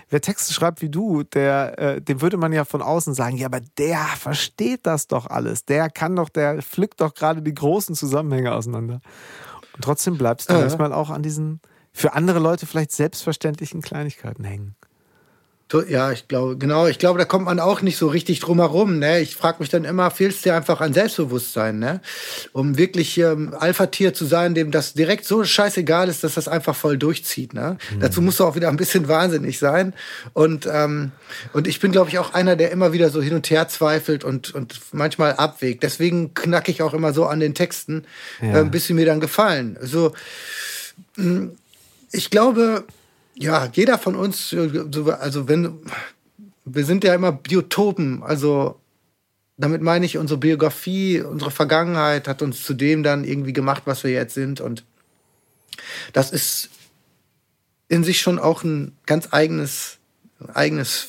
Wer 0.10 0.22
Texte 0.22 0.54
schreibt 0.54 0.82
wie 0.82 0.90
du, 0.90 1.22
der, 1.24 1.78
äh, 1.80 2.02
dem 2.02 2.20
würde 2.22 2.38
man 2.38 2.52
ja 2.52 2.66
von 2.66 2.82
außen 2.82 3.14
sagen, 3.14 3.38
ja, 3.38 3.46
aber 3.46 3.62
der 3.78 4.00
versteht 4.18 4.88
das 4.88 5.08
doch 5.08 5.28
alles. 5.28 5.66
Der 5.66 5.90
kann 5.92 6.16
doch, 6.16 6.30
der 6.30 6.62
pflückt 6.64 7.00
doch 7.00 7.14
gerade 7.14 7.44
die 7.44 7.54
großen 7.54 7.94
Zusammenhänge 7.96 8.54
auseinander. 8.54 9.02
Und 9.76 9.84
trotzdem 9.84 10.18
bleibst 10.18 10.50
du 10.50 10.56
Ja. 10.56 10.62
manchmal 10.62 10.92
auch 10.92 11.12
an 11.12 11.22
diesen 11.22 11.62
für 11.94 12.14
andere 12.14 12.40
Leute 12.40 12.66
vielleicht 12.66 12.92
selbstverständlichen 12.92 13.82
Kleinigkeiten 13.82 14.44
hängen. 14.44 14.76
Ja, 15.88 16.12
ich 16.12 16.28
glaube, 16.28 16.58
genau, 16.58 16.88
ich 16.88 16.98
glaube, 16.98 17.20
da 17.20 17.26
kommt 17.26 17.46
man 17.46 17.60
auch 17.60 17.84
nicht 17.84 17.98
so 17.98 18.08
richtig 18.08 18.40
drum 18.40 18.58
herum. 18.58 18.98
Ne? 18.98 19.20
Ich 19.20 19.36
frage 19.36 19.58
mich 19.60 19.70
dann 19.70 19.86
immer, 19.86 20.10
fehlt 20.10 20.34
es 20.34 20.42
dir 20.42 20.56
einfach 20.56 20.82
an 20.82 20.94
Selbstbewusstsein, 20.94 21.78
ne? 21.78 22.02
Um 22.54 22.76
wirklich 22.78 23.16
ähm, 23.20 23.54
Alpha-Tier 23.58 24.16
zu 24.16 24.26
sein, 24.26 24.56
dem 24.56 24.72
das 24.72 24.94
direkt 24.94 25.26
so 25.26 25.44
scheißegal 25.44 26.10
ist, 26.10 26.24
dass 26.24 26.34
das 26.34 26.48
einfach 26.48 26.76
voll 26.76 26.98
durchzieht. 26.98 27.54
Ne? 27.54 27.78
Dazu 28.00 28.20
musst 28.22 28.40
du 28.40 28.46
auch 28.46 28.56
wieder 28.56 28.70
ein 28.70 28.78
bisschen 28.78 29.08
wahnsinnig 29.08 29.60
sein. 29.60 29.94
Und, 30.34 30.68
ähm, 30.72 31.12
und 31.54 31.68
ich 31.68 31.80
bin, 31.80 31.92
glaube 31.92 32.10
ich, 32.10 32.18
auch 32.18 32.34
einer, 32.34 32.56
der 32.56 32.72
immer 32.72 32.92
wieder 32.92 33.12
so 33.12 33.22
hin 33.22 33.36
und 33.36 33.48
her 33.52 33.68
zweifelt 33.68 34.24
und, 34.24 34.56
und 34.56 34.80
manchmal 34.92 35.34
abwägt. 35.34 35.84
Deswegen 35.84 36.34
knacke 36.34 36.72
ich 36.72 36.82
auch 36.82 36.96
immer 36.96 37.14
so 37.14 37.28
an 37.28 37.40
den 37.40 37.54
Texten, 37.54 38.06
Ja. 38.42 38.62
äh, 38.62 38.64
bis 38.66 38.88
sie 38.88 38.94
mir 38.96 39.06
dann 39.06 39.20
gefallen. 39.20 39.78
So, 39.82 40.14
ich 42.12 42.30
glaube, 42.32 42.86
ja, 43.40 43.70
jeder 43.74 43.98
von 43.98 44.16
uns, 44.16 44.52
äh, 44.54 44.70
so- 44.92 45.12
also 45.12 45.48
wenn, 45.48 45.80
wir 46.66 46.86
sind 46.86 47.04
ja 47.04 47.16
immer 47.16 47.32
Biotopen, 47.32 48.22
also 48.22 48.80
damit 49.58 49.82
meine 49.82 50.06
ich, 50.06 50.18
unsere 50.18 50.40
Biografie, 50.40 51.22
unsere 51.22 51.50
Vergangenheit 51.52 52.28
hat 52.28 52.42
uns 52.42 52.64
zu 52.64 52.74
dem 52.74 53.02
dann 53.02 53.24
irgendwie 53.24 53.54
gemacht, 53.54 53.84
was 53.86 54.04
wir 54.04 54.12
jetzt 54.12 54.34
sind. 54.34 54.62
Und 54.62 54.84
das 56.14 56.32
ist 56.32 56.70
in 57.88 58.04
sich 58.04 58.20
schon 58.22 58.40
auch 58.40 58.64
ein 58.64 58.96
ganz 59.06 59.30
eigenes, 59.32 59.98
ein 60.40 60.50
eigenes, 60.56 61.08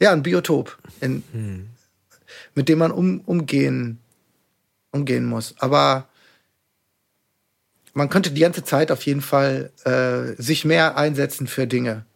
ja, 0.00 0.12
ein 0.12 0.22
Biotop, 0.22 0.76
in, 1.00 1.22
mit 2.54 2.68
dem 2.68 2.78
man 2.78 2.90
um, 2.92 3.20
umgehen, 3.20 3.98
umgehen 4.92 5.24
muss. 5.24 5.54
Aber 5.58 6.08
man 7.98 8.08
könnte 8.08 8.30
die 8.30 8.40
ganze 8.40 8.64
Zeit 8.64 8.92
auf 8.92 9.02
jeden 9.02 9.20
Fall 9.20 9.72
äh, 9.84 10.40
sich 10.40 10.64
mehr 10.64 10.96
einsetzen 10.96 11.48
für 11.48 11.66
Dinge, 11.66 12.06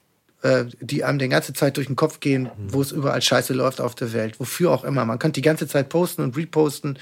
äh, 0.42 0.64
die 0.80 1.02
einem 1.02 1.18
die 1.18 1.28
ganze 1.28 1.52
Zeit 1.52 1.76
durch 1.76 1.88
den 1.88 1.96
Kopf 1.96 2.20
gehen, 2.20 2.50
wo 2.68 2.80
es 2.80 2.92
überall 2.92 3.20
Scheiße 3.20 3.52
läuft 3.52 3.80
auf 3.80 3.96
der 3.96 4.12
Welt, 4.12 4.38
wofür 4.38 4.70
auch 4.70 4.84
immer. 4.84 5.04
Man 5.04 5.18
könnte 5.18 5.40
die 5.40 5.44
ganze 5.44 5.66
Zeit 5.66 5.88
posten 5.88 6.22
und 6.22 6.36
reposten. 6.36 7.00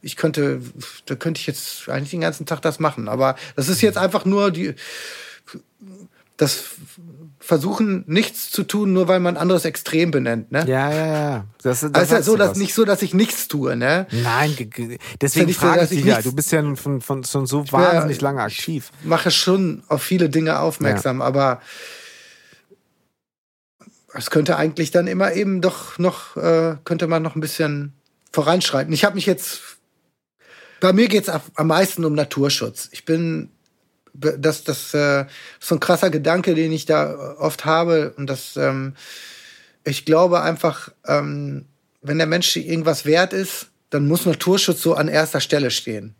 Ich 0.00 0.16
könnte, 0.16 0.62
da 1.06 1.16
könnte 1.16 1.40
ich 1.40 1.46
jetzt 1.48 1.88
eigentlich 1.88 2.10
den 2.10 2.20
ganzen 2.20 2.46
Tag 2.46 2.62
das 2.62 2.78
machen. 2.78 3.08
Aber 3.08 3.34
das 3.56 3.68
ist 3.68 3.82
jetzt 3.82 3.98
einfach 3.98 4.24
nur 4.24 4.52
die, 4.52 4.74
das 6.36 6.64
Versuchen, 7.50 8.04
nichts 8.06 8.52
zu 8.52 8.62
tun, 8.62 8.92
nur 8.92 9.08
weil 9.08 9.18
man 9.18 9.36
anderes 9.36 9.64
Extrem 9.64 10.12
benennt. 10.12 10.52
Ne? 10.52 10.64
Ja, 10.68 10.88
ja, 10.92 11.06
ja. 11.06 11.44
Das, 11.62 11.80
das 11.80 11.92
Also 11.92 12.02
ist 12.04 12.10
ja 12.12 12.22
so, 12.22 12.36
dass 12.36 12.50
was. 12.50 12.58
nicht 12.58 12.74
so, 12.74 12.84
dass 12.84 13.02
ich 13.02 13.12
nichts 13.12 13.48
tue, 13.48 13.74
ne? 13.74 14.06
Nein, 14.12 14.54
ge- 14.54 14.66
ge- 14.66 14.98
deswegen 15.20 15.48
so, 15.52 15.58
frage 15.58 15.74
ich 15.74 15.80
dass 15.80 15.90
ich 15.90 15.96
dich 16.04 16.06
ja. 16.06 16.22
Du 16.22 16.32
bist 16.32 16.52
ja 16.52 16.62
nun 16.62 16.76
von, 16.76 17.00
von, 17.00 17.24
schon 17.24 17.46
so 17.46 17.64
wahnsinnig 17.72 18.20
lange 18.20 18.40
aktiv. 18.42 18.92
mache 19.02 19.32
schon 19.32 19.82
auf 19.88 20.00
viele 20.00 20.28
Dinge 20.30 20.60
aufmerksam, 20.60 21.20
aber 21.22 21.60
es 24.14 24.30
könnte 24.30 24.56
eigentlich 24.56 24.92
dann 24.92 25.06
immer 25.06 25.32
eben 25.32 25.60
doch 25.60 25.98
noch, 25.98 26.36
äh, 26.36 26.76
könnte 26.84 27.06
man 27.08 27.22
noch 27.22 27.34
ein 27.34 27.40
bisschen 27.40 27.94
voranschreiten. 28.32 28.92
Ich 28.92 29.04
habe 29.04 29.16
mich 29.16 29.26
jetzt, 29.26 29.60
bei 30.80 30.92
mir 30.92 31.08
geht's 31.08 31.28
am 31.28 31.40
am 31.56 31.66
meisten 31.66 32.04
um 32.04 32.14
Naturschutz. 32.14 32.88
Ich 32.92 33.04
bin, 33.04 33.50
das, 34.14 34.64
das 34.64 34.94
äh, 34.94 35.22
ist 35.22 35.28
so 35.68 35.76
ein 35.76 35.80
krasser 35.80 36.10
Gedanke, 36.10 36.54
den 36.54 36.72
ich 36.72 36.86
da 36.86 37.36
oft 37.38 37.64
habe 37.64 38.12
und 38.16 38.26
das, 38.28 38.56
ähm, 38.56 38.94
ich 39.84 40.04
glaube 40.04 40.42
einfach, 40.42 40.90
ähm, 41.06 41.66
wenn 42.02 42.18
der 42.18 42.26
Mensch 42.26 42.56
irgendwas 42.56 43.04
wert 43.04 43.32
ist, 43.32 43.68
dann 43.90 44.06
muss 44.06 44.26
Naturschutz 44.26 44.82
so 44.82 44.94
an 44.94 45.08
erster 45.08 45.40
Stelle 45.40 45.70
stehen. 45.70 46.14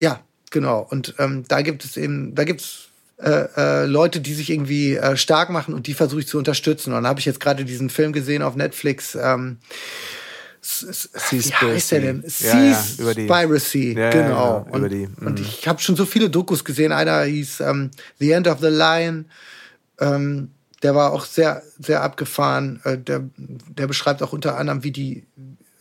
Ja, 0.00 0.20
genau. 0.50 0.86
Und 0.88 1.14
ähm, 1.18 1.44
da 1.48 1.62
gibt 1.62 1.84
es 1.84 1.96
eben, 1.96 2.34
da 2.34 2.44
gibt 2.44 2.62
es 2.62 2.88
äh, 3.18 3.48
äh, 3.56 3.86
Leute, 3.86 4.20
die 4.20 4.34
sich 4.34 4.50
irgendwie 4.50 4.96
äh, 4.96 5.16
stark 5.16 5.50
machen 5.50 5.74
und 5.74 5.86
die 5.86 5.94
versuche 5.94 6.20
ich 6.20 6.26
zu 6.26 6.38
unterstützen. 6.38 6.90
Und 6.90 6.96
dann 6.96 7.06
habe 7.06 7.20
ich 7.20 7.26
jetzt 7.26 7.40
gerade 7.40 7.64
diesen 7.64 7.90
Film 7.90 8.12
gesehen 8.12 8.42
auf 8.42 8.56
Netflix. 8.56 9.14
Ähm, 9.14 9.58
wie 11.30 11.40
heißt 11.40 11.92
der 11.92 12.00
denn? 12.00 12.24
Ja, 12.40 12.64
ja, 12.64 12.82
Spiracy, 12.82 13.96
ja, 13.96 14.10
genau. 14.10 14.66
Ja, 14.66 14.72
und, 14.72 14.88
die, 14.90 15.08
und 15.20 15.38
mhm. 15.38 15.46
ich 15.46 15.68
habe 15.68 15.80
schon 15.80 15.96
so 15.96 16.06
viele 16.06 16.28
Dokus 16.28 16.64
gesehen. 16.64 16.92
Einer 16.92 17.22
hieß 17.22 17.60
ähm, 17.60 17.90
The 18.18 18.32
End 18.32 18.48
of 18.48 18.60
the 18.60 18.68
Line. 18.68 19.26
Ähm, 20.00 20.50
der 20.82 20.94
war 20.94 21.12
auch 21.12 21.24
sehr, 21.24 21.62
sehr 21.78 22.02
abgefahren. 22.02 22.80
Äh, 22.84 22.98
der, 22.98 23.24
der 23.36 23.86
beschreibt 23.86 24.22
auch 24.22 24.32
unter 24.32 24.58
anderem, 24.58 24.82
wie 24.84 24.92
die 24.92 25.24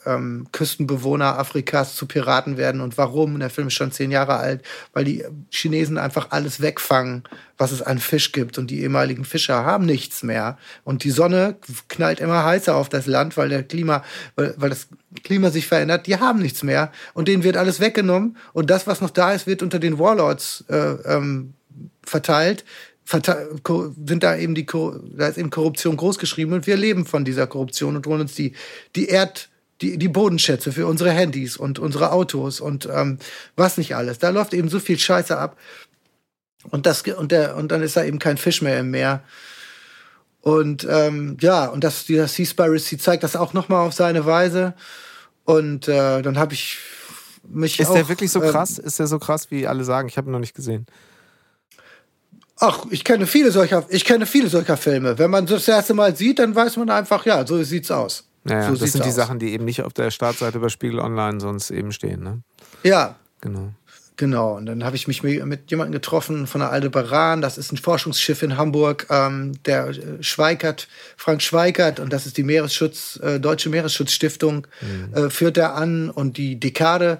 ähm, 0.05 0.47
Küstenbewohner 0.51 1.37
Afrikas 1.37 1.95
zu 1.95 2.05
Piraten 2.05 2.57
werden 2.57 2.81
und 2.81 2.97
warum. 2.97 3.39
Der 3.39 3.49
Film 3.49 3.67
ist 3.67 3.73
schon 3.73 3.91
zehn 3.91 4.11
Jahre 4.11 4.37
alt, 4.37 4.63
weil 4.93 5.05
die 5.05 5.25
Chinesen 5.51 5.97
einfach 5.97 6.27
alles 6.31 6.61
wegfangen, 6.61 7.23
was 7.57 7.71
es 7.71 7.81
an 7.81 7.99
Fisch 7.99 8.31
gibt. 8.31 8.57
Und 8.57 8.71
die 8.71 8.81
ehemaligen 8.81 9.25
Fischer 9.25 9.65
haben 9.65 9.85
nichts 9.85 10.23
mehr. 10.23 10.57
Und 10.83 11.03
die 11.03 11.11
Sonne 11.11 11.55
knallt 11.87 12.19
immer 12.19 12.43
heißer 12.43 12.75
auf 12.75 12.89
das 12.89 13.05
Land, 13.05 13.37
weil 13.37 13.49
der 13.49 13.63
Klima, 13.63 14.03
weil, 14.35 14.53
weil 14.57 14.69
das 14.69 14.87
Klima 15.23 15.49
sich 15.49 15.67
verändert. 15.67 16.07
Die 16.07 16.19
haben 16.19 16.41
nichts 16.41 16.63
mehr. 16.63 16.91
Und 17.13 17.27
denen 17.27 17.43
wird 17.43 17.57
alles 17.57 17.79
weggenommen. 17.79 18.37
Und 18.53 18.69
das, 18.69 18.87
was 18.87 19.01
noch 19.01 19.11
da 19.11 19.33
ist, 19.33 19.47
wird 19.47 19.63
unter 19.63 19.79
den 19.79 19.99
Warlords 19.99 20.65
äh, 20.69 20.75
ähm, 21.05 21.53
verteilt 22.03 22.63
sind 23.07 24.23
da 24.23 24.35
eben 24.35 24.55
die, 24.55 24.65
da 24.65 25.27
ist 25.27 25.37
eben 25.37 25.51
Korruption 25.51 25.95
großgeschrieben 25.95 26.53
und 26.53 26.67
wir 26.67 26.75
leben 26.75 27.05
von 27.05 27.23
dieser 27.23 27.45
Korruption 27.45 27.95
und 27.95 28.07
holen 28.07 28.21
uns 28.21 28.33
die, 28.33 28.53
die 28.95 29.07
Erd, 29.07 29.49
die, 29.81 29.97
die 29.97 30.07
Bodenschätze 30.07 30.71
für 30.71 30.87
unsere 30.87 31.11
Handys 31.11 31.57
und 31.57 31.79
unsere 31.79 32.11
Autos 32.11 32.59
und 32.59 32.87
ähm, 32.91 33.19
was 33.55 33.77
nicht 33.77 33.95
alles. 33.95 34.19
Da 34.19 34.29
läuft 34.29 34.53
eben 34.53 34.69
so 34.69 34.79
viel 34.79 34.97
Scheiße 34.97 35.37
ab. 35.37 35.57
Und 36.71 36.85
das, 36.85 37.01
und 37.03 37.31
der, 37.31 37.55
und 37.55 37.71
dann 37.71 37.81
ist 37.81 37.95
da 37.95 38.03
eben 38.03 38.19
kein 38.19 38.37
Fisch 38.37 38.61
mehr 38.61 38.79
im 38.79 38.91
Meer. 38.91 39.23
Und 40.41 40.87
ähm, 40.89 41.37
ja, 41.41 41.65
und 41.65 41.83
das, 41.83 42.05
dieser 42.05 42.27
Seaspiracy 42.27 42.97
zeigt 42.97 43.23
das 43.23 43.35
auch 43.35 43.53
nochmal 43.53 43.85
auf 43.85 43.93
seine 43.93 44.25
Weise. 44.25 44.73
Und 45.43 45.87
äh, 45.87 46.21
dann 46.21 46.37
habe 46.37 46.53
ich 46.53 46.77
mich. 47.47 47.79
Ist 47.79 47.89
auch, 47.89 47.93
der 47.93 48.09
wirklich 48.09 48.31
so 48.31 48.41
ähm, 48.41 48.51
krass? 48.51 48.79
Ähm, 48.79 48.85
ist 48.85 48.99
der 48.99 49.07
so 49.07 49.19
krass, 49.19 49.51
wie 49.51 49.67
alle 49.67 49.83
sagen? 49.83 50.07
Ich 50.07 50.17
habe 50.17 50.29
ihn 50.29 50.31
noch 50.31 50.39
nicht 50.39 50.55
gesehen. 50.55 50.85
Ach, 52.59 52.85
ich 52.89 53.03
kenne 53.03 53.27
viele 53.27 53.51
solcher, 53.51 53.85
ich 53.89 54.05
kenne 54.05 54.25
viele 54.25 54.47
solcher 54.47 54.77
Filme. 54.77 55.17
Wenn 55.17 55.29
man 55.29 55.45
das 55.45 55.67
erste 55.67 55.93
Mal 55.93 56.15
sieht, 56.15 56.39
dann 56.39 56.55
weiß 56.55 56.77
man 56.77 56.89
einfach, 56.89 57.25
ja, 57.25 57.45
so 57.45 57.61
sieht's 57.63 57.91
aus. 57.91 58.29
Ja, 58.47 58.69
so 58.69 58.75
das 58.75 58.91
sind 58.91 59.03
die 59.05 59.09
aus. 59.09 59.15
Sachen, 59.15 59.39
die 59.39 59.53
eben 59.53 59.65
nicht 59.65 59.81
auf 59.81 59.93
der 59.93 60.11
Startseite 60.11 60.59
bei 60.59 60.69
Spiegel 60.69 60.99
Online 60.99 61.39
sonst 61.39 61.71
eben 61.71 61.91
stehen, 61.91 62.23
ne? 62.23 62.41
Ja. 62.83 63.15
Genau. 63.41 63.71
Genau, 64.17 64.55
und 64.55 64.65
dann 64.65 64.85
habe 64.85 64.95
ich 64.95 65.07
mich 65.07 65.23
mit 65.23 65.69
jemandem 65.69 65.91
getroffen 65.91 66.47
von 66.47 66.61
der 66.61 66.71
Aldebaran, 66.71 67.41
das 67.41 67.57
ist 67.57 67.73
ein 67.73 67.77
Forschungsschiff 67.77 68.43
in 68.43 68.55
Hamburg, 68.55 69.07
ähm, 69.09 69.61
der 69.65 69.87
äh, 69.87 70.23
Schweikert, 70.23 70.87
Frank 71.17 71.41
Schweikert, 71.41 71.99
und 71.99 72.13
das 72.13 72.25
ist 72.25 72.37
die 72.37 72.43
Meeresschutz, 72.43 73.19
äh, 73.21 73.41
Deutsche 73.41 73.69
Meeresschutzstiftung, 73.69 74.67
mhm. 74.79 75.13
äh, 75.13 75.29
führt 75.29 75.57
er 75.57 75.75
an 75.75 76.09
und 76.09 76.37
die 76.37 76.57
Dekade 76.57 77.19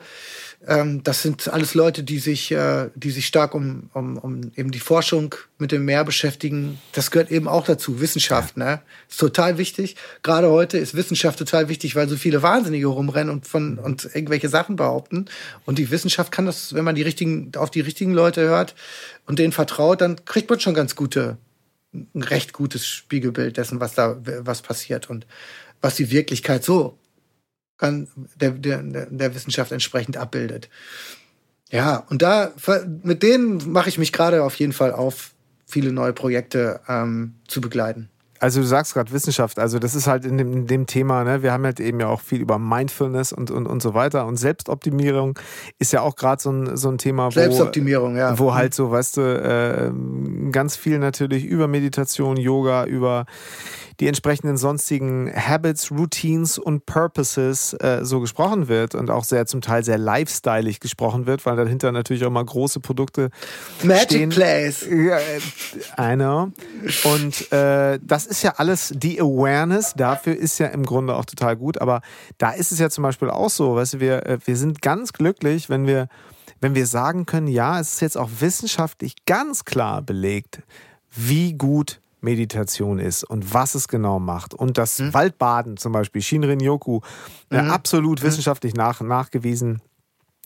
ähm, 0.67 1.03
das 1.03 1.21
sind 1.21 1.47
alles 1.47 1.75
Leute, 1.75 2.03
die 2.03 2.19
sich, 2.19 2.51
äh, 2.51 2.89
die 2.95 3.11
sich 3.11 3.27
stark 3.27 3.53
um, 3.53 3.89
um, 3.93 4.17
um 4.17 4.51
eben 4.55 4.71
die 4.71 4.79
Forschung 4.79 5.35
mit 5.57 5.71
dem 5.71 5.85
Meer 5.85 6.03
beschäftigen. 6.03 6.79
Das 6.91 7.11
gehört 7.11 7.31
eben 7.31 7.47
auch 7.47 7.65
dazu, 7.65 8.01
Wissenschaft. 8.01 8.57
Ja. 8.57 8.65
Ne? 8.65 8.81
Ist 9.09 9.19
total 9.19 9.57
wichtig. 9.57 9.95
Gerade 10.23 10.49
heute 10.49 10.77
ist 10.77 10.95
Wissenschaft 10.95 11.39
total 11.39 11.69
wichtig, 11.69 11.95
weil 11.95 12.09
so 12.09 12.15
viele 12.15 12.41
Wahnsinnige 12.41 12.87
rumrennen 12.87 13.33
und 13.33 13.47
von 13.47 13.77
und 13.77 14.05
irgendwelche 14.05 14.49
Sachen 14.49 14.75
behaupten. 14.75 15.25
Und 15.65 15.77
die 15.77 15.91
Wissenschaft 15.91 16.31
kann 16.31 16.45
das, 16.45 16.73
wenn 16.73 16.83
man 16.83 16.95
die 16.95 17.03
richtigen, 17.03 17.51
auf 17.55 17.69
die 17.69 17.81
richtigen 17.81 18.13
Leute 18.13 18.41
hört 18.41 18.75
und 19.25 19.39
denen 19.39 19.53
vertraut, 19.53 20.01
dann 20.01 20.25
kriegt 20.25 20.49
man 20.49 20.59
schon 20.59 20.73
ganz 20.73 20.95
gute, 20.95 21.37
ein 21.93 22.23
recht 22.23 22.53
gutes 22.53 22.87
Spiegelbild 22.87 23.57
dessen, 23.57 23.79
was 23.79 23.93
da, 23.93 24.17
was 24.39 24.61
passiert 24.61 25.09
und 25.09 25.27
was 25.81 25.95
die 25.95 26.11
Wirklichkeit 26.11 26.63
so 26.63 26.97
der, 27.81 28.51
der, 28.51 28.81
der 28.81 29.35
Wissenschaft 29.35 29.71
entsprechend 29.71 30.17
abbildet. 30.17 30.69
Ja, 31.71 32.05
und 32.09 32.21
da 32.21 32.51
mit 33.03 33.23
denen 33.23 33.71
mache 33.71 33.89
ich 33.89 33.97
mich 33.97 34.13
gerade 34.13 34.43
auf 34.43 34.55
jeden 34.55 34.73
Fall 34.73 34.93
auf, 34.93 35.31
viele 35.65 35.91
neue 35.91 36.13
Projekte 36.13 36.79
ähm, 36.87 37.35
zu 37.47 37.59
begleiten. 37.59 38.09
Also 38.39 38.59
du 38.59 38.67
sagst 38.67 38.93
gerade 38.93 39.11
Wissenschaft, 39.11 39.59
also 39.59 39.79
das 39.79 39.95
ist 39.95 40.07
halt 40.07 40.25
in 40.25 40.37
dem, 40.37 40.51
in 40.51 40.67
dem, 40.67 40.87
Thema, 40.87 41.23
ne? 41.23 41.41
wir 41.41 41.53
haben 41.53 41.63
halt 41.63 41.79
eben 41.79 41.99
ja 42.01 42.07
auch 42.07 42.19
viel 42.19 42.41
über 42.41 42.59
Mindfulness 42.59 43.31
und, 43.31 43.49
und, 43.49 43.65
und 43.65 43.81
so 43.81 43.93
weiter 43.93 44.27
und 44.27 44.35
Selbstoptimierung 44.35 45.39
ist 45.79 45.93
ja 45.93 46.01
auch 46.01 46.15
gerade 46.15 46.41
so 46.41 46.51
ein, 46.51 46.75
so 46.75 46.89
ein 46.89 46.97
Thema, 46.97 47.27
wo, 47.27 47.31
Selbstoptimierung, 47.31 48.17
ja. 48.17 48.37
wo 48.37 48.53
halt 48.53 48.73
so, 48.73 48.91
weißt 48.91 49.17
du, 49.17 49.21
äh, 49.21 50.51
ganz 50.51 50.75
viel 50.75 50.99
natürlich 50.99 51.45
über 51.45 51.67
Meditation, 51.67 52.35
Yoga, 52.35 52.85
über 52.85 53.25
die 53.99 54.07
entsprechenden 54.07 54.57
sonstigen 54.57 55.31
Habits, 55.33 55.91
Routines 55.91 56.57
und 56.57 56.85
Purposes 56.85 57.73
äh, 57.73 57.99
so 58.03 58.19
gesprochen 58.19 58.67
wird 58.67 58.95
und 58.95 59.09
auch 59.09 59.23
sehr 59.23 59.45
zum 59.45 59.61
Teil 59.61 59.83
sehr 59.83 59.97
lifestyleig 59.97 60.79
gesprochen 60.79 61.25
wird, 61.25 61.45
weil 61.45 61.55
dahinter 61.55 61.91
natürlich 61.91 62.25
auch 62.25 62.31
mal 62.31 62.43
große 62.43 62.79
Produkte 62.79 63.29
Magic 63.83 64.05
stehen. 64.05 64.29
Place. 64.29 64.85
Ja, 64.89 65.19
I 65.99 66.15
know. 66.15 66.51
Und 67.03 67.51
äh, 67.51 67.99
das 68.01 68.25
ist 68.25 68.43
ja 68.43 68.55
alles, 68.57 68.93
die 68.95 69.19
Awareness 69.19 69.93
dafür 69.95 70.35
ist 70.35 70.59
ja 70.59 70.67
im 70.67 70.85
Grunde 70.85 71.15
auch 71.15 71.25
total 71.25 71.55
gut, 71.55 71.79
aber 71.79 72.01
da 72.37 72.51
ist 72.51 72.71
es 72.71 72.79
ja 72.79 72.89
zum 72.89 73.03
Beispiel 73.03 73.29
auch 73.29 73.49
so, 73.49 73.75
weißt 73.75 73.95
du, 73.95 73.99
wir, 73.99 74.25
äh, 74.25 74.39
wir 74.45 74.57
sind 74.57 74.81
ganz 74.81 75.13
glücklich, 75.13 75.69
wenn 75.69 75.87
wir 75.87 76.07
wenn 76.61 76.73
wir 76.73 76.87
sagen 76.87 77.25
können, 77.25 77.47
ja, 77.47 77.79
es 77.79 77.93
ist 77.93 78.01
jetzt 78.01 78.17
auch 78.17 78.29
wissenschaftlich 78.39 79.25
ganz 79.25 79.65
klar 79.65 80.01
belegt, 80.01 80.61
wie 81.11 81.53
gut 81.53 82.01
Meditation 82.25 82.99
ist 82.99 83.23
und 83.23 83.53
was 83.53 83.75
es 83.75 83.87
genau 83.87 84.19
macht. 84.19 84.53
Und 84.53 84.77
das 84.77 84.99
mhm. 84.99 85.13
Waldbaden 85.13 85.77
zum 85.77 85.93
Beispiel, 85.93 86.21
Shinrin-Yoku, 86.21 86.99
äh, 87.49 87.61
mhm. 87.61 87.71
absolut 87.71 88.21
mhm. 88.21 88.27
wissenschaftlich 88.27 88.73
nach, 88.73 88.99
nachgewiesen 88.99 89.81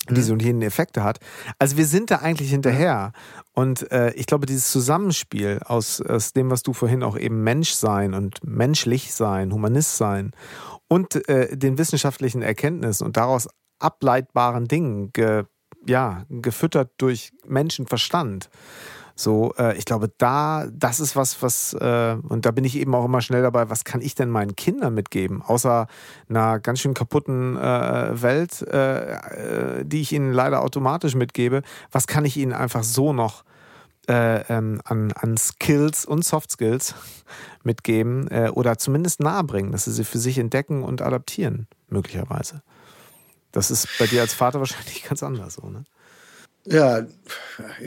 diese 0.10 0.34
und 0.34 0.42
jenen 0.42 0.62
Effekte 0.62 1.04
hat. 1.04 1.20
Also 1.60 1.78
wir 1.78 1.86
sind 1.86 2.10
da 2.10 2.18
eigentlich 2.18 2.50
hinterher. 2.50 3.12
Und 3.54 3.92
äh, 3.92 4.12
ich 4.14 4.26
glaube, 4.26 4.46
dieses 4.46 4.72
Zusammenspiel 4.72 5.60
aus, 5.66 6.02
aus 6.02 6.34
dem, 6.34 6.50
was 6.50 6.64
du 6.64 6.74
vorhin 6.74 7.04
auch 7.04 7.18
eben 7.18 7.44
Mensch 7.44 7.72
sein 7.72 8.14
und 8.14 8.40
menschlich 8.44 9.14
sein, 9.14 9.52
Humanist 9.52 9.98
sein 9.98 10.32
und 10.88 11.28
äh, 11.30 11.56
den 11.56 11.78
wissenschaftlichen 11.78 12.42
Erkenntnissen 12.42 13.06
und 13.06 13.18
daraus 13.18 13.48
ableitbaren 13.80 14.68
Dingen, 14.68 15.12
ge, 15.14 15.44
ja, 15.86 16.26
gefüttert 16.30 16.92
durch 16.98 17.32
Menschenverstand, 17.48 18.50
so, 19.20 19.54
äh, 19.58 19.78
ich 19.78 19.84
glaube, 19.84 20.10
da, 20.18 20.66
das 20.72 21.02
ist 21.02 21.18
was, 21.18 21.42
was, 21.42 21.74
äh, 21.74 22.16
und 22.30 22.46
da 22.46 22.52
bin 22.52 22.64
ich 22.64 22.78
eben 22.78 22.96
auch 22.96 23.04
immer 23.04 23.20
schnell 23.20 23.42
dabei, 23.42 23.70
was 23.70 23.84
kann 23.84 24.00
ich 24.00 24.16
denn 24.16 24.30
meinen 24.30 24.56
Kindern 24.56 24.94
mitgeben, 24.94 25.42
außer 25.42 25.88
einer 26.30 26.60
ganz 26.60 26.80
schön 26.80 26.94
kaputten 26.94 27.58
äh, 27.58 28.22
Welt, 28.22 28.62
äh, 28.62 29.80
äh, 29.80 29.84
die 29.84 30.00
ich 30.00 30.14
ihnen 30.14 30.32
leider 30.32 30.62
automatisch 30.62 31.16
mitgebe, 31.16 31.64
was 31.92 32.08
kann 32.08 32.24
ich 32.24 32.38
ihnen 32.38 32.54
einfach 32.54 32.84
so 32.84 33.12
noch 33.12 33.44
äh, 34.08 34.40
ähm, 34.44 34.80
an, 34.86 35.12
an 35.12 35.36
Skills 35.36 36.06
und 36.06 36.24
Soft 36.24 36.54
Skills 36.54 36.96
mitgeben 37.64 38.30
oder 38.54 38.78
zumindest 38.78 39.20
nahebringen, 39.20 39.74
dass 39.74 39.84
sie 39.84 39.92
sie 39.92 40.06
für 40.06 40.18
sich 40.18 40.38
entdecken 40.38 40.82
und 40.82 41.02
adaptieren, 41.02 41.68
möglicherweise. 41.90 42.62
Das 43.52 43.70
ist 43.70 43.90
bei 44.00 44.08
dir 44.08 44.22
als 44.22 44.34
Vater 44.34 44.60
wahrscheinlich 44.60 45.04
ganz 45.04 45.24
anders 45.24 45.56
so, 45.56 45.70
ne? 45.70 45.84
Ja, 46.66 47.06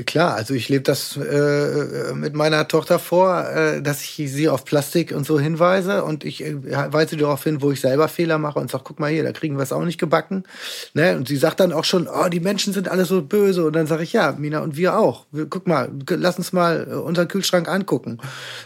klar. 0.07 0.35
Also 0.35 0.55
ich 0.55 0.69
lebe 0.69 0.82
das 0.82 1.16
äh, 1.16 2.15
mit 2.15 2.35
meiner 2.35 2.66
Tochter 2.69 2.99
vor, 2.99 3.49
äh, 3.49 3.82
dass 3.82 4.03
ich 4.03 4.32
sie 4.32 4.49
auf 4.49 4.65
Plastik 4.65 5.12
und 5.12 5.27
so 5.27 5.39
hinweise 5.39 6.05
und 6.05 6.24
ich 6.24 6.43
äh, 6.43 6.57
weise 6.93 7.16
darauf 7.16 7.44
hin, 7.44 7.61
wo 7.61 7.70
ich 7.70 7.81
selber 7.81 8.09
Fehler 8.09 8.39
mache 8.39 8.59
und 8.59 8.70
sage, 8.70 8.85
guck 8.86 8.99
mal 8.99 9.11
hier, 9.11 9.23
da 9.23 9.32
kriegen 9.32 9.57
wir 9.57 9.62
es 9.62 9.73
auch 9.73 9.85
nicht 9.85 9.99
gebacken. 9.99 10.44
Ne? 10.94 11.16
Und 11.16 11.28
sie 11.28 11.36
sagt 11.36 11.61
dann 11.61 11.73
auch 11.73 11.85
schon, 11.85 12.09
oh, 12.09 12.28
die 12.28 12.40
Menschen 12.40 12.73
sind 12.73 12.89
alle 12.89 13.05
so 13.05 13.23
böse. 13.23 13.66
Und 13.66 13.74
dann 13.74 13.86
sage 13.86 14.05
ich, 14.05 14.15
ja, 14.15 14.32
Mina, 14.32 14.61
und 14.61 14.77
wir 14.77 14.99
auch. 14.99 15.27
Wir, 15.32 15.47
guck 15.47 15.66
mal, 15.66 15.90
lass 16.09 16.39
uns 16.39 16.53
mal 16.53 16.89
äh, 16.90 16.94
unseren 16.94 17.28
Kühlschrank 17.28 17.69
angucken 17.69 18.19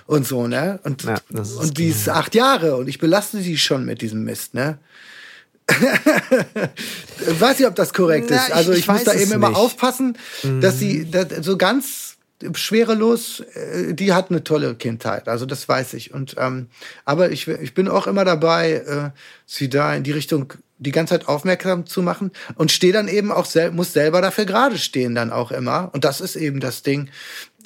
und 0.06 0.26
so, 0.26 0.46
ne? 0.46 0.78
Und, 0.84 1.02
ja, 1.02 1.16
und 1.30 1.78
die 1.78 1.88
ist 1.88 2.08
acht 2.08 2.34
Jahre 2.34 2.76
und 2.76 2.88
ich 2.88 2.98
belaste 2.98 3.38
sie 3.38 3.58
schon 3.58 3.84
mit 3.84 4.02
diesem 4.02 4.22
Mist, 4.22 4.54
ne? 4.54 4.78
weiß 7.38 7.58
nicht, 7.58 7.68
ob 7.68 7.74
das 7.74 7.92
korrekt 7.92 8.28
Na, 8.30 8.36
ist. 8.36 8.52
Also 8.52 8.72
ich, 8.72 8.80
ich 8.80 8.88
muss 8.88 9.04
da 9.04 9.14
eben 9.14 9.32
immer 9.32 9.56
aufpassen, 9.56 10.16
mhm. 10.42 10.60
dass 10.60 10.78
sie 10.78 11.10
dass 11.10 11.28
so 11.44 11.56
ganz 11.56 12.16
schwerelos, 12.54 13.40
äh, 13.40 13.94
die 13.94 14.12
hat 14.12 14.30
eine 14.30 14.44
tolle 14.44 14.74
Kindheit. 14.74 15.28
Also 15.28 15.46
das 15.46 15.68
weiß 15.68 15.94
ich. 15.94 16.12
Und 16.12 16.36
ähm, 16.38 16.68
aber 17.04 17.30
ich, 17.30 17.48
ich 17.48 17.74
bin 17.74 17.88
auch 17.88 18.06
immer 18.06 18.24
dabei, 18.24 18.72
äh, 18.72 19.10
sie 19.46 19.68
da 19.68 19.94
in 19.94 20.02
die 20.02 20.12
Richtung 20.12 20.52
die 20.78 20.92
ganze 20.92 21.14
Zeit 21.14 21.28
aufmerksam 21.28 21.86
zu 21.86 22.02
machen 22.02 22.30
und 22.56 22.70
stehe 22.70 22.92
dann 22.92 23.08
eben 23.08 23.32
auch 23.32 23.46
sel 23.46 23.70
muss 23.70 23.94
selber 23.94 24.20
dafür 24.20 24.44
gerade 24.44 24.76
stehen 24.76 25.14
dann 25.14 25.32
auch 25.32 25.50
immer. 25.50 25.90
Und 25.94 26.04
das 26.04 26.20
ist 26.20 26.36
eben 26.36 26.60
das 26.60 26.82
Ding, 26.82 27.08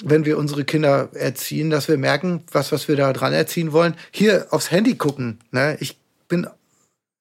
wenn 0.03 0.23
wir 0.23 0.37
unsere 0.37 0.63
Kinder 0.63 1.09
erziehen, 1.13 1.69
dass 1.69 1.89
wir 1.89 1.97
merken, 1.97 2.43
was 2.51 2.71
was 2.71 2.87
wir 2.87 2.95
da 2.95 3.11
dran 3.11 3.33
erziehen 3.33 3.73
wollen. 3.73 3.95
Hier 4.11 4.47
aufs 4.51 4.71
Handy 4.71 4.95
gucken. 4.95 5.39
Ne? 5.51 5.75
Ich 5.81 5.99
bin 6.29 6.47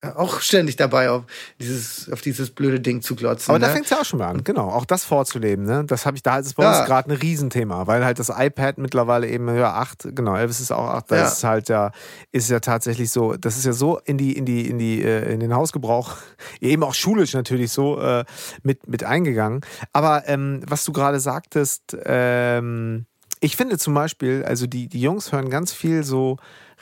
auch 0.02 0.40
ständig 0.40 0.77
dabei, 0.77 1.10
auf 1.10 1.24
dieses, 1.60 2.10
auf 2.10 2.22
dieses 2.22 2.51
blöde 2.51 2.81
Ding 2.81 3.02
zu 3.02 3.14
glotzen. 3.14 3.51
Aber 3.51 3.59
da 3.59 3.66
ne? 3.66 3.72
fängt 3.74 3.85
es 3.85 3.90
ja 3.90 4.01
auch 4.01 4.05
schon 4.05 4.18
mal 4.18 4.28
an, 4.28 4.44
genau. 4.44 4.70
Auch 4.70 4.86
das 4.86 5.05
vorzuleben, 5.05 5.66
ne? 5.66 5.85
Das 5.86 6.06
habe 6.06 6.16
ich, 6.16 6.22
da 6.22 6.39
ist 6.39 6.47
es 6.47 6.55
bei 6.55 6.62
Ja. 6.62 6.78
uns 6.78 6.86
gerade 6.86 7.10
ein 7.10 7.16
Riesenthema, 7.16 7.86
weil 7.86 8.05
halt 8.05 8.18
das 8.18 8.31
iPad 8.35 8.78
mittlerweile 8.78 9.28
eben 9.28 9.55
ja 9.55 9.74
acht, 9.74 10.09
genau, 10.14 10.36
Elvis 10.36 10.60
ist 10.60 10.72
auch 10.72 10.89
acht, 10.89 11.10
Ja. 11.10 11.18
das 11.18 11.39
ist 11.39 11.44
halt 11.44 11.68
ja, 11.68 11.90
ist 12.32 12.48
ja 12.48 12.60
tatsächlich 12.60 13.10
so, 13.10 13.35
das 13.36 13.59
ist 13.59 13.66
ja 13.66 13.72
so 13.72 13.98
in 14.06 14.16
die, 14.16 14.32
in 14.36 14.47
die, 14.47 14.68
in 14.68 14.78
die, 14.78 15.02
äh, 15.02 15.32
in 15.32 15.40
den 15.40 15.55
Hausgebrauch, 15.55 16.16
eben 16.60 16.82
auch 16.82 16.94
schulisch 16.94 17.35
natürlich 17.35 17.70
so 17.70 18.01
äh, 18.01 18.24
mit, 18.62 18.89
mit 18.89 19.05
eingegangen. 19.05 19.60
Aber 19.93 20.27
ähm, 20.28 20.62
was 20.66 20.85
du 20.85 20.93
gerade 20.93 21.20
sagtest, 21.20 21.97
ähm, 22.06 23.05
ich 23.43 23.56
finde 23.56 23.78
zum 23.78 23.94
Beispiel, 23.94 24.44
also 24.44 24.66
die, 24.66 24.89
die 24.89 25.01
Jungs 25.01 25.32
hören 25.32 25.48
ganz 25.51 25.72
viel 25.72 26.05
so 26.05 26.36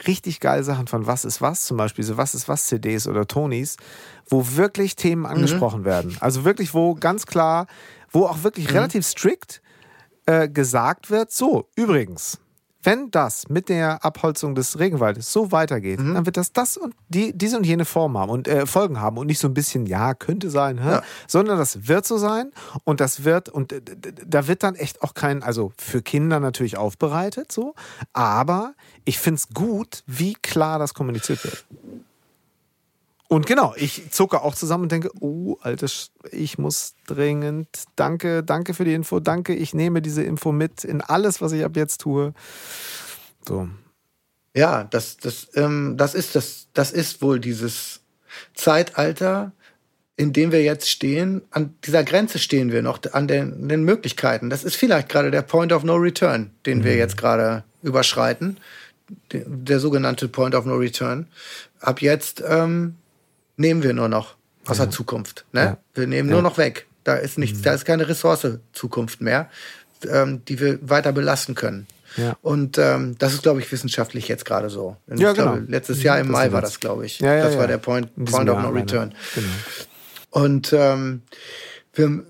richtig 0.06 0.40
geile 0.40 0.62
Sachen 0.62 0.86
von 0.86 1.06
Was 1.06 1.24
ist 1.24 1.40
was, 1.40 1.64
zum 1.64 1.76
Beispiel 1.76 2.04
so 2.04 2.16
Was 2.16 2.34
ist 2.34 2.48
was 2.48 2.66
CDs 2.66 3.06
oder 3.06 3.26
Tonys, 3.26 3.76
wo 4.28 4.44
wirklich 4.56 4.96
Themen 4.96 5.26
angesprochen 5.26 5.84
werden. 5.84 6.16
Also 6.20 6.44
wirklich, 6.44 6.74
wo 6.74 6.94
ganz 6.94 7.26
klar, 7.26 7.66
wo 8.10 8.26
auch 8.26 8.42
wirklich 8.42 8.72
relativ 8.72 9.06
strikt 9.06 9.60
äh, 10.26 10.48
gesagt 10.48 11.10
wird, 11.10 11.32
so, 11.32 11.68
übrigens, 11.74 12.38
wenn 12.82 13.10
das 13.10 13.48
mit 13.48 13.68
der 13.68 14.04
Abholzung 14.04 14.54
des 14.54 14.78
Regenwaldes 14.78 15.32
so 15.32 15.50
weitergeht, 15.50 15.98
dann 15.98 16.26
wird 16.26 16.36
das 16.36 16.52
das 16.52 16.76
und 16.76 16.94
die, 17.08 17.36
diese 17.36 17.56
und 17.56 17.66
jene 17.66 17.84
Form 17.84 18.16
haben 18.16 18.30
und 18.30 18.46
äh, 18.46 18.66
Folgen 18.66 19.00
haben 19.00 19.18
und 19.18 19.26
nicht 19.26 19.40
so 19.40 19.48
ein 19.48 19.54
bisschen, 19.54 19.86
ja, 19.86 20.14
könnte 20.14 20.48
sein, 20.48 20.82
hä? 20.82 20.90
Ja. 20.90 21.02
sondern 21.26 21.58
das 21.58 21.88
wird 21.88 22.06
so 22.06 22.18
sein 22.18 22.52
und 22.84 23.00
das 23.00 23.24
wird, 23.24 23.48
und 23.48 23.72
äh, 23.72 23.80
da 24.26 24.46
wird 24.46 24.62
dann 24.62 24.76
echt 24.76 25.02
auch 25.02 25.14
kein, 25.14 25.42
also 25.42 25.72
für 25.76 26.02
Kinder 26.02 26.38
natürlich 26.38 26.76
aufbereitet, 26.76 27.50
so, 27.50 27.74
aber 28.12 28.74
ich 29.04 29.18
finde 29.18 29.38
es 29.38 29.48
gut, 29.52 30.02
wie 30.06 30.34
klar 30.34 30.78
das 30.78 30.94
kommuniziert 30.94 31.42
wird. 31.44 31.64
Und 33.28 33.46
genau, 33.46 33.74
ich 33.76 34.10
zucke 34.10 34.40
auch 34.40 34.54
zusammen 34.54 34.84
und 34.84 34.92
denke, 34.92 35.10
oh, 35.20 35.58
altes, 35.60 36.12
ich 36.32 36.56
muss 36.56 36.94
dringend, 37.06 37.68
danke, 37.94 38.42
danke 38.42 38.72
für 38.72 38.86
die 38.86 38.94
Info, 38.94 39.20
danke, 39.20 39.54
ich 39.54 39.74
nehme 39.74 40.00
diese 40.00 40.22
Info 40.22 40.50
mit 40.50 40.82
in 40.82 41.02
alles, 41.02 41.42
was 41.42 41.52
ich 41.52 41.62
ab 41.62 41.76
jetzt 41.76 42.00
tue. 42.00 42.32
So. 43.46 43.68
Ja, 44.54 44.84
das, 44.84 45.18
das, 45.18 45.48
ähm, 45.54 45.96
das 45.98 46.14
ist 46.14 46.34
das, 46.36 46.68
das 46.72 46.90
ist 46.90 47.20
wohl 47.20 47.38
dieses 47.38 48.00
Zeitalter, 48.54 49.52
in 50.16 50.32
dem 50.32 50.50
wir 50.50 50.62
jetzt 50.62 50.88
stehen. 50.88 51.42
An 51.50 51.74
dieser 51.84 52.04
Grenze 52.04 52.38
stehen 52.38 52.72
wir 52.72 52.82
noch, 52.82 53.00
an 53.12 53.28
den, 53.28 53.68
den 53.68 53.84
Möglichkeiten. 53.84 54.48
Das 54.48 54.64
ist 54.64 54.74
vielleicht 54.74 55.10
gerade 55.10 55.30
der 55.30 55.42
Point 55.42 55.72
of 55.72 55.84
No 55.84 55.96
Return, 55.96 56.50
den 56.64 56.82
wir 56.82 56.96
jetzt 56.96 57.16
gerade 57.16 57.62
überschreiten. 57.82 58.56
Der, 59.32 59.44
der 59.46 59.80
sogenannte 59.80 60.28
Point 60.28 60.54
of 60.54 60.64
No 60.64 60.74
Return. 60.76 61.28
Ab 61.80 62.02
jetzt 62.02 62.42
ähm, 62.46 62.96
nehmen 63.58 63.82
wir 63.82 63.92
nur 63.92 64.08
noch 64.08 64.36
aus 64.66 64.78
der 64.78 64.90
Zukunft. 64.90 65.44
Ne? 65.52 65.60
Ja. 65.60 65.78
Wir 65.94 66.06
nehmen 66.06 66.28
nur 66.28 66.42
noch 66.42 66.58
weg. 66.58 66.86
Da 67.04 67.14
ist 67.14 67.38
nichts, 67.38 67.62
da 67.62 67.72
ist 67.72 67.84
keine 67.84 68.08
Ressource 68.08 68.58
Zukunft 68.72 69.20
mehr, 69.20 69.48
ähm, 70.10 70.44
die 70.46 70.60
wir 70.60 70.78
weiter 70.88 71.12
belasten 71.12 71.54
können. 71.54 71.86
Ja. 72.16 72.36
Und 72.42 72.78
ähm, 72.78 73.16
das 73.18 73.34
ist, 73.34 73.42
glaube 73.42 73.60
ich, 73.60 73.70
wissenschaftlich 73.70 74.28
jetzt 74.28 74.44
gerade 74.44 74.70
so. 74.70 74.96
Und 75.06 75.20
Ja, 75.20 75.30
ich 75.30 75.36
glaube, 75.36 75.58
genau. 75.60 75.70
letztes 75.70 76.02
Jahr 76.02 76.18
im 76.18 76.26
Das 76.28 76.32
Mai 76.32 76.52
war 76.52 76.60
das, 76.60 76.80
glaube 76.80 77.06
ich. 77.06 77.20
Ja, 77.20 77.34
ja, 77.34 77.44
das 77.44 77.54
ja. 77.54 77.60
war 77.60 77.66
der 77.66 77.78
Point, 77.78 78.14
Point 78.24 78.50
of 78.50 78.62
No 78.62 78.70
Return. 78.70 79.14
Genau. 79.34 79.48
Und 80.30 80.72
ähm, 80.72 81.22
wir, 81.94 82.24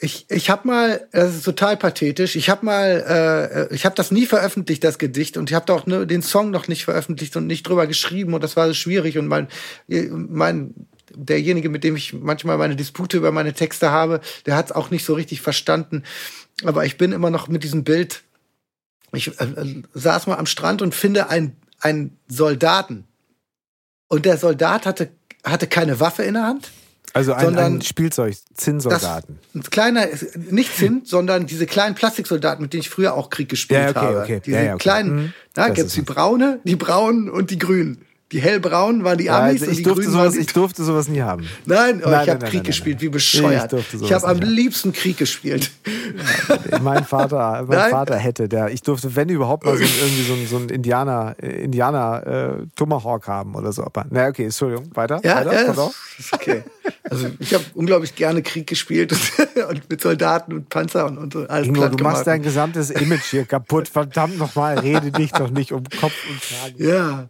ich, 0.00 0.26
ich 0.28 0.50
habe 0.50 0.68
mal, 0.68 1.08
das 1.12 1.36
ist 1.36 1.44
total 1.44 1.76
pathetisch, 1.76 2.36
ich 2.36 2.50
habe 2.50 2.66
mal, 2.66 3.68
äh, 3.70 3.74
ich 3.74 3.84
habe 3.84 3.94
das 3.94 4.10
nie 4.10 4.26
veröffentlicht, 4.26 4.84
das 4.84 4.98
Gedicht, 4.98 5.36
und 5.36 5.50
ich 5.50 5.54
habe 5.54 5.72
auch 5.72 5.86
ne, 5.86 6.06
den 6.06 6.22
Song 6.22 6.50
noch 6.50 6.68
nicht 6.68 6.84
veröffentlicht 6.84 7.36
und 7.36 7.46
nicht 7.46 7.66
drüber 7.66 7.86
geschrieben, 7.86 8.34
und 8.34 8.42
das 8.42 8.56
war 8.56 8.66
so 8.68 8.74
schwierig. 8.74 9.16
Und 9.16 9.28
mein, 9.28 9.48
mein 9.88 10.74
derjenige, 11.14 11.68
mit 11.68 11.84
dem 11.84 11.96
ich 11.96 12.12
manchmal 12.12 12.58
meine 12.58 12.76
Dispute 12.76 13.16
über 13.16 13.32
meine 13.32 13.54
Texte 13.54 13.90
habe, 13.90 14.20
der 14.46 14.56
hat 14.56 14.66
es 14.66 14.72
auch 14.72 14.90
nicht 14.90 15.04
so 15.04 15.14
richtig 15.14 15.40
verstanden. 15.40 16.02
Aber 16.64 16.84
ich 16.84 16.98
bin 16.98 17.12
immer 17.12 17.30
noch 17.30 17.48
mit 17.48 17.64
diesem 17.64 17.84
Bild. 17.84 18.22
Ich 19.12 19.28
äh, 19.40 19.44
äh, 19.44 19.82
saß 19.94 20.26
mal 20.26 20.36
am 20.36 20.46
Strand 20.46 20.82
und 20.82 20.94
finde 20.94 21.28
einen, 21.28 21.56
einen 21.80 22.18
Soldaten. 22.28 23.04
Und 24.08 24.26
der 24.26 24.36
Soldat 24.36 24.86
hatte, 24.86 25.10
hatte 25.44 25.66
keine 25.66 26.00
Waffe 26.00 26.22
in 26.22 26.34
der 26.34 26.44
Hand. 26.44 26.70
Also 27.14 27.32
ein, 27.34 27.44
Sondern 27.44 27.74
ein 27.76 27.82
Spielzeug, 27.82 28.34
Zinnsoldaten. 28.54 29.38
Ein 29.54 29.62
kleiner, 29.64 30.06
nicht 30.50 30.74
Zinn, 30.76 31.02
sondern 31.04 31.46
diese 31.46 31.66
kleinen 31.66 31.94
Plastiksoldaten, 31.94 32.62
mit 32.62 32.72
denen 32.72 32.80
ich 32.80 32.88
früher 32.90 33.14
auch 33.14 33.28
Krieg 33.28 33.48
gespielt 33.48 33.80
Ja, 33.80 33.90
okay, 33.90 33.98
habe. 34.00 34.20
okay. 34.22 34.40
Diese 34.44 34.56
Ja, 34.56 34.74
okay. 34.74 34.78
kleinen, 34.82 35.14
Mhm. 35.16 35.32
da 35.52 35.66
Das 35.68 35.76
gibt's 35.76 35.92
ist 35.92 35.96
die 35.98 36.02
braune, 36.12 36.60
die 36.64 36.76
braunen 36.76 37.28
und 37.28 37.50
die 37.50 37.58
grünen. 37.58 37.98
Die 38.32 38.40
hellbraunen 38.40 39.04
waren 39.04 39.18
die 39.18 39.24
Ja, 39.24 39.44
Amis 39.44 39.60
also 39.60 39.66
und 39.66 39.70
ich, 39.72 39.76
die 39.78 39.82
durfte 39.82 40.02
grünen 40.02 40.12
sowas, 40.12 40.24
waren 40.24 40.32
die 40.32 40.40
ich 40.40 40.52
durfte 40.52 40.84
sowas 40.84 41.08
nie 41.08 41.20
haben. 41.20 41.46
Nein, 41.66 42.02
oh, 42.04 42.08
Nein, 42.08 42.22
ich 42.22 42.30
habe 42.30 42.46
Krieg 42.46 42.54
nein, 42.54 42.62
gespielt, 42.62 42.96
nein. 42.96 43.02
wie 43.02 43.08
bescheuert. 43.10 43.72
Ich 43.72 44.00
ich 44.00 44.12
habe 44.12 44.26
am 44.26 44.40
haben. 44.40 44.46
liebsten 44.46 44.92
Krieg 44.92 45.18
gespielt. 45.18 45.70
mein 46.82 47.04
Vater, 47.04 47.64
mein. 47.68 47.90
Vater 47.90 48.16
hätte, 48.16 48.48
der, 48.48 48.70
ich 48.70 48.82
durfte, 48.82 49.14
wenn 49.14 49.28
überhaupt 49.28 49.64
mal 49.66 49.76
so, 49.76 49.82
irgendwie 49.82 50.22
so 50.22 50.56
ein, 50.56 50.68
so 50.68 50.74
Indianer, 50.74 51.36
äh, 51.42 51.64
Indianer 51.64 52.26
äh, 52.26 52.66
Tomahawk 52.74 53.28
haben 53.28 53.54
oder 53.54 53.72
so. 53.72 53.84
Aber, 53.84 54.06
na 54.10 54.28
okay, 54.28 54.44
Entschuldigung, 54.44 54.90
weiter. 54.94 55.20
Ja, 55.22 55.36
weiter, 55.36 55.52
ja 55.52 55.90
ist 56.18 56.32
okay. 56.32 56.62
Also 57.08 57.28
ich 57.38 57.52
habe 57.52 57.64
unglaublich 57.74 58.14
gerne 58.14 58.42
Krieg 58.42 58.66
gespielt 58.66 59.12
und, 59.12 59.66
und 59.68 59.90
mit 59.90 60.00
Soldaten 60.00 60.52
und 60.52 60.68
Panzer 60.68 61.06
und, 61.06 61.18
und 61.18 61.32
so 61.32 61.46
alles 61.46 61.66
Ingo, 61.66 61.88
du 61.88 62.02
machst 62.02 62.26
dein 62.26 62.42
gesamtes 62.42 62.90
Image 62.90 63.24
hier 63.24 63.44
kaputt. 63.44 63.88
Verdammt 63.88 64.38
nochmal, 64.38 64.78
rede 64.78 65.10
dich 65.10 65.32
doch 65.32 65.50
nicht 65.50 65.72
um 65.72 65.84
Kopf 66.00 66.14
und 66.28 66.40
Kragen. 66.40 66.74
Ja, 66.78 67.28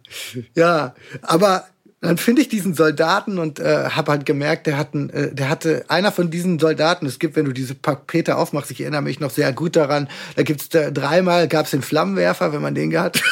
ja, 0.55 0.92
aber 1.21 1.65
dann 2.03 2.17
finde 2.17 2.41
ich 2.41 2.49
diesen 2.49 2.73
Soldaten 2.73 3.39
und 3.39 3.59
äh, 3.59 3.89
habe 3.91 4.11
halt 4.11 4.25
gemerkt, 4.25 4.67
der, 4.67 4.77
hatten, 4.77 5.09
äh, 5.09 5.33
der 5.33 5.49
hatte 5.49 5.85
einer 5.87 6.11
von 6.11 6.29
diesen 6.29 6.59
Soldaten. 6.59 7.05
Es 7.05 7.17
gibt, 7.17 7.37
wenn 7.37 7.45
du 7.45 7.53
diese 7.53 7.75
Pakete 7.75 8.35
aufmachst, 8.35 8.71
ich 8.71 8.81
erinnere 8.81 9.01
mich 9.01 9.21
noch 9.21 9.31
sehr 9.31 9.53
gut 9.53 9.77
daran. 9.77 10.09
Da 10.35 10.43
gibt's 10.43 10.67
da, 10.67 10.91
dreimal 10.91 11.47
gab's 11.47 11.71
den 11.71 11.81
Flammenwerfer, 11.81 12.51
wenn 12.51 12.61
man 12.61 12.75
den 12.75 12.89
gehabt. 12.89 13.23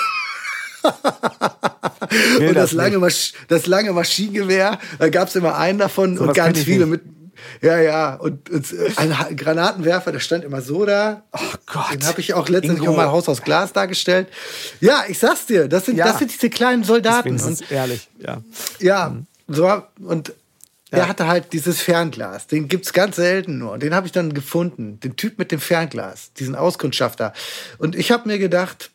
Und 0.83 2.47
das, 2.47 2.53
das 2.53 2.71
lange. 2.71 2.97
Masch 2.99 3.33
das 3.49 3.67
lange 3.67 3.91
Maschinengewehr, 3.91 4.79
da 4.99 5.09
gab's 5.09 5.35
immer 5.35 5.57
einen 5.57 5.77
davon 5.77 6.15
Sowas 6.15 6.29
und 6.29 6.35
ganz 6.35 6.59
viele 6.59 6.85
mit. 6.85 7.01
Ja, 7.61 7.79
ja, 7.79 8.15
und, 8.15 8.49
und 8.49 8.73
äh, 8.73 8.91
ein 8.97 9.35
Granatenwerfer, 9.35 10.11
der 10.11 10.19
stand 10.19 10.43
immer 10.43 10.61
so 10.61 10.85
da. 10.85 11.23
Oh 11.31 11.39
Gott. 11.65 11.93
Den 11.93 12.05
habe 12.05 12.19
ich 12.21 12.33
auch 12.33 12.49
letztendlich 12.49 12.83
Ingo. 12.83 12.93
mal 12.95 13.09
Haus 13.11 13.27
aus 13.29 13.41
Glas 13.41 13.73
dargestellt. 13.73 14.27
Ja, 14.79 15.03
ich 15.07 15.19
sag's 15.19 15.45
dir, 15.45 15.67
das 15.67 15.85
sind, 15.85 15.97
Ja. 15.97 16.05
das 16.05 16.19
sind 16.19 16.31
diese 16.31 16.49
kleinen 16.49 16.83
Soldaten. 16.83 17.29
Wenigstens 17.29 17.61
Und 17.61 17.71
ehrlich, 17.71 18.09
ja. 18.19 18.41
ja, 18.79 19.15
so, 19.47 19.83
und 20.03 20.33
der 20.91 21.07
hatte 21.07 21.25
halt 21.27 21.53
dieses 21.53 21.81
Fernglas. 21.81 22.47
Den 22.47 22.67
gibt's 22.67 22.91
ganz 22.91 23.15
selten 23.15 23.57
nur. 23.59 23.77
Den 23.77 23.95
habe 23.95 24.07
ich 24.07 24.11
dann 24.11 24.33
gefunden. 24.33 24.99
Den 24.99 25.15
Typ 25.15 25.39
mit 25.39 25.51
dem 25.53 25.61
Fernglas, 25.61 26.33
diesen 26.33 26.53
Auskundschafter. 26.53 27.31
Und 27.77 27.95
ich 27.95 28.11
habe 28.11 28.27
mir 28.27 28.39
gedacht, 28.39 28.91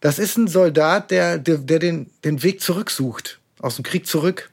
das 0.00 0.18
ist 0.18 0.36
ein 0.36 0.48
Soldat, 0.48 1.12
der, 1.12 1.38
der, 1.38 1.58
der 1.58 1.78
den, 1.78 2.10
den 2.24 2.42
Weg 2.42 2.60
zurücksucht. 2.60 3.38
Aus 3.60 3.76
dem 3.76 3.84
Krieg 3.84 4.08
zurück. 4.08 4.50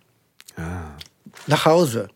Nach 1.48 1.65
Hause. 1.65 2.10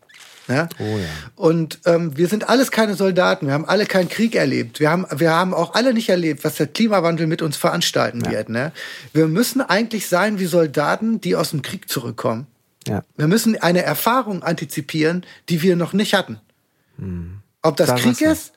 Ja? 0.48 0.69
Oh 0.80 0.98
ja. 0.98 1.06
Und 1.36 1.80
ähm, 1.86 2.15
wir 2.18 2.28
sind 2.28 2.49
alles 2.49 2.72
keine 2.72 2.95
Soldaten. 2.95 3.48
Wir 3.48 3.53
haben 3.53 3.65
alle 3.65 3.86
keinen 3.86 4.10
Krieg 4.10 4.36
erlebt. 4.36 4.80
Wir 4.80 4.90
haben, 4.90 5.06
wir 5.15 5.32
haben 5.32 5.53
auch 5.53 5.74
alle 5.74 5.94
nicht 5.94 6.10
erlebt, 6.10 6.44
was 6.44 6.56
der 6.56 6.68
Klimawandel 6.68 7.28
mit 7.28 7.41
uns 7.41 7.57
veranstalten 7.57 8.26
wird. 8.26 8.49
Ne? 8.49 8.72
Wir 9.14 9.28
müssen 9.28 9.61
eigentlich 9.61 10.07
sein 10.07 10.40
wie 10.40 10.45
Soldaten, 10.45 11.19
die 11.22 11.36
aus 11.36 11.52
dem 11.52 11.61
Krieg 11.61 11.90
zurückkommen. 11.90 12.48
Ja. 12.88 13.03
Wir 13.18 13.28
müssen 13.28 13.61
eine 13.61 13.84
Erfahrung 13.84 14.44
antizipieren, 14.44 15.26
die 15.49 15.61
wir 15.61 15.76
noch 15.76 15.94
nicht 15.94 16.14
hatten. 16.14 16.40
Ob 17.61 17.78
das 17.78 17.90
Da 17.90 17.95
Krieg 17.95 18.22
ist 18.22 18.53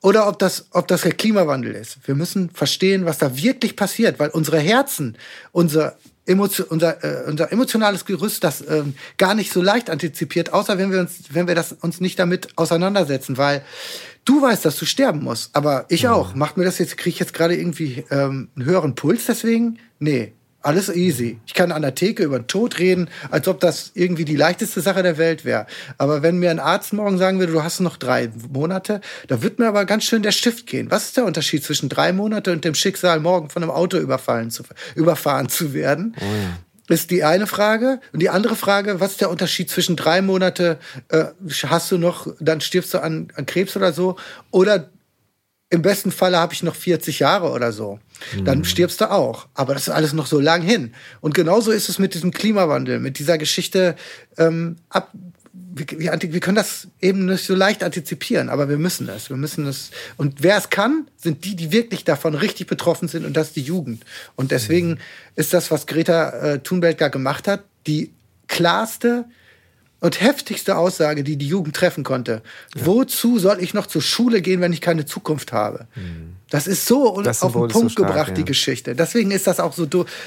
oder 0.00 0.28
ob 0.28 0.38
das, 0.38 0.66
ob 0.70 0.88
das 0.88 1.02
der 1.02 1.12
Klimawandel 1.12 1.74
ist. 1.74 1.98
Wir 2.06 2.14
müssen 2.14 2.50
verstehen, 2.50 3.04
was 3.04 3.18
da 3.18 3.36
wirklich 3.36 3.76
passiert, 3.76 4.18
weil 4.18 4.30
unsere 4.30 4.58
Herzen, 4.58 5.16
unser, 5.52 5.96
Emotio 6.28 6.66
unser, 6.68 7.02
äh, 7.02 7.28
unser 7.28 7.50
emotionales 7.50 8.04
Gerüst 8.04 8.44
das 8.44 8.62
ähm, 8.68 8.94
gar 9.16 9.34
nicht 9.34 9.52
so 9.52 9.62
leicht 9.62 9.90
antizipiert, 9.90 10.52
außer 10.52 10.78
wenn 10.78 10.92
wir 10.92 11.00
uns, 11.00 11.20
wenn 11.30 11.48
wir 11.48 11.54
das 11.54 11.72
uns 11.72 12.00
nicht 12.00 12.18
damit 12.18 12.48
auseinandersetzen, 12.56 13.36
weil 13.38 13.62
du 14.24 14.42
weißt, 14.42 14.64
dass 14.64 14.76
du 14.76 14.84
sterben 14.84 15.22
musst, 15.22 15.54
aber 15.56 15.86
ich 15.88 16.06
auch. 16.08 16.34
Macht 16.34 16.56
mir 16.56 16.64
das 16.64 16.78
jetzt, 16.78 16.96
kriege 16.98 17.14
ich 17.14 17.18
jetzt 17.18 17.34
gerade 17.34 17.56
irgendwie 17.56 18.04
ähm, 18.10 18.48
einen 18.54 18.64
höheren 18.64 18.94
Puls 18.94 19.26
deswegen? 19.26 19.78
Nee. 19.98 20.32
Alles 20.60 20.88
easy. 20.88 21.38
Ich 21.46 21.54
kann 21.54 21.70
an 21.70 21.82
der 21.82 21.94
Theke 21.94 22.24
über 22.24 22.40
den 22.40 22.48
Tod 22.48 22.80
reden, 22.80 23.08
als 23.30 23.46
ob 23.46 23.60
das 23.60 23.92
irgendwie 23.94 24.24
die 24.24 24.34
leichteste 24.34 24.80
Sache 24.80 25.04
der 25.04 25.16
Welt 25.16 25.44
wäre. 25.44 25.66
Aber 25.98 26.22
wenn 26.22 26.38
mir 26.38 26.50
ein 26.50 26.58
Arzt 26.58 26.92
morgen 26.92 27.16
sagen 27.16 27.38
würde, 27.38 27.52
du 27.52 27.62
hast 27.62 27.78
noch 27.78 27.96
drei 27.96 28.28
Monate, 28.52 29.00
da 29.28 29.40
wird 29.40 29.60
mir 29.60 29.68
aber 29.68 29.84
ganz 29.84 30.02
schön 30.02 30.22
der 30.22 30.32
Stift 30.32 30.66
gehen. 30.66 30.90
Was 30.90 31.04
ist 31.04 31.16
der 31.16 31.26
Unterschied 31.26 31.62
zwischen 31.62 31.88
drei 31.88 32.12
Monate 32.12 32.50
und 32.50 32.64
dem 32.64 32.74
Schicksal, 32.74 33.20
morgen 33.20 33.50
von 33.50 33.62
einem 33.62 33.70
Auto 33.70 33.98
überfallen 33.98 34.50
zu, 34.50 34.64
überfahren 34.96 35.48
zu 35.48 35.74
werden? 35.74 36.16
Ist 36.88 37.10
die 37.10 37.22
eine 37.22 37.46
Frage. 37.46 38.00
Und 38.12 38.20
die 38.20 38.30
andere 38.30 38.56
Frage, 38.56 38.98
was 38.98 39.12
ist 39.12 39.20
der 39.20 39.30
Unterschied 39.30 39.70
zwischen 39.70 39.94
drei 39.94 40.22
Monate, 40.22 40.78
äh, 41.08 41.26
hast 41.66 41.92
du 41.92 41.98
noch, 41.98 42.26
dann 42.40 42.60
stirbst 42.60 42.94
du 42.94 43.02
an, 43.02 43.28
an 43.36 43.46
Krebs 43.46 43.76
oder 43.76 43.92
so, 43.92 44.16
oder 44.50 44.88
im 45.70 45.82
besten 45.82 46.10
Falle 46.10 46.38
habe 46.38 46.54
ich 46.54 46.62
noch 46.62 46.74
40 46.74 47.18
Jahre 47.18 47.50
oder 47.50 47.72
so. 47.72 47.98
Dann 48.42 48.58
mhm. 48.58 48.64
stirbst 48.64 49.00
du 49.00 49.10
auch. 49.10 49.48
Aber 49.54 49.74
das 49.74 49.82
ist 49.82 49.90
alles 49.90 50.12
noch 50.12 50.26
so 50.26 50.40
lang 50.40 50.62
hin. 50.62 50.94
Und 51.20 51.34
genauso 51.34 51.72
ist 51.72 51.88
es 51.88 51.98
mit 51.98 52.14
diesem 52.14 52.30
Klimawandel, 52.30 53.00
mit 53.00 53.18
dieser 53.18 53.36
Geschichte 53.36 53.94
ähm, 54.38 54.76
ab. 54.88 55.12
Wir, 55.52 56.18
wir, 56.20 56.40
können 56.40 56.56
das 56.56 56.88
eben 57.00 57.26
nicht 57.26 57.44
so 57.44 57.54
leicht 57.54 57.84
antizipieren, 57.84 58.48
aber 58.48 58.68
wir 58.68 58.78
müssen 58.78 59.08
es. 59.08 59.28
Wir 59.28 59.36
müssen 59.36 59.66
es. 59.66 59.90
Und 60.16 60.42
wer 60.42 60.56
es 60.56 60.70
kann, 60.70 61.06
sind 61.16 61.44
die, 61.44 61.54
die 61.54 61.70
wirklich 61.70 62.02
davon 62.02 62.34
richtig 62.34 62.66
betroffen 62.66 63.06
sind, 63.06 63.24
und 63.24 63.36
das 63.36 63.48
ist 63.48 63.56
die 63.56 63.62
Jugend. 63.62 64.04
Und 64.34 64.50
deswegen 64.50 64.92
mhm. 64.92 64.98
ist 65.36 65.54
das, 65.54 65.70
was 65.70 65.86
Greta 65.86 66.30
äh, 66.30 66.58
Thunberg 66.60 66.98
da 66.98 67.08
gemacht 67.08 67.46
hat, 67.46 67.62
die 67.86 68.12
klarste, 68.48 69.26
und 70.00 70.20
heftigste 70.20 70.76
Aussage, 70.76 71.24
die 71.24 71.36
die 71.36 71.48
Jugend 71.48 71.74
treffen 71.74 72.04
konnte. 72.04 72.42
Ja. 72.74 72.86
Wozu 72.86 73.38
soll 73.38 73.60
ich 73.60 73.74
noch 73.74 73.86
zur 73.86 74.02
Schule 74.02 74.42
gehen, 74.42 74.60
wenn 74.60 74.72
ich 74.72 74.80
keine 74.80 75.06
Zukunft 75.06 75.52
habe? 75.52 75.86
Mhm. 75.96 76.36
Das 76.50 76.66
ist 76.66 76.86
so 76.86 77.20
das 77.20 77.42
auf 77.42 77.52
den 77.52 77.68
Punkt 77.68 77.72
so 77.72 77.88
stark, 77.88 78.08
gebracht, 78.08 78.28
ja. 78.28 78.34
die 78.34 78.44
Geschichte. 78.44 78.94
Deswegen 78.94 79.30
ist 79.32 79.46
das 79.46 79.60
auch 79.60 79.72
so, 79.72 79.86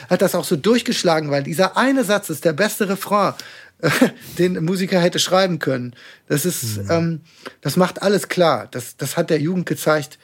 hat 0.09 0.21
das 0.21 0.35
auch 0.35 0.43
so 0.43 0.55
durchgeschlagen, 0.55 1.31
weil 1.31 1.43
dieser 1.43 1.77
eine 1.77 2.03
Satz 2.03 2.29
ist 2.29 2.43
der 2.45 2.53
beste 2.53 2.89
Refrain, 2.89 3.33
den 4.37 4.57
ein 4.57 4.65
Musiker 4.65 4.99
hätte 4.99 5.19
schreiben 5.19 5.59
können. 5.59 5.95
Das 6.27 6.45
ist, 6.45 6.83
mhm. 6.83 6.91
ähm, 6.91 7.21
das 7.61 7.77
macht 7.77 8.01
alles 8.01 8.27
klar. 8.27 8.67
Das, 8.69 8.97
das 8.97 9.17
hat 9.17 9.29
der 9.29 9.39
Jugend 9.39 9.65
gezeigt. 9.65 10.19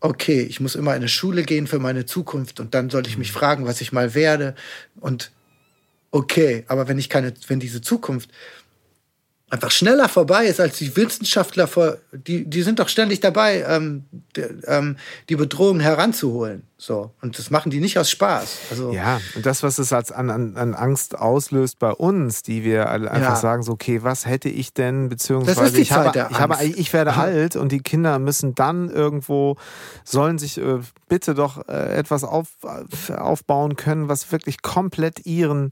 Okay, 0.00 0.42
ich 0.42 0.60
muss 0.60 0.74
immer 0.74 0.90
in 0.90 0.96
eine 0.96 1.08
Schule 1.08 1.44
gehen 1.44 1.66
für 1.66 1.78
meine 1.78 2.06
Zukunft 2.06 2.60
und 2.60 2.74
dann 2.74 2.90
sollte 2.90 3.08
ich 3.08 3.18
mich 3.18 3.32
mhm. 3.32 3.38
fragen, 3.38 3.66
was 3.66 3.80
ich 3.80 3.92
mal 3.92 4.14
werde. 4.14 4.54
Und 5.00 5.32
okay, 6.10 6.64
aber 6.68 6.86
wenn 6.88 6.98
ich 6.98 7.08
keine, 7.08 7.32
wenn 7.48 7.58
diese 7.58 7.80
Zukunft 7.80 8.30
einfach 9.52 9.70
schneller 9.70 10.08
vorbei 10.08 10.46
ist 10.46 10.60
als 10.60 10.78
die 10.78 10.96
Wissenschaftler 10.96 11.66
vor, 11.66 11.98
die, 12.10 12.48
die 12.48 12.62
sind 12.62 12.78
doch 12.78 12.88
ständig 12.88 13.20
dabei, 13.20 13.62
ähm, 13.68 14.04
die, 14.34 14.40
ähm, 14.64 14.96
die 15.28 15.36
Bedrohung 15.36 15.78
heranzuholen. 15.78 16.62
So. 16.78 17.12
Und 17.20 17.38
das 17.38 17.50
machen 17.50 17.70
die 17.70 17.78
nicht 17.78 17.98
aus 17.98 18.10
Spaß. 18.10 18.58
Also, 18.70 18.92
ja, 18.92 19.20
und 19.36 19.44
das, 19.44 19.62
was 19.62 19.78
es 19.78 19.92
als 19.92 20.10
an, 20.10 20.30
an, 20.30 20.56
an 20.56 20.74
Angst 20.74 21.18
auslöst 21.18 21.78
bei 21.78 21.90
uns, 21.90 22.42
die 22.42 22.64
wir 22.64 22.88
einfach 22.88 23.20
ja. 23.20 23.36
sagen, 23.36 23.62
so, 23.62 23.72
okay, 23.72 24.02
was 24.02 24.24
hätte 24.24 24.48
ich 24.48 24.72
denn, 24.72 25.10
beziehungsweise 25.10 25.78
ich, 25.78 25.92
habe, 25.92 26.28
ich, 26.30 26.38
habe, 26.38 26.64
ich 26.64 26.92
werde 26.94 27.12
alt 27.12 27.54
und 27.54 27.72
die 27.72 27.80
Kinder 27.80 28.18
müssen 28.18 28.54
dann 28.54 28.88
irgendwo, 28.88 29.58
sollen 30.02 30.38
sich 30.38 30.56
äh, 30.56 30.78
bitte 31.08 31.34
doch 31.34 31.68
äh, 31.68 31.94
etwas 31.94 32.24
auf, 32.24 32.48
aufbauen 33.14 33.76
können, 33.76 34.08
was 34.08 34.32
wirklich 34.32 34.62
komplett 34.62 35.26
ihren 35.26 35.70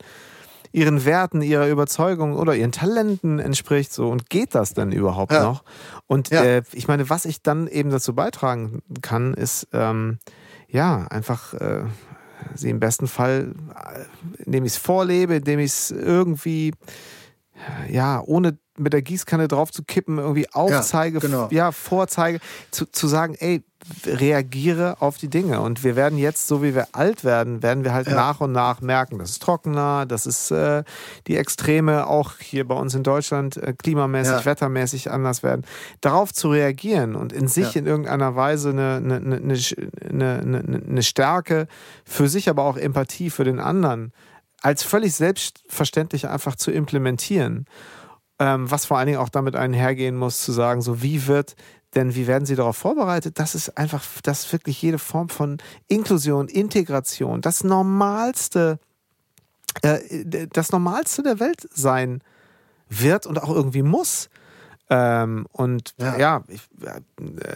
ihren 0.72 1.05
Werten, 1.05 1.42
ihrer 1.42 1.68
Überzeugung 1.68 2.36
oder 2.36 2.55
ihren 2.55 2.72
Talenten 2.72 3.38
entspricht. 3.38 3.92
So 3.92 4.09
und 4.09 4.30
geht 4.30 4.55
das 4.55 4.74
denn 4.74 4.92
überhaupt 4.92 5.32
ja. 5.32 5.42
noch? 5.42 5.64
Und 6.06 6.30
ja. 6.30 6.42
äh, 6.42 6.62
ich 6.72 6.88
meine, 6.88 7.10
was 7.10 7.24
ich 7.24 7.42
dann 7.42 7.66
eben 7.66 7.90
dazu 7.90 8.14
beitragen 8.14 8.82
kann, 9.02 9.34
ist 9.34 9.68
ähm, 9.72 10.18
ja 10.68 11.06
einfach 11.09 11.55
äh, 11.55 11.84
sie 12.55 12.70
im 12.70 12.80
besten 12.80 13.09
Fall, 13.09 13.55
äh, 13.74 14.44
indem 14.44 14.64
ich 14.64 14.72
es 14.72 14.78
vorlebe, 14.78 15.36
indem 15.36 15.59
ich 15.59 15.72
es 15.72 15.90
irgendwie 15.90 16.72
ja 17.90 18.22
ohne 18.24 18.59
mit 18.81 18.93
der 18.93 19.02
Gießkanne 19.02 19.48
drauf 19.48 19.70
zu 19.70 19.82
kippen, 19.85 20.19
irgendwie 20.19 20.51
aufzeige, 20.52 21.19
ja, 21.19 21.20
genau. 21.20 21.48
ja 21.51 21.73
vorzeige, 21.73 22.40
zu, 22.70 22.86
zu 22.86 23.07
sagen, 23.07 23.35
ey, 23.39 23.62
reagiere 24.07 24.97
auf 25.01 25.16
die 25.16 25.28
Dinge. 25.28 25.61
Und 25.61 25.85
wir 25.85 25.97
werden 25.97 26.19
jetzt, 26.19 26.47
so 26.47 26.62
wie 26.62 26.74
wir 26.74 26.89
alt 26.93 27.24
werden, 27.24 27.62
werden 27.62 27.85
wir 27.85 27.94
halt 27.94 28.09
ja. 28.09 28.15
nach 28.15 28.40
und 28.40 28.52
nach 28.52 28.81
merken, 28.81 29.19
das 29.19 29.31
ist 29.31 29.43
trockener, 29.43 30.05
das 30.07 30.27
ist 30.27 30.51
äh, 30.51 30.85
die 31.27 31.36
Extreme 31.36 32.07
auch 32.07 32.32
hier 32.39 32.66
bei 32.66 32.74
uns 32.74 32.94
in 32.94 33.02
Deutschland 33.02 33.57
äh, 33.57 33.73
klimamäßig, 33.73 34.32
ja. 34.32 34.44
wettermäßig 34.44 35.11
anders 35.11 35.43
werden. 35.43 35.65
Darauf 36.01 36.32
zu 36.32 36.51
reagieren 36.51 37.16
und 37.16 37.32
in 37.32 37.48
sich 37.48 37.74
ja. 37.74 37.81
in 37.81 37.86
irgendeiner 37.86 38.36
Weise 38.36 38.70
eine, 38.70 38.97
eine, 38.97 39.16
eine, 39.16 39.57
eine, 40.11 40.82
eine 40.89 41.02
Stärke 41.02 41.66
für 42.05 42.28
sich, 42.28 42.48
aber 42.51 42.65
auch 42.65 42.77
Empathie 42.77 43.31
für 43.31 43.44
den 43.44 43.61
anderen 43.61 44.12
als 44.62 44.82
völlig 44.82 45.15
selbstverständlich 45.15 46.28
einfach 46.28 46.55
zu 46.55 46.70
implementieren. 46.70 47.66
Ähm, 48.41 48.71
was 48.71 48.87
vor 48.87 48.99
allen 48.99 49.07
Dingen 49.07 49.19
auch 49.19 49.29
damit 49.29 49.55
einhergehen 49.55 50.17
muss, 50.17 50.43
zu 50.43 50.51
sagen, 50.51 50.81
so 50.81 51.03
wie 51.03 51.27
wird 51.27 51.55
denn 51.95 52.15
wie 52.15 52.27
werden 52.27 52.47
sie 52.47 52.57
darauf 52.57 52.77
vorbereitet? 52.77 53.39
Das 53.39 53.55
ist 53.55 53.77
einfach, 53.77 54.05
dass 54.23 54.51
wirklich 54.53 54.81
jede 54.81 54.99
Form 54.99 55.29
von 55.29 55.59
Inklusion, 55.89 56.49
Integration, 56.49 57.41
das 57.41 57.65
Normalste, 57.65 58.79
äh, 59.83 59.99
das 60.53 60.73
Normalste 60.73 61.23
der 61.23 61.41
Welt 61.41 61.69
sein 61.73 62.23
wird 62.89 63.27
und 63.27 63.43
auch 63.43 63.51
irgendwie 63.51 63.83
muss. 63.83 64.31
Ähm, 64.89 65.47
und 65.53 65.95
ja, 65.99 66.19
ja 66.19 66.45
ich 66.49 66.62
äh, 66.85 67.01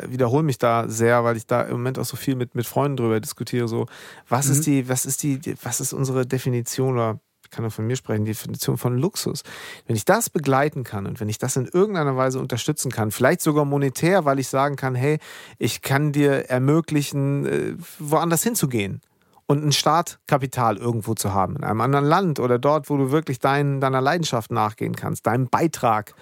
wiederhole 0.08 0.44
mich 0.44 0.58
da 0.58 0.88
sehr, 0.88 1.24
weil 1.24 1.36
ich 1.36 1.46
da 1.46 1.62
im 1.62 1.72
Moment 1.72 1.98
auch 1.98 2.04
so 2.04 2.16
viel 2.16 2.36
mit, 2.36 2.54
mit 2.54 2.66
Freunden 2.66 2.96
drüber 2.96 3.20
diskutiere. 3.20 3.68
So, 3.68 3.86
was 4.28 4.46
mhm. 4.46 4.52
ist 4.52 4.66
die, 4.66 4.88
was 4.88 5.06
ist 5.06 5.22
die, 5.22 5.40
was 5.62 5.80
ist 5.80 5.92
unsere 5.92 6.26
Definition 6.26 6.94
oder 6.94 7.20
kann 7.54 7.62
nur 7.62 7.70
von 7.70 7.86
mir 7.86 7.96
sprechen, 7.96 8.24
die 8.24 8.32
Definition 8.32 8.76
von 8.76 8.98
Luxus. 8.98 9.42
Wenn 9.86 9.96
ich 9.96 10.04
das 10.04 10.30
begleiten 10.30 10.84
kann 10.84 11.06
und 11.06 11.20
wenn 11.20 11.28
ich 11.28 11.38
das 11.38 11.56
in 11.56 11.66
irgendeiner 11.66 12.16
Weise 12.16 12.38
unterstützen 12.38 12.90
kann, 12.90 13.10
vielleicht 13.10 13.40
sogar 13.40 13.64
monetär, 13.64 14.24
weil 14.24 14.38
ich 14.38 14.48
sagen 14.48 14.76
kann, 14.76 14.94
hey, 14.94 15.18
ich 15.58 15.82
kann 15.82 16.12
dir 16.12 16.50
ermöglichen, 16.50 17.46
äh, 17.46 17.74
woanders 17.98 18.42
hinzugehen 18.42 19.00
und 19.46 19.64
ein 19.64 19.72
Startkapital 19.72 20.76
irgendwo 20.76 21.14
zu 21.14 21.32
haben, 21.32 21.56
in 21.56 21.64
einem 21.64 21.80
anderen 21.80 22.06
Land 22.06 22.40
oder 22.40 22.58
dort, 22.58 22.90
wo 22.90 22.96
du 22.96 23.10
wirklich 23.10 23.38
dein, 23.38 23.80
deiner 23.80 24.00
Leidenschaft 24.00 24.50
nachgehen 24.50 24.96
kannst, 24.96 25.26
deinem 25.26 25.48
Beitrag, 25.48 26.14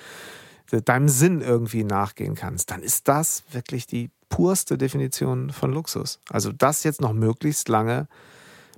deinem 0.85 1.09
Sinn 1.09 1.41
irgendwie 1.41 1.85
nachgehen 1.85 2.35
kannst, 2.35 2.71
dann 2.71 2.83
ist 2.83 3.09
das 3.09 3.45
wirklich 3.51 3.87
die 3.87 4.11
purste 4.29 4.79
Definition 4.79 5.51
von 5.51 5.73
Luxus. 5.73 6.19
Also 6.31 6.53
das 6.53 6.85
jetzt 6.85 7.01
noch 7.01 7.13
möglichst 7.13 7.69
lange 7.69 8.09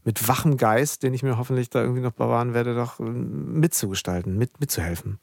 mit 0.04 0.28
wachem 0.28 0.56
Geist, 0.56 1.02
den 1.02 1.14
ich 1.14 1.22
mir 1.22 1.38
hoffentlich 1.38 1.70
da 1.70 1.80
irgendwie 1.80 2.02
noch 2.02 2.12
bewahren 2.12 2.54
werde, 2.54 2.74
doch 2.74 3.00
äh, 3.00 3.02
mitzugestalten, 3.02 4.36
mit, 4.36 4.60
mitzuhelfen. 4.60 5.18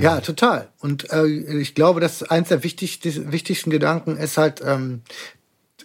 Ja, 0.00 0.20
total. 0.20 0.68
Und 0.80 1.10
äh, 1.12 1.26
ich 1.26 1.74
glaube, 1.74 2.00
dass 2.00 2.22
eins 2.22 2.48
der 2.48 2.62
wichtigsten, 2.62 3.32
wichtigsten 3.32 3.70
Gedanken 3.70 4.16
ist 4.18 4.36
halt, 4.36 4.60
ähm, 4.62 5.00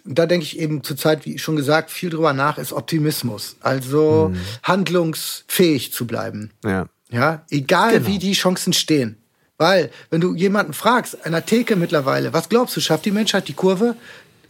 da 0.04 0.26
denke 0.26 0.44
ich 0.44 0.58
eben 0.58 0.82
zurzeit, 0.84 1.24
wie 1.24 1.38
schon 1.38 1.56
gesagt, 1.56 1.90
viel 1.90 2.10
drüber 2.10 2.34
nach, 2.34 2.58
ist 2.58 2.74
Optimismus. 2.74 3.56
Also 3.60 4.30
mhm. 4.32 4.40
handlungsfähig 4.62 5.92
zu 5.92 6.06
bleiben. 6.06 6.50
Ja. 6.62 6.86
Ja, 7.10 7.44
egal 7.50 7.92
genau. 7.92 8.06
wie 8.08 8.18
die 8.18 8.32
Chancen 8.32 8.72
stehen. 8.72 9.18
Weil, 9.56 9.90
wenn 10.10 10.20
du 10.20 10.34
jemanden 10.34 10.72
fragst, 10.72 11.24
einer 11.24 11.46
Theke 11.46 11.76
mittlerweile, 11.76 12.32
was 12.32 12.48
glaubst 12.48 12.76
du, 12.76 12.80
schafft 12.80 13.04
die 13.04 13.12
Menschheit 13.12 13.46
die 13.46 13.52
Kurve? 13.52 13.94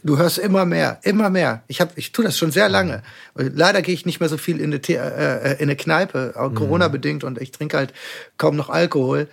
Du 0.05 0.19
hörst 0.19 0.37
immer 0.37 0.65
mehr, 0.65 0.99
immer 1.01 1.31
mehr. 1.31 1.63
Ich 1.67 1.81
hab, 1.81 1.97
ich 1.97 2.11
tue 2.11 2.23
das 2.23 2.37
schon 2.37 2.51
sehr 2.51 2.69
lange. 2.69 3.01
Leider 3.33 3.81
gehe 3.81 3.95
ich 3.95 4.05
nicht 4.05 4.19
mehr 4.19 4.29
so 4.29 4.37
viel 4.37 4.59
in 4.59 4.71
eine, 4.71 4.79
The 4.85 4.93
äh, 4.93 5.53
in 5.53 5.63
eine 5.63 5.75
Kneipe, 5.75 6.35
auch 6.37 6.51
mhm. 6.51 6.55
Corona 6.55 6.87
bedingt, 6.89 7.23
und 7.23 7.41
ich 7.41 7.49
trinke 7.49 7.75
halt 7.75 7.91
kaum 8.37 8.55
noch 8.55 8.69
Alkohol, 8.69 9.27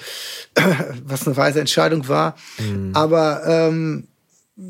was 1.04 1.26
eine 1.26 1.36
weise 1.36 1.60
Entscheidung 1.60 2.08
war. 2.08 2.36
Mhm. 2.58 2.92
Aber 2.94 3.42
ähm, 3.46 4.08
äh, 4.56 4.62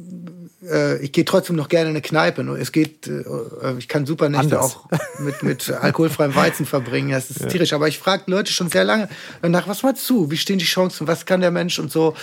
ich 1.00 1.12
gehe 1.12 1.24
trotzdem 1.24 1.56
noch 1.56 1.68
gerne 1.68 1.90
in 1.90 1.96
eine 1.96 2.02
Kneipe. 2.02 2.42
Es 2.60 2.70
geht, 2.70 3.08
äh, 3.08 3.22
ich 3.78 3.88
kann 3.88 4.06
super 4.06 4.28
Nächte 4.28 4.60
auch 4.60 4.86
mit, 5.18 5.42
mit 5.42 5.70
alkoholfreiem 5.80 6.34
Weizen 6.36 6.66
verbringen. 6.66 7.10
Das 7.10 7.30
ist 7.30 7.40
ja. 7.40 7.46
tierisch. 7.48 7.72
Aber 7.72 7.88
ich 7.88 7.98
frage 7.98 8.24
Leute 8.26 8.52
schon 8.52 8.68
sehr 8.68 8.84
lange 8.84 9.08
nach, 9.42 9.66
was 9.66 9.82
meinst 9.82 10.08
du? 10.08 10.30
Wie 10.30 10.36
stehen 10.36 10.58
die 10.58 10.64
Chancen? 10.64 11.08
Was 11.08 11.26
kann 11.26 11.40
der 11.40 11.50
Mensch 11.50 11.78
und 11.78 11.90
so? 11.90 12.14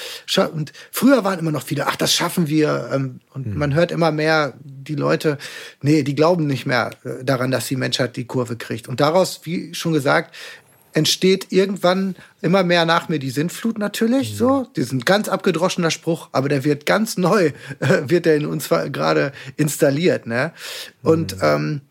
Und 0.54 0.72
früher 0.92 1.24
waren 1.24 1.40
immer 1.40 1.52
noch 1.52 1.64
viele, 1.64 1.88
ach, 1.88 1.98
das 1.98 2.14
schaffen 2.14 2.48
wir. 2.48 2.90
Ähm, 2.94 3.20
und 3.34 3.48
mhm. 3.48 3.58
man 3.58 3.74
hört 3.74 3.92
immer 3.92 4.12
mehr, 4.12 4.54
die 4.64 4.96
Leute, 4.96 5.38
nee, 5.82 6.04
die 6.04 6.16
glauben 6.16 6.48
nicht 6.48 6.66
mehr 6.66 6.92
äh, 7.04 7.24
daran, 7.24 7.52
dass 7.52 7.68
die 7.68 7.76
Menschheit 7.76 8.16
die 8.16 8.26
Kurve 8.26 8.56
kriegt. 8.56 8.88
Und 8.88 9.02
daraus, 9.02 9.42
wie 9.44 9.74
schon 9.74 9.94
gesagt, 9.94 10.34
entsteht 10.94 11.52
irgendwann 11.52 12.16
immer 12.42 12.64
mehr 12.64 12.86
nach 12.86 13.10
mir 13.10 13.20
die 13.20 13.30
Sintflut 13.30 13.78
natürlich, 13.78 14.34
mhm. 14.34 14.36
so. 14.36 14.68
Diesen 14.76 15.06
ganz 15.06 15.30
abgedroschener 15.30 15.92
Spruch, 15.92 16.30
aber 16.32 16.50
der 16.50 16.64
wird 16.64 16.86
ganz 16.86 17.18
neu, 17.18 17.52
äh, 17.80 18.04
wird 18.06 18.26
der 18.26 18.36
in 18.36 18.46
uns 18.46 18.70
gerade 18.70 19.32
installiert, 19.58 20.26
ne? 20.28 20.54
Und, 21.04 21.38
mhm. 21.38 21.82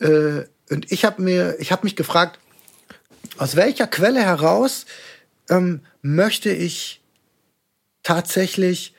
ähm, 0.00 0.38
äh, 0.38 0.72
und 0.72 0.90
ich 0.90 1.04
habe 1.04 1.22
mir, 1.22 1.56
ich 1.58 1.72
habe 1.72 1.84
mich 1.84 1.96
gefragt, 1.96 2.38
aus 3.38 3.56
welcher 3.56 3.86
Quelle 3.86 4.22
heraus 4.22 4.86
ähm, 5.50 5.80
möchte 6.02 6.50
ich 6.50 7.02
tatsächlich 8.02 8.94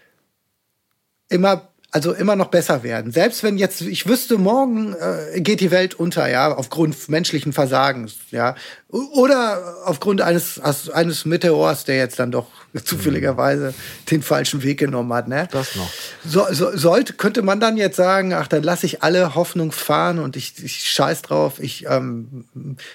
immer 1.30 1.70
also 1.92 2.14
immer 2.14 2.36
noch 2.36 2.48
besser 2.48 2.84
werden. 2.84 3.12
Selbst 3.12 3.44
wenn 3.44 3.58
jetzt, 3.58 3.82
ich 3.82 4.08
wüsste, 4.08 4.38
morgen 4.38 4.94
äh, 4.94 5.40
geht 5.40 5.62
die 5.62 5.72
Welt 5.72 5.96
unter, 5.96 6.28
ja, 6.30 6.54
aufgrund 6.54 7.08
menschlichen 7.10 7.54
Versagens, 7.54 8.18
ja, 8.32 8.56
oder 8.90 9.78
aufgrund 9.86 10.22
eines 10.22 10.60
eines 10.60 11.26
Meteors, 11.26 11.86
der 11.86 11.98
jetzt 11.98 12.20
dann 12.20 12.32
doch 12.32 12.48
zufälligerweise 12.84 13.74
den 14.12 14.22
falschen 14.22 14.64
Weg 14.64 14.80
genommen 14.80 15.14
hat. 15.14 15.28
Ne? 15.28 15.48
Das 15.52 15.76
noch. 15.76 15.92
So, 16.26 16.46
so, 16.52 16.76
sollte, 16.76 17.14
könnte 17.14 17.42
man 17.42 17.60
dann 17.60 17.78
jetzt 17.78 17.96
sagen, 17.96 18.34
ach, 18.34 18.48
dann 18.48 18.64
lasse 18.64 18.86
ich 18.86 19.04
alle 19.04 19.36
Hoffnung 19.36 19.72
fahren 19.72 20.20
und 20.20 20.36
ich, 20.36 20.54
ich 20.64 20.90
scheiß 20.90 21.22
drauf. 21.22 21.60
Ich, 21.60 21.86
ähm, 21.90 22.46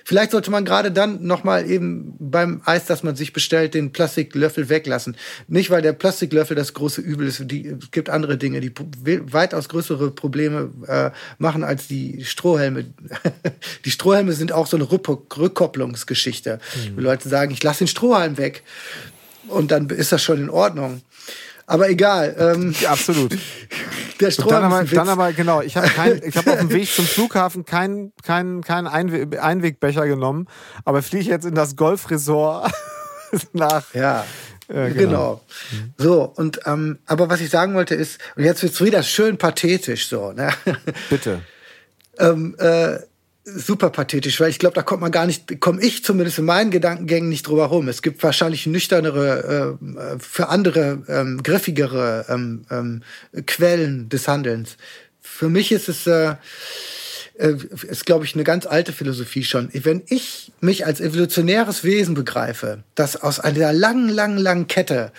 vielleicht 0.04 0.32
sollte 0.32 0.50
man 0.50 0.64
gerade 0.64 0.92
dann 0.92 1.24
nochmal 1.24 1.68
eben 1.68 2.14
beim 2.18 2.62
Eis, 2.64 2.86
das 2.86 3.02
man 3.02 3.16
sich 3.16 3.32
bestellt, 3.32 3.74
den 3.74 3.92
Plastiklöffel 3.92 4.68
weglassen. 4.68 5.16
Nicht, 5.48 5.70
weil 5.70 5.82
der 5.82 5.92
Plastiklöffel 5.92 6.56
das 6.56 6.74
große 6.74 7.00
Übel 7.00 7.28
ist. 7.28 7.42
Die, 7.50 7.66
es 7.66 7.90
gibt 7.90 8.10
andere 8.10 8.36
Dinge, 8.36 8.60
die 8.60 8.72
weitaus 9.32 9.68
größere 9.68 10.10
Probleme 10.10 10.70
äh, 10.86 11.10
machen 11.38 11.64
als 11.64 11.86
die 11.86 12.24
Strohhelme. 12.24 12.86
die 13.84 13.90
Strohhelme 13.90 14.32
sind 14.32 14.52
auch 14.52 14.66
so 14.66 14.76
eine 14.76 14.90
Rückkopplungsgeschichte. 14.90 16.60
Mhm. 16.94 16.98
Leute 17.02 17.28
sagen, 17.28 17.52
ich 17.52 17.62
lasse 17.62 17.80
den 17.80 17.88
Strohhalm 17.88 18.36
weg 18.38 18.62
und 19.48 19.70
dann 19.70 19.88
ist 19.90 20.12
das 20.12 20.22
schon 20.22 20.38
in 20.38 20.50
Ordnung. 20.50 21.02
Aber 21.66 21.88
egal. 21.88 22.34
Ähm, 22.38 22.74
ja, 22.80 22.90
absolut. 22.90 23.36
Der 24.20 24.30
Strohhalm 24.30 24.62
dann, 24.62 24.72
aber, 24.72 24.84
dann 24.84 25.08
aber, 25.08 25.32
genau, 25.32 25.62
ich 25.62 25.76
habe 25.76 25.88
hab 25.88 26.46
auf 26.46 26.58
dem 26.58 26.70
Weg 26.72 26.88
zum 26.88 27.06
Flughafen 27.06 27.64
keinen 27.64 28.12
kein, 28.22 28.60
kein 28.62 28.86
Einwe 28.86 29.42
Einwegbecher 29.42 30.06
genommen, 30.06 30.48
aber 30.84 31.02
fliege 31.02 31.30
jetzt 31.30 31.44
in 31.44 31.54
das 31.54 31.74
Golfresort 31.74 32.70
nach. 33.52 33.92
Ja. 33.94 34.24
Äh, 34.68 34.90
genau. 34.90 34.94
genau. 34.94 35.40
So, 35.98 36.32
und 36.36 36.60
ähm, 36.66 36.98
aber 37.06 37.30
was 37.30 37.40
ich 37.40 37.50
sagen 37.50 37.74
wollte 37.74 37.94
ist, 37.94 38.20
und 38.36 38.44
jetzt 38.44 38.62
wird's 38.62 38.80
wieder 38.80 39.02
schön 39.02 39.38
pathetisch 39.38 40.08
so, 40.08 40.32
ne? 40.32 40.50
Bitte. 41.10 41.40
ähm, 42.18 42.54
äh, 42.58 42.98
super 43.44 43.90
pathetisch, 43.90 44.40
weil 44.40 44.50
ich 44.50 44.58
glaube, 44.58 44.74
da 44.74 44.82
kommt 44.82 45.00
man 45.00 45.10
gar 45.10 45.26
nicht, 45.26 45.60
komme 45.60 45.82
ich 45.82 46.04
zumindest 46.04 46.38
in 46.38 46.44
meinen 46.44 46.70
Gedankengängen 46.70 47.28
nicht 47.28 47.46
drüber 47.46 47.66
rum. 47.66 47.88
Es 47.88 48.02
gibt 48.02 48.22
wahrscheinlich 48.22 48.66
nüchternere, 48.66 49.78
äh, 49.80 50.18
für 50.18 50.48
andere 50.48 51.02
ähm, 51.08 51.42
griffigere 51.42 52.26
ähm, 52.28 52.64
ähm, 52.70 53.02
Quellen 53.46 54.08
des 54.08 54.28
Handelns. 54.28 54.76
Für 55.20 55.48
mich 55.48 55.72
ist 55.72 55.88
es 55.88 56.06
äh, 56.06 56.36
äh, 57.34 57.54
ist, 57.88 58.06
glaube 58.06 58.24
ich, 58.24 58.34
eine 58.34 58.44
ganz 58.44 58.66
alte 58.66 58.92
Philosophie 58.92 59.44
schon. 59.44 59.70
Wenn 59.72 60.02
ich 60.06 60.52
mich 60.60 60.86
als 60.86 61.00
evolutionäres 61.00 61.82
Wesen 61.82 62.14
begreife, 62.14 62.84
das 62.94 63.16
aus 63.16 63.40
einer 63.40 63.72
langen, 63.72 64.08
langen, 64.08 64.38
langen 64.38 64.66
Kette 64.68 65.12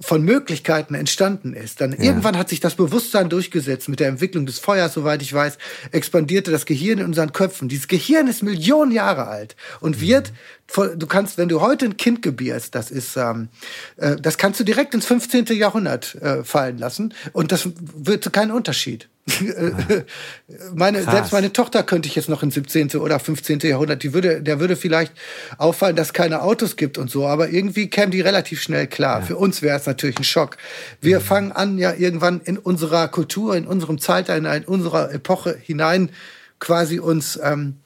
von 0.00 0.22
Möglichkeiten 0.22 0.94
entstanden 0.94 1.54
ist, 1.54 1.80
dann 1.80 1.92
ja. 1.92 1.98
irgendwann 1.98 2.36
hat 2.38 2.48
sich 2.48 2.60
das 2.60 2.74
Bewusstsein 2.74 3.28
durchgesetzt 3.28 3.88
mit 3.88 4.00
der 4.00 4.08
Entwicklung 4.08 4.46
des 4.46 4.58
Feuers, 4.58 4.94
soweit 4.94 5.22
ich 5.22 5.32
weiß, 5.32 5.58
expandierte 5.92 6.50
das 6.50 6.66
Gehirn 6.66 6.98
in 6.98 7.06
unseren 7.06 7.32
Köpfen. 7.32 7.68
Dieses 7.68 7.88
Gehirn 7.88 8.26
ist 8.26 8.42
Millionen 8.42 8.92
Jahre 8.92 9.26
alt 9.26 9.56
und 9.80 9.96
mhm. 9.96 10.00
wird 10.00 10.32
du 10.74 11.06
kannst, 11.06 11.38
wenn 11.38 11.48
du 11.48 11.60
heute 11.60 11.86
ein 11.86 11.96
Kind 11.96 12.22
gebierst, 12.22 12.74
das 12.74 12.90
ist, 12.90 13.16
ähm, 13.16 13.48
äh, 13.96 14.16
das 14.16 14.38
kannst 14.38 14.60
du 14.60 14.64
direkt 14.64 14.94
ins 14.94 15.06
15. 15.06 15.46
Jahrhundert 15.46 16.14
äh, 16.16 16.44
fallen 16.44 16.78
lassen 16.78 17.14
und 17.32 17.52
das 17.52 17.68
wird 17.76 18.30
keinen 18.32 18.50
Unterschied. 18.50 19.08
meine, 20.74 21.02
selbst 21.02 21.32
meine 21.32 21.52
Tochter 21.52 21.82
könnte 21.82 22.08
ich 22.08 22.14
jetzt 22.14 22.30
noch 22.30 22.42
ins 22.42 22.54
17. 22.54 22.96
oder 22.96 23.18
15. 23.18 23.60
Jahrhundert, 23.60 24.02
die 24.02 24.14
würde, 24.14 24.40
der 24.40 24.58
würde 24.58 24.74
vielleicht 24.74 25.12
auffallen, 25.58 25.96
dass 25.96 26.08
es 26.08 26.12
keine 26.14 26.42
Autos 26.42 26.76
gibt 26.76 26.96
und 26.96 27.10
so, 27.10 27.26
aber 27.26 27.50
irgendwie 27.50 27.88
käme 27.88 28.10
die 28.10 28.22
relativ 28.22 28.62
schnell 28.62 28.86
klar. 28.86 29.20
Ja. 29.20 29.26
Für 29.26 29.36
uns 29.36 29.60
wäre 29.60 29.76
es 29.78 29.86
natürlich 29.86 30.18
ein 30.18 30.24
Schock. 30.24 30.56
Wir 31.00 31.20
mhm. 31.20 31.24
fangen 31.24 31.52
an, 31.52 31.78
ja 31.78 31.94
irgendwann 31.94 32.40
in 32.40 32.58
unserer 32.58 33.08
Kultur, 33.08 33.56
in 33.56 33.66
unserem 33.66 33.98
Zeitalter, 33.98 34.56
in 34.56 34.64
unserer 34.64 35.12
Epoche 35.12 35.56
hinein 35.56 36.10
quasi 36.58 36.98
uns 36.98 37.38
ähm, 37.42 37.76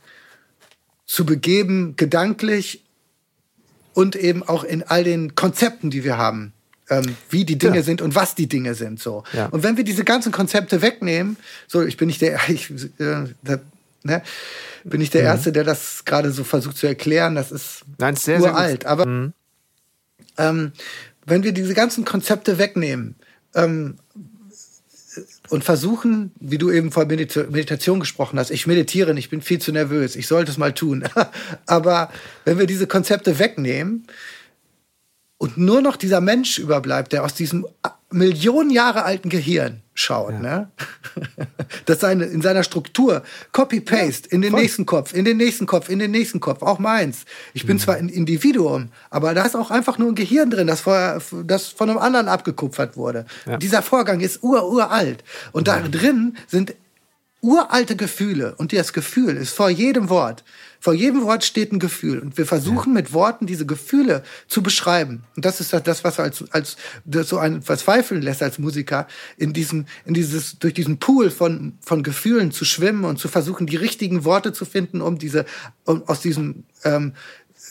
zu 1.06 1.26
begeben, 1.26 1.94
gedanklich 1.96 2.82
und 3.94 4.16
eben 4.16 4.42
auch 4.42 4.64
in 4.64 4.82
all 4.82 5.04
den 5.04 5.34
Konzepten, 5.34 5.90
die 5.90 6.04
wir 6.04 6.16
haben, 6.16 6.52
ähm, 6.88 7.16
wie 7.30 7.44
die 7.44 7.58
Dinge 7.58 7.76
ja. 7.76 7.82
sind 7.82 8.00
und 8.00 8.14
was 8.14 8.34
die 8.34 8.48
Dinge 8.48 8.74
sind. 8.74 9.00
So. 9.00 9.24
Ja. 9.32 9.46
Und 9.46 9.62
wenn 9.62 9.76
wir 9.76 9.84
diese 9.84 10.04
ganzen 10.04 10.32
Konzepte 10.32 10.82
wegnehmen, 10.82 11.36
so 11.66 11.82
ich 11.82 11.96
bin 11.96 12.06
nicht 12.06 12.22
der, 12.22 12.40
ich, 12.48 12.70
äh, 12.70 13.24
da, 13.42 13.58
ne, 14.02 14.22
bin 14.84 15.00
ich 15.00 15.10
der 15.10 15.22
mhm. 15.22 15.28
Erste, 15.28 15.52
der 15.52 15.64
das 15.64 16.04
gerade 16.04 16.30
so 16.32 16.44
versucht 16.44 16.76
zu 16.76 16.86
erklären. 16.86 17.34
Das 17.34 17.52
ist 17.52 17.82
Nein, 17.98 18.16
sehr, 18.16 18.40
uralt. 18.40 18.82
Sehr 18.82 18.90
aber 18.90 19.06
mhm. 19.06 19.32
ähm, 20.38 20.72
wenn 21.26 21.42
wir 21.42 21.52
diese 21.52 21.74
ganzen 21.74 22.04
Konzepte 22.04 22.58
wegnehmen 22.58 23.16
ähm, 23.54 23.98
und 25.50 25.64
versuchen, 25.64 26.32
wie 26.40 26.58
du 26.58 26.70
eben 26.70 26.90
vor 26.90 27.04
Medita 27.04 27.44
Meditation 27.50 28.00
gesprochen 28.00 28.38
hast, 28.38 28.50
ich 28.50 28.66
meditiere 28.66 29.16
ich 29.18 29.30
bin 29.30 29.42
viel 29.42 29.58
zu 29.58 29.72
nervös, 29.72 30.16
ich 30.16 30.26
sollte 30.26 30.50
es 30.50 30.58
mal 30.58 30.72
tun. 30.72 31.04
Aber 31.66 32.10
wenn 32.44 32.58
wir 32.58 32.66
diese 32.66 32.86
Konzepte 32.86 33.38
wegnehmen 33.38 34.06
und 35.42 35.58
nur 35.58 35.82
noch 35.82 35.96
dieser 35.96 36.20
Mensch 36.20 36.60
überbleibt, 36.60 37.12
der 37.12 37.24
aus 37.24 37.34
diesem 37.34 37.66
Millionen 38.12 38.70
Jahre 38.70 39.02
alten 39.02 39.28
Gehirn 39.28 39.80
schaut, 39.92 40.34
ja. 40.34 40.38
ne? 40.38 40.70
Das 41.86 41.98
seine, 41.98 42.26
in 42.26 42.42
seiner 42.42 42.62
Struktur, 42.62 43.24
Copy-Paste, 43.50 44.28
ja, 44.28 44.36
in 44.36 44.42
den 44.42 44.52
voll. 44.52 44.60
nächsten 44.60 44.86
Kopf, 44.86 45.12
in 45.12 45.24
den 45.24 45.38
nächsten 45.38 45.66
Kopf, 45.66 45.88
in 45.88 45.98
den 45.98 46.12
nächsten 46.12 46.38
Kopf, 46.38 46.62
auch 46.62 46.78
meins. 46.78 47.24
Ich 47.54 47.66
bin 47.66 47.78
mhm. 47.78 47.80
zwar 47.80 47.96
ein 47.96 48.08
Individuum, 48.08 48.90
aber 49.10 49.34
da 49.34 49.44
ist 49.44 49.56
auch 49.56 49.72
einfach 49.72 49.98
nur 49.98 50.10
ein 50.10 50.14
Gehirn 50.14 50.48
drin, 50.48 50.68
das, 50.68 50.82
vorher, 50.82 51.20
das 51.44 51.66
von 51.66 51.90
einem 51.90 51.98
anderen 51.98 52.28
abgekupfert 52.28 52.96
wurde. 52.96 53.26
Ja. 53.44 53.56
Dieser 53.56 53.82
Vorgang 53.82 54.20
ist 54.20 54.44
ur, 54.44 54.70
uralt. 54.70 55.24
Und 55.50 55.66
da 55.66 55.80
drin 55.80 56.36
sind 56.46 56.72
uralte 57.40 57.96
Gefühle. 57.96 58.54
Und 58.58 58.72
das 58.72 58.92
Gefühl 58.92 59.36
ist 59.36 59.52
vor 59.54 59.70
jedem 59.70 60.08
Wort. 60.08 60.44
Vor 60.82 60.94
jedem 60.94 61.22
Wort 61.22 61.44
steht 61.44 61.70
ein 61.70 61.78
Gefühl. 61.78 62.18
Und 62.18 62.36
wir 62.36 62.44
versuchen 62.44 62.92
mit 62.92 63.12
Worten 63.12 63.46
diese 63.46 63.66
Gefühle 63.66 64.24
zu 64.48 64.64
beschreiben. 64.64 65.22
Und 65.36 65.44
das 65.44 65.60
ist 65.60 65.72
das, 65.72 66.02
was 66.02 66.18
als, 66.18 66.44
als 66.50 66.76
das 67.04 67.28
so 67.28 67.38
ein 67.38 67.62
verzweifeln 67.62 68.20
lässt 68.20 68.42
als 68.42 68.58
Musiker, 68.58 69.06
in 69.36 69.52
diesem, 69.52 69.86
in 70.04 70.12
dieses, 70.12 70.58
durch 70.58 70.74
diesen 70.74 70.98
Pool 70.98 71.30
von, 71.30 71.74
von 71.82 72.02
Gefühlen 72.02 72.50
zu 72.50 72.64
schwimmen 72.64 73.04
und 73.04 73.20
zu 73.20 73.28
versuchen, 73.28 73.68
die 73.68 73.76
richtigen 73.76 74.24
Worte 74.24 74.52
zu 74.52 74.64
finden, 74.64 75.02
um 75.02 75.18
diese, 75.18 75.44
um 75.84 76.02
aus 76.08 76.20
diesem, 76.20 76.64
ähm, 76.82 77.12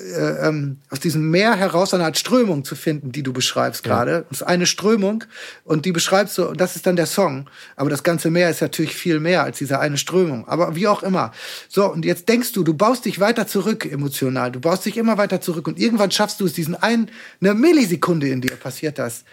äh, 0.02 0.48
ähm, 0.48 0.78
aus 0.90 0.99
diesem 0.99 1.30
Meer 1.30 1.56
heraus 1.56 1.94
eine 1.94 2.06
Art 2.06 2.18
Strömung 2.18 2.64
zu 2.64 2.76
finden, 2.76 3.11
die 3.11 3.23
du 3.23 3.34
beschreibst 3.34 3.84
gerade. 3.84 4.11
Ja. 4.11 4.22
Das 4.30 4.41
ist 4.41 4.48
eine 4.48 4.65
Strömung 4.65 5.23
und 5.64 5.86
die 5.86 5.91
beschreibst 5.91 6.38
du, 6.38 6.48
und 6.49 6.60
das 6.60 6.76
ist 6.76 6.86
dann 6.86 6.95
der 6.95 7.06
Song. 7.06 7.49
Aber 7.76 7.90
das 7.90 8.03
ganze 8.03 8.30
Meer 8.30 8.49
ist 8.49 8.61
natürlich 8.61 8.95
viel 8.95 9.19
mehr 9.19 9.44
als 9.44 9.60
diese 9.60 9.80
eine 9.80 9.98
Strömung. 9.98 10.48
Aber 10.48 10.76
wie 10.76 10.88
auch 10.88 11.03
immer. 11.03 11.32
So, 11.69 11.91
und 11.91 12.06
jetzt 12.06 12.30
denkst 12.30 12.52
du, 12.53 12.64
du 12.64 12.73
baust 12.73 13.06
dich 13.06 13.19
weiter 13.19 13.48
zurück 13.48 13.86
emotional. 13.86 14.52
Du 14.52 14.60
baust 14.60 14.86
dich 14.86 14.98
immer 14.98 15.18
weiter 15.18 15.41
zurück 15.41 15.68
und 15.68 15.80
irgendwann 15.80 16.11
schaffst 16.11 16.40
du 16.41 16.45
es, 16.45 16.53
diesen 16.53 16.76
einen, 16.76 17.11
eine 17.40 17.53
Millisekunde 17.53 18.30
in 18.30 18.41
dir 18.41 18.56
passiert 18.56 18.99
das, 18.99 19.23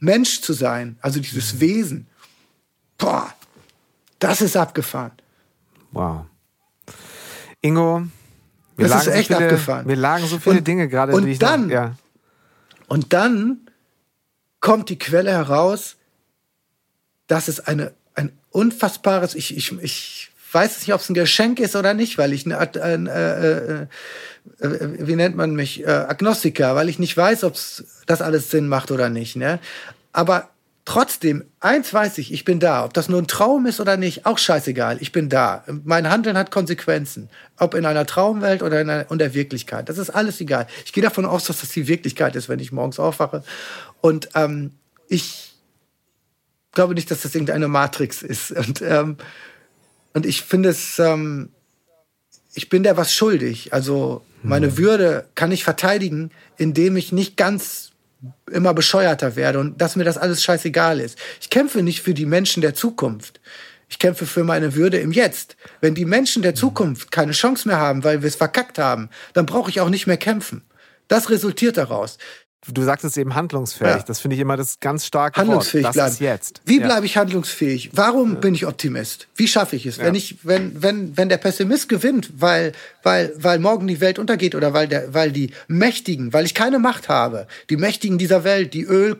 Mensch 0.00 0.40
zu 0.40 0.52
sein, 0.52 0.96
also 1.00 1.20
dieses 1.20 1.54
mhm. 1.54 1.60
Wesen. 1.60 2.06
Boah, 2.98 3.32
das 4.18 4.40
ist 4.40 4.56
abgefahren. 4.56 5.12
Wow. 5.92 6.26
Ingo, 7.62 8.04
wir 8.80 8.88
das 8.88 9.06
ist 9.06 9.14
echt 9.14 9.28
so 9.28 9.34
viele, 9.36 9.48
abgefahren. 9.48 9.88
Wir 9.88 9.96
lagen 9.96 10.26
so 10.26 10.38
viele 10.38 10.58
und, 10.58 10.66
Dinge 10.66 10.88
gerade. 10.88 11.12
Und 11.12 11.42
dann, 11.42 11.66
noch, 11.66 11.72
ja. 11.72 11.94
und 12.88 13.12
dann 13.12 13.60
kommt 14.60 14.88
die 14.88 14.98
Quelle 14.98 15.30
heraus, 15.30 15.96
dass 17.26 17.48
es 17.48 17.60
eine, 17.60 17.92
ein 18.14 18.32
unfassbares, 18.50 19.34
ich, 19.34 19.56
ich, 19.56 19.72
ich 19.80 20.30
weiß 20.52 20.80
nicht, 20.80 20.92
ob 20.92 21.00
es 21.00 21.08
ein 21.08 21.14
Geschenk 21.14 21.60
ist 21.60 21.76
oder 21.76 21.94
nicht, 21.94 22.18
weil 22.18 22.32
ich 22.32 22.44
eine, 22.44 22.58
äh, 22.58 23.86
äh, 24.62 24.66
äh, 24.66 25.06
wie 25.06 25.16
nennt 25.16 25.36
man 25.36 25.54
mich, 25.54 25.84
äh, 25.84 25.90
Agnostiker, 25.90 26.74
weil 26.74 26.88
ich 26.88 26.98
nicht 26.98 27.16
weiß, 27.16 27.44
ob 27.44 27.54
das 28.06 28.22
alles 28.22 28.50
Sinn 28.50 28.68
macht 28.68 28.90
oder 28.90 29.08
nicht. 29.08 29.36
Ne? 29.36 29.60
Aber 30.12 30.50
Trotzdem, 30.84 31.44
eins 31.60 31.92
weiß 31.92 32.18
ich, 32.18 32.32
ich 32.32 32.44
bin 32.44 32.58
da. 32.58 32.84
Ob 32.84 32.94
das 32.94 33.08
nur 33.08 33.20
ein 33.20 33.26
Traum 33.26 33.66
ist 33.66 33.80
oder 33.80 33.96
nicht, 33.96 34.26
auch 34.26 34.38
scheißegal. 34.38 34.96
Ich 35.00 35.12
bin 35.12 35.28
da. 35.28 35.64
Mein 35.84 36.08
Handeln 36.08 36.38
hat 36.38 36.50
Konsequenzen. 36.50 37.28
Ob 37.58 37.74
in 37.74 37.84
einer 37.84 38.06
Traumwelt 38.06 38.62
oder 38.62 38.80
in, 38.80 38.88
einer, 38.88 39.10
in 39.10 39.18
der 39.18 39.34
Wirklichkeit. 39.34 39.88
Das 39.88 39.98
ist 39.98 40.10
alles 40.10 40.40
egal. 40.40 40.66
Ich 40.84 40.92
gehe 40.92 41.02
davon 41.02 41.26
aus, 41.26 41.44
dass 41.44 41.60
das 41.60 41.70
die 41.70 41.86
Wirklichkeit 41.86 42.34
ist, 42.34 42.48
wenn 42.48 42.58
ich 42.58 42.72
morgens 42.72 42.98
aufwache. 42.98 43.44
Und 44.00 44.30
ähm, 44.34 44.72
ich 45.08 45.54
glaube 46.72 46.94
nicht, 46.94 47.10
dass 47.10 47.22
das 47.22 47.34
irgendeine 47.34 47.68
Matrix 47.68 48.22
ist. 48.22 48.50
Und, 48.56 48.82
ähm, 48.82 49.16
und 50.12 50.26
ich 50.26 50.42
finde 50.42 50.70
es, 50.70 50.98
ähm, 50.98 51.50
ich 52.54 52.68
bin 52.68 52.82
der 52.82 52.96
was 52.96 53.14
schuldig. 53.14 53.72
Also 53.72 54.24
meine 54.42 54.68
hm. 54.68 54.78
Würde 54.78 55.28
kann 55.36 55.52
ich 55.52 55.62
verteidigen, 55.62 56.30
indem 56.56 56.96
ich 56.96 57.12
nicht 57.12 57.36
ganz 57.36 57.89
immer 58.50 58.74
bescheuerter 58.74 59.36
werde 59.36 59.58
und 59.58 59.80
dass 59.80 59.96
mir 59.96 60.04
das 60.04 60.18
alles 60.18 60.42
scheißegal 60.42 61.00
ist. 61.00 61.18
Ich 61.40 61.50
kämpfe 61.50 61.82
nicht 61.82 62.02
für 62.02 62.14
die 62.14 62.26
Menschen 62.26 62.60
der 62.60 62.74
Zukunft. 62.74 63.40
Ich 63.88 63.98
kämpfe 63.98 64.24
für 64.24 64.44
meine 64.44 64.74
Würde 64.74 64.98
im 64.98 65.10
Jetzt. 65.10 65.56
Wenn 65.80 65.94
die 65.94 66.04
Menschen 66.04 66.42
der 66.42 66.54
Zukunft 66.54 67.10
keine 67.10 67.32
Chance 67.32 67.66
mehr 67.66 67.78
haben, 67.78 68.04
weil 68.04 68.22
wir 68.22 68.28
es 68.28 68.36
verkackt 68.36 68.78
haben, 68.78 69.10
dann 69.32 69.46
brauche 69.46 69.70
ich 69.70 69.80
auch 69.80 69.88
nicht 69.88 70.06
mehr 70.06 70.16
kämpfen. 70.16 70.62
Das 71.08 71.28
resultiert 71.28 71.76
daraus. 71.76 72.18
Du 72.66 72.82
sagtest 72.82 73.16
eben 73.16 73.34
handlungsfähig. 73.34 73.96
Ja. 73.96 74.02
Das 74.02 74.20
finde 74.20 74.36
ich 74.36 74.40
immer 74.40 74.56
das 74.56 74.80
ganz 74.80 75.06
starke 75.06 75.40
handlungsfähig 75.40 75.84
Wort. 75.84 75.96
Das 75.96 76.18
bleiben. 76.18 76.32
jetzt. 76.32 76.60
Wie 76.66 76.78
bleibe 76.78 77.06
ich 77.06 77.16
handlungsfähig? 77.16 77.90
Warum 77.94 78.40
bin 78.40 78.54
ich 78.54 78.66
Optimist? 78.66 79.28
Wie 79.34 79.48
schaffe 79.48 79.76
ich 79.76 79.86
es? 79.86 79.98
Wenn 79.98 80.14
ich, 80.14 80.44
wenn, 80.44 80.82
wenn, 80.82 81.16
wenn 81.16 81.28
der 81.28 81.38
Pessimist 81.38 81.88
gewinnt, 81.88 82.30
weil, 82.36 82.72
weil, 83.02 83.32
weil 83.36 83.58
morgen 83.58 83.86
die 83.86 84.00
Welt 84.00 84.18
untergeht 84.18 84.54
oder 84.54 84.74
weil 84.74 84.88
der, 84.88 85.14
weil 85.14 85.32
die 85.32 85.52
Mächtigen, 85.68 86.32
weil 86.32 86.44
ich 86.44 86.54
keine 86.54 86.78
Macht 86.78 87.08
habe, 87.08 87.46
die 87.70 87.76
Mächtigen 87.76 88.18
dieser 88.18 88.44
Welt, 88.44 88.74
die 88.74 88.84
Öl, 88.84 89.16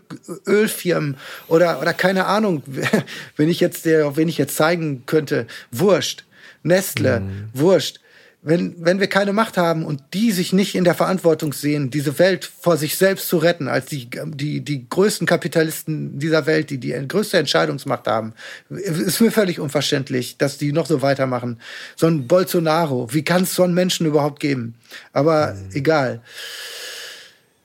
Ölfirmen 0.46 1.16
oder, 1.48 1.80
oder 1.80 1.94
keine 1.94 2.26
Ahnung, 2.26 2.62
wenn 3.36 3.48
ich 3.48 3.60
jetzt 3.60 3.86
der, 3.86 4.16
wenn 4.16 4.28
ich 4.28 4.36
jetzt 4.36 4.56
zeigen 4.56 5.04
könnte, 5.06 5.46
Wurscht, 5.70 6.24
Nestle, 6.62 7.20
mhm. 7.20 7.48
Wurscht 7.54 8.00
wenn, 8.42 8.74
wenn 8.78 9.00
wir 9.00 9.06
keine 9.06 9.34
Macht 9.34 9.58
haben 9.58 9.84
und 9.84 10.02
die 10.14 10.32
sich 10.32 10.54
nicht 10.54 10.74
in 10.74 10.84
der 10.84 10.94
Verantwortung 10.94 11.52
sehen, 11.52 11.90
diese 11.90 12.18
Welt 12.18 12.50
vor 12.60 12.78
sich 12.78 12.96
selbst 12.96 13.28
zu 13.28 13.36
retten, 13.36 13.68
als 13.68 13.86
die, 13.86 14.08
die, 14.08 14.62
die 14.62 14.88
größten 14.88 15.26
Kapitalisten 15.26 16.18
dieser 16.18 16.46
Welt, 16.46 16.70
die 16.70 16.78
die 16.78 16.92
größte 17.06 17.36
Entscheidungsmacht 17.36 18.06
haben, 18.06 18.32
ist 18.70 19.20
mir 19.20 19.30
völlig 19.30 19.60
unverständlich, 19.60 20.38
dass 20.38 20.56
die 20.56 20.72
noch 20.72 20.86
so 20.86 21.02
weitermachen. 21.02 21.60
So 21.96 22.06
ein 22.06 22.26
Bolsonaro, 22.26 23.12
wie 23.12 23.24
kann 23.24 23.42
es 23.42 23.54
so 23.54 23.62
einen 23.62 23.74
Menschen 23.74 24.06
überhaupt 24.06 24.40
geben? 24.40 24.74
Aber 25.12 25.52
mhm. 25.52 25.68
egal. 25.74 26.22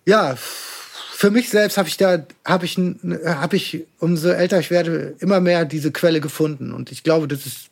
Ja, 0.06 0.36
für 0.38 1.32
mich 1.32 1.50
selbst 1.50 1.78
habe 1.78 1.88
ich 1.88 1.96
da, 1.96 2.26
habe 2.44 2.66
ich, 2.66 2.78
habe 2.78 3.56
ich, 3.56 3.86
umso 4.00 4.28
älter 4.30 4.60
ich 4.60 4.72
werde, 4.72 5.16
immer 5.20 5.40
mehr 5.40 5.64
diese 5.64 5.94
Quelle 5.94 6.20
gefunden. 6.20 6.74
Und 6.74 6.92
ich 6.92 7.04
glaube, 7.04 7.30
das 7.30 7.46
ist 7.46 7.70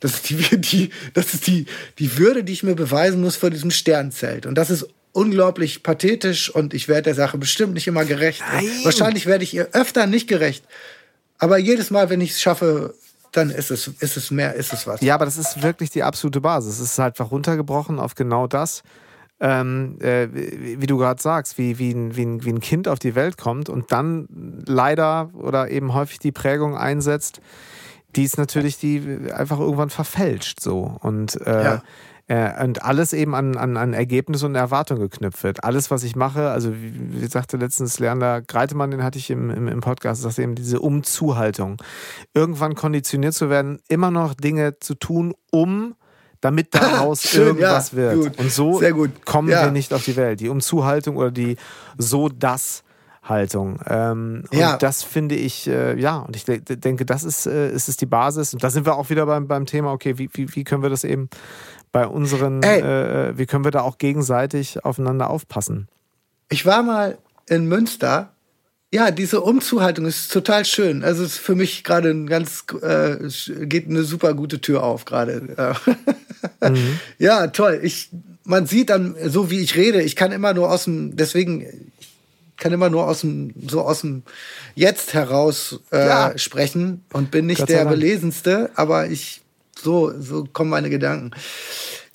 das 0.00 0.14
ist 0.14 0.30
die, 0.30 0.36
die, 0.60 0.90
das 1.14 1.34
ist 1.34 1.46
die, 1.46 1.66
die 1.98 2.18
Würde, 2.18 2.44
die 2.44 2.52
ich 2.52 2.62
mir 2.62 2.74
beweisen 2.74 3.20
muss 3.20 3.36
vor 3.36 3.50
diesem 3.50 3.70
Sternzelt. 3.70 4.46
Und 4.46 4.54
das 4.54 4.70
ist 4.70 4.86
unglaublich 5.12 5.82
pathetisch 5.82 6.50
und 6.50 6.74
ich 6.74 6.88
werde 6.88 7.02
der 7.02 7.14
Sache 7.14 7.38
bestimmt 7.38 7.74
nicht 7.74 7.86
immer 7.86 8.04
gerecht. 8.04 8.42
Wahrscheinlich 8.84 9.26
werde 9.26 9.44
ich 9.44 9.54
ihr 9.54 9.68
öfter 9.72 10.06
nicht 10.06 10.28
gerecht. 10.28 10.64
Aber 11.38 11.58
jedes 11.58 11.90
Mal, 11.90 12.10
wenn 12.10 12.20
ich 12.20 12.32
es 12.32 12.40
schaffe, 12.40 12.94
dann 13.32 13.50
ist 13.50 13.70
es, 13.70 13.88
ist 13.88 14.16
es 14.16 14.30
mehr, 14.30 14.54
ist 14.54 14.72
es 14.72 14.86
was. 14.86 15.00
Ja, 15.00 15.14
aber 15.14 15.24
das 15.24 15.36
ist 15.36 15.62
wirklich 15.62 15.90
die 15.90 16.02
absolute 16.02 16.40
Basis. 16.40 16.74
Es 16.74 16.92
ist 16.92 16.98
halt 16.98 17.18
einfach 17.18 17.30
runtergebrochen 17.30 17.98
auf 17.98 18.14
genau 18.14 18.46
das. 18.46 18.82
Ähm, 19.40 19.98
äh, 20.00 20.28
wie, 20.32 20.80
wie, 20.80 20.86
du 20.86 20.98
gerade 20.98 21.22
sagst, 21.22 21.58
wie, 21.58 21.78
wie, 21.78 21.92
ein, 21.92 22.16
wie, 22.16 22.24
ein, 22.24 22.44
wie 22.44 22.50
ein 22.50 22.60
Kind 22.60 22.88
auf 22.88 22.98
die 22.98 23.14
Welt 23.14 23.38
kommt 23.38 23.68
und 23.68 23.92
dann 23.92 24.26
leider 24.66 25.30
oder 25.34 25.70
eben 25.70 25.94
häufig 25.94 26.18
die 26.18 26.32
Prägung 26.32 26.76
einsetzt, 26.76 27.40
die 28.16 28.24
ist 28.24 28.38
natürlich 28.38 28.78
die 28.78 29.18
einfach 29.32 29.58
irgendwann 29.58 29.90
verfälscht 29.90 30.60
so 30.60 30.96
und 31.00 31.40
äh, 31.46 31.64
ja. 31.64 31.82
äh, 32.26 32.64
und 32.64 32.82
alles 32.82 33.12
eben 33.12 33.34
an, 33.34 33.56
an, 33.56 33.76
an 33.76 33.92
Ergebnis 33.92 34.42
und 34.42 34.54
Erwartung 34.54 34.98
geknüpft 34.98 35.44
wird. 35.44 35.64
Alles, 35.64 35.90
was 35.90 36.02
ich 36.04 36.16
mache, 36.16 36.50
also 36.50 36.74
wie, 36.74 37.20
wie 37.20 37.26
sagte 37.26 37.56
letztens 37.56 37.98
Lerner 37.98 38.40
Greitemann, 38.40 38.90
den 38.90 39.02
hatte 39.02 39.18
ich 39.18 39.30
im, 39.30 39.50
im, 39.50 39.68
im 39.68 39.80
Podcast, 39.80 40.22
sagte 40.22 40.42
eben 40.42 40.54
diese 40.54 40.80
Umzuhaltung. 40.80 41.76
Irgendwann 42.34 42.74
konditioniert 42.74 43.34
zu 43.34 43.50
werden, 43.50 43.78
immer 43.88 44.10
noch 44.10 44.34
Dinge 44.34 44.78
zu 44.78 44.94
tun, 44.94 45.34
um 45.50 45.94
damit 46.40 46.74
daraus 46.74 47.22
Schön, 47.28 47.48
irgendwas 47.48 47.92
ja, 47.92 47.96
wird. 47.98 48.14
Gut. 48.14 48.38
Und 48.38 48.52
so 48.52 48.80
kommen 49.24 49.48
ja. 49.48 49.64
wir 49.64 49.70
nicht 49.70 49.92
auf 49.92 50.04
die 50.04 50.16
Welt. 50.16 50.40
Die 50.40 50.48
Umzuhaltung 50.48 51.16
oder 51.16 51.30
die 51.30 51.56
so 51.98 52.28
das 52.28 52.84
Haltung. 53.28 53.80
Ähm, 53.86 54.44
ja. 54.52 54.74
Und 54.74 54.82
das 54.82 55.02
finde 55.02 55.34
ich, 55.34 55.66
äh, 55.66 55.98
ja, 55.98 56.18
und 56.18 56.36
ich 56.36 56.44
de 56.44 56.60
denke, 56.60 57.04
das 57.04 57.24
ist, 57.24 57.46
äh, 57.46 57.70
ist, 57.70 57.88
ist 57.88 58.00
die 58.00 58.06
Basis. 58.06 58.54
Und 58.54 58.62
da 58.62 58.70
sind 58.70 58.86
wir 58.86 58.96
auch 58.96 59.10
wieder 59.10 59.26
beim, 59.26 59.46
beim 59.46 59.66
Thema, 59.66 59.92
okay, 59.92 60.18
wie, 60.18 60.28
wie, 60.32 60.54
wie 60.54 60.64
können 60.64 60.82
wir 60.82 60.90
das 60.90 61.04
eben 61.04 61.28
bei 61.92 62.06
unseren, 62.06 62.62
äh, 62.62 63.32
wie 63.36 63.46
können 63.46 63.64
wir 63.64 63.70
da 63.70 63.82
auch 63.82 63.98
gegenseitig 63.98 64.84
aufeinander 64.84 65.30
aufpassen? 65.30 65.88
Ich 66.48 66.64
war 66.66 66.82
mal 66.82 67.18
in 67.46 67.66
Münster. 67.66 68.30
Ja, 68.90 69.10
diese 69.10 69.42
Umzuhaltung 69.42 70.06
ist 70.06 70.32
total 70.32 70.64
schön. 70.64 71.04
Also 71.04 71.22
es 71.22 71.32
ist 71.32 71.38
für 71.38 71.54
mich 71.54 71.84
gerade 71.84 72.08
ein 72.08 72.26
ganz, 72.26 72.64
äh, 72.80 73.16
geht 73.66 73.86
eine 73.86 74.02
super 74.02 74.32
gute 74.32 74.60
Tür 74.62 74.82
auf 74.82 75.04
gerade. 75.04 75.74
mhm. 76.62 76.98
Ja, 77.18 77.48
toll. 77.48 77.80
Ich, 77.82 78.08
man 78.44 78.66
sieht 78.66 78.88
dann, 78.88 79.14
so 79.26 79.50
wie 79.50 79.60
ich 79.60 79.76
rede, 79.76 80.00
ich 80.00 80.16
kann 80.16 80.32
immer 80.32 80.54
nur 80.54 80.70
aus 80.70 80.84
dem, 80.84 81.16
deswegen, 81.16 81.66
kann 82.58 82.72
immer 82.72 82.90
nur 82.90 83.06
aus 83.06 83.20
dem, 83.20 83.54
so 83.66 83.82
aus 83.82 84.02
dem 84.02 84.22
Jetzt 84.74 85.14
heraus 85.14 85.80
äh, 85.92 86.06
ja. 86.06 86.38
sprechen 86.38 87.04
und 87.12 87.30
bin 87.30 87.46
nicht 87.46 87.68
der 87.68 87.84
Belesenste, 87.84 88.70
aber 88.74 89.06
ich, 89.06 89.40
so, 89.80 90.12
so 90.20 90.44
kommen 90.52 90.70
meine 90.70 90.90
Gedanken. 90.90 91.30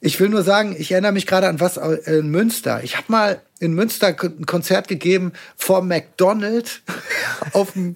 Ich 0.02 0.20
will 0.20 0.28
nur 0.28 0.44
sagen, 0.44 0.76
ich 0.78 0.92
erinnere 0.92 1.14
mich 1.14 1.26
gerade 1.26 1.48
an 1.48 1.62
was 1.62 1.78
in 1.78 2.30
Münster. 2.30 2.84
Ich 2.84 2.98
habe 2.98 3.06
mal 3.08 3.42
in 3.60 3.74
Münster 3.74 4.08
ein 4.08 4.46
Konzert 4.46 4.90
gegeben 4.90 5.32
vor 5.56 5.82
McDonald's 5.82 6.82
auf 7.54 7.72
dem 7.72 7.96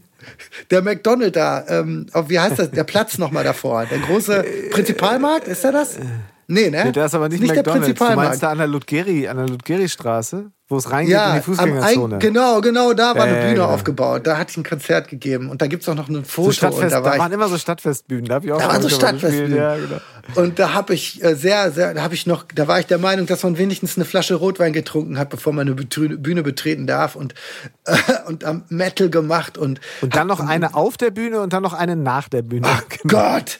der 0.71 0.81
McDonald 0.81 1.37
da, 1.37 1.63
ähm, 1.69 2.07
wie 2.27 2.37
heißt 2.37 2.59
das, 2.59 2.71
der 2.71 2.83
Platz 2.83 3.17
nochmal 3.17 3.45
davor, 3.45 3.85
der 3.85 3.99
große 3.99 4.45
Prinzipalmarkt, 4.71 5.47
ist 5.47 5.63
er 5.63 5.71
das? 5.71 5.97
Nee, 6.47 6.69
ne? 6.69 6.85
Nee, 6.85 6.91
der 6.91 7.05
ist 7.05 7.15
aber 7.15 7.29
nicht, 7.29 7.41
nicht 7.41 7.55
McDonald's. 7.55 7.87
Der 7.87 7.93
Prinzipalmarkt. 7.93 8.25
Du 8.25 8.29
meinst 8.29 8.43
da 8.43 8.51
an 8.51 8.57
der 8.57 8.67
Ludgeri, 8.67 9.27
an 9.27 9.37
der 9.37 9.47
Ludgeri-Straße? 9.47 10.51
Wo 10.69 10.77
es 10.77 10.91
reingeht 10.91 11.13
ja, 11.13 11.29
in 11.29 11.35
die 11.37 11.41
Fußgängerzone. 11.43 12.15
Ein, 12.15 12.19
genau, 12.19 12.59
genau, 12.59 12.93
da 12.93 13.15
war 13.15 13.25
äh, 13.25 13.29
eine 13.29 13.39
Bühne 13.39 13.53
genau. 13.53 13.67
aufgebaut. 13.67 14.27
Da 14.27 14.37
hatte 14.37 14.51
ich 14.51 14.57
ein 14.57 14.63
Konzert 14.63 15.07
gegeben 15.07 15.49
und 15.49 15.61
da 15.61 15.67
gibt's 15.67 15.87
auch 15.87 15.95
noch 15.95 16.09
ein 16.09 16.25
Foto. 16.25 16.51
So 16.51 16.67
und 16.67 16.91
da, 16.91 17.03
war 17.03 17.13
da 17.13 17.19
waren 17.19 17.31
immer 17.31 17.47
so 17.47 17.57
Stadtfestbühnen, 17.57 18.25
da 18.25 18.35
habe 18.35 18.45
ich 18.45 18.51
auch 18.51 18.59
Da 18.59 18.67
waren 18.67 18.81
so 18.81 18.89
Stadtfestbühnen. 18.89 19.55
Ja, 19.55 19.75
genau. 19.75 20.01
Und 20.35 20.59
da 20.59 20.73
habe 20.73 20.93
ich 20.93 21.23
äh, 21.23 21.35
sehr, 21.35 21.71
sehr, 21.71 21.93
da 21.93 22.01
habe 22.01 22.15
ich 22.15 22.27
noch, 22.27 22.43
da 22.53 22.67
war 22.67 22.81
ich 22.81 22.85
der 22.85 22.97
Meinung, 22.97 23.27
dass 23.27 23.43
man 23.43 23.57
wenigstens 23.57 23.95
eine 23.95 24.03
Flasche 24.03 24.35
Rotwein 24.35 24.73
getrunken 24.73 25.17
hat, 25.17 25.29
bevor 25.29 25.53
man 25.53 25.67
eine 25.67 25.75
Bühne 25.75 26.43
betreten 26.43 26.85
darf 26.85 27.15
und 27.15 27.33
äh, 27.85 27.95
und 28.27 28.43
am 28.43 28.63
Metal 28.67 29.09
gemacht 29.09 29.57
und 29.57 29.79
und 30.01 30.15
dann 30.15 30.27
noch 30.27 30.41
eine 30.41 30.75
auf 30.75 30.97
der 30.97 31.11
Bühne 31.11 31.39
und 31.39 31.53
dann 31.53 31.63
noch 31.63 31.73
eine 31.73 31.95
nach 31.95 32.27
der 32.27 32.41
Bühne. 32.41 32.67
Ach 32.69 32.83
genau. 32.89 33.35
Gott. 33.35 33.59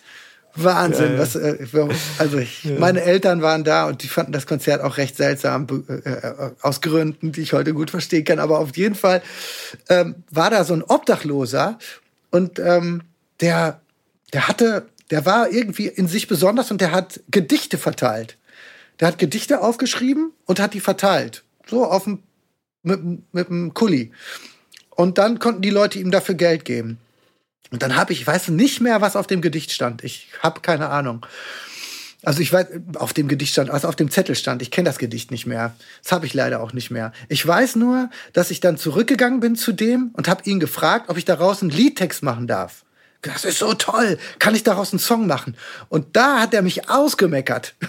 Wahnsinn. 0.57 1.13
Ja, 1.13 1.19
Was, 1.19 1.35
äh, 1.35 1.57
also 2.17 2.37
ich, 2.37 2.63
ja. 2.63 2.79
meine 2.79 3.01
Eltern 3.01 3.41
waren 3.41 3.63
da 3.63 3.87
und 3.87 4.03
die 4.03 4.07
fanden 4.07 4.31
das 4.31 4.47
Konzert 4.47 4.81
auch 4.81 4.97
recht 4.97 5.15
seltsam, 5.15 5.67
äh, 5.87 5.93
äh, 5.93 6.51
aus 6.61 6.81
Gründen, 6.81 7.31
die 7.31 7.41
ich 7.41 7.53
heute 7.53 7.73
gut 7.73 7.91
verstehen 7.91 8.23
kann. 8.25 8.39
Aber 8.39 8.59
auf 8.59 8.75
jeden 8.75 8.95
Fall 8.95 9.21
ähm, 9.89 10.15
war 10.31 10.49
da 10.49 10.63
so 10.63 10.73
ein 10.73 10.83
Obdachloser 10.83 11.77
und 12.31 12.59
ähm, 12.59 13.01
der, 13.39 13.81
der 14.33 14.47
hatte, 14.47 14.87
der 15.11 15.25
war 15.25 15.51
irgendwie 15.51 15.87
in 15.87 16.07
sich 16.07 16.27
besonders 16.27 16.71
und 16.71 16.81
der 16.81 16.91
hat 16.91 17.21
Gedichte 17.29 17.77
verteilt. 17.77 18.37
Der 18.99 19.09
hat 19.09 19.19
Gedichte 19.19 19.61
aufgeschrieben 19.61 20.31
und 20.45 20.59
hat 20.59 20.73
die 20.73 20.79
verteilt. 20.79 21.43
So 21.67 21.85
auf 21.85 22.05
dem, 22.05 22.23
mit, 22.83 23.01
mit 23.33 23.49
dem 23.49 23.73
Kuli. 23.73 24.11
Und 24.89 25.19
dann 25.19 25.37
konnten 25.37 25.61
die 25.61 25.69
Leute 25.69 25.99
ihm 25.99 26.09
dafür 26.09 26.35
Geld 26.35 26.65
geben. 26.65 26.97
Und 27.71 27.81
dann 27.81 27.95
habe 27.95 28.13
ich, 28.13 28.21
ich 28.21 28.27
weiß 28.27 28.49
nicht 28.49 28.81
mehr, 28.81 29.01
was 29.01 29.15
auf 29.15 29.27
dem 29.27 29.41
Gedicht 29.41 29.71
stand. 29.71 30.03
Ich 30.03 30.29
habe 30.41 30.61
keine 30.61 30.89
Ahnung. 30.89 31.25
Also 32.23 32.41
ich 32.41 32.51
weiß, 32.51 32.67
auf 32.95 33.13
dem 33.13 33.27
Gedicht 33.27 33.53
stand, 33.53 33.69
also 33.69 33.87
auf 33.87 33.95
dem 33.95 34.09
Zettel 34.09 34.35
stand, 34.35 34.61
ich 34.61 34.71
kenne 34.71 34.89
das 34.89 34.97
Gedicht 34.97 35.31
nicht 35.31 35.45
mehr. 35.45 35.75
Das 36.01 36.11
habe 36.11 36.25
ich 36.25 36.33
leider 36.33 36.61
auch 36.61 36.73
nicht 36.73 36.89
mehr. 36.89 37.11
Ich 37.29 37.45
weiß 37.45 37.75
nur, 37.75 38.09
dass 38.33 38.51
ich 38.51 38.59
dann 38.59 38.77
zurückgegangen 38.77 39.39
bin 39.39 39.55
zu 39.55 39.71
dem 39.71 40.09
und 40.13 40.27
habe 40.27 40.43
ihn 40.49 40.59
gefragt, 40.59 41.09
ob 41.09 41.17
ich 41.17 41.25
daraus 41.25 41.61
einen 41.61 41.71
Liedtext 41.71 42.23
machen 42.23 42.47
darf. 42.47 42.83
Das 43.21 43.45
ist 43.45 43.59
so 43.59 43.73
toll. 43.73 44.17
Kann 44.39 44.55
ich 44.55 44.63
daraus 44.63 44.91
einen 44.91 44.99
Song 44.99 45.27
machen? 45.27 45.55
Und 45.89 46.15
da 46.15 46.39
hat 46.39 46.53
er 46.53 46.61
mich 46.61 46.89
ausgemeckert. 46.89 47.75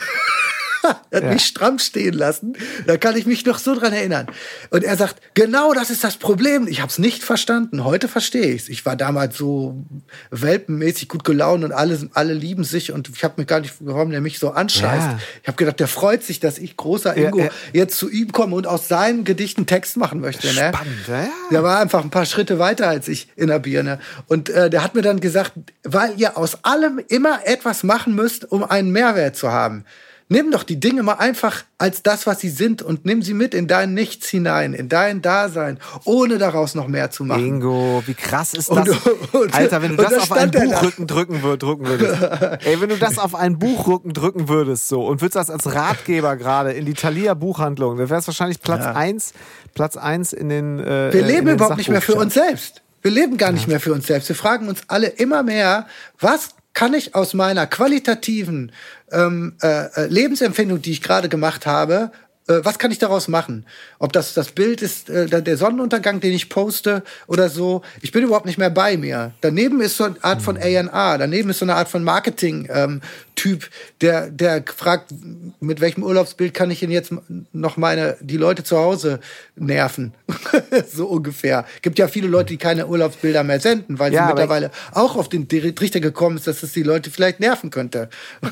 er 1.10 1.16
hat 1.16 1.24
ja. 1.24 1.32
mich 1.32 1.44
stramm 1.44 1.78
stehen 1.78 2.14
lassen. 2.14 2.56
Da 2.86 2.96
kann 2.96 3.16
ich 3.16 3.26
mich 3.26 3.44
noch 3.44 3.58
so 3.58 3.74
dran 3.74 3.92
erinnern. 3.92 4.26
Und 4.70 4.84
er 4.84 4.96
sagt, 4.96 5.16
genau 5.34 5.72
das 5.72 5.90
ist 5.90 6.04
das 6.04 6.16
Problem. 6.16 6.66
Ich 6.68 6.80
habe 6.80 6.90
es 6.90 6.98
nicht 6.98 7.22
verstanden. 7.22 7.84
Heute 7.84 8.08
verstehe 8.08 8.46
ich 8.46 8.62
es. 8.62 8.68
Ich 8.68 8.86
war 8.86 8.96
damals 8.96 9.36
so 9.36 9.84
welpenmäßig 10.30 11.08
gut 11.08 11.24
gelaunt 11.24 11.64
und 11.64 11.72
alle, 11.72 12.08
alle 12.14 12.34
lieben 12.34 12.64
sich. 12.64 12.92
Und 12.92 13.08
ich 13.08 13.24
habe 13.24 13.34
mir 13.36 13.46
gar 13.46 13.60
nicht, 13.60 13.74
warum 13.80 14.10
der 14.10 14.20
mich 14.20 14.38
so 14.38 14.50
anscheißt. 14.50 15.06
Ja. 15.06 15.18
Ich 15.42 15.48
habe 15.48 15.56
gedacht, 15.56 15.80
der 15.80 15.88
freut 15.88 16.22
sich, 16.22 16.40
dass 16.40 16.58
ich, 16.58 16.76
großer 16.76 17.16
Ingo, 17.16 17.38
ja, 17.38 17.50
jetzt 17.72 17.98
zu 17.98 18.10
ihm 18.10 18.32
komme 18.32 18.54
und 18.56 18.66
aus 18.66 18.88
seinen 18.88 19.24
Gedichten 19.24 19.66
Text 19.66 19.96
machen 19.96 20.20
möchte. 20.20 20.46
Ne? 20.48 20.72
Spannend, 20.74 21.08
ja. 21.08 21.28
Der 21.50 21.62
war 21.62 21.80
einfach 21.80 22.02
ein 22.02 22.10
paar 22.10 22.26
Schritte 22.26 22.58
weiter 22.58 22.88
als 22.88 23.08
ich 23.08 23.28
in 23.36 23.48
der 23.48 23.58
Birne. 23.58 23.98
Und 24.26 24.48
äh, 24.50 24.70
der 24.70 24.82
hat 24.82 24.94
mir 24.94 25.02
dann 25.02 25.20
gesagt, 25.20 25.52
weil 25.82 26.12
ihr 26.16 26.36
aus 26.36 26.64
allem 26.64 27.00
immer 27.08 27.40
etwas 27.44 27.82
machen 27.82 28.14
müsst, 28.14 28.50
um 28.50 28.64
einen 28.64 28.90
Mehrwert 28.90 29.36
zu 29.36 29.50
haben. 29.50 29.84
Nimm 30.30 30.50
doch 30.50 30.62
die 30.62 30.78
Dinge 30.78 31.02
mal 31.02 31.14
einfach 31.14 31.64
als 31.78 32.02
das, 32.02 32.26
was 32.26 32.40
sie 32.40 32.50
sind 32.50 32.82
und 32.82 33.06
nimm 33.06 33.22
sie 33.22 33.32
mit 33.32 33.54
in 33.54 33.66
dein 33.66 33.94
Nichts 33.94 34.28
hinein, 34.28 34.74
in 34.74 34.90
dein 34.90 35.22
Dasein, 35.22 35.78
ohne 36.04 36.36
daraus 36.36 36.74
noch 36.74 36.86
mehr 36.86 37.10
zu 37.10 37.24
machen. 37.24 37.46
Ingo, 37.46 38.02
wie 38.04 38.12
krass 38.12 38.52
ist 38.52 38.70
das? 38.70 38.88
Und, 38.88 39.34
und, 39.34 39.54
Alter, 39.54 39.80
wenn 39.80 39.96
du 39.96 40.02
das 40.02 40.18
auf 40.18 40.32
einen 40.32 40.50
Buchrücken 40.50 41.06
drücken, 41.06 41.40
drücken 41.40 41.86
würdest. 41.86 42.22
Ey, 42.66 42.78
wenn 42.78 42.90
du 42.90 42.98
das 42.98 43.18
auf 43.18 43.34
einen 43.34 43.58
Buchrücken 43.58 44.12
drücken 44.12 44.48
würdest 44.50 44.88
so 44.88 45.06
und 45.06 45.22
würdest 45.22 45.36
das 45.36 45.48
als 45.48 45.72
Ratgeber 45.74 46.36
gerade 46.36 46.72
in 46.72 46.84
die 46.84 46.94
Thalia 46.94 47.32
Buchhandlung, 47.32 47.96
dann 47.96 48.10
wäre 48.10 48.20
es 48.20 48.26
wahrscheinlich 48.26 48.60
Platz 48.60 48.84
ja. 48.84 48.92
eins, 48.92 49.32
Platz 49.72 49.96
eins 49.96 50.34
in 50.34 50.50
den 50.50 50.78
äh, 50.78 51.10
Wir 51.10 51.22
leben 51.22 51.48
überhaupt 51.48 51.78
nicht 51.78 51.88
mehr 51.88 52.02
für 52.02 52.16
uns 52.16 52.34
selbst. 52.34 52.82
Wir 53.00 53.12
leben 53.12 53.38
gar 53.38 53.52
nicht 53.52 53.66
mehr 53.66 53.80
für 53.80 53.94
uns 53.94 54.06
selbst. 54.06 54.28
Wir 54.28 54.36
fragen 54.36 54.68
uns 54.68 54.82
alle 54.88 55.06
immer 55.06 55.42
mehr, 55.42 55.86
was 56.20 56.50
kann 56.78 56.94
ich 56.94 57.16
aus 57.16 57.34
meiner 57.34 57.66
qualitativen 57.66 58.70
ähm, 59.10 59.56
äh, 59.62 59.86
äh, 59.86 60.06
Lebensempfindung, 60.06 60.80
die 60.80 60.92
ich 60.92 61.02
gerade 61.02 61.28
gemacht 61.28 61.66
habe, 61.66 62.12
was 62.48 62.78
kann 62.78 62.90
ich 62.90 62.98
daraus 62.98 63.28
machen? 63.28 63.66
Ob 63.98 64.12
das 64.12 64.34
das 64.34 64.52
Bild 64.52 64.82
ist, 64.82 65.10
äh, 65.10 65.42
der 65.42 65.56
Sonnenuntergang, 65.56 66.20
den 66.20 66.32
ich 66.32 66.48
poste 66.48 67.02
oder 67.26 67.48
so. 67.50 67.82
Ich 68.00 68.12
bin 68.12 68.24
überhaupt 68.24 68.46
nicht 68.46 68.58
mehr 68.58 68.70
bei 68.70 68.96
mir. 68.96 69.32
Daneben 69.40 69.80
ist 69.80 69.96
so 69.96 70.04
eine 70.04 70.16
Art 70.22 70.42
von 70.42 70.56
A&R, 70.56 71.18
daneben 71.18 71.50
ist 71.50 71.58
so 71.58 71.64
eine 71.64 71.74
Art 71.74 71.88
von 71.88 72.02
Marketing-Typ, 72.02 73.62
ähm, 73.62 73.68
der, 74.00 74.30
der 74.30 74.64
fragt, 74.74 75.12
mit 75.60 75.80
welchem 75.80 76.02
Urlaubsbild 76.02 76.54
kann 76.54 76.70
ich 76.70 76.80
denn 76.80 76.90
jetzt 76.90 77.12
noch 77.52 77.76
meine, 77.76 78.16
die 78.20 78.36
Leute 78.36 78.64
zu 78.64 78.78
Hause 78.78 79.20
nerven? 79.56 80.14
so 80.92 81.06
ungefähr. 81.06 81.66
Gibt 81.82 81.98
ja 81.98 82.08
viele 82.08 82.28
Leute, 82.28 82.48
die 82.48 82.56
keine 82.56 82.86
Urlaubsbilder 82.86 83.44
mehr 83.44 83.60
senden, 83.60 83.98
weil 83.98 84.12
ja, 84.12 84.22
sie 84.22 84.28
mittlerweile 84.28 84.70
auch 84.92 85.16
auf 85.16 85.28
den 85.28 85.48
Trichter 85.48 86.00
gekommen 86.00 86.38
ist, 86.38 86.46
dass 86.46 86.62
es 86.62 86.72
die 86.72 86.82
Leute 86.82 87.10
vielleicht 87.10 87.40
nerven 87.40 87.70
könnte. 87.70 88.08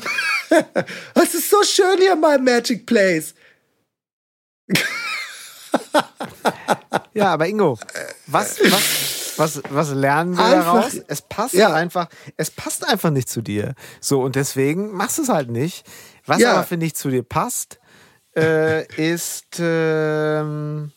Es 1.13 1.33
ist 1.33 1.49
so 1.49 1.61
schön 1.63 1.97
hier, 1.99 2.15
mein 2.15 2.41
Magic 2.41 2.85
Place 2.85 3.33
ja, 7.13 7.33
aber 7.33 7.47
Ingo, 7.47 7.77
was, 8.27 8.59
was, 8.59 9.33
was, 9.37 9.61
was 9.69 9.91
lernen 9.91 10.37
wir 10.37 10.43
einfach, 10.43 10.73
daraus? 10.73 10.95
Es 11.07 11.21
passt 11.21 11.53
ja. 11.53 11.73
einfach, 11.73 12.07
es 12.35 12.51
passt 12.51 12.87
einfach 12.87 13.09
nicht 13.09 13.29
zu 13.29 13.41
dir. 13.41 13.75
So, 14.01 14.21
und 14.21 14.35
deswegen 14.35 14.91
machst 14.91 15.17
du 15.17 15.23
es 15.23 15.29
halt 15.29 15.49
nicht. 15.49 15.85
Was 16.25 16.39
ja. 16.39 16.53
aber, 16.53 16.63
finde 16.63 16.85
ich, 16.85 16.95
zu 16.95 17.09
dir 17.09 17.23
passt, 17.23 17.79
äh, 18.35 18.85
ist, 18.95 19.57
ähm, 19.59 20.91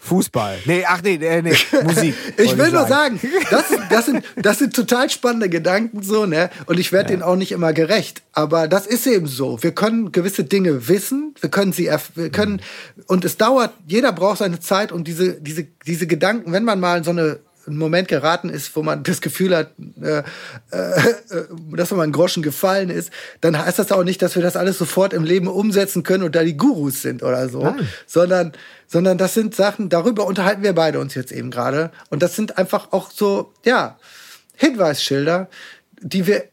Fußball. 0.00 0.58
Nee, 0.64 0.84
ach 0.86 1.02
nee, 1.02 1.18
nee, 1.18 1.42
nee 1.42 1.56
Musik. 1.82 2.14
ich 2.36 2.56
will 2.56 2.70
nur 2.70 2.86
sagen, 2.86 3.20
das, 3.50 3.64
das, 3.90 4.06
sind, 4.06 4.24
das 4.36 4.58
sind 4.58 4.74
total 4.74 5.10
spannende 5.10 5.48
Gedanken 5.48 6.02
so, 6.02 6.24
ne? 6.24 6.50
Und 6.66 6.78
ich 6.78 6.92
werde 6.92 7.10
ja. 7.10 7.16
denen 7.16 7.22
auch 7.22 7.34
nicht 7.34 7.50
immer 7.50 7.72
gerecht. 7.72 8.22
Aber 8.32 8.68
das 8.68 8.86
ist 8.86 9.06
eben 9.08 9.26
so. 9.26 9.60
Wir 9.62 9.72
können 9.72 10.12
gewisse 10.12 10.44
Dinge 10.44 10.88
wissen, 10.88 11.34
wir 11.40 11.50
können 11.50 11.72
sie, 11.72 11.90
wir 12.14 12.30
können, 12.30 12.62
und 13.08 13.24
es 13.24 13.36
dauert, 13.36 13.72
jeder 13.86 14.12
braucht 14.12 14.38
seine 14.38 14.60
Zeit, 14.60 14.92
um 14.92 15.02
diese, 15.02 15.32
diese, 15.40 15.66
diese 15.84 16.06
Gedanken, 16.06 16.52
wenn 16.52 16.64
man 16.64 16.78
mal 16.78 16.98
in 16.98 17.04
so 17.04 17.10
eine 17.10 17.40
ein 17.68 17.76
Moment 17.76 18.08
geraten 18.08 18.48
ist, 18.48 18.74
wo 18.74 18.82
man 18.82 19.02
das 19.02 19.20
Gefühl 19.20 19.54
hat, 19.54 19.72
äh, 20.00 20.18
äh, 20.70 21.14
dass 21.76 21.90
man 21.90 22.00
einen 22.00 22.12
Groschen 22.12 22.42
gefallen 22.42 22.90
ist, 22.90 23.10
dann 23.40 23.58
heißt 23.58 23.78
das 23.78 23.92
auch 23.92 24.04
nicht, 24.04 24.22
dass 24.22 24.34
wir 24.34 24.42
das 24.42 24.56
alles 24.56 24.78
sofort 24.78 25.12
im 25.12 25.24
Leben 25.24 25.48
umsetzen 25.48 26.02
können 26.02 26.24
und 26.24 26.34
da 26.34 26.42
die 26.42 26.56
Gurus 26.56 27.02
sind 27.02 27.22
oder 27.22 27.48
so, 27.48 27.62
Nein. 27.62 27.86
sondern 28.06 28.52
sondern 28.88 29.18
das 29.18 29.34
sind 29.34 29.54
Sachen, 29.54 29.90
darüber 29.90 30.26
unterhalten 30.26 30.62
wir 30.62 30.74
beide 30.74 30.98
uns 30.98 31.14
jetzt 31.14 31.30
eben 31.30 31.50
gerade. 31.50 31.92
Und 32.10 32.22
das 32.22 32.34
sind 32.34 32.58
einfach 32.58 32.92
auch 32.92 33.10
so, 33.10 33.52
ja, 33.64 33.98
Hinweisschilder, 34.56 35.48
die 36.00 36.26
wir 36.26 36.44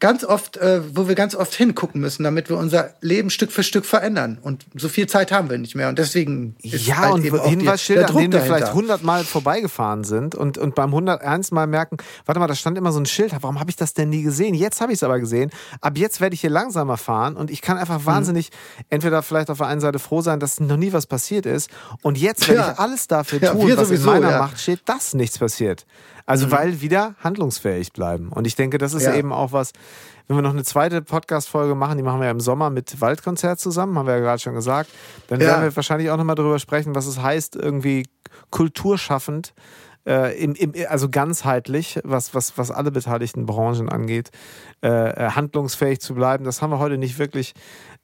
ganz 0.00 0.24
oft, 0.24 0.56
äh, 0.56 0.82
wo 0.94 1.08
wir 1.08 1.14
ganz 1.14 1.34
oft 1.34 1.54
hingucken 1.54 2.00
müssen, 2.00 2.24
damit 2.24 2.50
wir 2.50 2.58
unser 2.58 2.90
Leben 3.00 3.30
Stück 3.30 3.52
für 3.52 3.62
Stück 3.62 3.86
verändern. 3.86 4.38
Und 4.42 4.66
so 4.74 4.88
viel 4.88 5.06
Zeit 5.06 5.32
haben 5.32 5.48
wir 5.48 5.56
nicht 5.56 5.76
mehr. 5.76 5.88
Und 5.88 5.98
deswegen 5.98 6.56
ist 6.60 6.86
ja 6.86 6.96
halt 6.96 7.14
und 7.14 7.24
eben 7.24 7.40
Hinweisschilder, 7.42 8.10
an 8.10 8.16
denen 8.16 8.32
wir 8.32 8.42
vielleicht 8.42 8.74
hundertmal 8.74 9.24
vorbeigefahren 9.24 10.04
sind 10.04 10.34
und 10.34 10.58
und 10.58 10.74
beim 10.74 10.90
101 10.90 11.52
Mal 11.52 11.66
merken, 11.66 11.96
warte 12.26 12.38
mal, 12.38 12.48
da 12.48 12.54
stand 12.54 12.76
immer 12.76 12.92
so 12.92 13.00
ein 13.00 13.06
Schild. 13.06 13.32
Warum 13.40 13.60
habe 13.60 13.70
ich 13.70 13.76
das 13.76 13.94
denn 13.94 14.10
nie 14.10 14.22
gesehen? 14.22 14.54
Jetzt 14.54 14.80
habe 14.80 14.92
ich 14.92 14.98
es 14.98 15.02
aber 15.02 15.20
gesehen. 15.20 15.50
Ab 15.80 15.96
jetzt 15.96 16.20
werde 16.20 16.34
ich 16.34 16.40
hier 16.40 16.50
langsamer 16.50 16.96
fahren 16.96 17.36
und 17.36 17.50
ich 17.50 17.62
kann 17.62 17.78
einfach 17.78 18.00
mhm. 18.00 18.06
wahnsinnig 18.06 18.50
entweder 18.90 19.22
vielleicht 19.22 19.48
auf 19.48 19.58
der 19.58 19.68
einen 19.68 19.80
Seite 19.80 20.00
froh 20.00 20.20
sein, 20.20 20.40
dass 20.40 20.60
noch 20.60 20.76
nie 20.76 20.92
was 20.92 21.06
passiert 21.06 21.46
ist 21.46 21.70
und 22.02 22.18
jetzt 22.18 22.48
werde 22.48 22.60
ja. 22.60 22.72
ich 22.72 22.78
alles 22.78 23.06
dafür 23.06 23.40
tun, 23.40 23.68
ja, 23.68 23.76
was 23.76 23.88
sowieso, 23.88 24.12
in 24.12 24.20
meiner. 24.20 24.38
Macht 24.38 24.60
steht, 24.60 24.80
dass 24.84 25.14
nichts 25.14 25.38
passiert. 25.38 25.86
Also 26.26 26.46
mhm. 26.46 26.52
weil 26.52 26.80
wieder 26.80 27.14
handlungsfähig 27.22 27.92
bleiben. 27.92 28.30
Und 28.30 28.46
ich 28.46 28.56
denke, 28.56 28.78
das 28.78 28.94
ist 28.94 29.04
ja. 29.04 29.14
eben 29.14 29.32
auch 29.32 29.52
was, 29.52 29.72
wenn 30.26 30.36
wir 30.36 30.42
noch 30.42 30.52
eine 30.52 30.64
zweite 30.64 31.02
Podcast-Folge 31.02 31.74
machen, 31.74 31.98
die 31.98 32.02
machen 32.02 32.20
wir 32.20 32.26
ja 32.26 32.30
im 32.30 32.40
Sommer 32.40 32.70
mit 32.70 33.00
Waldkonzert 33.00 33.60
zusammen, 33.60 33.98
haben 33.98 34.06
wir 34.06 34.14
ja 34.14 34.20
gerade 34.20 34.40
schon 34.40 34.54
gesagt, 34.54 34.90
dann 35.28 35.40
ja. 35.40 35.48
werden 35.48 35.64
wir 35.64 35.76
wahrscheinlich 35.76 36.10
auch 36.10 36.16
nochmal 36.16 36.36
darüber 36.36 36.58
sprechen, 36.58 36.94
was 36.94 37.06
es 37.06 37.20
heißt, 37.20 37.56
irgendwie 37.56 38.06
kulturschaffend, 38.50 39.52
äh, 40.06 40.38
im, 40.42 40.54
im, 40.54 40.72
also 40.88 41.08
ganzheitlich, 41.08 42.00
was, 42.04 42.34
was, 42.34 42.56
was 42.56 42.70
alle 42.70 42.90
beteiligten 42.90 43.46
Branchen 43.46 43.88
angeht, 43.88 44.30
äh, 44.82 44.88
äh 44.88 45.30
handlungsfähig 45.30 46.00
zu 46.00 46.14
bleiben. 46.14 46.44
Das 46.44 46.62
haben 46.62 46.70
wir 46.70 46.78
heute 46.78 46.98
nicht 46.98 47.18
wirklich 47.18 47.54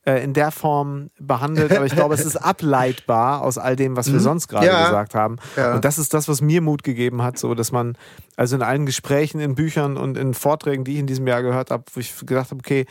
äh, 0.05 0.25
in 0.25 0.33
der 0.33 0.51
Form 0.51 1.11
behandelt, 1.19 1.73
aber 1.73 1.85
ich 1.85 1.95
glaube, 1.95 2.15
es 2.15 2.25
ist 2.25 2.37
ableitbar 2.43 3.43
aus 3.43 3.59
all 3.59 3.77
dem, 3.77 3.97
was 3.97 4.07
wir 4.07 4.21
mhm. 4.21 4.25
sonst 4.25 4.49
gerade 4.49 4.67
ja. 4.67 4.85
gesagt 4.87 5.15
haben. 5.15 5.37
Ja. 5.57 5.75
Und 5.75 5.85
das 5.85 5.99
ist 5.99 6.15
das, 6.15 6.29
was 6.29 6.41
mir 6.41 6.63
Mut 6.63 6.83
gegeben 6.83 7.23
hat, 7.23 7.39
so 7.39 7.55
dass 7.55 7.71
man 7.71 7.97
also 8.41 8.57
in 8.57 8.63
allen 8.63 8.87
Gesprächen, 8.87 9.39
in 9.39 9.55
Büchern 9.55 9.99
und 9.99 10.17
in 10.17 10.33
Vorträgen, 10.33 10.85
die 10.85 10.95
ich 10.95 10.99
in 11.01 11.07
diesem 11.07 11.27
Jahr 11.27 11.43
gehört 11.43 11.71
habe, 11.71 11.85
wo 11.93 12.01
ich 12.01 12.19
gedacht 12.21 12.51
habe, 12.51 12.61
okay, 12.61 12.87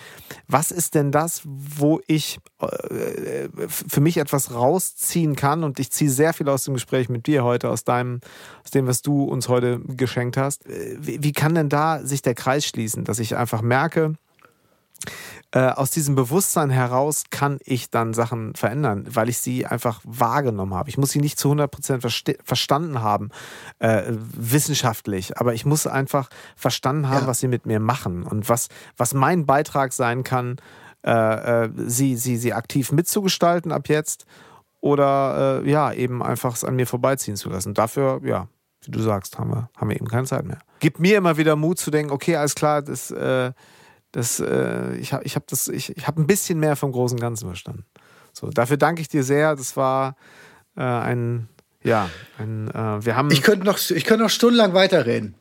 was 0.47 0.69
ist 0.69 0.93
denn 0.93 1.11
das, 1.11 1.41
wo 1.43 1.99
ich 2.05 2.37
äh, 2.61 3.47
für 3.67 3.99
mich 3.99 4.17
etwas 4.17 4.53
rausziehen 4.53 5.35
kann? 5.35 5.63
Und 5.63 5.79
ich 5.79 5.91
ziehe 5.91 6.11
sehr 6.11 6.33
viel 6.33 6.47
aus 6.49 6.65
dem 6.65 6.75
Gespräch 6.75 7.09
mit 7.09 7.25
dir 7.25 7.43
heute, 7.43 7.69
aus 7.69 7.83
deinem, 7.83 8.19
aus 8.63 8.69
dem, 8.69 8.85
was 8.85 9.01
du 9.01 9.23
uns 9.23 9.49
heute 9.49 9.79
geschenkt 9.79 10.37
hast. 10.37 10.67
Äh, 10.67 10.97
wie, 10.99 11.23
wie 11.23 11.31
kann 11.31 11.55
denn 11.55 11.69
da 11.69 12.05
sich 12.05 12.21
der 12.21 12.35
Kreis 12.35 12.67
schließen, 12.67 13.03
dass 13.03 13.17
ich 13.17 13.35
einfach 13.35 13.63
merke, 13.63 14.13
äh, 15.51 15.69
aus 15.69 15.89
diesem 15.89 16.13
Bewusstsein 16.13 16.69
heraus 16.69 17.23
kann 17.31 17.57
ich 17.63 17.89
dann 17.89 18.13
Sachen 18.13 18.53
verändern, 18.53 19.07
weil 19.09 19.29
ich 19.29 19.39
sie 19.39 19.65
einfach 19.65 19.99
wahrgenommen 20.03 20.75
habe. 20.75 20.89
Ich 20.89 20.97
muss 20.97 21.09
sie 21.09 21.19
nicht 21.19 21.39
zu 21.39 21.51
100% 21.51 22.01
verste 22.01 22.37
verstanden 22.43 23.01
haben, 23.01 23.29
äh, 23.79 24.03
wissenschaftlich, 24.07 25.37
aber 25.37 25.55
ich 25.55 25.65
muss 25.65 25.87
einfach 25.87 26.29
verstanden 26.55 27.09
haben, 27.09 27.23
ja. 27.23 27.27
was 27.27 27.39
sie 27.39 27.47
mit 27.47 27.65
mir 27.65 27.79
machen 27.79 28.23
und 28.23 28.47
was, 28.47 28.67
was 28.95 29.15
mein 29.15 29.47
Beitrag 29.47 29.91
sein 29.93 30.23
kann, 30.23 30.57
äh, 31.03 31.11
äh 31.65 31.69
sie, 31.87 32.15
sie, 32.15 32.37
sie 32.37 32.53
aktiv 32.53 32.91
mitzugestalten 32.91 33.71
ab 33.71 33.89
jetzt 33.89 34.25
oder 34.81 35.63
äh, 35.63 35.69
ja, 35.69 35.91
eben 35.91 36.21
einfach 36.21 36.53
es 36.53 36.63
an 36.63 36.75
mir 36.75 36.85
vorbeiziehen 36.85 37.37
zu 37.37 37.49
lassen. 37.49 37.73
Dafür, 37.73 38.21
ja, 38.23 38.47
wie 38.85 38.91
du 38.91 38.99
sagst, 38.99 39.39
haben 39.39 39.49
wir, 39.49 39.69
haben 39.75 39.89
wir 39.89 39.95
eben 39.95 40.07
keine 40.07 40.27
Zeit 40.27 40.45
mehr. 40.45 40.59
Gibt 40.79 40.99
mir 40.99 41.17
immer 41.17 41.37
wieder 41.37 41.55
Mut 41.55 41.79
zu 41.79 41.89
denken, 41.89 42.11
okay, 42.11 42.35
alles 42.35 42.53
klar, 42.53 42.83
das 42.83 43.11
das, 44.11 44.39
äh, 44.39 44.95
ich 44.95 45.13
habe 45.13 45.23
ich 45.23 45.35
hab 45.35 45.43
ich, 45.51 45.97
ich 45.97 46.07
hab 46.07 46.17
ein 46.17 46.27
bisschen 46.27 46.59
mehr 46.59 46.75
vom 46.75 46.91
großen 46.91 47.19
Ganzen 47.19 47.45
verstanden. 47.45 47.85
So, 48.33 48.49
dafür 48.49 48.77
danke 48.77 49.01
ich 49.01 49.07
dir 49.07 49.23
sehr. 49.23 49.55
Das 49.55 49.77
war 49.77 50.15
äh, 50.75 50.81
ein, 50.81 51.47
ja, 51.83 52.09
ein, 52.37 52.69
äh, 52.69 53.05
wir 53.05 53.15
haben. 53.15 53.31
Ich 53.31 53.41
könnte 53.41 53.65
noch, 53.65 53.77
ich 53.77 54.05
könnte 54.05 54.23
noch 54.23 54.29
stundenlang 54.29 54.73
weiterreden. 54.73 55.35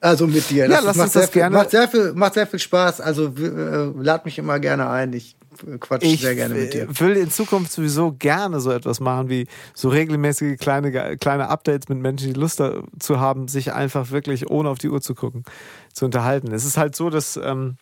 Also 0.00 0.26
mit 0.26 0.50
dir. 0.50 0.68
Das 0.68 0.80
ja, 0.80 0.86
lass 0.86 0.98
uns 0.98 1.12
das 1.12 1.30
viel, 1.30 1.42
gerne. 1.42 1.56
Macht 1.56 1.70
sehr 1.70 1.88
viel, 1.88 2.12
macht 2.12 2.34
sehr 2.34 2.46
viel 2.46 2.58
Spaß. 2.58 3.00
Also 3.00 3.34
äh, 3.36 3.92
lad 4.02 4.24
mich 4.24 4.38
immer 4.38 4.58
gerne 4.58 4.88
ein. 4.88 5.12
Ich 5.12 5.36
quatsch 5.78 6.02
ich 6.02 6.20
sehr 6.20 6.34
gerne 6.34 6.54
mit 6.54 6.74
dir. 6.74 6.88
Ich 6.90 7.00
will 7.00 7.16
in 7.16 7.30
Zukunft 7.30 7.72
sowieso 7.72 8.12
gerne 8.12 8.60
so 8.60 8.70
etwas 8.70 9.00
machen, 9.00 9.28
wie 9.28 9.46
so 9.74 9.88
regelmäßige 9.88 10.58
kleine, 10.58 11.16
kleine 11.16 11.48
Updates 11.48 11.88
mit 11.88 11.98
Menschen, 11.98 12.32
die 12.32 12.38
Lust 12.38 12.60
dazu 12.60 13.20
haben, 13.20 13.48
sich 13.48 13.72
einfach 13.72 14.10
wirklich 14.10 14.50
ohne 14.50 14.68
auf 14.68 14.78
die 14.78 14.88
Uhr 14.88 15.00
zu 15.00 15.14
gucken, 15.14 15.44
zu 15.92 16.04
unterhalten. 16.04 16.52
Es 16.52 16.64
ist 16.64 16.76
halt 16.76 16.96
so, 16.96 17.10
dass 17.10 17.38
ähm, 17.42 17.76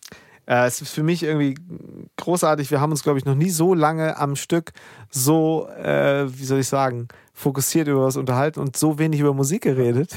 äh, 0.49 0.67
es 0.67 0.81
ist 0.81 0.93
für 0.93 1.03
mich 1.03 1.23
irgendwie 1.23 1.57
großartig. 2.17 2.71
Wir 2.71 2.81
haben 2.81 2.91
uns, 2.91 3.03
glaube 3.03 3.19
ich, 3.19 3.27
noch 3.27 3.35
nie 3.35 3.51
so 3.51 3.75
lange 3.75 4.17
am 4.17 4.35
Stück 4.35 4.73
so, 5.11 5.69
äh, 5.69 6.27
wie 6.27 6.45
soll 6.45 6.61
ich 6.61 6.69
sagen, 6.69 7.09
fokussiert 7.35 7.87
über 7.87 8.07
was 8.07 8.17
unterhalten 8.17 8.61
und 8.61 8.77
so 8.77 8.99
wenig 8.99 9.21
über 9.21 9.35
Musik 9.35 9.63
geredet. 9.63 10.17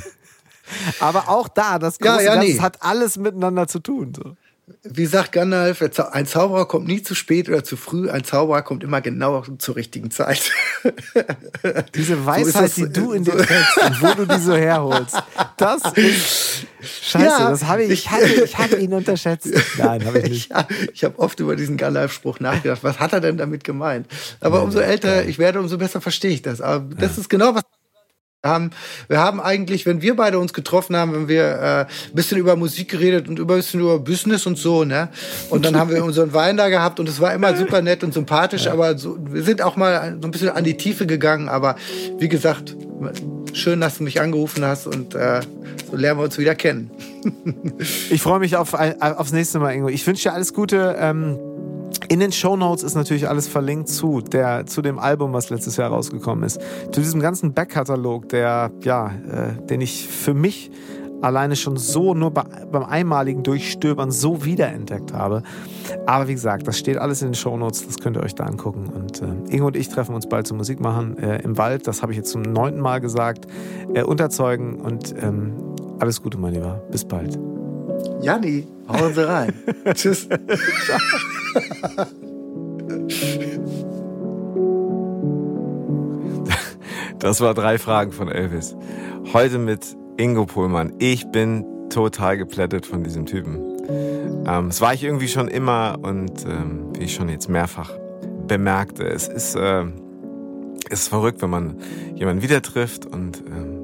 Aber 1.02 1.28
auch 1.28 1.49
da, 1.49 1.80
das 1.80 1.99
große 1.99 2.24
ja, 2.24 2.36
ja, 2.36 2.40
nee. 2.40 2.58
hat 2.60 2.82
alles 2.82 3.18
miteinander 3.18 3.68
zu 3.68 3.80
tun. 3.80 4.14
So 4.16 4.36
wie 4.84 5.06
sagt 5.06 5.32
Gandalf, 5.32 5.82
ein 6.12 6.26
Zauberer 6.26 6.68
kommt 6.68 6.88
nie 6.88 7.02
zu 7.02 7.14
spät 7.14 7.50
oder 7.50 7.64
zu 7.64 7.78
früh, 7.78 8.10
ein 8.10 8.24
Zauberer 8.24 8.62
kommt 8.62 8.84
immer 8.84 9.02
genau 9.02 9.44
zur 9.58 9.76
richtigen 9.76 10.12
Zeit. 10.12 10.52
Diese 11.96 12.26
Weisheit, 12.26 12.72
so 12.72 12.86
die 12.86 12.94
du 12.94 13.12
in 13.12 13.24
dir 13.24 13.38
trägst 13.38 13.78
und 13.78 14.02
wo 14.02 14.14
du 14.14 14.26
die 14.26 14.40
so 14.40 14.56
herholst, 14.56 15.22
das 15.58 15.84
ist 15.94 16.66
Scheiße, 16.82 17.26
ja, 17.26 17.50
das 17.50 17.66
habe 17.66 17.84
ich, 17.84 17.92
ich, 17.92 18.12
hatte, 18.12 18.44
ich 18.44 18.58
habe 18.58 18.78
ihn 18.78 18.94
unterschätzt. 18.94 19.50
Nein, 19.78 20.06
habe 20.06 20.20
ich 20.20 20.30
nicht. 20.30 20.52
Ich, 20.70 20.90
ich 20.94 21.04
habe 21.04 21.20
oft 21.20 21.40
über 21.40 21.56
diesen 21.56 21.78
Gandalf-Spruch 21.78 22.40
nachgedacht. 22.40 22.84
Was 22.84 23.00
hat 23.00 23.14
er 23.14 23.20
denn 23.20 23.38
damit 23.38 23.64
gemeint? 23.64 24.08
Aber 24.40 24.64
umso 24.64 24.80
älter 24.80 25.26
ich 25.26 25.38
werde, 25.38 25.60
umso 25.60 25.78
besser 25.78 26.02
verstehe 26.02 26.32
ich 26.32 26.42
das. 26.42 26.62
Aber 26.62 26.94
das 26.96 27.18
ist 27.18 27.30
genau 27.30 27.56
was 27.56 27.64
haben, 28.44 28.72
wir 29.08 29.20
haben 29.20 29.40
eigentlich, 29.40 29.86
wenn 29.86 30.02
wir 30.02 30.16
beide 30.16 30.40
uns 30.40 30.54
getroffen 30.54 30.96
haben, 30.96 31.14
wenn 31.14 31.28
wir 31.28 31.44
äh, 31.44 31.80
ein 31.82 32.16
bisschen 32.16 32.40
über 32.40 32.56
Musik 32.56 32.90
geredet 32.90 33.28
und 33.28 33.38
über 33.38 33.54
ein 33.54 33.58
bisschen 33.58 33.82
über 33.82 34.00
Business 34.00 34.48
und 34.48 34.58
so, 34.58 34.84
ne? 34.84 35.10
Und 35.52 35.64
dann 35.64 35.76
haben 35.76 35.92
wir 35.92 36.04
unseren 36.04 36.34
Wein 36.34 36.58
da 36.58 36.70
gehabt 36.70 37.00
und 37.00 37.08
es 37.08 37.20
war 37.20 37.34
immer 37.36 37.56
super 37.56 37.84
nett 37.84 38.04
und 38.04 38.14
sympathisch, 38.14 38.66
ja. 38.66 38.74
aber 38.74 38.98
so, 38.98 39.18
wir 39.20 39.44
sind 39.44 39.62
auch 39.62 39.76
mal 39.76 40.18
so 40.20 40.28
ein 40.28 40.32
bisschen 40.32 40.50
an 40.50 40.64
die 40.64 40.76
Tiefe 40.76 41.06
gegangen. 41.06 41.50
Aber 41.50 41.76
wie 42.18 42.30
gesagt, 42.30 42.76
schön, 43.54 43.80
dass 43.80 44.00
du 44.00 44.04
mich 44.04 44.20
angerufen 44.20 44.66
hast 44.66 44.88
und 44.88 45.14
äh, 45.14 45.42
so 45.90 45.96
lernen 45.96 46.20
wir 46.20 46.24
uns 46.24 46.40
wieder 46.40 46.56
kennen. 46.56 46.90
ich 48.10 48.22
freue 48.24 48.40
mich 48.40 48.56
auf, 48.58 48.74
aufs 48.74 49.34
nächste 49.34 49.60
Mal, 49.60 49.76
Ingo. 49.76 49.90
Ich 49.90 50.06
wünsche 50.08 50.24
dir 50.24 50.34
alles 50.34 50.54
Gute. 50.54 50.96
Ähm 51.00 51.51
in 52.10 52.20
den 52.20 52.32
Show 52.32 52.56
Notes 52.56 52.84
ist 52.84 52.96
natürlich 52.96 53.28
alles 53.28 53.48
verlinkt 53.48 53.90
zu, 53.90 54.22
der, 54.22 54.66
zu 54.66 54.82
dem 54.82 55.00
Album, 55.00 55.34
was 55.34 55.50
letztes 55.50 55.78
Jahr 55.78 55.90
rausgekommen 55.90 56.44
ist. 56.44 56.60
Zu 56.92 57.02
diesem 57.02 57.22
ganzen 57.22 57.54
Backkatalog, 57.54 58.30
der, 58.30 58.72
ja, 58.82 59.08
äh, 59.08 59.66
den 59.68 59.82
ich 59.82 60.08
für 60.08 60.34
mich 60.34 60.72
alleine 61.22 61.56
schon 61.56 61.78
so 61.78 62.14
nur 62.14 62.32
bei, 62.32 62.44
beim 62.72 62.84
einmaligen 62.84 63.44
Durchstöbern 63.44 64.11
so 64.11 64.44
wiederentdeckt 64.44 65.14
habe. 65.14 65.44
Aber 66.06 66.28
wie 66.28 66.34
gesagt, 66.34 66.68
das 66.68 66.78
steht 66.78 66.98
alles 66.98 67.22
in 67.22 67.30
den 67.30 67.36
Shownotes, 67.36 67.86
das 67.86 67.98
könnt 67.98 68.18
ihr 68.18 68.24
euch 68.24 68.36
da 68.36 68.45
angucken. 68.45 68.88
Und 68.88 69.22
äh, 69.22 69.56
Ingo 69.56 69.68
und 69.68 69.76
ich 69.76 69.90
treffen 69.90 70.16
uns 70.16 70.28
bald 70.28 70.48
zum 70.48 70.58
Musik 70.58 70.80
machen 70.80 71.18
äh, 71.18 71.42
im 71.44 71.58
Wald, 71.58 71.88
das 71.88 72.02
habe 72.02 72.11
ich 72.11 72.18
jetzt 72.18 72.32
zum 72.32 72.42
neunten 72.42 72.82
Mal 72.82 73.02
gesagt, 73.02 73.48
äh, 73.94 74.03
unterzeugen 74.03 74.76
und 74.82 75.14
ähm, 75.22 75.53
alles 76.00 76.22
Gute, 76.22 76.38
mein 76.38 76.53
Lieber. 76.53 76.82
Bis 76.92 77.06
bald. 77.06 77.38
Janni, 78.22 78.68
hauen 78.88 79.14
Sie 79.14 79.28
rein. 79.28 79.54
Tschüss. 79.94 80.28
Das 87.20 87.40
war 87.40 87.54
drei 87.54 87.78
Fragen 87.78 88.12
von 88.12 88.30
Elvis. 88.30 88.76
Heute 89.34 89.60
mit 89.60 89.96
Ingo 90.18 90.46
Pohlmann. 90.46 90.94
Ich 91.00 91.26
bin 91.32 91.66
total 91.90 92.38
geplättet 92.38 92.86
von 92.86 93.04
diesem 93.04 93.26
Typen. 93.26 93.60
Ähm, 94.48 94.68
das 94.68 94.82
war 94.82 94.94
ich 94.94 95.04
irgendwie 95.04 95.28
schon 95.28 95.48
immer 95.48 95.98
und 96.02 96.46
ähm, 96.46 96.94
wie 96.98 97.04
ich 97.04 97.14
schon 97.14 97.30
jetzt 97.30 97.50
mehrfach 97.50 97.92
bemerkte, 98.48 99.04
es 99.04 99.28
ist, 99.28 99.56
äh, 99.56 99.86
ist 100.90 101.08
verrückt, 101.08 101.42
wenn 101.42 101.50
man 101.50 101.78
jemanden 102.16 102.42
wieder 102.42 102.62
trifft 102.62 103.06
und 103.06 103.44
ähm, 103.48 103.81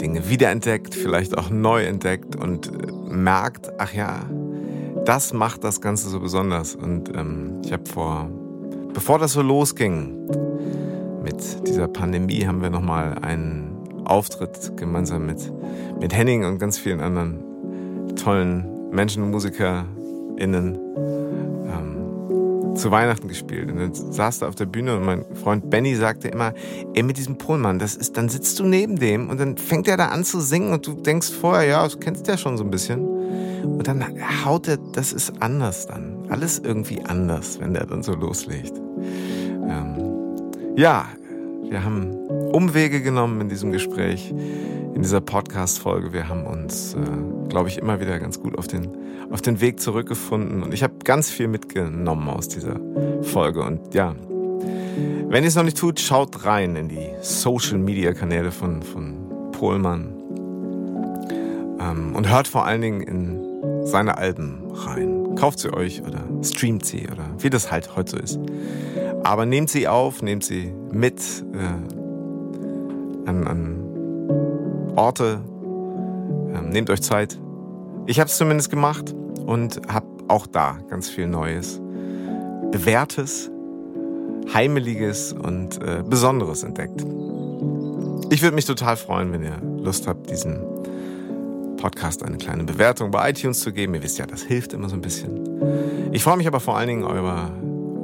Dinge 0.00 0.28
wiederentdeckt, 0.28 0.94
vielleicht 0.94 1.36
auch 1.36 1.50
neu 1.50 1.84
entdeckt 1.84 2.36
und 2.36 2.68
äh, 2.68 2.92
merkt, 3.08 3.70
ach 3.78 3.92
ja, 3.92 4.26
das 5.04 5.32
macht 5.32 5.64
das 5.64 5.80
Ganze 5.80 6.08
so 6.08 6.20
besonders. 6.20 6.74
Und 6.74 7.14
ähm, 7.16 7.62
ich 7.64 7.72
habe 7.72 7.84
vor, 7.86 8.30
bevor 8.92 9.18
das 9.18 9.32
so 9.32 9.42
losging, 9.42 10.16
mit 11.22 11.66
dieser 11.66 11.88
Pandemie 11.88 12.46
haben 12.46 12.62
wir 12.62 12.70
nochmal 12.70 13.18
einen 13.22 13.76
Auftritt 14.04 14.76
gemeinsam 14.76 15.26
mit, 15.26 15.52
mit 16.00 16.14
Henning 16.14 16.44
und 16.44 16.58
ganz 16.58 16.78
vielen 16.78 17.00
anderen 17.00 18.14
tollen 18.16 18.90
Menschen 18.90 19.30
MusikerInnen 19.30 20.78
zu 22.78 22.90
Weihnachten 22.90 23.28
gespielt. 23.28 23.70
Und 23.70 23.78
dann 23.78 23.94
saß 23.94 24.40
da 24.40 24.48
auf 24.48 24.54
der 24.54 24.66
Bühne 24.66 24.96
und 24.96 25.04
mein 25.04 25.24
Freund 25.34 25.68
Benny 25.70 25.94
sagte 25.94 26.28
immer, 26.28 26.54
ey, 26.94 27.02
mit 27.02 27.18
diesem 27.18 27.38
Pohlmann, 27.38 27.78
das 27.78 27.96
ist, 27.96 28.16
dann 28.16 28.28
sitzt 28.28 28.58
du 28.58 28.64
neben 28.64 28.96
dem 28.96 29.28
und 29.28 29.38
dann 29.38 29.58
fängt 29.58 29.88
er 29.88 29.96
da 29.96 30.08
an 30.08 30.24
zu 30.24 30.40
singen 30.40 30.72
und 30.72 30.86
du 30.86 30.94
denkst 30.94 31.30
vorher, 31.30 31.68
ja, 31.68 31.84
das 31.84 31.98
kennst 32.00 32.26
du 32.26 32.32
ja 32.32 32.38
schon 32.38 32.56
so 32.56 32.64
ein 32.64 32.70
bisschen. 32.70 33.06
Und 33.64 33.86
dann 33.86 34.04
haut 34.44 34.68
er, 34.68 34.78
das 34.92 35.12
ist 35.12 35.42
anders 35.42 35.86
dann. 35.86 36.26
Alles 36.30 36.58
irgendwie 36.58 37.04
anders, 37.04 37.60
wenn 37.60 37.74
der 37.74 37.86
dann 37.86 38.02
so 38.02 38.14
loslegt. 38.14 38.72
Ähm, 38.76 39.96
ja, 40.76 41.06
wir 41.68 41.84
haben 41.84 42.17
Umwege 42.52 43.02
genommen 43.02 43.42
in 43.42 43.48
diesem 43.48 43.72
Gespräch, 43.72 44.30
in 44.30 45.02
dieser 45.02 45.20
Podcast-Folge. 45.20 46.12
Wir 46.12 46.28
haben 46.28 46.46
uns, 46.46 46.94
äh, 46.94 47.48
glaube 47.48 47.68
ich, 47.68 47.78
immer 47.78 48.00
wieder 48.00 48.18
ganz 48.18 48.40
gut 48.40 48.56
auf 48.56 48.66
den, 48.66 48.88
auf 49.30 49.42
den 49.42 49.60
Weg 49.60 49.80
zurückgefunden. 49.80 50.62
Und 50.62 50.72
ich 50.72 50.82
habe 50.82 50.94
ganz 51.04 51.30
viel 51.30 51.48
mitgenommen 51.48 52.28
aus 52.28 52.48
dieser 52.48 52.80
Folge. 53.22 53.62
Und 53.62 53.94
ja, 53.94 54.14
wenn 55.28 55.44
ihr 55.44 55.48
es 55.48 55.56
noch 55.56 55.62
nicht 55.62 55.76
tut, 55.76 56.00
schaut 56.00 56.46
rein 56.46 56.74
in 56.74 56.88
die 56.88 57.10
Social-Media-Kanäle 57.20 58.50
von, 58.50 58.82
von 58.82 59.50
Pohlmann. 59.52 60.14
Ähm, 61.80 62.14
und 62.16 62.30
hört 62.30 62.48
vor 62.48 62.64
allen 62.64 62.80
Dingen 62.80 63.02
in 63.02 63.84
seine 63.84 64.16
Alben 64.16 64.72
rein. 64.72 65.34
Kauft 65.36 65.60
sie 65.60 65.72
euch 65.72 66.02
oder 66.02 66.24
streamt 66.42 66.84
sie 66.84 67.06
oder 67.12 67.28
wie 67.38 67.50
das 67.50 67.70
halt 67.70 67.94
heute 67.94 68.12
so 68.12 68.16
ist. 68.16 68.40
Aber 69.22 69.46
nehmt 69.46 69.68
sie 69.68 69.86
auf, 69.86 70.22
nehmt 70.22 70.44
sie 70.44 70.72
mit 70.90 71.20
äh, 71.52 71.97
an, 73.28 73.46
an 73.46 74.92
Orte, 74.96 75.40
äh, 76.52 76.60
nehmt 76.62 76.90
euch 76.90 77.02
Zeit. 77.02 77.38
Ich 78.06 78.18
habe 78.18 78.28
es 78.28 78.36
zumindest 78.36 78.70
gemacht 78.70 79.14
und 79.46 79.80
habe 79.88 80.06
auch 80.28 80.46
da 80.46 80.78
ganz 80.88 81.08
viel 81.08 81.26
Neues, 81.26 81.80
bewährtes, 82.72 83.50
heimeliges 84.52 85.32
und 85.32 85.80
äh, 85.82 86.02
Besonderes 86.06 86.62
entdeckt. 86.62 87.04
Ich 88.30 88.42
würde 88.42 88.54
mich 88.54 88.64
total 88.64 88.96
freuen, 88.96 89.32
wenn 89.32 89.42
ihr 89.42 89.60
Lust 89.82 90.06
habt, 90.06 90.30
diesen 90.30 90.58
Podcast 91.76 92.22
eine 92.24 92.38
kleine 92.38 92.64
Bewertung 92.64 93.10
bei 93.10 93.30
iTunes 93.30 93.60
zu 93.60 93.72
geben. 93.72 93.94
Ihr 93.94 94.02
wisst 94.02 94.18
ja, 94.18 94.26
das 94.26 94.42
hilft 94.42 94.72
immer 94.72 94.88
so 94.88 94.96
ein 94.96 95.00
bisschen. 95.00 96.12
Ich 96.12 96.22
freue 96.22 96.36
mich 96.36 96.46
aber 96.46 96.60
vor 96.60 96.76
allen 96.76 96.88
Dingen 96.88 97.04
eure, 97.04 97.52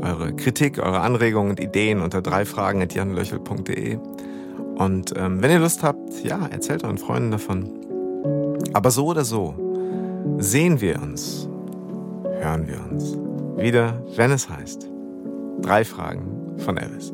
eure 0.01 0.35
Kritik, 0.35 0.79
eure 0.79 1.01
Anregungen 1.01 1.51
und 1.51 1.61
Ideen 1.61 2.01
unter 2.01 2.23
drei 2.23 2.45
Fragen@janlöchel.de. 2.45 3.99
Und 4.77 5.15
ähm, 5.17 5.41
wenn 5.43 5.51
ihr 5.51 5.61
Lust 5.61 5.83
habt, 5.83 6.25
ja, 6.25 6.47
erzählt 6.47 6.85
euren 6.85 6.99
Freunden 6.99 7.31
davon. 7.31 7.71
Aber 8.73 8.91
so 8.91 9.07
oder 9.07 9.25
so 9.25 9.55
sehen 10.39 10.81
wir 10.81 11.01
uns, 11.01 11.49
hören 12.41 12.67
wir 12.67 12.81
uns 12.91 13.17
wieder, 13.57 14.03
wenn 14.17 14.33
es 14.33 14.49
heißt 14.49 14.89
drei 15.63 15.85
Fragen 15.85 16.59
von 16.59 16.79
Alice. 16.79 17.13